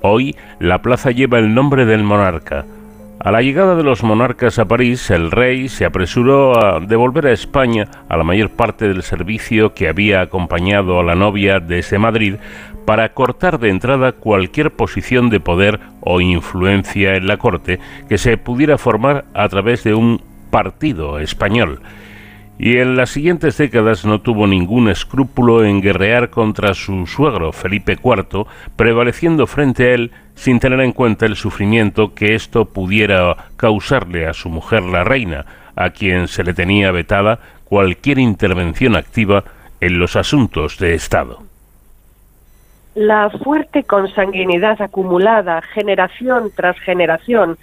Hoy 0.00 0.36
la 0.58 0.80
plaza 0.80 1.10
lleva 1.10 1.38
el 1.38 1.52
nombre 1.52 1.84
del 1.84 2.02
monarca. 2.02 2.64
A 3.20 3.30
la 3.30 3.42
llegada 3.42 3.76
de 3.76 3.82
los 3.82 4.02
monarcas 4.02 4.58
a 4.58 4.64
París, 4.64 5.10
el 5.10 5.30
rey 5.30 5.68
se 5.68 5.84
apresuró 5.84 6.58
a 6.58 6.80
devolver 6.80 7.26
a 7.26 7.32
España 7.32 7.88
a 8.08 8.16
la 8.16 8.24
mayor 8.24 8.48
parte 8.48 8.88
del 8.88 9.02
servicio 9.02 9.74
que 9.74 9.86
había 9.86 10.22
acompañado 10.22 10.98
a 10.98 11.04
la 11.04 11.14
novia 11.14 11.60
desde 11.60 11.98
Madrid 11.98 12.36
para 12.86 13.10
cortar 13.10 13.60
de 13.60 13.68
entrada 13.68 14.12
cualquier 14.12 14.70
posición 14.70 15.28
de 15.28 15.40
poder 15.40 15.78
o 16.00 16.22
influencia 16.22 17.16
en 17.16 17.26
la 17.26 17.36
corte 17.36 17.80
que 18.08 18.16
se 18.16 18.38
pudiera 18.38 18.78
formar 18.78 19.26
a 19.34 19.46
través 19.50 19.84
de 19.84 19.92
un 19.92 20.22
partido 20.50 21.18
español 21.18 21.80
y 22.62 22.78
en 22.78 22.94
las 22.94 23.10
siguientes 23.10 23.58
décadas 23.58 24.04
no 24.04 24.20
tuvo 24.20 24.46
ningún 24.46 24.88
escrúpulo 24.88 25.64
en 25.64 25.80
guerrear 25.80 26.30
contra 26.30 26.74
su 26.74 27.08
suegro 27.08 27.50
Felipe 27.50 27.98
IV, 28.00 28.46
prevaleciendo 28.76 29.48
frente 29.48 29.90
a 29.90 29.94
él 29.94 30.12
sin 30.36 30.60
tener 30.60 30.78
en 30.78 30.92
cuenta 30.92 31.26
el 31.26 31.34
sufrimiento 31.34 32.14
que 32.14 32.36
esto 32.36 32.66
pudiera 32.66 33.34
causarle 33.56 34.28
a 34.28 34.32
su 34.32 34.48
mujer 34.48 34.84
la 34.84 35.02
reina, 35.02 35.44
a 35.74 35.90
quien 35.90 36.28
se 36.28 36.44
le 36.44 36.54
tenía 36.54 36.92
vetada 36.92 37.40
cualquier 37.64 38.20
intervención 38.20 38.94
activa 38.94 39.42
en 39.80 39.98
los 39.98 40.14
asuntos 40.14 40.78
de 40.78 40.94
Estado. 40.94 41.42
La 42.94 43.28
fuerte 43.42 43.82
consanguinidad 43.82 44.80
acumulada 44.80 45.62
generación 45.62 46.52
tras 46.54 46.78
generación 46.78 47.58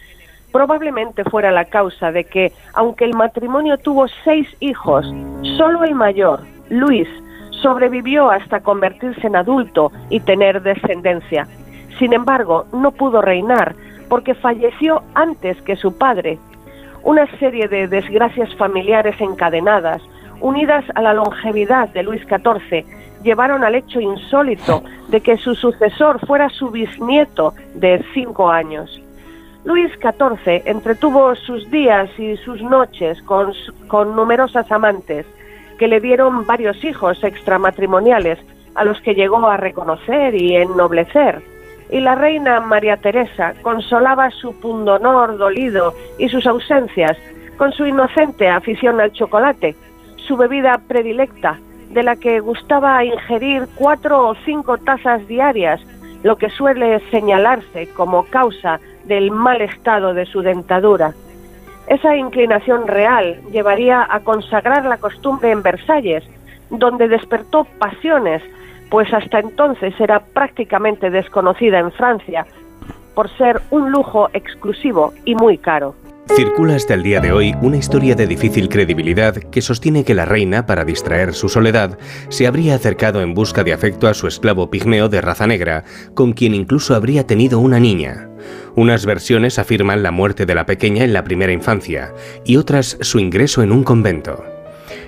probablemente 0.52 1.24
fuera 1.24 1.52
la 1.52 1.66
causa 1.66 2.12
de 2.12 2.24
que, 2.24 2.52
aunque 2.74 3.06
el 3.06 3.14
matrimonio 3.14 3.78
tuvo 3.78 4.08
seis 4.24 4.48
hijos, 4.60 5.06
solo 5.58 5.84
el 5.84 5.96
mayor, 5.96 6.42
Luis, 6.70 7.08
sobrevivió 7.62 8.30
hasta 8.30 8.62
convertirse 8.62 9.28
en 9.28 9.36
adulto 9.36 9.92
y 10.10 10.20
tener 10.22 10.62
descendencia. 10.62 11.48
Sin 11.98 12.14
embargo, 12.14 12.66
no 12.72 12.92
pudo 12.92 13.22
reinar 13.22 13.76
porque 14.08 14.34
falleció 14.34 15.04
antes 15.14 15.62
que 15.62 15.76
su 15.76 15.98
padre. 15.98 16.40
Una 17.04 17.28
serie 17.38 17.68
de 17.68 17.88
desgracias 17.88 18.54
familiares 18.56 19.20
encadenadas, 19.20 20.02
unidas 20.42 20.86
a 20.96 21.02
la 21.02 21.14
longevidad 21.14 21.90
de 21.90 22.04
Luis 22.04 22.22
XIV, 22.24 22.86
llevaron 23.24 23.64
al 23.64 23.76
hecho 23.76 24.00
insólito 24.00 24.84
de 25.10 25.22
que 25.22 25.38
su 25.38 25.56
sucesor 25.56 26.26
fuera 26.26 26.50
su 26.50 26.70
bisnieto 26.70 27.54
de 27.76 28.04
cinco 28.14 28.50
años. 28.50 29.02
Luis 29.66 29.92
XIV 30.00 30.64
entretuvo 30.66 31.36
sus 31.36 31.70
días 31.70 32.10
y 32.18 32.38
sus 32.38 32.62
noches 32.62 33.22
con, 33.24 33.54
con 33.88 34.16
numerosas 34.16 34.72
amantes, 34.72 35.26
que 35.78 35.88
le 35.88 36.00
dieron 36.00 36.46
varios 36.46 36.84
hijos 36.84 37.24
extramatrimoniales, 37.24 38.40
a 38.76 38.86
los 38.86 39.02
que 39.02 39.16
llegó 39.16 39.46
a 39.48 39.58
reconocer 39.58 40.36
y 40.36 40.56
ennoblecer. 40.56 41.42
Y 41.90 42.00
la 42.00 42.16
reina 42.16 42.62
María 42.62 42.98
Teresa 42.98 43.54
consolaba 43.62 44.30
su 44.32 44.58
pundonor 44.60 45.38
dolido 45.38 45.94
y 46.18 46.30
sus 46.30 46.46
ausencias 46.46 47.18
con 47.58 47.74
su 47.74 47.86
inocente 47.86 48.48
afición 48.48 49.02
al 49.02 49.12
chocolate, 49.12 49.76
su 50.16 50.38
bebida 50.38 50.80
predilecta, 50.88 51.60
de 51.90 52.04
la 52.04 52.16
que 52.16 52.40
gustaba 52.40 53.04
ingerir 53.04 53.68
cuatro 53.76 54.30
o 54.30 54.36
cinco 54.46 54.78
tazas 54.78 55.28
diarias, 55.28 55.82
lo 56.24 56.38
que 56.38 56.50
suele 56.50 57.02
señalarse 57.10 57.90
como 57.94 58.24
causa 58.26 58.80
del 59.10 59.32
mal 59.32 59.60
estado 59.62 60.14
de 60.14 60.26
su 60.26 60.42
dentadura. 60.42 61.14
Esa 61.88 62.16
inclinación 62.16 62.88
real 62.88 63.42
llevaría 63.52 64.08
a 64.10 64.22
consagrar 64.22 64.86
la 64.86 64.98
costumbre 64.98 65.52
en 65.52 65.64
Versalles, 65.64 66.24
donde 66.70 67.08
despertó 67.10 67.66
pasiones, 67.80 68.44
pues 68.90 69.12
hasta 69.12 69.40
entonces 69.40 69.94
era 70.00 70.20
prácticamente 70.20 71.10
desconocida 71.10 71.80
en 71.80 71.92
Francia, 71.92 72.46
por 73.16 73.28
ser 73.38 73.60
un 73.72 73.92
lujo 73.92 74.30
exclusivo 74.34 75.14
y 75.26 75.36
muy 75.36 75.58
caro. 75.58 75.96
Circula 76.36 76.76
hasta 76.76 76.94
el 76.94 77.02
día 77.02 77.20
de 77.20 77.32
hoy 77.32 77.56
una 77.64 77.78
historia 77.78 78.14
de 78.14 78.28
difícil 78.28 78.70
credibilidad 78.70 79.34
que 79.36 79.64
sostiene 79.64 80.04
que 80.04 80.14
la 80.14 80.26
reina, 80.26 80.68
para 80.68 80.86
distraer 80.86 81.34
su 81.34 81.50
soledad, 81.50 81.98
se 82.30 82.46
habría 82.46 82.76
acercado 82.76 83.22
en 83.22 83.34
busca 83.34 83.64
de 83.64 83.74
afecto 83.74 84.08
a 84.08 84.14
su 84.14 84.28
esclavo 84.28 84.70
pigmeo 84.70 85.10
de 85.10 85.22
raza 85.22 85.48
negra, 85.48 85.86
con 86.14 86.34
quien 86.34 86.54
incluso 86.54 86.94
habría 86.94 87.26
tenido 87.26 87.58
una 87.60 87.80
niña. 87.80 88.30
Unas 88.76 89.06
versiones 89.06 89.60
afirman 89.60 90.04
la 90.04 90.12
muerte 90.12 90.46
de 90.46 90.56
la 90.56 90.66
pequeña 90.66 91.04
en 91.04 91.14
la 91.14 91.24
primera 91.24 91.52
infancia 91.52 92.14
y 92.46 92.58
otras 92.58 92.98
su 93.02 93.20
ingreso 93.20 93.64
en 93.64 93.72
un 93.72 93.84
convento. 93.84 94.44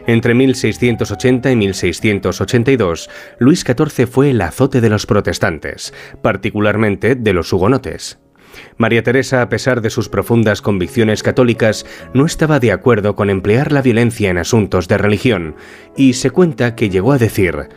Entre 0.08 0.34
1680 0.34 1.52
y 1.52 1.56
1682, 1.56 3.10
Luis 3.40 3.64
XIV 3.64 4.08
fue 4.08 4.32
el 4.32 4.42
azote 4.42 4.82
de 4.82 4.90
los 4.90 5.06
protestantes, 5.06 5.94
particularmente 6.22 7.16
de 7.16 7.34
los 7.34 7.54
hugonotes. 7.54 8.20
María 8.78 9.04
Teresa, 9.04 9.42
a 9.42 9.50
pesar 9.50 9.82
de 9.82 9.90
sus 9.90 10.10
profundas 10.10 10.62
convicciones 10.62 11.24
católicas, 11.24 11.86
no 12.14 12.26
estaba 12.26 12.60
de 12.60 12.72
acuerdo 12.72 13.16
con 13.16 13.30
emplear 13.30 13.72
la 13.72 13.82
violencia 13.82 14.30
en 14.30 14.38
asuntos 14.38 14.88
de 14.88 14.98
religión, 14.98 15.56
y 15.96 16.14
se 16.14 16.32
cuenta 16.32 16.76
que 16.76 16.90
llegó 16.90 17.14
a 17.14 17.18
decir, 17.18 17.70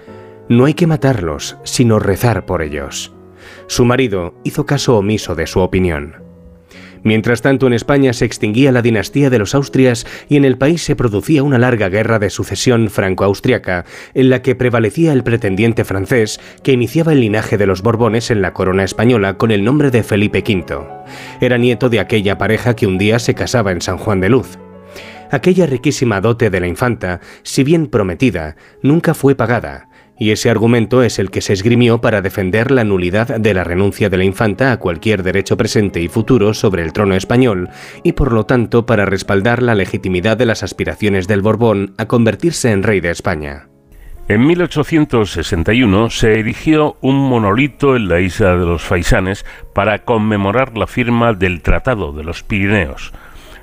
no 0.48 0.64
hay 0.64 0.74
que 0.74 0.86
matarlos, 0.86 1.56
sino 1.64 1.98
rezar 1.98 2.44
por 2.46 2.62
ellos. 2.62 3.13
Su 3.66 3.84
marido 3.84 4.34
hizo 4.44 4.66
caso 4.66 4.96
omiso 4.96 5.34
de 5.34 5.46
su 5.46 5.60
opinión. 5.60 6.24
Mientras 7.04 7.42
tanto, 7.42 7.66
en 7.66 7.74
España 7.74 8.14
se 8.14 8.24
extinguía 8.24 8.72
la 8.72 8.80
dinastía 8.80 9.28
de 9.28 9.38
los 9.38 9.54
Austrias 9.54 10.06
y 10.30 10.36
en 10.36 10.46
el 10.46 10.56
país 10.56 10.82
se 10.82 10.96
producía 10.96 11.42
una 11.42 11.58
larga 11.58 11.90
guerra 11.90 12.18
de 12.18 12.30
sucesión 12.30 12.88
franco-austriaca, 12.88 13.84
en 14.14 14.30
la 14.30 14.40
que 14.40 14.54
prevalecía 14.54 15.12
el 15.12 15.22
pretendiente 15.22 15.84
francés 15.84 16.40
que 16.62 16.72
iniciaba 16.72 17.12
el 17.12 17.20
linaje 17.20 17.58
de 17.58 17.66
los 17.66 17.82
Borbones 17.82 18.30
en 18.30 18.40
la 18.40 18.54
corona 18.54 18.84
española 18.84 19.36
con 19.36 19.50
el 19.50 19.64
nombre 19.64 19.90
de 19.90 20.02
Felipe 20.02 20.42
V. 20.46 20.82
Era 21.42 21.58
nieto 21.58 21.90
de 21.90 22.00
aquella 22.00 22.38
pareja 22.38 22.74
que 22.74 22.86
un 22.86 22.96
día 22.96 23.18
se 23.18 23.34
casaba 23.34 23.72
en 23.72 23.82
San 23.82 23.98
Juan 23.98 24.22
de 24.22 24.30
Luz. 24.30 24.58
Aquella 25.30 25.66
riquísima 25.66 26.22
dote 26.22 26.48
de 26.48 26.60
la 26.60 26.68
infanta, 26.68 27.20
si 27.42 27.64
bien 27.64 27.88
prometida, 27.88 28.56
nunca 28.82 29.12
fue 29.12 29.34
pagada, 29.34 29.88
y 30.18 30.30
ese 30.30 30.50
argumento 30.50 31.02
es 31.02 31.18
el 31.18 31.30
que 31.30 31.40
se 31.40 31.52
esgrimió 31.52 32.00
para 32.00 32.22
defender 32.22 32.70
la 32.70 32.84
nulidad 32.84 33.38
de 33.38 33.54
la 33.54 33.64
renuncia 33.64 34.08
de 34.08 34.16
la 34.16 34.24
infanta 34.24 34.72
a 34.72 34.78
cualquier 34.78 35.22
derecho 35.22 35.56
presente 35.56 36.00
y 36.00 36.08
futuro 36.08 36.54
sobre 36.54 36.82
el 36.82 36.92
trono 36.92 37.14
español, 37.14 37.68
y 38.02 38.12
por 38.12 38.32
lo 38.32 38.46
tanto 38.46 38.86
para 38.86 39.06
respaldar 39.06 39.62
la 39.62 39.74
legitimidad 39.74 40.36
de 40.36 40.46
las 40.46 40.62
aspiraciones 40.62 41.26
del 41.26 41.42
Borbón 41.42 41.94
a 41.98 42.06
convertirse 42.06 42.70
en 42.70 42.82
rey 42.82 43.00
de 43.00 43.10
España. 43.10 43.68
En 44.26 44.46
1861 44.46 46.08
se 46.08 46.40
erigió 46.40 46.96
un 47.02 47.16
monolito 47.16 47.94
en 47.94 48.08
la 48.08 48.20
isla 48.20 48.56
de 48.56 48.64
los 48.64 48.82
Faisanes 48.82 49.44
para 49.74 50.04
conmemorar 50.04 50.78
la 50.78 50.86
firma 50.86 51.34
del 51.34 51.60
Tratado 51.60 52.12
de 52.12 52.24
los 52.24 52.42
Pirineos. 52.42 53.12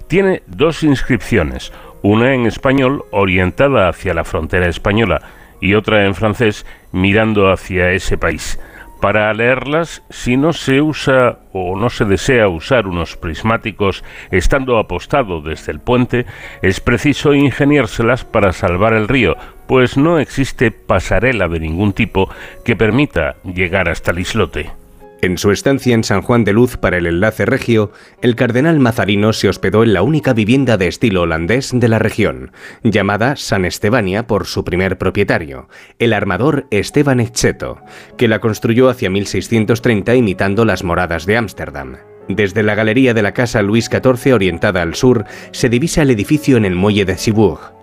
Tiene 0.08 0.44
dos 0.46 0.84
inscripciones, 0.84 1.74
una 2.04 2.36
en 2.36 2.46
español 2.46 3.06
orientada 3.10 3.90
hacia 3.90 4.14
la 4.14 4.24
frontera 4.24 4.68
española 4.68 5.22
y 5.62 5.76
otra 5.76 6.06
en 6.06 6.16
francés 6.16 6.66
mirando 6.92 7.52
hacia 7.52 7.92
ese 7.92 8.18
país. 8.18 8.60
Para 9.02 9.34
leerlas, 9.34 10.04
si 10.12 10.38
no 10.38 10.54
se 10.54 10.80
usa 10.80 11.40
o 11.54 11.76
no 11.76 11.90
se 11.90 12.06
desea 12.06 12.48
usar 12.48 12.86
unos 12.86 13.18
prismáticos 13.18 14.04
estando 14.30 14.78
apostado 14.78 15.42
desde 15.42 15.72
el 15.72 15.80
puente, 15.80 16.28
es 16.62 16.80
preciso 16.82 17.34
ingeniárselas 17.34 18.26
para 18.26 18.54
salvar 18.54 18.94
el 18.94 19.08
río, 19.08 19.38
pues 19.68 19.98
no 19.98 20.20
existe 20.20 20.70
pasarela 20.70 21.48
de 21.48 21.60
ningún 21.60 21.94
tipo 21.94 22.30
que 22.64 22.76
permita 22.76 23.38
llegar 23.44 23.90
hasta 23.90 24.12
el 24.12 24.20
islote. 24.20 24.81
En 25.22 25.38
su 25.38 25.52
estancia 25.52 25.94
en 25.94 26.04
San 26.04 26.24
Juan 26.24 26.44
de 26.44 26.52
Luz 26.52 26.78
para 26.78 26.98
el 26.98 27.06
enlace 27.06 27.46
regio, 27.46 27.92
el 28.24 28.36
cardenal 28.36 28.80
Mazarino 28.80 29.34
se 29.34 29.50
hospedó 29.50 29.84
en 29.84 29.94
la 29.94 30.02
única 30.02 30.34
vivienda 30.34 30.78
de 30.78 30.88
estilo 30.88 31.22
holandés 31.22 31.70
de 31.72 31.88
la 31.88 32.00
región, 32.00 32.52
llamada 32.82 33.36
San 33.36 33.64
Estebania 33.66 34.26
por 34.26 34.48
su 34.48 34.66
primer 34.66 34.98
propietario, 34.98 35.70
el 36.00 36.14
armador 36.14 36.66
Esteban 36.72 37.20
Exeto, 37.20 37.78
que 38.18 38.28
la 38.28 38.40
construyó 38.40 38.90
hacia 38.90 39.12
1630 39.12 40.16
imitando 40.16 40.66
las 40.66 40.84
moradas 40.84 41.28
de 41.28 41.38
Ámsterdam. 41.38 41.98
Desde 42.28 42.64
la 42.64 42.74
galería 42.74 43.14
de 43.14 43.22
la 43.22 43.34
casa 43.34 43.62
Luis 43.62 43.92
XIV 43.92 44.34
orientada 44.34 44.82
al 44.82 44.96
sur, 44.96 45.26
se 45.52 45.70
divisa 45.70 46.02
el 46.02 46.10
edificio 46.10 46.58
en 46.58 46.66
el 46.66 46.74
muelle 46.74 47.06
de 47.06 47.16
Cibourg. 47.16 47.74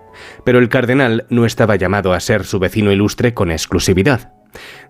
Pero 0.43 0.59
el 0.59 0.67
cardenal 0.67 1.25
no 1.29 1.45
estaba 1.45 1.77
llamado 1.77 2.11
a 2.11 2.19
ser 2.19 2.43
su 2.43 2.59
vecino 2.59 2.91
ilustre 2.91 3.33
con 3.33 3.49
exclusividad. 3.49 4.38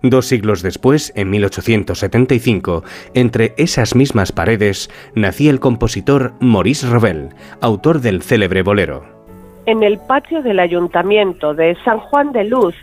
Dos 0.02 0.26
siglos 0.26 0.62
después, 0.62 1.12
en 1.16 1.30
1875, 1.30 2.84
entre 3.14 3.54
esas 3.56 3.94
mismas 3.94 4.32
paredes, 4.32 4.90
nacía 5.14 5.50
el 5.50 5.60
compositor 5.60 6.32
Maurice 6.40 6.88
Ravel, 6.88 7.30
autor 7.60 8.00
del 8.00 8.22
célebre 8.22 8.62
bolero. 8.62 9.04
En 9.66 9.82
el 9.82 9.98
patio 9.98 10.42
del 10.42 10.58
ayuntamiento 10.58 11.54
de 11.54 11.76
San 11.84 11.98
Juan 11.98 12.32
de 12.32 12.44
Luz, 12.44 12.74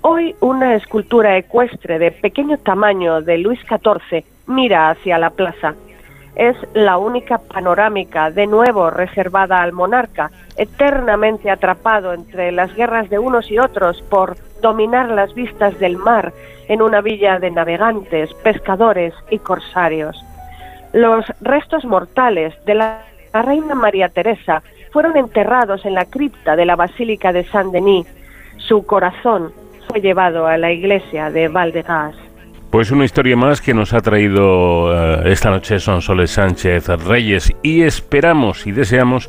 hoy 0.00 0.34
una 0.40 0.74
escultura 0.74 1.36
ecuestre 1.36 1.98
de 1.98 2.10
pequeño 2.10 2.58
tamaño 2.58 3.20
de 3.22 3.38
Luis 3.38 3.60
XIV 3.60 4.24
mira 4.46 4.90
hacia 4.90 5.18
la 5.18 5.30
plaza. 5.30 5.74
Es 6.34 6.56
la 6.72 6.96
única 6.96 7.38
panorámica 7.38 8.30
de 8.30 8.46
nuevo 8.46 8.90
reservada 8.90 9.62
al 9.62 9.72
monarca, 9.72 10.30
eternamente 10.56 11.50
atrapado 11.50 12.14
entre 12.14 12.52
las 12.52 12.74
guerras 12.74 13.10
de 13.10 13.18
unos 13.18 13.50
y 13.50 13.58
otros 13.58 14.02
por 14.02 14.36
dominar 14.62 15.10
las 15.10 15.34
vistas 15.34 15.78
del 15.78 15.98
mar 15.98 16.32
en 16.68 16.80
una 16.80 17.00
villa 17.00 17.38
de 17.38 17.50
navegantes, 17.50 18.32
pescadores 18.42 19.12
y 19.30 19.38
corsarios. 19.38 20.24
Los 20.92 21.24
restos 21.40 21.84
mortales 21.84 22.54
de 22.64 22.74
la, 22.74 23.02
reina 23.32 23.74
María 23.74 24.10
Teresa 24.10 24.62
fueron 24.90 25.16
enterrados 25.16 25.84
en 25.86 25.94
la 25.94 26.04
cripta 26.04 26.54
de 26.54 26.66
la 26.66 26.76
Basílica 26.76 27.32
de 27.32 27.44
Saint-Denis. 27.44 28.06
Su 28.58 28.84
corazón 28.84 29.52
fue 29.88 30.00
llevado 30.00 30.46
a 30.46 30.58
la 30.58 30.70
iglesia 30.70 31.30
de 31.30 31.48
Val-de-Grâce. 31.48 32.31
Pues 32.72 32.90
una 32.90 33.04
historia 33.04 33.36
más 33.36 33.60
que 33.60 33.74
nos 33.74 33.92
ha 33.92 34.00
traído 34.00 34.94
eh, 34.94 35.30
esta 35.30 35.50
noche 35.50 35.78
Sonsoles 35.78 36.30
Sánchez 36.30 36.88
Reyes 37.04 37.52
y 37.62 37.82
esperamos 37.82 38.66
y 38.66 38.72
deseamos 38.72 39.28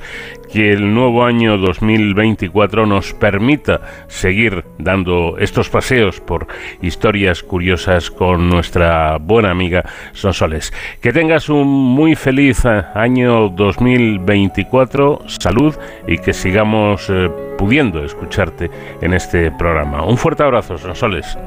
que 0.50 0.72
el 0.72 0.94
nuevo 0.94 1.26
año 1.26 1.58
2024 1.58 2.86
nos 2.86 3.14
permita 3.14 3.82
seguir 4.08 4.64
dando 4.80 5.38
estos 5.40 5.70
paseos 5.70 6.22
por 6.22 6.48
historias 6.82 7.44
curiosas 7.44 8.10
con 8.10 8.50
nuestra 8.50 9.18
buena 9.18 9.52
amiga 9.52 9.84
Sonsoles. 10.14 10.72
Que 11.02 11.12
tengas 11.12 11.50
un 11.50 11.68
muy 11.68 12.16
feliz 12.16 12.64
eh, 12.64 12.86
año 12.96 13.50
2024, 13.50 15.24
salud 15.28 15.76
y 16.08 16.18
que 16.18 16.32
sigamos 16.32 17.10
eh, 17.10 17.30
pudiendo 17.58 18.06
escucharte 18.06 18.72
en 19.02 19.14
este 19.14 19.52
programa. 19.52 20.06
Un 20.06 20.18
fuerte 20.18 20.44
abrazo, 20.44 20.78
Sonsoles. 20.78 21.38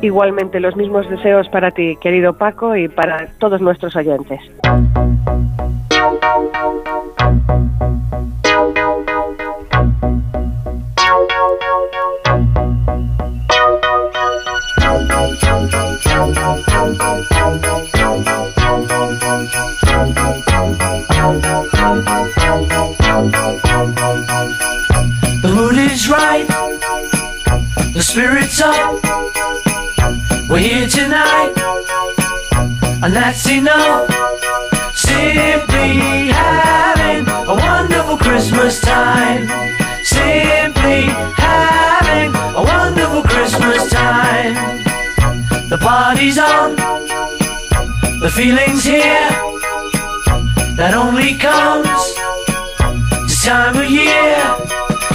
Igualmente 0.00 0.60
los 0.60 0.76
mismos 0.76 1.08
deseos 1.10 1.48
para 1.48 1.72
ti, 1.72 1.96
querido 2.00 2.32
Paco, 2.32 2.76
y 2.76 2.88
para 2.88 3.26
todos 3.38 3.60
nuestros 3.60 3.96
oyentes. 3.96 4.40
The 25.42 25.90
is 25.92 26.08
right, 26.08 26.46
the 27.94 28.02
spirit's 28.02 28.60
up. 28.60 29.17
We're 30.58 30.64
here 30.80 30.88
tonight, 30.88 31.54
and 33.04 33.14
that's 33.14 33.48
enough. 33.48 34.10
Simply 34.92 36.32
having 36.34 37.28
a 37.28 37.54
wonderful 37.54 38.16
Christmas 38.16 38.80
time. 38.80 39.46
Simply 40.02 41.02
having 41.36 42.34
a 42.34 42.60
wonderful 42.60 43.22
Christmas 43.22 43.88
time. 43.88 44.54
The 45.68 45.78
party's 45.78 46.38
on, 46.38 46.74
the 48.18 48.28
feeling's 48.34 48.82
here. 48.82 49.30
That 50.74 50.94
only 50.94 51.36
comes 51.36 51.86
this 53.28 53.44
time 53.44 53.76
of 53.76 53.88
year. 53.88 54.42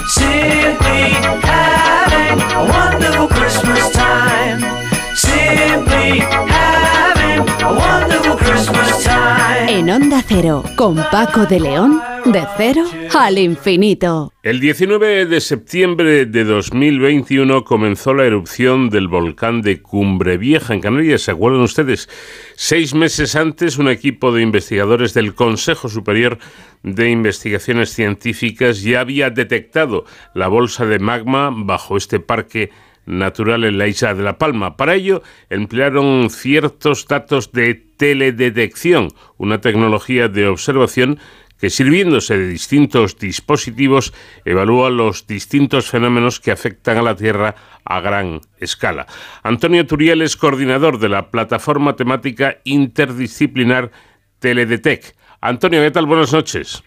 Simply 0.08 1.12
having 1.44 2.40
a 2.40 2.66
wonderful 2.66 3.28
Christmas 3.28 3.90
time. 3.92 4.83
Simply 5.16 6.22
having 6.22 7.48
a 7.62 7.72
wonderful 7.72 8.36
Christmas 8.36 9.04
time. 9.04 9.70
En 9.70 9.90
Onda 9.90 10.24
Cero, 10.28 10.64
con 10.76 10.96
Paco 11.12 11.46
de 11.46 11.60
León, 11.60 12.02
de 12.26 12.44
cero 12.58 12.84
al 13.14 13.38
infinito. 13.38 14.34
El 14.42 14.60
19 14.60 15.28
de 15.28 15.40
septiembre 15.40 16.26
de 16.26 16.44
2021 16.44 17.64
comenzó 17.64 18.16
la 18.16 18.26
erupción 18.26 18.90
del 18.90 19.08
volcán 19.08 19.62
de 19.62 19.84
Cumbre 19.84 20.38
Vieja 20.38 20.74
en 20.74 20.82
Canarias. 20.82 21.22
¿Se 21.22 21.32
acuerdan 21.32 21.62
ustedes? 21.62 22.10
Seis 22.56 22.96
meses 22.96 23.36
antes, 23.36 23.78
un 23.78 23.90
equipo 23.90 24.32
de 24.32 24.42
investigadores 24.42 25.14
del 25.14 25.36
Consejo 25.36 25.90
Superior 25.90 26.40
de 26.82 27.12
Investigaciones 27.12 27.94
Científicas 27.94 28.82
ya 28.82 29.02
había 29.02 29.30
detectado 29.30 30.06
la 30.34 30.48
bolsa 30.48 30.86
de 30.86 30.98
magma 30.98 31.52
bajo 31.54 31.98
este 31.98 32.20
parque 32.20 32.72
natural 33.06 33.64
en 33.64 33.78
la 33.78 33.88
isla 33.88 34.14
de 34.14 34.24
La 34.24 34.38
Palma. 34.38 34.78
Para 34.78 34.96
ello, 34.96 35.24
emplearon 35.50 36.30
ciertos 36.30 37.08
datos 37.08 37.52
de 37.52 37.76
teledetección, 37.98 39.10
una 39.38 39.62
tecnología 39.62 40.28
de 40.28 40.48
observación 40.48 41.20
que 41.64 41.70
sirviéndose 41.70 42.38
de 42.38 42.48
distintos 42.48 43.18
dispositivos 43.18 44.14
evalúa 44.44 44.90
los 44.90 45.28
distintos 45.28 45.90
fenómenos 45.90 46.42
que 46.42 46.52
afectan 46.52 46.98
a 46.98 47.02
la 47.02 47.16
Tierra 47.16 47.56
a 47.86 48.02
gran 48.02 48.42
escala. 48.60 49.08
Antonio 49.44 49.88
Turiel 49.88 50.22
es 50.22 50.36
coordinador 50.36 51.00
de 51.00 51.08
la 51.08 51.32
plataforma 51.32 51.96
temática 51.96 52.58
interdisciplinar 52.66 53.92
Teledetec. 54.40 55.16
Antonio, 55.40 55.82
¿qué 55.82 55.92
tal? 55.92 56.06
Buenas 56.06 56.34
noches. 56.34 56.84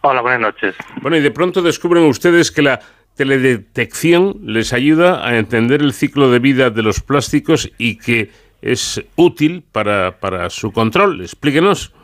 Hola, 0.00 0.22
buenas 0.22 0.40
noches. 0.40 0.74
Bueno, 1.02 1.18
y 1.18 1.20
de 1.20 1.30
pronto 1.30 1.60
descubren 1.60 2.04
ustedes 2.04 2.50
que 2.50 2.62
la 2.62 2.80
teledetección 3.16 4.38
les 4.42 4.72
ayuda 4.72 5.26
a 5.26 5.36
entender 5.36 5.80
el 5.80 5.92
ciclo 5.92 6.30
de 6.30 6.38
vida 6.38 6.70
de 6.70 6.82
los 6.82 7.00
plásticos 7.00 7.70
y 7.78 7.98
que 7.98 8.30
es 8.62 9.04
útil 9.16 9.64
para, 9.72 10.18
para 10.18 10.50
su 10.50 10.72
control. 10.72 11.20
Explíquenos. 11.20 11.94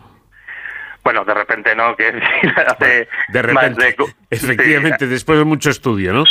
Bueno, 1.02 1.24
de 1.24 1.34
repente 1.34 1.74
no, 1.74 1.96
que 1.96 2.08
hace 2.66 3.08
De 3.28 3.42
repente, 3.42 3.82
de 3.82 3.96
efectivamente, 4.30 5.06
después 5.06 5.38
de 5.38 5.44
mucho 5.44 5.70
estudio, 5.70 6.12
¿no? 6.12 6.24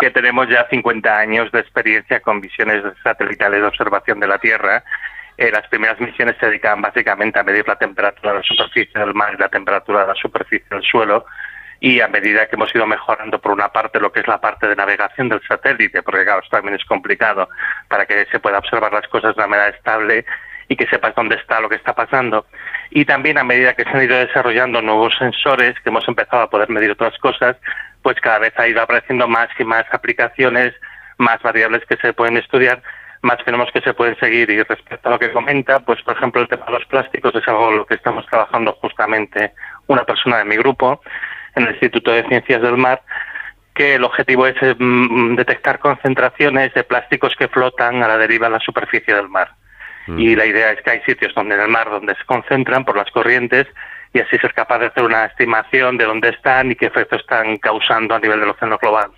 que 0.00 0.10
tenemos 0.10 0.48
ya 0.48 0.66
50 0.68 1.18
años 1.18 1.52
de 1.52 1.60
experiencia 1.60 2.20
con 2.20 2.40
visiones 2.40 2.82
satelitales 3.04 3.60
de 3.60 3.66
observación 3.66 4.18
de 4.18 4.26
la 4.26 4.38
Tierra. 4.38 4.82
Eh, 5.36 5.50
las 5.52 5.68
primeras 5.68 6.00
misiones 6.00 6.36
se 6.40 6.46
dedicaban 6.46 6.80
básicamente 6.80 7.38
a 7.38 7.42
medir 7.42 7.68
la 7.68 7.76
temperatura 7.76 8.32
de 8.32 8.38
la 8.38 8.42
superficie 8.42 8.98
del 8.98 9.14
mar 9.14 9.34
y 9.34 9.40
la 9.40 9.50
temperatura 9.50 10.00
de 10.00 10.06
la 10.08 10.14
superficie 10.14 10.66
del 10.70 10.82
suelo. 10.82 11.26
Y 11.80 12.00
a 12.00 12.08
medida 12.08 12.46
que 12.46 12.56
hemos 12.56 12.74
ido 12.74 12.86
mejorando, 12.86 13.40
por 13.40 13.52
una 13.52 13.72
parte, 13.72 13.98
lo 13.98 14.12
que 14.12 14.20
es 14.20 14.28
la 14.28 14.40
parte 14.40 14.68
de 14.68 14.76
navegación 14.76 15.30
del 15.30 15.40
satélite, 15.48 16.02
porque 16.02 16.24
claro, 16.24 16.40
esto 16.42 16.56
también 16.56 16.76
es 16.76 16.84
complicado, 16.84 17.48
para 17.88 18.04
que 18.04 18.26
se 18.30 18.38
pueda 18.38 18.58
observar 18.58 18.92
las 18.92 19.08
cosas 19.08 19.34
de 19.34 19.40
una 19.40 19.48
manera 19.48 19.70
estable 19.70 20.26
y 20.68 20.76
que 20.76 20.86
sepas 20.86 21.14
dónde 21.16 21.34
está 21.34 21.60
lo 21.60 21.68
que 21.68 21.76
está 21.76 21.94
pasando. 21.94 22.46
Y 22.90 23.04
también 23.04 23.38
a 23.38 23.44
medida 23.44 23.74
que 23.74 23.82
se 23.84 23.90
han 23.90 24.04
ido 24.04 24.16
desarrollando 24.16 24.80
nuevos 24.80 25.12
sensores, 25.18 25.74
que 25.80 25.88
hemos 25.88 26.06
empezado 26.06 26.42
a 26.42 26.50
poder 26.50 26.68
medir 26.68 26.92
otras 26.92 27.18
cosas, 27.18 27.56
pues 28.02 28.20
cada 28.20 28.38
vez 28.38 28.52
ha 28.56 28.68
ido 28.68 28.80
apareciendo 28.80 29.26
más 29.26 29.48
y 29.58 29.64
más 29.64 29.84
aplicaciones, 29.90 30.74
más 31.18 31.42
variables 31.42 31.84
que 31.86 31.96
se 31.96 32.12
pueden 32.12 32.36
estudiar, 32.36 32.82
más 33.22 33.42
fenómenos 33.42 33.72
que 33.72 33.80
se 33.80 33.94
pueden 33.94 34.16
seguir. 34.18 34.48
Y 34.50 34.62
respecto 34.62 35.08
a 35.08 35.12
lo 35.12 35.18
que 35.18 35.32
comenta, 35.32 35.80
pues 35.80 36.00
por 36.02 36.16
ejemplo 36.16 36.40
el 36.42 36.48
tema 36.48 36.66
de 36.66 36.72
los 36.72 36.84
plásticos 36.86 37.34
es 37.34 37.48
algo 37.48 37.70
en 37.70 37.78
lo 37.78 37.86
que 37.86 37.94
estamos 37.94 38.24
trabajando 38.26 38.72
justamente 38.74 39.52
una 39.88 40.04
persona 40.04 40.38
de 40.38 40.44
mi 40.44 40.56
grupo 40.56 41.00
en 41.54 41.64
el 41.64 41.70
Instituto 41.70 42.10
de 42.10 42.26
Ciencias 42.28 42.62
del 42.62 42.76
Mar, 42.76 43.02
que 43.74 43.94
el 43.94 44.04
objetivo 44.04 44.46
es 44.46 44.56
mm, 44.78 45.36
detectar 45.36 45.78
concentraciones 45.78 46.74
de 46.74 46.84
plásticos 46.84 47.34
que 47.36 47.48
flotan 47.48 48.02
a 48.02 48.08
la 48.08 48.18
deriva 48.18 48.46
en 48.46 48.54
la 48.54 48.60
superficie 48.60 49.14
del 49.14 49.28
mar. 49.28 49.52
Y 50.16 50.34
la 50.34 50.44
idea 50.44 50.72
es 50.72 50.82
que 50.82 50.90
hay 50.90 51.00
sitios 51.02 51.32
donde 51.36 51.54
en 51.54 51.60
el 51.60 51.68
mar 51.68 51.88
donde 51.88 52.16
se 52.16 52.24
concentran 52.24 52.84
por 52.84 52.96
las 52.96 53.08
corrientes 53.12 53.68
y 54.12 54.18
así 54.18 54.36
ser 54.38 54.52
capaz 54.54 54.80
de 54.80 54.86
hacer 54.86 55.04
una 55.04 55.26
estimación 55.26 55.96
de 55.98 56.04
dónde 56.04 56.30
están 56.30 56.72
y 56.72 56.74
qué 56.74 56.86
efecto 56.86 57.14
están 57.14 57.58
causando 57.58 58.16
a 58.16 58.18
nivel 58.18 58.40
del 58.40 58.48
océano 58.48 58.76
global. 58.78 59.10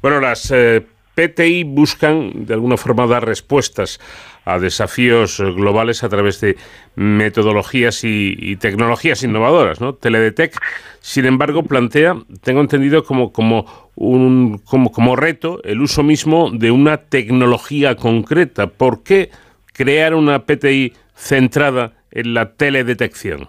Bueno, 0.00 0.20
las 0.20 0.50
eh, 0.50 0.86
PTI 1.14 1.64
buscan 1.64 2.46
de 2.46 2.54
alguna 2.54 2.76
forma 2.78 3.06
dar 3.06 3.26
respuestas 3.26 4.00
a 4.48 4.58
desafíos 4.58 5.40
globales 5.40 6.02
a 6.02 6.08
través 6.08 6.40
de 6.40 6.56
metodologías 6.94 8.04
y, 8.04 8.34
y 8.38 8.56
tecnologías 8.56 9.22
innovadoras, 9.22 9.80
¿no? 9.80 9.94
Teledetec, 9.94 10.58
sin 11.00 11.26
embargo, 11.26 11.62
plantea, 11.62 12.16
tengo 12.42 12.60
entendido 12.60 13.04
como 13.04 13.32
como 13.32 13.66
un 13.94 14.58
como, 14.64 14.92
como 14.92 15.16
reto 15.16 15.60
el 15.64 15.80
uso 15.80 16.02
mismo 16.02 16.50
de 16.50 16.70
una 16.70 16.98
tecnología 16.98 17.96
concreta. 17.96 18.68
¿Por 18.68 19.02
qué 19.02 19.30
crear 19.72 20.14
una 20.14 20.44
PTI 20.44 20.94
centrada 21.14 21.94
en 22.10 22.34
la 22.34 22.52
teledetección? 22.54 23.48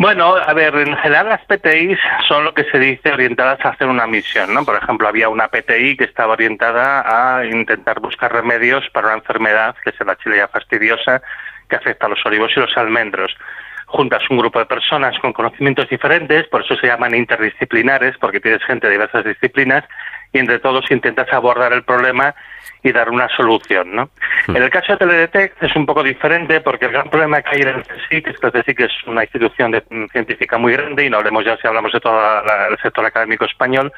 Bueno, 0.00 0.36
a 0.36 0.54
ver, 0.54 0.76
en 0.76 0.96
general 0.96 1.28
las 1.28 1.44
PTIs 1.46 1.98
son 2.28 2.44
lo 2.44 2.54
que 2.54 2.62
se 2.70 2.78
dice 2.78 3.12
orientadas 3.12 3.58
a 3.64 3.70
hacer 3.70 3.88
una 3.88 4.06
misión, 4.06 4.54
¿no? 4.54 4.64
Por 4.64 4.76
ejemplo, 4.76 5.08
había 5.08 5.28
una 5.28 5.48
PTI 5.48 5.96
que 5.96 6.04
estaba 6.04 6.34
orientada 6.34 7.38
a 7.38 7.44
intentar 7.44 7.98
buscar 7.98 8.32
remedios 8.32 8.88
para 8.92 9.08
una 9.08 9.16
enfermedad 9.16 9.74
que 9.82 9.90
es 9.90 9.96
la 10.06 10.16
chilea 10.16 10.46
fastidiosa 10.46 11.20
que 11.68 11.74
afecta 11.74 12.06
a 12.06 12.10
los 12.10 12.24
olivos 12.24 12.52
y 12.56 12.60
los 12.60 12.76
almendros. 12.76 13.36
Juntas 13.86 14.22
un 14.30 14.38
grupo 14.38 14.60
de 14.60 14.66
personas 14.66 15.18
con 15.18 15.32
conocimientos 15.32 15.88
diferentes, 15.88 16.46
por 16.46 16.62
eso 16.62 16.76
se 16.76 16.86
llaman 16.86 17.16
interdisciplinares, 17.16 18.16
porque 18.18 18.38
tienes 18.38 18.62
gente 18.64 18.86
de 18.86 18.92
diversas 18.92 19.24
disciplinas, 19.24 19.82
y 20.32 20.38
entre 20.38 20.58
todos 20.58 20.90
intentas 20.90 21.32
abordar 21.32 21.72
el 21.72 21.84
problema 21.84 22.34
y 22.82 22.92
dar 22.92 23.08
una 23.10 23.28
solución, 23.36 23.94
¿no? 23.94 24.10
En 24.46 24.62
el 24.62 24.70
caso 24.70 24.92
de 24.92 24.98
Teledetect 24.98 25.62
es 25.62 25.74
un 25.74 25.84
poco 25.86 26.02
diferente 26.02 26.60
porque 26.60 26.84
el 26.86 26.92
gran 26.92 27.08
problema 27.10 27.42
que 27.42 27.56
hay 27.56 27.62
en 27.62 27.68
el 27.68 27.82
CSIC 27.82 28.28
es 28.28 28.38
que 28.38 28.46
el 28.46 28.52
CSIC 28.52 28.80
es 28.80 28.92
una 29.06 29.24
institución 29.24 29.70
de- 29.72 29.82
mm, 29.88 30.06
científica 30.12 30.58
muy 30.58 30.72
grande 30.74 31.04
y 31.04 31.10
no 31.10 31.16
hablemos 31.18 31.44
ya 31.44 31.56
si 31.56 31.66
hablamos 31.66 31.92
de 31.92 32.00
todo 32.00 32.14
la- 32.14 32.68
el 32.70 32.78
sector 32.78 33.04
académico 33.04 33.44
español 33.46 33.92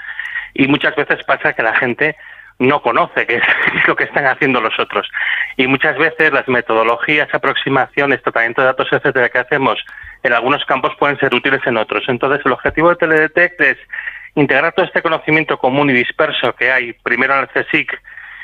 y 0.55 0.67
muchas 0.68 0.94
veces 0.97 1.23
pasa 1.25 1.52
que 1.52 1.62
la 1.62 1.75
gente 1.76 2.17
no 2.59 2.81
conoce 2.83 3.26
qué 3.26 3.36
es 3.36 3.42
lo 3.89 3.97
que 3.97 4.05
están 4.05 4.26
haciendo 4.26 4.60
los 4.60 4.78
otros. 4.78 5.09
Y 5.57 5.67
muchas 5.67 5.97
veces 5.99 6.33
las 6.33 6.47
metodologías, 6.49 7.28
aproximaciones, 7.34 8.23
tratamiento 8.23 8.60
de 8.62 8.67
datos, 8.68 8.89
etcétera, 8.92 9.28
que 9.31 9.39
hacemos 9.39 9.83
en 10.23 10.33
algunos 10.33 10.65
campos 10.67 10.94
pueden 10.99 11.18
ser 11.18 11.34
útiles 11.34 11.60
en 11.67 11.76
otros. 11.78 12.05
Entonces, 12.09 12.44
el 12.44 12.52
objetivo 12.52 12.91
de 12.91 12.97
Teledetect 12.97 13.60
es 13.62 13.78
integrar 14.34 14.73
todo 14.73 14.86
este 14.86 15.02
conocimiento 15.02 15.59
común 15.59 15.91
y 15.91 15.94
disperso 15.94 16.55
que 16.55 16.70
hay, 16.70 16.92
primero 16.92 17.34
en 17.34 17.41
el 17.41 17.49
CSIC 17.49 18.00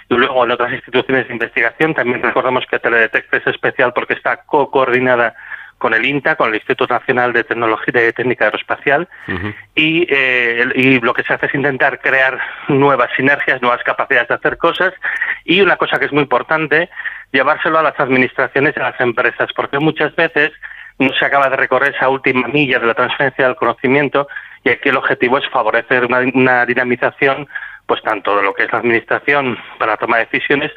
y 0.09 0.15
luego 0.15 0.45
en 0.45 0.53
otras 0.53 0.73
instituciones 0.73 1.27
de 1.27 1.35
investigación. 1.35 1.95
También 1.95 2.23
recordamos 2.23 2.65
que 2.67 2.79
Teledetect 2.79 3.33
es 3.35 3.47
especial 3.47 3.93
porque 3.93 4.15
está 4.15 4.39
co-coordinada 4.47 5.35
con 5.79 5.93
el 5.93 6.07
INTA, 6.07 6.37
con 6.37 6.49
el 6.49 6.55
Instituto 6.55 6.95
Nacional 6.95 7.33
de 7.33 7.45
Tecnología 7.45 8.01
y 8.01 8.05
de 8.07 8.13
Técnica 8.13 8.47
Aeroespacial, 8.47 9.09
y, 9.75 10.07
eh, 10.09 10.65
y 10.75 11.01
lo 11.01 11.13
que 11.13 11.23
se 11.23 11.35
hace 11.35 11.47
es 11.47 11.55
intentar 11.55 12.01
crear 12.01 12.39
nuevas 12.69 13.11
sinergias, 13.15 13.61
nuevas 13.61 13.83
capacidades 13.85 14.29
de 14.29 14.35
hacer 14.37 14.57
cosas, 14.57 14.95
y 15.45 15.61
una 15.61 15.77
cosa 15.77 15.99
que 15.99 16.07
es 16.07 16.13
muy 16.13 16.23
importante, 16.23 16.89
llevárselo 17.31 17.79
a 17.79 17.83
las 17.83 18.01
administraciones 18.01 18.75
y 18.75 18.81
a 18.81 18.91
las 18.91 19.01
empresas, 19.01 19.51
porque 19.55 19.79
muchas 19.79 20.17
veces 20.17 20.53
no 20.99 21.13
se 21.13 21.25
acaba 21.27 21.51
de 21.51 21.57
recorrer 21.57 21.95
esa 21.95 22.09
última 22.09 22.49
milla 22.49 22.79
de 22.79 22.87
la 22.87 22.95
transferencia 22.95 23.47
del 23.47 23.57
conocimiento, 23.57 24.29
y 24.67 24.71
aquí 24.71 24.89
el 24.89 24.97
objetivo 24.97 25.39
es 25.39 25.49
favorecer 25.49 26.05
una, 26.05 26.67
dinamización, 26.67 27.47
pues 27.87 28.03
tanto 28.03 28.37
de 28.37 28.43
lo 28.43 28.53
que 28.53 28.65
es 28.65 28.73
la 28.73 28.81
administración 28.81 29.57
para 29.79 29.93
la 29.93 29.97
toma 29.97 30.19
de 30.19 30.25
decisiones, 30.25 30.73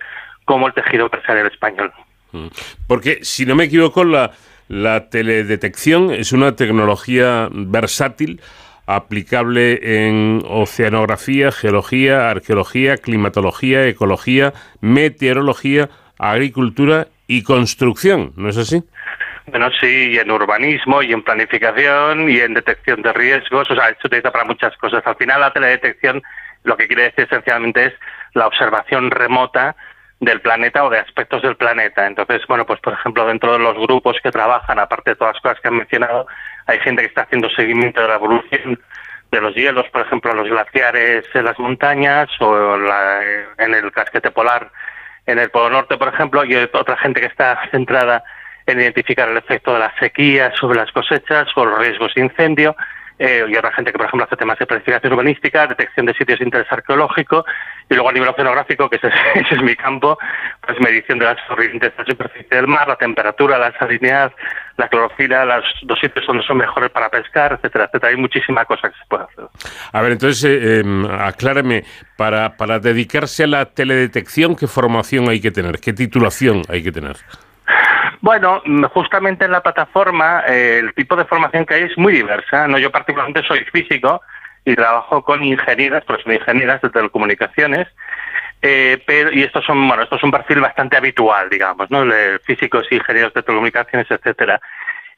como 0.46 0.68
el 0.68 0.74
tejido 0.74 1.06
empresarial 1.06 1.48
español. 1.48 1.92
Mm. 2.32 2.48
Porque, 2.86 3.20
si 3.24 3.48
no 3.48 3.56
me 3.56 3.64
equivoco, 3.64 4.04
la, 4.04 4.32
la 4.68 5.10
teledetección 5.10 6.12
es 6.12 6.32
una 6.34 6.56
tecnología 6.56 7.50
versátil 7.52 8.42
aplicable 8.86 9.80
en 9.82 10.44
oceanografía, 10.48 11.52
geología, 11.52 12.30
arqueología, 12.30 12.98
climatología, 12.98 13.88
ecología, 13.88 14.54
meteorología, 14.82 15.90
agricultura 16.20 17.08
y 17.26 17.42
construcción, 17.42 18.34
¿no 18.36 18.50
es 18.50 18.58
así? 18.58 18.84
Bueno, 19.50 19.70
sí, 19.80 20.12
y 20.12 20.18
en 20.18 20.32
urbanismo, 20.32 21.02
y 21.02 21.12
en 21.12 21.24
planificación, 21.24 22.30
y 22.30 22.40
en 22.40 22.54
detección 22.54 23.02
de 23.02 23.14
riesgos, 23.14 23.70
o 23.72 23.76
sea, 23.76 23.88
se 23.88 24.08
utiliza 24.08 24.32
para 24.32 24.46
muchas 24.46 24.76
cosas. 24.78 25.02
Al 25.06 25.16
final, 25.16 25.42
la 25.42 25.54
teledetección 25.54 26.22
lo 26.64 26.78
que 26.78 26.88
quiere 26.88 27.04
decir 27.04 27.26
esencialmente 27.26 27.86
es 27.86 27.94
la 28.34 28.48
observación 28.48 29.12
remota 29.12 29.76
del 30.20 30.42
planeta 30.42 30.84
o 30.84 30.90
de 30.90 31.00
aspectos 31.00 31.42
del 31.42 31.56
planeta. 31.56 32.06
Entonces, 32.06 32.42
bueno, 32.48 32.66
pues 32.66 32.80
por 32.82 32.94
ejemplo, 32.94 33.26
dentro 33.26 33.54
de 33.54 33.60
los 33.60 33.76
grupos 33.76 34.18
que 34.22 34.32
trabajan, 34.32 34.80
aparte 34.80 35.12
de 35.12 35.16
todas 35.16 35.36
las 35.36 35.42
cosas 35.42 35.60
que 35.62 35.70
han 35.70 35.78
mencionado, 35.78 36.28
hay 36.68 36.80
gente 36.80 37.02
que 37.02 37.08
está 37.08 37.22
haciendo 37.22 37.50
seguimiento 37.50 38.02
de 38.02 38.08
la 38.08 38.16
evolución 38.16 38.80
de 39.32 39.42
los 39.42 39.56
hielos, 39.56 39.86
por 39.92 40.02
ejemplo, 40.02 40.34
los 40.34 40.50
glaciares 40.50 41.24
en 41.34 41.46
las 41.46 41.58
montañas 41.60 42.30
o 42.40 42.76
en 43.58 43.74
el 43.74 43.92
casquete 43.92 44.32
polar 44.32 44.72
en 45.26 45.38
el 45.38 45.52
Polo 45.52 45.70
Norte, 45.70 45.98
por 45.98 46.08
ejemplo, 46.08 46.44
y 46.44 46.56
otra 46.56 46.98
gente 46.98 47.22
que 47.22 47.28
está 47.28 47.60
centrada 47.72 48.24
en 48.72 48.82
identificar 48.82 49.30
el 49.30 49.38
efecto 49.38 49.74
de 49.74 49.80
la 49.80 49.94
sequía 50.00 50.52
sobre 50.56 50.80
las 50.80 50.92
cosechas 50.92 51.48
o 51.56 51.66
los 51.66 51.80
riesgos 51.80 52.14
de 52.16 52.22
incendio, 52.22 52.76
eh, 53.20 53.46
y 53.50 53.56
otra 53.58 53.74
gente 53.74 53.92
que, 53.92 53.98
por 53.98 54.08
ejemplo, 54.08 54.26
hace 54.26 54.38
temas 54.38 54.58
de 54.58 54.66
planificación 54.66 55.12
urbanística, 55.12 55.68
detección 55.68 56.06
de 56.06 56.14
sitios 56.14 56.40
de 56.40 56.46
interés 56.46 56.72
arqueológico, 56.72 57.44
y 57.90 57.94
luego 57.94 58.10
a 58.10 58.14
nivel 58.14 58.30
oceanográfico, 58.30 58.90
que 58.90 58.96
ese 58.96 59.08
es, 59.08 59.14
ese 59.46 59.56
es 59.56 59.62
mi 59.62 59.76
campo, 59.76 60.18
pues 60.66 60.80
medición 60.80 61.20
de 61.20 61.26
las 61.26 61.36
corrientes 61.46 61.92
la 61.98 62.06
superficie 62.06 62.56
del 62.56 62.68
mar, 62.68 62.88
la 62.88 62.96
temperatura, 62.96 63.58
la 63.58 63.78
salinidad, 63.78 64.32
la 64.78 64.88
clorofila, 64.88 65.44
los, 65.44 65.66
los 65.82 66.00
sitios 66.00 66.26
donde 66.26 66.44
son 66.44 66.60
mejores 66.60 66.92
para 66.92 67.10
pescar, 67.10 67.52
etcétera, 67.52 67.86
etcétera. 67.86 68.12
Hay 68.12 68.16
muchísima 68.16 68.64
cosa 68.64 68.90
que 68.90 68.96
se 68.98 69.06
puede 69.10 69.24
hacer. 69.26 69.46
A 69.92 70.02
ver, 70.02 70.14
entonces, 70.14 70.46
eh, 70.50 70.84
acláreme, 71.20 71.84
para, 72.16 72.56
para 72.56 72.80
dedicarse 72.80 73.44
a 73.44 73.48
la 73.48 73.66
teledetección, 73.66 74.56
¿qué 74.56 74.68
formación 74.68 75.30
hay 75.30 75.42
que 75.42 75.52
tener? 75.52 75.80
¿Qué 75.80 75.92
titulación 75.92 76.62
hay 76.70 76.84
que 76.84 76.94
tener? 76.94 77.18
Bueno, 78.22 78.62
mm, 78.66 78.86
justamente 78.86 79.46
en 79.46 79.52
la 79.52 79.62
plataforma 79.62 80.44
eh, 80.48 80.80
el 80.80 80.94
tipo 80.94 81.16
de 81.16 81.26
formación 81.26 81.66
que 81.66 81.76
hay 81.76 81.84
es 81.84 81.98
muy 81.98 82.14
diversa. 82.14 82.68
No, 82.68 82.78
yo 82.78 82.92
particularmente 82.92 83.48
soy 83.48 83.60
físico 83.66 84.22
y 84.66 84.76
trabajo 84.76 85.24
con 85.24 85.44
ingenieras, 85.44 86.04
pues 86.06 86.20
ingenieras 86.26 86.82
de 86.82 86.90
telecomunicaciones. 86.90 87.88
eh, 88.62 89.02
pero 89.08 89.32
y 89.32 89.42
estos 89.44 89.64
son 89.66 89.88
bueno, 89.88 90.04
esto 90.04 90.18
es 90.18 90.24
un 90.24 90.32
perfil 90.32 90.60
bastante 90.60 90.98
habitual, 90.98 91.50
digamos, 91.50 91.90
¿no? 91.90 92.06
De 92.06 92.40
físicos 92.40 92.86
ingenieros 92.92 93.34
de 93.34 93.42
telecomunicaciones, 93.44 94.12
etcétera. 94.12 94.60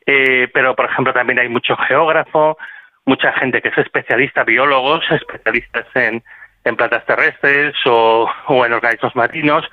Eh, 0.05 0.47
pero 0.53 0.75
por 0.75 0.85
ejemplo 0.85 1.13
también 1.13 1.39
hay 1.39 1.49
mucho 1.49 1.75
geógrafo, 1.75 2.57
mucha 3.05 3.33
gente 3.33 3.61
que 3.61 3.69
es 3.69 3.77
especialista, 3.79 4.43
biólogos, 4.43 5.03
especialistas 5.11 5.87
en, 5.95 6.23
en 6.63 6.75
plantas 6.75 7.05
terrestres 7.05 7.75
o, 7.85 8.29
en 8.65 8.73
organismos 8.73 9.15
marinos. 9.15 9.65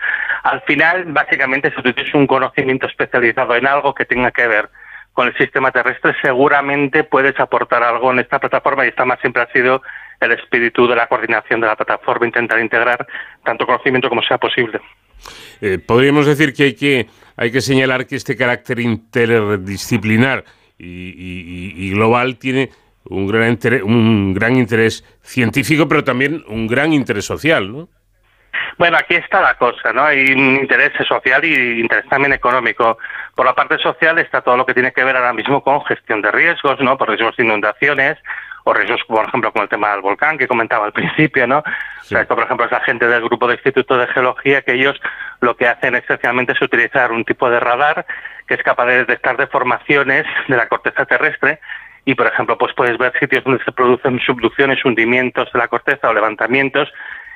Al 0.43 0.63
final, 0.63 1.05
básicamente, 1.07 1.71
si 1.75 1.83
tú 1.83 1.93
tienes 1.93 2.15
un 2.15 2.27
conocimiento 2.27 2.87
especializado 2.87 3.55
en 3.55 3.67
algo 3.67 3.95
que 3.95 4.05
tenga 4.05 4.31
que 4.31 4.47
ver 4.47 4.71
con 5.13 5.29
el 5.29 5.37
sistema 5.37 5.71
terrestre, 5.71 6.15
seguramente 6.23 7.05
puedes 7.05 7.39
aportar 7.41 7.83
algo 7.83 8.13
en 8.13 8.21
esta 8.21 8.39
plataforma 8.39 8.85
y 8.85 8.89
esta 8.89 9.05
más 9.05 9.21
siempre 9.21 9.43
ha 9.43 9.53
sido 9.53 9.83
el 10.21 10.33
espíritu 10.33 10.87
de 10.87 10.97
la 10.97 11.07
coordinación 11.07 11.61
de 11.61 11.67
la 11.67 11.77
plataforma, 11.77 12.27
intentar 12.27 12.61
integrar 12.61 13.07
tanto 13.45 13.67
conocimiento 13.67 14.09
como 14.09 14.23
sea 14.23 14.39
posible. 14.39 14.81
Eh, 15.61 15.79
podríamos 15.79 16.27
decir 16.27 16.53
que 16.55 16.63
hay 16.65 16.75
que 16.75 17.07
hay 17.37 17.53
que 17.53 17.61
señalar 17.61 18.07
que 18.07 18.17
este 18.17 18.37
carácter 18.37 18.81
interdisciplinar 18.81 20.45
y 20.81 21.91
global 21.91 22.39
tiene 22.39 22.71
un 23.11 23.27
gran 23.27 23.49
interés, 23.49 23.83
un 23.83 24.35
gran 24.35 24.57
interés 24.57 25.05
científico, 25.23 25.89
pero 25.89 26.05
también 26.05 26.45
un 26.49 26.67
gran 26.67 26.93
interés 26.93 27.25
social, 27.25 27.73
¿no? 27.73 27.89
Bueno, 28.77 28.97
aquí 28.97 29.17
está 29.17 29.41
la 29.41 29.55
cosa, 29.55 29.93
¿no? 29.93 30.05
Hay 30.05 30.33
un 30.33 30.57
interés 30.57 30.93
social 31.07 31.45
y 31.45 31.81
interés 31.81 32.09
también 32.09 32.33
económico. 32.33 32.99
Por 33.35 33.45
la 33.45 33.55
parte 33.55 33.77
social 33.79 34.19
está 34.19 34.41
todo 34.41 34.57
lo 34.57 34.65
que 34.65 34.75
tiene 34.75 34.93
que 34.93 35.03
ver 35.03 35.17
ahora 35.17 35.33
mismo 35.33 35.63
con 35.63 35.85
gestión 35.85 36.23
de 36.23 36.31
riesgos, 36.31 36.79
¿no? 36.81 36.97
Por 36.97 37.09
riesgos 37.09 37.37
de 37.37 37.45
inundaciones 37.45 38.19
o 38.65 38.73
riesgos, 38.73 39.01
por 39.09 39.27
ejemplo, 39.27 39.53
con 39.53 39.63
el 39.63 39.69
tema 39.69 39.91
del 39.91 40.01
volcán 40.01 40.39
que 40.39 40.47
comentaba 40.47 40.87
al 40.87 40.93
principio, 40.93 41.47
¿no? 41.47 41.59
O 41.59 42.05
sea, 42.05 42.23
esto, 42.23 42.37
por 42.37 42.45
ejemplo, 42.45 42.67
es 42.67 42.73
la 42.73 42.81
gente 42.81 43.09
del 43.09 43.23
grupo 43.23 43.49
de 43.49 43.55
Instituto 43.55 43.97
de 43.97 44.07
Geología 44.09 44.63
que 44.63 44.75
ellos 44.75 45.01
lo 45.41 45.57
que 45.57 45.67
hacen 45.67 45.97
esencialmente 45.97 46.53
es 46.53 46.63
utilizar 46.63 47.11
un 47.11 47.25
tipo 47.25 47.51
de 47.51 47.59
radar 47.59 48.07
que 48.47 48.55
es 48.55 48.63
capaz 48.63 48.87
de 48.87 48.99
detectar 48.99 49.37
deformaciones 49.37 50.25
de 50.47 50.57
la 50.57 50.69
corteza 50.69 51.05
terrestre 51.05 51.61
y, 52.09 52.15
por 52.15 52.27
ejemplo, 52.27 52.57
pues 52.57 52.73
puedes 52.73 52.97
ver 52.97 53.13
sitios 53.21 53.45
donde 53.45 53.63
se 53.63 53.71
producen 53.71 54.19
subducciones, 54.21 54.83
hundimientos 54.83 55.53
de 55.53 55.59
la 55.59 55.69
corteza 55.69 56.09
o 56.09 56.15
levantamientos 56.15 56.91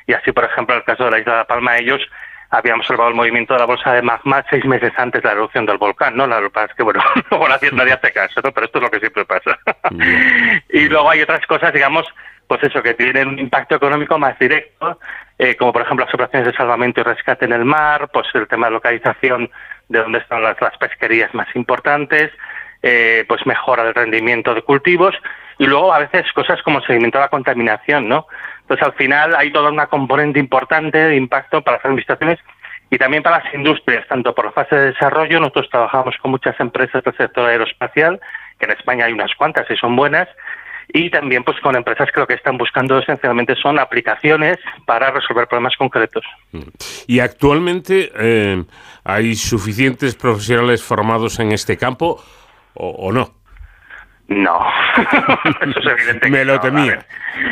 y 0.06 0.14
así, 0.14 0.32
por 0.32 0.44
ejemplo, 0.44 0.74
en 0.74 0.78
el 0.80 0.86
caso 0.86 1.04
de 1.04 1.10
la 1.10 1.18
isla 1.18 1.32
de 1.32 1.38
La 1.40 1.46
Palma, 1.46 1.76
ellos 1.76 2.00
habían 2.48 2.78
observado 2.78 3.10
el 3.10 3.14
movimiento 3.14 3.52
de 3.52 3.60
la 3.60 3.66
bolsa 3.66 3.92
de 3.92 4.00
magma 4.00 4.42
seis 4.48 4.64
meses 4.64 4.90
antes 4.96 5.22
de 5.22 5.28
la 5.28 5.34
erupción 5.34 5.66
del 5.66 5.76
volcán, 5.76 6.16
¿no? 6.16 6.26
La 6.26 6.40
pasa 6.48 6.68
es 6.70 6.74
que, 6.74 6.84
bueno, 6.84 7.02
luego 7.30 7.48
la 7.48 7.58
ciencia 7.58 7.76
nadie 7.76 7.92
hace 7.92 8.12
caso, 8.14 8.40
¿no? 8.42 8.50
Pero 8.50 8.64
esto 8.64 8.78
es 8.78 8.84
lo 8.84 8.90
que 8.90 9.00
siempre 9.00 9.26
pasa. 9.26 9.58
y 10.70 10.88
luego 10.88 11.10
hay 11.10 11.20
otras 11.20 11.44
cosas, 11.44 11.70
digamos, 11.74 12.06
pues 12.46 12.62
eso, 12.62 12.82
que 12.82 12.94
tienen 12.94 13.28
un 13.28 13.38
impacto 13.38 13.74
económico 13.74 14.18
más 14.18 14.38
directo, 14.38 14.98
eh, 15.38 15.54
como 15.54 15.74
por 15.74 15.82
ejemplo 15.82 16.06
las 16.06 16.14
operaciones 16.14 16.48
de 16.48 16.56
salvamento 16.56 17.02
y 17.02 17.04
rescate 17.04 17.44
en 17.44 17.52
el 17.52 17.66
mar, 17.66 18.08
pues 18.10 18.26
el 18.32 18.48
tema 18.48 18.68
de 18.68 18.72
localización 18.72 19.50
de 19.90 19.98
dónde 19.98 20.20
están 20.20 20.42
las, 20.42 20.58
las 20.62 20.78
pesquerías 20.78 21.34
más 21.34 21.48
importantes, 21.54 22.32
eh, 22.82 23.24
pues 23.28 23.46
mejora 23.46 23.84
del 23.84 23.94
rendimiento 23.94 24.54
de 24.54 24.62
cultivos 24.62 25.14
y 25.58 25.66
luego 25.66 25.92
a 25.92 26.00
veces 26.00 26.30
cosas 26.32 26.60
como 26.62 26.78
el 26.78 26.86
seguimiento 26.86 27.18
de 27.18 27.24
la 27.24 27.28
contaminación, 27.28 28.08
¿no? 28.08 28.26
Entonces 28.62 28.86
al 28.86 28.94
final 28.94 29.34
hay 29.36 29.52
toda 29.52 29.70
una 29.70 29.86
componente 29.86 30.40
importante 30.40 30.98
de 30.98 31.16
impacto 31.16 31.62
para 31.62 31.76
las 31.76 31.84
administraciones 31.84 32.38
y 32.90 32.98
también 32.98 33.22
para 33.22 33.42
las 33.42 33.54
industrias, 33.54 34.06
tanto 34.06 34.34
por 34.34 34.52
fase 34.52 34.76
de 34.76 34.86
desarrollo, 34.92 35.40
nosotros 35.40 35.68
trabajamos 35.70 36.14
con 36.20 36.30
muchas 36.30 36.58
empresas 36.60 37.02
del 37.02 37.16
sector 37.16 37.48
aeroespacial, 37.48 38.20
que 38.58 38.66
en 38.66 38.72
España 38.72 39.06
hay 39.06 39.12
unas 39.12 39.34
cuantas 39.34 39.70
y 39.70 39.76
son 39.76 39.96
buenas, 39.96 40.28
y 40.88 41.08
también 41.08 41.42
pues 41.42 41.58
con 41.60 41.74
empresas 41.74 42.10
que 42.12 42.20
lo 42.20 42.26
que 42.26 42.34
están 42.34 42.58
buscando 42.58 42.98
esencialmente 42.98 43.54
son 43.56 43.78
aplicaciones 43.78 44.58
para 44.84 45.10
resolver 45.10 45.46
problemas 45.48 45.74
concretos. 45.76 46.22
Y 47.06 47.20
actualmente 47.20 48.12
eh, 48.14 48.62
hay 49.04 49.36
suficientes 49.36 50.14
profesionales 50.14 50.82
formados 50.82 51.40
en 51.40 51.52
este 51.52 51.78
campo 51.78 52.22
o, 52.74 52.88
o 52.88 53.12
no. 53.12 53.42
No, 54.28 54.66
eso 55.60 55.78
es 55.80 55.86
evidente. 55.86 56.28
Me 56.30 56.38
que 56.38 56.44
lo 56.44 56.54
no, 56.54 56.60
temía. 56.60 56.98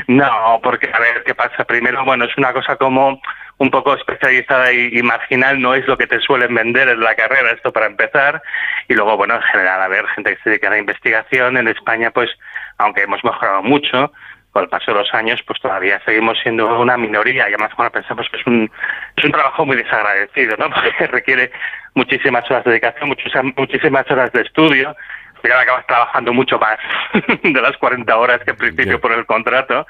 No, 0.07 0.61
porque 0.63 0.91
a 0.93 0.99
ver 0.99 1.23
qué 1.25 1.35
pasa. 1.35 1.65
Primero, 1.65 2.05
bueno, 2.05 2.25
es 2.25 2.37
una 2.37 2.53
cosa 2.53 2.77
como 2.77 3.21
un 3.59 3.71
poco 3.71 3.95
especializada 3.95 4.73
y, 4.73 4.99
y 4.99 5.03
marginal, 5.03 5.61
no 5.61 5.75
es 5.75 5.87
lo 5.87 5.99
que 5.99 6.07
te 6.07 6.21
suelen 6.21 6.55
vender 6.55 6.89
en 6.89 7.01
la 7.01 7.15
carrera, 7.15 7.51
esto 7.51 7.73
para 7.73 7.87
empezar. 7.87 8.43
Y 8.89 8.95
luego, 8.95 9.17
bueno, 9.19 9.35
en 9.35 9.43
general, 9.43 9.83
a 9.83 9.89
ver, 9.89 10.07
gente 10.09 10.35
que 10.35 10.43
se 10.43 10.51
dedica 10.51 10.69
a 10.69 10.71
la 10.71 10.79
investigación 10.79 11.59
en 11.59 11.69
España, 11.69 12.11
pues, 12.11 12.31
aunque 12.79 13.03
hemos 13.03 13.23
mejorado 13.23 13.63
mucho, 13.63 14.13
con 14.53 14.65
el 14.65 14.69
paso 14.69 14.93
de 14.93 14.99
los 14.99 15.15
años, 15.15 15.41
pues 15.47 15.61
todavía 15.61 16.01
seguimos 16.05 16.39
siendo 16.43 16.79
una 16.81 16.97
minoría. 16.97 17.49
Y 17.49 17.53
además, 17.53 17.71
bueno, 17.77 17.91
pensamos 17.93 18.29
que 18.31 18.39
es 18.39 18.47
un, 18.47 18.71
es 19.17 19.25
un 19.25 19.33
trabajo 19.33 19.65
muy 19.65 19.77
desagradecido, 19.77 20.57
¿no? 20.57 20.71
Porque 20.75 21.07
requiere 21.07 21.53
muchísimas 21.95 22.49
horas 22.51 22.65
de 22.65 22.71
dedicación, 22.73 23.09
muchísimas, 23.09 23.57
muchísimas 23.57 24.11
horas 24.11 24.33
de 24.33 24.43
estudio. 24.43 24.97
final 25.41 25.59
acabas 25.61 25.87
trabajando 25.87 26.33
mucho 26.33 26.59
más 26.59 26.79
de 27.43 27.61
las 27.61 27.77
40 27.77 28.17
horas 28.17 28.41
que 28.45 28.51
en 28.51 28.57
principio 28.57 29.01
por 29.01 29.13
el 29.13 29.25
contrato, 29.25 29.87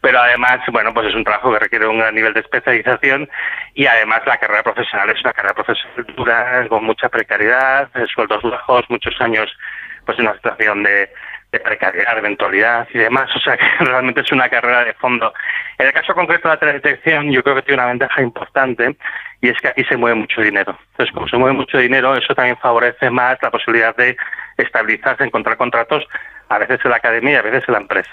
pero 0.00 0.20
además, 0.20 0.60
bueno, 0.72 0.92
pues 0.92 1.08
es 1.08 1.14
un 1.14 1.24
trabajo 1.24 1.52
que 1.52 1.60
requiere 1.60 1.86
un 1.86 1.98
gran 1.98 2.14
nivel 2.14 2.34
de 2.34 2.40
especialización 2.40 3.28
y 3.74 3.86
además 3.86 4.22
la 4.26 4.38
carrera 4.38 4.62
profesional 4.62 5.08
es 5.10 5.20
una 5.22 5.32
carrera 5.32 5.54
profesional 5.54 6.06
dura, 6.16 6.66
con 6.68 6.84
mucha 6.84 7.08
precariedad, 7.08 7.88
eh, 7.94 8.06
sueldos 8.12 8.42
bajos, 8.42 8.84
muchos 8.88 9.18
años 9.20 9.56
pues 10.04 10.18
en 10.18 10.26
una 10.26 10.34
situación 10.34 10.82
de, 10.82 11.10
de 11.52 11.60
precariedad, 11.60 12.12
de 12.14 12.18
eventualidad 12.20 12.88
y 12.92 12.98
demás, 12.98 13.28
o 13.36 13.40
sea 13.40 13.56
que 13.56 13.84
realmente 13.84 14.20
es 14.20 14.32
una 14.32 14.48
carrera 14.48 14.84
de 14.84 14.94
fondo. 14.94 15.32
En 15.78 15.86
el 15.86 15.92
caso 15.92 16.14
concreto 16.14 16.48
de 16.48 16.54
la 16.54 16.60
teledetección, 16.60 17.30
yo 17.30 17.42
creo 17.42 17.56
que 17.56 17.62
tiene 17.62 17.82
una 17.82 17.90
ventaja 17.90 18.22
importante 18.22 18.96
y 19.40 19.48
es 19.48 19.58
que 19.60 19.68
aquí 19.68 19.84
se 19.84 19.96
mueve 19.96 20.16
mucho 20.16 20.42
dinero. 20.42 20.78
Entonces, 20.92 21.14
como 21.14 21.28
se 21.28 21.36
mueve 21.36 21.56
mucho 21.56 21.78
dinero, 21.78 22.14
eso 22.14 22.34
también 22.34 22.56
favorece 22.58 23.10
más 23.10 23.38
la 23.42 23.50
posibilidad 23.50 23.96
de 23.96 24.16
estabilizarse, 24.58 25.24
encontrar 25.24 25.56
contratos, 25.56 26.06
a 26.50 26.58
veces 26.58 26.80
en 26.84 26.90
la 26.90 26.96
academia 26.96 27.32
y 27.32 27.36
a 27.36 27.42
veces 27.42 27.64
en 27.68 27.74
la 27.74 27.80
empresa. 27.80 28.10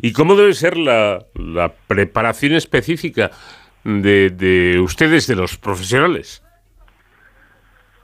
¿Y 0.00 0.12
cómo 0.12 0.36
debe 0.36 0.54
ser 0.54 0.76
la, 0.76 1.18
la 1.34 1.72
preparación 1.88 2.54
específica 2.54 3.30
de, 3.82 4.30
de 4.30 4.78
ustedes, 4.78 5.26
de 5.26 5.34
los 5.36 5.56
profesionales? 5.58 6.44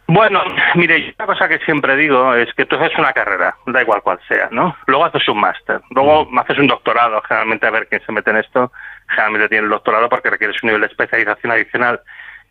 Bueno, 0.08 0.40
mire, 0.76 1.00
yo 1.02 1.12
una 1.18 1.26
cosa 1.26 1.48
que 1.48 1.58
siempre 1.64 1.96
digo 1.96 2.32
es 2.34 2.52
que 2.54 2.64
tú 2.64 2.76
haces 2.76 2.96
una 2.96 3.12
carrera, 3.12 3.56
da 3.66 3.82
igual 3.82 4.02
cual 4.02 4.20
sea, 4.28 4.48
¿no? 4.52 4.76
Luego 4.86 5.04
haces 5.04 5.28
un 5.28 5.40
máster, 5.40 5.80
luego 5.90 6.28
haces 6.38 6.58
un 6.58 6.68
doctorado, 6.68 7.20
generalmente 7.22 7.66
a 7.66 7.70
ver 7.70 7.88
quién 7.88 8.00
se 8.06 8.12
mete 8.12 8.30
en 8.30 8.36
esto, 8.36 8.70
generalmente 9.08 9.48
tiene 9.48 9.64
el 9.64 9.70
doctorado 9.70 10.08
porque 10.08 10.30
requieres 10.30 10.62
un 10.62 10.68
nivel 10.68 10.82
de 10.82 10.86
especialización 10.86 11.52
adicional 11.52 12.00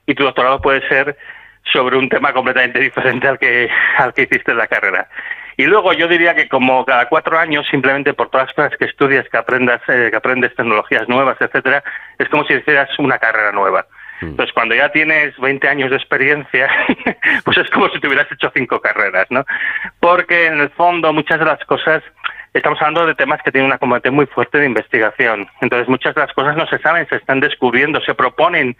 y 0.05 0.15
tu 0.15 0.23
doctorado 0.23 0.61
puede 0.61 0.85
ser 0.89 1.17
sobre 1.71 1.97
un 1.97 2.09
tema 2.09 2.33
completamente 2.33 2.79
diferente 2.79 3.27
al 3.27 3.39
que 3.39 3.69
al 3.97 4.13
que 4.13 4.23
hiciste 4.23 4.51
en 4.51 4.57
la 4.57 4.67
carrera. 4.67 5.07
Y 5.57 5.65
luego 5.65 5.93
yo 5.93 6.09
diría 6.09 6.35
que 6.35 6.49
como 6.49 6.83
cada 6.83 7.07
cuatro 7.07 7.39
años, 7.39 7.65
simplemente 7.71 8.13
por 8.13 8.29
todas 8.29 8.47
las 8.47 8.55
cosas 8.55 8.77
que 8.77 8.85
estudias, 8.85 9.27
que 9.29 9.37
aprendas, 9.37 9.81
eh, 9.87 10.09
que 10.11 10.17
aprendes 10.17 10.53
tecnologías 10.55 11.07
nuevas, 11.07 11.37
etcétera, 11.39 11.81
es 12.19 12.27
como 12.27 12.43
si 12.45 12.53
hicieras 12.53 12.89
una 12.99 13.17
carrera 13.17 13.53
nueva. 13.53 13.85
Entonces, 14.21 14.53
cuando 14.53 14.75
ya 14.75 14.89
tienes 14.89 15.37
20 15.37 15.67
años 15.67 15.89
de 15.89 15.97
experiencia, 15.97 16.69
pues 17.43 17.57
es 17.57 17.69
como 17.69 17.89
si 17.89 17.99
te 17.99 18.07
hubieras 18.07 18.31
hecho 18.31 18.51
cinco 18.55 18.79
carreras, 18.79 19.27
¿no? 19.29 19.45
Porque 19.99 20.47
en 20.47 20.59
el 20.59 20.69
fondo 20.69 21.11
muchas 21.13 21.39
de 21.39 21.45
las 21.45 21.63
cosas 21.65 22.01
estamos 22.53 22.79
hablando 22.79 23.05
de 23.05 23.15
temas 23.15 23.41
que 23.43 23.51
tienen 23.51 23.67
una 23.67 23.77
componente 23.77 24.11
muy 24.11 24.25
fuerte 24.27 24.59
de 24.59 24.65
investigación. 24.65 25.47
Entonces, 25.61 25.89
muchas 25.89 26.15
de 26.15 26.21
las 26.21 26.33
cosas 26.33 26.55
no 26.55 26.65
se 26.67 26.79
saben, 26.79 27.07
se 27.09 27.17
están 27.17 27.41
descubriendo, 27.41 27.99
se 28.01 28.13
proponen 28.13 28.77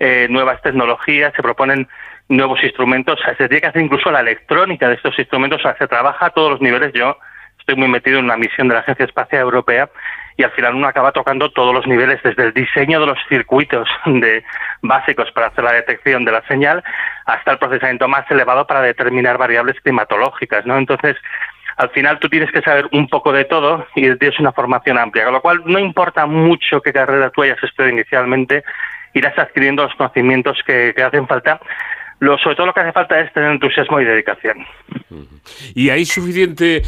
eh, 0.00 0.26
nuevas 0.30 0.62
tecnologías, 0.62 1.34
se 1.34 1.42
proponen 1.42 1.88
nuevos 2.28 2.62
instrumentos, 2.62 3.18
se 3.24 3.48
tiene 3.48 3.60
que 3.60 3.66
hacer 3.66 3.82
incluso 3.82 4.10
la 4.10 4.20
electrónica 4.20 4.88
de 4.88 4.94
estos 4.94 5.18
instrumentos, 5.18 5.60
o 5.60 5.62
sea, 5.62 5.76
se 5.76 5.88
trabaja 5.88 6.26
a 6.26 6.30
todos 6.30 6.52
los 6.52 6.60
niveles. 6.60 6.92
Yo 6.94 7.18
estoy 7.58 7.76
muy 7.76 7.88
metido 7.88 8.18
en 8.18 8.24
una 8.24 8.36
misión 8.36 8.68
de 8.68 8.74
la 8.74 8.80
Agencia 8.80 9.04
Espacial 9.04 9.42
Europea 9.42 9.90
y 10.38 10.44
al 10.44 10.52
final 10.52 10.76
uno 10.76 10.86
acaba 10.86 11.10
tocando 11.10 11.50
todos 11.50 11.74
los 11.74 11.86
niveles, 11.86 12.22
desde 12.22 12.44
el 12.44 12.54
diseño 12.54 13.00
de 13.00 13.06
los 13.06 13.18
circuitos 13.28 13.88
de 14.06 14.44
básicos 14.80 15.30
para 15.32 15.48
hacer 15.48 15.64
la 15.64 15.72
detección 15.72 16.24
de 16.24 16.30
la 16.30 16.46
señal 16.46 16.82
hasta 17.26 17.52
el 17.52 17.58
procesamiento 17.58 18.06
más 18.06 18.24
elevado 18.30 18.64
para 18.66 18.80
determinar 18.80 19.36
variables 19.36 19.78
climatológicas, 19.82 20.64
¿no? 20.64 20.78
Entonces, 20.78 21.16
al 21.76 21.90
final 21.90 22.20
tú 22.20 22.28
tienes 22.28 22.52
que 22.52 22.62
saber 22.62 22.88
un 22.92 23.08
poco 23.08 23.32
de 23.32 23.46
todo 23.46 23.84
y 23.96 24.14
tienes 24.16 24.38
una 24.38 24.52
formación 24.52 24.96
amplia, 24.96 25.24
con 25.24 25.34
lo 25.34 25.40
cual 25.40 25.62
no 25.66 25.80
importa 25.80 26.24
mucho 26.24 26.80
qué 26.82 26.92
carrera 26.92 27.30
tú 27.30 27.42
hayas 27.42 27.62
estudiado 27.62 27.92
inicialmente, 27.94 28.62
irás 29.14 29.36
adquiriendo 29.36 29.82
los 29.82 29.94
conocimientos 29.96 30.56
que, 30.64 30.94
hacen 31.04 31.26
falta. 31.26 31.60
Lo, 32.20 32.38
sobre 32.38 32.54
todo 32.54 32.66
lo 32.66 32.74
que 32.74 32.80
hace 32.80 32.92
falta 32.92 33.20
es 33.20 33.32
tener 33.32 33.50
entusiasmo 33.50 34.00
y 34.00 34.04
dedicación. 34.04 34.64
¿Y 35.74 35.90
hay 35.90 36.04
suficiente 36.04 36.82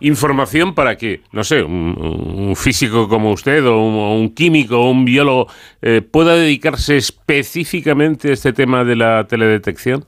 información 0.00 0.74
para 0.74 0.96
que, 0.96 1.20
no 1.32 1.44
sé, 1.44 1.62
un, 1.62 2.54
físico 2.56 3.08
como 3.08 3.32
usted 3.32 3.64
o 3.66 3.78
un, 3.78 4.34
químico 4.34 4.80
o 4.80 4.90
un 4.90 5.04
biólogo 5.04 5.46
eh, 5.82 6.02
pueda 6.02 6.34
dedicarse 6.34 6.96
específicamente 6.96 8.30
a 8.30 8.32
este 8.32 8.52
tema 8.52 8.84
de 8.84 8.96
la 8.96 9.26
teledetección? 9.26 10.04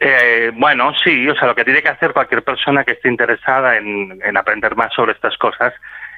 Eh, 0.00 0.50
bueno, 0.54 0.92
sí, 1.04 1.28
o 1.28 1.34
sea, 1.36 1.46
lo 1.46 1.54
que 1.54 1.64
tiene 1.64 1.82
que 1.82 1.88
hacer 1.88 2.12
cualquier 2.12 2.42
persona 2.42 2.82
que 2.82 2.92
esté 2.92 3.08
interesada 3.08 3.76
en, 3.76 4.20
en 4.24 4.36
aprender 4.36 4.74
más 4.74 4.92
sobre 4.94 5.12
estas 5.12 5.36
cosas 5.36 5.72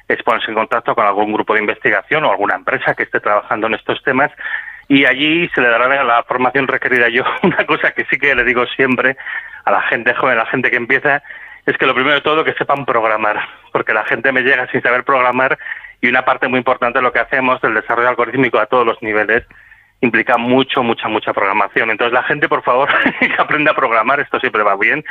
es 0.07 0.21
ponerse 0.23 0.49
en 0.49 0.55
contacto 0.55 0.95
con 0.95 1.05
algún 1.05 1.33
grupo 1.33 1.53
de 1.53 1.61
investigación 1.61 2.23
o 2.23 2.31
alguna 2.31 2.55
empresa 2.55 2.93
que 2.93 3.03
esté 3.03 3.19
trabajando 3.19 3.67
en 3.67 3.75
estos 3.75 4.01
temas 4.03 4.31
y 4.87 5.05
allí 5.05 5.49
se 5.49 5.61
le 5.61 5.69
dará 5.69 6.03
la 6.03 6.23
formación 6.23 6.67
requerida. 6.67 7.09
Yo 7.09 7.23
una 7.43 7.65
cosa 7.65 7.91
que 7.91 8.05
sí 8.05 8.17
que 8.17 8.35
le 8.35 8.43
digo 8.43 8.65
siempre 8.67 9.17
a 9.63 9.71
la 9.71 9.81
gente 9.83 10.13
joven, 10.13 10.37
a 10.37 10.43
la 10.43 10.49
gente 10.49 10.69
que 10.69 10.77
empieza, 10.77 11.23
es 11.65 11.77
que 11.77 11.85
lo 11.85 11.93
primero 11.93 12.15
de 12.15 12.21
todo 12.21 12.43
que 12.43 12.53
sepan 12.53 12.85
programar, 12.85 13.39
porque 13.71 13.93
la 13.93 14.05
gente 14.05 14.31
me 14.31 14.41
llega 14.41 14.69
sin 14.71 14.81
saber 14.81 15.03
programar 15.03 15.57
y 16.01 16.07
una 16.07 16.23
parte 16.25 16.47
muy 16.47 16.59
importante 16.59 16.99
de 16.99 17.03
lo 17.03 17.11
que 17.11 17.19
hacemos 17.19 17.59
del 17.61 17.73
desarrollo 17.73 18.09
algorítmico 18.09 18.59
a 18.59 18.65
todos 18.67 18.85
los 18.85 19.01
niveles 19.01 19.43
implica 20.01 20.37
mucho, 20.37 20.83
mucha, 20.83 21.07
mucha 21.07 21.33
programación. 21.33 21.89
Entonces 21.89 22.13
la 22.13 22.21
gente, 22.23 22.47
por 22.49 22.61
favor, 22.63 22.89
que 23.19 23.33
aprenda 23.39 23.71
a 23.71 23.75
programar, 23.75 24.19
esto 24.19 24.39
siempre 24.39 24.61
va 24.61 24.75
bien. 24.75 25.03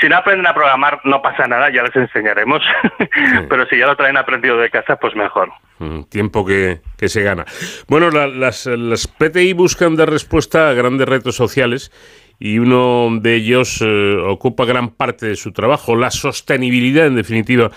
Si 0.00 0.08
no 0.08 0.16
aprenden 0.16 0.46
a 0.46 0.54
programar, 0.54 1.00
no 1.04 1.20
pasa 1.20 1.46
nada, 1.46 1.70
ya 1.70 1.82
les 1.82 1.94
enseñaremos, 1.96 2.62
pero 3.50 3.66
si 3.66 3.76
ya 3.76 3.86
lo 3.86 3.96
traen 3.96 4.16
aprendido 4.16 4.56
de 4.56 4.70
casa, 4.70 4.96
pues 4.96 5.14
mejor. 5.16 5.50
Mm, 5.80 6.04
Tiempo 6.04 6.46
que, 6.46 6.78
que 6.96 7.08
se 7.08 7.22
gana. 7.22 7.44
Bueno, 7.88 8.10
la- 8.10 8.28
las, 8.28 8.64
las 8.66 9.06
PTI 9.08 9.52
buscan 9.52 9.96
dar 9.96 10.08
respuesta 10.08 10.70
a 10.70 10.72
grandes 10.72 11.08
retos 11.08 11.34
sociales 11.36 11.90
y 12.38 12.58
uno 12.58 13.08
de 13.20 13.34
ellos 13.34 13.82
eh, 13.82 14.16
ocupa 14.26 14.64
gran 14.64 14.90
parte 14.90 15.26
de 15.26 15.36
su 15.36 15.52
trabajo, 15.52 15.96
la 15.96 16.10
sostenibilidad, 16.10 17.06
en 17.06 17.16
definitiva, 17.16 17.70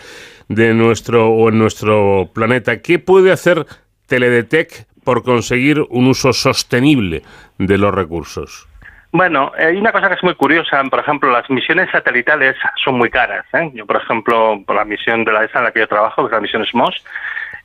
de 0.47 0.73
nuestro 0.73 1.29
o 1.29 1.49
en 1.49 1.57
nuestro 1.57 2.29
planeta. 2.33 2.81
¿Qué 2.81 2.99
puede 2.99 3.31
hacer 3.31 3.65
Teledetec 4.07 4.85
por 5.03 5.23
conseguir 5.23 5.81
un 5.89 6.07
uso 6.07 6.33
sostenible 6.33 7.23
de 7.57 7.77
los 7.77 7.93
recursos? 7.93 8.67
Bueno, 9.13 9.51
hay 9.57 9.75
una 9.75 9.91
cosa 9.91 10.07
que 10.07 10.15
es 10.15 10.23
muy 10.23 10.35
curiosa. 10.35 10.81
Por 10.85 10.99
ejemplo, 10.99 11.31
las 11.31 11.49
misiones 11.49 11.89
satelitales 11.91 12.55
son 12.83 12.95
muy 12.95 13.09
caras. 13.09 13.45
¿eh? 13.53 13.69
Yo, 13.73 13.85
por 13.85 13.97
ejemplo, 13.97 14.61
por 14.65 14.75
la 14.75 14.85
misión 14.85 15.25
de 15.25 15.33
la 15.33 15.43
ESA 15.43 15.59
en 15.59 15.65
la 15.65 15.71
que 15.71 15.79
yo 15.79 15.87
trabajo, 15.87 16.21
que 16.21 16.27
es 16.27 16.31
la 16.31 16.39
misión 16.39 16.65
SMOS, 16.65 17.03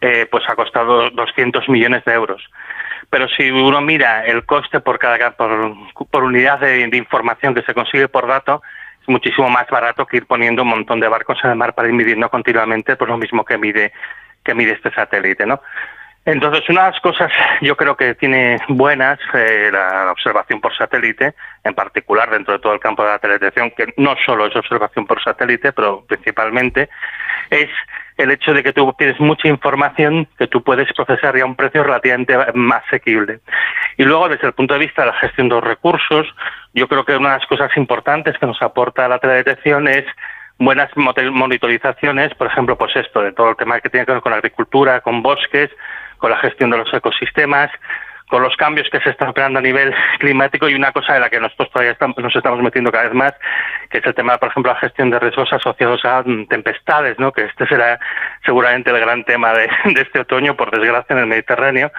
eh, 0.00 0.26
pues 0.31 0.42
ha 0.49 0.57
costado 0.57 1.10
200 1.10 1.68
millones 1.68 2.05
de 2.05 2.15
euros. 2.15 2.42
Pero 3.10 3.28
si 3.28 3.51
uno 3.51 3.81
mira 3.81 4.25
el 4.25 4.44
coste 4.44 4.81
por 4.81 4.99
cada 4.99 5.31
por, 5.33 5.75
por 6.10 6.25
unidad 6.25 6.60
de, 6.60 6.81
información 6.97 7.55
que 7.55 7.62
se 7.62 7.75
consigue 7.75 8.09
por 8.09 8.26
dato, 8.26 8.62
es 9.01 9.09
muchísimo 9.09 9.49
más 9.49 9.68
barato 9.68 10.07
que 10.07 10.18
ir 10.18 10.26
poniendo 10.26 10.62
un 10.62 10.68
montón 10.68 11.01
de 11.01 11.09
barcos 11.09 11.39
en 11.44 11.51
el 11.51 11.57
mar 11.57 11.75
para 11.75 11.89
ir 11.89 11.94
midiendo 11.94 12.28
continuamente, 12.28 12.97
pues 12.97 13.09
lo 13.09 13.18
mismo 13.18 13.44
que 13.44 13.59
mide 13.59 13.93
que 14.44 14.55
mide 14.55 14.73
este 14.73 14.93
satélite, 14.93 15.44
¿no? 15.44 15.60
Entonces, 16.26 16.68
una 16.68 16.86
de 16.86 16.91
las 16.91 17.01
cosas 17.01 17.31
yo 17.60 17.76
creo 17.76 17.97
que 17.97 18.17
tiene 18.17 18.60
buenas 18.68 19.18
eh, 19.33 19.70
la 19.73 20.10
observación 20.10 20.60
por 20.60 20.76
satélite, 20.76 21.35
en 21.62 21.75
particular 21.75 22.28
dentro 22.31 22.55
de 22.55 22.59
todo 22.59 22.75
el 22.75 22.81
campo 22.81 23.05
de 23.05 23.10
la 23.10 23.18
teledetección, 23.20 23.70
que 23.70 23.94
no 23.97 24.17
solo 24.26 24.47
es 24.47 24.57
observación 24.57 25.07
por 25.07 25.23
satélite, 25.23 25.73
pero 25.73 26.05
principalmente, 26.05 26.89
es 27.49 27.68
el 28.17 28.31
hecho 28.31 28.55
de 28.55 28.62
que 28.62 28.73
tú 28.73 28.95
tienes 28.97 29.20
mucha 29.20 29.49
información 29.49 30.27
que 30.39 30.47
tú 30.47 30.62
puedes 30.62 30.91
procesar 30.95 31.36
y 31.36 31.41
a 31.41 31.47
un 31.47 31.55
precio 31.55 31.83
relativamente 31.83 32.36
más 32.55 32.83
asequible. 32.86 33.41
Y 33.97 34.05
luego, 34.05 34.28
desde 34.28 34.47
el 34.47 34.55
punto 34.55 34.75
de 34.75 34.81
vista 34.81 35.03
de 35.03 35.09
la 35.09 35.19
gestión 35.19 35.49
de 35.49 35.57
los 35.57 35.65
recursos, 35.65 36.27
yo 36.75 36.89
creo 36.89 37.05
que 37.05 37.17
una 37.17 37.33
de 37.33 37.39
las 37.39 37.47
cosas 37.47 37.70
importantes 37.77 38.39
que 38.39 38.47
nos 38.47 38.61
aporta 38.62 39.09
la 39.09 39.19
teledetección 39.19 39.89
es 39.89 40.05
buenas 40.59 40.91
monitorizaciones, 40.97 42.35
por 42.35 42.47
ejemplo, 42.47 42.78
pues 42.78 42.97
esto, 42.97 43.20
de 43.20 43.33
todo 43.33 43.51
el 43.51 43.57
tema 43.57 43.81
que 43.81 43.91
tiene 43.91 44.07
que 44.07 44.12
ver 44.12 44.23
con 44.23 44.33
agricultura, 44.33 45.01
con 45.01 45.23
bosques, 45.23 45.70
con 46.19 46.31
la 46.31 46.39
gestión 46.39 46.70
de 46.70 46.78
los 46.78 46.93
ecosistemas, 46.93 47.70
con 48.28 48.42
los 48.42 48.56
cambios 48.56 48.88
que 48.90 49.00
se 49.00 49.10
están 49.10 49.28
operando 49.28 49.58
a 49.58 49.62
nivel 49.62 49.94
climático 50.18 50.68
y 50.68 50.74
una 50.74 50.92
cosa 50.92 51.14
de 51.14 51.20
la 51.20 51.30
que 51.30 51.40
nosotros 51.40 51.70
todavía 51.70 51.92
estamos, 51.92 52.16
nos 52.18 52.34
estamos 52.34 52.60
metiendo 52.60 52.90
cada 52.90 53.05
vez 53.05 53.14
más, 53.14 53.32
que 53.90 53.98
es 53.98 54.06
el 54.06 54.14
tema, 54.14 54.36
por 54.38 54.50
ejemplo, 54.50 54.72
la 54.72 54.80
gestión 54.80 55.10
de 55.10 55.18
riesgos 55.18 55.52
asociados 55.52 56.05
a 56.05 56.22
mm, 56.24 56.46
tempestades, 56.48 57.18
¿no? 57.18 57.32
que 57.32 57.44
este 57.44 57.66
será 57.66 58.00
seguramente 58.44 58.90
el 58.90 58.98
gran 59.00 59.24
tema 59.24 59.52
de, 59.52 59.68
de 59.94 60.00
este 60.00 60.20
otoño, 60.20 60.56
por 60.56 60.70
desgracia, 60.70 61.14
en 61.14 61.18
el 61.20 61.26
Mediterráneo, 61.26 61.92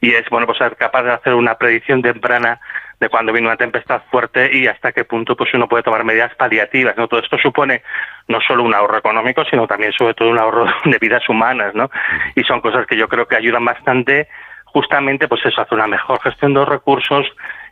y 0.00 0.14
es 0.14 0.28
bueno 0.30 0.46
pues 0.46 0.58
ser 0.58 0.76
capaz 0.76 1.02
de 1.02 1.12
hacer 1.12 1.34
una 1.34 1.56
predicción 1.56 2.02
temprana 2.02 2.60
de 3.00 3.08
cuando 3.08 3.32
viene 3.32 3.48
una 3.48 3.56
tempestad 3.56 4.02
fuerte 4.10 4.56
y 4.56 4.66
hasta 4.66 4.92
qué 4.92 5.04
punto 5.04 5.36
pues 5.36 5.52
uno 5.54 5.68
puede 5.68 5.82
tomar 5.82 6.04
medidas 6.04 6.34
paliativas 6.36 6.96
no 6.96 7.08
todo 7.08 7.20
esto 7.20 7.38
supone 7.38 7.82
no 8.28 8.40
solo 8.40 8.62
un 8.62 8.74
ahorro 8.74 8.98
económico 8.98 9.44
sino 9.50 9.66
también 9.66 9.92
sobre 9.92 10.14
todo 10.14 10.28
un 10.28 10.38
ahorro 10.38 10.66
de 10.84 10.98
vidas 10.98 11.28
humanas 11.28 11.74
no 11.74 11.90
y 12.34 12.44
son 12.44 12.60
cosas 12.60 12.86
que 12.86 12.96
yo 12.96 13.08
creo 13.08 13.26
que 13.26 13.36
ayudan 13.36 13.64
bastante 13.64 14.28
justamente 14.74 15.28
pues 15.28 15.40
eso 15.46 15.60
hacer 15.60 15.78
una 15.78 15.86
mejor 15.86 16.20
gestión 16.20 16.52
de 16.52 16.58
los 16.60 16.68
recursos 16.68 17.24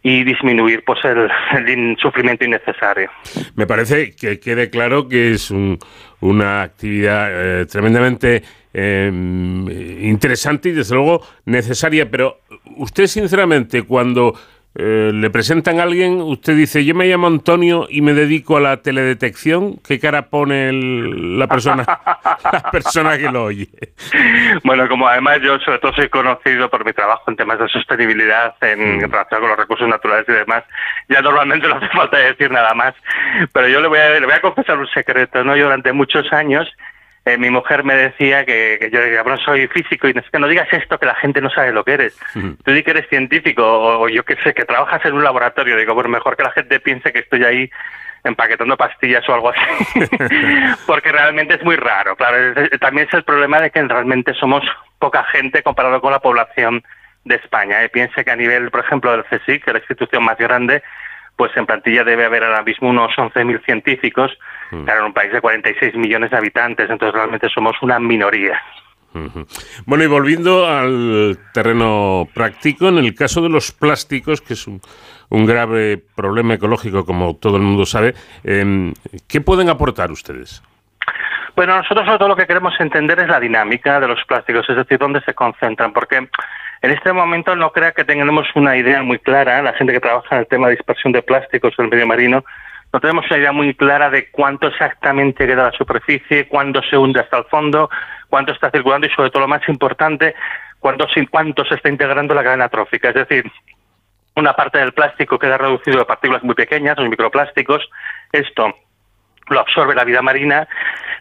y 0.05 0.23
disminuir 0.23 0.85
pues 0.87 1.01
el, 1.05 1.97
sufrimiento 2.01 2.45
innecesario. 2.45 3.11
Me 3.57 3.67
parece 3.67 4.15
que 4.15 4.39
quede 4.39 4.71
claro 4.71 5.09
que 5.09 5.33
es 5.33 5.51
un- 5.51 5.79
una 6.21 6.63
actividad 6.63 7.29
eh, 7.63 7.67
tremendamente 7.67 8.43
eh, 8.73 9.11
interesante 10.03 10.69
y 10.69 10.73
desde 10.73 10.95
luego 10.95 11.23
necesaria, 11.45 12.09
pero 12.09 12.39
usted 12.77 13.07
sinceramente 13.09 13.83
cuando 13.83 14.35
eh, 14.75 15.11
le 15.13 15.29
presentan 15.31 15.81
a 15.81 15.83
alguien, 15.83 16.21
usted 16.23 16.57
dice, 16.57 16.85
yo 16.85 16.95
me 16.95 17.07
llamo 17.07 17.27
Antonio 17.27 17.87
y 17.91 18.01
me 18.01 18.15
dedico 18.15 18.57
a 18.57 18.61
la 18.61 18.79
teledetección, 18.79 19.77
¿qué 19.87 20.01
cara 20.01 20.31
pone 20.31 20.71
el- 20.71 21.39
la 21.39 21.47
persona 21.47 21.85
la 22.53 22.71
persona 22.71 23.19
que 23.19 23.31
lo 23.31 23.45
oye? 23.45 23.69
Bueno, 24.65 24.89
como 24.89 25.07
además 25.09 25.41
yo 25.43 25.59
sobre 25.61 25.79
todo 25.79 25.93
soy 25.95 26.09
conocido 26.09 26.71
por 26.71 26.85
mi 26.87 26.93
trabajo 26.93 27.25
en 27.29 27.37
temas 27.37 27.59
de 27.59 27.69
sostenibilidad 27.69 28.55
en 28.63 29.03
relación 29.11 29.41
con 29.41 29.49
los 29.51 29.59
recursos 29.59 29.89
naturales 29.89 30.25
y 30.29 30.33
demás, 30.33 30.65
ya 31.09 31.21
normalmente 31.21 31.69
no 31.69 31.77
hace 31.77 31.89
falta 31.95 32.19
decir 32.19 32.51
nada 32.51 32.73
más. 32.75 32.95
Pero 33.53 33.69
yo 33.69 33.81
le 33.81 33.89
voy 33.89 33.99
a, 33.99 34.11
le 34.19 34.25
voy 34.27 34.35
a 34.35 34.41
confesar 34.41 34.79
un 34.79 34.89
secreto, 34.89 35.45
¿no? 35.45 35.57
Yo 35.57 35.65
durante 35.65 35.93
muchos 35.93 36.33
años 36.33 36.67
eh, 37.25 37.39
mi 37.39 37.51
mujer 37.51 37.85
me 37.85 37.95
decía 37.95 38.45
que, 38.45 38.79
que 38.81 38.91
yo 38.91 39.01
bueno, 39.23 39.39
soy 39.39 39.69
físico 39.69 40.09
y 40.09 40.15
no, 40.15 40.21
es 40.21 40.31
que 40.31 40.39
no 40.39 40.49
digas 40.49 40.69
esto 40.73 40.99
que 40.99 41.07
la 41.07 41.15
gente 41.15 41.41
no 41.41 41.51
sabe 41.51 41.73
lo 41.73 41.85
que 41.85 41.93
eres. 41.93 42.19
Tú 42.65 42.73
di 42.73 42.83
que 42.83 42.91
eres 42.91 43.09
científico 43.09 43.65
o, 43.65 44.03
o 44.03 44.09
yo 44.09 44.25
qué 44.25 44.37
sé, 44.43 44.53
que 44.55 44.65
trabajas 44.65 45.05
en 45.05 45.15
un 45.15 45.23
laboratorio. 45.23 45.77
Digo, 45.77 45.95
bueno, 45.95 46.11
mejor 46.11 46.37
que 46.37 46.43
la 46.43 46.53
gente 46.53 46.81
piense 46.81 47.13
que 47.13 47.21
estoy 47.21 47.45
ahí 47.45 47.71
empaquetando 48.25 48.77
pastillas 48.77 49.29
o 49.29 49.35
algo 49.35 49.51
así, 49.51 50.01
porque 50.87 51.11
realmente 51.13 51.55
es 51.55 51.63
muy 51.65 51.77
raro. 51.77 52.17
Claro, 52.17 52.55
también 52.81 53.09
es 53.09 53.15
el 53.15 53.25
problema 53.25 53.61
de 53.61 53.71
que 53.71 53.83
realmente 53.83 54.35
somos 54.35 54.63
poca 54.99 55.25
gente 55.25 55.63
comparado 55.63 56.01
con 56.01 56.13
la 56.13 56.21
población 56.21 56.83
de 57.25 57.37
España. 57.37 57.83
¿eh? 57.83 57.89
Piense 57.89 58.25
que 58.25 58.31
a 58.31 58.37
nivel, 58.37 58.71
por 58.71 58.81
ejemplo, 58.81 59.11
del 59.13 59.25
CSIC, 59.25 59.65
que 59.65 59.71
es 59.71 59.75
la 59.75 59.79
institución 59.79 60.25
más 60.25 60.39
grande, 60.39 60.83
pues 61.37 61.57
en 61.57 61.67
plantilla 61.67 62.05
debe 62.05 62.25
haber 62.25 62.45
ahora 62.45 62.63
mismo 62.63 62.91
unos 62.91 63.13
11.000 63.17 63.65
científicos, 63.65 64.37
claro, 64.85 65.01
en 65.01 65.07
un 65.07 65.13
país 65.13 65.33
de 65.33 65.41
46 65.41 65.95
millones 65.95 66.31
de 66.31 66.37
habitantes, 66.37 66.89
entonces 66.89 67.15
realmente 67.15 67.49
somos 67.49 67.77
una 67.83 67.99
minoría. 67.99 68.61
Bueno, 69.85 70.05
y 70.05 70.07
volviendo 70.07 70.67
al 70.67 71.39
terreno 71.53 72.27
práctico, 72.33 72.89
en 72.89 72.99
el 72.99 73.15
caso 73.15 73.43
de 73.43 73.51
los 73.51 73.71
plásticos, 73.73 74.41
que 74.41 74.55
es 74.55 74.67
un, 74.67 74.81
un 75.29 75.45
grave 75.45 75.99
problema 76.15 76.55
ecológico, 76.55 77.05
como 77.05 77.37
todo 77.37 77.57
el 77.57 77.63
mundo 77.63 77.85
sabe, 77.85 78.15
em, 78.43 78.95
¿qué 79.29 79.41
pueden 79.41 79.69
aportar 79.69 80.11
ustedes? 80.11 80.63
Bueno, 81.55 81.77
nosotros 81.77 82.07
sobre 82.07 82.19
todo 82.19 82.29
lo 82.29 82.37
que 82.37 82.47
queremos 82.47 82.73
entender 82.81 83.21
es 83.21 83.29
la 83.29 83.39
dinámica 83.39 84.01
de 84.01 84.09
los 84.09 84.25
plásticos, 84.25 84.69
es 84.71 84.77
decir, 84.77 84.99
dónde 84.99 85.21
se 85.21 85.35
concentran, 85.35 85.93
porque 85.93 86.17
en 86.17 86.91
este 86.91 87.13
momento 87.13 87.55
no 87.55 87.73
crea 87.73 87.93
que 87.93 88.05
tengamos 88.05 88.49
una 88.55 88.77
idea 88.77 89.03
muy 89.03 89.19
clara, 89.19 89.63
la 89.63 89.75
gente 89.75 89.93
que 89.93 90.01
trabaja 90.01 90.37
en 90.37 90.41
el 90.41 90.47
tema 90.47 90.69
de 90.69 90.77
dispersión 90.77 91.13
de 91.13 91.23
plásticos 91.23 91.75
en 91.79 91.85
el 91.85 91.91
medio 91.91 92.07
marino, 92.07 92.45
no 92.93 93.01
tenemos 93.01 93.25
una 93.31 93.39
idea 93.39 93.53
muy 93.53 93.75
clara 93.75 94.11
de 94.11 94.31
cuánto 94.31 94.67
exactamente 94.67 95.47
queda 95.47 95.65
la 95.65 95.73
superficie, 95.73 96.47
cuándo 96.47 96.83
se 96.83 96.97
hunde 96.99 97.21
hasta 97.21 97.39
el 97.39 97.45
fondo, 97.45 97.89
cuánto 98.29 98.53
está 98.53 98.71
circulando 98.71 99.07
y 99.07 99.11
sobre 99.11 99.31
todo 99.31 99.41
lo 99.43 99.49
más 99.49 99.67
importante, 99.69 100.35
cuánto 100.79 101.07
cuánto 101.31 101.65
se 101.65 101.77
está 101.77 101.89
integrando 101.89 102.35
la 102.35 102.45
cadena 102.45 102.69
trófica. 102.69 103.09
Es 103.09 103.15
decir, 103.15 103.51
una 104.37 104.55
parte 104.55 104.79
del 104.79 104.93
plástico 104.93 105.39
queda 105.39 105.59
reducido 105.59 106.03
a 106.03 106.07
partículas 106.07 106.43
muy 106.43 106.55
pequeñas, 106.55 106.99
los 106.99 107.09
microplásticos. 107.09 107.89
Esto 108.31 108.75
lo 109.49 109.61
absorbe 109.61 109.95
la 109.95 110.05
vida 110.05 110.23
marina, 110.23 110.69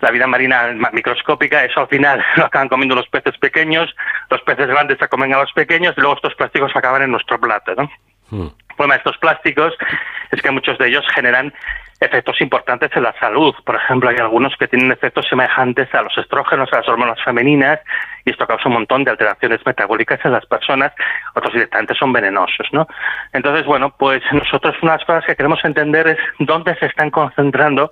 la 0.01 0.11
vida 0.11 0.27
marina 0.27 0.71
ma- 0.75 0.91
microscópica, 0.91 1.63
eso 1.63 1.81
al 1.81 1.87
final 1.87 2.23
lo 2.35 2.45
acaban 2.45 2.69
comiendo 2.69 2.95
los 2.95 3.07
peces 3.09 3.37
pequeños, 3.37 3.93
los 4.29 4.41
peces 4.41 4.67
grandes 4.67 4.97
se 4.99 5.07
comen 5.07 5.33
a 5.33 5.39
los 5.39 5.51
pequeños 5.53 5.93
y 5.97 6.01
luego 6.01 6.15
estos 6.15 6.35
plásticos 6.35 6.75
acaban 6.75 7.01
en 7.01 7.11
nuestro 7.11 7.39
plato, 7.39 7.73
¿no? 7.75 7.89
El 8.31 8.75
problema 8.75 8.95
de 8.95 8.99
estos 8.99 9.17
plásticos 9.17 9.73
es 10.31 10.41
que 10.41 10.51
muchos 10.51 10.77
de 10.77 10.87
ellos 10.87 11.05
generan 11.13 11.53
efectos 11.99 12.41
importantes 12.41 12.89
en 12.95 13.03
la 13.03 13.13
salud. 13.19 13.53
Por 13.63 13.75
ejemplo, 13.75 14.09
hay 14.09 14.17
algunos 14.17 14.55
que 14.57 14.67
tienen 14.67 14.91
efectos 14.91 15.27
semejantes 15.29 15.93
a 15.93 16.01
los 16.01 16.17
estrógenos, 16.17 16.67
a 16.73 16.77
las 16.77 16.87
hormonas 16.87 17.21
femeninas, 17.23 17.79
y 18.25 18.31
esto 18.31 18.47
causa 18.47 18.69
un 18.69 18.73
montón 18.73 19.03
de 19.03 19.11
alteraciones 19.11 19.59
metabólicas 19.65 20.19
en 20.25 20.31
las 20.31 20.45
personas. 20.47 20.93
Otros 21.35 21.53
directamente 21.53 21.93
son 21.93 22.11
venenosos, 22.11 22.67
¿no? 22.71 22.87
Entonces, 23.33 23.65
bueno, 23.65 23.93
pues 23.97 24.21
nosotros 24.31 24.75
una 24.81 24.93
de 24.93 24.97
las 24.97 25.05
cosas 25.05 25.25
que 25.25 25.35
queremos 25.35 25.63
entender 25.63 26.07
es 26.07 26.17
dónde 26.39 26.75
se 26.75 26.87
están 26.87 27.11
concentrando 27.11 27.91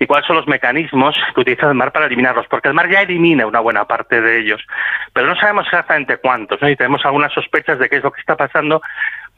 y 0.00 0.06
cuáles 0.06 0.26
son 0.26 0.36
los 0.36 0.48
mecanismos 0.48 1.14
que 1.34 1.42
utiliza 1.42 1.68
el 1.68 1.74
mar 1.74 1.92
para 1.92 2.06
eliminarlos, 2.06 2.46
porque 2.48 2.68
el 2.68 2.74
mar 2.74 2.88
ya 2.90 3.02
elimina 3.02 3.46
una 3.46 3.60
buena 3.60 3.84
parte 3.84 4.22
de 4.22 4.40
ellos, 4.40 4.62
pero 5.12 5.26
no 5.26 5.36
sabemos 5.36 5.66
exactamente 5.66 6.16
cuántos, 6.16 6.60
¿no? 6.62 6.70
y 6.70 6.76
tenemos 6.76 7.04
algunas 7.04 7.30
sospechas 7.34 7.78
de 7.78 7.90
qué 7.90 7.96
es 7.96 8.02
lo 8.02 8.10
que 8.10 8.20
está 8.20 8.34
pasando, 8.34 8.80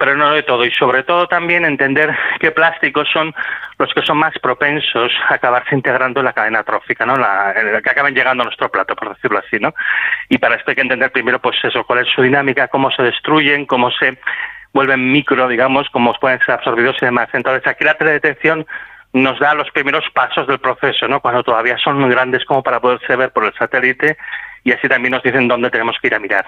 pero 0.02 0.16
no 0.16 0.32
de 0.32 0.42
todo, 0.42 0.64
y 0.64 0.72
sobre 0.72 1.04
todo 1.04 1.28
también 1.28 1.64
entender 1.64 2.10
qué 2.40 2.50
plásticos 2.50 3.08
son 3.12 3.32
los 3.78 3.94
que 3.94 4.02
son 4.02 4.18
más 4.18 4.36
propensos 4.40 5.12
a 5.28 5.34
acabarse 5.34 5.76
integrando 5.76 6.18
en 6.18 6.26
la 6.26 6.32
cadena 6.32 6.64
trófica, 6.64 7.06
¿no? 7.06 7.14
La, 7.14 7.54
que 7.84 7.88
acaben 7.88 8.12
llegando 8.12 8.42
a 8.42 8.46
nuestro 8.46 8.68
plato, 8.68 8.96
por 8.96 9.14
decirlo 9.14 9.38
así, 9.38 9.60
¿no? 9.60 9.72
Y 10.28 10.38
para 10.38 10.56
esto 10.56 10.72
hay 10.72 10.74
que 10.74 10.80
entender 10.80 11.12
primero, 11.12 11.38
pues 11.38 11.54
eso, 11.62 11.84
cuál 11.84 12.00
es 12.00 12.08
su 12.12 12.20
dinámica, 12.20 12.66
cómo 12.66 12.90
se 12.90 13.00
destruyen, 13.00 13.64
cómo 13.64 13.92
se 13.92 14.18
vuelven 14.72 15.12
micro, 15.12 15.46
digamos, 15.46 15.88
cómo 15.90 16.12
pueden 16.14 16.40
ser 16.40 16.56
absorbidos 16.56 16.96
y 17.00 17.04
demás. 17.04 17.28
Entonces, 17.32 17.64
aquí 17.64 17.84
la 17.84 17.94
teledetección 17.94 18.66
nos 19.12 19.38
da 19.38 19.54
los 19.54 19.70
primeros 19.70 20.04
pasos 20.12 20.48
del 20.48 20.58
proceso, 20.58 21.06
¿no? 21.06 21.20
Cuando 21.20 21.44
todavía 21.44 21.78
son 21.78 22.10
grandes 22.10 22.44
como 22.44 22.64
para 22.64 22.80
poderse 22.80 23.14
ver 23.14 23.30
por 23.30 23.44
el 23.44 23.54
satélite 23.54 24.16
y 24.64 24.72
así 24.72 24.88
también 24.88 25.12
nos 25.12 25.22
dicen 25.22 25.48
dónde 25.48 25.70
tenemos 25.70 25.96
que 26.00 26.06
ir 26.06 26.14
a 26.14 26.18
mirar. 26.18 26.46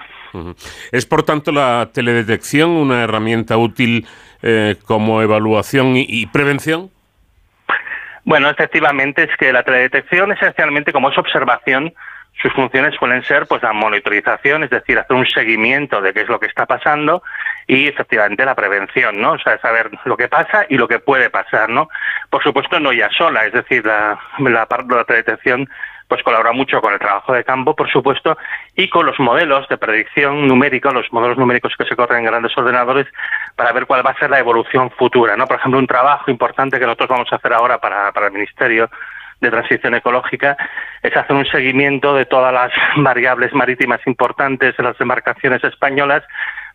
¿Es 0.91 1.05
por 1.05 1.23
tanto 1.23 1.51
la 1.51 1.89
teledetección 1.93 2.71
una 2.71 3.03
herramienta 3.03 3.57
útil 3.57 4.05
eh, 4.41 4.75
como 4.85 5.21
evaluación 5.21 5.97
y, 5.97 6.05
y 6.07 6.25
prevención? 6.27 6.89
Bueno, 8.23 8.49
efectivamente 8.49 9.23
es 9.23 9.37
que 9.37 9.53
la 9.53 9.63
teledetección 9.63 10.31
esencialmente 10.31 10.91
como 10.91 11.11
es 11.11 11.17
observación, 11.17 11.93
sus 12.41 12.51
funciones 12.53 12.93
suelen 12.95 13.23
ser 13.23 13.47
pues 13.47 13.63
la 13.63 13.71
monitorización, 13.71 14.63
es 14.63 14.69
decir, 14.69 14.99
hacer 14.99 15.15
un 15.15 15.25
seguimiento 15.25 16.01
de 16.01 16.13
qué 16.13 16.21
es 16.21 16.27
lo 16.27 16.39
que 16.39 16.47
está 16.47 16.65
pasando 16.65 17.23
y 17.65 17.87
efectivamente 17.87 18.43
la 18.43 18.55
prevención, 18.55 19.21
¿no? 19.21 19.33
O 19.33 19.39
sea, 19.39 19.57
saber 19.59 19.89
lo 20.03 20.17
que 20.17 20.27
pasa 20.27 20.65
y 20.69 20.75
lo 20.77 20.87
que 20.87 20.99
puede 20.99 21.29
pasar, 21.29 21.69
¿no? 21.69 21.87
Por 22.29 22.43
supuesto 22.43 22.79
no 22.79 22.91
ya 22.91 23.09
sola, 23.11 23.45
es 23.45 23.53
decir, 23.53 23.85
la, 23.85 24.19
la 24.39 24.65
parte 24.65 24.87
de 24.89 24.95
la 24.95 25.05
teledetección 25.05 25.69
pues 26.07 26.21
colabora 26.23 26.51
mucho 26.51 26.81
con 26.81 26.93
el 26.93 26.99
trabajo 26.99 27.33
de 27.33 27.43
campo, 27.43 27.75
por 27.75 27.89
supuesto, 27.89 28.37
y 28.75 28.89
con 28.89 29.05
los 29.05 29.19
modelos 29.19 29.67
de 29.69 29.77
predicción 29.77 30.47
numérica, 30.47 30.91
los 30.91 31.11
modelos 31.11 31.37
numéricos 31.37 31.73
que 31.77 31.85
se 31.85 31.95
corren 31.95 32.19
en 32.19 32.25
grandes 32.25 32.55
ordenadores, 32.57 33.07
para 33.55 33.71
ver 33.71 33.85
cuál 33.85 34.05
va 34.05 34.11
a 34.11 34.19
ser 34.19 34.29
la 34.29 34.39
evolución 34.39 34.91
futura. 34.91 35.35
¿no? 35.35 35.47
Por 35.47 35.57
ejemplo, 35.57 35.79
un 35.79 35.87
trabajo 35.87 36.29
importante 36.29 36.79
que 36.79 36.85
nosotros 36.85 37.09
vamos 37.09 37.33
a 37.33 37.37
hacer 37.37 37.53
ahora 37.53 37.79
para, 37.79 38.11
para 38.11 38.27
el 38.27 38.33
Ministerio 38.33 38.89
de 39.41 39.51
Transición 39.51 39.95
Ecológica 39.95 40.55
es 41.01 41.15
hacer 41.15 41.35
un 41.35 41.45
seguimiento 41.45 42.15
de 42.15 42.25
todas 42.25 42.53
las 42.53 42.71
variables 42.97 43.53
marítimas 43.53 43.99
importantes 44.05 44.75
en 44.77 44.85
las 44.85 44.99
embarcaciones 44.99 45.63
españolas 45.63 46.23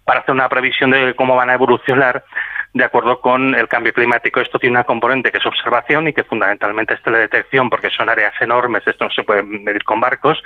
para 0.05 0.21
hacer 0.21 0.35
una 0.35 0.49
previsión 0.49 0.91
de 0.91 1.15
cómo 1.15 1.37
van 1.37 1.51
a 1.51 1.55
evolucionar 1.55 2.25
de 2.73 2.85
acuerdo 2.85 3.21
con 3.21 3.55
el 3.55 3.69
cambio 3.69 3.93
climático. 3.93 4.41
Esto 4.41 4.59
tiene 4.59 4.77
una 4.77 4.85
componente 4.85 5.31
que 5.31 5.39
es 5.39 5.47
observación 5.47 6.09
y 6.09 6.13
que 6.13 6.25
fundamentalmente 6.25 6.95
es 6.95 7.03
teledetección 7.03 7.69
porque 7.69 7.91
son 7.91 8.09
áreas 8.09 8.35
enormes, 8.41 8.87
esto 8.87 9.05
no 9.05 9.11
se 9.11 9.25
puede 9.25 9.43
medir 9.43 9.85
con 9.85 10.01
barcos, 10.01 10.43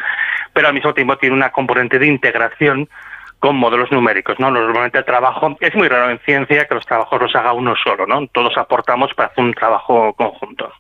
pero 0.53 0.69
al 0.69 0.75
mismo 0.75 0.95
tiempo 0.95 1.17
tiene 1.19 1.37
una 1.37 1.51
componente 1.51 1.99
de 1.99 2.07
integración 2.07 2.89
con 3.39 3.57
modelos 3.57 3.93
numéricos, 3.93 4.41
¿no? 4.41 4.51
Normalmente 4.51 4.99
el 4.99 5.05
trabajo 5.05 5.57
es 5.61 5.75
muy 5.75 5.87
raro 5.87 6.11
en 6.11 6.19
ciencia 6.21 6.67
que 6.67 6.75
los 6.75 6.87
trabajos 6.87 7.21
los 7.21 7.37
haga 7.37 7.53
uno 7.53 7.75
solo, 7.77 8.07
¿no? 8.07 8.27
Todos 8.29 8.57
aportamos 8.57 9.13
para 9.13 9.29
hacer 9.29 9.45
un 9.45 9.53
trabajo 9.53 10.15
conjunto. 10.15 10.73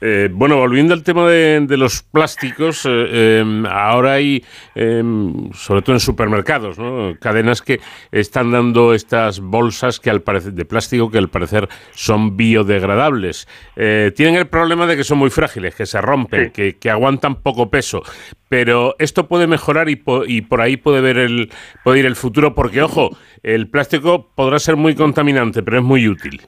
Eh, 0.00 0.28
bueno, 0.32 0.56
volviendo 0.56 0.92
al 0.92 1.02
tema 1.02 1.28
de, 1.28 1.60
de 1.66 1.76
los 1.76 2.02
plásticos, 2.02 2.84
eh, 2.84 3.38
em, 3.40 3.64
ahora 3.66 4.14
hay, 4.14 4.44
em, 4.74 5.50
sobre 5.52 5.82
todo 5.82 5.94
en 5.96 6.00
supermercados, 6.00 6.78
¿no? 6.78 7.14
cadenas 7.20 7.62
que 7.62 7.80
están 8.12 8.50
dando 8.50 8.92
estas 8.92 9.40
bolsas 9.40 10.00
que 10.00 10.10
al 10.10 10.22
parecer, 10.22 10.52
de 10.52 10.64
plástico 10.64 11.10
que 11.10 11.18
al 11.18 11.28
parecer 11.30 11.68
son 11.92 12.36
biodegradables. 12.36 13.46
Eh, 13.76 14.12
tienen 14.16 14.34
el 14.36 14.46
problema 14.46 14.86
de 14.86 14.96
que 14.96 15.04
son 15.04 15.18
muy 15.18 15.30
frágiles, 15.30 15.74
que 15.74 15.86
se 15.86 16.00
rompen, 16.00 16.50
que, 16.50 16.76
que 16.76 16.90
aguantan 16.90 17.36
poco 17.36 17.70
peso. 17.70 18.02
Pero 18.48 18.94
esto 18.98 19.26
puede 19.26 19.46
mejorar 19.46 19.88
y, 19.88 19.96
po- 19.96 20.24
y 20.26 20.42
por 20.42 20.60
ahí 20.60 20.76
puede 20.76 21.00
ver 21.00 21.18
el 21.18 21.50
puede 21.82 22.00
ir 22.00 22.06
el 22.06 22.14
futuro, 22.16 22.54
porque 22.54 22.82
ojo, 22.82 23.16
el 23.42 23.68
plástico 23.68 24.30
podrá 24.34 24.58
ser 24.58 24.76
muy 24.76 24.94
contaminante, 24.94 25.62
pero 25.62 25.78
es 25.78 25.84
muy 25.84 26.08
útil. 26.08 26.42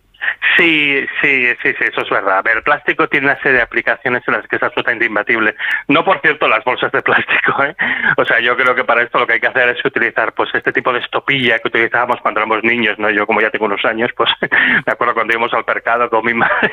Sí, 0.56 1.06
sí, 1.20 1.46
sí, 1.62 1.74
sí, 1.78 1.84
eso 1.84 2.00
es 2.00 2.10
verdad. 2.10 2.38
A 2.38 2.42
ver, 2.42 2.58
el 2.58 2.62
plástico 2.62 3.08
tiene 3.08 3.26
una 3.26 3.36
serie 3.42 3.58
de 3.58 3.62
aplicaciones 3.62 4.22
en 4.26 4.34
las 4.34 4.46
que 4.48 4.56
es 4.56 4.62
absolutamente 4.62 5.04
imbatible. 5.04 5.54
No, 5.88 6.04
por 6.04 6.20
cierto, 6.20 6.48
las 6.48 6.64
bolsas 6.64 6.90
de 6.92 7.02
plástico, 7.02 7.62
¿eh? 7.62 7.76
O 8.16 8.24
sea, 8.24 8.40
yo 8.40 8.56
creo 8.56 8.74
que 8.74 8.84
para 8.84 9.02
esto 9.02 9.18
lo 9.18 9.26
que 9.26 9.34
hay 9.34 9.40
que 9.40 9.48
hacer 9.48 9.68
es 9.70 9.84
utilizar, 9.84 10.32
pues, 10.32 10.48
este 10.54 10.72
tipo 10.72 10.92
de 10.92 11.00
estopilla 11.00 11.58
que 11.58 11.68
utilizábamos 11.68 12.20
cuando 12.22 12.40
éramos 12.40 12.62
niños, 12.64 12.98
¿no? 12.98 13.10
Yo, 13.10 13.26
como 13.26 13.40
ya 13.40 13.50
tengo 13.50 13.66
unos 13.66 13.84
años, 13.84 14.10
pues, 14.16 14.30
me 14.40 14.92
acuerdo 14.92 15.14
cuando 15.14 15.34
íbamos 15.34 15.52
al 15.52 15.64
mercado 15.66 16.08
con 16.08 16.24
mi 16.24 16.34
madre 16.34 16.72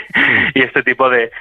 y 0.54 0.62
este 0.62 0.84
tipo 0.84 1.10
de, 1.10 1.32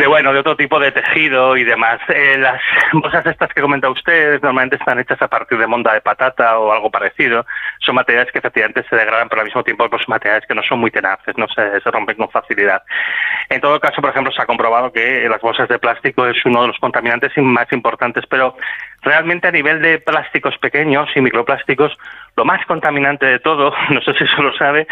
de 0.00 0.06
bueno, 0.06 0.32
de 0.32 0.40
otro 0.40 0.56
tipo 0.56 0.80
de 0.80 0.92
tejido 0.92 1.58
y 1.58 1.64
demás. 1.64 2.00
Eh, 2.08 2.38
las 2.38 2.60
bolsas 2.94 3.26
estas 3.26 3.52
que 3.52 3.60
comenta 3.60 3.90
usted 3.90 4.40
normalmente 4.40 4.76
están 4.76 4.98
hechas 4.98 5.20
a 5.20 5.28
partir 5.28 5.58
de 5.58 5.66
monda 5.66 5.92
de 5.92 6.00
patata 6.00 6.58
o 6.58 6.72
algo 6.72 6.90
parecido. 6.90 7.44
Son 7.80 7.94
materiales 7.94 8.32
que 8.32 8.38
efectivamente 8.38 8.82
se 8.88 8.96
degradan, 8.96 9.28
pero 9.28 9.42
al 9.42 9.46
mismo 9.46 9.62
tiempo 9.62 9.88
pues, 9.90 10.08
materiales 10.08 10.46
que 10.48 10.54
no 10.54 10.62
son 10.62 10.80
muy 10.80 10.90
tenaces, 10.90 11.36
no 11.36 11.46
se, 11.48 11.80
se 11.80 11.90
rompen 11.90 12.16
con 12.16 12.30
facilidad. 12.30 12.82
En 13.50 13.60
todo 13.60 13.78
caso, 13.78 14.00
por 14.00 14.10
ejemplo, 14.10 14.32
se 14.32 14.40
ha 14.40 14.46
comprobado 14.46 14.90
que 14.90 15.28
las 15.28 15.40
bolsas 15.42 15.68
de 15.68 15.78
plástico 15.78 16.26
es 16.26 16.44
uno 16.46 16.62
de 16.62 16.68
los 16.68 16.78
contaminantes 16.78 17.32
más 17.36 17.70
importantes, 17.72 18.24
pero 18.26 18.56
realmente 19.02 19.48
a 19.48 19.52
nivel 19.52 19.80
de 19.82 19.98
plásticos 19.98 20.56
pequeños 20.58 21.08
y 21.14 21.20
microplásticos, 21.20 21.96
lo 22.36 22.44
más 22.44 22.64
contaminante 22.66 23.26
de 23.26 23.38
todo, 23.38 23.72
no 23.90 24.00
sé 24.02 24.14
si 24.14 24.24
eso 24.24 24.42
lo 24.42 24.54
sabe, 24.54 24.86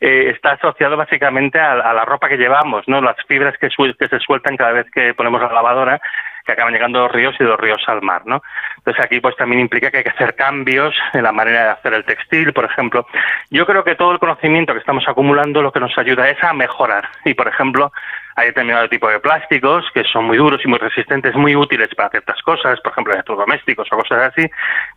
eh, 0.00 0.32
está 0.34 0.52
asociado 0.52 0.96
básicamente 0.96 1.58
a, 1.58 1.74
la 1.74 2.04
ropa 2.04 2.28
que 2.28 2.36
llevamos, 2.36 2.86
¿no? 2.88 3.00
Las 3.00 3.16
fibras 3.26 3.56
que 3.58 3.68
se 3.70 4.18
sueltan 4.20 4.53
cada 4.56 4.72
vez 4.72 4.90
que 4.90 5.14
ponemos 5.14 5.40
la 5.40 5.52
lavadora, 5.52 6.00
que 6.44 6.52
acaban 6.52 6.72
llegando 6.72 7.00
los 7.00 7.12
ríos 7.12 7.34
y 7.40 7.44
los 7.44 7.58
ríos 7.58 7.82
al 7.86 8.02
mar, 8.02 8.22
¿no? 8.26 8.42
Entonces 8.76 9.04
aquí 9.04 9.20
pues 9.20 9.34
también 9.36 9.60
implica 9.60 9.90
que 9.90 9.98
hay 9.98 10.04
que 10.04 10.10
hacer 10.10 10.34
cambios 10.34 10.94
en 11.14 11.22
la 11.22 11.32
manera 11.32 11.64
de 11.64 11.70
hacer 11.70 11.94
el 11.94 12.04
textil, 12.04 12.52
por 12.52 12.66
ejemplo. 12.66 13.06
Yo 13.50 13.64
creo 13.66 13.82
que 13.82 13.94
todo 13.94 14.12
el 14.12 14.18
conocimiento 14.18 14.74
que 14.74 14.80
estamos 14.80 15.04
acumulando 15.08 15.62
lo 15.62 15.72
que 15.72 15.80
nos 15.80 15.96
ayuda 15.96 16.28
es 16.28 16.42
a 16.44 16.52
mejorar. 16.52 17.08
Y 17.24 17.32
por 17.32 17.48
ejemplo, 17.48 17.92
hay 18.36 18.48
determinado 18.48 18.88
tipo 18.88 19.08
de 19.08 19.20
plásticos 19.20 19.86
que 19.94 20.04
son 20.04 20.26
muy 20.26 20.36
duros 20.36 20.60
y 20.64 20.68
muy 20.68 20.78
resistentes, 20.78 21.34
muy 21.34 21.56
útiles 21.56 21.88
para 21.94 22.10
ciertas 22.10 22.40
cosas, 22.42 22.80
por 22.80 22.92
ejemplo, 22.92 23.14
electrodomésticos 23.14 23.88
o 23.90 23.96
cosas 23.96 24.32
así, 24.32 24.46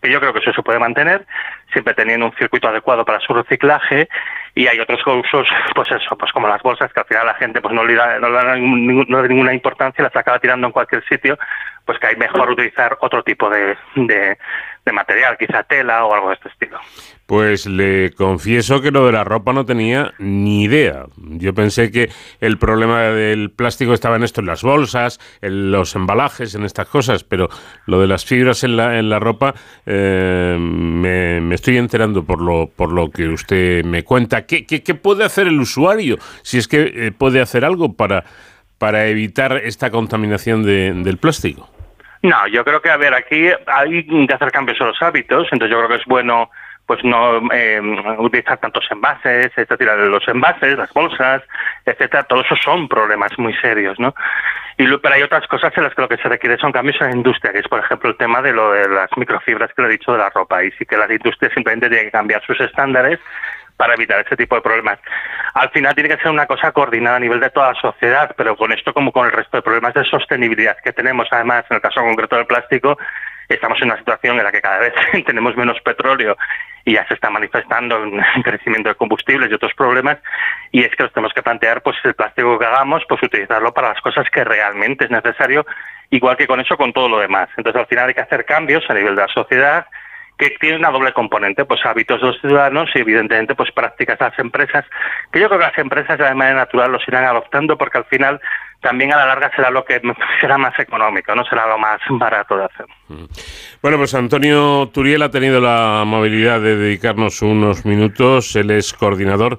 que 0.01 0.11
yo 0.11 0.19
creo 0.19 0.33
que 0.33 0.39
eso 0.39 0.51
se 0.51 0.63
puede 0.63 0.79
mantener, 0.79 1.25
siempre 1.71 1.93
teniendo 1.93 2.25
un 2.25 2.33
circuito 2.33 2.67
adecuado 2.67 3.05
para 3.05 3.19
su 3.19 3.33
reciclaje. 3.33 4.09
Y 4.57 4.67
hay 4.67 4.79
otros 4.79 4.99
usos, 5.05 5.47
pues 5.75 5.91
eso, 5.91 6.17
pues 6.17 6.31
como 6.31 6.47
las 6.47 6.63
bolsas, 6.63 6.91
que 6.91 6.99
al 6.99 7.05
final 7.05 7.27
la 7.27 7.35
gente 7.35 7.61
pues 7.61 7.75
no 7.75 7.83
le 7.85 7.93
da, 7.93 8.17
no 8.17 8.27
le 8.29 8.35
da 8.43 8.55
ningún- 8.55 9.05
no 9.07 9.21
da 9.21 9.27
ninguna 9.27 9.53
importancia, 9.53 10.03
las 10.03 10.15
acaba 10.15 10.39
tirando 10.39 10.65
en 10.65 10.73
cualquier 10.73 11.03
sitio, 11.07 11.37
pues 11.85 11.99
que 11.99 12.07
hay 12.07 12.15
mejor 12.15 12.49
utilizar 12.49 12.97
otro 13.01 13.21
tipo 13.21 13.51
de, 13.51 13.77
de, 13.95 14.37
de 14.87 14.93
material, 14.93 15.37
quizá 15.37 15.63
tela 15.63 16.05
o 16.05 16.13
algo 16.13 16.29
de 16.29 16.35
este 16.35 16.49
estilo. 16.49 16.79
Pues 17.25 17.65
le 17.65 18.11
confieso 18.13 18.81
que 18.81 18.89
lo 18.89 19.05
de 19.05 19.11
la 19.11 19.25
ropa 19.25 19.51
no 19.51 19.65
tenía 19.65 20.13
ni 20.17 20.63
idea. 20.63 21.05
Yo 21.17 21.53
pensé 21.53 21.91
que 21.91 22.09
el 22.39 22.57
problema 22.57 23.01
del 23.03 23.51
plástico 23.51 23.93
estaba 23.93 24.15
en 24.15 24.23
esto, 24.23 24.39
en 24.41 24.47
las 24.47 24.63
bolsas, 24.63 25.19
en 25.41 25.71
los 25.71 25.93
embalajes, 25.95 26.55
en 26.55 26.63
estas 26.63 26.87
cosas, 26.87 27.25
pero 27.25 27.49
lo 27.85 27.99
de 27.99 28.07
las 28.07 28.23
fibras 28.25 28.63
en 28.63 28.77
la, 28.77 28.97
en 28.97 29.09
la 29.09 29.19
ropa 29.19 29.53
eh, 29.85 30.57
me, 30.59 31.41
me 31.41 31.55
estoy 31.55 31.77
enterando 31.77 32.23
por 32.23 32.41
lo, 32.41 32.67
por 32.73 32.93
lo 32.93 33.09
que 33.11 33.27
usted 33.27 33.83
me 33.83 34.03
cuenta. 34.03 34.45
¿Qué, 34.45 34.65
qué, 34.65 34.81
qué 34.81 34.95
puede 34.95 35.25
hacer 35.25 35.47
el 35.47 35.59
usuario? 35.59 36.17
Si 36.43 36.57
es 36.57 36.67
que 36.69 36.93
eh, 36.95 37.11
puede 37.11 37.41
hacer 37.41 37.65
algo 37.65 37.93
para, 37.93 38.23
para 38.77 39.07
evitar 39.07 39.57
esta 39.57 39.91
contaminación 39.91 40.63
de- 40.63 40.93
del 40.93 41.17
plástico. 41.17 41.69
No, 42.23 42.47
yo 42.47 42.63
creo 42.63 42.81
que, 42.81 42.89
a 42.89 42.97
ver, 42.97 43.13
aquí 43.13 43.49
hay 43.67 44.27
que 44.27 44.33
hacer 44.33 44.51
cambios 44.51 44.79
en 44.81 44.87
los 44.87 45.01
hábitos, 45.01 45.47
entonces 45.51 45.71
yo 45.71 45.77
creo 45.77 45.89
que 45.89 46.01
es 46.01 46.05
bueno 46.05 46.49
pues 46.85 47.03
no 47.03 47.41
eh, 47.51 47.81
utilizar 48.17 48.59
tantos 48.59 48.87
envases, 48.89 49.51
es 49.57 49.67
decir, 49.67 49.87
los 49.87 50.25
envases, 50.29 50.77
las 50.77 50.93
bolsas, 50.93 51.43
etcétera, 51.85 52.23
todos 52.23 52.45
esos 52.45 52.61
son 52.63 52.87
problemas 52.87 53.37
muy 53.37 53.53
serios, 53.55 53.99
¿no? 53.99 54.15
Y 54.77 54.83
lo- 54.87 55.01
pero 55.01 55.15
hay 55.15 55.21
otras 55.21 55.45
cosas 55.47 55.73
en 55.75 55.83
las 55.83 55.93
que 55.93 56.01
lo 56.03 56.07
que 56.07 56.15
se 56.15 56.29
requiere 56.29 56.57
son 56.57 56.71
cambios 56.71 56.95
en 57.01 57.07
la 57.09 57.15
industria, 57.17 57.51
que 57.51 57.59
es, 57.59 57.67
por 57.67 57.81
ejemplo, 57.81 58.09
el 58.09 58.15
tema 58.15 58.41
de 58.41 58.53
lo 58.53 58.71
de 58.71 58.87
las 58.87 59.09
microfibras 59.17 59.73
que 59.73 59.81
le 59.81 59.89
he 59.89 59.91
dicho 59.91 60.13
de 60.13 60.19
la 60.19 60.29
ropa. 60.29 60.63
Y 60.63 60.71
sí 60.71 60.85
que 60.85 60.95
las 60.95 61.11
industrias 61.11 61.51
simplemente 61.53 61.89
tienen 61.89 62.05
que 62.05 62.11
cambiar 62.11 62.41
sus 62.45 62.57
estándares 62.61 63.19
para 63.77 63.93
evitar 63.93 64.19
ese 64.25 64.35
tipo 64.35 64.55
de 64.55 64.61
problemas. 64.61 64.99
Al 65.53 65.69
final 65.69 65.93
tiene 65.95 66.09
que 66.09 66.21
ser 66.21 66.31
una 66.31 66.47
cosa 66.47 66.71
coordinada 66.71 67.17
a 67.17 67.21
nivel 67.21 67.39
de 67.39 67.51
toda 67.51 67.73
la 67.73 67.79
sociedad, 67.79 68.33
pero 68.35 68.57
con 68.57 68.71
esto 68.73 68.93
como 68.93 69.11
con 69.11 69.27
el 69.27 69.31
resto 69.31 69.57
de 69.57 69.63
problemas 69.63 69.93
de 69.93 70.03
sostenibilidad 70.03 70.77
que 70.83 70.91
tenemos, 70.91 71.27
además, 71.31 71.65
en 71.69 71.75
el 71.75 71.81
caso 71.81 72.01
concreto 72.01 72.35
del 72.35 72.47
plástico, 72.47 72.97
estamos 73.47 73.79
en 73.81 73.89
una 73.89 73.97
situación 73.97 74.37
en 74.37 74.43
la 74.43 74.51
que 74.51 74.61
cada 74.61 74.79
vez 74.79 74.93
tenemos 75.25 75.55
menos 75.55 75.79
petróleo 75.81 76.35
y 76.83 76.93
ya 76.93 77.07
se 77.07 77.13
está 77.13 77.29
manifestando 77.29 78.01
un 78.01 78.21
crecimiento 78.43 78.89
de 78.89 78.95
combustibles 78.95 79.49
y 79.49 79.53
otros 79.53 79.73
problemas 79.73 80.17
y 80.71 80.83
es 80.83 80.95
que 80.95 81.03
nos 81.03 81.13
tenemos 81.13 81.33
que 81.33 81.43
plantear 81.43 81.81
pues 81.81 81.97
el 82.03 82.13
plástico 82.13 82.57
que 82.57 82.65
hagamos 82.65 83.03
pues 83.07 83.21
utilizarlo 83.23 83.73
para 83.73 83.89
las 83.89 84.01
cosas 84.01 84.29
que 84.29 84.43
realmente 84.43 85.05
es 85.05 85.11
necesario 85.11 85.65
igual 86.09 86.37
que 86.37 86.47
con 86.47 86.59
eso 86.59 86.77
con 86.77 86.93
todo 86.93 87.09
lo 87.09 87.19
demás 87.19 87.49
entonces 87.57 87.81
al 87.81 87.87
final 87.87 88.07
hay 88.07 88.13
que 88.13 88.21
hacer 88.21 88.45
cambios 88.45 88.83
a 88.89 88.93
nivel 88.93 89.15
de 89.15 89.21
la 89.21 89.27
sociedad 89.27 89.87
que 90.37 90.51
tiene 90.59 90.77
una 90.77 90.91
doble 90.91 91.13
componente, 91.13 91.65
pues 91.65 91.83
hábitos 91.85 92.21
de 92.21 92.27
los 92.27 92.39
ciudadanos 92.39 92.89
y 92.93 92.99
evidentemente 92.99 93.55
pues 93.55 93.71
prácticas 93.71 94.19
de 94.19 94.25
las 94.25 94.39
empresas, 94.39 94.85
que 95.31 95.39
yo 95.39 95.47
creo 95.47 95.59
que 95.59 95.65
las 95.65 95.77
empresas 95.77 96.17
de 96.17 96.33
manera 96.35 96.57
natural 96.57 96.91
los 96.91 97.07
irán 97.07 97.25
adoptando 97.25 97.77
porque 97.77 97.97
al 97.97 98.05
final 98.05 98.39
también 98.81 99.11
a 99.13 99.17
la 99.17 99.25
larga 99.25 99.51
será 99.55 99.71
lo 99.71 99.83
que 99.83 99.99
será 100.41 100.57
más 100.57 100.77
económico, 100.79 101.33
no 101.33 101.43
será 101.45 101.67
lo 101.67 101.77
más 101.77 101.99
barato 102.09 102.57
de 102.57 102.65
hacer. 102.65 102.85
Bueno, 103.81 103.97
pues 103.97 104.13
Antonio 104.13 104.89
Turiel 104.93 105.23
ha 105.23 105.31
tenido 105.31 105.59
la 105.59 106.01
amabilidad 106.01 106.61
de 106.61 106.77
dedicarnos 106.77 107.41
unos 107.41 107.85
minutos. 107.85 108.55
Él 108.55 108.71
es 108.71 108.93
coordinador 108.93 109.57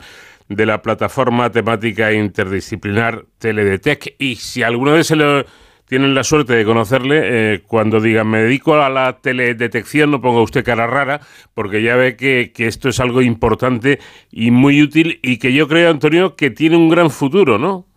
de 0.48 0.66
la 0.66 0.80
plataforma 0.80 1.50
temática 1.50 2.12
interdisciplinar 2.12 3.24
Teledetec. 3.38 4.14
Y 4.18 4.36
si 4.36 4.62
alguna 4.62 4.92
vez 4.92 5.08
se 5.08 5.16
le 5.16 5.44
tienen 5.88 6.14
la 6.14 6.22
suerte 6.22 6.54
de 6.54 6.64
conocerle, 6.64 7.54
eh, 7.54 7.62
cuando 7.66 8.00
digan 8.00 8.28
me 8.28 8.42
dedico 8.42 8.74
a 8.80 8.88
la 8.88 9.14
teledetección, 9.20 10.10
no 10.10 10.20
ponga 10.20 10.42
usted 10.42 10.64
cara 10.64 10.86
rara, 10.86 11.20
porque 11.54 11.82
ya 11.82 11.96
ve 11.96 12.16
que, 12.16 12.52
que 12.54 12.66
esto 12.66 12.88
es 12.88 13.00
algo 13.00 13.22
importante 13.22 13.98
y 14.30 14.50
muy 14.50 14.82
útil 14.82 15.18
y 15.22 15.38
que 15.38 15.52
yo 15.52 15.66
creo, 15.66 15.90
Antonio, 15.90 16.36
que 16.36 16.50
tiene 16.50 16.76
un 16.76 16.88
gran 16.88 17.10
futuro, 17.10 17.58
¿no? 17.58 17.88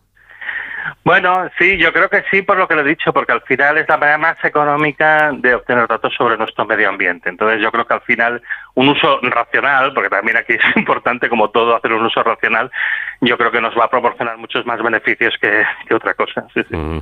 Bueno, 1.03 1.49
sí, 1.57 1.77
yo 1.77 1.91
creo 1.91 2.09
que 2.09 2.23
sí, 2.29 2.43
por 2.43 2.57
lo 2.57 2.67
que 2.67 2.75
le 2.75 2.81
he 2.83 2.85
dicho, 2.85 3.11
porque 3.11 3.31
al 3.31 3.41
final 3.41 3.77
es 3.77 3.89
la 3.89 3.97
manera 3.97 4.17
más 4.19 4.37
económica 4.43 5.31
de 5.33 5.55
obtener 5.55 5.87
datos 5.87 6.13
sobre 6.15 6.37
nuestro 6.37 6.65
medio 6.65 6.89
ambiente. 6.89 7.27
Entonces, 7.27 7.59
yo 7.59 7.71
creo 7.71 7.87
que 7.87 7.93
al 7.95 8.01
final 8.01 8.41
un 8.75 8.89
uso 8.89 9.19
racional, 9.21 9.93
porque 9.93 10.09
también 10.09 10.37
aquí 10.37 10.53
es 10.53 10.61
importante, 10.75 11.27
como 11.27 11.49
todo, 11.49 11.75
hacer 11.75 11.93
un 11.93 12.05
uso 12.05 12.21
racional, 12.21 12.71
yo 13.19 13.35
creo 13.37 13.51
que 13.51 13.61
nos 13.61 13.75
va 13.75 13.85
a 13.85 13.89
proporcionar 13.89 14.37
muchos 14.37 14.65
más 14.67 14.81
beneficios 14.81 15.33
que, 15.41 15.63
que 15.87 15.95
otra 15.95 16.13
cosa. 16.13 16.45
Sí, 16.53 16.61
sí. 16.69 17.01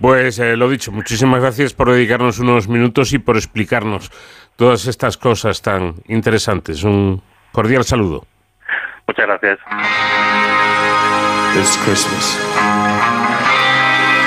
Pues 0.00 0.38
eh, 0.38 0.56
lo 0.56 0.68
dicho, 0.68 0.92
muchísimas 0.92 1.40
gracias 1.40 1.74
por 1.74 1.90
dedicarnos 1.90 2.38
unos 2.38 2.68
minutos 2.68 3.12
y 3.12 3.18
por 3.18 3.36
explicarnos 3.36 4.10
todas 4.56 4.86
estas 4.86 5.16
cosas 5.16 5.60
tan 5.60 5.94
interesantes. 6.06 6.84
Un 6.84 7.20
cordial 7.52 7.84
saludo. 7.84 8.24
Muchas 9.06 9.26
gracias. 9.26 9.58
It's 11.56 11.76
Christmas. 11.84 12.38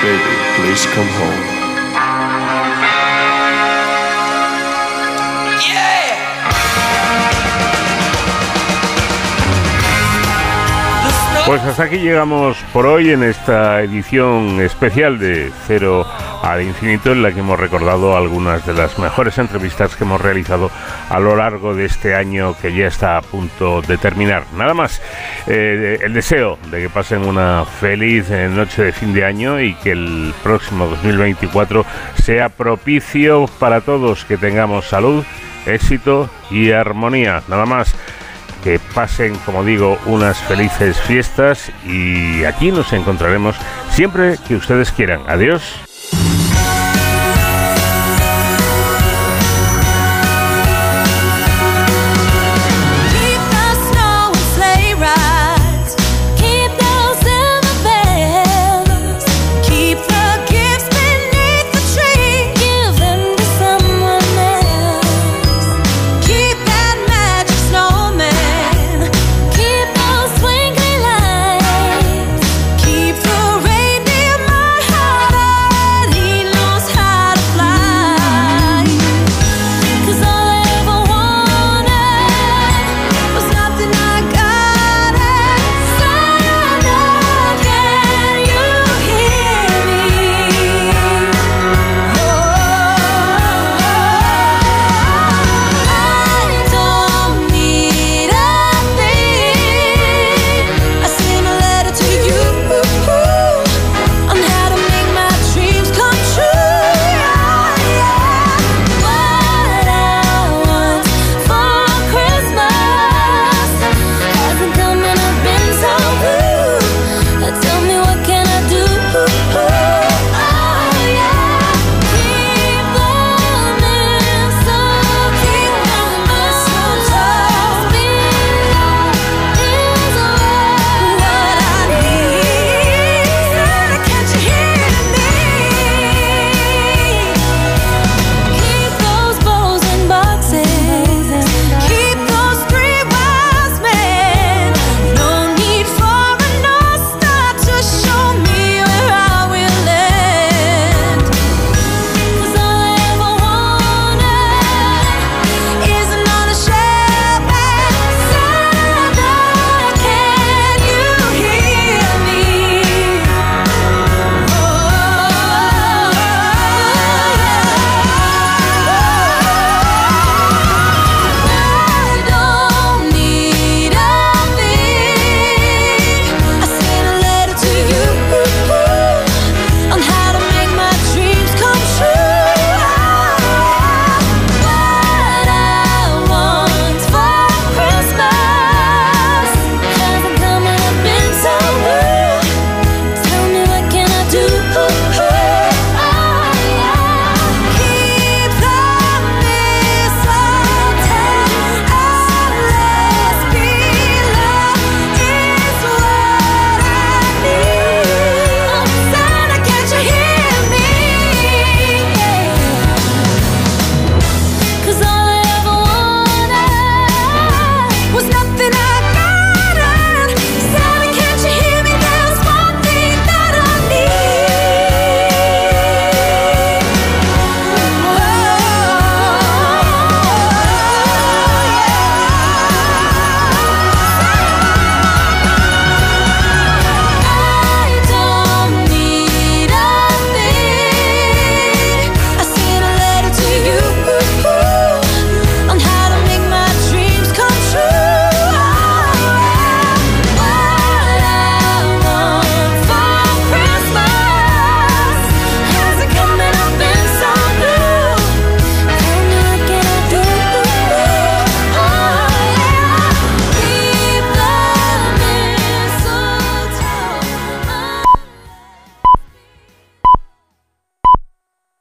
Baby, 0.02 0.36
please 0.56 0.86
come 0.94 1.08
home. 1.18 1.51
Pues 11.46 11.60
hasta 11.62 11.84
aquí 11.84 11.98
llegamos 11.98 12.56
por 12.72 12.86
hoy 12.86 13.10
en 13.10 13.24
esta 13.24 13.82
edición 13.82 14.60
especial 14.60 15.18
de 15.18 15.50
Cero 15.66 16.06
al 16.40 16.62
Infinito 16.62 17.10
en 17.10 17.22
la 17.22 17.32
que 17.32 17.40
hemos 17.40 17.58
recordado 17.58 18.16
algunas 18.16 18.64
de 18.64 18.72
las 18.74 18.96
mejores 19.00 19.38
entrevistas 19.38 19.96
que 19.96 20.04
hemos 20.04 20.20
realizado 20.20 20.70
a 21.08 21.18
lo 21.18 21.34
largo 21.34 21.74
de 21.74 21.86
este 21.86 22.14
año 22.14 22.56
que 22.62 22.72
ya 22.72 22.86
está 22.86 23.16
a 23.16 23.22
punto 23.22 23.82
de 23.82 23.98
terminar. 23.98 24.44
Nada 24.56 24.72
más, 24.72 25.02
eh, 25.48 25.98
el 26.02 26.14
deseo 26.14 26.58
de 26.70 26.82
que 26.82 26.88
pasen 26.88 27.24
una 27.24 27.64
feliz 27.64 28.30
eh, 28.30 28.48
noche 28.48 28.84
de 28.84 28.92
fin 28.92 29.12
de 29.12 29.24
año 29.24 29.60
y 29.60 29.74
que 29.74 29.90
el 29.90 30.32
próximo 30.44 30.86
2024 30.86 31.84
sea 32.22 32.50
propicio 32.50 33.46
para 33.58 33.80
todos, 33.80 34.24
que 34.24 34.36
tengamos 34.36 34.86
salud, 34.86 35.24
éxito 35.66 36.30
y 36.50 36.70
armonía. 36.70 37.42
Nada 37.48 37.66
más 37.66 37.96
que 38.62 38.78
pasen, 38.94 39.34
como 39.44 39.64
digo, 39.64 39.98
unas 40.06 40.38
felices 40.38 41.00
fiestas 41.00 41.70
y 41.84 42.44
aquí 42.44 42.70
nos 42.70 42.92
encontraremos 42.92 43.56
siempre 43.90 44.38
que 44.46 44.56
ustedes 44.56 44.92
quieran. 44.92 45.22
Adiós. 45.26 45.91